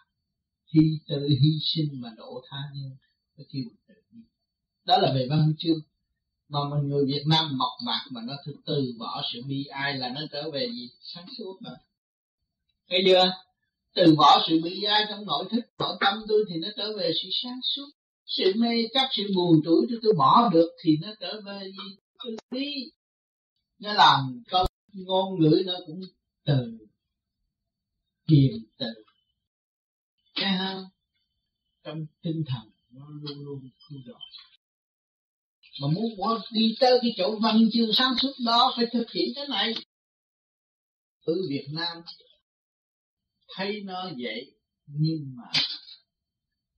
khi 0.73 0.99
tự 1.07 1.27
hy 1.27 1.59
sinh 1.61 2.01
mà 2.01 2.09
độ 2.17 2.41
tha 2.49 2.57
nhân, 2.73 2.97
nó 3.37 3.43
kêu 3.53 3.63
từ 3.87 3.93
bi. 4.11 4.19
Đó 4.85 4.97
là 4.97 5.13
về 5.15 5.27
văn 5.29 5.53
chương. 5.57 5.79
Mà 6.49 6.59
mình 6.71 6.89
người 6.89 7.05
Việt 7.05 7.23
Nam 7.27 7.57
mộc 7.57 7.71
mạc 7.85 8.05
mà 8.11 8.21
nó 8.27 8.33
thực 8.45 8.55
từ 8.65 8.93
bỏ 8.99 9.21
sự 9.33 9.41
bi, 9.47 9.63
ai 9.65 9.97
là 9.97 10.09
nó 10.09 10.21
trở 10.31 10.51
về 10.51 10.69
gì? 10.71 10.89
Sáng 11.01 11.25
suốt 11.37 11.57
mà. 11.61 11.71
Thấy 12.89 12.99
chưa? 13.05 13.31
Từ 13.99 14.15
bỏ 14.15 14.43
sự 14.47 14.61
bị 14.63 14.83
ai 14.83 15.05
trong 15.09 15.25
nội 15.25 15.45
thức 15.51 15.61
nội 15.79 15.97
tâm 15.99 16.13
tôi 16.27 16.45
thì 16.49 16.55
nó 16.59 16.67
trở 16.77 16.97
về 16.97 17.11
sự 17.23 17.29
sáng 17.43 17.59
suốt. 17.63 17.89
Sự 18.25 18.53
mê 18.55 18.87
chấp 18.93 19.07
sự 19.11 19.23
buồn 19.35 19.61
tuổi 19.65 19.85
tôi, 19.89 19.99
tôi 20.03 20.13
bỏ 20.17 20.49
được 20.53 20.69
thì 20.83 20.97
nó 21.01 21.07
trở 21.19 21.41
về 21.45 21.59
gì? 21.63 21.95
Tôi 22.23 22.35
đi 22.51 22.73
nó 23.79 23.93
làm 23.93 24.43
câu 24.49 24.65
ngôn 24.93 25.39
ngữ 25.39 25.63
nó 25.65 25.73
cũng 25.87 26.01
từ 26.45 26.77
kiềm 28.27 28.51
từ. 28.77 28.87
Nghe 30.35 30.57
không? 30.59 30.83
Trong 31.83 32.05
tinh 32.21 32.43
thần 32.47 32.69
nó 32.91 33.05
luôn 33.21 33.45
luôn 33.45 33.69
thu 33.89 33.95
dọn. 34.07 34.21
Mà 35.81 35.87
muốn 35.87 36.41
đi 36.51 36.75
tới 36.79 36.99
cái 37.01 37.11
chỗ 37.17 37.39
văn 37.41 37.69
chương 37.73 37.93
sáng 37.93 38.13
suốt 38.21 38.33
đó 38.45 38.73
phải 38.75 38.85
thực 38.93 39.11
hiện 39.11 39.29
cái 39.35 39.47
này. 39.47 39.73
Ở 41.25 41.33
Việt 41.49 41.67
Nam 41.71 41.97
thấy 43.55 43.81
nó 43.85 44.09
vậy 44.17 44.51
nhưng 44.87 45.35
mà 45.37 45.51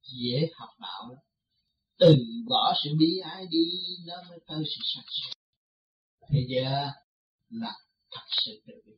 dễ 0.04 0.50
học 0.54 0.70
đạo 0.80 1.10
lắm. 1.10 1.20
Từ 2.00 2.16
bỏ 2.50 2.74
sự 2.84 2.90
bi 3.00 3.18
ai 3.24 3.46
đi, 3.50 3.64
nó 4.08 4.16
mới 4.30 4.40
tới 4.48 4.64
sự 4.66 4.82
sạch 4.84 5.10
sẽ. 5.10 5.34
Thì 6.30 6.40
giờ 6.50 6.90
là 7.50 7.74
thật 8.12 8.26
sự 8.46 8.62
tự 8.68 8.74
bi. 8.86 8.92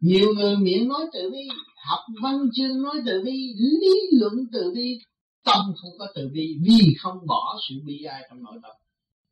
Nhiều 0.00 0.34
người 0.34 0.56
miệng 0.56 0.88
nói 0.88 1.06
tự 1.12 1.30
bi, 1.30 1.48
học 1.76 2.04
văn 2.22 2.38
chương 2.54 2.82
nói 2.82 2.94
tự 3.06 3.22
bi, 3.24 3.54
lý 3.56 3.94
luận 4.12 4.34
tự 4.52 4.72
bi, 4.74 4.98
tâm 5.44 5.72
không 5.82 5.98
có 5.98 6.12
tự 6.14 6.28
bi, 6.32 6.58
vì 6.62 6.94
không 6.98 7.26
bỏ 7.26 7.58
sự 7.68 7.74
bi 7.84 8.02
ai 8.02 8.26
trong 8.30 8.42
nội 8.42 8.58
tâm, 8.62 8.76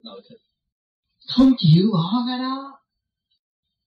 nội 0.03 0.23
thực. 0.29 0.37
Không 1.27 1.53
chịu 1.59 1.91
bỏ 1.93 2.25
cái 2.29 2.39
đó. 2.39 2.81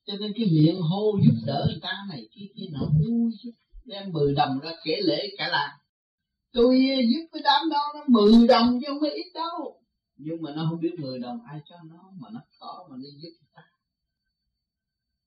Cho 0.06 0.14
nên 0.20 0.34
cái 0.36 0.46
miệng 0.52 0.82
hô 0.82 1.20
giúp 1.26 1.36
đỡ 1.46 1.66
người 1.68 1.80
ta 1.82 2.06
này 2.10 2.28
kia 2.32 2.48
kia 2.56 2.66
nọ, 2.72 2.86
vui 2.86 3.32
đem 3.92 4.12
mười 4.12 4.36
đồng 4.36 4.60
ra 4.60 4.72
kể 4.84 5.00
lễ 5.04 5.36
cả 5.38 5.48
làng 5.48 5.78
tôi 6.54 6.76
ờ, 6.96 7.02
giúp 7.12 7.28
cái 7.32 7.42
đám 7.44 7.70
đó 7.70 7.94
nó 7.96 8.02
mười 8.08 8.48
đồng 8.48 8.80
chứ 8.82 8.86
không 8.88 9.00
có 9.02 9.08
ít 9.08 9.32
đâu. 9.34 9.82
Nhưng 10.16 10.42
mà 10.42 10.52
nó 10.56 10.68
không 10.70 10.80
biết 10.80 10.96
mười 11.00 11.20
đồng 11.20 11.44
ai 11.46 11.60
cho 11.70 11.76
nó 11.84 12.12
mà 12.20 12.30
nó 12.34 12.40
có 12.60 12.88
mà 12.90 12.96
nó 12.98 13.10
giúp 13.22 13.30
người 13.40 13.50
ta. 13.54 13.64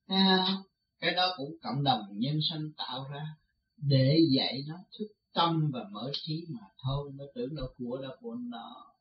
À, 0.07 0.47
cái 0.99 1.15
đó 1.15 1.35
cũng 1.37 1.51
cộng 1.63 1.85
đồng 1.85 2.01
nhân 2.11 2.39
sanh 2.51 2.73
tạo 2.77 3.07
ra 3.13 3.27
để 3.77 4.19
dạy 4.37 4.65
nó 4.69 4.75
thức 4.99 5.07
tâm 5.33 5.71
và 5.73 5.81
mở 5.93 6.11
trí 6.13 6.47
mà 6.49 6.61
thôi. 6.83 7.11
Nó 7.15 7.25
tưởng 7.35 7.55
nó 7.55 7.63
của 7.79 7.99
là 8.03 8.09
của 8.21 8.35
nó. 8.35 8.95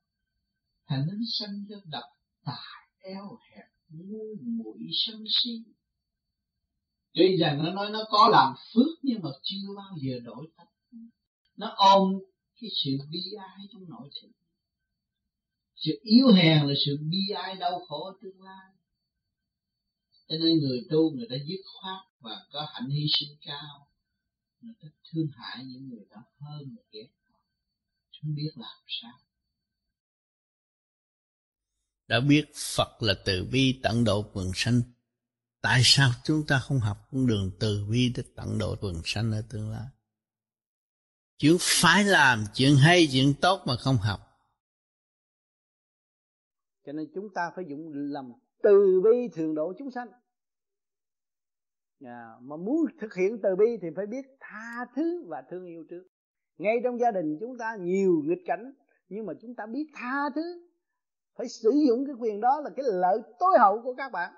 Thành 0.87 1.05
nó 1.07 1.13
sanh 1.39 1.65
cho 1.69 1.75
đập 1.85 2.09
tài 2.45 2.87
eo 2.99 3.37
hẹp 3.49 3.65
ngu 3.89 4.25
muội 4.41 4.79
sân 4.91 5.23
si 5.29 5.63
tuy 7.13 7.37
rằng 7.37 7.63
nó 7.63 7.73
nói 7.73 7.89
nó 7.89 8.03
có 8.09 8.29
làm 8.31 8.53
phước 8.73 8.99
nhưng 9.01 9.21
mà 9.21 9.29
chưa 9.43 9.73
bao 9.77 9.97
giờ 10.01 10.19
đổi 10.23 10.47
tánh 10.57 10.67
nó 11.57 11.73
ôm 11.75 12.19
cái 12.61 12.69
sự 12.83 12.91
bi 13.11 13.19
ai 13.39 13.67
trong 13.71 13.89
nội 13.89 14.09
thức 14.21 14.29
sự 15.85 15.99
yếu 16.03 16.27
hèn 16.27 16.67
là 16.67 16.73
sự 16.85 16.97
bi 17.01 17.33
ai 17.35 17.55
đau 17.55 17.85
khổ 17.87 18.17
tương 18.21 18.41
lai. 18.41 18.71
Cho 20.27 20.35
nên 20.37 20.59
người 20.59 20.85
tu, 20.89 21.11
người 21.15 21.27
ta 21.29 21.35
dứt 21.47 21.61
khoát 21.65 22.05
và 22.19 22.45
có 22.51 22.67
hạnh 22.73 22.89
hy 22.89 23.05
sinh 23.09 23.37
cao. 23.41 23.87
Người 24.61 24.73
ta 24.81 24.87
thương 25.11 25.27
hại 25.35 25.65
những 25.65 25.89
người 25.89 26.05
đó 26.09 26.23
hơn 26.39 26.59
người 26.59 26.83
ghét 26.91 27.07
không 28.21 28.35
biết 28.35 28.51
làm 28.55 28.77
sao. 28.87 29.19
Đã 32.07 32.19
biết 32.19 32.45
Phật 32.75 33.03
là 33.03 33.13
từ 33.25 33.47
bi 33.51 33.79
tận 33.83 34.03
độ 34.03 34.25
quần 34.33 34.51
sanh 34.55 34.81
tại 35.63 35.81
sao 35.83 36.09
chúng 36.23 36.43
ta 36.47 36.59
không 36.59 36.79
học 36.79 36.97
con 37.11 37.27
đường 37.27 37.51
từ 37.59 37.85
bi 37.91 38.13
để 38.15 38.23
tận 38.35 38.57
độ 38.59 38.75
quần 38.81 38.95
sanh 39.05 39.31
ở 39.31 39.41
tương 39.51 39.71
lai? 39.71 39.87
Chuyện 41.37 41.57
phải 41.59 42.03
làm 42.03 42.43
chuyện 42.53 42.75
hay 42.75 43.07
chuyện 43.11 43.33
tốt 43.41 43.61
mà 43.65 43.75
không 43.75 43.97
học. 43.97 44.19
Cho 46.85 46.91
nên 46.91 47.11
chúng 47.15 47.33
ta 47.35 47.51
phải 47.55 47.65
dụng 47.69 47.91
lòng 47.93 48.33
từ 48.63 49.01
bi 49.03 49.27
thường 49.33 49.55
độ 49.55 49.73
chúng 49.77 49.91
sanh. 49.91 50.07
À, 52.05 52.31
mà 52.41 52.57
muốn 52.57 52.85
thực 53.01 53.13
hiện 53.13 53.39
từ 53.43 53.55
bi 53.55 53.65
thì 53.81 53.87
phải 53.95 54.05
biết 54.05 54.25
tha 54.39 54.85
thứ 54.95 55.25
và 55.27 55.43
thương 55.51 55.65
yêu 55.65 55.85
trước. 55.89 56.03
Ngay 56.57 56.75
trong 56.83 56.99
gia 56.99 57.11
đình 57.11 57.37
chúng 57.39 57.57
ta 57.57 57.75
nhiều 57.79 58.21
nghịch 58.25 58.43
cảnh 58.45 58.73
nhưng 59.09 59.25
mà 59.25 59.33
chúng 59.41 59.55
ta 59.55 59.65
biết 59.65 59.85
tha 59.93 60.29
thứ. 60.35 60.69
Phải 61.37 61.47
sử 61.49 61.71
dụng 61.87 62.05
cái 62.05 62.15
quyền 62.19 62.41
đó 62.41 62.61
là 62.63 62.69
cái 62.75 62.85
lợi 62.89 63.21
tối 63.39 63.59
hậu 63.59 63.81
của 63.83 63.93
các 63.95 64.11
bạn 64.11 64.33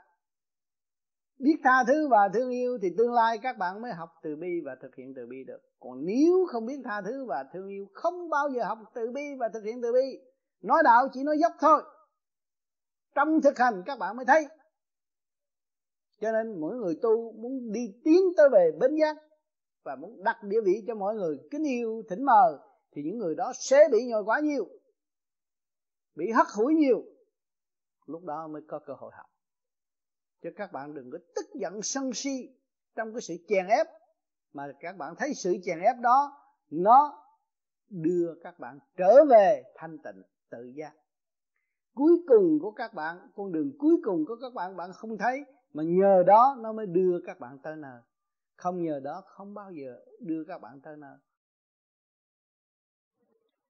biết 1.39 1.57
tha 1.63 1.83
thứ 1.87 2.07
và 2.07 2.29
thương 2.33 2.49
yêu 2.49 2.77
thì 2.81 2.89
tương 2.97 3.13
lai 3.13 3.37
các 3.37 3.57
bạn 3.57 3.81
mới 3.81 3.91
học 3.91 4.09
từ 4.23 4.35
bi 4.35 4.61
và 4.65 4.75
thực 4.81 4.95
hiện 4.95 5.13
từ 5.15 5.27
bi 5.29 5.43
được. 5.47 5.59
Còn 5.79 6.05
nếu 6.05 6.45
không 6.47 6.65
biết 6.65 6.81
tha 6.83 7.01
thứ 7.01 7.25
và 7.25 7.45
thương 7.53 7.67
yêu, 7.67 7.87
không 7.93 8.29
bao 8.29 8.49
giờ 8.49 8.63
học 8.63 8.77
từ 8.93 9.11
bi 9.11 9.21
và 9.39 9.49
thực 9.53 9.63
hiện 9.63 9.81
từ 9.81 9.93
bi. 9.93 10.19
Nói 10.61 10.83
đạo 10.83 11.07
chỉ 11.13 11.23
nói 11.23 11.37
dốc 11.39 11.53
thôi. 11.59 11.83
Trong 13.15 13.41
thực 13.41 13.57
hành 13.57 13.83
các 13.85 13.99
bạn 13.99 14.17
mới 14.17 14.25
thấy. 14.25 14.47
Cho 16.21 16.31
nên 16.31 16.61
mỗi 16.61 16.75
người 16.75 16.99
tu 17.01 17.31
muốn 17.31 17.71
đi 17.71 17.81
tiến 18.03 18.21
tới 18.37 18.49
về 18.51 18.71
bến 18.79 18.95
giác 18.95 19.17
và 19.83 19.95
muốn 19.95 20.23
đặt 20.23 20.37
địa 20.43 20.61
vị 20.65 20.83
cho 20.87 20.95
mọi 20.95 21.15
người 21.15 21.37
kính 21.51 21.63
yêu, 21.63 22.03
thỉnh 22.09 22.23
mờ, 22.23 22.59
thì 22.91 23.01
những 23.05 23.17
người 23.17 23.35
đó 23.35 23.51
sẽ 23.55 23.89
bị 23.91 24.05
nhồi 24.05 24.23
quá 24.23 24.39
nhiều, 24.39 24.67
bị 26.15 26.31
hất 26.31 26.47
hủi 26.55 26.73
nhiều. 26.73 27.03
Lúc 28.05 28.23
đó 28.23 28.47
mới 28.47 28.61
có 28.67 28.79
cơ 28.79 28.93
hội 28.93 29.11
học 29.17 29.34
chứ 30.45 30.51
các 30.55 30.71
bạn 30.71 30.93
đừng 30.93 31.11
có 31.11 31.17
tức 31.35 31.45
giận 31.53 31.81
sân 31.81 32.13
si 32.13 32.49
trong 32.95 33.13
cái 33.13 33.21
sự 33.21 33.33
chèn 33.47 33.67
ép. 33.67 33.87
Mà 34.53 34.67
các 34.79 34.97
bạn 34.97 35.13
thấy 35.17 35.33
sự 35.33 35.55
chèn 35.63 35.79
ép 35.79 35.95
đó, 36.01 36.31
nó 36.71 37.23
đưa 37.89 38.33
các 38.43 38.59
bạn 38.59 38.79
trở 38.97 39.25
về 39.29 39.63
thanh 39.75 39.97
tịnh, 40.03 40.23
tự 40.49 40.71
giác. 40.75 40.93
Cuối 41.95 42.11
cùng 42.27 42.59
của 42.61 42.71
các 42.71 42.93
bạn, 42.93 43.17
con 43.35 43.51
đường 43.51 43.71
cuối 43.79 43.97
cùng 44.03 44.25
của 44.27 44.35
các 44.41 44.53
bạn 44.53 44.77
bạn 44.77 44.89
không 44.93 45.17
thấy, 45.17 45.43
mà 45.73 45.83
nhờ 45.83 46.23
đó 46.27 46.57
nó 46.59 46.73
mới 46.73 46.85
đưa 46.85 47.19
các 47.25 47.39
bạn 47.39 47.57
tới 47.63 47.75
nơi. 47.75 48.01
Không 48.55 48.83
nhờ 48.83 48.99
đó, 49.03 49.23
không 49.25 49.53
bao 49.53 49.71
giờ 49.71 49.99
đưa 50.19 50.43
các 50.47 50.59
bạn 50.61 50.81
tới 50.83 50.97
nơi. 50.97 51.17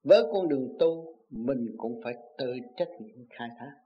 Với 0.03 0.23
con 0.33 0.49
đường 0.49 0.75
tu, 0.79 1.19
mình 1.29 1.75
cũng 1.77 2.01
phải 2.03 2.13
tự 2.37 2.53
trách 2.77 2.89
nhiệm 2.99 3.27
khai 3.29 3.49
thác 3.59 3.84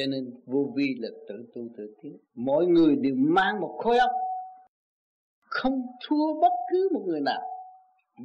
cho 0.00 0.06
nên 0.06 0.40
vô 0.46 0.72
vi 0.76 0.94
là 0.98 1.08
tự 1.28 1.50
tu 1.54 1.68
tự 1.76 1.94
tiến. 2.02 2.18
Mọi 2.34 2.66
người 2.66 2.96
đều 2.96 3.14
mang 3.16 3.60
một 3.60 3.78
khối 3.78 3.98
óc. 3.98 4.10
Không 5.40 5.82
thua 6.06 6.40
bất 6.40 6.52
cứ 6.70 6.88
một 6.92 7.02
người 7.06 7.20
nào. 7.20 7.42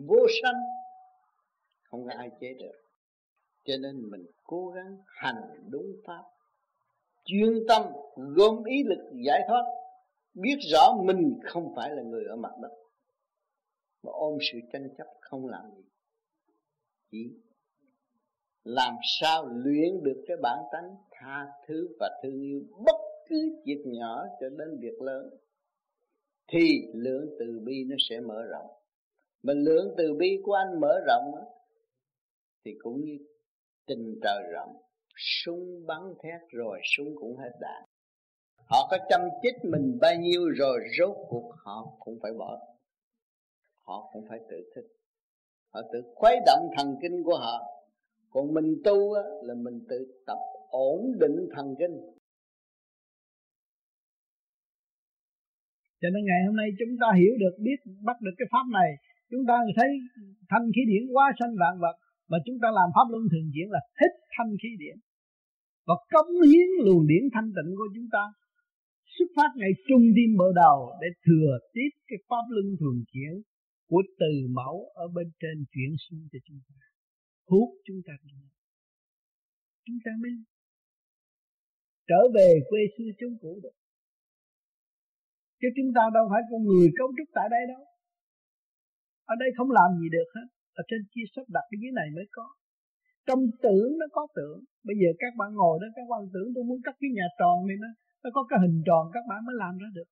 Vô 0.08 0.18
sanh. 0.42 0.62
Không 1.84 2.06
có 2.06 2.14
ai 2.18 2.30
chế 2.40 2.54
được. 2.60 2.72
Cho 3.66 3.74
nên 3.82 4.10
mình 4.12 4.26
cố 4.44 4.68
gắng 4.68 4.98
hành 5.06 5.42
đúng 5.70 5.96
pháp. 6.08 6.24
Chuyên 7.26 7.54
tâm, 7.68 7.84
gom 8.16 8.64
ý 8.64 8.84
lực 8.84 9.12
giải 9.26 9.42
thoát. 9.48 9.64
Biết 10.34 10.58
rõ 10.72 10.98
mình 11.04 11.40
không 11.44 11.74
phải 11.76 11.90
là 11.92 12.02
người 12.02 12.26
ở 12.30 12.36
mặt 12.36 12.52
đất. 12.62 12.72
Mà 14.04 14.12
ôm 14.12 14.38
sự 14.52 14.58
tranh 14.74 14.88
chấp 14.98 15.08
không 15.22 15.48
làm 15.48 15.66
gì. 15.76 15.84
Chỉ 17.12 17.45
làm 18.66 18.96
sao 19.20 19.46
luyện 19.46 20.04
được 20.04 20.24
cái 20.28 20.38
bản 20.42 20.60
tánh 20.72 20.96
tha 21.12 21.48
thứ 21.68 21.88
và 22.00 22.20
thương 22.24 22.42
yêu 22.42 22.62
bất 22.86 22.98
cứ 23.30 23.62
việc 23.66 23.84
nhỏ 23.86 24.26
cho 24.40 24.50
đến 24.50 24.80
việc 24.80 25.02
lớn? 25.02 25.30
Thì 26.48 26.82
lượng 26.94 27.36
từ 27.40 27.60
bi 27.64 27.84
nó 27.90 27.96
sẽ 28.10 28.20
mở 28.20 28.44
rộng. 28.44 28.68
Mà 29.44 29.54
lượng 29.54 29.94
từ 29.98 30.14
bi 30.14 30.42
của 30.44 30.54
anh 30.54 30.80
mở 30.80 31.00
rộng 31.08 31.32
thì 32.66 32.72
cũng 32.80 33.02
như 33.02 33.18
tình 33.86 34.20
trời 34.24 34.44
rộng. 34.52 34.76
Súng 35.16 35.86
bắn 35.88 36.14
thét 36.24 36.42
rồi 36.50 36.80
súng 36.98 37.16
cũng 37.16 37.38
hết 37.38 37.52
đạn. 37.60 37.84
Họ 38.56 38.88
có 38.92 38.98
chăm 39.10 39.22
chích 39.42 39.56
mình 39.64 39.98
bao 40.02 40.16
nhiêu 40.16 40.50
rồi 40.50 40.80
rốt 41.00 41.18
cuộc 41.30 41.52
họ 41.58 41.88
cũng 42.00 42.20
phải 42.22 42.32
bỏ. 42.34 42.60
Họ 43.82 44.10
cũng 44.14 44.26
phải 44.30 44.40
tự 44.50 44.72
thích 44.76 44.86
họ 45.76 45.82
tự 45.94 46.02
khuấy 46.16 46.40
động 46.46 46.70
thần 46.78 46.98
kinh 47.02 47.24
của 47.24 47.38
họ 47.38 47.64
còn 48.36 48.46
mình 48.58 48.70
tu 48.88 48.98
á, 49.14 49.24
là 49.48 49.54
mình 49.66 49.78
tự 49.90 50.00
tập 50.28 50.42
ổn 50.92 51.00
định 51.22 51.38
thần 51.54 51.68
kinh. 51.80 51.96
Cho 56.02 56.08
nên 56.14 56.22
ngày 56.26 56.42
hôm 56.48 56.56
nay 56.62 56.68
chúng 56.80 56.94
ta 57.02 57.08
hiểu 57.20 57.34
được 57.44 57.56
biết 57.66 57.80
bắt 58.08 58.18
được 58.26 58.36
cái 58.40 58.48
pháp 58.54 58.66
này 58.80 58.90
chúng 59.32 59.44
ta 59.50 59.56
thấy 59.78 59.90
thanh 60.52 60.66
khí 60.74 60.82
điển 60.92 61.04
quá 61.14 61.26
sanh 61.40 61.54
vạn 61.62 61.74
vật 61.84 61.96
mà 62.32 62.38
chúng 62.46 62.58
ta 62.62 62.68
làm 62.80 62.90
pháp 62.96 63.08
luân 63.12 63.24
thường 63.32 63.48
diễn 63.54 63.68
là 63.76 63.82
hết 64.02 64.12
thanh 64.36 64.52
khí 64.62 64.70
điển. 64.84 64.98
Và 65.88 65.96
cống 66.14 66.34
hiến 66.50 66.70
luồng 66.86 67.04
điển 67.12 67.24
thanh 67.34 67.50
tịnh 67.56 67.72
của 67.80 67.90
chúng 67.96 68.10
ta 68.16 68.24
xuất 69.16 69.30
phát 69.36 69.52
ngay 69.60 69.72
trung 69.88 70.06
tim 70.16 70.30
mở 70.40 70.48
đầu 70.64 70.78
để 71.02 71.10
thừa 71.26 71.52
tiếp 71.74 71.92
cái 72.08 72.20
pháp 72.30 72.46
luân 72.56 72.68
thường 72.80 73.00
chuyển 73.12 73.34
của 73.90 74.04
từ 74.22 74.32
mẫu 74.58 74.78
ở 75.04 75.06
bên 75.16 75.28
trên 75.42 75.56
chuyển 75.72 75.92
xuống 76.04 76.22
cho 76.32 76.40
chúng 76.48 76.60
ta 76.68 76.76
hút 77.50 77.70
chúng 77.86 78.02
ta 78.08 78.14
đi 78.24 78.38
chúng 79.86 80.00
ta 80.06 80.12
mới 80.22 80.32
trở 82.10 82.22
về 82.36 82.50
quê 82.70 82.82
xưa 82.96 83.10
chốn 83.20 83.32
cũ 83.42 83.52
được. 83.64 83.76
Chứ 85.60 85.68
chúng 85.78 85.92
ta 85.96 86.04
đâu 86.18 86.26
phải 86.32 86.42
con 86.50 86.62
người 86.68 86.88
cấu 86.98 87.10
trúc 87.18 87.28
tại 87.38 87.48
đây 87.56 87.64
đâu. 87.72 87.82
Ở 89.32 89.36
đây 89.42 89.50
không 89.58 89.72
làm 89.80 89.90
gì 90.00 90.08
được 90.16 90.30
hết. 90.36 90.48
Ở 90.80 90.82
trên 90.90 91.02
kia 91.14 91.26
sắp 91.34 91.46
đặt 91.56 91.66
cái 91.70 91.78
dưới 91.82 91.94
này 92.00 92.08
mới 92.18 92.28
có. 92.38 92.48
Trong 93.28 93.42
tưởng 93.64 93.90
nó 94.00 94.08
có 94.16 94.24
tưởng. 94.38 94.60
Bây 94.88 94.96
giờ 95.02 95.10
các 95.22 95.32
bạn 95.40 95.50
ngồi 95.60 95.76
đó, 95.82 95.88
các 95.98 96.08
bạn 96.12 96.22
tưởng 96.34 96.50
tôi 96.56 96.64
muốn 96.70 96.80
cắt 96.86 96.96
cái 97.02 97.10
nhà 97.18 97.28
tròn 97.40 97.58
này 97.68 97.78
nó 97.84 97.90
nó 98.24 98.30
có 98.36 98.42
cái 98.50 98.60
hình 98.64 98.78
tròn, 98.88 99.04
các 99.16 99.24
bạn 99.30 99.40
mới 99.48 99.56
làm 99.64 99.74
ra 99.82 99.90
được. 99.98 100.10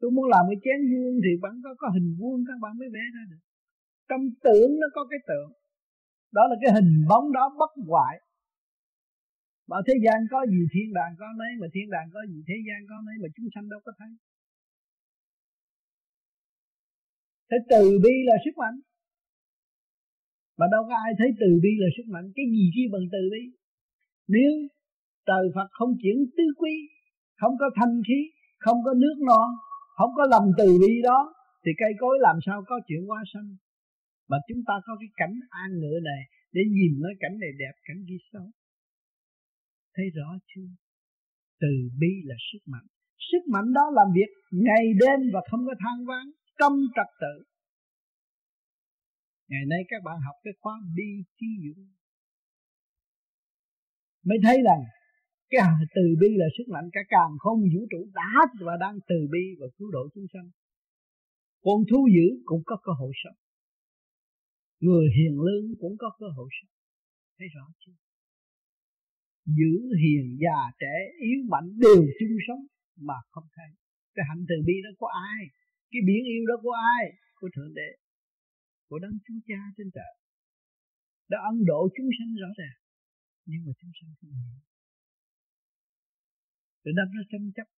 Tôi 0.00 0.10
muốn 0.16 0.26
làm 0.34 0.44
cái 0.50 0.58
chén 0.64 0.78
vuông 0.90 1.16
thì 1.24 1.32
vẫn 1.44 1.54
có 1.64 1.70
có 1.80 1.86
hình 1.96 2.10
vuông, 2.18 2.40
các 2.48 2.58
bạn 2.64 2.72
mới 2.80 2.88
vẽ 2.94 3.04
ra 3.16 3.24
được. 3.30 3.42
Trong 4.10 4.22
tưởng 4.44 4.70
nó 4.80 4.86
có 4.96 5.02
cái 5.10 5.20
tượng 5.28 5.50
đó 6.36 6.42
là 6.50 6.56
cái 6.62 6.70
hình 6.76 6.92
bóng 7.10 7.32
đó 7.32 7.44
bất 7.58 7.72
hoại. 7.90 8.14
Mà 9.70 9.76
thế 9.86 9.94
gian 10.04 10.18
có 10.32 10.46
gì, 10.52 10.60
thiên 10.72 10.88
đàng 10.98 11.12
có 11.20 11.26
mấy, 11.40 11.52
mà 11.60 11.66
thiên 11.74 11.86
đàng 11.94 12.08
có 12.14 12.20
gì, 12.30 12.38
thế 12.48 12.56
gian 12.66 12.80
có 12.90 12.96
mấy, 13.06 13.14
mà 13.22 13.28
chúng 13.36 13.48
sanh 13.54 13.68
đâu 13.72 13.80
có 13.84 13.92
thấy. 13.98 14.10
Thế 17.50 17.56
từ 17.70 17.82
bi 18.04 18.14
là 18.28 18.36
sức 18.44 18.54
mạnh. 18.62 18.78
Mà 20.58 20.66
đâu 20.74 20.82
có 20.88 20.94
ai 21.06 21.12
thấy 21.18 21.30
từ 21.40 21.50
bi 21.62 21.72
là 21.82 21.88
sức 21.96 22.06
mạnh. 22.14 22.26
Cái 22.36 22.46
gì 22.54 22.64
chi 22.74 22.82
bằng 22.92 23.06
từ 23.14 23.22
bi? 23.32 23.42
Nếu 24.34 24.52
trời 25.26 25.44
Phật 25.54 25.68
không 25.78 25.92
chuyển 26.02 26.16
tứ 26.36 26.44
quý 26.60 26.74
không 27.40 27.54
có 27.60 27.70
thanh 27.78 28.02
khí, 28.06 28.20
không 28.58 28.78
có 28.84 28.92
nước 29.02 29.16
non, 29.28 29.48
không 29.96 30.10
có 30.16 30.24
lòng 30.30 30.46
từ 30.58 30.78
bi 30.82 30.92
đó, 31.02 31.34
thì 31.64 31.70
cây 31.78 31.92
cối 31.98 32.18
làm 32.20 32.36
sao 32.46 32.64
có 32.66 32.80
chuyện 32.86 33.06
hóa 33.06 33.22
sanh? 33.34 33.48
Mà 34.28 34.36
chúng 34.48 34.62
ta 34.68 34.74
có 34.86 34.92
cái 35.00 35.10
cảnh 35.20 35.36
an 35.62 35.70
ngựa 35.80 35.98
này 36.10 36.22
để 36.52 36.62
nhìn 36.76 36.92
nó 37.02 37.08
cảnh 37.20 37.36
này 37.42 37.52
đẹp, 37.62 37.74
cảnh 37.86 38.00
kia 38.08 38.20
xấu. 38.32 38.46
Thấy 39.94 40.06
rõ 40.16 40.28
chưa? 40.50 40.68
Từ 41.60 41.72
bi 42.00 42.12
là 42.24 42.36
sức 42.52 42.62
mạnh. 42.72 42.86
Sức 43.30 43.42
mạnh 43.52 43.72
đó 43.72 43.84
làm 43.98 44.08
việc 44.18 44.30
ngày 44.50 44.84
đêm 45.02 45.20
và 45.32 45.40
không 45.50 45.62
có 45.66 45.74
than 45.82 45.98
vãn, 46.08 46.24
trong 46.58 46.74
trật 46.96 47.10
tự. 47.22 47.34
Ngày 49.48 49.64
nay 49.70 49.80
các 49.88 50.00
bạn 50.04 50.16
học 50.26 50.36
cái 50.44 50.54
khóa 50.60 50.74
bi 50.96 51.10
trí 51.38 51.46
dũng 51.64 51.84
mới 54.28 54.38
thấy 54.42 54.56
rằng 54.68 54.82
cái 55.50 55.62
từ 55.94 56.04
bi 56.20 56.28
là 56.40 56.46
sức 56.58 56.66
mạnh, 56.72 56.88
cả 56.92 57.00
càng 57.08 57.32
không 57.38 57.60
vũ 57.72 57.82
trụ 57.90 58.00
đã 58.14 58.30
và 58.66 58.74
đang 58.80 58.96
từ 59.08 59.18
bi 59.32 59.44
và 59.60 59.66
cứu 59.76 59.90
độ 59.90 60.08
chúng 60.14 60.26
sanh. 60.32 60.48
Còn 61.64 61.78
thu 61.90 62.08
giữ 62.14 62.26
cũng 62.44 62.62
có 62.66 62.76
cơ 62.84 62.92
hội 63.00 63.12
sống 63.24 63.38
người 64.86 65.06
hiền 65.16 65.34
lương 65.46 65.66
cũng 65.80 65.94
có 66.02 66.08
cơ 66.20 66.26
hội 66.36 66.48
sống. 66.56 66.72
Thấy 67.38 67.48
rõ 67.54 67.64
chưa? 67.82 67.98
Giữ 69.58 69.74
hiền 70.02 70.26
già 70.42 70.60
trẻ 70.80 70.94
yếu 71.28 71.40
mạnh 71.52 71.68
đều 71.84 72.02
chung 72.18 72.36
sống 72.46 72.62
mà 73.08 73.18
không 73.32 73.48
thấy. 73.56 73.70
Cái 74.14 74.24
hạnh 74.28 74.44
từ 74.48 74.56
bi 74.66 74.76
đó 74.84 74.90
của 75.00 75.10
ai? 75.30 75.42
Cái 75.90 76.00
biển 76.08 76.22
yêu 76.34 76.42
đó 76.50 76.56
của 76.64 76.76
ai? 76.96 77.04
Của 77.40 77.48
thượng 77.54 77.74
đế, 77.78 77.90
của 78.88 78.98
đấng 78.98 79.16
chúa 79.24 79.40
cha 79.48 79.60
trên 79.76 79.88
trời. 79.96 80.12
Đã 81.32 81.38
ân 81.50 81.56
độ 81.70 81.80
chúng 81.96 82.10
sanh 82.18 82.30
rõ 82.42 82.50
ràng, 82.60 82.78
nhưng 83.48 83.62
mà 83.66 83.72
chúng 83.80 83.92
sanh 83.98 84.10
không 84.18 84.32
hiểu. 84.38 84.58
Rồi 86.82 86.92
đâm 86.98 87.08
ra 87.14 87.22
tranh 87.30 87.46
chấp. 87.56 87.68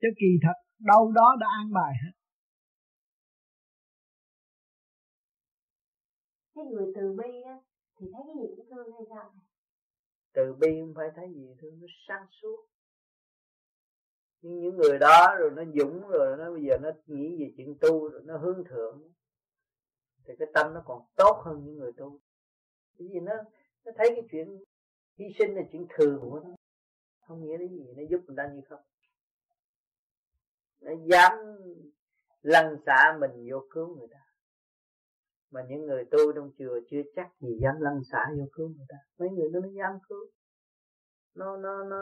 Chứ 0.00 0.08
kỳ 0.20 0.30
thật, 0.44 0.58
đâu 0.90 1.12
đó 1.18 1.28
đã 1.40 1.46
an 1.60 1.68
bài 1.78 1.92
hết. 2.02 2.14
Cái 6.54 6.64
người 6.64 6.92
từ 6.94 7.12
bi 7.12 7.42
á, 7.46 7.60
thì 7.96 8.06
thấy 8.12 8.22
cái 8.26 8.34
gì 8.40 8.54
cũng 8.56 8.66
thương 8.70 8.92
hay 8.92 9.02
sao? 9.10 9.34
Từ 10.32 10.54
bi 10.54 10.68
không 10.80 10.94
phải 10.96 11.10
thấy 11.16 11.32
gì 11.34 11.54
thương, 11.58 11.80
nó 11.80 11.86
sáng 12.08 12.26
suốt. 12.30 12.66
Nhưng 14.40 14.60
những 14.60 14.76
người 14.76 14.98
đó 14.98 15.36
rồi 15.38 15.50
nó 15.50 15.62
dũng 15.74 16.08
rồi, 16.08 16.36
nó 16.38 16.50
bây 16.50 16.62
giờ 16.62 16.78
nó 16.82 16.90
nghĩ 17.06 17.36
về 17.40 17.52
chuyện 17.56 17.78
tu 17.80 18.08
rồi 18.08 18.22
nó 18.24 18.38
hướng 18.38 18.64
thượng, 18.64 19.12
thì 20.24 20.34
cái 20.38 20.48
tâm 20.54 20.74
nó 20.74 20.82
còn 20.86 21.02
tốt 21.16 21.42
hơn 21.44 21.64
những 21.64 21.76
người 21.76 21.92
tu. 21.92 22.20
Bởi 22.98 23.08
vì 23.12 23.20
nó 23.20 23.32
nó 23.84 23.92
thấy 23.96 24.08
cái 24.08 24.22
chuyện 24.30 24.64
hy 25.18 25.24
sinh 25.38 25.54
là 25.54 25.62
chuyện 25.72 25.86
thường 25.90 26.18
của 26.20 26.40
nó. 26.40 26.50
Không 27.26 27.44
nghĩa 27.44 27.56
đến 27.56 27.68
gì, 27.68 27.92
nó 27.96 28.02
giúp 28.10 28.20
người 28.26 28.36
ta 28.36 28.50
như 28.54 28.60
không. 28.68 28.82
Nó 30.80 30.92
dám 31.04 31.32
lăn 32.42 32.76
xả 32.86 33.18
mình 33.20 33.48
vô 33.50 33.66
cứu 33.70 33.96
người 33.96 34.08
ta 34.10 34.23
mà 35.54 35.60
những 35.68 35.86
người 35.86 36.04
tu 36.04 36.32
trong 36.34 36.50
chùa 36.58 36.80
chưa 36.90 37.02
chắc 37.16 37.28
gì 37.40 37.58
dám 37.62 37.74
lăn 37.80 38.00
xả 38.12 38.26
vô 38.38 38.44
cứu 38.52 38.68
người 38.68 38.86
ta. 38.88 38.96
Mấy 39.18 39.28
người 39.30 39.48
nó 39.52 39.60
mới 39.60 39.74
dám 39.74 39.98
cứu. 40.08 40.24
Nó 41.34 41.56
nó 41.56 41.84
nó 41.84 42.00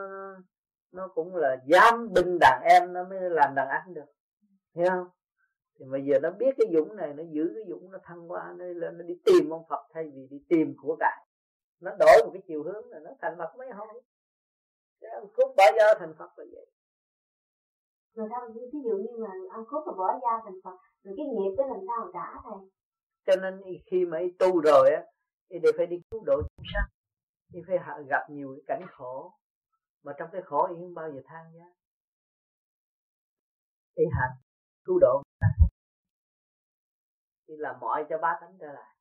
nó 0.92 1.08
cũng 1.14 1.36
là 1.36 1.56
dám 1.66 2.12
binh 2.14 2.38
đàn 2.40 2.62
em 2.62 2.92
nó 2.92 3.04
mới 3.04 3.30
làm 3.30 3.54
đàn 3.54 3.68
anh 3.68 3.94
được. 3.94 4.10
Hiểu 4.74 4.88
không? 4.88 5.08
Thì 5.78 5.84
bây 5.90 6.04
giờ 6.04 6.18
nó 6.22 6.30
biết 6.30 6.54
cái 6.58 6.66
dũng 6.74 6.96
này, 6.96 7.14
nó 7.14 7.22
giữ 7.30 7.52
cái 7.54 7.64
dũng 7.68 7.90
nó 7.90 7.98
thăng 8.02 8.30
qua 8.30 8.54
nó 8.58 8.64
lên, 8.64 8.98
nó 8.98 9.04
đi 9.04 9.14
tìm 9.24 9.50
ông 9.50 9.64
phật 9.68 9.86
thay 9.94 10.10
vì 10.14 10.26
đi 10.30 10.44
tìm 10.48 10.74
của 10.82 10.96
cải 11.00 11.26
nó 11.80 11.90
đổi 11.98 12.24
một 12.24 12.30
cái 12.32 12.42
chiều 12.46 12.62
hướng 12.62 12.88
là 12.88 12.98
nó 12.98 13.10
thành 13.20 13.34
phật 13.38 13.56
mấy 13.58 13.70
hôm 13.70 13.88
ông 15.20 15.28
cốt 15.36 15.54
bỏ 15.56 15.64
dao 15.78 15.94
thành 15.98 16.14
phật 16.18 16.38
là 16.38 16.44
vậy. 16.52 16.66
Rồi 18.14 18.28
sao 18.30 18.48
ví 18.54 18.80
dụ 18.84 18.96
như 18.96 19.24
mà 19.24 19.30
ăn 19.50 19.64
cốt 19.68 19.84
mà 19.86 19.92
bỏ 19.92 20.20
dao 20.22 20.40
thành 20.44 20.60
phật, 20.64 20.76
rồi 21.02 21.14
cái 21.16 21.26
nghiệp 21.26 21.54
đó 21.58 21.64
làm 21.66 21.80
sao 21.86 22.10
trả 22.12 22.40
thầy 22.44 22.68
cho 23.26 23.36
nên 23.36 23.60
khi 23.86 24.04
mà 24.04 24.18
tu 24.38 24.60
rồi 24.60 24.90
á 24.90 25.02
thì 25.50 25.56
để 25.62 25.68
phải 25.76 25.86
đi 25.86 25.96
cứu 26.10 26.24
độ 26.26 26.42
chúng 26.42 26.66
sanh. 26.74 26.88
Thì 27.52 27.58
phải 27.66 27.78
gặp 28.08 28.30
nhiều 28.30 28.56
cái 28.56 28.64
cảnh 28.66 28.88
khổ. 28.90 29.32
Mà 30.02 30.12
trong 30.18 30.28
cái 30.32 30.42
khổ 30.44 30.66
thì 30.68 30.74
không 30.80 30.94
bao 30.94 31.12
giờ 31.12 31.20
than 31.26 31.52
giá. 31.54 31.64
Đi 33.96 34.04
hành 34.12 34.30
cứu 34.84 34.98
độ 35.00 35.22
đi 37.52 37.58
làm 37.58 37.80
mọi 37.80 38.04
cho 38.10 38.18
ba 38.18 38.38
tánh 38.40 38.56
trở 38.60 38.72
lại. 38.72 38.96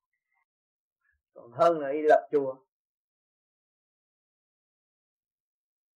Còn 1.34 1.52
hơn 1.52 1.80
là 1.80 1.92
đi 1.92 2.00
lập 2.02 2.28
chùa. 2.32 2.56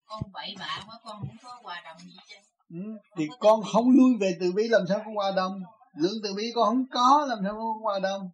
Con 0.06 0.22
bậy 0.34 0.56
bạ 0.60 0.84
quá 0.88 1.00
con 1.04 1.20
không 1.20 1.38
có 1.44 1.60
hòa 1.64 1.82
đồng 1.86 1.98
gì 1.98 2.18
chứ 2.28 2.36
ừ, 2.70 2.98
thì 3.18 3.28
con 3.40 3.62
không 3.74 3.86
lui 3.98 4.18
về 4.22 4.38
từ 4.40 4.52
bi 4.56 4.68
làm 4.68 4.82
sao 4.90 5.00
có 5.06 5.12
hòa 5.16 5.32
đồng 5.36 5.64
lượng 5.95 6.17
từ 6.24 6.33
bi 6.33 6.51
con 6.56 6.65
không 6.65 6.85
có, 6.91 7.25
làm 7.30 7.40
sao 7.43 7.53
con 7.53 7.82
hòa 7.82 7.99
đồng? 7.99 8.30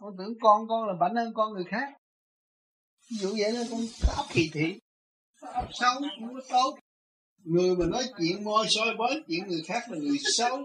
Con 0.00 0.14
tưởng 0.18 0.34
con 0.40 0.68
con 0.68 0.88
là 0.88 0.94
bảnh 1.00 1.16
hơn 1.16 1.32
con 1.34 1.52
người 1.52 1.64
khác. 1.64 1.92
Ví 3.10 3.16
dụ 3.16 3.28
vậy 3.38 3.52
nên 3.52 3.66
con 3.70 3.80
áp 4.16 4.24
kỳ 4.32 4.50
thị. 4.52 4.78
Áp 5.40 5.68
xấu, 5.72 5.94
không 6.20 6.34
có 6.34 6.40
tốt. 6.50 6.78
Người 7.44 7.76
mà 7.76 7.86
nói 7.86 8.04
chuyện 8.18 8.44
môi 8.44 8.66
soi 8.68 8.96
bói, 8.98 9.22
chuyện 9.26 9.48
người 9.48 9.62
khác 9.66 9.82
là 9.90 9.98
người 9.98 10.18
xấu. 10.36 10.58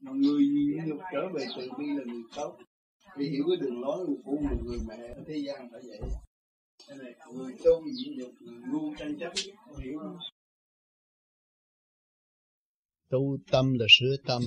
Mà 0.00 0.12
người 0.12 0.44
nhục 0.86 0.98
trở 1.12 1.28
về 1.34 1.46
từ 1.56 1.68
bi 1.78 1.86
là 1.86 2.04
người 2.06 2.22
tốt. 2.36 2.56
Vì 3.16 3.28
hiểu 3.30 3.44
cái 3.48 3.56
đường 3.56 3.80
lối 3.80 4.06
của 4.24 4.36
một 4.36 4.56
người 4.64 4.78
mẹ 4.88 4.96
ở 4.96 5.22
thế 5.26 5.36
gian 5.46 5.68
phải 5.72 5.80
vậy. 5.88 6.00
Cái 6.88 6.96
này, 6.96 7.12
người 7.34 7.52
tu 7.64 7.82
nhịn 7.84 8.18
nhục 8.18 8.30
người 8.40 8.60
ngu 8.72 8.94
tranh 8.98 9.18
chấp. 9.20 9.32
Không 9.64 9.76
hiểu 9.76 9.98
không? 9.98 10.18
Tu 13.08 13.38
tâm 13.50 13.74
là 13.74 13.86
sửa 13.88 14.16
tâm, 14.26 14.42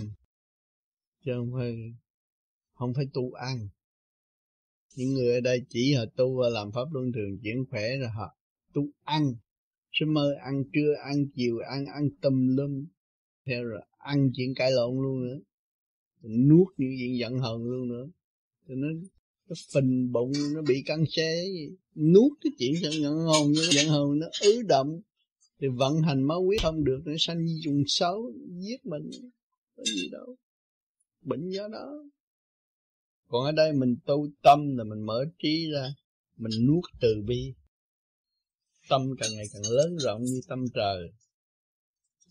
chứ 1.26 1.32
không 1.36 1.52
phải 1.54 1.76
không 2.74 2.94
phải 2.94 3.06
tu 3.14 3.32
ăn. 3.32 3.68
Những 4.96 5.14
người 5.14 5.34
ở 5.34 5.40
đây 5.40 5.62
chỉ 5.70 5.94
họ 5.94 6.06
tu 6.16 6.38
và 6.38 6.50
làm 6.50 6.72
pháp 6.72 6.86
luân 6.92 7.12
thường 7.12 7.40
chuyển 7.44 7.66
khỏe 7.70 7.98
rồi 7.98 8.10
họ 8.10 8.38
tu 8.74 8.90
ăn. 9.04 9.34
Sẽ 9.92 10.06
mơ 10.06 10.36
ăn 10.44 10.64
trưa, 10.74 10.94
ăn 11.04 11.26
chiều, 11.36 11.60
ăn 11.60 11.86
ăn 11.86 12.10
tâm 12.22 12.58
lum. 12.58 12.86
Theo 13.46 13.64
rồi 13.64 13.82
ăn 13.98 14.30
chuyện 14.36 14.54
cãi 14.56 14.72
lộn 14.72 14.96
luôn 15.04 15.24
nữa. 15.24 15.40
Nuốt 16.22 16.68
những 16.78 16.92
chuyện 17.00 17.18
giận 17.18 17.40
hờn 17.40 17.64
luôn 17.64 17.88
nữa. 17.88 18.08
Cho 18.68 18.76
nó 18.76 18.88
nó 19.50 19.56
phình 19.74 20.12
bụng, 20.12 20.32
nó 20.54 20.62
bị 20.62 20.84
căng 20.86 21.06
xé. 21.10 21.46
Nuốt 21.96 22.32
cái 22.42 22.52
chuyện 22.58 22.74
giận 22.82 22.94
hờn 23.04 23.54
giận 23.54 23.88
hờn 23.88 24.20
nó 24.20 24.28
ứ 24.42 24.62
động 24.62 25.02
thì 25.60 25.68
vận 25.68 26.02
hành 26.02 26.24
máu 26.24 26.46
huyết 26.46 26.62
không 26.62 26.84
được 26.84 27.02
nó 27.06 27.14
sanh 27.20 27.48
dùng 27.64 27.84
xấu, 27.88 28.34
giết 28.60 28.86
mình, 28.86 29.10
có 29.76 29.84
gì 29.84 30.10
đâu. 30.12 30.36
Bệnh 31.22 31.50
do 31.50 31.68
đó. 31.68 32.04
Còn 33.28 33.46
ở 33.46 33.52
đây 33.52 33.74
mình 33.74 33.96
tu 34.06 34.28
tâm 34.44 34.78
là 34.78 34.84
mình 34.84 35.06
mở 35.06 35.26
trí 35.40 35.72
ra, 35.72 35.94
mình 36.36 36.52
nuốt 36.68 36.84
từ 37.02 37.22
bi. 37.28 37.54
Tâm 38.90 39.02
càng 39.20 39.30
ngày 39.36 39.46
càng 39.54 39.72
lớn 39.72 39.98
rộng 39.98 40.24
như 40.24 40.42
tâm 40.48 40.66
trời, 40.74 41.12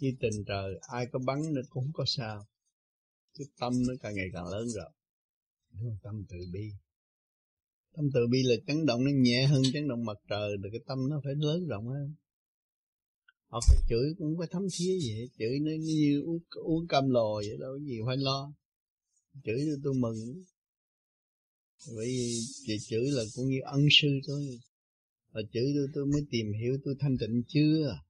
như 0.00 0.12
tình 0.20 0.44
trời. 0.46 0.78
Ai 0.92 1.06
có 1.12 1.18
bắn 1.26 1.54
nữa 1.54 1.62
cũng 1.68 1.84
không 1.84 1.92
có 1.92 2.04
sao. 2.06 2.46
Cái 3.38 3.46
tâm 3.60 3.72
nó 3.88 3.94
càng 4.02 4.14
ngày 4.14 4.28
càng 4.32 4.46
lớn 4.46 4.68
rộng. 4.68 4.92
Tâm 6.02 6.24
từ 6.28 6.36
bi. 6.52 6.70
Tâm 7.96 8.04
từ 8.14 8.26
bi 8.30 8.42
là 8.42 8.54
chấn 8.66 8.86
động, 8.86 9.04
nó 9.04 9.10
nhẹ 9.14 9.46
hơn 9.46 9.62
chấn 9.72 9.88
động 9.88 10.04
mặt 10.04 10.18
trời 10.28 10.56
được 10.56 10.68
cái 10.72 10.80
tâm 10.86 10.98
nó 11.10 11.20
phải 11.24 11.34
lớn 11.36 11.66
rộng 11.66 11.86
hơn 11.86 12.14
họ 13.56 13.62
phải 13.68 13.76
chửi 13.88 14.14
cũng 14.18 14.38
phải 14.38 14.48
thấm 14.50 14.62
thía 14.72 14.98
vậy 15.06 15.30
chửi 15.38 15.58
nó 15.60 15.70
như 15.80 16.22
uống, 16.26 16.42
uống 16.50 16.86
cam 16.88 17.10
lồ 17.10 17.34
vậy 17.34 17.56
đâu 17.60 17.72
có 17.72 17.84
gì 17.84 17.98
phải 18.06 18.16
lo. 18.16 18.52
Chửi 19.44 19.56
cho 19.66 19.80
tôi 19.84 19.94
mừng. 19.94 20.44
Bởi 21.96 22.06
vì 22.06 22.40
chị 22.66 22.76
chửi 22.88 23.10
là 23.10 23.22
cũng 23.34 23.48
như 23.48 23.58
ân 23.64 23.80
sư 23.90 24.08
thôi. 24.26 24.60
Và 25.32 25.40
chửi 25.52 25.72
tôi 25.76 25.86
tôi 25.94 26.06
mới 26.06 26.22
tìm 26.30 26.46
hiểu 26.60 26.78
tôi 26.84 26.94
thanh 26.98 27.18
tịnh 27.18 27.42
chưa? 27.48 28.00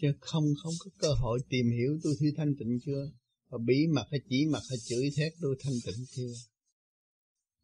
Chứ 0.00 0.08
không 0.20 0.44
không 0.62 0.74
có 0.78 0.90
cơ 0.98 1.12
hội 1.12 1.40
tìm 1.48 1.70
hiểu 1.70 1.98
tôi 2.02 2.14
thi 2.20 2.26
thanh 2.36 2.54
tịnh 2.58 2.78
chưa? 2.86 3.12
Và 3.48 3.58
bí 3.66 3.86
mặt 3.86 4.06
hay 4.10 4.20
chỉ 4.28 4.46
mặt 4.46 4.62
hay 4.68 4.78
chửi 4.78 5.10
thét 5.16 5.32
tôi 5.40 5.56
thanh 5.60 5.74
tịnh 5.86 6.06
chưa? 6.10 6.32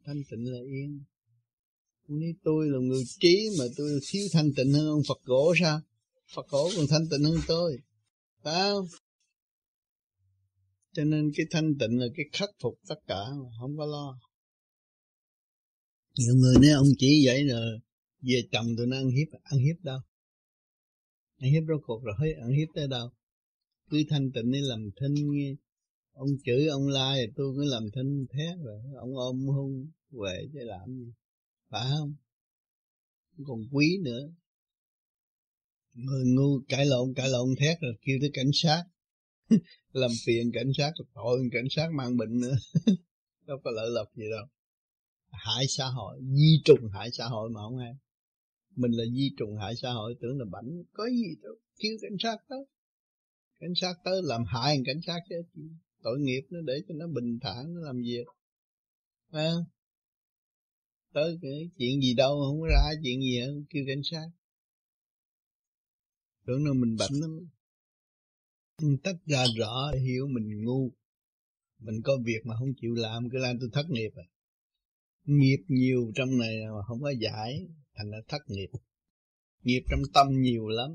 Thanh 0.05 0.23
tịnh 0.31 0.53
là 0.53 0.59
yên. 0.69 1.01
Nếu 2.09 2.33
tôi 2.43 2.69
là 2.69 2.79
người 2.79 3.05
trí 3.21 3.49
mà 3.59 3.65
tôi 3.77 4.01
thiếu 4.07 4.27
thanh 4.33 4.53
tịnh 4.57 4.73
hơn 4.73 4.87
ông 4.87 5.03
Phật 5.09 5.25
gỗ 5.25 5.55
sao? 5.61 5.81
Phật 6.35 6.47
cổ 6.51 6.71
còn 6.77 6.87
thanh 6.91 7.09
tịnh 7.11 7.25
hơn 7.25 7.41
tôi. 7.49 7.79
Phải 8.43 8.55
không? 8.55 8.87
Cho 10.93 11.05
nên 11.05 11.31
cái 11.37 11.47
thanh 11.51 11.79
tịnh 11.79 12.01
là 12.01 12.07
cái 12.17 12.27
khắc 12.33 12.51
phục 12.63 12.81
tất 12.89 12.99
cả 13.07 13.25
mà 13.31 13.51
không 13.61 13.77
có 13.77 13.87
lo. 13.87 14.19
Nhiều 16.15 16.35
người 16.35 16.55
nói 16.55 16.71
ông 16.71 16.89
chỉ 16.99 17.23
vậy 17.27 17.45
là 17.45 17.61
về 18.21 18.43
chồng 18.53 18.67
tôi 18.77 18.87
nó 18.87 18.97
ăn 18.97 19.09
hiếp 19.11 19.29
ăn 19.43 19.61
hiếp 19.61 19.85
đâu? 19.85 19.99
Ăn 21.37 21.51
hiếp 21.51 21.63
rốt 21.69 21.81
cuộc 21.87 22.03
rồi 22.05 22.33
ăn 22.33 22.51
hiếp 22.51 22.69
tới 22.75 22.89
đâu? 22.89 23.11
Cứ 23.91 24.03
thanh 24.09 24.33
tịnh 24.33 24.51
đi 24.51 24.59
làm 24.63 24.91
thinh 25.01 25.15
nghe. 25.15 25.55
Ông 26.13 26.29
chửi, 26.45 26.67
ông 26.67 26.89
la 26.89 27.15
thì 27.17 27.33
tôi 27.37 27.55
cứ 27.57 27.65
làm 27.65 27.83
thinh 27.95 28.27
thét 28.31 28.59
rồi. 28.65 28.81
Ông 29.01 29.17
ôm 29.17 29.47
hôn 29.47 29.91
về 30.11 30.47
chứ 30.53 30.59
làm 30.63 30.95
gì? 30.95 31.13
Phải 31.69 31.87
không 31.99 32.15
còn 33.47 33.59
quý 33.73 33.99
nữa 34.03 34.33
người 35.97 36.25
ngu 36.27 36.61
cãi 36.69 36.87
lộn 36.87 37.15
cãi 37.15 37.29
lộn 37.29 37.49
thét 37.59 37.81
rồi 37.81 37.93
kêu 38.03 38.19
tới 38.21 38.31
cảnh 38.33 38.51
sát. 38.53 38.85
Làm 39.93 40.11
phiền 40.27 40.51
cảnh 40.53 40.71
sát 40.79 40.93
tội 41.15 41.49
cảnh 41.53 41.67
sát 41.71 41.89
mang 41.97 42.17
bệnh 42.17 42.41
nữa. 42.41 42.57
Đâu 43.47 43.59
có 43.65 43.71
lợi 43.71 43.91
lộc 43.91 44.09
gì 44.15 44.25
đâu. 44.31 44.47
Hại 45.31 45.65
xã 45.69 45.87
hội 45.87 46.21
di 46.23 46.63
trùng 46.65 46.91
hại 46.95 47.11
xã 47.13 47.27
hội 47.27 47.51
mà 47.51 47.61
không 47.61 47.79
ai. 47.79 47.93
Mình 48.77 48.91
là 48.91 49.05
di 49.05 49.31
trùng 49.39 49.57
hại 49.57 49.77
xã 49.77 49.91
hội 49.91 50.15
tưởng 50.21 50.39
là 50.39 50.45
bảnh. 50.53 50.83
Có 50.93 51.09
gì 51.09 51.37
đâu 51.43 51.55
kêu 51.79 51.93
cảnh 52.03 52.17
sát 52.19 52.37
tới. 52.49 52.59
Cảnh 53.61 53.73
sát 53.77 53.95
tới 54.05 54.23
làm 54.25 54.45
hại 54.47 54.79
cảnh 54.87 55.01
sát 55.07 55.21
chứ. 55.29 55.37
Tội 56.03 56.19
nghiệp 56.21 56.43
nó 56.51 56.61
để 56.61 56.83
cho 56.89 56.95
nó 56.95 57.07
bình 57.07 57.39
thản 57.43 57.75
nó 57.75 57.81
làm 57.81 57.97
việc. 58.03 58.25
À, 59.31 59.51
tới 61.15 61.39
cái 61.43 61.71
chuyện 61.79 62.01
gì 62.01 62.15
đâu 62.15 62.41
không 62.47 62.61
có 62.61 62.67
ra 62.67 63.01
chuyện 63.03 63.21
gì 63.21 63.41
hết 63.41 63.53
kêu 63.71 63.85
cảnh 63.87 64.03
sát 64.05 64.27
tưởng 66.47 66.65
là 66.65 66.73
mình 66.73 66.97
bệnh 66.97 67.13
lắm 67.21 67.49
tách 69.03 69.17
ra 69.27 69.45
rõ 69.59 69.91
hiểu 70.07 70.27
mình 70.29 70.65
ngu. 70.65 70.93
Mình 71.79 72.03
có 72.05 72.19
việc 72.25 72.41
mà 72.47 72.55
không 72.59 72.75
chịu 72.81 72.95
làm 72.95 73.31
cứ 73.31 73.39
làm 73.39 73.57
tôi 73.61 73.69
thất 73.73 73.87
nghiệp 73.91 74.11
à 74.17 74.27
nghiệp 75.27 75.59
nhiều 75.69 76.13
trong 76.15 76.39
này 76.39 76.57
mà 76.77 76.83
không 76.87 77.03
có 77.03 77.11
giải 77.11 77.67
thành 77.95 78.11
ra 78.11 78.19
thất 78.29 78.43
nghiệp. 78.47 78.69
Nghiệp 79.63 79.81
trong 79.91 80.01
tâm 80.15 80.27
nhiều 80.43 80.69
lắm 80.69 80.91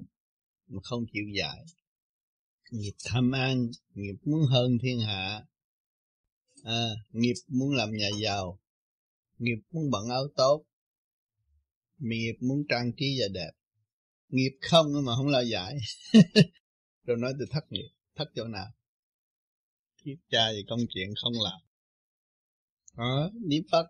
mà 0.68 0.80
không 0.84 1.06
chịu 1.14 1.24
giải. 1.38 1.66
Nghiệp 2.72 2.94
tham 3.06 3.32
ăn 3.32 3.68
nghiệp 3.94 4.16
muốn 4.24 4.42
hơn 4.50 4.78
thiên 4.82 5.00
hạ. 5.00 5.46
À, 6.64 6.90
nghiệp 7.12 7.34
muốn 7.48 7.76
làm 7.76 7.92
nhà 7.92 8.10
giàu. 8.22 8.60
Nghiệp 9.38 9.58
muốn 9.72 9.92
bận 9.92 10.10
áo 10.10 10.28
tốt. 10.36 10.66
Nghiệp 11.98 12.34
muốn 12.40 12.64
trang 12.70 12.92
trí 12.98 13.18
và 13.22 13.28
đẹp 13.34 13.52
nghiệp 14.32 14.58
không 14.62 15.06
mà 15.06 15.16
không 15.16 15.28
lo 15.28 15.42
giải. 15.42 15.78
Rồi 17.04 17.18
nói 17.18 17.34
từ 17.40 17.46
thất 17.52 17.72
nghiệp 17.72 17.90
thất 18.16 18.32
chỗ 18.36 18.48
nào? 18.48 18.68
Kiếp 20.04 20.18
cha 20.30 20.52
thì 20.52 20.66
công 20.70 20.80
chuyện 20.90 21.10
không 21.22 21.34
làm. 21.44 21.60
Đó 22.98 23.32
niệm 23.48 23.64
phật. 23.72 23.86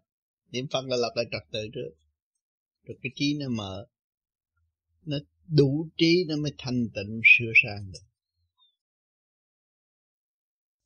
Niệm 0.52 0.68
phật 0.72 0.86
là 0.86 0.98
lập 0.98 1.14
lại 1.16 1.26
trật 1.32 1.52
tự 1.52 1.70
trước. 1.74 1.92
Rồi 2.84 2.98
cái 3.04 3.12
trí 3.16 3.38
nó 3.40 3.50
mở. 3.50 3.88
Nó 5.06 5.18
đủ 5.48 5.90
trí 5.98 6.26
nó 6.28 6.36
mới 6.36 6.52
thanh 6.58 6.88
tịnh 6.96 7.22
sửa 7.24 7.52
sang 7.64 7.92
được. 7.92 8.06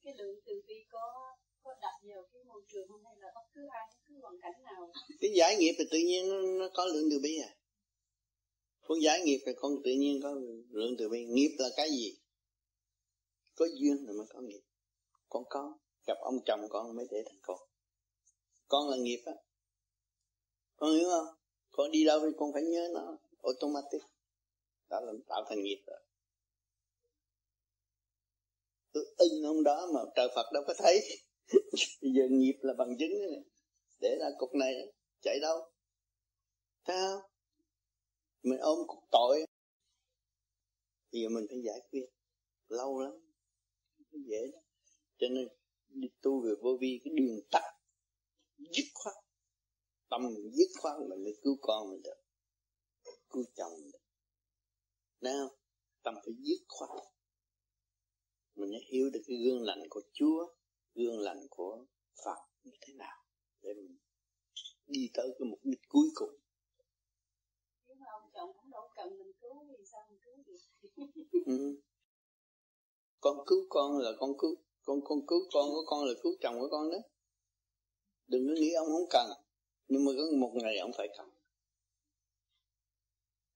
Cái 0.04 0.14
lượng 0.18 0.40
từ 0.46 0.54
bi 0.68 0.76
có 0.90 1.00
có 1.64 1.72
đặt 1.82 1.98
vào 2.10 2.24
cái 2.34 2.44
môi 2.44 2.62
trường 2.72 2.88
không 2.88 3.06
hay 3.06 3.16
là 3.20 3.28
bất 3.36 3.46
cứ 3.56 3.62
ai 3.72 3.84
bất 3.90 3.98
cứ 4.08 4.14
hoàn 4.22 4.36
cảnh 4.42 4.64
nào? 4.64 4.92
Cái 5.20 5.32
giải 5.36 5.56
nghiệp 5.56 5.74
thì 5.78 5.86
tự 5.92 5.98
nhiên 5.98 6.30
nó, 6.30 6.36
nó 6.60 6.70
có 6.74 6.86
lượng 6.86 7.08
từ 7.12 7.20
bi 7.24 7.38
à 7.50 7.52
con 8.88 9.02
giải 9.02 9.22
nghiệp 9.22 9.38
thì 9.46 9.52
con 9.56 9.72
tự 9.84 9.92
nhiên 9.92 10.20
có 10.24 10.36
lượng 10.70 10.96
từ 10.98 11.10
bi. 11.10 11.26
Nghiệp 11.26 11.56
là 11.60 11.70
cái 11.76 11.90
gì? 11.90 12.18
Có 13.56 13.66
duyên 13.80 14.06
rồi 14.06 14.18
mới 14.18 14.26
có 14.30 14.42
nghiệp. 14.42 14.62
Con 15.30 15.44
có, 15.50 15.78
gặp 16.08 16.18
ông 16.20 16.40
chồng 16.46 16.60
con 16.70 16.96
mới 16.96 17.08
để 17.12 17.24
thành 17.26 17.40
con. 17.42 17.60
Con 18.68 18.90
là 18.90 18.98
nghiệp 18.98 19.24
á. 19.26 19.34
Con 20.76 20.92
hiểu 20.92 21.10
không? 21.10 21.36
Con 21.72 21.92
đi 21.92 22.06
đâu 22.06 22.20
thì 22.20 22.28
con 22.38 22.54
phải 22.54 22.64
nhớ 22.64 22.90
nó 22.94 23.18
automatic. 23.44 24.02
Đó 24.90 25.00
là 25.00 25.14
tạo 25.28 25.46
thành 25.50 25.64
nghiệp 25.64 25.84
rồi. 25.88 26.00
Tôi 28.92 29.06
ưng 29.18 29.44
ông 29.44 29.64
đó 29.64 29.88
mà 29.94 30.02
trời 30.16 30.28
Phật 30.36 30.52
đâu 30.54 30.64
có 30.68 30.74
thấy. 30.78 31.02
Bây 32.02 32.12
giờ 32.16 32.24
nghiệp 32.30 32.56
là 32.62 32.74
bằng 32.78 32.98
chứng. 33.00 33.12
Này. 33.32 33.44
để 34.00 34.18
ra 34.20 34.28
cục 34.38 34.56
này, 34.56 34.74
chạy 35.22 35.40
đâu? 35.40 35.58
Thấy 36.86 36.98
không? 36.98 37.35
Mình 38.46 38.60
ôm 38.60 38.88
cục 38.88 39.04
tội. 39.12 39.46
Thì 41.12 41.22
giờ 41.22 41.30
mình 41.30 41.46
phải 41.50 41.62
giải 41.66 41.82
quyết. 41.92 42.06
Lâu 42.68 43.00
lắm. 43.00 43.12
Không 44.12 44.28
dễ 44.28 44.52
đó 44.54 44.60
cho 45.18 45.28
nên, 45.28 45.48
đi 45.88 46.08
tu 46.22 46.42
về 46.42 46.52
vô 46.62 46.78
vi, 46.82 47.02
cái 47.04 47.14
đường 47.18 47.40
tắt, 47.52 47.64
dứt 48.58 48.86
khoát. 48.94 49.16
Tâm 50.10 50.22
dứt 50.54 50.68
khoát, 50.82 51.00
mình 51.10 51.24
mới 51.24 51.34
cứu 51.42 51.58
con 51.62 51.90
mình 51.90 52.02
được. 52.04 52.22
Cứu 53.30 53.44
chồng 53.56 53.72
mình 53.82 53.92
được. 53.92 54.00
Nào, 55.22 55.58
tâm 56.04 56.16
phải 56.16 56.34
dứt 56.38 56.66
khoát. 56.68 56.90
Mình 58.56 58.72
mới 58.72 58.82
hiểu 58.92 59.10
được 59.14 59.22
cái 59.28 59.38
gương 59.46 59.64
lành 59.64 59.84
của 59.90 60.02
Chúa, 60.14 60.56
gương 60.96 61.20
lành 61.20 61.48
của 61.50 61.86
Phật 62.26 62.38
như 62.64 62.72
thế 62.82 62.94
nào 62.94 63.24
để 63.62 63.74
mình 63.74 63.98
đi 64.86 65.10
tới 65.14 65.28
cái 65.40 65.46
mục 65.50 65.60
đích 65.64 65.80
cuối 65.88 66.08
cùng 66.16 66.45
chồng 69.06 69.18
cần 69.18 69.18
mình 69.18 69.34
cứu 69.42 69.66
thì 69.68 69.86
sao 69.92 70.02
mình 70.10 70.20
cứu 70.26 70.36
được? 70.46 70.60
Ừ. 71.46 71.82
con 73.20 73.38
cứu 73.46 73.66
con 73.70 73.98
là 73.98 74.12
con 74.20 74.38
cứu, 74.38 74.56
con 74.84 75.00
con 75.04 75.28
cứu 75.28 75.40
con 75.54 75.70
của 75.70 75.84
con 75.86 76.06
là 76.06 76.14
cứu 76.24 76.34
chồng 76.42 76.60
của 76.60 76.68
con 76.72 76.92
đó. 76.92 76.98
Đừng 78.28 78.48
có 78.48 78.54
nghĩ 78.54 78.74
ông 78.74 78.88
không 78.88 79.10
cần, 79.10 79.30
nhưng 79.88 80.06
mà 80.06 80.12
có 80.18 80.24
một 80.38 80.52
ngày 80.54 80.78
ông 80.78 80.92
phải 80.98 81.08
cần. 81.18 81.30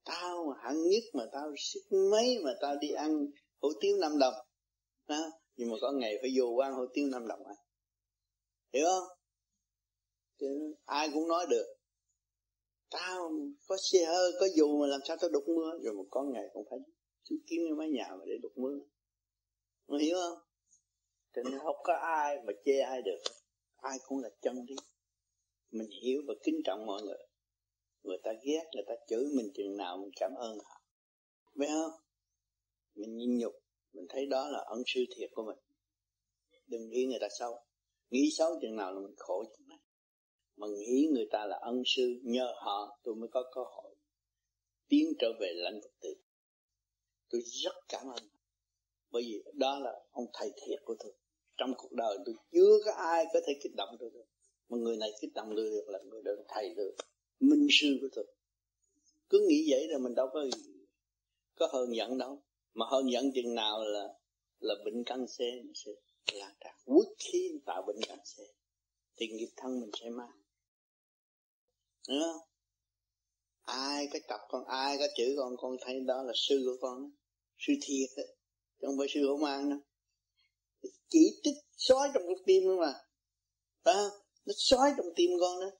Tao 0.04 0.50
hẳn 0.50 0.64
hạng 0.64 0.90
nhất 0.90 1.04
mà 1.14 1.24
tao, 1.32 1.54
sức 1.58 1.82
mấy 2.12 2.38
mà 2.44 2.52
tao 2.62 2.76
đi 2.82 2.92
ăn 2.92 3.26
hủ 3.62 3.70
tiếu 3.82 3.98
năm 3.98 4.20
đồng, 4.20 4.34
đó. 5.08 5.32
nhưng 5.56 5.70
mà 5.70 5.76
có 5.82 5.92
ngày 5.92 6.18
phải 6.22 6.32
vô 6.38 6.46
quan 6.46 6.74
hủ 6.74 6.86
tiếu 6.94 7.08
năm 7.08 7.28
đồng 7.28 7.46
ăn. 7.46 7.56
Hiểu 8.74 8.86
không? 8.86 9.18
Chứ 10.40 10.76
ai 10.86 11.10
cũng 11.14 11.28
nói 11.28 11.46
được 11.50 11.79
tao 12.90 13.32
có 13.68 13.78
xe 13.92 14.06
hơi 14.06 14.32
có 14.40 14.48
dù 14.56 14.80
mà 14.82 14.88
làm 14.88 15.00
sao 15.08 15.18
tao 15.22 15.30
đục 15.30 15.44
mưa. 15.48 15.72
Rồi 15.84 15.94
một 15.94 16.06
con 16.12 16.34
ngày 16.34 16.46
cũng 16.54 16.66
phải 16.70 16.80
chú 17.24 17.36
kiếm 17.48 17.62
cái 17.66 17.76
mái 17.78 17.90
nhà 17.90 18.08
mà 18.20 18.26
để 18.26 18.38
đục 18.42 18.52
mưa. 18.56 18.80
Mày 19.88 20.02
hiểu 20.02 20.18
không? 20.22 20.40
Cho 21.36 21.44
nên 21.44 21.60
không 21.60 21.78
có 21.84 21.94
ai 21.94 22.38
mà 22.46 22.54
chê 22.66 22.80
ai 22.80 23.02
được. 23.02 23.20
Ai 23.76 23.98
cũng 24.08 24.20
là 24.20 24.30
chân 24.42 24.66
đi 24.66 24.76
mình 25.72 25.90
hiểu 26.02 26.22
và 26.28 26.34
kính 26.44 26.62
trọng 26.66 26.86
mọi 26.86 27.02
người. 27.02 27.18
Người 28.04 28.18
ta 28.24 28.32
ghét, 28.44 28.64
người 28.74 28.84
ta 28.88 28.94
chửi 29.08 29.24
mình 29.36 29.52
chừng 29.54 29.78
nào 29.78 29.98
mình 29.98 30.12
cảm 30.20 30.32
ơn 30.36 30.58
họ. 30.60 30.82
Biết 31.56 31.68
không? 31.68 31.92
Mình 32.96 33.18
nhìn 33.18 33.38
nhục, 33.38 33.54
mình 33.94 34.06
thấy 34.10 34.26
đó 34.26 34.48
là 34.48 34.60
ân 34.60 34.84
sư 34.86 35.06
thiệt 35.16 35.30
của 35.34 35.44
mình. 35.44 35.58
Đừng 36.68 36.90
nghĩ 36.90 37.06
người 37.06 37.20
ta 37.22 37.28
xấu. 37.40 37.60
Nghĩ 38.10 38.30
xấu 38.38 38.60
chừng 38.62 38.76
nào 38.76 38.94
là 38.94 39.00
mình 39.00 39.16
khổ 39.18 39.44
chừng 39.58 39.68
mà 40.60 40.68
nghĩ 40.68 41.10
người 41.14 41.28
ta 41.32 41.46
là 41.46 41.58
ân 41.62 41.82
sư, 41.86 42.20
nhờ 42.24 42.54
họ 42.56 43.00
tôi 43.04 43.16
mới 43.16 43.30
có 43.32 43.44
cơ 43.56 43.62
hội 43.62 43.96
tiến 44.88 45.14
trở 45.20 45.28
về 45.40 45.54
lãnh 45.56 45.82
vực 45.82 45.92
tự. 46.02 46.16
Tôi 47.30 47.42
rất 47.46 47.74
cảm 47.90 48.08
ơn. 48.08 48.30
Bởi 49.12 49.24
vì 49.24 49.44
đó 49.54 49.80
là 49.80 49.92
ông 50.12 50.26
thầy 50.34 50.52
thiệt 50.56 50.80
của 50.86 50.96
tôi. 51.00 51.14
Trong 51.58 51.74
cuộc 51.78 51.92
đời 51.92 52.18
tôi 52.26 52.36
chưa 52.52 52.78
có 52.86 52.92
ai 52.92 53.26
có 53.34 53.40
thể 53.48 53.54
kích 53.64 53.76
động 53.76 53.90
tôi 54.00 54.10
được. 54.14 54.26
Mà 54.70 54.78
người 54.78 54.98
này 54.98 55.12
kích 55.22 55.34
động 55.34 55.54
tôi 55.56 55.66
được 55.66 55.86
là 55.88 56.00
người 56.00 56.22
đó 56.24 56.32
thầy 56.48 56.74
được 56.76 56.96
minh 57.40 57.68
sư 57.72 57.88
của 58.02 58.08
tôi. 58.12 58.26
Cứ 59.30 59.46
nghĩ 59.48 59.68
vậy 59.72 59.88
là 59.88 59.98
mình 59.98 60.16
đâu 60.16 60.28
có 60.34 60.46
có 61.56 61.68
hơn 61.72 61.96
giận 61.96 62.18
đâu. 62.18 62.42
Mà 62.74 62.86
hơn 62.90 63.12
giận 63.12 63.32
chừng 63.36 63.56
nào 63.56 63.86
là 63.86 64.08
là 64.60 64.76
bệnh 64.86 65.04
căn 65.04 65.28
xe 65.28 65.64
sẽ 65.76 65.92
là 66.34 66.56
tràn 66.60 66.76
quốc 66.86 67.08
khí 67.20 67.60
tạo 67.66 67.84
bệnh 67.88 68.00
căn 68.08 68.20
xe 68.26 68.44
thì 69.16 69.28
nghiệp 69.28 69.50
thân 69.58 69.80
mình 69.82 69.92
sẽ 70.02 70.10
mang. 70.10 70.39
Đúng 72.10 72.20
không? 72.24 72.50
ai 73.70 74.08
có 74.14 74.20
cặp 74.28 74.40
con, 74.50 74.66
ai 74.66 74.98
có 74.98 75.08
chữ 75.18 75.36
con 75.38 75.58
con 75.58 75.78
thấy 75.82 76.00
đó 76.00 76.24
là 76.24 76.34
sư 76.36 76.64
của 76.66 76.78
con 76.82 77.12
sư 77.58 77.74
thiệt 77.82 78.10
đó. 78.18 78.24
chứ 78.82 78.88
không 78.88 78.98
phải 78.98 79.08
sư 79.14 79.28
hổ 79.28 79.38
mang 79.38 79.70
đâu. 79.70 79.80
Chỉ 81.10 81.40
tích 81.44 81.58
xói 81.78 82.10
trong 82.14 82.24
con 82.28 82.46
tim 82.46 82.64
mà 82.80 82.94
phải 83.84 83.94
không 83.94 84.12
à. 84.12 84.26
nó 84.46 84.54
xói 84.58 84.94
trong 84.98 85.06
tim 85.16 85.32
con 85.40 85.60
đó. 85.60 85.72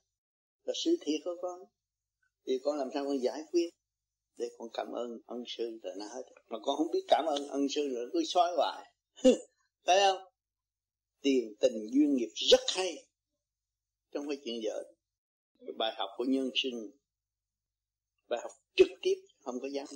Là 0.64 0.74
sư 0.84 0.96
thiệt 1.00 1.20
của 1.24 1.36
con. 1.42 1.60
Thì 2.46 2.52
con 2.64 2.78
làm 2.78 2.88
sao 2.94 3.04
con 3.04 3.22
giải 3.22 3.42
quyết? 3.52 3.70
Để 4.36 4.46
con 4.58 4.68
cảm 4.72 4.92
ơn 4.92 5.18
ân 5.26 5.44
sư 5.46 5.78
rồi 5.82 5.92
nó 5.96 6.06
hết. 6.06 6.22
Mà 6.48 6.58
con 6.62 6.76
không 6.76 6.90
biết 6.92 7.04
cảm 7.08 7.24
ơn 7.26 7.48
ân 7.48 7.66
sư 7.70 7.88
rồi 7.94 8.10
cứ 8.12 8.22
xói 8.24 8.52
hoài. 8.56 8.92
Phải 9.84 9.98
không? 10.00 10.22
Tiền 11.20 11.54
tình 11.60 11.86
duyên 11.92 12.16
nghiệp 12.16 12.30
rất 12.34 12.60
hay. 12.68 13.06
Trong 14.12 14.28
cái 14.28 14.38
chuyện 14.44 14.60
vợ 14.64 14.89
bài 15.76 15.94
học 15.96 16.10
của 16.16 16.24
nhân 16.24 16.50
sinh 16.54 16.90
bài 18.28 18.40
học 18.42 18.52
trực 18.76 18.88
tiếp 19.02 19.14
không 19.44 19.60
có 19.60 19.68
gián, 19.68 19.86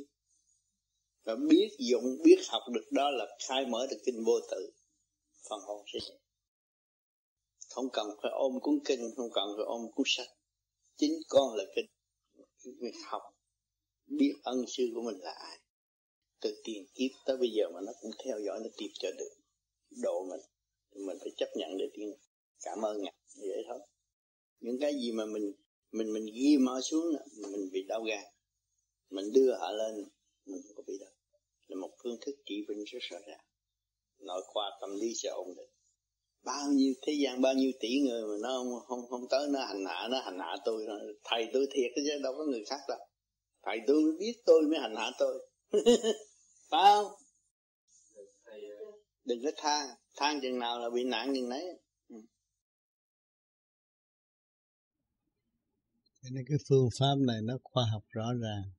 và 1.25 1.37
biết 1.49 1.77
dụng 1.79 2.19
biết 2.25 2.37
học 2.49 2.63
được 2.73 2.85
đó 2.91 3.11
là 3.11 3.37
khai 3.49 3.67
mở 3.67 3.87
được 3.91 3.99
kinh 4.05 4.25
vô 4.25 4.41
tự 4.51 4.71
phần 5.49 5.61
hồn 5.61 5.85
sẽ 5.93 5.99
không 7.71 7.89
cần 7.93 8.07
phải 8.23 8.31
ôm 8.35 8.61
cuốn 8.61 8.79
kinh 8.85 9.11
không 9.17 9.31
cần 9.35 9.45
phải 9.57 9.65
ôm 9.65 9.93
cuốn 9.95 10.05
sách. 10.07 10.29
Chính 10.97 11.13
con 11.29 11.55
là 11.55 11.65
kinh. 11.77 11.87
Việc 12.65 12.95
học 13.05 13.23
biết 14.07 14.35
ân 14.43 14.65
sư 14.69 14.89
của 14.95 15.03
mình 15.03 15.19
là 15.19 15.33
ai. 15.33 15.59
Từ 16.41 16.61
tiền 16.65 16.87
kiếp 16.95 17.11
tới 17.27 17.37
bây 17.37 17.49
giờ 17.51 17.65
mà 17.75 17.81
nó 17.81 17.93
cũng 18.01 18.11
theo 18.25 18.41
dõi 18.47 18.61
nó 18.61 18.69
tìm 18.77 18.91
cho 18.95 19.11
được 19.19 19.31
độ 20.03 20.25
mình. 20.31 20.41
Thì 20.91 21.01
mình 21.07 21.17
phải 21.21 21.33
chấp 21.37 21.49
nhận 21.55 21.71
để 21.79 21.91
tiên 21.95 22.15
cảm 22.63 22.83
ơn 22.83 23.03
ngài. 23.03 23.15
Vậy 23.37 23.65
thôi 23.69 23.81
những 24.65 24.79
cái 24.81 24.95
gì 24.95 25.13
mà 25.13 25.25
mình 25.27 25.53
mình 25.93 26.13
mình 26.13 26.27
ghi 26.35 26.57
mở 26.59 26.81
xuống 26.81 27.05
mình 27.53 27.71
bị 27.73 27.83
đau 27.89 28.03
gan. 28.03 28.25
Mình 29.11 29.33
đưa 29.33 29.55
họ 29.61 29.73
lên 29.73 29.95
mình 30.47 30.61
không 30.67 30.77
có 30.77 30.83
bị 30.87 30.99
đâu 31.01 31.11
là 31.67 31.77
một 31.77 31.91
phương 32.03 32.17
thức 32.21 32.35
trị 32.47 32.65
bệnh 32.69 32.85
rất 32.85 32.99
rõ 33.03 33.19
ràng. 33.27 33.45
Nội 34.19 34.43
khoa 34.47 34.71
tâm 34.81 34.91
lý 35.01 35.15
sẽ 35.15 35.29
ổn 35.29 35.55
định. 35.57 35.69
Bao 36.43 36.69
nhiêu 36.73 36.95
thế 37.03 37.13
gian 37.13 37.41
bao 37.41 37.55
nhiêu 37.55 37.73
tỷ 37.81 38.01
người 38.01 38.23
mà 38.23 38.35
nó 38.43 38.49
không 38.49 38.81
không, 38.87 39.09
không 39.11 39.29
tới 39.31 39.49
nó 39.51 39.61
hành 39.61 39.85
hạ 39.87 40.09
nó 40.11 40.21
hành 40.21 40.39
hạ 40.39 40.57
tôi. 40.65 40.87
Thầy 41.25 41.49
tôi 41.53 41.67
thiệt 41.71 41.91
chứ 41.97 42.19
đâu 42.23 42.35
có 42.39 42.45
người 42.45 42.65
khác 42.65 42.81
đâu. 42.89 42.99
Thầy 43.63 43.79
tôi 43.87 44.03
mới 44.03 44.13
biết 44.19 44.35
tôi 44.47 44.63
mới 44.63 44.79
hành 44.79 44.97
hạ 44.97 45.11
tôi. 45.19 45.49
Phải 46.71 46.93
không? 46.95 47.13
Đừng 49.25 49.43
có 49.45 49.51
than. 49.57 49.89
Than 50.17 50.41
chừng 50.41 50.59
nào 50.59 50.81
là 50.81 50.91
bị 50.91 51.05
nạn 51.05 51.33
chừng 51.35 51.49
nấy 51.49 51.65
cho 56.25 56.31
nên 56.33 56.45
cái 56.49 56.59
phương 56.69 56.89
pháp 56.99 57.15
này 57.27 57.43
nó 57.43 57.59
khoa 57.65 57.85
học 57.93 58.05
rõ 58.11 58.33
ràng. 58.33 58.71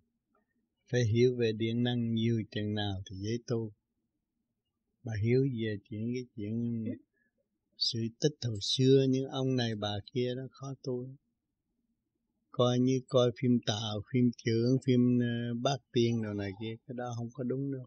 Phải 0.92 1.04
hiểu 1.06 1.36
về 1.36 1.52
điện 1.52 1.84
năng 1.84 2.14
nhiều 2.14 2.44
chừng 2.52 2.74
nào 2.74 3.02
thì 3.06 3.16
dễ 3.18 3.38
tu. 3.48 3.72
Bà 5.04 5.14
hiểu 5.24 5.42
về 5.42 5.78
chuyện 5.90 6.14
cái 6.14 6.26
chuyện 6.36 6.86
sự 7.78 8.00
tích 8.20 8.36
hồi 8.48 8.60
xưa 8.62 9.06
những 9.10 9.28
ông 9.28 9.56
này 9.56 9.76
bà 9.76 9.94
kia 10.14 10.34
nó 10.36 10.44
khó 10.52 10.74
tu 10.84 11.08
coi 12.58 12.80
như 12.80 13.00
coi 13.08 13.32
phim 13.42 13.60
tạo 13.66 14.02
phim 14.14 14.32
trưởng 14.38 14.78
phim 14.86 15.20
ờ, 15.20 15.54
bát 15.62 15.78
tiên 15.92 16.22
đồ 16.24 16.34
này 16.34 16.52
kia, 16.62 16.76
cái 16.88 16.96
đó 16.98 17.14
không 17.18 17.30
có 17.34 17.44
đúng 17.44 17.72
đâu. 17.72 17.86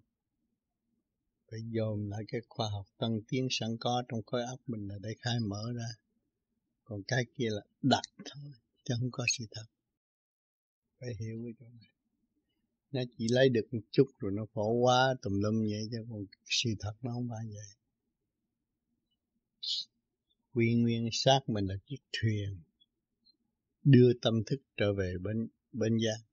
Phải 1.50 1.60
dồn 1.70 2.08
lại 2.10 2.22
cái 2.28 2.40
khoa 2.48 2.68
học 2.70 2.86
tân 2.98 3.10
tiến 3.28 3.48
sẵn 3.50 3.76
có 3.80 4.02
trong 4.08 4.20
khối 4.26 4.42
óc 4.42 4.60
mình 4.66 4.88
là 4.88 4.94
để 5.02 5.14
khai 5.20 5.34
mở 5.40 5.62
ra. 5.76 5.88
Còn 6.84 7.02
cái 7.08 7.24
kia 7.36 7.48
là 7.50 7.62
đặt 7.82 8.02
thôi 8.24 8.52
chứ 8.89 8.94
không 9.00 9.10
có 9.12 9.25
sự 9.39 9.44
thật. 9.50 9.65
Phải 11.00 11.08
hiểu 11.20 11.42
cái 11.44 11.55
chỗ 11.60 11.67
này. 11.68 11.91
Nó 12.92 13.00
chỉ 13.18 13.28
lấy 13.28 13.49
được 13.49 13.68
một 13.73 13.81
chút 13.91 14.07
rồi 14.18 14.33
nó 14.34 14.47
phổ 14.52 14.73
quá 14.73 15.15
tùm 15.23 15.33
lum 15.41 15.62
vậy 15.62 15.89
chứ 15.91 15.99
còn 16.10 16.25
sự 16.44 16.70
thật 16.81 16.92
nó 17.02 17.12
không 17.12 17.28
phải 17.28 17.47
vậy. 17.47 17.67
Quy 20.52 20.75
nguyên 20.75 21.08
xác 21.12 21.41
mình 21.47 21.67
là 21.67 21.75
chiếc 21.86 21.99
thuyền 22.12 22.60
đưa 23.84 24.12
tâm 24.23 24.44
thức 24.47 24.60
trở 24.76 24.92
về 24.94 25.15
bên 25.23 25.49
bên 25.73 25.99
gia. 25.99 26.25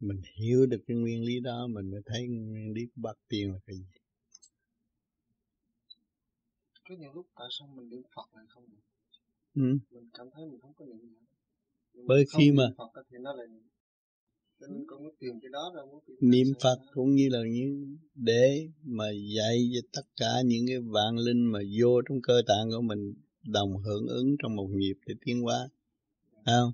Mình 0.00 0.22
hiểu 0.34 0.66
được 0.66 0.84
cái 0.86 0.96
nguyên 0.96 1.24
lý 1.24 1.40
đó 1.40 1.66
mình 1.66 1.90
mới 1.90 2.00
thấy 2.06 2.26
nguyên 2.28 2.72
lý 2.72 2.86
của 2.86 3.00
bát 3.02 3.18
tiên 3.28 3.52
là 3.52 3.58
cái 3.66 3.76
gì. 3.76 3.86
Có 6.88 6.94
những 6.98 7.12
lúc 7.12 7.26
tại 7.34 7.48
sao 7.58 7.68
mình 7.68 7.88
niệm 7.88 8.02
Phật 8.14 8.34
lại 8.34 8.44
không 8.48 8.70
được 8.70 8.89
ừ. 9.54 9.62
mình 9.90 10.10
cảm 10.18 10.26
thấy 10.34 10.46
mình 10.46 10.60
không 10.60 10.74
có 10.74 10.84
niệm 10.84 11.12
nữa 11.12 11.20
bởi 12.06 12.24
khi 12.38 12.52
mà 12.52 12.64
Phật 12.76 13.02
thì 13.10 13.18
nó 13.20 13.32
lại 13.34 13.46
nên 14.60 14.84
con 14.86 15.04
muốn 15.04 15.14
tìm 15.20 15.40
cái 15.42 15.50
đó 15.52 15.72
đâu 15.76 16.02
niệm 16.20 16.46
Phật 16.62 16.78
cũng 16.92 17.14
như 17.14 17.28
là 17.30 17.38
những 17.52 17.96
để 18.14 18.68
mà 18.82 19.04
dạy 19.36 19.70
cho 19.74 19.80
tất 19.92 20.08
cả 20.16 20.42
những 20.44 20.66
cái 20.66 20.78
vạn 20.78 21.18
linh 21.18 21.44
mà 21.44 21.58
vô 21.80 22.02
trong 22.08 22.22
cơ 22.22 22.42
tạng 22.46 22.70
của 22.70 22.80
mình 22.80 23.14
đồng 23.44 23.76
hưởng 23.76 24.06
ứng 24.06 24.36
trong 24.42 24.56
một 24.56 24.68
nhịp 24.70 24.94
để 25.06 25.14
tiến 25.24 25.42
hóa. 25.42 25.68
Không? 26.46 26.72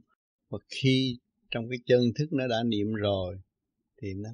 Và 0.49 0.59
khi 0.69 1.19
trong 1.51 1.69
cái 1.71 1.79
chân 1.87 2.01
thức 2.19 2.33
nó 2.33 2.47
đã 2.47 2.63
niệm 2.67 2.93
rồi 2.93 3.41
thì 4.03 4.15
nó 4.15 4.31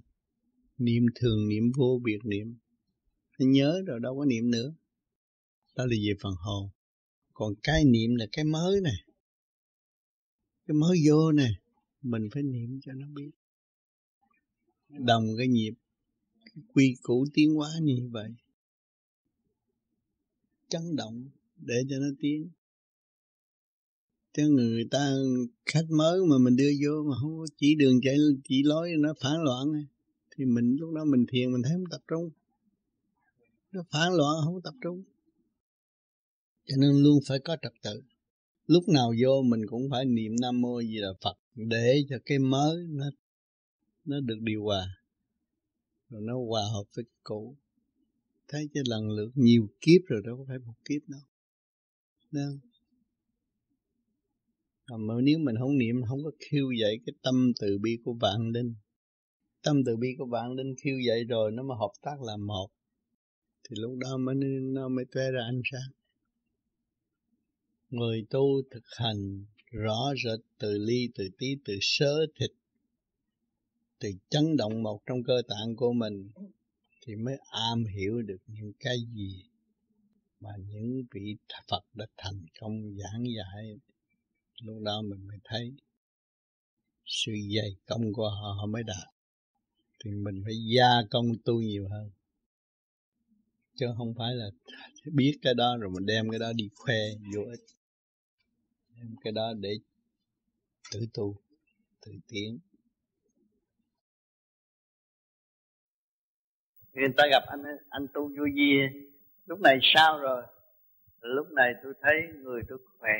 niệm 0.78 1.06
thường 1.14 1.48
niệm 1.48 1.72
vô 1.76 2.00
biệt 2.04 2.18
niệm. 2.24 2.58
Nó 3.38 3.46
nhớ 3.48 3.82
rồi 3.86 4.00
đâu 4.00 4.18
có 4.18 4.24
niệm 4.24 4.50
nữa. 4.50 4.74
Đó 5.76 5.84
là 5.86 5.96
về 6.06 6.14
phần 6.22 6.34
hồn 6.34 6.68
còn 7.34 7.54
cái 7.62 7.84
niệm 7.84 8.14
là 8.14 8.26
cái 8.32 8.44
mới 8.44 8.80
này 8.80 9.04
cái 10.66 10.74
mới 10.74 10.98
vô 11.08 11.32
này 11.32 11.58
mình 12.02 12.28
phải 12.32 12.42
niệm 12.42 12.80
cho 12.82 12.92
nó 12.92 13.06
biết. 13.06 13.30
Đồng 14.88 15.26
cái 15.38 15.48
nhịp, 15.48 15.72
cái 16.44 16.64
quy 16.74 16.96
củ 17.02 17.26
tiến 17.34 17.54
hóa 17.54 17.70
như 17.82 18.08
vậy. 18.12 18.34
Chấn 20.68 20.96
động 20.96 21.28
để 21.56 21.74
cho 21.90 21.98
nó 21.98 22.06
tiến. 22.20 22.48
Cho 24.32 24.42
người 24.42 24.84
ta 24.90 25.12
khách 25.66 25.90
mới 25.90 26.20
mà 26.26 26.38
mình 26.38 26.56
đưa 26.56 26.70
vô 26.84 27.02
mà 27.10 27.16
không 27.20 27.38
có 27.38 27.46
chỉ 27.56 27.74
đường 27.74 28.00
chạy, 28.02 28.16
chỉ 28.44 28.62
lối 28.62 28.92
nó 28.98 29.14
phản 29.20 29.42
loạn 29.42 29.84
thì 30.36 30.44
mình 30.44 30.76
lúc 30.80 30.94
đó 30.94 31.04
mình 31.04 31.26
thiền 31.28 31.52
mình 31.52 31.62
thấy 31.62 31.72
không 31.72 31.90
tập 31.90 32.00
trung. 32.08 32.30
Nó 33.72 33.82
phản 33.90 34.12
loạn 34.12 34.36
không 34.44 34.60
tập 34.62 34.74
trung 34.82 35.02
cho 36.66 36.76
nên 36.80 37.02
luôn 37.02 37.18
phải 37.28 37.38
có 37.38 37.56
trật 37.62 37.72
tự. 37.82 38.02
Lúc 38.66 38.88
nào 38.88 39.12
vô 39.22 39.42
mình 39.42 39.60
cũng 39.66 39.82
phải 39.90 40.04
niệm 40.04 40.32
nam 40.40 40.60
mô 40.60 40.82
di 40.82 41.00
đà 41.00 41.08
phật 41.24 41.38
để 41.54 42.04
cho 42.08 42.16
cái 42.24 42.38
mới 42.38 42.86
nó 42.88 43.04
nó 44.04 44.20
được 44.20 44.38
điều 44.40 44.62
hòa, 44.62 44.86
rồi 46.08 46.20
nó 46.24 46.34
hòa 46.46 46.62
hợp 46.72 46.84
với 46.96 47.04
cũ. 47.22 47.56
Thấy 48.48 48.68
chứ 48.74 48.82
lần 48.86 49.10
lượt 49.10 49.30
nhiều 49.34 49.68
kiếp 49.80 50.00
rồi 50.06 50.22
đâu 50.24 50.36
có 50.36 50.44
phải 50.48 50.58
một 50.58 50.74
kiếp 50.84 51.08
đâu. 51.08 51.20
Đâu 52.30 52.58
à, 54.84 54.96
mà 54.96 55.14
nếu 55.22 55.38
mình 55.38 55.56
không 55.58 55.78
niệm, 55.78 56.02
không 56.08 56.24
có 56.24 56.30
khiêu 56.38 56.70
dậy 56.80 57.00
cái 57.06 57.14
tâm 57.22 57.52
từ 57.60 57.78
bi 57.78 57.98
của 58.04 58.14
vạn 58.20 58.50
linh. 58.54 58.74
Tâm 59.62 59.84
từ 59.84 59.96
bi 59.96 60.08
của 60.18 60.26
vạn 60.26 60.52
linh 60.52 60.74
khiêu 60.82 60.98
dậy 61.06 61.24
rồi 61.24 61.52
nó 61.52 61.62
mà 61.62 61.74
hợp 61.74 61.92
tác 62.02 62.22
làm 62.22 62.46
một, 62.46 62.68
thì 63.64 63.76
lúc 63.80 63.98
đó 63.98 64.16
mới, 64.16 64.34
nó 64.62 64.88
mới 64.88 65.04
tué 65.12 65.30
ra 65.30 65.40
ánh 65.44 65.62
sáng 65.72 65.90
người 67.92 68.26
tu 68.30 68.62
thực 68.70 68.84
hành 68.96 69.44
rõ 69.70 70.12
rệt 70.24 70.40
từ 70.58 70.78
ly 70.78 71.08
từ 71.14 71.28
tí 71.38 71.46
từ 71.64 71.78
sớ 71.80 72.26
thịt 72.40 72.50
từ 73.98 74.08
chấn 74.28 74.56
động 74.56 74.82
một 74.82 75.00
trong 75.06 75.22
cơ 75.22 75.42
tạng 75.48 75.76
của 75.76 75.92
mình 75.92 76.30
thì 77.06 77.16
mới 77.16 77.34
am 77.50 77.84
hiểu 77.84 78.22
được 78.22 78.42
những 78.46 78.72
cái 78.80 78.96
gì 79.14 79.42
mà 80.40 80.50
những 80.68 81.02
vị 81.14 81.36
Phật 81.68 81.84
đã 81.94 82.06
thành 82.16 82.46
công 82.60 82.96
giảng 82.96 83.24
dạy. 83.36 83.78
Lúc 84.62 84.82
đó 84.82 85.02
mình 85.02 85.26
mới 85.26 85.38
thấy 85.44 85.72
sự 87.06 87.32
dày 87.56 87.76
công 87.86 88.12
của 88.12 88.28
họ, 88.28 88.54
họ 88.58 88.66
mới 88.66 88.82
đạt. 88.82 89.08
Thì 90.04 90.10
mình 90.10 90.42
phải 90.44 90.54
gia 90.76 91.02
công 91.10 91.26
tu 91.44 91.60
nhiều 91.60 91.88
hơn. 91.88 92.10
Chứ 93.74 93.86
không 93.96 94.14
phải 94.18 94.34
là 94.34 94.46
biết 95.12 95.38
cái 95.42 95.54
đó 95.54 95.76
rồi 95.80 95.90
mình 95.90 96.06
đem 96.06 96.30
cái 96.30 96.38
đó 96.38 96.52
đi 96.52 96.68
khoe 96.74 97.00
vô 97.34 97.42
ích 97.50 97.60
đem 98.96 99.16
cái 99.24 99.32
đó 99.32 99.52
để 99.60 99.78
tự 100.92 101.00
tu, 101.14 101.34
tự 102.06 102.12
tiến. 102.28 102.58
Người 106.92 107.08
ta 107.16 107.24
gặp 107.30 107.42
anh 107.46 107.62
anh 107.90 108.06
tu 108.14 108.28
vui 108.28 108.50
gì? 108.54 109.02
lúc 109.46 109.60
này 109.60 109.78
sao 109.82 110.18
rồi? 110.18 110.42
Lúc 111.20 111.46
này 111.50 111.72
tôi 111.82 111.94
thấy 112.02 112.14
người 112.42 112.62
tôi 112.68 112.78
khỏe 112.98 113.18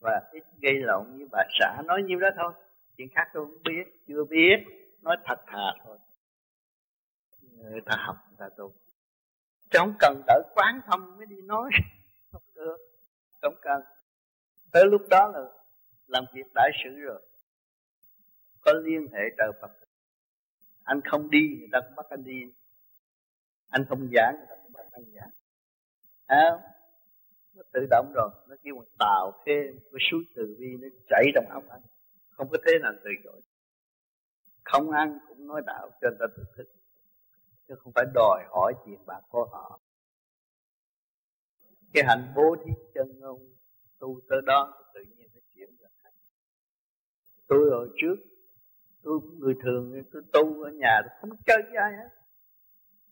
và 0.00 0.20
ít 0.32 0.42
gây 0.60 0.74
lộn 0.74 1.16
với 1.16 1.26
bà 1.32 1.42
xã. 1.60 1.82
Nói 1.86 2.02
nhiêu 2.02 2.20
đó 2.20 2.28
thôi, 2.36 2.52
chuyện 2.96 3.08
khác 3.14 3.28
tôi 3.34 3.46
không 3.46 3.62
biết, 3.62 3.84
chưa 4.08 4.24
biết. 4.24 4.56
Nói 5.02 5.16
thật 5.24 5.38
thà 5.46 5.72
thôi. 5.84 5.98
Người 7.40 7.80
ta 7.86 7.96
học, 7.98 8.16
người 8.28 8.36
ta 8.38 8.48
tu. 8.56 8.72
Chứ 9.70 9.78
không 9.78 9.94
cần 9.98 10.22
đỡ 10.26 10.42
quán 10.54 10.80
thông 10.86 11.16
mới 11.16 11.26
đi 11.26 11.36
nói. 11.42 11.70
Không 12.32 12.42
được. 12.54 12.76
Không 13.42 13.54
cần 13.62 13.82
tới 14.72 14.86
lúc 14.86 15.02
đó 15.10 15.30
là 15.34 15.40
làm 16.06 16.24
việc 16.34 16.46
đại 16.54 16.70
sự 16.84 16.90
rồi. 17.00 17.22
Có 18.60 18.72
liên 18.72 19.06
hệ 19.12 19.22
trời 19.38 19.52
Phật. 19.60 19.70
Anh 20.84 21.00
không 21.10 21.30
đi 21.30 21.56
người 21.58 21.68
ta 21.72 21.80
cũng 21.80 21.94
bắt 21.96 22.06
anh 22.10 22.24
đi. 22.24 22.40
Anh 23.68 23.84
không 23.88 24.08
giảng 24.14 24.34
người 24.36 24.46
ta 24.48 24.56
cũng 24.62 24.72
bắt 24.72 24.86
anh 24.92 25.04
giảng. 25.14 25.30
À, 26.26 26.50
nó 27.54 27.62
tự 27.72 27.86
động 27.90 28.12
rồi. 28.14 28.30
Nó 28.48 28.56
kêu 28.62 28.74
một 28.74 28.86
tạo 28.98 29.32
thêm 29.46 29.78
cái 29.92 29.98
suối 30.10 30.24
từ 30.34 30.56
bi 30.58 30.76
nó 30.80 30.88
chảy 31.08 31.24
trong 31.34 31.44
óc 31.50 31.64
anh. 31.68 31.82
Không 32.30 32.48
có 32.48 32.58
thế 32.66 32.72
nào 32.82 32.92
từ 33.04 33.10
chối. 33.24 33.40
Không 34.64 34.90
ăn 34.90 35.18
cũng 35.28 35.46
nói 35.46 35.62
đạo 35.66 35.90
cho 36.00 36.08
người 36.08 36.16
ta 36.20 36.26
tự 36.36 36.44
thức. 36.56 36.68
Chứ 37.68 37.74
không 37.78 37.92
phải 37.94 38.04
đòi 38.14 38.44
hỏi 38.50 38.74
chuyện 38.86 39.06
bạc 39.06 39.20
của 39.28 39.44
họ. 39.52 39.80
Cái 41.92 42.04
hạnh 42.06 42.32
bố 42.36 42.56
thí 42.64 42.70
chân 42.94 43.20
ông 43.20 43.57
tu 43.98 44.20
tới 44.28 44.38
đó 44.46 44.74
tự 44.94 45.00
nhiên 45.00 45.28
nó 45.34 45.40
chuyển 45.54 45.76
ra 45.80 45.88
thành 46.02 46.12
tôi 47.48 47.70
hồi 47.70 47.88
trước, 48.00 48.16
tôi 49.02 49.20
người 49.38 49.54
thường 49.62 50.02
tôi 50.12 50.22
tu 50.32 50.62
ở 50.62 50.70
nhà 50.70 51.00
tôi 51.04 51.30
không 51.30 51.38
chơi 51.46 51.62
với 51.62 51.76
ai 51.76 51.92
hết. 51.92 52.08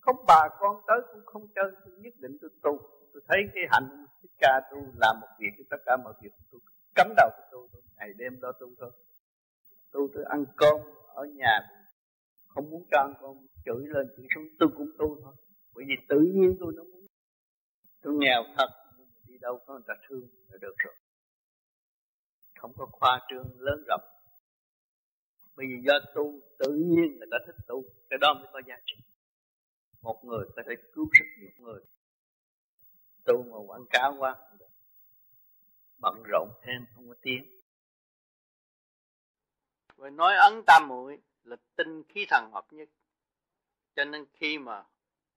Không 0.01 0.17
bà 0.27 0.49
con 0.59 0.77
tới 0.87 0.99
cũng 1.13 1.25
không 1.27 1.47
chơi, 1.55 1.73
tôi 1.85 1.95
nhất 1.99 2.15
định 2.19 2.37
tôi 2.41 2.51
tu. 2.63 2.79
Tôi 3.13 3.23
thấy 3.29 3.39
cái 3.55 3.65
hạnh 3.71 4.07
thích 4.23 4.31
ca 4.39 4.61
tu 4.71 4.79
làm 5.01 5.21
một 5.21 5.29
việc, 5.39 5.65
tất 5.71 5.77
cả 5.87 5.97
mọi 6.05 6.15
việc 6.23 6.33
tôi 6.51 6.61
cấm 6.95 7.09
đầu 7.17 7.31
tôi 7.37 7.47
tu 7.53 7.69
tôi 7.73 7.83
ngày 7.97 8.13
đêm 8.17 8.41
đó 8.41 8.53
tu 8.61 8.67
thôi. 8.81 8.91
Tu 9.93 10.09
tôi 10.15 10.25
ăn 10.29 10.45
cơm 10.57 10.81
ở 11.15 11.25
nhà, 11.25 11.61
không 12.49 12.71
muốn 12.71 12.85
cho 12.91 12.99
ăn 12.99 13.15
con 13.21 13.47
chửi 13.65 13.87
lên 13.87 14.07
chửi 14.17 14.27
xuống, 14.35 14.45
tôi 14.59 14.69
cũng 14.77 14.91
tu 14.99 15.21
thôi. 15.23 15.35
Bởi 15.75 15.85
vì 15.89 15.95
tự 16.09 16.21
nhiên 16.35 16.57
tôi 16.61 16.73
nó 16.77 16.83
muốn. 16.85 17.07
Tôi 18.03 18.15
nghèo 18.15 18.43
thật 18.59 18.69
đâu 19.47 19.59
có 19.67 19.75
người 19.75 19.83
ta 19.87 19.95
thương 20.09 20.29
là 20.49 20.59
được 20.61 20.75
rồi. 20.79 20.95
Không 22.59 22.73
có 22.77 22.87
khoa 22.93 23.27
trương 23.31 23.61
lớn 23.61 23.85
rộng. 23.89 24.01
Bởi 25.57 25.67
vì 25.67 25.83
do 25.87 25.93
tu, 26.15 26.41
tự 26.59 26.73
nhiên 26.73 27.19
người 27.19 27.29
ta 27.31 27.37
thích 27.47 27.57
tu, 27.67 27.85
cái 28.11 28.19
đó 28.19 28.35
mới 28.35 28.49
có 28.53 28.61
giá 28.67 28.75
trị. 28.87 28.97
Một 30.03 30.25
người 30.25 30.47
có 30.57 30.63
thể 30.67 30.75
cứu 30.93 31.09
rất 31.13 31.25
nhiều 31.39 31.51
người. 31.59 31.81
Tu 33.25 33.43
mà 33.43 33.59
quảng 33.67 33.87
cáo 33.91 34.15
quá 34.19 34.37
bận 35.99 36.23
rộn 36.33 36.49
thêm, 36.63 36.87
không 36.95 37.09
có 37.09 37.15
tiếng. 37.23 37.45
Rồi 39.97 40.11
nói 40.11 40.37
ấn 40.37 40.63
tam 40.67 40.89
muội 40.89 41.19
là 41.45 41.57
tinh 41.77 42.03
khí 42.09 42.27
thần 42.29 42.51
hợp 42.53 42.73
nhất. 42.73 42.89
Cho 43.97 44.05
nên 44.05 44.27
khi 44.33 44.59
mà 44.59 44.85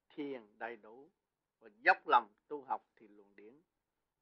thiền 0.09 0.41
đầy 0.57 0.75
đủ 0.75 1.09
và 1.59 1.69
dốc 1.81 2.07
lòng 2.07 2.27
tu 2.47 2.63
học 2.63 2.85
thì 2.95 3.07
luồng 3.07 3.35
điển 3.35 3.59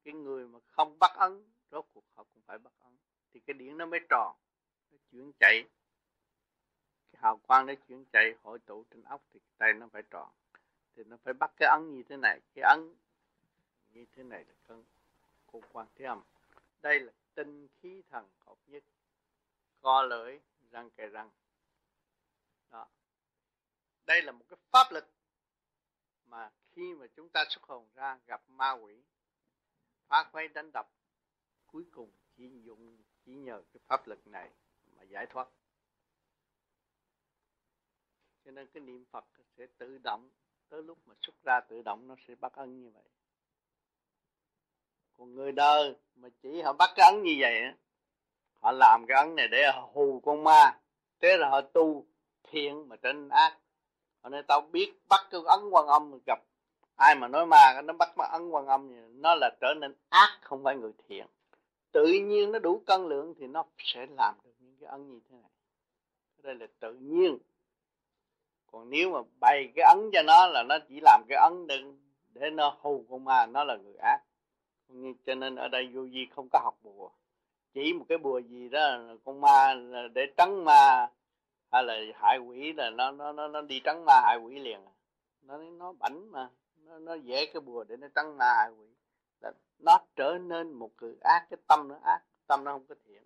cái 0.08 0.14
người 0.14 0.46
mà 0.46 0.58
không 0.66 0.98
bắt 0.98 1.10
ấn, 1.14 1.42
rốt 1.70 1.86
cuộc 1.94 2.04
họ 2.14 2.24
cũng 2.34 2.42
phải 2.46 2.58
bắt 2.58 2.72
ấn. 2.80 2.96
Thì 3.32 3.40
cái 3.40 3.54
điển 3.54 3.78
nó 3.78 3.86
mới 3.86 4.00
tròn, 4.08 4.36
nó 4.90 4.98
chuyển 5.10 5.32
chạy. 5.40 5.64
Cái 7.12 7.20
hào 7.22 7.36
quang 7.36 7.66
nó 7.66 7.72
chuyển 7.88 8.04
chạy, 8.12 8.34
hội 8.42 8.58
tụ 8.58 8.84
trên 8.90 9.02
ốc 9.02 9.22
thì 9.32 9.40
tay 9.58 9.72
nó 9.72 9.88
phải 9.92 10.02
tròn. 10.10 10.28
Thì 10.96 11.04
nó 11.04 11.16
phải 11.16 11.34
bắt 11.34 11.50
cái 11.56 11.68
ấn 11.68 11.94
như 11.94 12.02
thế 12.08 12.16
này, 12.16 12.40
cái 12.54 12.62
ấn 12.62 12.94
như 13.90 14.04
thế 14.12 14.22
này 14.22 14.44
là 14.44 14.54
cân 14.68 14.84
cô 15.46 15.60
quan 15.72 15.86
thế 15.94 16.04
âm. 16.04 16.22
Đây 16.82 17.00
là 17.00 17.12
tinh 17.34 17.68
khí 17.80 18.02
thần 18.10 18.28
hợp 18.46 18.56
nhất, 18.66 18.82
co 19.80 20.02
lưỡi, 20.02 20.38
răng 20.70 20.90
kề 20.90 21.06
răng. 21.06 21.30
Đó. 22.70 22.86
Đây 24.06 24.22
là 24.22 24.32
một 24.32 24.44
cái 24.48 24.58
pháp 24.70 24.92
lực 24.92 25.06
mà 26.26 26.50
khi 26.70 26.94
mà 26.94 27.06
chúng 27.06 27.28
ta 27.28 27.44
xuất 27.48 27.62
hồn 27.62 27.88
ra 27.94 28.18
gặp 28.26 28.42
ma 28.48 28.72
quỷ 28.72 29.02
phát 30.08 30.30
huy 30.32 30.48
đánh 30.48 30.70
đập. 30.72 30.90
Cuối 31.66 31.84
cùng 31.92 32.10
chỉ 32.36 32.62
dùng, 32.64 33.02
chỉ 33.24 33.34
nhờ 33.34 33.62
cái 33.72 33.80
pháp 33.86 34.06
lực 34.06 34.26
này 34.26 34.50
mà 34.96 35.02
giải 35.02 35.26
thoát. 35.26 35.48
Cho 38.44 38.50
nên 38.50 38.66
cái 38.66 38.80
niệm 38.80 39.04
Phật 39.10 39.24
sẽ 39.56 39.66
tự 39.78 39.98
động, 39.98 40.30
tới 40.68 40.82
lúc 40.82 40.98
mà 41.06 41.14
xuất 41.20 41.42
ra 41.42 41.60
tự 41.60 41.82
động 41.82 42.08
nó 42.08 42.14
sẽ 42.28 42.34
bắt 42.34 42.52
ân 42.52 42.82
như 42.82 42.90
vậy. 42.90 43.04
Còn 45.16 45.34
người 45.34 45.52
đời 45.52 45.96
mà 46.14 46.28
chỉ 46.42 46.62
họ 46.62 46.72
bắt 46.72 46.90
cái 46.96 47.12
ấn 47.12 47.22
như 47.22 47.36
vậy 47.40 47.62
họ 48.60 48.72
làm 48.72 49.04
cái 49.08 49.24
ấn 49.24 49.36
này 49.36 49.48
để 49.48 49.70
hù 49.92 50.20
con 50.24 50.44
ma. 50.44 50.80
Thế 51.20 51.36
là 51.36 51.48
họ 51.48 51.60
tu 51.60 52.06
thiện 52.42 52.88
mà 52.88 52.96
trên 52.96 53.28
ác. 53.28 53.58
Họ 54.22 54.28
nói 54.28 54.42
tao 54.48 54.60
biết 54.60 54.94
bắt 55.08 55.26
cái 55.30 55.40
ấn 55.46 55.70
quan 55.70 55.86
âm 55.86 56.18
gặp 56.26 56.38
ai 56.98 57.14
mà 57.14 57.28
nói 57.28 57.46
ma 57.46 57.82
nó 57.84 57.92
bắt 57.92 58.18
mắt 58.18 58.30
ấn 58.30 58.50
quan 58.50 58.66
âm 58.66 58.90
nó 59.22 59.34
là 59.34 59.50
trở 59.60 59.74
nên 59.80 59.94
ác 60.08 60.38
không 60.42 60.64
phải 60.64 60.76
người 60.76 60.92
thiện. 61.08 61.26
Tự 61.92 62.06
nhiên 62.06 62.52
nó 62.52 62.58
đủ 62.58 62.82
cân 62.86 63.08
lượng 63.08 63.34
thì 63.38 63.46
nó 63.46 63.64
sẽ 63.78 64.06
làm 64.16 64.34
được 64.44 64.52
những 64.58 64.76
cái 64.80 64.88
ấn 64.90 65.10
như 65.10 65.20
thế 65.30 65.36
này. 65.36 65.50
Đây 66.42 66.54
là 66.54 66.66
tự 66.80 66.94
nhiên. 66.94 67.38
Còn 68.72 68.90
nếu 68.90 69.10
mà 69.10 69.18
bày 69.40 69.72
cái 69.74 69.84
ấn 69.94 70.10
cho 70.12 70.22
nó 70.22 70.46
là 70.46 70.62
nó 70.62 70.78
chỉ 70.88 71.00
làm 71.02 71.22
cái 71.28 71.38
ấn 71.38 71.66
đừng 71.66 71.98
để 72.34 72.50
nó 72.50 72.76
hù 72.80 73.04
con 73.10 73.24
ma 73.24 73.46
nó 73.46 73.64
là 73.64 73.76
người 73.76 73.96
ác. 73.96 74.18
Cho 75.26 75.34
nên 75.34 75.56
ở 75.56 75.68
đây 75.68 75.88
vô 75.94 76.02
vi 76.02 76.26
không 76.34 76.48
có 76.52 76.60
học 76.64 76.74
bùa. 76.82 77.10
Chỉ 77.74 77.92
một 77.92 78.04
cái 78.08 78.18
bùa 78.18 78.38
gì 78.38 78.68
đó 78.68 78.98
con 79.24 79.40
ma 79.40 79.74
để 80.12 80.26
trắng 80.36 80.64
ma 80.64 81.08
hay 81.72 81.84
là 81.84 82.00
hại 82.14 82.38
quỷ 82.38 82.72
là 82.72 82.90
nó 82.90 83.10
nó 83.10 83.32
nó, 83.32 83.48
nó 83.48 83.60
đi 83.60 83.80
trắng 83.84 84.04
ma 84.04 84.20
hại 84.22 84.38
quỷ 84.38 84.58
liền. 84.58 84.80
Nó 85.42 85.58
nó 85.58 85.92
bảnh 85.92 86.32
mà 86.32 86.48
nó, 86.88 86.98
nó 86.98 87.14
dễ 87.14 87.46
cái 87.46 87.60
bùa 87.60 87.84
để 87.84 87.96
nó 87.96 88.08
tăng 88.14 88.38
ma 88.38 88.54
hại 88.56 88.70
quỷ. 88.70 88.86
Nó 89.78 89.98
trở 90.16 90.38
nên 90.40 90.72
một 90.72 90.90
người 91.00 91.16
ác 91.20 91.46
cái 91.50 91.58
tâm 91.68 91.88
nó 91.88 91.98
ác 92.04 92.20
tâm 92.46 92.64
nó 92.64 92.72
không 92.72 92.86
có 92.86 92.94
thiện. 93.04 93.22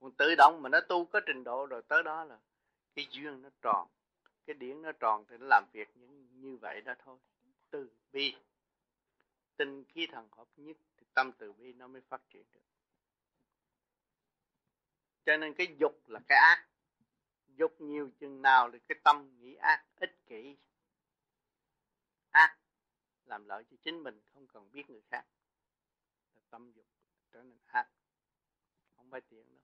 Còn 0.00 0.12
tự 0.12 0.34
động 0.38 0.62
mà 0.62 0.68
nó 0.68 0.80
tu 0.80 1.04
có 1.04 1.20
trình 1.26 1.44
độ 1.44 1.66
rồi 1.66 1.82
tới 1.88 2.02
đó 2.02 2.24
là 2.24 2.38
cái 2.94 3.06
duyên 3.10 3.42
nó 3.42 3.48
tròn. 3.62 3.88
Cái 4.46 4.54
điển 4.54 4.82
nó 4.82 4.92
tròn 4.92 5.24
thì 5.28 5.36
nó 5.38 5.46
làm 5.50 5.64
việc 5.72 5.96
như, 5.96 6.06
như 6.32 6.56
vậy 6.56 6.80
đó 6.80 6.94
thôi. 7.04 7.18
Từ 7.70 7.90
bi. 8.12 8.36
Tinh 9.56 9.84
khí 9.84 10.06
thần 10.12 10.28
hợp 10.32 10.48
nhất 10.56 10.76
thì 10.96 11.06
tâm 11.14 11.32
từ 11.38 11.52
bi 11.52 11.72
nó 11.72 11.86
mới 11.86 12.02
phát 12.08 12.20
triển 12.30 12.44
được. 12.52 12.60
Cho 15.24 15.36
nên 15.36 15.54
cái 15.54 15.76
dục 15.78 16.08
là 16.08 16.20
cái 16.28 16.38
ác. 16.38 16.66
Dục 17.46 17.80
nhiều 17.80 18.10
chừng 18.20 18.42
nào 18.42 18.70
thì 18.72 18.78
cái 18.88 18.98
tâm 19.04 19.38
nghĩ 19.38 19.54
ác 19.54 19.84
ích 19.96 20.26
kỷ. 20.26 20.56
Ác 22.30 22.56
làm 23.30 23.44
lợi 23.44 23.64
cho 23.70 23.76
chính 23.84 24.02
mình 24.02 24.20
không 24.32 24.46
cần 24.46 24.70
biết 24.72 24.90
người 24.90 25.02
khác. 25.10 25.26
Là 26.34 26.42
tâm 26.50 26.72
dục 26.72 26.86
trở 27.32 27.42
nên 27.42 27.58
ác 27.66 27.88
không 28.96 29.10
phải 29.10 29.20
tiền 29.20 29.50
đâu. 29.50 29.60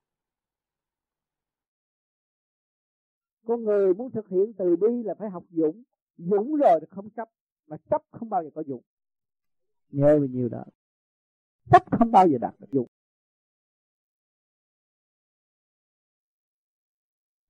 Con 3.46 3.64
người 3.64 3.94
muốn 3.94 4.10
thực 4.10 4.28
hiện 4.28 4.52
từ 4.58 4.76
bi 4.76 5.02
là 5.04 5.14
phải 5.18 5.30
học 5.30 5.44
dũng. 5.50 5.82
Dũng 6.16 6.56
rồi 6.56 6.78
thì 6.80 6.86
không 6.90 7.10
chấp 7.10 7.28
mà 7.66 7.76
chấp 7.90 8.02
không 8.10 8.30
bao 8.30 8.44
giờ 8.44 8.50
có 8.54 8.62
dũng. 8.62 8.82
Nhớ 9.88 10.18
bao 10.18 10.28
nhiêu 10.28 10.48
đó. 10.48 10.64
Chấp 11.70 11.82
không 11.98 12.10
bao 12.12 12.28
giờ 12.28 12.38
đạt 12.40 12.54
được 12.58 12.68
dũng. 12.72 12.86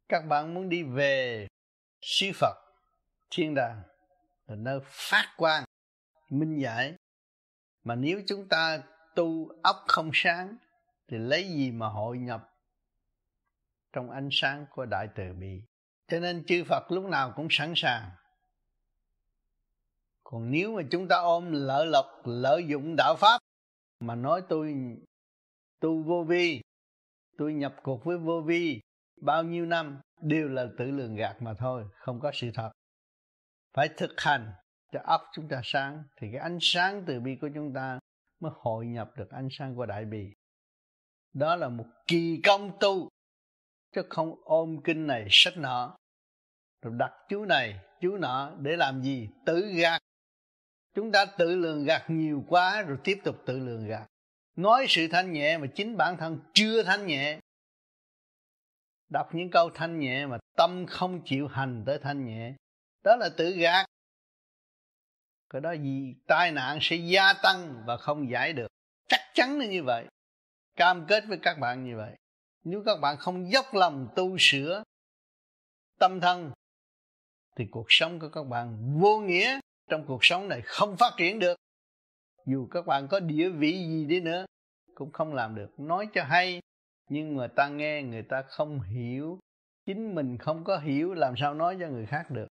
Các 0.09 0.20
bạn 0.28 0.55
muốn 0.55 0.69
đi 0.69 0.83
về 0.83 1.47
sư 2.01 2.27
Phật 2.35 2.55
thiên 3.31 3.55
đàng 3.55 3.83
là 4.47 4.55
nơi 4.55 4.81
phát 4.85 5.35
quang 5.36 5.65
minh 6.29 6.59
giải. 6.59 6.95
Mà 7.85 7.95
nếu 7.95 8.23
chúng 8.27 8.49
ta 8.49 8.83
tu 9.15 9.49
óc 9.63 9.77
không 9.89 10.11
sáng, 10.15 10.57
thì 11.09 11.19
lấy 11.19 11.49
gì 11.49 11.71
mà 11.71 11.89
hội 11.89 12.19
nhập 12.19 12.53
trong 13.93 14.11
ánh 14.11 14.29
sáng 14.33 14.67
của 14.71 14.87
đại 14.87 15.09
từ 15.15 15.33
bi? 15.33 15.63
Cho 16.09 16.21
nên 16.21 16.45
chư 16.47 16.65
Phật 16.69 16.93
lúc 16.93 17.05
nào 17.05 17.33
cũng 17.37 17.49
sẵn 17.51 17.73
sàng. 17.77 18.11
Còn 20.25 20.51
nếu 20.51 20.77
mà 20.77 20.83
chúng 20.91 21.09
ta 21.09 21.17
ôm 21.17 21.53
lợi 21.53 21.87
lộc 21.87 22.07
lợi 22.25 22.67
dụng 22.69 22.95
đạo 22.97 23.17
pháp, 23.19 23.39
mà 24.01 24.15
nói 24.15 24.43
tôi 24.49 24.75
tu 25.81 26.03
vô 26.03 26.25
vi, 26.25 26.63
tôi 27.39 27.55
nhập 27.55 27.75
cuộc 27.83 28.05
với 28.05 28.19
vô 28.19 28.41
vi 28.41 28.81
bao 29.21 29.43
nhiêu 29.43 29.67
năm, 29.67 30.01
đều 30.21 30.49
là 30.49 30.67
tự 30.79 30.85
lường 30.91 31.17
gạt 31.17 31.43
mà 31.43 31.55
thôi, 31.55 31.85
không 31.93 32.21
có 32.21 32.31
sự 32.35 32.51
thật. 32.55 32.71
Phải 33.73 33.89
thực 33.97 34.21
hành 34.21 34.53
cho 34.97 35.02
óc 35.05 35.23
chúng 35.33 35.49
ta 35.49 35.60
sáng, 35.65 36.02
thì 36.16 36.28
cái 36.33 36.41
ánh 36.41 36.58
sáng 36.60 37.05
từ 37.07 37.20
bi 37.20 37.36
của 37.41 37.49
chúng 37.55 37.73
ta 37.75 37.99
mới 38.41 38.52
hội 38.55 38.86
nhập 38.86 39.10
được 39.16 39.31
ánh 39.31 39.49
sáng 39.50 39.76
của 39.76 39.86
đại 39.86 40.05
bi. 40.05 40.33
Đó 41.33 41.57
là 41.57 41.68
một 41.68 41.86
kỳ 42.07 42.41
công 42.44 42.78
tu, 42.81 43.08
chứ 43.94 44.02
không 44.10 44.34
ôm 44.44 44.83
kinh 44.84 45.07
này, 45.07 45.26
sách 45.31 45.57
nọ. 45.57 45.97
Rồi 46.83 46.94
đặt 46.99 47.12
chú 47.28 47.44
này, 47.44 47.81
chú 48.00 48.16
nọ 48.16 48.52
để 48.58 48.76
làm 48.76 49.02
gì? 49.02 49.28
Tự 49.47 49.73
gạt. 49.76 49.99
Chúng 50.94 51.12
ta 51.12 51.26
tự 51.39 51.57
lường 51.57 51.84
gạt 51.84 52.05
nhiều 52.08 52.44
quá, 52.49 52.83
rồi 52.83 52.99
tiếp 53.05 53.20
tục 53.25 53.36
tự 53.47 53.58
lường 53.58 53.89
gạt. 53.89 54.07
Nói 54.57 54.86
sự 54.89 55.08
thanh 55.10 55.33
nhẹ 55.33 55.58
mà 55.58 55.66
chính 55.75 55.97
bản 55.97 56.16
thân 56.16 56.41
chưa 56.55 56.83
thanh 56.83 57.07
nhẹ. 57.07 57.41
Đọc 59.08 59.34
những 59.34 59.50
câu 59.50 59.70
thanh 59.75 60.00
nhẹ 60.00 60.26
mà 60.26 60.39
tâm 60.57 60.86
không 60.86 61.23
chịu 61.25 61.49
hành 61.49 61.83
tới 61.86 61.99
thanh 61.99 62.26
nhẹ. 62.26 62.55
Đó 63.05 63.16
là 63.16 63.28
tự 63.36 63.50
gạt 63.50 63.86
cái 65.57 65.60
đó 65.60 65.73
gì? 65.73 66.15
Tai 66.26 66.52
nạn 66.52 66.78
sẽ 66.81 66.97
gia 66.97 67.33
tăng 67.43 67.83
và 67.86 67.97
không 67.97 68.31
giải 68.31 68.52
được. 68.52 68.67
Chắc 69.09 69.20
chắn 69.35 69.59
là 69.59 69.67
như 69.67 69.83
vậy. 69.83 70.05
Cam 70.76 71.07
kết 71.09 71.25
với 71.28 71.39
các 71.43 71.59
bạn 71.59 71.85
như 71.85 71.97
vậy. 71.97 72.17
Nếu 72.65 72.83
các 72.86 73.01
bạn 73.01 73.17
không 73.17 73.52
dốc 73.52 73.75
lòng 73.75 74.09
tu 74.17 74.36
sửa 74.39 74.83
tâm 75.99 76.20
thân, 76.20 76.52
thì 77.57 77.65
cuộc 77.70 77.86
sống 77.89 78.18
của 78.18 78.28
các 78.28 78.47
bạn 78.47 78.99
vô 79.01 79.18
nghĩa, 79.18 79.60
trong 79.91 80.05
cuộc 80.07 80.25
sống 80.25 80.49
này 80.49 80.62
không 80.65 80.97
phát 80.97 81.12
triển 81.17 81.39
được. 81.39 81.57
Dù 82.47 82.68
các 82.70 82.86
bạn 82.86 83.09
có 83.09 83.20
địa 83.20 83.49
vị 83.49 83.73
gì 83.73 84.05
đi 84.05 84.20
nữa, 84.20 84.47
cũng 84.94 85.12
không 85.12 85.35
làm 85.35 85.55
được. 85.55 85.81
Nói 85.81 86.09
cho 86.15 86.25
hay, 86.25 86.60
nhưng 87.09 87.36
mà 87.36 87.47
ta 87.47 87.68
nghe 87.68 88.02
người 88.02 88.23
ta 88.23 88.43
không 88.43 88.81
hiểu. 88.81 89.39
Chính 89.86 90.15
mình 90.15 90.39
không 90.39 90.65
có 90.65 90.78
hiểu, 90.78 91.15
làm 91.15 91.35
sao 91.36 91.55
nói 91.55 91.76
cho 91.81 91.89
người 91.89 92.07
khác 92.07 92.31
được? 92.31 92.47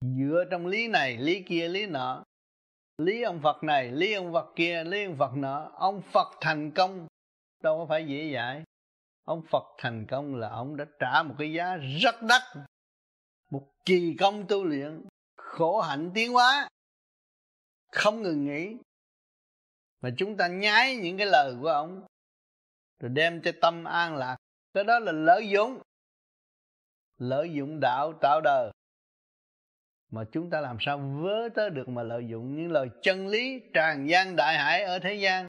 Dựa 0.00 0.44
trong 0.50 0.66
lý 0.66 0.88
này, 0.88 1.16
lý 1.16 1.42
kia, 1.42 1.68
lý 1.68 1.86
nọ. 1.86 2.24
Lý 2.98 3.22
ông 3.22 3.40
phật 3.42 3.64
này, 3.64 3.90
lý 3.90 4.12
ông 4.14 4.32
phật 4.32 4.52
kia, 4.56 4.84
lý 4.84 5.04
ông 5.04 5.16
phật 5.18 5.36
nọ. 5.36 5.70
Ông 5.74 6.02
phật 6.12 6.28
thành 6.40 6.70
công. 6.70 7.06
Đâu 7.62 7.78
có 7.78 7.86
phải 7.86 8.06
dễ 8.06 8.32
dãi. 8.34 8.62
Ông 9.24 9.42
phật 9.50 9.64
thành 9.78 10.06
công 10.06 10.34
là 10.34 10.48
ông 10.48 10.76
đã 10.76 10.84
trả 10.98 11.22
một 11.22 11.34
cái 11.38 11.52
giá 11.52 11.76
rất 11.76 12.22
đắt. 12.22 12.42
Một 13.50 13.72
kỳ 13.84 14.16
công 14.20 14.46
tu 14.46 14.64
luyện. 14.64 15.08
Khổ 15.36 15.80
hạnh 15.80 16.10
tiến 16.14 16.32
hóa. 16.32 16.68
Không 17.92 18.22
ngừng 18.22 18.44
nghỉ. 18.44 18.76
Mà 20.00 20.10
chúng 20.18 20.36
ta 20.36 20.48
nhái 20.48 20.96
những 20.96 21.16
cái 21.16 21.26
lời 21.26 21.54
của 21.60 21.68
ông. 21.68 22.06
Rồi 23.00 23.10
đem 23.10 23.42
cho 23.42 23.52
tâm 23.60 23.84
an 23.84 24.16
lạc. 24.16 24.36
Cái 24.74 24.84
đó 24.84 24.98
là 24.98 25.12
lợi 25.12 25.48
dụng. 25.48 25.80
Lợi 27.18 27.52
dụng 27.52 27.80
đạo 27.80 28.12
tạo 28.20 28.40
đời 28.40 28.70
mà 30.10 30.24
chúng 30.32 30.50
ta 30.50 30.60
làm 30.60 30.76
sao 30.80 30.98
vớ 30.98 31.48
tới 31.54 31.70
được 31.70 31.88
mà 31.88 32.02
lợi 32.02 32.26
dụng 32.28 32.56
những 32.56 32.72
lời 32.72 32.88
chân 33.02 33.28
lý 33.28 33.62
tràn 33.74 34.06
gian 34.06 34.36
đại 34.36 34.58
hải 34.58 34.82
ở 34.82 34.98
thế 34.98 35.14
gian? 35.14 35.46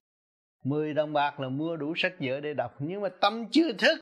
Mười 0.64 0.94
đồng 0.94 1.14
bạc 1.14 1.40
là 1.40 1.50
mua 1.50 1.78
đủ 1.78 1.94
sách 1.96 2.14
vở 2.20 2.40
để 2.40 2.54
đọc, 2.54 2.76
nhưng 2.80 3.02
mà 3.02 3.10
tâm 3.22 3.46
chưa 3.52 3.74
thức. 3.74 4.00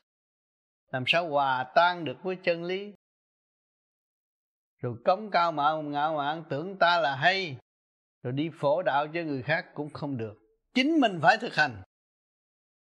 Làm 0.92 1.04
sao 1.06 1.28
hòa 1.28 1.72
tan 1.74 2.04
được 2.04 2.22
với 2.22 2.36
chân 2.36 2.64
lý? 2.64 2.92
Rồi 4.80 4.96
cống 5.04 5.30
cao 5.30 5.52
mạo 5.52 5.82
ngạo 5.82 6.16
mạn 6.16 6.44
tưởng 6.48 6.78
ta 6.78 7.00
là 7.00 7.16
hay. 7.16 7.56
Rồi 8.22 8.32
đi 8.32 8.50
phổ 8.54 8.82
đạo 8.82 9.06
cho 9.06 9.20
người 9.20 9.42
khác 9.42 9.66
cũng 9.74 9.90
không 9.90 10.16
được. 10.16 10.34
Chính 10.74 11.00
mình 11.00 11.18
phải 11.22 11.38
thực 11.38 11.54
hành. 11.54 11.82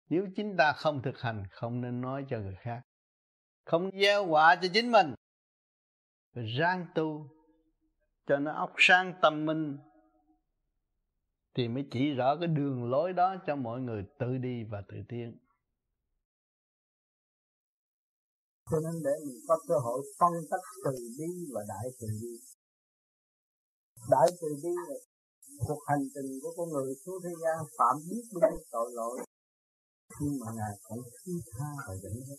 Nếu 0.09 0.27
chính 0.37 0.57
ta 0.57 0.73
không 0.73 1.03
thực 1.03 1.21
hành, 1.21 1.45
không 1.51 1.81
nên 1.81 2.01
nói 2.01 2.25
cho 2.31 2.39
người 2.39 2.57
khác. 2.61 2.81
Không 3.65 3.91
gieo 4.01 4.27
họa 4.27 4.57
cho 4.57 4.69
chính 4.73 4.93
mình. 4.93 5.15
Rồi 6.35 6.47
ráng 6.47 6.87
tu 6.95 7.36
cho 8.27 8.39
nó 8.39 8.53
óc 8.53 8.73
sáng, 8.79 9.15
tâm 9.23 9.47
minh, 9.47 9.79
thì 11.55 11.69
mới 11.69 11.89
chỉ 11.91 12.15
rõ 12.15 12.37
cái 12.41 12.49
đường 12.49 12.91
lối 12.91 13.13
đó 13.13 13.37
cho 13.47 13.57
mọi 13.57 13.81
người 13.81 14.07
tự 14.19 14.39
đi 14.39 14.65
và 14.71 14.83
tự 14.89 14.97
tiến. 15.09 15.39
Cho 18.71 18.77
nên 18.85 19.03
để 19.05 19.11
mình 19.27 19.41
có 19.49 19.57
cơ 19.69 19.75
hội 19.85 20.03
phân 20.19 20.33
tích 20.51 20.67
từ 20.85 20.91
bi 21.19 21.53
và 21.55 21.61
đại 21.69 21.87
từ 22.01 22.07
bi. 22.23 22.35
Đại 24.11 24.29
từ 24.41 24.49
bi 24.63 24.75
là 24.89 24.95
cuộc 25.69 25.81
hành 25.87 26.05
trình 26.15 26.39
của 26.43 26.53
con 26.57 26.69
người 26.69 26.95
xuống 27.05 27.23
thế 27.25 27.31
gian, 27.43 27.57
phạm 27.79 27.97
biết 28.11 28.23
bao 28.41 28.51
nhiêu 28.51 28.65
tội 28.73 28.91
lỗi, 28.95 29.19
nhưng 30.21 30.39
mà 30.41 30.47
ngài 30.57 30.73
cũng 30.83 31.03
thứ 31.25 31.33
tha 31.53 31.71
và 31.89 31.95
dẫn 32.03 32.13
hết 32.29 32.37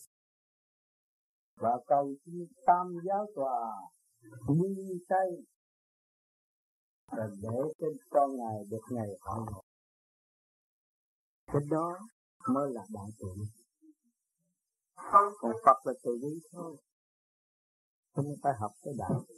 và 1.61 1.80
cầu 1.88 2.16
xin 2.25 2.48
tam 2.66 2.88
giáo 3.07 3.25
tòa 3.35 3.72
như 4.48 4.99
cây 5.09 5.45
và 7.08 7.27
để 7.42 7.58
cho 7.80 7.88
con 8.10 8.38
ngài 8.38 8.58
được 8.69 8.82
ngày 8.92 9.08
hội 9.22 9.40
ngộ. 9.52 9.61
Cái 11.48 11.61
đó 11.72 12.00
mới 12.53 12.72
là 12.72 12.82
đại 12.94 13.10
tự 13.19 13.27
còn 15.40 15.52
Phật 15.66 15.77
là 15.86 15.94
tự 16.03 16.11
bi 16.22 16.40
thôi. 16.52 16.76
Không 18.14 18.26
phải 18.44 18.53
học 18.60 18.72
cái 18.84 18.94
đại 18.98 19.11
tự 19.27 19.38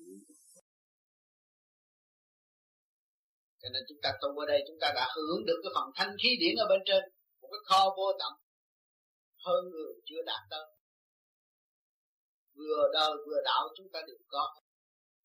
cho 3.61 3.69
nên 3.73 3.83
chúng 3.89 4.01
ta 4.03 4.09
tu 4.21 4.29
ở 4.43 4.45
đây, 4.45 4.59
chúng 4.67 4.79
ta 4.81 4.87
đã 4.95 5.05
hưởng 5.15 5.45
được 5.47 5.59
cái 5.63 5.71
phần 5.75 5.87
thanh 5.95 6.13
khí 6.21 6.29
điển 6.41 6.55
ở 6.63 6.65
bên 6.71 6.81
trên. 6.85 7.03
Một 7.41 7.49
cái 7.53 7.63
kho 7.69 7.81
vô 7.97 8.07
tận. 8.19 8.33
Hơn 9.45 9.61
người 9.71 9.93
chưa 10.07 10.21
đạt 10.25 10.43
tới. 10.49 10.65
Vừa 12.57 12.83
đời 12.93 13.11
vừa 13.25 13.41
đạo 13.45 13.63
chúng 13.77 13.89
ta 13.93 13.99
đều 14.07 14.17
có. 14.27 14.45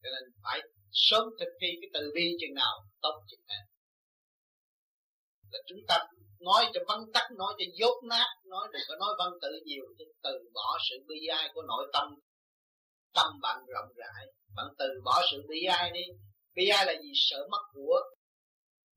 Cho 0.03 0.09
nên 0.15 0.25
phải 0.43 0.59
sớm 0.95 1.25
thực 1.41 1.53
thi 1.61 1.69
cái 1.81 1.91
từ 1.95 2.13
bi 2.15 2.37
chừng 2.41 2.55
nào 2.55 2.75
tốt 3.03 3.23
chừng 3.29 3.47
nào. 3.49 3.65
Là 5.53 5.59
chúng 5.67 5.79
ta 5.89 5.99
nói 6.41 6.71
cho 6.75 6.81
văn 6.89 7.01
tắt, 7.15 7.29
nói 7.39 7.55
cho 7.59 7.65
dốt 7.79 8.05
nát, 8.05 8.29
nói 8.45 8.69
đừng 8.73 8.83
có 8.89 8.95
nói 8.97 9.15
văn 9.19 9.33
tự 9.43 9.49
nhiều 9.65 9.85
chứ 9.99 10.05
từ 10.23 10.33
bỏ 10.55 10.79
sự 10.91 10.97
bi 11.09 11.27
ai 11.27 11.51
của 11.55 11.63
nội 11.63 11.91
tâm 11.93 12.15
tâm 13.15 13.41
bạn 13.43 13.59
rộng 13.67 13.93
rãi. 13.97 14.27
Bạn 14.57 14.67
từ 14.79 14.87
bỏ 15.05 15.23
sự 15.31 15.43
bi 15.49 15.65
ai 15.65 15.91
đi. 15.91 16.05
Bi 16.55 16.69
ai 16.69 16.87
là 16.87 16.93
gì? 17.03 17.13
Sợ 17.15 17.49
mất 17.51 17.63
của, 17.73 18.01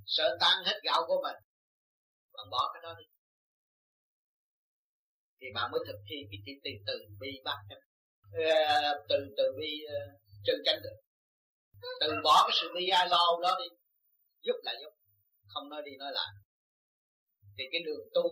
sợ 0.06 0.38
tan 0.42 0.64
hết 0.66 0.80
gạo 0.84 1.04
của 1.08 1.22
mình. 1.24 1.36
Bạn 2.34 2.50
bỏ 2.52 2.72
cái 2.74 2.82
đó 2.84 2.96
đi. 3.00 3.06
Thì 5.42 5.48
bạn 5.56 5.72
mới 5.72 5.82
thực 5.88 6.00
thi 6.10 6.16
cái 6.32 6.40
chữ 6.46 6.52
từ 6.64 6.72
từ 6.88 6.94
bi 7.20 7.28
bắt 7.44 7.58
ờ, 8.32 9.06
từ 9.10 9.16
từ 9.38 9.44
bi 9.60 9.84
ờ, 9.90 10.00
chân 10.46 10.56
chánh 10.66 10.80
được 10.84 11.07
từ 12.00 12.08
bỏ 12.24 12.44
cái 12.48 12.58
sự 12.62 12.68
bi 12.76 12.88
ai 12.88 13.10
lo 13.10 13.40
đó 13.44 13.58
đi. 13.60 13.76
Giúp 14.42 14.56
là 14.64 14.74
giúp, 14.82 14.94
không 15.48 15.70
nói 15.70 15.82
đi 15.86 15.92
nói 16.00 16.12
lại. 16.12 16.28
Thì 17.58 17.64
cái 17.72 17.82
đường 17.86 18.10
tu 18.14 18.24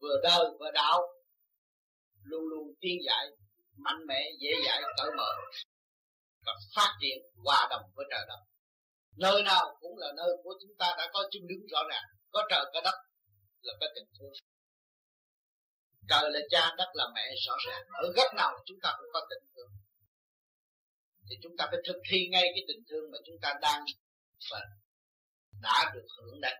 vừa 0.00 0.20
đời 0.22 0.44
vừa 0.60 0.70
đạo, 0.74 1.02
luôn 2.22 2.42
luôn 2.50 2.74
tiên 2.80 2.98
giải 3.06 3.26
mạnh 3.76 4.06
mẽ, 4.06 4.20
dễ 4.40 4.50
dãi, 4.66 4.82
cởi 4.96 5.10
mở, 5.16 5.30
và 6.46 6.52
phát 6.76 6.96
triển 7.00 7.18
hòa 7.44 7.66
đồng 7.70 7.82
với 7.94 8.06
trời 8.10 8.24
đất. 8.28 8.40
Nơi 9.16 9.42
nào 9.42 9.76
cũng 9.80 9.98
là 9.98 10.12
nơi 10.16 10.28
của 10.42 10.54
chúng 10.62 10.76
ta 10.78 10.94
đã 10.98 11.10
có 11.12 11.28
chân 11.30 11.42
đứng 11.46 11.66
rõ 11.72 11.82
ràng. 11.90 12.04
Có 12.30 12.46
trời, 12.50 12.64
có 12.72 12.80
đất 12.84 12.94
là 13.62 13.74
có 13.80 13.86
tình 13.94 14.08
thương. 14.18 14.32
Trời 16.08 16.30
là 16.30 16.40
cha, 16.50 16.74
đất 16.78 16.90
là 16.94 17.04
mẹ, 17.14 17.34
rõ 17.46 17.56
ràng. 17.66 17.82
Ở 18.02 18.12
góc 18.16 18.34
nào 18.36 18.52
chúng 18.66 18.78
ta 18.82 18.94
cũng 18.98 19.10
có 19.12 19.26
tình 19.30 19.48
thương 19.54 19.70
thì 21.28 21.34
chúng 21.42 21.56
ta 21.58 21.64
phải 21.70 21.80
thực 21.86 21.98
thi 22.08 22.18
ngay 22.32 22.44
cái 22.54 22.64
tình 22.68 22.82
thương 22.88 23.10
mà 23.12 23.18
chúng 23.26 23.38
ta 23.42 23.54
đang 23.62 23.80
phải 24.50 24.64
đã 25.62 25.90
được 25.94 26.06
hưởng 26.16 26.40
đấy. 26.40 26.56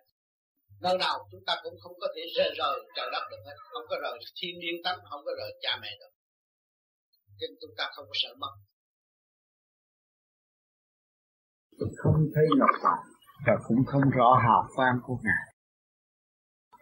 Nơi 0.81 0.99
nào 0.99 1.29
chúng 1.31 1.45
ta 1.47 1.55
cũng 1.63 1.77
không 1.83 1.97
có 2.01 2.09
thể 2.17 2.23
rời 2.37 2.51
rời 2.59 2.77
trời 2.97 3.09
đất 3.13 3.25
được 3.31 3.43
hết. 3.47 3.57
Không 3.73 3.87
có 3.91 3.97
rời 4.03 4.19
thiên 4.39 4.55
nhiên 4.59 4.77
tánh, 4.85 4.99
không 5.11 5.23
có 5.27 5.33
rời 5.39 5.51
cha 5.61 5.79
mẹ 5.83 5.91
được. 6.01 6.13
Nên 7.41 7.51
chúng 7.61 7.75
ta 7.79 7.85
không 7.95 8.07
có 8.09 8.15
sợ 8.23 8.35
mất. 8.39 8.55
Tôi 11.79 11.89
không 11.97 12.19
thấy 12.35 12.45
ngọc 12.59 12.75
hoàng 12.83 13.05
và 13.47 13.53
cũng 13.67 13.85
không 13.87 14.11
rõ 14.11 14.31
hào 14.45 14.69
quang 14.77 14.97
của 15.03 15.19
ngài. 15.23 15.45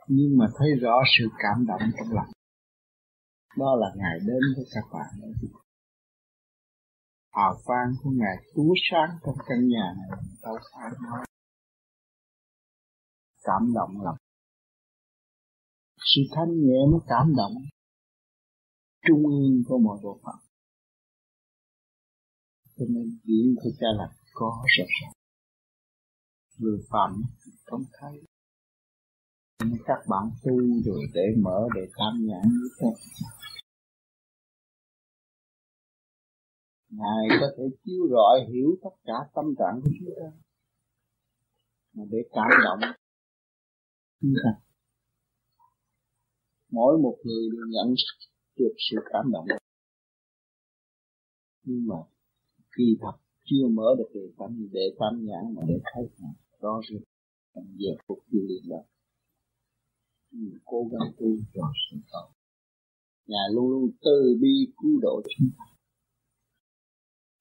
Nhưng 0.07 0.39
mà 0.39 0.47
thấy 0.59 0.69
rõ 0.83 0.97
sự 1.19 1.25
cảm 1.39 1.67
động 1.69 1.91
trong 1.99 2.17
lòng. 2.17 2.31
Đó 3.59 3.77
là 3.81 3.89
ngài 3.97 4.17
đến 4.28 4.43
với 4.57 4.65
các 4.75 4.85
bạn. 4.93 5.33
Hòa 7.33 7.55
vang 7.67 7.94
của 8.02 8.11
ngài 8.11 8.36
tú 8.55 8.75
sáng 8.91 9.19
trong 9.25 9.35
căn 9.47 9.69
nhà 9.69 9.94
này. 9.97 10.19
Đâu 10.43 10.55
phải 10.73 10.91
nói, 11.02 11.27
cảm 13.43 13.73
động 13.75 14.01
lắm. 14.05 14.15
Sự 15.99 16.20
thanh 16.36 16.52
nhẹ 16.67 16.81
mới 16.91 17.01
cảm 17.07 17.35
động 17.36 17.52
trung 19.09 19.27
ương 19.27 19.62
của 19.67 19.78
mọi 19.78 19.99
bộ 20.02 20.20
phận. 20.25 20.35
Cho 22.77 22.85
nên 22.89 23.19
diễn 23.25 23.55
của 23.62 23.70
cha 23.81 23.86
là 23.99 24.09
có 24.33 24.65
rất 24.78 24.86
ràng 25.01 25.12
người 26.62 26.78
phạm 26.91 27.23
không 27.65 27.85
thấy. 28.01 28.23
Nên 29.61 29.78
các 29.85 29.99
bạn 30.09 30.31
tu 30.44 30.57
rồi 30.85 31.01
để 31.15 31.23
mở, 31.43 31.69
để 31.75 31.81
tham 31.99 32.27
nhãn 32.27 32.43
như 32.43 32.69
thế. 32.81 32.89
Ngài 36.99 37.39
có 37.41 37.47
thể 37.57 37.65
chiếu 37.85 38.09
rọi 38.11 38.47
hiểu 38.53 38.77
tất 38.83 38.95
cả 39.05 39.15
tâm 39.35 39.45
trạng 39.59 39.81
của 39.83 39.91
chúng 39.99 40.09
ta. 40.17 40.29
Mà 41.95 42.05
để 42.11 42.19
cảm 42.33 42.51
động. 42.65 42.93
Chúng 44.21 44.35
ta 44.45 44.51
mỗi 46.71 46.99
một 46.99 47.17
người 47.25 47.49
đều 47.53 47.67
nhận 47.69 47.95
được 48.59 48.75
sự 48.91 48.97
cảm 49.12 49.33
động. 49.33 49.47
Nhưng 51.65 51.87
mà 51.87 51.97
kỳ 52.77 52.97
thật 53.01 53.17
chưa 53.45 53.69
mở 53.71 53.95
được 53.99 54.11
đề 54.15 54.33
tâm 54.39 54.69
để 54.73 54.95
tam 54.99 55.25
nhãn 55.27 55.55
mà 55.55 55.62
để 55.69 55.81
thấy 55.85 56.05
rõ 56.61 56.81
rệt 56.91 57.03
trong 57.55 57.67
giờ 57.77 57.91
phút 58.07 58.19
tiêu 58.31 58.43
liền 58.49 58.69
đó. 58.69 58.83
Mình 60.31 60.59
cố 60.65 60.89
gắng 60.93 61.12
tu 61.19 61.27
cho 61.55 61.73
sự 61.91 61.97
cầu 62.12 62.31
ngài 63.27 63.49
luôn 63.55 63.71
luôn 63.71 63.91
từ 64.01 64.39
bi 64.41 64.73
cứu 64.83 65.01
độ 65.03 65.23
chúng 65.37 65.51
ta 65.59 65.72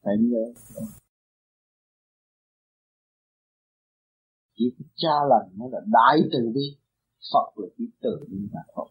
phải 0.04 0.14
nhớ. 0.20 0.54
Chỉ 4.56 4.76
có 4.80 4.86
cha 4.96 5.16
lành 5.30 5.50
mới 5.58 5.70
là 5.72 5.80
đại 5.88 6.30
từ 6.34 6.52
bi. 6.56 6.78
Phật 7.34 7.62
là 7.62 7.68
chỉ 7.78 7.84
từ 8.02 8.26
bi 8.30 8.38
mà 8.54 8.60
thôi. 8.76 8.90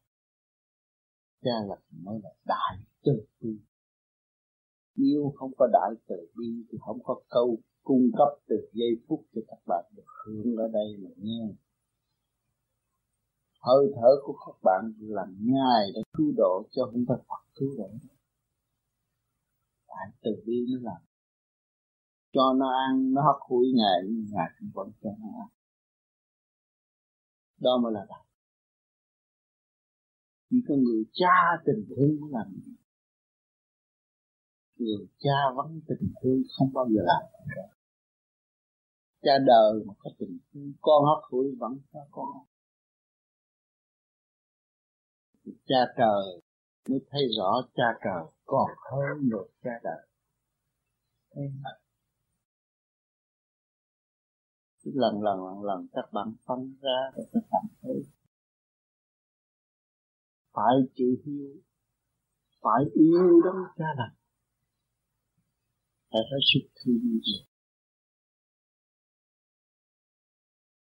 Cha 1.43 1.57
lành 1.69 1.83
mới 1.91 2.21
là 2.23 2.31
đại 2.45 2.85
từ 3.05 3.13
bi. 3.41 3.61
Nếu 4.97 5.33
không 5.37 5.53
có 5.57 5.67
đại 5.73 5.91
từ 6.07 6.17
bi 6.37 6.65
thì 6.73 6.79
không 6.81 6.99
có 7.05 7.21
câu 7.29 7.59
cung 7.83 8.11
cấp 8.19 8.29
từ 8.49 8.57
giây 8.73 8.91
phút 9.09 9.27
cho 9.35 9.41
các 9.49 9.59
bạn 9.67 9.85
được 9.97 10.07
hưởng 10.27 10.57
ở 10.57 10.69
đây 10.73 10.97
mà 11.03 11.11
nghe. 11.17 11.55
Hơi 13.61 13.93
thở 13.95 14.11
của 14.25 14.37
các 14.47 14.59
bạn 14.63 14.93
là 14.99 15.27
ngài 15.41 15.93
đã 15.95 16.01
cứu 16.13 16.33
độ 16.37 16.63
cho 16.71 16.91
chúng 16.93 17.05
ta 17.09 17.15
Phật 17.29 17.43
cứu 17.55 17.69
độ 17.79 17.91
đại 19.91 20.07
từ 20.23 20.31
bi 20.47 20.67
nó 20.70 20.78
làm. 20.91 21.02
Cho 22.33 22.55
nó 22.59 22.67
ăn, 22.89 23.12
nó 23.15 23.23
hấp 23.23 23.41
hủi 23.49 23.67
ngày 23.75 23.99
nhưng 24.05 24.27
ngài 24.33 24.49
cũng 24.59 24.70
vẫn 24.75 24.93
cho 25.02 25.10
nó 25.19 25.28
ăn. 25.43 25.49
Đó 27.60 27.70
mới 27.83 27.93
là 27.93 28.07
đạo. 28.09 28.25
Chỉ 30.51 30.57
có 30.69 30.75
người 30.75 31.05
cha 31.12 31.36
tình 31.67 31.86
thương 31.89 32.20
mới 32.20 32.31
làm. 32.33 32.47
Người 34.77 35.09
cha 35.19 35.39
vắng 35.57 35.81
tình 35.89 36.12
thương 36.23 36.43
không 36.59 36.73
bao 36.73 36.86
giờ 36.89 37.01
làm. 37.05 37.23
Cha 39.23 39.33
đời 39.47 39.73
mà 39.86 39.94
có 39.99 40.10
tình 40.19 40.39
thương, 40.52 40.73
con 40.81 41.05
hấp 41.05 41.31
hủi 41.31 41.47
vẫn 41.59 41.73
cho 41.93 42.01
con. 42.10 42.47
Cha 45.44 45.81
trời 45.97 46.43
mới 46.91 47.01
thấy 47.10 47.23
rõ 47.39 47.69
cha 47.75 47.85
trời 48.05 48.25
còn 48.44 48.70
hơn 48.91 49.28
người 49.28 49.49
cha 49.62 49.70
đời. 49.83 50.07
Lần 54.85 55.23
lần 55.23 55.44
lần 55.44 55.65
lần 55.65 55.89
các 55.93 56.12
bạn 56.12 56.35
phân 56.47 56.77
ra 56.83 57.10
để 57.17 57.23
các 57.33 57.43
bạn 57.51 57.65
thấy. 57.83 58.07
Phải 60.52 60.75
chịu 60.94 61.17
hiếu 61.25 61.62
phải 62.62 62.85
yêu 62.94 63.41
đấng 63.44 63.62
cha 63.77 63.85
lành 63.97 64.15
phải 66.10 66.20
hết 66.31 66.43
sức 66.52 66.69
thương 66.75 67.01
yêu. 67.01 67.44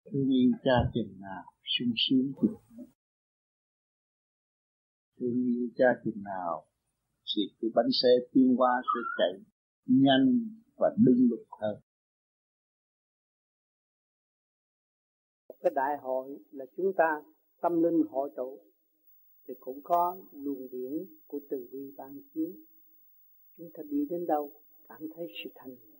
Thương 0.04 0.28
yêu 0.28 0.52
cha 0.64 0.90
chừng 0.94 1.20
nào 1.20 1.44
sung 1.64 1.92
sướng 1.96 2.32
chừng 2.42 2.76
nào 2.76 2.93
thương 5.20 5.44
yêu 5.46 5.68
cha 5.76 5.84
chừng 6.04 6.22
nào, 6.24 6.66
thì 7.36 7.42
cái 7.60 7.70
bánh 7.74 7.90
xe 8.02 8.08
tiên 8.32 8.54
qua 8.56 8.82
sẽ 8.82 9.00
chạy 9.18 9.40
nhanh 9.86 10.48
và 10.76 10.96
đứng 11.06 11.28
lực 11.30 11.44
hơn. 11.60 11.80
Cái 15.60 15.72
đại 15.74 15.98
hội 16.00 16.38
là 16.50 16.64
chúng 16.76 16.92
ta 16.96 17.22
tâm 17.60 17.82
linh 17.82 18.02
hội 18.10 18.30
tụ, 18.36 18.60
thì 19.48 19.54
cũng 19.60 19.80
có 19.84 20.16
luồng 20.32 20.68
điển 20.70 20.92
của 21.26 21.40
từ 21.50 21.68
bi 21.72 21.92
ban 21.96 22.20
chiếu. 22.34 22.52
Chúng 23.56 23.70
ta 23.74 23.82
đi 23.82 24.06
đến 24.10 24.26
đâu, 24.26 24.52
cảm 24.88 25.00
thấy 25.16 25.26
sự 25.44 25.50
thanh 25.54 25.70
nhẹ. 25.70 25.98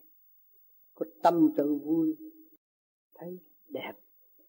Có 0.95 1.07
tâm 1.23 1.49
tự 1.57 1.75
vui, 1.75 2.17
thấy 3.15 3.39
đẹp, 3.69 3.93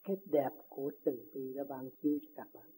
cái 0.04 0.16
đẹp 0.26 0.50
của 0.70 0.92
từ 1.06 1.32
bi 1.34 1.54
đã 1.56 1.64
ban 1.70 1.90
chiếu 2.02 2.20
cho 2.22 2.28
các 2.36 2.48
bạn. 2.54 2.75